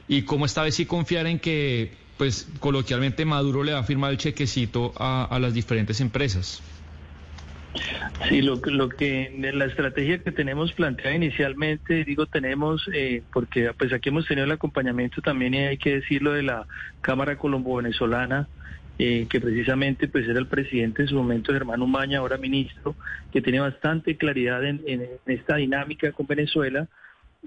y 0.08 0.24
cómo 0.24 0.46
esta 0.46 0.64
vez 0.64 0.76
sí 0.76 0.86
confiar 0.86 1.28
en 1.28 1.40
que 1.40 1.92
pues 2.18 2.50
coloquialmente 2.60 3.26
Maduro 3.26 3.64
le 3.64 3.74
va 3.74 3.80
a 3.80 3.84
firmar 3.84 4.12
el 4.12 4.18
chequecito 4.18 4.94
a, 4.98 5.38
las 5.40 5.54
diferentes 5.54 6.02
empresas. 6.02 6.64
Sí, 8.28 8.42
lo, 8.42 8.56
lo 8.56 8.90
que 8.90 9.32
la 9.54 9.66
estrategia 9.66 10.18
que 10.18 10.32
tenemos 10.32 10.74
planteada 10.74 11.16
inicialmente, 11.16 12.04
digo 12.04 12.26
tenemos, 12.26 12.90
eh, 12.92 13.22
porque 13.32 13.72
pues 13.78 13.94
aquí 13.94 14.10
hemos 14.10 14.26
tenido 14.26 14.46
el 14.46 14.52
acompañamiento 14.52 15.22
también 15.22 15.54
y 15.54 15.58
hay 15.60 15.78
que 15.78 15.96
decirlo 15.96 16.34
de 16.34 16.42
la 16.42 16.66
Cámara 17.02 17.38
Colombo-Venezolana, 17.38 18.48
eh, 19.00 19.28
que 19.30 19.40
precisamente 19.40 20.08
pues 20.08 20.28
era 20.28 20.40
el 20.40 20.48
presidente 20.48 21.04
en 21.04 21.08
su 21.08 21.16
momento, 21.16 21.54
Germán 21.54 21.84
Umaña, 21.84 22.18
ahora 22.18 22.38
ministro, 22.38 22.96
que 23.32 23.44
tiene 23.44 23.60
bastante 23.60 24.18
claridad 24.18 24.66
en, 24.66 24.82
esta 25.28 25.58
dinámica 25.58 26.12
con 26.14 26.26
Venezuela 26.26 26.88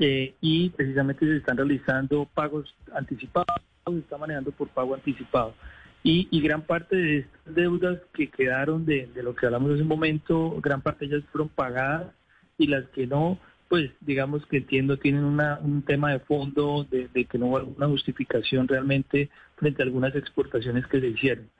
eh, 0.00 0.34
y 0.40 0.70
precisamente 0.70 1.26
se 1.26 1.36
están 1.36 1.56
realizando 1.56 2.28
pagos 2.34 2.74
anticipados, 2.94 3.54
se 3.86 3.98
está 3.98 4.18
manejando 4.18 4.50
por 4.50 4.68
pago 4.68 4.94
anticipado. 4.94 5.54
Y, 6.02 6.40
gran 6.40 6.62
parte 6.62 6.96
de 6.96 7.18
estas 7.18 7.54
deudas 7.54 7.98
que 8.14 8.30
quedaron 8.30 8.86
de, 8.86 9.10
lo 9.22 9.34
que 9.34 9.44
hablamos 9.44 9.72
hace 9.72 9.82
un 9.82 9.88
momento, 9.88 10.58
gran 10.62 10.80
parte 10.80 11.06
de 11.06 11.16
ellas 11.16 11.28
fueron 11.30 11.50
pagadas 11.50 12.14
y 12.56 12.66
las 12.68 12.88
que 12.88 13.06
no, 13.06 13.38
pues 13.68 13.90
digamos 14.00 14.46
que 14.46 14.56
entiendo 14.58 14.96
tienen 14.96 15.24
un 15.24 15.82
tema 15.82 16.12
de 16.12 16.20
fondo 16.20 16.86
de, 16.90 17.08
que 17.26 17.36
no 17.36 17.48
hubo 17.48 17.58
alguna 17.58 17.86
justificación 17.86 18.66
realmente 18.66 19.28
frente 19.56 19.82
a 19.82 19.84
algunas 19.84 20.14
exportaciones 20.16 20.86
que 20.86 21.00
se 21.00 21.08
hicieron. 21.08 21.50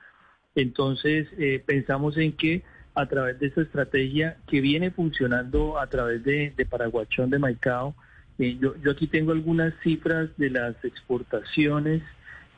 Entonces 0.55 1.29
eh, 1.39 1.62
pensamos 1.65 2.17
en 2.17 2.33
que 2.33 2.65
a 2.95 3.07
través 3.07 3.39
de 3.39 3.49
esta 3.49 3.61
estrategia 3.61 4.39
que 4.47 4.61
viene 4.62 4.91
funcionando 4.91 5.79
a 5.79 5.87
través 5.89 6.25
de, 6.25 6.55
Paraguachón 6.69 7.31
de 7.31 7.39
Maicao, 7.39 7.95
yo, 8.59 8.75
yo 8.83 8.91
aquí 8.91 9.07
tengo 9.07 9.33
algunas 9.33 9.75
cifras 9.83 10.31
de 10.39 10.51
las 10.51 10.83
exportaciones 10.85 12.03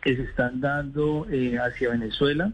que 0.02 0.16
se 0.16 0.22
están 0.22 0.60
dando 0.60 1.26
eh, 1.30 1.58
hacia 1.58 1.90
Venezuela. 1.90 2.52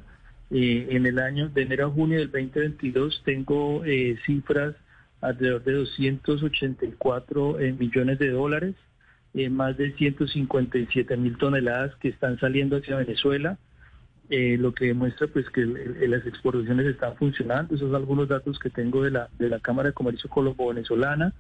Eh, 0.51 0.87
en 0.91 1.05
el 1.05 1.19
año 1.19 1.49
de 1.49 1.63
enero 1.63 1.89
a 1.89 1.91
junio 1.91 2.19
del 2.19 2.31
2022 2.31 3.23
tengo 3.25 3.85
eh, 3.85 4.17
cifras 4.25 4.75
alrededor 5.21 5.65
de 5.65 5.73
284 5.73 7.59
millones 7.79 8.19
de 8.19 8.31
dólares, 8.31 8.77
más 9.51 9.77
de 9.77 9.93
157 9.93 11.17
mil 11.17 11.37
toneladas 11.37 11.95
que 11.97 12.09
están 12.09 12.39
saliendo 12.39 12.77
hacia 12.77 12.97
Venezuela, 12.97 13.59
lo 14.31 14.73
que 14.75 14.87
demuestra 14.87 15.27
pues 15.27 15.51
que 15.51 15.67
las 15.67 16.25
exportaciones 16.25 16.87
están 16.87 17.17
funcionando. 17.17 17.75
Esos 17.75 17.89
son 17.89 17.97
algunos 17.97 18.29
datos 18.29 18.61
que 18.61 18.71
tengo 18.71 19.03
de 19.03 19.11
la, 19.11 19.29
de 19.41 19.49
la 19.49 19.59
Cámara 19.59 19.89
de 19.89 19.95
Comercio 19.95 20.31
Colombo-Venezolana. 20.31 21.35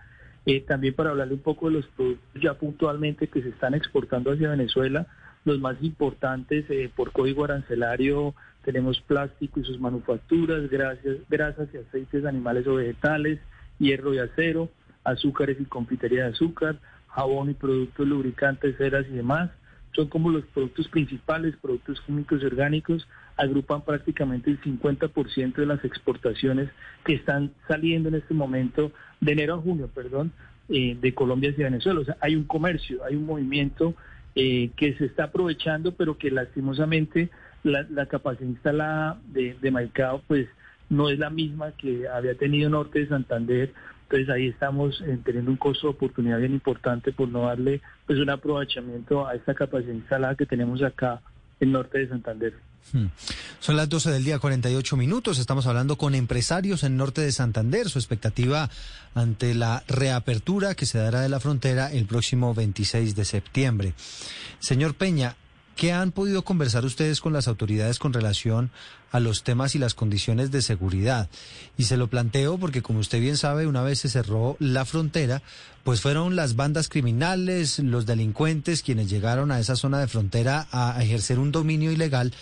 También 0.66 0.94
para 0.94 1.10
hablarle 1.10 1.34
un 1.34 1.40
poco 1.40 1.68
de 1.68 1.74
los 1.74 1.86
productos 1.88 2.42
ya 2.42 2.54
puntualmente 2.54 3.28
que 3.28 3.42
se 3.42 3.50
están 3.50 3.74
exportando 3.74 4.32
hacia 4.32 4.50
Venezuela, 4.50 5.06
los 5.44 5.60
más 5.60 5.76
importantes 5.82 6.64
eh, 6.70 6.90
por 6.94 7.12
código 7.12 7.44
arancelario 7.44 8.34
tenemos 8.64 9.00
plástico 9.00 9.60
y 9.60 9.64
sus 9.64 9.80
manufacturas, 9.80 10.68
grasas, 10.68 11.16
grasas 11.28 11.68
y 11.72 11.78
aceites 11.78 12.24
animales 12.24 12.66
o 12.66 12.74
vegetales, 12.74 13.40
hierro 13.78 14.12
y 14.12 14.18
acero, 14.18 14.68
azúcares 15.04 15.58
y 15.60 15.64
confitería 15.64 16.24
de 16.24 16.30
azúcar, 16.32 16.78
jabón 17.08 17.50
y 17.50 17.54
productos 17.54 18.06
lubricantes, 18.06 18.76
ceras 18.76 19.06
y 19.08 19.14
demás. 19.14 19.50
Son 19.92 20.08
como 20.08 20.30
los 20.30 20.44
productos 20.46 20.88
principales, 20.88 21.56
productos 21.56 22.00
químicos 22.02 22.42
y 22.42 22.46
orgánicos, 22.46 23.08
agrupan 23.36 23.82
prácticamente 23.82 24.50
el 24.50 24.60
50% 24.60 25.54
de 25.54 25.66
las 25.66 25.84
exportaciones 25.84 26.68
que 27.04 27.14
están 27.14 27.52
saliendo 27.66 28.08
en 28.08 28.16
este 28.16 28.34
momento, 28.34 28.92
de 29.20 29.32
enero 29.32 29.54
a 29.54 29.58
junio, 29.58 29.88
perdón, 29.94 30.32
eh, 30.68 30.96
de 31.00 31.14
Colombia 31.14 31.50
hacia 31.50 31.64
Venezuela. 31.64 32.00
O 32.00 32.04
sea, 32.04 32.16
hay 32.20 32.36
un 32.36 32.44
comercio, 32.44 33.04
hay 33.04 33.16
un 33.16 33.26
movimiento 33.26 33.94
eh, 34.34 34.70
que 34.76 34.94
se 34.94 35.06
está 35.06 35.24
aprovechando, 35.24 35.94
pero 35.94 36.18
que 36.18 36.30
lastimosamente 36.30 37.30
la, 37.62 38.06
capacidad 38.06 38.48
instalada 38.48 39.18
de, 39.26 39.56
de 39.60 39.70
Maicao 39.70 40.22
pues 40.28 40.46
no 40.90 41.08
es 41.08 41.18
la 41.18 41.30
misma 41.30 41.72
que 41.72 42.08
había 42.08 42.34
tenido 42.34 42.70
Norte 42.70 43.00
de 43.00 43.08
Santander. 43.08 43.72
Entonces 44.10 44.30
ahí 44.30 44.46
estamos 44.48 45.02
eh, 45.06 45.18
teniendo 45.22 45.50
un 45.50 45.58
costo 45.58 45.88
de 45.88 45.92
oportunidad 45.92 46.38
bien 46.38 46.54
importante 46.54 47.12
por 47.12 47.28
no 47.28 47.42
darle 47.42 47.82
pues 48.06 48.18
un 48.18 48.30
aprovechamiento 48.30 49.26
a 49.26 49.34
esta 49.34 49.54
capacidad 49.54 49.92
instalada 49.92 50.34
que 50.34 50.46
tenemos 50.46 50.82
acá 50.82 51.20
en 51.60 51.72
Norte 51.72 51.98
de 51.98 52.08
Santander. 52.08 52.54
Hmm. 52.92 53.08
Son 53.60 53.76
las 53.76 53.86
12 53.90 54.10
del 54.10 54.24
día, 54.24 54.38
48 54.38 54.96
minutos. 54.96 55.38
Estamos 55.38 55.66
hablando 55.66 55.96
con 55.96 56.14
empresarios 56.14 56.84
en 56.84 56.96
norte 56.96 57.20
de 57.20 57.32
Santander. 57.32 57.90
Su 57.90 57.98
expectativa 57.98 58.70
ante 59.14 59.54
la 59.54 59.82
reapertura 59.88 60.74
que 60.74 60.86
se 60.86 60.96
dará 60.96 61.20
de 61.20 61.28
la 61.28 61.40
frontera 61.40 61.92
el 61.92 62.06
próximo 62.06 62.54
26 62.54 63.14
de 63.14 63.24
septiembre. 63.26 63.92
Señor 64.58 64.94
Peña, 64.94 65.36
¿Qué 65.78 65.92
han 65.92 66.10
podido 66.10 66.42
conversar 66.42 66.84
ustedes 66.84 67.20
con 67.20 67.32
las 67.32 67.46
autoridades 67.46 68.00
con 68.00 68.12
relación 68.12 68.72
a 69.12 69.20
los 69.20 69.44
temas 69.44 69.76
y 69.76 69.78
las 69.78 69.94
condiciones 69.94 70.50
de 70.50 70.60
seguridad? 70.60 71.30
Y 71.76 71.84
se 71.84 71.96
lo 71.96 72.08
planteo 72.08 72.58
porque, 72.58 72.82
como 72.82 72.98
usted 72.98 73.20
bien 73.20 73.36
sabe, 73.36 73.68
una 73.68 73.84
vez 73.84 74.00
se 74.00 74.08
cerró 74.08 74.56
la 74.58 74.84
frontera, 74.84 75.40
pues 75.84 76.00
fueron 76.00 76.34
las 76.34 76.56
bandas 76.56 76.88
criminales, 76.88 77.78
los 77.78 78.06
delincuentes 78.06 78.82
quienes 78.82 79.08
llegaron 79.08 79.52
a 79.52 79.60
esa 79.60 79.76
zona 79.76 80.00
de 80.00 80.08
frontera 80.08 80.66
a 80.72 81.00
ejercer 81.00 81.38
un 81.38 81.52
dominio 81.52 81.92
ilegal 81.92 82.34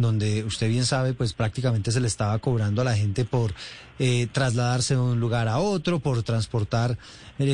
donde 0.00 0.44
usted 0.44 0.68
bien 0.68 0.86
sabe, 0.86 1.12
pues 1.12 1.34
prácticamente 1.34 1.92
se 1.92 2.00
le 2.00 2.06
estaba 2.06 2.38
cobrando 2.38 2.80
a 2.80 2.84
la 2.86 2.96
gente 2.96 3.26
por 3.26 3.52
eh, 3.98 4.28
trasladarse 4.32 4.94
de 4.94 5.00
un 5.00 5.20
lugar 5.20 5.46
a 5.46 5.58
otro, 5.58 6.00
por 6.00 6.22
transportar 6.22 6.92
eh, 7.38 7.46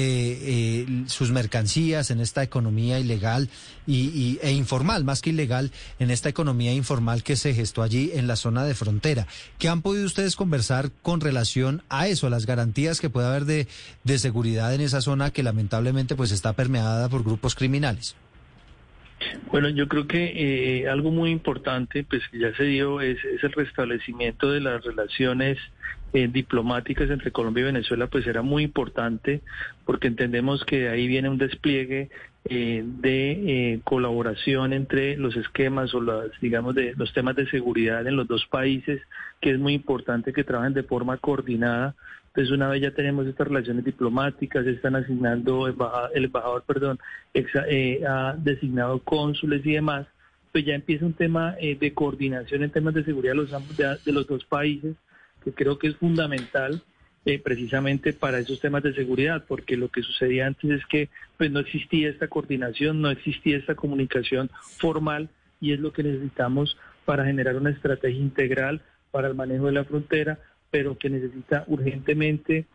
eh, 0.87 1.05
sus 1.09 1.33
mercancías 1.33 2.13
en 2.13 2.21
esta 2.21 2.45
economía 2.45 3.01
ilegal 3.01 3.51
y, 3.85 4.39
e 4.41 4.53
informal, 4.53 5.03
más 5.03 5.23
que 5.23 5.31
ilegal, 5.31 5.73
en 5.99 6.13
esta 6.13 6.29
economía 6.29 6.73
informal 6.73 7.25
que 7.25 7.35
se 7.35 7.53
gestó 7.53 7.83
allí 7.83 8.13
en 8.15 8.29
la 8.29 8.37
zona 8.37 8.65
de 8.65 8.77
frontera. 8.77 9.27
¿Qué 9.59 9.69
han 9.69 9.83
podido 9.83 10.07
ustedes 10.07 10.37
conversar 10.37 10.93
con 11.03 11.21
relación 11.21 11.83
a 11.89 12.07
eso, 12.07 12.29
a 12.29 12.31
las 12.31 12.47
garantías 12.47 13.01
que 13.01 13.11
puede 13.11 13.27
haber 13.27 13.45
de, 13.45 13.67
de 14.05 14.19
seguridad 14.21 14.73
en 14.73 14.83
esa 14.83 15.01
zona 15.01 15.33
que 15.33 15.43
lamentablemente 15.43 16.15
pues 16.15 16.31
está 16.31 16.53
permeada 16.53 17.09
por 17.09 17.25
grupos 17.25 17.57
criminales? 17.57 18.15
Bueno, 19.51 19.69
yo 19.69 19.89
creo 19.89 20.07
que 20.07 20.33
eh, 20.81 20.89
algo 20.89 21.11
muy 21.11 21.31
importante, 21.31 22.05
pues 22.05 22.23
que 22.29 22.39
ya 22.39 22.55
se 22.55 22.65
dio, 22.65 23.01
es, 23.01 23.19
el 23.25 23.53
restablecimiento 23.53 24.51
de 24.51 24.61
las 24.61 24.85
relaciones 24.85 25.59
eh, 26.13 26.29
diplomáticas 26.29 27.11
entre 27.11 27.33
Colombia 27.33 27.63
y 27.63 27.67
Venezuela, 27.67 28.07
pues 28.07 28.27
era 28.27 28.43
muy 28.43 28.65
importante 28.65 29.43
porque 29.85 30.09
entendemos 30.09 30.65
que 30.65 30.89
ahí 30.89 31.07
viene 31.07 31.29
un 31.29 31.39
despliegue 31.39 32.11
eh, 32.49 32.83
de 32.85 33.81
colaboración 33.85 34.73
entre 34.73 35.17
los 35.17 35.37
esquemas 35.37 35.95
o 35.95 36.01
las, 36.01 36.31
digamos, 36.41 36.75
de 36.75 36.95
los 36.97 37.13
temas 37.13 37.37
de 37.37 37.49
seguridad 37.49 38.07
en 38.07 38.17
los 38.17 38.29
dos 38.29 38.47
países, 38.47 39.01
que 39.41 39.51
es 39.51 39.59
muy 39.59 39.75
importante 39.75 40.33
que 40.33 40.45
trabajen 40.45 40.75
de 40.75 40.83
forma 40.83 41.17
coordinada 41.17 41.95
entonces, 42.37 42.55
una 42.55 42.69
vez 42.69 42.83
ya 42.83 42.91
tenemos 42.91 43.27
estas 43.27 43.49
relaciones 43.49 43.83
diplomáticas, 43.83 44.67
están 44.67 44.95
asignando, 44.95 45.69
el 45.69 46.25
embajador, 46.25 46.65
perdón, 46.67 46.99
eh, 47.33 48.03
ha 48.07 48.35
designado 48.37 48.99
cónsules 48.99 49.65
y 49.65 49.73
demás, 49.73 50.07
pues 50.53 50.67
ya 50.67 50.75
empieza 50.75 51.07
un 51.07 51.15
tema 51.15 51.57
eh, 51.59 51.79
de 51.81 51.95
coordinación 51.95 52.63
en 52.63 52.71
temas 52.71 52.93
de 52.93 53.05
seguridad 53.05 53.33
de 53.33 53.37
los, 53.37 54.05
de, 54.05 54.13
los 54.13 54.27
dos 54.27 54.45
países, 54.45 54.97
que 55.43 55.53
creo 55.55 55.79
que 55.79 55.87
es 55.87 55.97
fundamental 55.97 56.83
eh, 57.25 57.39
precisamente 57.39 58.13
para 58.13 58.39
esos 58.39 58.61
temas 58.61 58.83
de 58.83 58.93
seguridad, 58.93 59.47
porque 59.49 59.79
lo 59.79 59.89
que 59.89 60.03
sucedía 60.03 60.47
antes 60.47 60.71
es 60.71 60.85
que 60.85 61.09
pues 61.39 61.51
no 61.51 61.61
existía 61.61 62.11
esta 62.11 62.29
coordinación, 62.29 63.01
no 63.01 63.11
existía 63.11 63.57
esta 63.57 63.77
comunicación 63.77 64.51
formal 64.77 65.31
y 65.59 65.73
es 65.73 65.81
lo 65.81 65.91
que 65.91 66.03
necesitamos 66.03 66.77
para 67.07 67.25
generar 67.25 67.57
una 67.57 67.71
estrategia 67.71 68.21
integral 68.21 68.83
para 69.11 69.29
el 69.29 69.35
manejo 69.35 69.65
de 69.65 69.73
la 69.73 69.85
frontera, 69.85 70.39
pero 70.77 70.99
que 70.99 71.09
necesita 71.09 71.65
urgentemente 71.69 72.67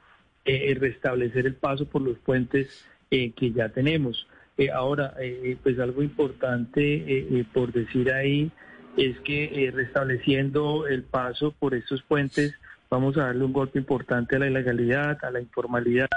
eh, 0.43 0.75
restablecer 0.79 1.45
el 1.45 1.53
paso 1.53 1.85
por 1.85 2.01
los 2.01 2.17
puentes 2.17 2.83
eh, 3.11 3.31
que 3.33 3.51
ya 3.51 3.69
tenemos. 3.69 4.27
Eh, 4.57 4.71
ahora, 4.71 5.13
pues 5.61 5.77
algo 5.77 6.01
importante 6.01 7.45
por 7.53 7.71
decir 7.71 8.11
ahí 8.11 8.51
es 8.97 9.19
que 9.19 9.71
restableciendo 9.71 10.87
el 10.87 11.03
paso 11.03 11.51
por 11.51 11.75
estos 11.75 12.01
puentes 12.01 12.55
vamos 12.89 13.17
a 13.17 13.25
darle 13.25 13.45
un 13.45 13.53
golpe 13.53 13.77
importante 13.77 14.35
a 14.35 14.39
la 14.39 14.47
ilegalidad, 14.47 15.23
a 15.23 15.29
la 15.29 15.39
informalidad 15.39 16.09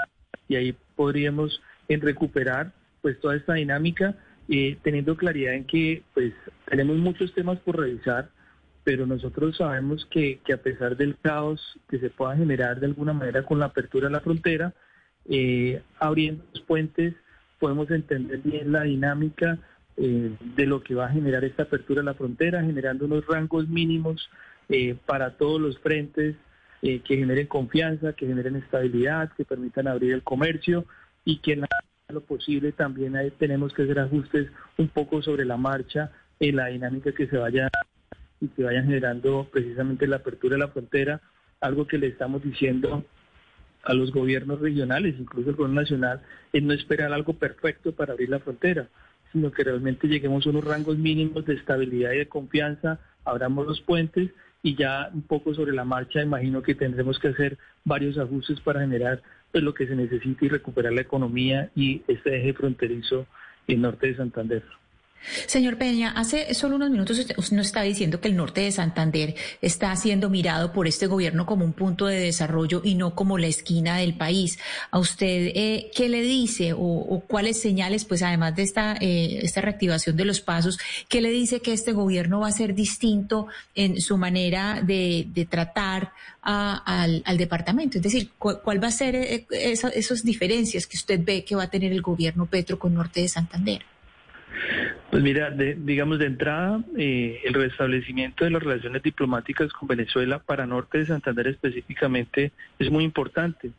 y 0.47 0.55
ahí 0.55 0.75
podríamos 0.95 1.61
recuperar 1.87 2.71
pues 3.03 3.19
toda 3.19 3.35
esta 3.35 3.53
dinámica 3.53 4.15
teniendo 4.81 5.15
claridad 5.15 5.53
en 5.53 5.65
que 5.65 6.01
pues 6.15 6.33
tenemos 6.67 6.97
muchos 6.97 7.31
temas 7.35 7.59
por 7.59 7.77
revisar 7.79 8.29
pero 8.85 9.07
nosotros 9.07 9.57
sabemos 9.57 10.05
que, 10.11 10.39
a 10.53 10.57
pesar 10.57 10.95
del 10.95 11.17
caos 11.17 11.59
que 11.89 11.97
se 11.97 12.11
pueda 12.11 12.37
generar 12.37 12.79
de 12.79 12.85
alguna 12.85 13.13
manera 13.13 13.43
con 13.43 13.57
la 13.59 13.65
apertura 13.65 14.07
de 14.07 14.13
la 14.13 14.19
frontera, 14.21 14.73
eh, 15.27 15.81
abriendo 15.99 16.45
los 16.53 16.61
puentes 16.61 17.15
podemos 17.59 17.89
entender 17.89 18.41
bien 18.43 18.71
la 18.71 18.83
dinámica 18.83 19.57
eh, 19.97 20.35
de 20.55 20.65
lo 20.67 20.83
que 20.83 20.93
va 20.93 21.07
a 21.07 21.11
generar 21.11 21.43
esta 21.43 21.63
apertura 21.63 22.01
de 22.01 22.05
la 22.05 22.13
frontera, 22.13 22.61
generando 22.61 23.05
unos 23.05 23.25
rangos 23.25 23.67
mínimos 23.67 24.29
eh, 24.69 24.95
para 25.07 25.35
todos 25.35 25.59
los 25.59 25.79
frentes 25.79 26.35
que 26.81 27.17
generen 27.17 27.47
confianza, 27.47 28.13
que 28.13 28.27
generen 28.27 28.57
estabilidad, 28.57 29.31
que 29.35 29.43
permitan 29.43 29.87
abrir 29.87 30.13
el 30.13 30.21
comercio 30.21 30.85
y 31.23 31.39
que 31.39 31.53
en 31.53 31.65
lo 32.09 32.21
posible 32.21 32.73
también 32.73 33.15
tenemos 33.39 33.73
que 33.73 33.81
hacer 33.81 33.97
ajustes 33.97 34.51
un 34.77 34.89
poco 34.89 35.23
sobre 35.23 35.45
la 35.45 35.57
marcha 35.57 36.11
en 36.39 36.57
la 36.57 36.67
dinámica 36.67 37.11
que 37.11 37.25
se 37.25 37.37
vaya 37.37 37.71
y 38.41 38.47
que 38.49 38.63
vayan 38.63 38.85
generando 38.85 39.47
precisamente 39.51 40.07
la 40.07 40.17
apertura 40.17 40.55
de 40.55 40.59
la 40.59 40.67
frontera 40.69 41.21
algo 41.61 41.87
que 41.87 41.97
le 41.97 42.07
estamos 42.07 42.43
diciendo 42.43 43.03
a 43.83 43.93
los 43.93 44.11
gobiernos 44.11 44.59
regionales, 44.59 45.15
incluso 45.19 45.49
el 45.49 45.55
gobierno 45.55 45.81
nacional, 45.81 46.21
es 46.51 46.63
no 46.63 46.73
esperar 46.73 47.13
algo 47.13 47.33
perfecto 47.33 47.93
para 47.93 48.13
abrir 48.13 48.29
la 48.29 48.39
frontera, 48.39 48.87
sino 49.31 49.51
que 49.51 49.63
realmente 49.63 50.07
lleguemos 50.07 50.45
a 50.45 50.49
unos 50.49 50.63
rangos 50.63 50.97
mínimos 50.97 51.45
de 51.45 51.53
estabilidad 51.53 52.13
y 52.13 52.19
de 52.19 52.27
confianza, 52.27 52.99
abramos 53.23 53.67
los 53.67 53.81
puentes 53.81 54.31
y 54.63 54.75
ya 54.75 55.11
un 55.13 55.21
poco 55.21 55.53
sobre 55.53 55.73
la 55.73 55.83
marcha 55.83 56.23
imagino 56.23 56.63
que 56.63 56.73
tendremos 56.73 57.19
que 57.19 57.27
hacer 57.27 57.57
varios 57.83 58.17
ajustes 58.17 58.59
para 58.61 58.79
generar 58.81 59.21
pues, 59.51 59.63
lo 59.63 59.73
que 59.73 59.87
se 59.87 59.95
necesita 59.95 60.45
y 60.45 60.49
recuperar 60.49 60.93
la 60.93 61.01
economía 61.01 61.69
y 61.75 62.01
este 62.07 62.37
eje 62.37 62.53
fronterizo 62.53 63.27
en 63.67 63.81
norte 63.81 64.07
de 64.07 64.17
Santander. 64.17 64.63
Señor 65.47 65.77
Peña, 65.77 66.11
hace 66.11 66.53
solo 66.53 66.75
unos 66.75 66.91
minutos 66.91 67.17
usted 67.17 67.35
nos 67.37 67.67
está 67.67 67.81
diciendo 67.81 68.21
que 68.21 68.27
el 68.27 68.35
norte 68.35 68.61
de 68.61 68.71
Santander 68.71 69.35
está 69.61 69.95
siendo 69.95 70.29
mirado 70.29 70.71
por 70.71 70.87
este 70.87 71.07
gobierno 71.07 71.45
como 71.45 71.65
un 71.65 71.73
punto 71.73 72.05
de 72.05 72.19
desarrollo 72.19 72.81
y 72.83 72.95
no 72.95 73.15
como 73.15 73.37
la 73.37 73.47
esquina 73.47 73.97
del 73.97 74.15
país. 74.15 74.59
¿A 74.91 74.99
usted 74.99 75.51
eh, 75.55 75.91
qué 75.95 76.09
le 76.09 76.21
dice 76.21 76.73
o, 76.75 77.23
cuáles 77.27 77.59
señales, 77.59 78.05
pues 78.05 78.21
además 78.21 78.55
de 78.55 78.63
esta, 78.63 78.97
eh, 79.01 79.39
esta 79.41 79.61
reactivación 79.61 80.15
de 80.15 80.25
los 80.25 80.41
pasos, 80.41 80.77
qué 81.09 81.21
le 81.21 81.31
dice 81.31 81.59
que 81.59 81.73
este 81.73 81.91
gobierno 81.91 82.41
va 82.41 82.47
a 82.47 82.51
ser 82.51 82.75
distinto 82.75 83.47
en 83.73 84.01
su 84.01 84.17
manera 84.17 84.81
de, 84.81 85.47
tratar 85.49 86.11
al, 86.41 87.23
departamento? 87.37 87.97
Es 87.97 88.03
decir, 88.03 88.31
¿cuál 88.37 88.83
va 88.83 88.87
a 88.87 88.91
ser 88.91 89.15
eh, 89.15 89.47
esas 89.49 90.23
diferencias 90.23 90.85
que 90.87 90.97
usted 90.97 91.19
ve 91.23 91.43
que 91.43 91.55
va 91.55 91.63
a 91.63 91.69
tener 91.69 91.91
el 91.91 92.01
gobierno 92.01 92.45
Petro 92.45 92.77
con 92.77 92.93
norte 92.93 93.21
de 93.21 93.27
Santander? 93.27 93.94
Pues 95.11 95.23
mira, 95.23 95.51
digamos 95.51 96.19
de 96.19 96.25
entrada, 96.25 96.83
eh, 96.97 97.39
el 97.45 97.53
restablecimiento 97.53 98.43
de 98.43 98.51
las 98.51 98.61
relaciones 98.61 99.01
diplomáticas 99.01 99.71
con 99.71 99.87
Venezuela 99.87 100.39
para 100.39 100.65
Norte 100.65 100.97
de 100.97 101.05
Santander 101.05 101.47
específicamente 101.47 102.51
es 102.79 102.91
muy 102.91 103.03
importante. 103.03 103.71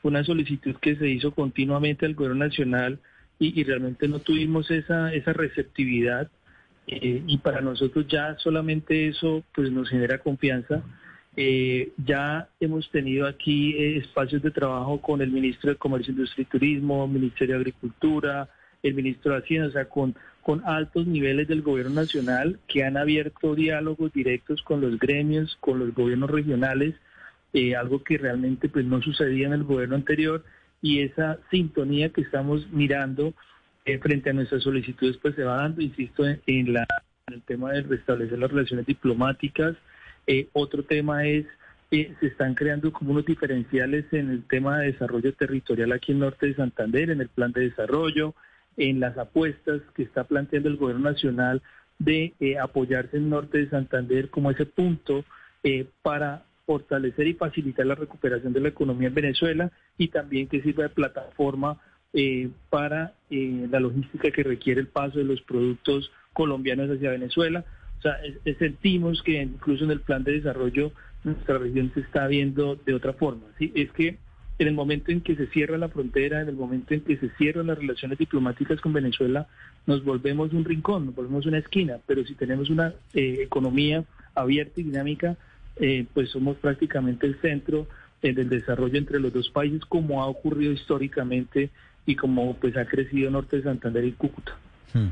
Fue 0.00 0.10
una 0.10 0.24
solicitud 0.24 0.76
que 0.76 0.96
se 0.96 1.08
hizo 1.08 1.32
continuamente 1.32 2.06
al 2.06 2.14
gobierno 2.14 2.44
nacional 2.44 2.98
y, 3.38 3.64
realmente 3.64 4.06
no 4.06 4.20
tuvimos 4.20 4.70
esa, 4.70 5.12
esa 5.12 5.32
receptividad 5.32 6.30
eh, 6.86 7.22
y 7.26 7.38
para 7.38 7.60
nosotros 7.60 8.06
ya 8.06 8.36
solamente 8.38 9.08
eso 9.08 9.42
pues 9.54 9.70
nos 9.72 9.88
genera 9.88 10.18
confianza. 10.18 10.82
Eh, 11.36 11.92
ya 11.96 12.48
hemos 12.60 12.88
tenido 12.90 13.26
aquí 13.26 13.76
espacios 13.96 14.42
de 14.42 14.52
trabajo 14.52 15.00
con 15.00 15.20
el 15.20 15.32
ministro 15.32 15.70
de 15.70 15.76
Comercio, 15.76 16.12
Industria 16.12 16.42
y 16.42 16.46
Turismo, 16.46 17.08
Ministerio 17.08 17.56
de 17.56 17.60
Agricultura, 17.62 18.48
el 18.84 18.94
ministro 18.94 19.32
de 19.32 19.38
Hacienda, 19.38 19.68
o 19.68 19.72
sea, 19.72 19.86
con, 19.86 20.14
con 20.42 20.62
altos 20.64 21.06
niveles 21.06 21.48
del 21.48 21.62
gobierno 21.62 22.02
nacional 22.02 22.60
que 22.68 22.84
han 22.84 22.96
abierto 22.96 23.54
diálogos 23.54 24.12
directos 24.12 24.62
con 24.62 24.80
los 24.80 24.98
gremios, 24.98 25.56
con 25.60 25.78
los 25.78 25.94
gobiernos 25.94 26.30
regionales, 26.30 26.94
eh, 27.52 27.74
algo 27.74 28.04
que 28.04 28.18
realmente 28.18 28.68
pues 28.68 28.84
no 28.84 29.00
sucedía 29.00 29.46
en 29.46 29.54
el 29.54 29.64
gobierno 29.64 29.96
anterior 29.96 30.44
y 30.82 31.00
esa 31.00 31.38
sintonía 31.50 32.10
que 32.10 32.20
estamos 32.20 32.70
mirando 32.70 33.32
eh, 33.86 33.98
frente 33.98 34.30
a 34.30 34.32
nuestras 34.34 34.62
solicitudes 34.62 35.16
pues 35.16 35.34
se 35.34 35.44
va 35.44 35.56
dando, 35.56 35.80
insisto, 35.80 36.24
en, 36.26 36.72
la, 36.72 36.86
el 37.28 37.42
tema 37.42 37.72
de 37.72 37.82
restablecer 37.82 38.38
las 38.38 38.50
relaciones 38.50 38.86
diplomáticas. 38.86 39.76
Eh, 40.26 40.48
otro 40.52 40.84
tema 40.84 41.26
es 41.26 41.46
se 41.90 42.26
están 42.26 42.54
creando 42.54 42.92
como 42.92 43.12
unos 43.12 43.24
diferenciales 43.24 44.06
en 44.12 44.30
el 44.30 44.44
tema 44.48 44.80
de 44.80 44.92
desarrollo 44.92 45.32
territorial 45.34 45.92
aquí 45.92 46.12
en 46.12 46.18
Norte 46.18 46.46
de 46.46 46.54
Santander, 46.56 47.10
en 47.10 47.20
el 47.20 47.28
plan 47.28 47.52
de 47.52 47.68
desarrollo, 47.68 48.34
en 48.76 49.00
las 49.00 49.16
apuestas 49.18 49.80
que 49.94 50.02
está 50.02 50.24
planteando 50.24 50.68
el 50.68 50.76
gobierno 50.76 51.10
nacional 51.10 51.62
de 51.98 52.34
eh, 52.40 52.58
apoyarse 52.58 53.16
en 53.16 53.30
norte 53.30 53.58
de 53.58 53.70
Santander 53.70 54.30
como 54.30 54.50
ese 54.50 54.66
punto 54.66 55.24
eh, 55.62 55.86
para 56.02 56.44
fortalecer 56.66 57.26
y 57.26 57.34
facilitar 57.34 57.86
la 57.86 57.94
recuperación 57.94 58.52
de 58.52 58.60
la 58.60 58.68
economía 58.68 59.08
en 59.08 59.14
Venezuela 59.14 59.70
y 59.98 60.08
también 60.08 60.48
que 60.48 60.62
sirva 60.62 60.84
de 60.84 60.88
plataforma 60.90 61.78
eh, 62.12 62.48
para 62.70 63.14
la 63.30 63.80
logística 63.80 64.30
que 64.30 64.44
requiere 64.44 64.80
el 64.80 64.86
paso 64.86 65.18
de 65.18 65.24
los 65.24 65.42
productos 65.42 66.10
colombianos 66.32 66.88
hacia 66.88 67.10
Venezuela. 67.10 67.64
O 67.98 68.02
sea, 68.02 68.18
sentimos 68.58 69.22
que 69.22 69.42
incluso 69.42 69.84
en 69.84 69.90
el 69.90 70.00
plan 70.00 70.22
de 70.22 70.32
desarrollo 70.32 70.92
nuestra 71.24 71.58
región 71.58 71.90
se 71.94 72.00
está 72.00 72.26
viendo 72.28 72.76
de 72.76 72.94
otra 72.94 73.14
forma. 73.14 73.42
¿sí? 73.58 73.72
Es 73.74 73.90
que 73.92 74.18
en 74.58 74.68
el 74.68 74.74
momento 74.74 75.10
en 75.10 75.20
que 75.20 75.34
se 75.34 75.46
cierra 75.48 75.78
la 75.78 75.88
frontera, 75.88 76.40
en 76.40 76.48
el 76.48 76.54
momento 76.54 76.94
en 76.94 77.00
que 77.00 77.16
se 77.16 77.30
cierran 77.30 77.66
las 77.66 77.78
relaciones 77.78 78.18
diplomáticas 78.18 78.80
con 78.80 78.92
Venezuela, 78.92 79.48
nos 79.86 80.04
volvemos 80.04 80.52
un 80.52 80.64
rincón, 80.64 81.06
nos 81.06 81.14
volvemos 81.14 81.46
una 81.46 81.58
esquina, 81.58 81.98
pero 82.06 82.24
si 82.24 82.34
tenemos 82.34 82.70
una 82.70 82.94
eh, 83.14 83.38
economía 83.42 84.04
abierta 84.34 84.80
y 84.80 84.84
dinámica, 84.84 85.36
eh, 85.76 86.06
pues 86.14 86.30
somos 86.30 86.56
prácticamente 86.58 87.26
el 87.26 87.40
centro 87.40 87.88
eh, 88.22 88.32
del 88.32 88.48
desarrollo 88.48 88.96
entre 88.96 89.18
los 89.18 89.32
dos 89.32 89.50
países, 89.50 89.84
como 89.86 90.22
ha 90.22 90.26
ocurrido 90.26 90.72
históricamente 90.72 91.70
y 92.06 92.14
como 92.14 92.54
pues 92.54 92.76
ha 92.76 92.84
crecido 92.84 93.30
Norte 93.30 93.56
de 93.56 93.64
Santander 93.64 94.04
y 94.04 94.12
Cúcuta. 94.12 94.56
Hmm. 94.92 95.08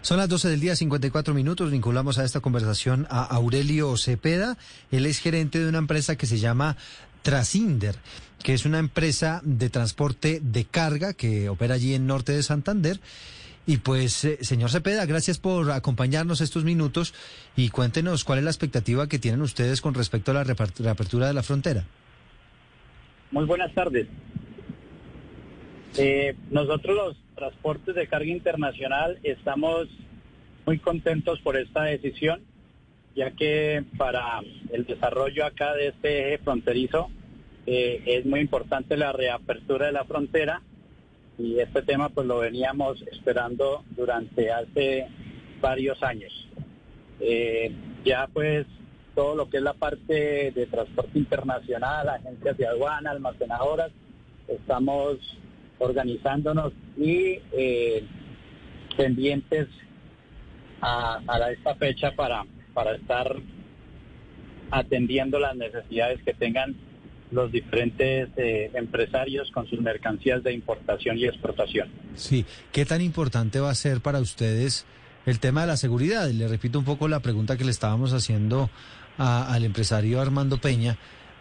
Son 0.00 0.16
las 0.16 0.28
12 0.28 0.48
del 0.48 0.58
día, 0.58 0.74
54 0.74 1.32
minutos. 1.32 1.70
Vinculamos 1.70 2.18
a 2.18 2.24
esta 2.24 2.40
conversación 2.40 3.06
a 3.08 3.22
Aurelio 3.22 3.96
Cepeda. 3.96 4.56
Él 4.90 5.06
es 5.06 5.20
gerente 5.20 5.60
de 5.60 5.68
una 5.68 5.78
empresa 5.78 6.16
que 6.16 6.26
se 6.26 6.38
llama 6.38 6.76
Trasinder, 7.22 7.96
que 8.42 8.54
es 8.54 8.64
una 8.64 8.78
empresa 8.78 9.40
de 9.44 9.70
transporte 9.70 10.40
de 10.42 10.64
carga 10.64 11.14
que 11.14 11.48
opera 11.48 11.74
allí 11.74 11.94
en 11.94 12.06
norte 12.06 12.32
de 12.32 12.42
Santander. 12.42 13.00
Y 13.64 13.76
pues, 13.76 14.24
eh, 14.24 14.38
señor 14.40 14.70
Cepeda, 14.70 15.06
gracias 15.06 15.38
por 15.38 15.70
acompañarnos 15.70 16.40
estos 16.40 16.64
minutos 16.64 17.14
y 17.56 17.68
cuéntenos 17.68 18.24
cuál 18.24 18.38
es 18.38 18.44
la 18.44 18.50
expectativa 18.50 19.08
que 19.08 19.20
tienen 19.20 19.40
ustedes 19.40 19.80
con 19.80 19.94
respecto 19.94 20.32
a 20.32 20.34
la 20.34 20.44
reapertura 20.44 21.28
de 21.28 21.34
la 21.34 21.42
frontera. 21.44 21.84
Muy 23.30 23.44
buenas 23.44 23.72
tardes. 23.72 24.08
Eh, 25.96 26.34
nosotros 26.50 26.96
los 26.96 27.16
transportes 27.36 27.94
de 27.94 28.06
carga 28.08 28.30
internacional 28.30 29.18
estamos 29.22 29.88
muy 30.66 30.78
contentos 30.78 31.40
por 31.40 31.56
esta 31.56 31.84
decisión 31.84 32.42
ya 33.14 33.30
que 33.32 33.84
para 33.98 34.40
el 34.70 34.84
desarrollo 34.84 35.44
acá 35.44 35.74
de 35.74 35.88
este 35.88 36.28
eje 36.28 36.38
fronterizo 36.42 37.10
eh, 37.66 38.02
es 38.06 38.26
muy 38.26 38.40
importante 38.40 38.96
la 38.96 39.12
reapertura 39.12 39.86
de 39.86 39.92
la 39.92 40.04
frontera 40.04 40.62
y 41.38 41.58
este 41.58 41.82
tema 41.82 42.08
pues 42.08 42.26
lo 42.26 42.38
veníamos 42.38 43.02
esperando 43.10 43.84
durante 43.90 44.50
hace 44.50 45.06
varios 45.60 46.02
años. 46.02 46.32
Eh, 47.20 47.72
ya 48.04 48.28
pues 48.32 48.66
todo 49.14 49.36
lo 49.36 49.48
que 49.48 49.58
es 49.58 49.62
la 49.62 49.74
parte 49.74 50.52
de 50.52 50.66
transporte 50.66 51.18
internacional, 51.18 52.08
agencias 52.08 52.56
de 52.56 52.66
aduana, 52.66 53.10
almacenadoras, 53.10 53.92
estamos 54.48 55.18
organizándonos 55.78 56.72
y 56.96 57.40
eh, 57.52 58.04
pendientes 58.96 59.68
a, 60.80 61.20
a 61.26 61.50
esta 61.50 61.74
fecha 61.76 62.12
para 62.12 62.44
para 62.72 62.96
estar 62.96 63.36
atendiendo 64.70 65.38
las 65.38 65.56
necesidades 65.56 66.22
que 66.24 66.34
tengan 66.34 66.74
los 67.30 67.50
diferentes 67.50 68.28
eh, 68.36 68.70
empresarios 68.74 69.50
con 69.50 69.66
sus 69.66 69.80
mercancías 69.80 70.42
de 70.42 70.52
importación 70.52 71.18
y 71.18 71.24
exportación. 71.24 71.88
Sí, 72.14 72.44
¿qué 72.72 72.84
tan 72.84 73.00
importante 73.00 73.58
va 73.60 73.70
a 73.70 73.74
ser 73.74 74.00
para 74.00 74.20
ustedes 74.20 74.86
el 75.24 75.40
tema 75.40 75.62
de 75.62 75.68
la 75.68 75.76
seguridad? 75.76 76.28
le 76.28 76.46
repito 76.48 76.78
un 76.78 76.84
poco 76.84 77.08
la 77.08 77.20
pregunta 77.20 77.56
que 77.56 77.64
le 77.64 77.70
estábamos 77.70 78.12
haciendo 78.12 78.70
al 79.18 79.64
empresario 79.64 80.20
Armando 80.20 80.58
Peña, 80.58 80.96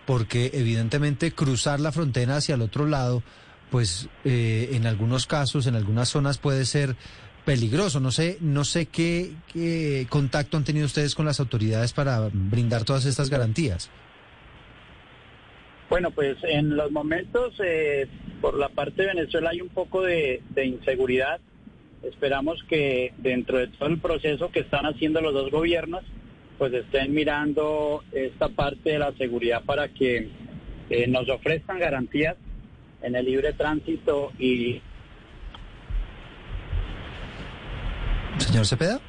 porque 0.06 0.52
evidentemente 0.54 1.32
cruzar 1.32 1.80
la 1.80 1.92
frontera 1.92 2.38
hacia 2.38 2.56
el 2.56 2.62
otro 2.62 2.86
lado, 2.86 3.24
pues 3.70 4.10
eh, 4.26 4.70
en 4.74 4.86
algunos 4.86 5.26
casos, 5.26 5.68
en 5.68 5.76
algunas 5.76 6.10
zonas 6.10 6.38
puede 6.38 6.66
ser 6.66 6.96
peligroso. 7.46 8.00
No 8.00 8.12
sé, 8.12 8.38
no 8.42 8.64
sé 8.64 8.88
qué, 8.88 9.32
contacto 10.10 10.58
han 10.58 10.64
tenido 10.64 10.86
ustedes 10.86 11.16
con 11.16 11.26
las 11.26 11.40
autoridades 11.40 11.94
para 11.94 12.30
brindar 12.32 12.84
todas 12.84 13.06
estas 13.06 13.30
garantías. 13.30 13.90
Bueno, 15.90 16.12
pues 16.12 16.38
en 16.44 16.78
los 16.78 16.90
momentos 16.90 17.54
eh, 17.62 18.08
por 18.40 18.58
la 18.58 18.70
parte 18.70 19.02
de 19.02 19.10
Venezuela 19.10 19.50
hay 19.50 19.60
un 19.60 19.70
poco 19.70 20.04
de, 20.04 20.42
inseguridad. 20.56 21.42
Esperamos 22.02 22.64
que 22.70 23.14
dentro 23.18 23.58
de 23.58 23.68
todo 23.68 23.90
el 23.90 24.00
proceso 24.00 24.52
que 24.52 24.62
están 24.62 24.86
haciendo 24.86 25.20
los 25.20 25.34
dos 25.34 25.52
gobiernos, 25.52 26.04
pues 26.58 26.74
estén 26.74 27.14
mirando 27.14 28.04
esta 28.14 28.48
parte 28.48 28.92
de 28.92 29.00
la 29.00 29.12
seguridad 29.18 29.64
para 29.66 29.90
que 29.90 30.30
eh, 30.90 31.08
nos 31.08 31.28
ofrezcan 31.28 31.80
garantías 31.80 32.38
en 33.02 33.16
el 33.16 33.26
libre 33.26 33.52
tránsito 33.54 34.32
y 34.40 34.82
Señor 38.38 38.66
Cepeda. 38.66 39.00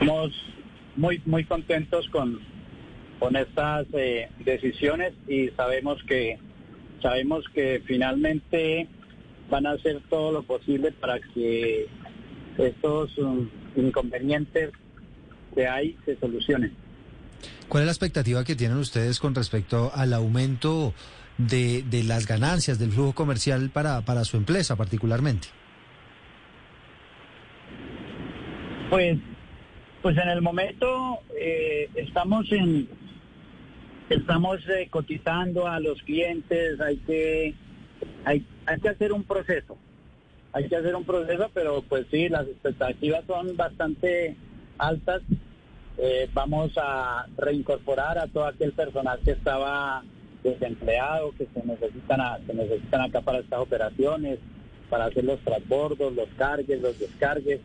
Estamos 0.00 0.32
muy, 0.96 1.22
muy 1.26 1.44
contentos 1.44 2.08
con, 2.10 2.40
con 3.18 3.36
estas 3.36 3.86
eh, 3.92 4.28
decisiones 4.44 5.12
y 5.26 5.48
sabemos 5.56 6.02
que, 6.06 6.38
sabemos 7.02 7.44
que 7.54 7.82
finalmente 7.86 8.88
van 9.50 9.66
a 9.66 9.72
hacer 9.72 10.00
todo 10.08 10.32
lo 10.32 10.42
posible 10.42 10.92
para 10.92 11.18
que 11.34 11.86
estos 12.58 13.16
um, 13.18 13.48
inconvenientes 13.76 14.72
que 15.54 15.66
hay 15.66 15.96
se 16.04 16.16
solucionen. 16.18 16.74
¿Cuál 17.68 17.82
es 17.82 17.86
la 17.86 17.92
expectativa 17.92 18.44
que 18.44 18.56
tienen 18.56 18.78
ustedes 18.78 19.20
con 19.20 19.34
respecto 19.34 19.92
al 19.94 20.12
aumento 20.12 20.94
de, 21.38 21.82
de 21.82 22.02
las 22.02 22.26
ganancias 22.26 22.78
del 22.78 22.92
flujo 22.92 23.14
comercial 23.14 23.70
para, 23.70 24.00
para 24.02 24.24
su 24.24 24.36
empresa 24.36 24.76
particularmente? 24.76 25.48
Pues, 28.90 29.18
pues 30.00 30.16
en 30.16 30.28
el 30.30 30.40
momento 30.40 31.18
eh, 31.38 31.90
estamos 31.94 32.50
en 32.52 32.88
estamos 34.08 34.66
eh, 34.66 34.88
cotizando 34.88 35.66
a 35.66 35.78
los 35.78 36.02
clientes, 36.02 36.80
hay 36.80 36.96
que 36.98 37.54
hay, 38.24 38.46
hay 38.64 38.80
que 38.80 38.88
hacer 38.88 39.12
un 39.12 39.24
proceso, 39.24 39.76
hay 40.54 40.68
que 40.68 40.76
hacer 40.76 40.96
un 40.96 41.04
proceso, 41.04 41.50
pero 41.52 41.82
pues 41.82 42.06
sí, 42.10 42.30
las 42.30 42.46
expectativas 42.46 43.24
son 43.26 43.56
bastante 43.56 44.36
altas. 44.78 45.20
Eh, 45.98 46.30
vamos 46.32 46.72
a 46.78 47.26
reincorporar 47.36 48.18
a 48.18 48.28
todo 48.28 48.46
aquel 48.46 48.72
personal 48.72 49.18
que 49.22 49.32
estaba 49.32 50.02
desempleado, 50.42 51.32
que 51.32 51.46
se 51.52 51.66
necesitan, 51.66 52.20
a, 52.22 52.38
se 52.46 52.54
necesitan 52.54 53.02
acá 53.02 53.20
para 53.20 53.40
estas 53.40 53.58
operaciones, 53.58 54.38
para 54.88 55.06
hacer 55.06 55.24
los 55.24 55.40
transbordos, 55.40 56.14
los 56.14 56.28
cargues, 56.38 56.80
los 56.80 56.98
descargues. 56.98 57.60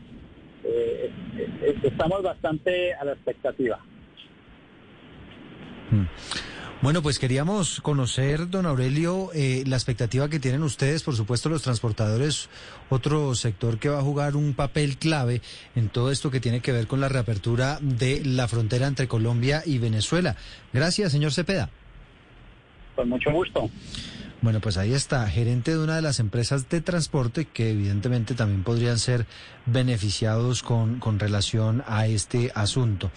Eh, 0.63 1.11
eh, 1.37 1.79
estamos 1.83 2.23
bastante 2.23 2.93
a 2.93 3.05
la 3.05 3.13
expectativa. 3.13 3.79
Mm. 5.91 6.05
Bueno, 6.83 7.01
pues 7.01 7.17
queríamos 7.17 7.79
conocer, 7.79 8.49
don 8.49 8.65
Aurelio, 8.65 9.29
eh, 9.33 9.63
la 9.65 9.77
expectativa 9.77 10.27
que 10.27 10.41
tienen 10.41 10.63
ustedes, 10.63 11.01
por 11.01 11.15
supuesto 11.15 11.47
los 11.47 11.61
transportadores, 11.61 12.49
otro 12.89 13.35
sector 13.35 13.79
que 13.79 13.87
va 13.87 13.99
a 13.99 14.01
jugar 14.01 14.35
un 14.35 14.53
papel 14.53 14.97
clave 14.97 15.41
en 15.77 15.87
todo 15.87 16.11
esto 16.11 16.29
que 16.29 16.41
tiene 16.41 16.59
que 16.59 16.73
ver 16.73 16.87
con 16.87 16.99
la 16.99 17.07
reapertura 17.07 17.79
de 17.79 18.21
la 18.25 18.49
frontera 18.49 18.87
entre 18.87 19.07
Colombia 19.07 19.63
y 19.65 19.77
Venezuela. 19.77 20.35
Gracias, 20.73 21.13
señor 21.13 21.31
Cepeda. 21.31 21.69
Con 22.97 23.07
mucho 23.07 23.31
gusto. 23.31 23.69
Bueno, 24.43 24.59
pues 24.59 24.75
ahí 24.75 24.93
está, 24.93 25.25
gerente 25.29 25.71
de 25.71 25.77
una 25.77 25.95
de 25.95 26.01
las 26.01 26.19
empresas 26.19 26.67
de 26.67 26.81
transporte 26.81 27.45
que 27.45 27.71
evidentemente 27.71 28.35
también 28.35 28.63
podrían 28.63 28.99
ser 28.99 29.25
beneficiados 29.65 30.63
con, 30.63 30.99
con 30.99 31.17
relación 31.17 31.81
a 31.87 32.07
este 32.07 32.51
asunto. 32.53 33.09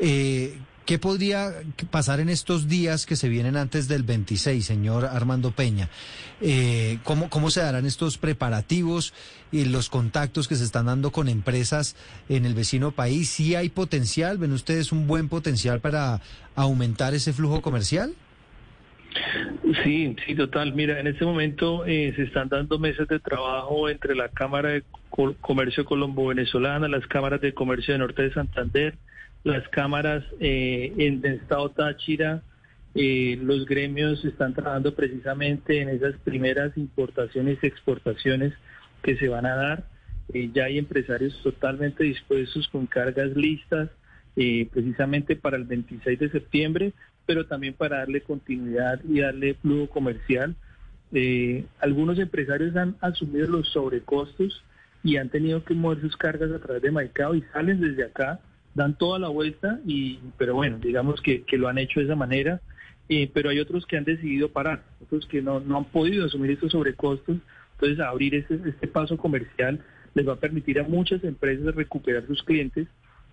Eh, 0.00 0.58
¿Qué 0.84 0.98
podría 0.98 1.52
pasar 1.92 2.18
en 2.18 2.28
estos 2.28 2.66
días 2.66 3.06
que 3.06 3.14
se 3.14 3.28
vienen 3.28 3.56
antes 3.56 3.86
del 3.86 4.02
26, 4.02 4.66
señor 4.66 5.04
Armando 5.04 5.52
Peña? 5.52 5.88
Eh, 6.40 6.98
¿cómo, 7.04 7.30
¿Cómo 7.30 7.52
se 7.52 7.60
darán 7.60 7.86
estos 7.86 8.18
preparativos 8.18 9.14
y 9.52 9.66
los 9.66 9.88
contactos 9.88 10.48
que 10.48 10.56
se 10.56 10.64
están 10.64 10.86
dando 10.86 11.12
con 11.12 11.28
empresas 11.28 11.94
en 12.28 12.44
el 12.44 12.54
vecino 12.54 12.90
país? 12.90 13.30
¿Sí 13.30 13.54
hay 13.54 13.68
potencial? 13.68 14.38
¿Ven 14.38 14.50
ustedes 14.50 14.90
un 14.90 15.06
buen 15.06 15.28
potencial 15.28 15.80
para 15.80 16.20
aumentar 16.56 17.14
ese 17.14 17.32
flujo 17.32 17.62
comercial? 17.62 18.16
Sí, 19.82 20.16
sí, 20.24 20.34
total. 20.34 20.74
Mira, 20.74 21.00
en 21.00 21.06
este 21.06 21.24
momento 21.24 21.84
eh, 21.86 22.12
se 22.16 22.22
están 22.22 22.48
dando 22.48 22.78
meses 22.78 23.08
de 23.08 23.18
trabajo 23.18 23.88
entre 23.88 24.14
la 24.14 24.28
Cámara 24.28 24.70
de 24.70 24.84
Comercio 25.40 25.84
Colombo-Venezolana, 25.84 26.88
las 26.88 27.06
cámaras 27.06 27.40
de 27.40 27.52
comercio 27.52 27.94
de 27.94 27.98
Norte 27.98 28.22
de 28.22 28.32
Santander, 28.32 28.94
las 29.44 29.66
cámaras 29.68 30.24
eh, 30.40 30.92
en 30.98 31.24
el 31.24 31.34
estado 31.34 31.70
Táchira, 31.70 32.42
eh, 32.94 33.38
los 33.42 33.66
gremios 33.66 34.24
están 34.24 34.54
trabajando 34.54 34.94
precisamente 34.94 35.80
en 35.80 35.88
esas 35.88 36.16
primeras 36.20 36.76
importaciones 36.76 37.58
y 37.62 37.66
exportaciones 37.66 38.52
que 39.02 39.16
se 39.16 39.28
van 39.28 39.46
a 39.46 39.56
dar. 39.56 39.84
Ya 40.52 40.64
hay 40.64 40.78
empresarios 40.78 41.40
totalmente 41.42 42.02
dispuestos 42.02 42.66
con 42.68 42.86
cargas 42.86 43.30
listas 43.36 43.90
precisamente 44.34 45.36
para 45.36 45.56
el 45.56 45.64
26 45.64 46.18
de 46.18 46.30
septiembre, 46.30 46.92
pero 47.26 47.46
también 47.46 47.74
para 47.74 47.98
darle 47.98 48.22
continuidad 48.22 49.00
y 49.04 49.20
darle 49.20 49.54
flujo 49.54 49.88
comercial. 49.88 50.54
algunos 51.80 52.18
empresarios 52.18 52.76
han 52.76 52.96
asumido 53.00 53.48
los 53.48 53.68
sobrecostos 53.70 54.62
y 55.02 55.18
han 55.18 55.28
tenido 55.28 55.64
que 55.64 55.74
mover 55.74 56.00
sus 56.00 56.16
cargas 56.16 56.50
a 56.50 56.58
través 56.58 56.82
de 56.82 56.90
Maicao 56.90 57.34
y 57.34 57.42
salen 57.52 57.80
desde 57.80 58.04
acá 58.04 58.40
dan 58.76 58.96
toda 58.96 59.18
la 59.18 59.28
vuelta, 59.28 59.80
y 59.86 60.20
pero 60.36 60.54
bueno, 60.54 60.78
digamos 60.78 61.22
que, 61.22 61.42
que 61.42 61.56
lo 61.56 61.66
han 61.66 61.78
hecho 61.78 61.98
de 61.98 62.06
esa 62.06 62.14
manera, 62.14 62.60
eh, 63.08 63.30
pero 63.32 63.48
hay 63.48 63.58
otros 63.58 63.86
que 63.86 63.96
han 63.96 64.04
decidido 64.04 64.50
parar, 64.50 64.82
otros 65.02 65.26
que 65.26 65.40
no, 65.40 65.60
no 65.60 65.78
han 65.78 65.86
podido 65.86 66.26
asumir 66.26 66.50
estos 66.50 66.72
sobrecostos, 66.72 67.38
entonces 67.72 68.00
abrir 68.00 68.34
este, 68.34 68.60
este 68.66 68.86
paso 68.86 69.16
comercial 69.16 69.80
les 70.14 70.28
va 70.28 70.34
a 70.34 70.40
permitir 70.40 70.78
a 70.78 70.82
muchas 70.82 71.24
empresas 71.24 71.74
recuperar 71.74 72.26
sus 72.26 72.42
clientes 72.42 72.86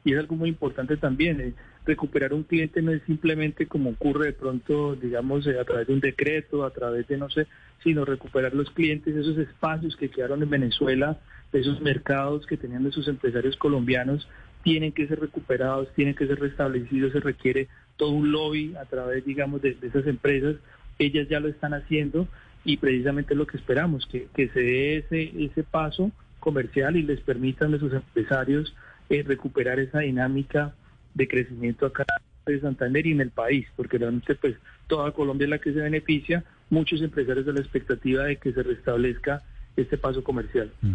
y 0.04 0.14
es 0.14 0.20
algo 0.20 0.36
muy 0.36 0.50
importante 0.50 0.98
también. 0.98 1.40
Eh, 1.42 1.54
recuperar 1.86 2.34
un 2.34 2.44
cliente 2.44 2.82
no 2.82 2.92
es 2.92 3.02
simplemente 3.04 3.68
como 3.68 3.92
ocurre 3.92 4.28
de 4.28 4.34
pronto, 4.34 4.96
digamos, 4.96 5.46
eh, 5.48 5.60
a 5.60 5.66
través 5.66 5.88
de 5.88 5.94
un 5.94 6.00
decreto, 6.00 6.64
a 6.64 6.72
través 6.72 7.08
de 7.08 7.18
no 7.18 7.30
sé, 7.30 7.48
sino 7.84 8.06
recuperar 8.06 8.54
los 8.54 8.70
clientes, 8.72 9.16
esos 9.16 9.38
espacios 9.38 9.96
que 9.96 10.10
quedaron 10.10 10.42
en 10.42 10.50
Venezuela, 10.50 11.20
esos 11.52 11.82
mercados 11.82 12.46
que 12.46 12.58
tenían 12.58 12.84
de 12.84 12.92
sus 12.92 13.08
empresarios 13.08 13.58
colombianos, 13.58 14.28
tienen 14.64 14.94
que 14.94 15.08
ser 15.08 15.20
recuperados, 15.20 15.90
tienen 15.94 16.16
que 16.16 16.26
ser 16.26 16.40
restablecidos, 16.40 17.12
se 17.12 17.20
requiere 17.20 17.68
todo 17.98 18.12
un 18.12 18.32
lobby 18.32 18.76
a 18.76 18.86
través, 18.86 19.26
digamos, 19.26 19.62
de, 19.62 19.78
esas 19.82 20.08
empresas. 20.08 20.56
Ellas 21.00 21.28
ya 21.30 21.40
lo 21.40 21.50
están 21.50 21.74
haciendo 21.74 22.28
y 22.64 22.78
precisamente 22.78 23.34
es 23.34 23.38
lo 23.38 23.46
que 23.46 23.58
esperamos, 23.58 24.06
que, 24.08 24.28
que 24.34 24.48
se 24.50 24.60
dé 24.60 24.98
ese, 24.98 25.32
ese 25.44 25.64
paso 25.64 26.12
comercial 26.40 26.96
y 26.96 27.04
les 27.04 27.20
permitan 27.22 27.74
a 27.74 27.80
sus 27.80 27.94
empresarios 27.94 28.74
eh, 29.10 29.24
recuperar 29.24 29.80
esa 29.80 30.00
dinámica 30.00 30.74
de 31.14 31.28
crecimiento 31.28 31.86
acá 31.86 32.06
en 32.46 32.62
Santander 32.62 33.06
y 33.08 33.12
en 33.12 33.22
el 33.22 33.30
país, 33.30 33.68
porque 33.76 33.98
realmente 33.98 34.36
pues 34.36 34.56
toda 34.88 35.12
Colombia 35.12 35.46
es 35.46 35.50
la 35.50 35.60
que 35.60 35.74
se 35.74 35.80
beneficia, 35.80 36.44
muchos 36.70 37.02
empresarios 37.02 37.46
de 37.46 37.54
la 37.54 37.60
expectativa 37.60 38.24
de 38.26 38.38
que 38.38 38.52
se 38.52 38.64
restablezca 38.64 39.44
este 39.76 39.98
paso 39.98 40.24
comercial. 40.24 40.72
Mm. 40.82 40.94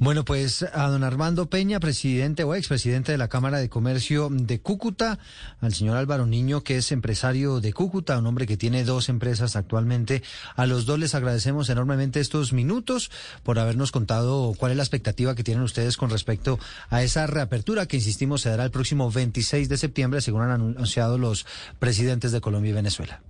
Bueno, 0.00 0.24
pues 0.24 0.64
a 0.64 0.88
don 0.88 1.04
Armando 1.04 1.48
Peña, 1.48 1.78
presidente 1.78 2.42
o 2.42 2.56
expresidente 2.56 3.12
de 3.12 3.18
la 3.18 3.28
Cámara 3.28 3.58
de 3.58 3.68
Comercio 3.68 4.28
de 4.28 4.60
Cúcuta, 4.60 5.20
al 5.60 5.72
señor 5.72 5.96
Álvaro 5.96 6.26
Niño, 6.26 6.64
que 6.64 6.76
es 6.76 6.90
empresario 6.90 7.60
de 7.60 7.72
Cúcuta, 7.72 8.18
un 8.18 8.26
hombre 8.26 8.48
que 8.48 8.56
tiene 8.56 8.82
dos 8.82 9.08
empresas 9.08 9.54
actualmente. 9.54 10.24
A 10.56 10.66
los 10.66 10.84
dos 10.84 10.98
les 10.98 11.14
agradecemos 11.14 11.70
enormemente 11.70 12.18
estos 12.18 12.52
minutos 12.52 13.12
por 13.44 13.60
habernos 13.60 13.92
contado 13.92 14.52
cuál 14.58 14.72
es 14.72 14.76
la 14.76 14.82
expectativa 14.82 15.36
que 15.36 15.44
tienen 15.44 15.62
ustedes 15.62 15.96
con 15.96 16.10
respecto 16.10 16.58
a 16.90 17.04
esa 17.04 17.28
reapertura 17.28 17.86
que, 17.86 17.98
insistimos, 17.98 18.42
se 18.42 18.50
dará 18.50 18.64
el 18.64 18.72
próximo 18.72 19.12
26 19.12 19.68
de 19.68 19.76
septiembre, 19.76 20.20
según 20.20 20.42
han 20.42 20.50
anunciado 20.50 21.18
los 21.18 21.46
presidentes 21.78 22.32
de 22.32 22.40
Colombia 22.40 22.70
y 22.70 22.74
Venezuela. 22.74 23.22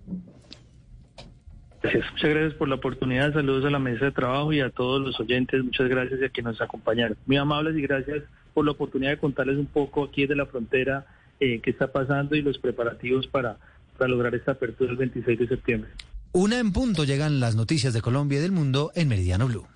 Muchas 1.85 2.31
gracias 2.31 2.55
por 2.55 2.69
la 2.69 2.77
oportunidad. 2.77 3.33
Saludos 3.35 3.65
a 3.67 3.71
la 3.71 3.79
mesa 3.79 4.07
de 4.07 4.13
trabajo 4.13 4.53
y 4.53 4.61
a 4.61 4.71
todos 4.71 5.03
los 5.03 5.19
oyentes. 5.21 5.63
Muchas 5.63 5.89
gracias 5.89 6.21
y 6.21 6.25
a 6.25 6.29
quienes 6.31 6.55
nos 6.55 6.63
acompañaron. 6.63 7.17
Muy 7.27 7.37
amables 7.37 7.77
y 7.77 7.83
gracias 7.83 8.23
por 8.55 8.65
la 8.65 8.71
oportunidad 8.71 9.11
de 9.11 9.19
contarles 9.19 9.59
un 9.59 9.67
poco 9.67 10.05
aquí 10.05 10.23
desde 10.23 10.37
la 10.37 10.47
frontera 10.47 11.07
eh, 11.41 11.61
qué 11.61 11.71
está 11.71 11.93
pasando 11.93 12.37
y 12.37 12.43
los 12.43 12.59
preparativos 12.59 13.27
para, 13.27 13.59
para 13.99 14.09
lograr 14.09 14.35
esta 14.35 14.53
apertura 14.53 14.93
el 14.93 14.97
26 14.97 15.39
de 15.39 15.49
septiembre. 15.49 15.91
Una 16.33 16.59
en 16.59 16.73
punto 16.73 17.05
llegan 17.05 17.39
las 17.39 17.55
noticias 17.55 17.93
de 17.93 18.01
Colombia 18.01 18.39
y 18.39 18.43
del 18.43 18.53
mundo 18.53 18.91
en 18.95 19.09
Meridiano 19.09 19.47
Blue. 19.47 19.67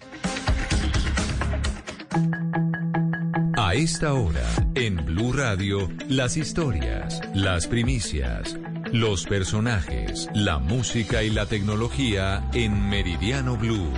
A 3.56 3.74
esta 3.74 4.14
hora, 4.14 4.46
en 4.74 5.04
Blue 5.04 5.32
Radio, 5.32 5.88
las 6.08 6.36
historias, 6.36 7.20
las 7.34 7.66
primicias 7.66 8.58
los 8.92 9.24
personajes, 9.24 10.28
la 10.34 10.58
música 10.58 11.22
y 11.22 11.30
la 11.30 11.46
tecnología 11.46 12.48
en 12.54 12.88
Meridiano 12.88 13.56
Blue. 13.56 13.92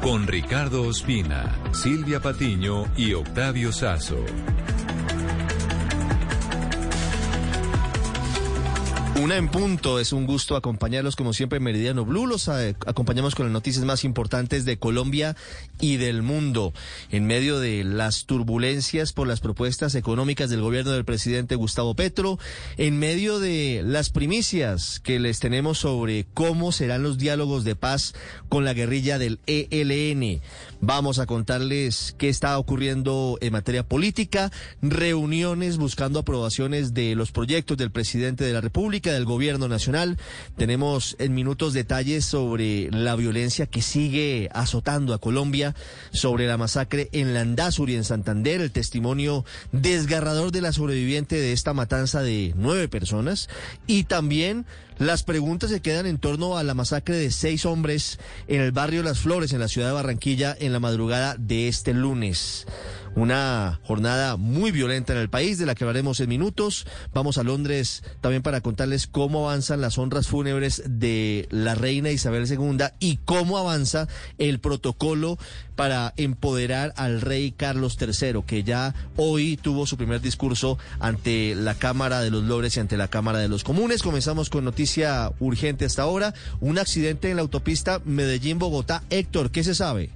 Con 0.00 0.26
Ricardo 0.26 0.82
Ospina, 0.82 1.56
Silvia 1.72 2.20
Patiño 2.20 2.84
y 2.96 3.14
Octavio 3.14 3.72
Sazo. 3.72 4.24
Una 9.22 9.36
en 9.36 9.48
punto, 9.48 10.00
es 10.00 10.12
un 10.12 10.26
gusto 10.26 10.56
acompañarlos 10.56 11.14
como 11.14 11.32
siempre 11.32 11.58
en 11.58 11.62
Meridiano 11.62 12.04
Blue. 12.04 12.26
Los 12.26 12.48
eh, 12.48 12.74
acompañamos 12.84 13.36
con 13.36 13.46
las 13.46 13.52
noticias 13.52 13.84
más 13.84 14.02
importantes 14.02 14.64
de 14.64 14.76
Colombia 14.76 15.36
y 15.80 15.98
del 15.98 16.22
mundo. 16.22 16.72
En 17.12 17.24
medio 17.24 17.60
de 17.60 17.84
las 17.84 18.26
turbulencias 18.26 19.12
por 19.12 19.28
las 19.28 19.38
propuestas 19.38 19.94
económicas 19.94 20.50
del 20.50 20.62
gobierno 20.62 20.90
del 20.90 21.04
presidente 21.04 21.54
Gustavo 21.54 21.94
Petro, 21.94 22.40
en 22.76 22.98
medio 22.98 23.38
de 23.38 23.82
las 23.84 24.10
primicias 24.10 24.98
que 24.98 25.20
les 25.20 25.38
tenemos 25.38 25.78
sobre 25.78 26.26
cómo 26.34 26.72
serán 26.72 27.04
los 27.04 27.16
diálogos 27.16 27.62
de 27.62 27.76
paz 27.76 28.14
con 28.48 28.64
la 28.64 28.74
guerrilla 28.74 29.18
del 29.18 29.38
ELN. 29.46 30.40
Vamos 30.80 31.20
a 31.20 31.26
contarles 31.26 32.16
qué 32.18 32.28
está 32.28 32.58
ocurriendo 32.58 33.38
en 33.40 33.52
materia 33.52 33.84
política, 33.84 34.50
reuniones 34.82 35.76
buscando 35.78 36.18
aprobaciones 36.18 36.94
de 36.94 37.14
los 37.14 37.30
proyectos 37.30 37.78
del 37.78 37.92
presidente 37.92 38.44
de 38.44 38.52
la 38.52 38.60
República 38.60 39.03
del 39.12 39.24
gobierno 39.24 39.68
nacional. 39.68 40.18
Tenemos 40.56 41.16
en 41.18 41.34
minutos 41.34 41.72
detalles 41.72 42.24
sobre 42.24 42.90
la 42.90 43.16
violencia 43.16 43.66
que 43.66 43.82
sigue 43.82 44.48
azotando 44.52 45.14
a 45.14 45.18
Colombia, 45.18 45.74
sobre 46.12 46.46
la 46.46 46.56
masacre 46.56 47.08
en 47.12 47.34
Landazuri, 47.34 47.94
en 47.94 48.04
Santander, 48.04 48.60
el 48.60 48.70
testimonio 48.70 49.44
desgarrador 49.72 50.52
de 50.52 50.60
la 50.60 50.72
sobreviviente 50.72 51.36
de 51.36 51.52
esta 51.52 51.74
matanza 51.74 52.22
de 52.22 52.52
nueve 52.56 52.88
personas 52.88 53.48
y 53.86 54.04
también 54.04 54.66
las 54.98 55.24
preguntas 55.24 55.70
se 55.70 55.80
quedan 55.80 56.06
en 56.06 56.18
torno 56.18 56.56
a 56.56 56.62
la 56.62 56.74
masacre 56.74 57.16
de 57.16 57.32
seis 57.32 57.66
hombres 57.66 58.20
en 58.46 58.60
el 58.60 58.70
barrio 58.70 59.02
Las 59.02 59.18
Flores, 59.18 59.52
en 59.52 59.58
la 59.58 59.66
ciudad 59.66 59.88
de 59.88 59.94
Barranquilla, 59.94 60.56
en 60.58 60.72
la 60.72 60.78
madrugada 60.78 61.34
de 61.36 61.66
este 61.66 61.92
lunes. 61.94 62.66
Una 63.16 63.80
jornada 63.84 64.36
muy 64.36 64.72
violenta 64.72 65.12
en 65.12 65.20
el 65.20 65.28
país, 65.28 65.58
de 65.58 65.66
la 65.66 65.74
que 65.74 65.84
hablaremos 65.84 66.18
en 66.20 66.28
minutos. 66.28 66.86
Vamos 67.12 67.38
a 67.38 67.44
Londres 67.44 68.02
también 68.20 68.42
para 68.42 68.60
contarles 68.60 69.06
cómo 69.06 69.48
avanzan 69.48 69.80
las 69.80 69.98
honras 69.98 70.26
fúnebres 70.26 70.82
de 70.86 71.46
la 71.50 71.74
reina 71.74 72.10
Isabel 72.10 72.50
II 72.50 72.84
y 72.98 73.18
cómo 73.18 73.58
avanza 73.58 74.08
el 74.38 74.58
protocolo 74.58 75.38
para 75.76 76.12
empoderar 76.16 76.92
al 76.96 77.20
rey 77.20 77.52
Carlos 77.52 77.96
III, 78.00 78.42
que 78.46 78.64
ya 78.64 78.94
hoy 79.16 79.56
tuvo 79.56 79.86
su 79.86 79.96
primer 79.96 80.20
discurso 80.20 80.78
ante 80.98 81.54
la 81.54 81.74
Cámara 81.74 82.20
de 82.20 82.30
los 82.30 82.44
Lores 82.44 82.76
y 82.76 82.80
ante 82.80 82.96
la 82.96 83.08
Cámara 83.08 83.38
de 83.38 83.48
los 83.48 83.64
Comunes. 83.64 84.02
Comenzamos 84.02 84.50
con 84.50 84.64
noticia 84.64 85.32
urgente 85.40 85.84
hasta 85.84 86.02
ahora. 86.02 86.34
Un 86.60 86.78
accidente 86.78 87.30
en 87.30 87.36
la 87.36 87.42
autopista 87.42 88.00
Medellín-Bogotá. 88.04 89.02
Héctor, 89.10 89.50
¿qué 89.50 89.64
se 89.64 89.74
sabe? 89.74 90.10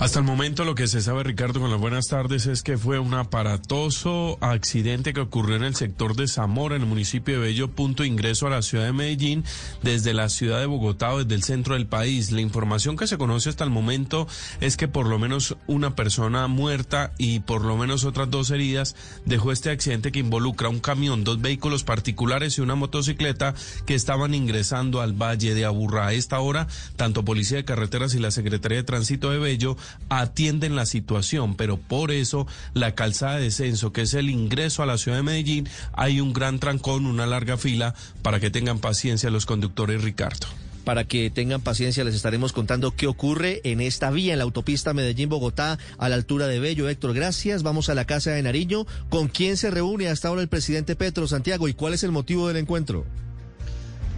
Hasta 0.00 0.18
el 0.18 0.24
momento 0.24 0.64
lo 0.64 0.74
que 0.74 0.88
se 0.88 1.00
sabe, 1.00 1.22
Ricardo, 1.22 1.60
con 1.60 1.70
las 1.70 1.80
buenas 1.80 2.08
tardes, 2.08 2.46
es 2.46 2.64
que 2.64 2.76
fue 2.76 2.98
un 2.98 3.14
aparatoso 3.14 4.38
accidente 4.40 5.12
que 5.12 5.20
ocurrió 5.20 5.54
en 5.54 5.62
el 5.62 5.76
sector 5.76 6.16
de 6.16 6.26
Zamora, 6.26 6.74
en 6.74 6.82
el 6.82 6.88
municipio 6.88 7.34
de 7.34 7.40
Bello, 7.40 7.70
punto 7.70 8.04
ingreso 8.04 8.48
a 8.48 8.50
la 8.50 8.62
ciudad 8.62 8.86
de 8.86 8.92
Medellín, 8.92 9.44
desde 9.82 10.12
la 10.12 10.28
ciudad 10.30 10.58
de 10.58 10.66
Bogotá 10.66 11.12
o 11.12 11.22
desde 11.22 11.36
el 11.36 11.44
centro 11.44 11.74
del 11.74 11.86
país. 11.86 12.32
La 12.32 12.40
información 12.40 12.96
que 12.96 13.06
se 13.06 13.16
conoce 13.18 13.48
hasta 13.48 13.62
el 13.62 13.70
momento 13.70 14.26
es 14.60 14.76
que 14.76 14.88
por 14.88 15.06
lo 15.06 15.20
menos 15.20 15.56
una 15.68 15.94
persona 15.94 16.48
muerta 16.48 17.12
y 17.16 17.38
por 17.40 17.64
lo 17.64 17.76
menos 17.76 18.04
otras 18.04 18.28
dos 18.28 18.50
heridas 18.50 18.96
dejó 19.24 19.52
este 19.52 19.70
accidente 19.70 20.10
que 20.10 20.18
involucra 20.18 20.68
un 20.68 20.80
camión, 20.80 21.22
dos 21.22 21.40
vehículos 21.40 21.84
particulares 21.84 22.58
y 22.58 22.62
una 22.62 22.74
motocicleta 22.74 23.54
que 23.86 23.94
estaban 23.94 24.34
ingresando 24.34 25.00
al 25.00 25.12
Valle 25.12 25.54
de 25.54 25.64
Aburrá. 25.64 26.08
A 26.08 26.12
esta 26.14 26.40
hora, 26.40 26.66
tanto 26.96 27.24
Policía 27.24 27.58
de 27.58 27.64
Carreteras 27.64 28.14
y 28.14 28.18
la 28.18 28.32
Secretaría 28.32 28.78
de 28.78 28.84
Tránsito 28.84 29.30
de 29.30 29.38
Bello 29.38 29.76
atienden 30.08 30.76
la 30.76 30.86
situación, 30.86 31.56
pero 31.56 31.76
por 31.76 32.10
eso 32.10 32.46
la 32.72 32.94
calzada 32.94 33.36
de 33.36 33.44
descenso, 33.44 33.92
que 33.92 34.02
es 34.02 34.14
el 34.14 34.30
ingreso 34.30 34.82
a 34.82 34.86
la 34.86 34.98
ciudad 34.98 35.18
de 35.18 35.22
Medellín, 35.22 35.68
hay 35.92 36.20
un 36.20 36.32
gran 36.32 36.58
trancón, 36.58 37.06
una 37.06 37.26
larga 37.26 37.56
fila, 37.56 37.94
para 38.22 38.40
que 38.40 38.50
tengan 38.50 38.78
paciencia 38.78 39.30
los 39.30 39.46
conductores, 39.46 40.02
Ricardo 40.02 40.46
para 40.84 41.04
que 41.04 41.30
tengan 41.30 41.62
paciencia, 41.62 42.04
les 42.04 42.14
estaremos 42.14 42.52
contando 42.52 42.94
qué 42.94 43.06
ocurre 43.06 43.60
en 43.64 43.80
esta 43.80 44.10
vía, 44.10 44.32
en 44.34 44.38
la 44.38 44.44
autopista 44.44 44.92
Medellín-Bogotá, 44.92 45.78
a 45.98 46.08
la 46.08 46.14
altura 46.14 46.46
de 46.46 46.60
Bello. 46.60 46.88
Héctor, 46.88 47.14
gracias. 47.14 47.62
Vamos 47.62 47.88
a 47.88 47.94
la 47.94 48.04
Casa 48.04 48.30
de 48.32 48.42
Nariño. 48.42 48.86
¿Con 49.08 49.28
quién 49.28 49.56
se 49.56 49.70
reúne 49.70 50.08
hasta 50.08 50.28
ahora 50.28 50.42
el 50.42 50.48
presidente 50.48 50.94
Petro 50.94 51.26
Santiago 51.26 51.68
y 51.68 51.74
cuál 51.74 51.94
es 51.94 52.04
el 52.04 52.12
motivo 52.12 52.46
del 52.48 52.58
encuentro? 52.58 53.06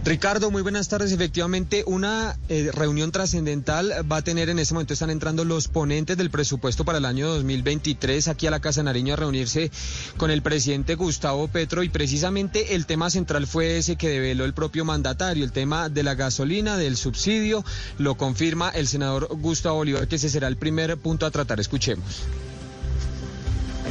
Ricardo, 0.07 0.51
muy 0.51 0.61
buenas 0.61 0.87
tardes. 0.87 1.11
Efectivamente, 1.11 1.83
una 1.85 2.37
eh, 2.47 2.71
reunión 2.73 3.11
trascendental 3.11 3.91
va 4.09 4.17
a 4.17 4.21
tener 4.21 4.47
en 4.47 4.57
este 4.57 4.73
momento, 4.73 4.93
están 4.93 5.09
entrando 5.09 5.43
los 5.43 5.67
ponentes 5.67 6.15
del 6.15 6.29
presupuesto 6.29 6.85
para 6.85 6.99
el 6.99 7.03
año 7.03 7.27
2023 7.27 8.29
aquí 8.29 8.47
a 8.47 8.51
la 8.51 8.61
Casa 8.61 8.81
Nariño 8.83 9.15
a 9.15 9.17
reunirse 9.17 9.69
con 10.15 10.31
el 10.31 10.41
presidente 10.41 10.95
Gustavo 10.95 11.49
Petro 11.49 11.83
y 11.83 11.89
precisamente 11.89 12.75
el 12.75 12.85
tema 12.85 13.09
central 13.09 13.47
fue 13.47 13.79
ese 13.79 13.97
que 13.97 14.07
develó 14.07 14.45
el 14.45 14.53
propio 14.53 14.85
mandatario, 14.85 15.43
el 15.43 15.51
tema 15.51 15.89
de 15.89 16.03
la 16.03 16.15
gasolina, 16.15 16.77
del 16.77 16.95
subsidio, 16.95 17.65
lo 17.97 18.15
confirma 18.15 18.69
el 18.69 18.87
senador 18.87 19.27
Gustavo 19.41 19.75
Bolívar 19.75 20.07
que 20.07 20.15
ese 20.15 20.29
será 20.29 20.47
el 20.47 20.55
primer 20.55 20.95
punto 20.95 21.25
a 21.25 21.31
tratar. 21.31 21.59
Escuchemos. 21.59 22.23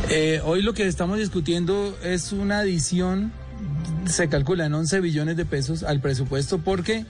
Eh, 0.08 0.40
hoy 0.46 0.62
lo 0.62 0.72
que 0.72 0.86
estamos 0.86 1.18
discutiendo 1.18 1.94
es 2.02 2.32
una 2.32 2.60
adición 2.60 3.34
se 4.06 4.28
calcula 4.28 4.66
en 4.66 4.74
11 4.74 5.00
billones 5.00 5.36
de 5.36 5.44
pesos 5.44 5.82
al 5.82 6.00
presupuesto 6.00 6.58
porque 6.58 7.04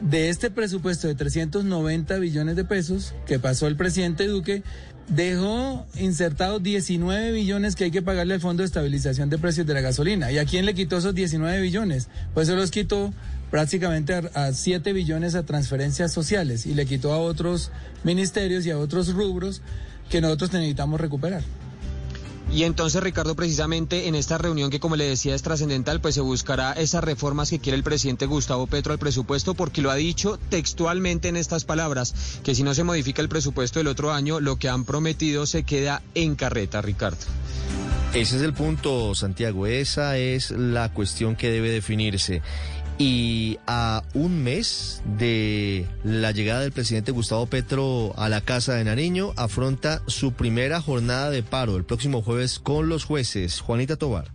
de 0.00 0.28
este 0.28 0.50
presupuesto 0.50 1.08
de 1.08 1.14
390 1.14 2.18
billones 2.18 2.56
de 2.56 2.64
pesos 2.64 3.14
que 3.26 3.38
pasó 3.38 3.66
el 3.66 3.76
presidente 3.76 4.26
Duque, 4.26 4.62
dejó 5.08 5.86
insertados 5.96 6.62
19 6.62 7.32
billones 7.32 7.76
que 7.76 7.84
hay 7.84 7.90
que 7.90 8.02
pagarle 8.02 8.34
al 8.34 8.40
Fondo 8.40 8.62
de 8.62 8.66
Estabilización 8.66 9.30
de 9.30 9.38
Precios 9.38 9.66
de 9.66 9.74
la 9.74 9.80
Gasolina. 9.80 10.32
¿Y 10.32 10.38
a 10.38 10.44
quién 10.44 10.66
le 10.66 10.74
quitó 10.74 10.98
esos 10.98 11.14
19 11.14 11.60
billones? 11.60 12.08
Pues 12.32 12.48
se 12.48 12.54
los 12.54 12.70
quitó 12.70 13.12
prácticamente 13.50 14.14
a, 14.14 14.46
a 14.46 14.52
7 14.52 14.92
billones 14.92 15.34
a 15.34 15.44
transferencias 15.44 16.12
sociales 16.12 16.66
y 16.66 16.74
le 16.74 16.86
quitó 16.86 17.12
a 17.12 17.18
otros 17.18 17.70
ministerios 18.02 18.66
y 18.66 18.70
a 18.70 18.78
otros 18.78 19.12
rubros 19.12 19.62
que 20.10 20.20
nosotros 20.20 20.52
necesitamos 20.52 21.00
recuperar. 21.00 21.42
Y 22.54 22.62
entonces, 22.62 23.02
Ricardo, 23.02 23.34
precisamente 23.34 24.06
en 24.06 24.14
esta 24.14 24.38
reunión 24.38 24.70
que, 24.70 24.78
como 24.78 24.94
le 24.94 25.08
decía, 25.08 25.34
es 25.34 25.42
trascendental, 25.42 26.00
pues 26.00 26.14
se 26.14 26.20
buscará 26.20 26.72
esas 26.72 27.02
reformas 27.02 27.50
que 27.50 27.58
quiere 27.58 27.76
el 27.76 27.82
presidente 27.82 28.26
Gustavo 28.26 28.68
Petro 28.68 28.92
al 28.92 29.00
presupuesto, 29.00 29.54
porque 29.54 29.82
lo 29.82 29.90
ha 29.90 29.96
dicho 29.96 30.38
textualmente 30.50 31.26
en 31.26 31.36
estas 31.36 31.64
palabras, 31.64 32.14
que 32.44 32.54
si 32.54 32.62
no 32.62 32.72
se 32.72 32.84
modifica 32.84 33.20
el 33.22 33.28
presupuesto 33.28 33.80
del 33.80 33.88
otro 33.88 34.12
año, 34.12 34.38
lo 34.38 34.54
que 34.54 34.68
han 34.68 34.84
prometido 34.84 35.46
se 35.46 35.64
queda 35.64 36.00
en 36.14 36.36
carreta, 36.36 36.80
Ricardo. 36.80 37.18
Ese 38.14 38.36
es 38.36 38.42
el 38.42 38.52
punto, 38.52 39.16
Santiago. 39.16 39.66
Esa 39.66 40.16
es 40.18 40.52
la 40.52 40.92
cuestión 40.92 41.34
que 41.34 41.50
debe 41.50 41.70
definirse. 41.70 42.42
Y 42.96 43.58
a 43.66 44.04
un 44.14 44.42
mes 44.44 45.02
de 45.18 45.86
la 46.04 46.30
llegada 46.30 46.60
del 46.60 46.72
presidente 46.72 47.10
Gustavo 47.10 47.46
Petro 47.46 48.14
a 48.16 48.28
la 48.28 48.40
Casa 48.40 48.74
de 48.74 48.84
Nariño, 48.84 49.32
afronta 49.36 50.02
su 50.06 50.32
primera 50.32 50.80
jornada 50.80 51.30
de 51.30 51.42
paro 51.42 51.76
el 51.76 51.84
próximo 51.84 52.22
jueves 52.22 52.58
con 52.60 52.88
los 52.88 53.04
jueces. 53.04 53.60
Juanita 53.60 53.96
Tobar. 53.96 54.30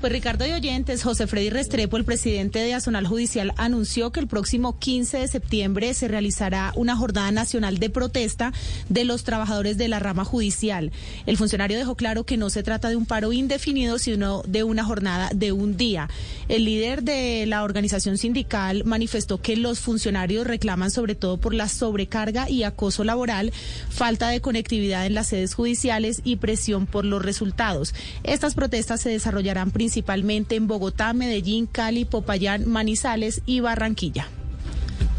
Pues 0.00 0.12
Ricardo 0.12 0.44
de 0.44 0.54
Oyentes, 0.54 1.02
José 1.02 1.26
Freddy 1.26 1.50
Restrepo, 1.50 1.98
el 1.98 2.06
presidente 2.06 2.58
de 2.58 2.72
Azonal 2.72 3.06
Judicial, 3.06 3.52
anunció 3.58 4.12
que 4.12 4.20
el 4.20 4.28
próximo 4.28 4.78
15 4.78 5.18
de 5.18 5.28
septiembre 5.28 5.92
se 5.92 6.08
realizará 6.08 6.72
una 6.74 6.96
jornada 6.96 7.30
nacional 7.32 7.78
de 7.78 7.90
protesta 7.90 8.52
de 8.88 9.04
los 9.04 9.24
trabajadores 9.24 9.76
de 9.76 9.88
la 9.88 9.98
rama 9.98 10.24
judicial. 10.24 10.90
El 11.26 11.36
funcionario 11.36 11.76
dejó 11.76 11.96
claro 11.96 12.24
que 12.24 12.38
no 12.38 12.48
se 12.48 12.62
trata 12.62 12.88
de 12.88 12.96
un 12.96 13.04
paro 13.04 13.32
indefinido, 13.32 13.98
sino 13.98 14.42
de 14.46 14.64
una 14.64 14.84
jornada 14.84 15.30
de 15.34 15.52
un 15.52 15.76
día. 15.76 16.08
El 16.48 16.64
líder 16.64 17.02
de 17.02 17.44
la 17.46 17.62
organización 17.62 18.16
sindical 18.16 18.84
manifestó 18.84 19.42
que 19.42 19.56
los 19.56 19.80
funcionarios 19.80 20.46
reclaman 20.46 20.90
sobre 20.90 21.14
todo 21.14 21.36
por 21.36 21.52
la 21.52 21.68
sobrecarga 21.68 22.48
y 22.48 22.62
acoso 22.62 23.04
laboral, 23.04 23.52
falta 23.90 24.28
de 24.30 24.40
conectividad 24.40 25.04
en 25.04 25.14
las 25.14 25.28
sedes 25.28 25.54
judiciales 25.54 26.22
y 26.24 26.36
presión 26.36 26.86
por 26.86 27.04
los 27.04 27.22
resultados. 27.22 27.94
Estas 28.24 28.54
protestas 28.54 29.00
se 29.00 29.10
desarrollarán 29.10 29.69
principalmente 29.70 30.56
en 30.56 30.66
Bogotá, 30.66 31.12
Medellín, 31.12 31.66
Cali, 31.66 32.04
Popayán, 32.04 32.68
Manizales 32.68 33.42
y 33.46 33.60
Barranquilla. 33.60 34.28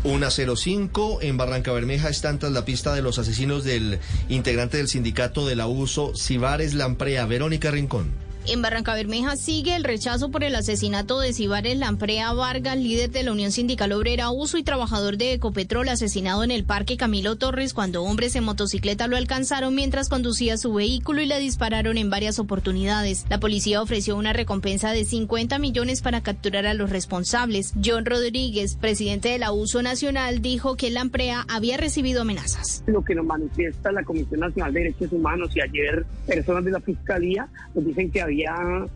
Una 0.04 0.30
05 0.32 1.20
en 1.22 1.38
Barranca 1.38 1.72
Bermeja 1.72 2.10
están 2.10 2.40
tras 2.40 2.52
la 2.52 2.66
pista 2.66 2.96
de 2.96 3.04
los 3.04 3.20
asesinos 3.20 3.64
del 3.64 4.00
integrante 4.30 4.78
del 4.78 4.88
sindicato 4.88 5.46
del 5.46 5.62
abuso, 5.62 6.14
Cibares 6.16 6.74
Lamprea, 6.74 7.28
Verónica 7.28 7.70
Rincón. 7.70 8.31
En 8.52 8.62
Barranca 8.62 8.94
Bermeja 8.96 9.38
sigue 9.38 9.78
el 9.78 9.86
rechazo 9.86 10.30
por 10.30 10.44
el 10.44 10.56
asesinato 10.56 11.22
de 11.22 11.32
Cibares 11.32 11.78
Lamprea 11.78 12.34
Vargas, 12.34 12.78
líder 12.78 13.10
de 13.10 13.24
la 13.24 13.32
Unión 13.32 13.50
Sindical 13.50 13.94
Obrera 13.94 14.30
Uso 14.30 14.58
y 14.58 14.64
trabajador 14.64 15.16
de 15.16 15.32
Ecopetrol, 15.32 15.88
asesinado 15.88 16.44
en 16.44 16.52
el 16.52 16.66
Parque 16.66 16.98
Camilo 16.98 17.38
Torres 17.38 17.74
cuando 17.74 18.04
hombres 18.04 18.36
en 18.36 18.44
motocicleta 18.44 19.08
lo 19.08 19.16
alcanzaron 19.16 19.74
mientras 19.74 20.10
conducía 20.10 20.58
su 20.58 20.74
vehículo 20.74 21.22
y 21.22 21.28
le 21.28 21.40
dispararon 21.40 21.98
en 21.98 22.10
varias 22.10 22.40
oportunidades. 22.40 23.26
La 23.30 23.40
policía 23.40 23.82
ofreció 23.82 24.18
una 24.18 24.34
recompensa 24.34 24.92
de 24.92 25.06
50 25.06 25.58
millones 25.58 26.02
para 26.02 26.20
capturar 26.20 26.66
a 26.66 26.74
los 26.74 26.90
responsables. 26.90 27.74
John 27.82 28.04
Rodríguez, 28.04 28.76
presidente 28.76 29.30
de 29.30 29.40
la 29.40 29.54
Uso 29.54 29.82
Nacional, 29.82 30.42
dijo 30.42 30.76
que 30.76 30.92
Lamprea 30.92 31.46
había 31.48 31.78
recibido 31.78 32.24
amenazas. 32.24 32.84
Lo 32.86 33.02
que 33.02 33.16
nos 33.16 33.26
manifiesta 33.26 33.94
la 33.94 34.04
Comisión 34.04 34.42
Nacional 34.42 34.74
de 34.74 34.80
Derechos 34.82 35.14
Humanos 35.14 35.56
y 35.56 35.62
ayer 35.62 36.06
personas 36.28 36.66
de 36.66 36.72
la 36.72 36.82
Fiscalía 36.82 37.48
nos 37.74 37.86
dicen 37.86 38.12
que 38.12 38.22
había 38.22 38.41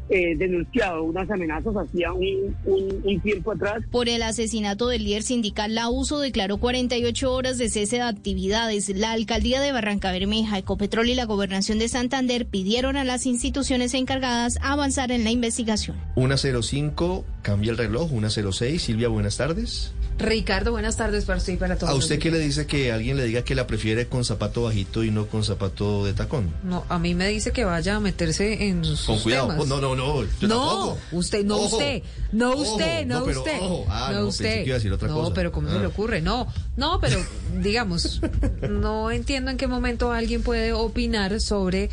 eh, 0.10 0.36
denunciado 0.38 1.04
unas 1.04 1.30
amenazas 1.30 1.76
hacía 1.76 2.14
un, 2.14 2.56
un, 2.66 3.20
tiempo 3.22 3.52
atrás. 3.52 3.84
Por 3.92 4.10
el 4.10 4.22
asesinato 4.22 4.88
del 4.88 5.04
líder 5.04 5.24
sindical, 5.24 5.74
la 5.74 5.90
USO 5.90 6.20
declaró 6.20 6.58
48 6.58 7.34
horas 7.34 7.58
de 7.58 7.70
cese 7.70 7.98
de 7.98 8.02
actividades. 8.04 8.90
La 8.90 9.12
alcaldía 9.12 9.62
de 9.62 9.72
Barranca 9.72 10.12
Bermeja, 10.12 10.58
Ecopetrol 10.58 11.10
y 11.10 11.16
la 11.16 11.26
gobernación 11.26 11.80
de 11.80 11.90
Santander 11.90 12.46
pidieron 12.46 12.98
a 12.98 13.04
las 13.04 13.26
instituciones 13.26 13.94
encargadas 13.94 14.58
avanzar 14.62 15.12
en 15.12 15.24
la 15.24 15.32
investigación. 15.32 15.98
Una 16.16 16.38
05, 16.38 17.26
cambia 17.42 17.72
el 17.72 17.78
reloj, 17.78 18.12
una 18.12 18.30
06. 18.30 18.82
Silvia, 18.82 19.08
buenas 19.08 19.38
tardes. 19.38 19.94
Ricardo, 20.18 20.72
buenas 20.72 20.96
tardes 20.96 21.26
para 21.26 21.40
usted 21.40 21.54
y 21.54 21.58
para 21.58 21.76
todos. 21.76 21.92
¿A 21.92 21.96
usted 21.96 22.20
qué 22.20 22.32
le 22.32 22.40
dice 22.40 22.66
que 22.66 22.92
alguien 22.94 23.18
le 23.18 23.26
diga 23.26 23.42
que 23.44 23.54
la 23.54 23.68
prefiere 23.68 24.08
con 24.08 24.24
zapato 24.24 24.64
bajito 24.64 25.04
y 25.04 25.12
no 25.12 25.28
con 25.28 25.44
zapato 25.44 26.06
de 26.06 26.14
tacón? 26.14 26.54
No, 26.64 26.86
a 26.88 26.98
mí 27.00 27.14
me 27.14 27.28
dice 27.28 27.52
que 27.52 27.66
vaya 27.66 27.98
a 27.98 28.00
meterse 28.00 28.68
en 28.70 28.86
sus 28.86 29.02
Con 29.02 29.20
cuidado. 29.20 29.48
temas. 29.50 29.64
Oh, 29.64 29.66
no, 29.66 29.82
no, 29.82 29.96
no. 29.96 30.24
yo 30.24 30.48
No, 30.48 30.68
tampoco. 30.70 30.98
usted, 31.12 31.44
no 31.44 31.58
Ojo, 31.58 31.76
usted, 31.76 32.04
no 32.32 32.52
ojo, 32.52 32.62
usted, 32.62 33.06
no, 33.06 33.26
pero 33.26 33.40
usted, 33.42 33.58
ojo. 33.62 33.86
Ah, 33.90 34.08
no 34.14 34.20
no, 34.20 34.24
pensé 34.28 34.44
usted. 34.46 34.56
que 34.62 34.66
iba 34.68 34.76
a 34.76 34.80
decir 34.80 34.94
otra 34.94 35.08
no, 35.10 35.16
cosa. 35.16 35.34
pero 35.34 35.52
¿cómo 35.52 35.70
se 35.70 35.76
Ah. 35.76 35.80
le 35.82 35.88
ocurre? 35.88 36.22
No, 36.22 36.48
no, 36.78 37.00
pero 37.02 37.20
digamos, 37.62 38.22
no 38.70 39.12
entiendo 39.12 39.52
en 39.52 39.58
qué 39.58 39.68
momento 39.68 40.14
alguien 40.14 40.44
puede 40.44 40.72
opinar 40.72 41.42
sobre 41.42 41.90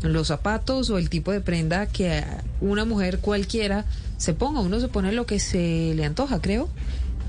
los 0.00 0.28
zapatos 0.28 0.90
o 0.90 0.98
el 0.98 1.10
tipo 1.10 1.32
de 1.32 1.40
prenda 1.40 1.86
que 1.86 2.22
una 2.60 2.84
mujer 2.84 3.18
cualquiera 3.18 3.84
se 4.16 4.32
ponga. 4.32 4.60
Uno 4.60 4.78
se 4.78 4.86
pone 4.86 5.10
lo 5.10 5.26
que 5.26 5.40
se 5.40 5.92
le 5.96 6.04
antoja, 6.04 6.40
creo. 6.40 6.68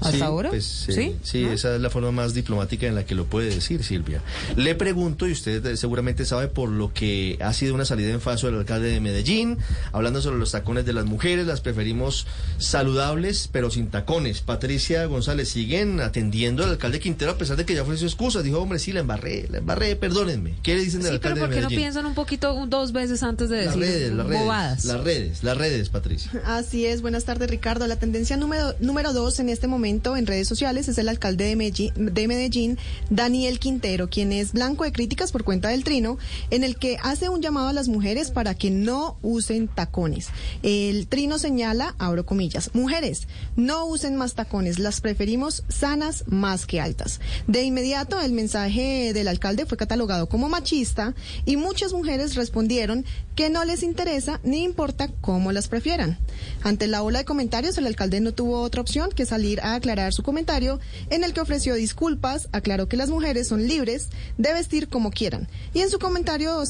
¿Hasta 0.01 0.17
Sí, 0.17 0.22
ahora? 0.22 0.49
pues, 0.49 0.85
eh, 0.90 0.93
sí. 0.93 1.15
sí, 1.24 1.45
esa 1.45 1.75
es 1.75 1.82
la 1.82 1.90
forma 1.90 2.11
más 2.11 2.33
diplomática 2.33 2.85
en 2.88 2.95
la 2.95 3.06
que 3.06 3.15
lo 3.15 3.25
puede 3.25 3.49
decir 3.53 3.83
Silvia. 3.83 4.22
Le 4.56 4.75
pregunto, 4.75 5.27
y 5.27 5.32
usted 5.32 5.65
eh, 5.65 5.77
seguramente 5.77 6.25
sabe 6.25 6.48
por 6.48 6.69
lo 6.69 6.93
que 6.93 7.38
ha 7.41 7.53
sido 7.53 7.74
una 7.74 7.85
salida 7.85 8.09
en 8.11 8.22
falso 8.22 8.48
del 8.48 8.57
alcalde 8.59 8.90
de 8.90 8.99
Medellín, 8.99 9.57
hablando 9.93 10.22
sobre 10.22 10.38
los 10.38 10.51
tacones 10.51 10.85
de 10.85 10.93
las 10.93 11.06
mujeres, 11.06 11.48
las 11.48 11.61
preferimos 11.61 12.27
saludables, 12.57 13.49
pero 13.51 13.72
sin 13.72 13.88
tacones. 13.88 14.41
Patricia 14.41 15.06
González, 15.06 15.49
siguen 15.49 16.01
atendiendo 16.01 16.64
al 16.64 16.72
alcalde 16.72 16.99
Quintero 16.99 17.32
a 17.32 17.38
pesar 17.38 17.56
de 17.57 17.65
que 17.65 17.74
ya 17.74 17.83
ofreció 17.83 18.06
excusas. 18.07 18.43
Dijo, 18.43 18.59
hombre, 18.59 18.80
sí, 18.80 18.91
la 18.91 18.99
embarré, 18.99 19.48
la 19.49 19.59
embarré, 19.59 19.95
perdónenme. 19.95 20.56
¿Qué 20.61 20.75
le 20.75 20.82
dicen 20.82 21.01
del 21.01 21.14
Sí, 21.14 21.19
pero 21.22 21.33
alcalde 21.35 21.40
¿por 21.41 21.49
de 21.49 21.56
qué 21.56 21.61
no 21.61 21.67
Medellín? 21.69 21.83
piensan 21.85 22.06
un 22.06 22.14
poquito, 22.15 22.53
un- 22.53 22.69
dos 22.69 22.91
veces 22.91 23.24
antes 23.24 23.49
de 23.49 23.65
las 23.65 23.75
decir 23.75 23.82
redes, 23.82 24.14
las 24.14 24.25
redes, 24.27 24.41
bobadas? 24.41 24.85
las 24.85 25.03
redes, 25.03 25.43
las 25.43 25.57
redes, 25.57 25.90
Patricia. 25.90 26.32
Así 26.45 26.85
es, 26.85 27.01
buenas 27.01 27.24
tardes 27.25 27.49
Ricardo. 27.49 27.88
La 27.88 27.95
tendencia 27.98 28.35
número, 28.38 28.75
número 28.80 29.14
dos 29.14 29.40
en 29.40 29.49
este 29.49 29.67
momento 29.67 29.84
en 29.85 30.25
redes 30.25 30.47
sociales 30.47 30.88
es 30.88 30.97
el 30.97 31.07
alcalde 31.09 31.45
de 31.45 31.55
Medellín, 31.55 31.93
de 31.95 32.27
Medellín, 32.27 32.80
Daniel 33.11 33.59
Quintero, 33.59 34.09
quien 34.09 34.31
es 34.31 34.51
blanco 34.51 34.83
de 34.83 34.91
críticas 34.91 35.31
por 35.31 35.43
cuenta 35.43 35.69
del 35.69 35.83
trino, 35.83 36.17
en 36.49 36.64
el 36.64 36.77
que 36.77 36.97
hace 37.03 37.30
un 37.30 37.41
llamado 37.41 37.67
a 37.67 37.73
las 37.73 37.88
mujeres 37.88 38.31
para 38.31 38.55
que 38.55 38.72
no 38.72 39.19
usen 39.22 39.67
tacones. 39.67 40.30
El 40.64 41.05
trino 41.07 41.38
señala, 41.38 41.93
abro 41.99 42.25
comillas, 42.25 42.72
mujeres, 42.73 43.27
no 43.55 43.85
usen 43.85 44.15
más 44.15 44.33
tacones, 44.33 44.80
las 44.80 45.01
preferimos 45.01 45.64
sanas 45.67 46.23
más 46.25 46.65
que 46.65 46.81
altas. 46.81 47.19
De 47.45 47.61
inmediato 47.61 48.19
el 48.19 48.31
mensaje 48.31 49.14
del 49.14 49.27
alcalde 49.27 49.67
fue 49.67 49.77
catalogado 49.77 50.27
como 50.27 50.49
machista 50.49 51.14
y 51.45 51.57
muchas 51.57 51.93
mujeres 51.93 52.33
respondieron 52.33 53.05
que 53.35 53.51
no 53.51 53.65
les 53.65 53.83
interesa 53.83 54.39
ni 54.43 54.64
importa 54.64 55.09
cómo 55.22 55.51
las 55.51 55.67
prefieran. 55.67 56.17
Ante 56.64 56.88
la 56.88 57.03
ola 57.03 57.19
de 57.19 57.25
comentarios, 57.25 57.77
el 57.77 57.85
alcalde 57.85 58.19
no 58.19 58.33
tuvo 58.33 58.61
otra 58.61 58.81
opción 58.81 59.11
que 59.11 59.25
salir 59.25 59.61
a 59.61 59.74
aclarar 59.75 60.13
su 60.13 60.23
comentario 60.23 60.79
en 61.09 61.23
el 61.23 61.33
que 61.33 61.41
ofreció 61.41 61.75
disculpas, 61.75 62.49
aclaró 62.51 62.87
que 62.87 62.97
las 62.97 63.09
mujeres 63.09 63.47
son 63.47 63.67
libres 63.67 64.09
de 64.37 64.53
vestir 64.53 64.87
como 64.87 65.11
quieran 65.11 65.47
y 65.73 65.81
en 65.81 65.89
su 65.89 65.99
comentario 65.99 66.63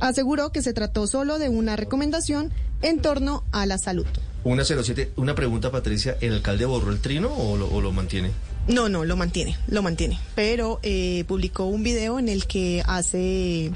aseguró 0.00 0.52
que 0.52 0.62
se 0.62 0.72
trató 0.72 1.06
solo 1.06 1.38
de 1.38 1.48
una 1.48 1.76
recomendación 1.76 2.52
en 2.82 3.00
torno 3.00 3.44
a 3.52 3.66
la 3.66 3.78
salud. 3.78 4.06
Una 4.44 4.64
07, 4.64 5.12
una 5.16 5.34
pregunta, 5.34 5.70
Patricia, 5.70 6.16
¿el 6.20 6.32
alcalde 6.32 6.64
borró 6.64 6.90
el 6.90 7.00
trino 7.00 7.32
o 7.32 7.56
lo, 7.56 7.68
o 7.68 7.80
lo 7.80 7.92
mantiene? 7.92 8.32
No, 8.68 8.88
no, 8.88 9.04
lo 9.04 9.16
mantiene, 9.16 9.56
lo 9.68 9.82
mantiene. 9.82 10.18
Pero 10.34 10.80
eh, 10.82 11.24
publicó 11.26 11.66
un 11.66 11.82
video 11.82 12.18
en 12.18 12.28
el 12.28 12.46
que 12.46 12.82
hace 12.86 13.72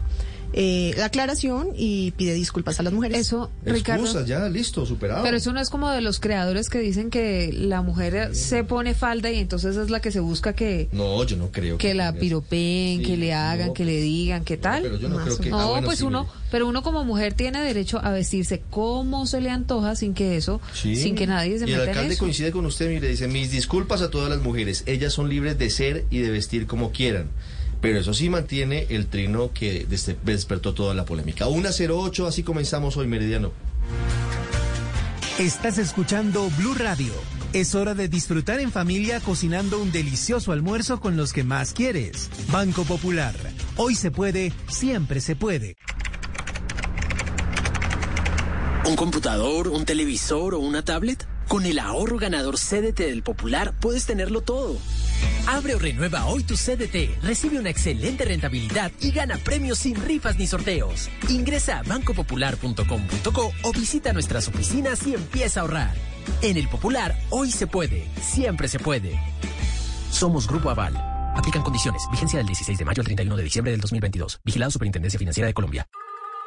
eh, 0.53 0.95
la 0.97 1.07
aclaración 1.07 1.69
y 1.77 2.13
pide 2.13 2.35
disculpas 2.35 2.79
a 2.81 2.83
las 2.83 2.93
mujeres. 2.93 3.19
Eso, 3.19 3.51
Ricardo. 3.65 4.05
Excusas, 4.05 4.27
ya, 4.29 4.49
listo, 4.49 4.87
superado. 4.87 5.23
Pero 5.23 5.37
eso 5.37 5.53
no 5.53 5.61
es 5.61 5.71
como 5.71 5.91
de 5.91 6.01
los 6.01 6.21
creadores 6.21 6.69
que 6.71 6.79
dicen 6.79 7.11
que 7.11 7.53
la 7.53 7.83
mujer 7.83 8.35
se 8.35 8.65
pone 8.65 8.95
falda 8.95 9.31
y 9.31 9.39
entonces 9.39 9.77
es 9.77 9.91
la 9.91 10.01
que 10.01 10.11
se 10.11 10.21
busca 10.21 10.55
que, 10.55 10.89
No, 10.93 11.23
yo 11.25 11.37
no 11.37 11.51
creo 11.51 11.79
que 11.79 11.95
la 11.95 12.07
tenga 12.07 12.17
eso. 12.19 12.21
piropeen, 12.21 13.03
que 13.03 13.17
le 13.17 13.35
hagan, 13.35 13.75
que 13.75 13.85
le 13.85 14.01
digan, 14.01 14.45
¿qué 14.45 14.57
tal? 14.57 14.83
pero 14.83 14.99
yo 14.99 15.09
no 15.09 15.19
creo 15.19 15.39
que- 15.39 15.51
No, 15.51 15.61
ah, 15.61 15.67
bueno, 15.67 15.87
pues 15.87 15.99
sí, 15.99 16.05
uno, 16.05 16.27
pero 16.51 16.67
uno 16.69 16.83
como 16.83 17.05
mujer 17.05 17.35
tiene 17.35 17.61
derecho 17.63 17.99
a 18.03 18.11
vestirse 18.11 18.63
como 18.71 19.27
se 19.27 19.41
le 19.41 19.51
antoja 19.51 19.97
sin 19.97 20.15
que 20.15 20.37
eso, 20.37 20.61
Sí. 20.73 20.97
sin 20.97 21.15
que 21.15 21.27
nadie 21.27 21.59
se 21.59 21.67
y 21.69 21.73
el 21.73 21.79
meta 21.79 21.83
en 21.85 21.89
alcalde 21.91 22.15
eso. 22.15 22.21
coincide 22.25 22.53
con 22.53 22.67
usted, 22.67 22.89
mire, 22.89 23.09
dice, 23.09 23.29
mis 23.29 23.51
disculpas 23.51 24.01
a 24.03 24.11
todas 24.11 24.31
las 24.31 24.41
mujeres, 24.41 24.83
ellas 24.87 25.13
son 25.13 25.29
libres 25.29 25.59
de 25.59 25.71
ser 25.71 26.05
y 26.11 26.19
de 26.19 26.31
vestir 26.31 26.67
como 26.67 26.93
quieran. 26.93 27.29
Pero 27.81 27.99
eso 28.01 28.15
sí 28.15 28.29
mantiene 28.29 28.87
el 28.91 29.07
trino 29.07 29.53
que 29.53 29.85
des- 29.87 30.15
despertó 30.25 30.75
toda 30.75 30.95
la 30.95 31.05
polémica. 31.05 31.47
108, 31.47 32.27
así 32.27 32.43
comenzamos 32.43 32.97
hoy, 32.97 33.07
Meridiano. 33.07 33.53
Estás 35.39 35.79
escuchando 35.79 36.49
Blue 36.59 36.75
Radio. 36.75 37.13
Es 37.53 37.75
hora 37.75 37.95
de 37.95 38.09
disfrutar 38.09 38.59
en 38.61 38.73
familia 38.73 39.21
cocinando 39.21 39.79
un 39.81 39.93
delicioso 39.93 40.53
almuerzo 40.53 41.01
con 41.01 41.17
los 41.17 41.33
que 41.33 41.45
más 41.45 41.73
quieres. 41.73 42.29
Banco 42.51 42.85
Popular. 42.85 43.35
Hoy 43.77 43.95
se 43.95 44.11
puede, 44.11 44.53
siempre 44.69 45.21
se 45.21 45.37
puede. 45.37 45.77
¿Un 48.87 48.97
computador, 48.97 49.69
un 49.69 49.85
televisor 49.85 50.55
o 50.55 50.59
una 50.61 50.85
tablet? 50.85 51.27
Con 51.49 51.65
el 51.67 51.79
ahorro 51.79 52.19
ganador 52.19 52.57
CDT 52.57 53.01
del 53.01 53.23
Popular 53.23 53.75
puedes 53.81 54.07
tenerlo 54.07 54.41
todo. 54.43 54.77
Abre 55.47 55.75
o 55.75 55.79
renueva 55.79 56.27
hoy 56.27 56.43
tu 56.43 56.57
CDT, 56.57 57.23
recibe 57.23 57.59
una 57.59 57.71
excelente 57.71 58.25
rentabilidad 58.25 58.91
y 59.01 59.13
gana 59.13 59.37
premios 59.39 59.79
sin 59.79 59.97
rifas 59.97 60.37
ni 60.37 60.47
sorteos. 60.47 61.09
Ingresa 61.29 61.79
a 61.79 61.83
bancopopular.com.co 61.83 63.53
o 63.63 63.73
visita 63.73 64.13
nuestras 64.13 64.49
oficinas 64.49 65.07
y 65.07 65.15
empieza 65.15 65.61
a 65.61 65.63
ahorrar. 65.63 65.95
En 66.43 66.57
el 66.57 66.69
Popular, 66.69 67.17
hoy 67.31 67.53
se 67.53 67.67
puede, 67.67 68.07
siempre 68.21 68.69
se 68.69 68.79
puede. 68.79 69.19
Somos 70.11 70.49
Grupo 70.49 70.71
Aval. 70.71 70.97
Aplican 71.37 71.63
condiciones. 71.63 72.03
Vigencia 72.11 72.39
del 72.39 72.47
16 72.47 72.79
de 72.79 72.85
mayo 72.85 73.01
al 73.03 73.05
31 73.05 73.37
de 73.37 73.43
diciembre 73.43 73.71
del 73.71 73.81
2022. 73.81 74.41
Vigilado 74.45 74.71
Superintendencia 74.71 75.19
Financiera 75.19 75.47
de 75.47 75.55
Colombia. 75.55 75.87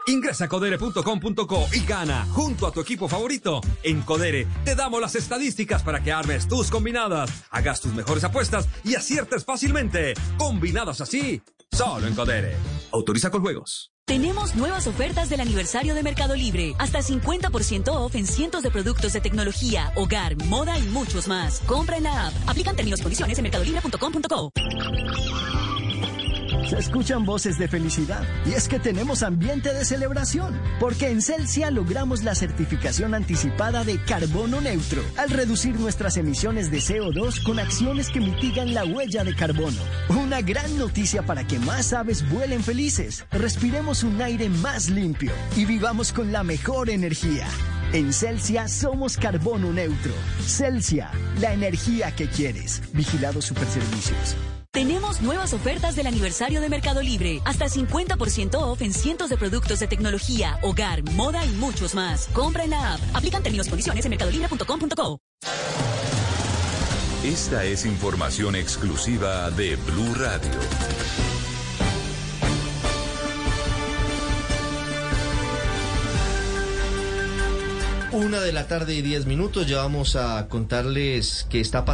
Ingresa 0.07 0.45
a 0.45 0.47
codere.com.co 0.47 1.67
y 1.73 1.85
gana 1.85 2.25
junto 2.31 2.67
a 2.67 2.71
tu 2.71 2.81
equipo 2.81 3.07
favorito. 3.07 3.61
En 3.83 4.01
Codere 4.01 4.47
te 4.65 4.75
damos 4.75 5.01
las 5.01 5.15
estadísticas 5.15 5.83
para 5.83 6.01
que 6.01 6.11
armes 6.11 6.47
tus 6.47 6.71
combinadas, 6.71 7.43
hagas 7.51 7.81
tus 7.81 7.93
mejores 7.93 8.23
apuestas 8.23 8.67
y 8.83 8.95
aciertes 8.95 9.45
fácilmente. 9.45 10.13
Combinadas 10.37 11.01
así, 11.01 11.41
solo 11.71 12.07
en 12.07 12.15
Codere. 12.15 12.55
Autoriza 12.91 13.29
con 13.29 13.41
juegos. 13.41 13.91
Tenemos 14.09 14.55
nuevas 14.55 14.87
ofertas 14.87 15.29
del 15.29 15.39
aniversario 15.39 15.93
de 15.93 16.01
Mercado 16.01 16.35
Libre. 16.35 16.73
Hasta 16.79 16.97
50% 16.97 17.89
off 17.89 18.15
en 18.15 18.25
cientos 18.25 18.63
de 18.63 18.71
productos 18.71 19.13
de 19.13 19.21
tecnología, 19.21 19.93
hogar, 19.95 20.35
moda 20.45 20.79
y 20.79 20.81
muchos 20.81 21.27
más. 21.27 21.59
Compra 21.67 21.97
en 21.97 22.05
la 22.05 22.27
app. 22.27 22.33
Aplican 22.47 22.75
términos 22.75 23.01
y 23.01 23.03
condiciones 23.03 23.37
en 23.37 23.43
mercadolibre.com.co. 23.43 24.51
Se 26.69 26.77
escuchan 26.77 27.25
voces 27.25 27.57
de 27.57 27.67
felicidad 27.67 28.23
y 28.45 28.53
es 28.53 28.67
que 28.67 28.77
tenemos 28.77 29.23
ambiente 29.23 29.73
de 29.73 29.83
celebración, 29.83 30.55
porque 30.79 31.09
en 31.09 31.19
Celsia 31.19 31.71
logramos 31.71 32.23
la 32.23 32.35
certificación 32.35 33.15
anticipada 33.15 33.83
de 33.83 33.99
carbono 34.03 34.61
neutro 34.61 35.01
al 35.17 35.31
reducir 35.31 35.79
nuestras 35.79 36.15
emisiones 36.17 36.69
de 36.69 36.77
CO2 36.77 37.41
con 37.41 37.57
acciones 37.57 38.09
que 38.09 38.19
mitigan 38.19 38.75
la 38.75 38.85
huella 38.85 39.23
de 39.23 39.35
carbono. 39.35 39.79
Una 40.09 40.41
gran 40.41 40.77
noticia 40.77 41.23
para 41.23 41.47
que 41.47 41.57
más 41.57 41.91
aves 41.91 42.29
vuelen 42.29 42.63
felices, 42.63 43.25
respiremos 43.31 44.03
un 44.03 44.21
aire 44.21 44.47
más 44.49 44.91
limpio 44.91 45.31
y 45.57 45.65
vivamos 45.65 46.13
con 46.13 46.31
la 46.31 46.43
mejor 46.43 46.91
energía. 46.91 47.47
En 47.93 48.13
Celsia 48.13 48.67
somos 48.67 49.17
carbono 49.17 49.73
neutro. 49.73 50.13
Celsia, 50.45 51.09
la 51.41 51.51
energía 51.51 52.15
que 52.15 52.27
quieres. 52.27 52.83
Vigilado 52.93 53.41
Superservicios. 53.41 54.35
Tenemos 54.71 55.21
nuevas 55.21 55.51
ofertas 55.53 55.95
del 55.95 56.05
aniversario 56.05 56.61
de 56.61 56.69
Mercado 56.69 57.01
Libre. 57.01 57.41
Hasta 57.43 57.65
50% 57.65 58.53
off 58.53 58.83
en 58.83 58.93
cientos 58.93 59.29
de 59.29 59.37
productos 59.37 59.79
de 59.79 59.87
tecnología, 59.87 60.59
hogar, 60.61 61.01
moda 61.13 61.43
y 61.43 61.49
muchos 61.53 61.95
más. 61.95 62.27
Compra 62.33 62.65
en 62.65 62.69
la 62.69 62.93
app. 62.93 62.99
Aplican 63.15 63.41
términos 63.41 63.65
y 63.65 63.71
condiciones 63.71 64.05
en 64.05 64.11
mercadolibre.com.co. 64.11 65.19
Esta 67.23 67.65
es 67.65 67.85
información 67.85 68.55
exclusiva 68.55 69.49
de 69.49 69.75
Blue 69.75 70.13
Radio. 70.13 70.59
Una 78.11 78.41
de 78.41 78.51
la 78.51 78.67
tarde 78.67 78.95
y 78.95 79.01
diez 79.01 79.25
minutos, 79.25 79.67
ya 79.67 79.77
vamos 79.77 80.15
a 80.15 80.47
contarles 80.47 81.45
qué 81.49 81.59
está 81.59 81.85
pasando. 81.85 81.87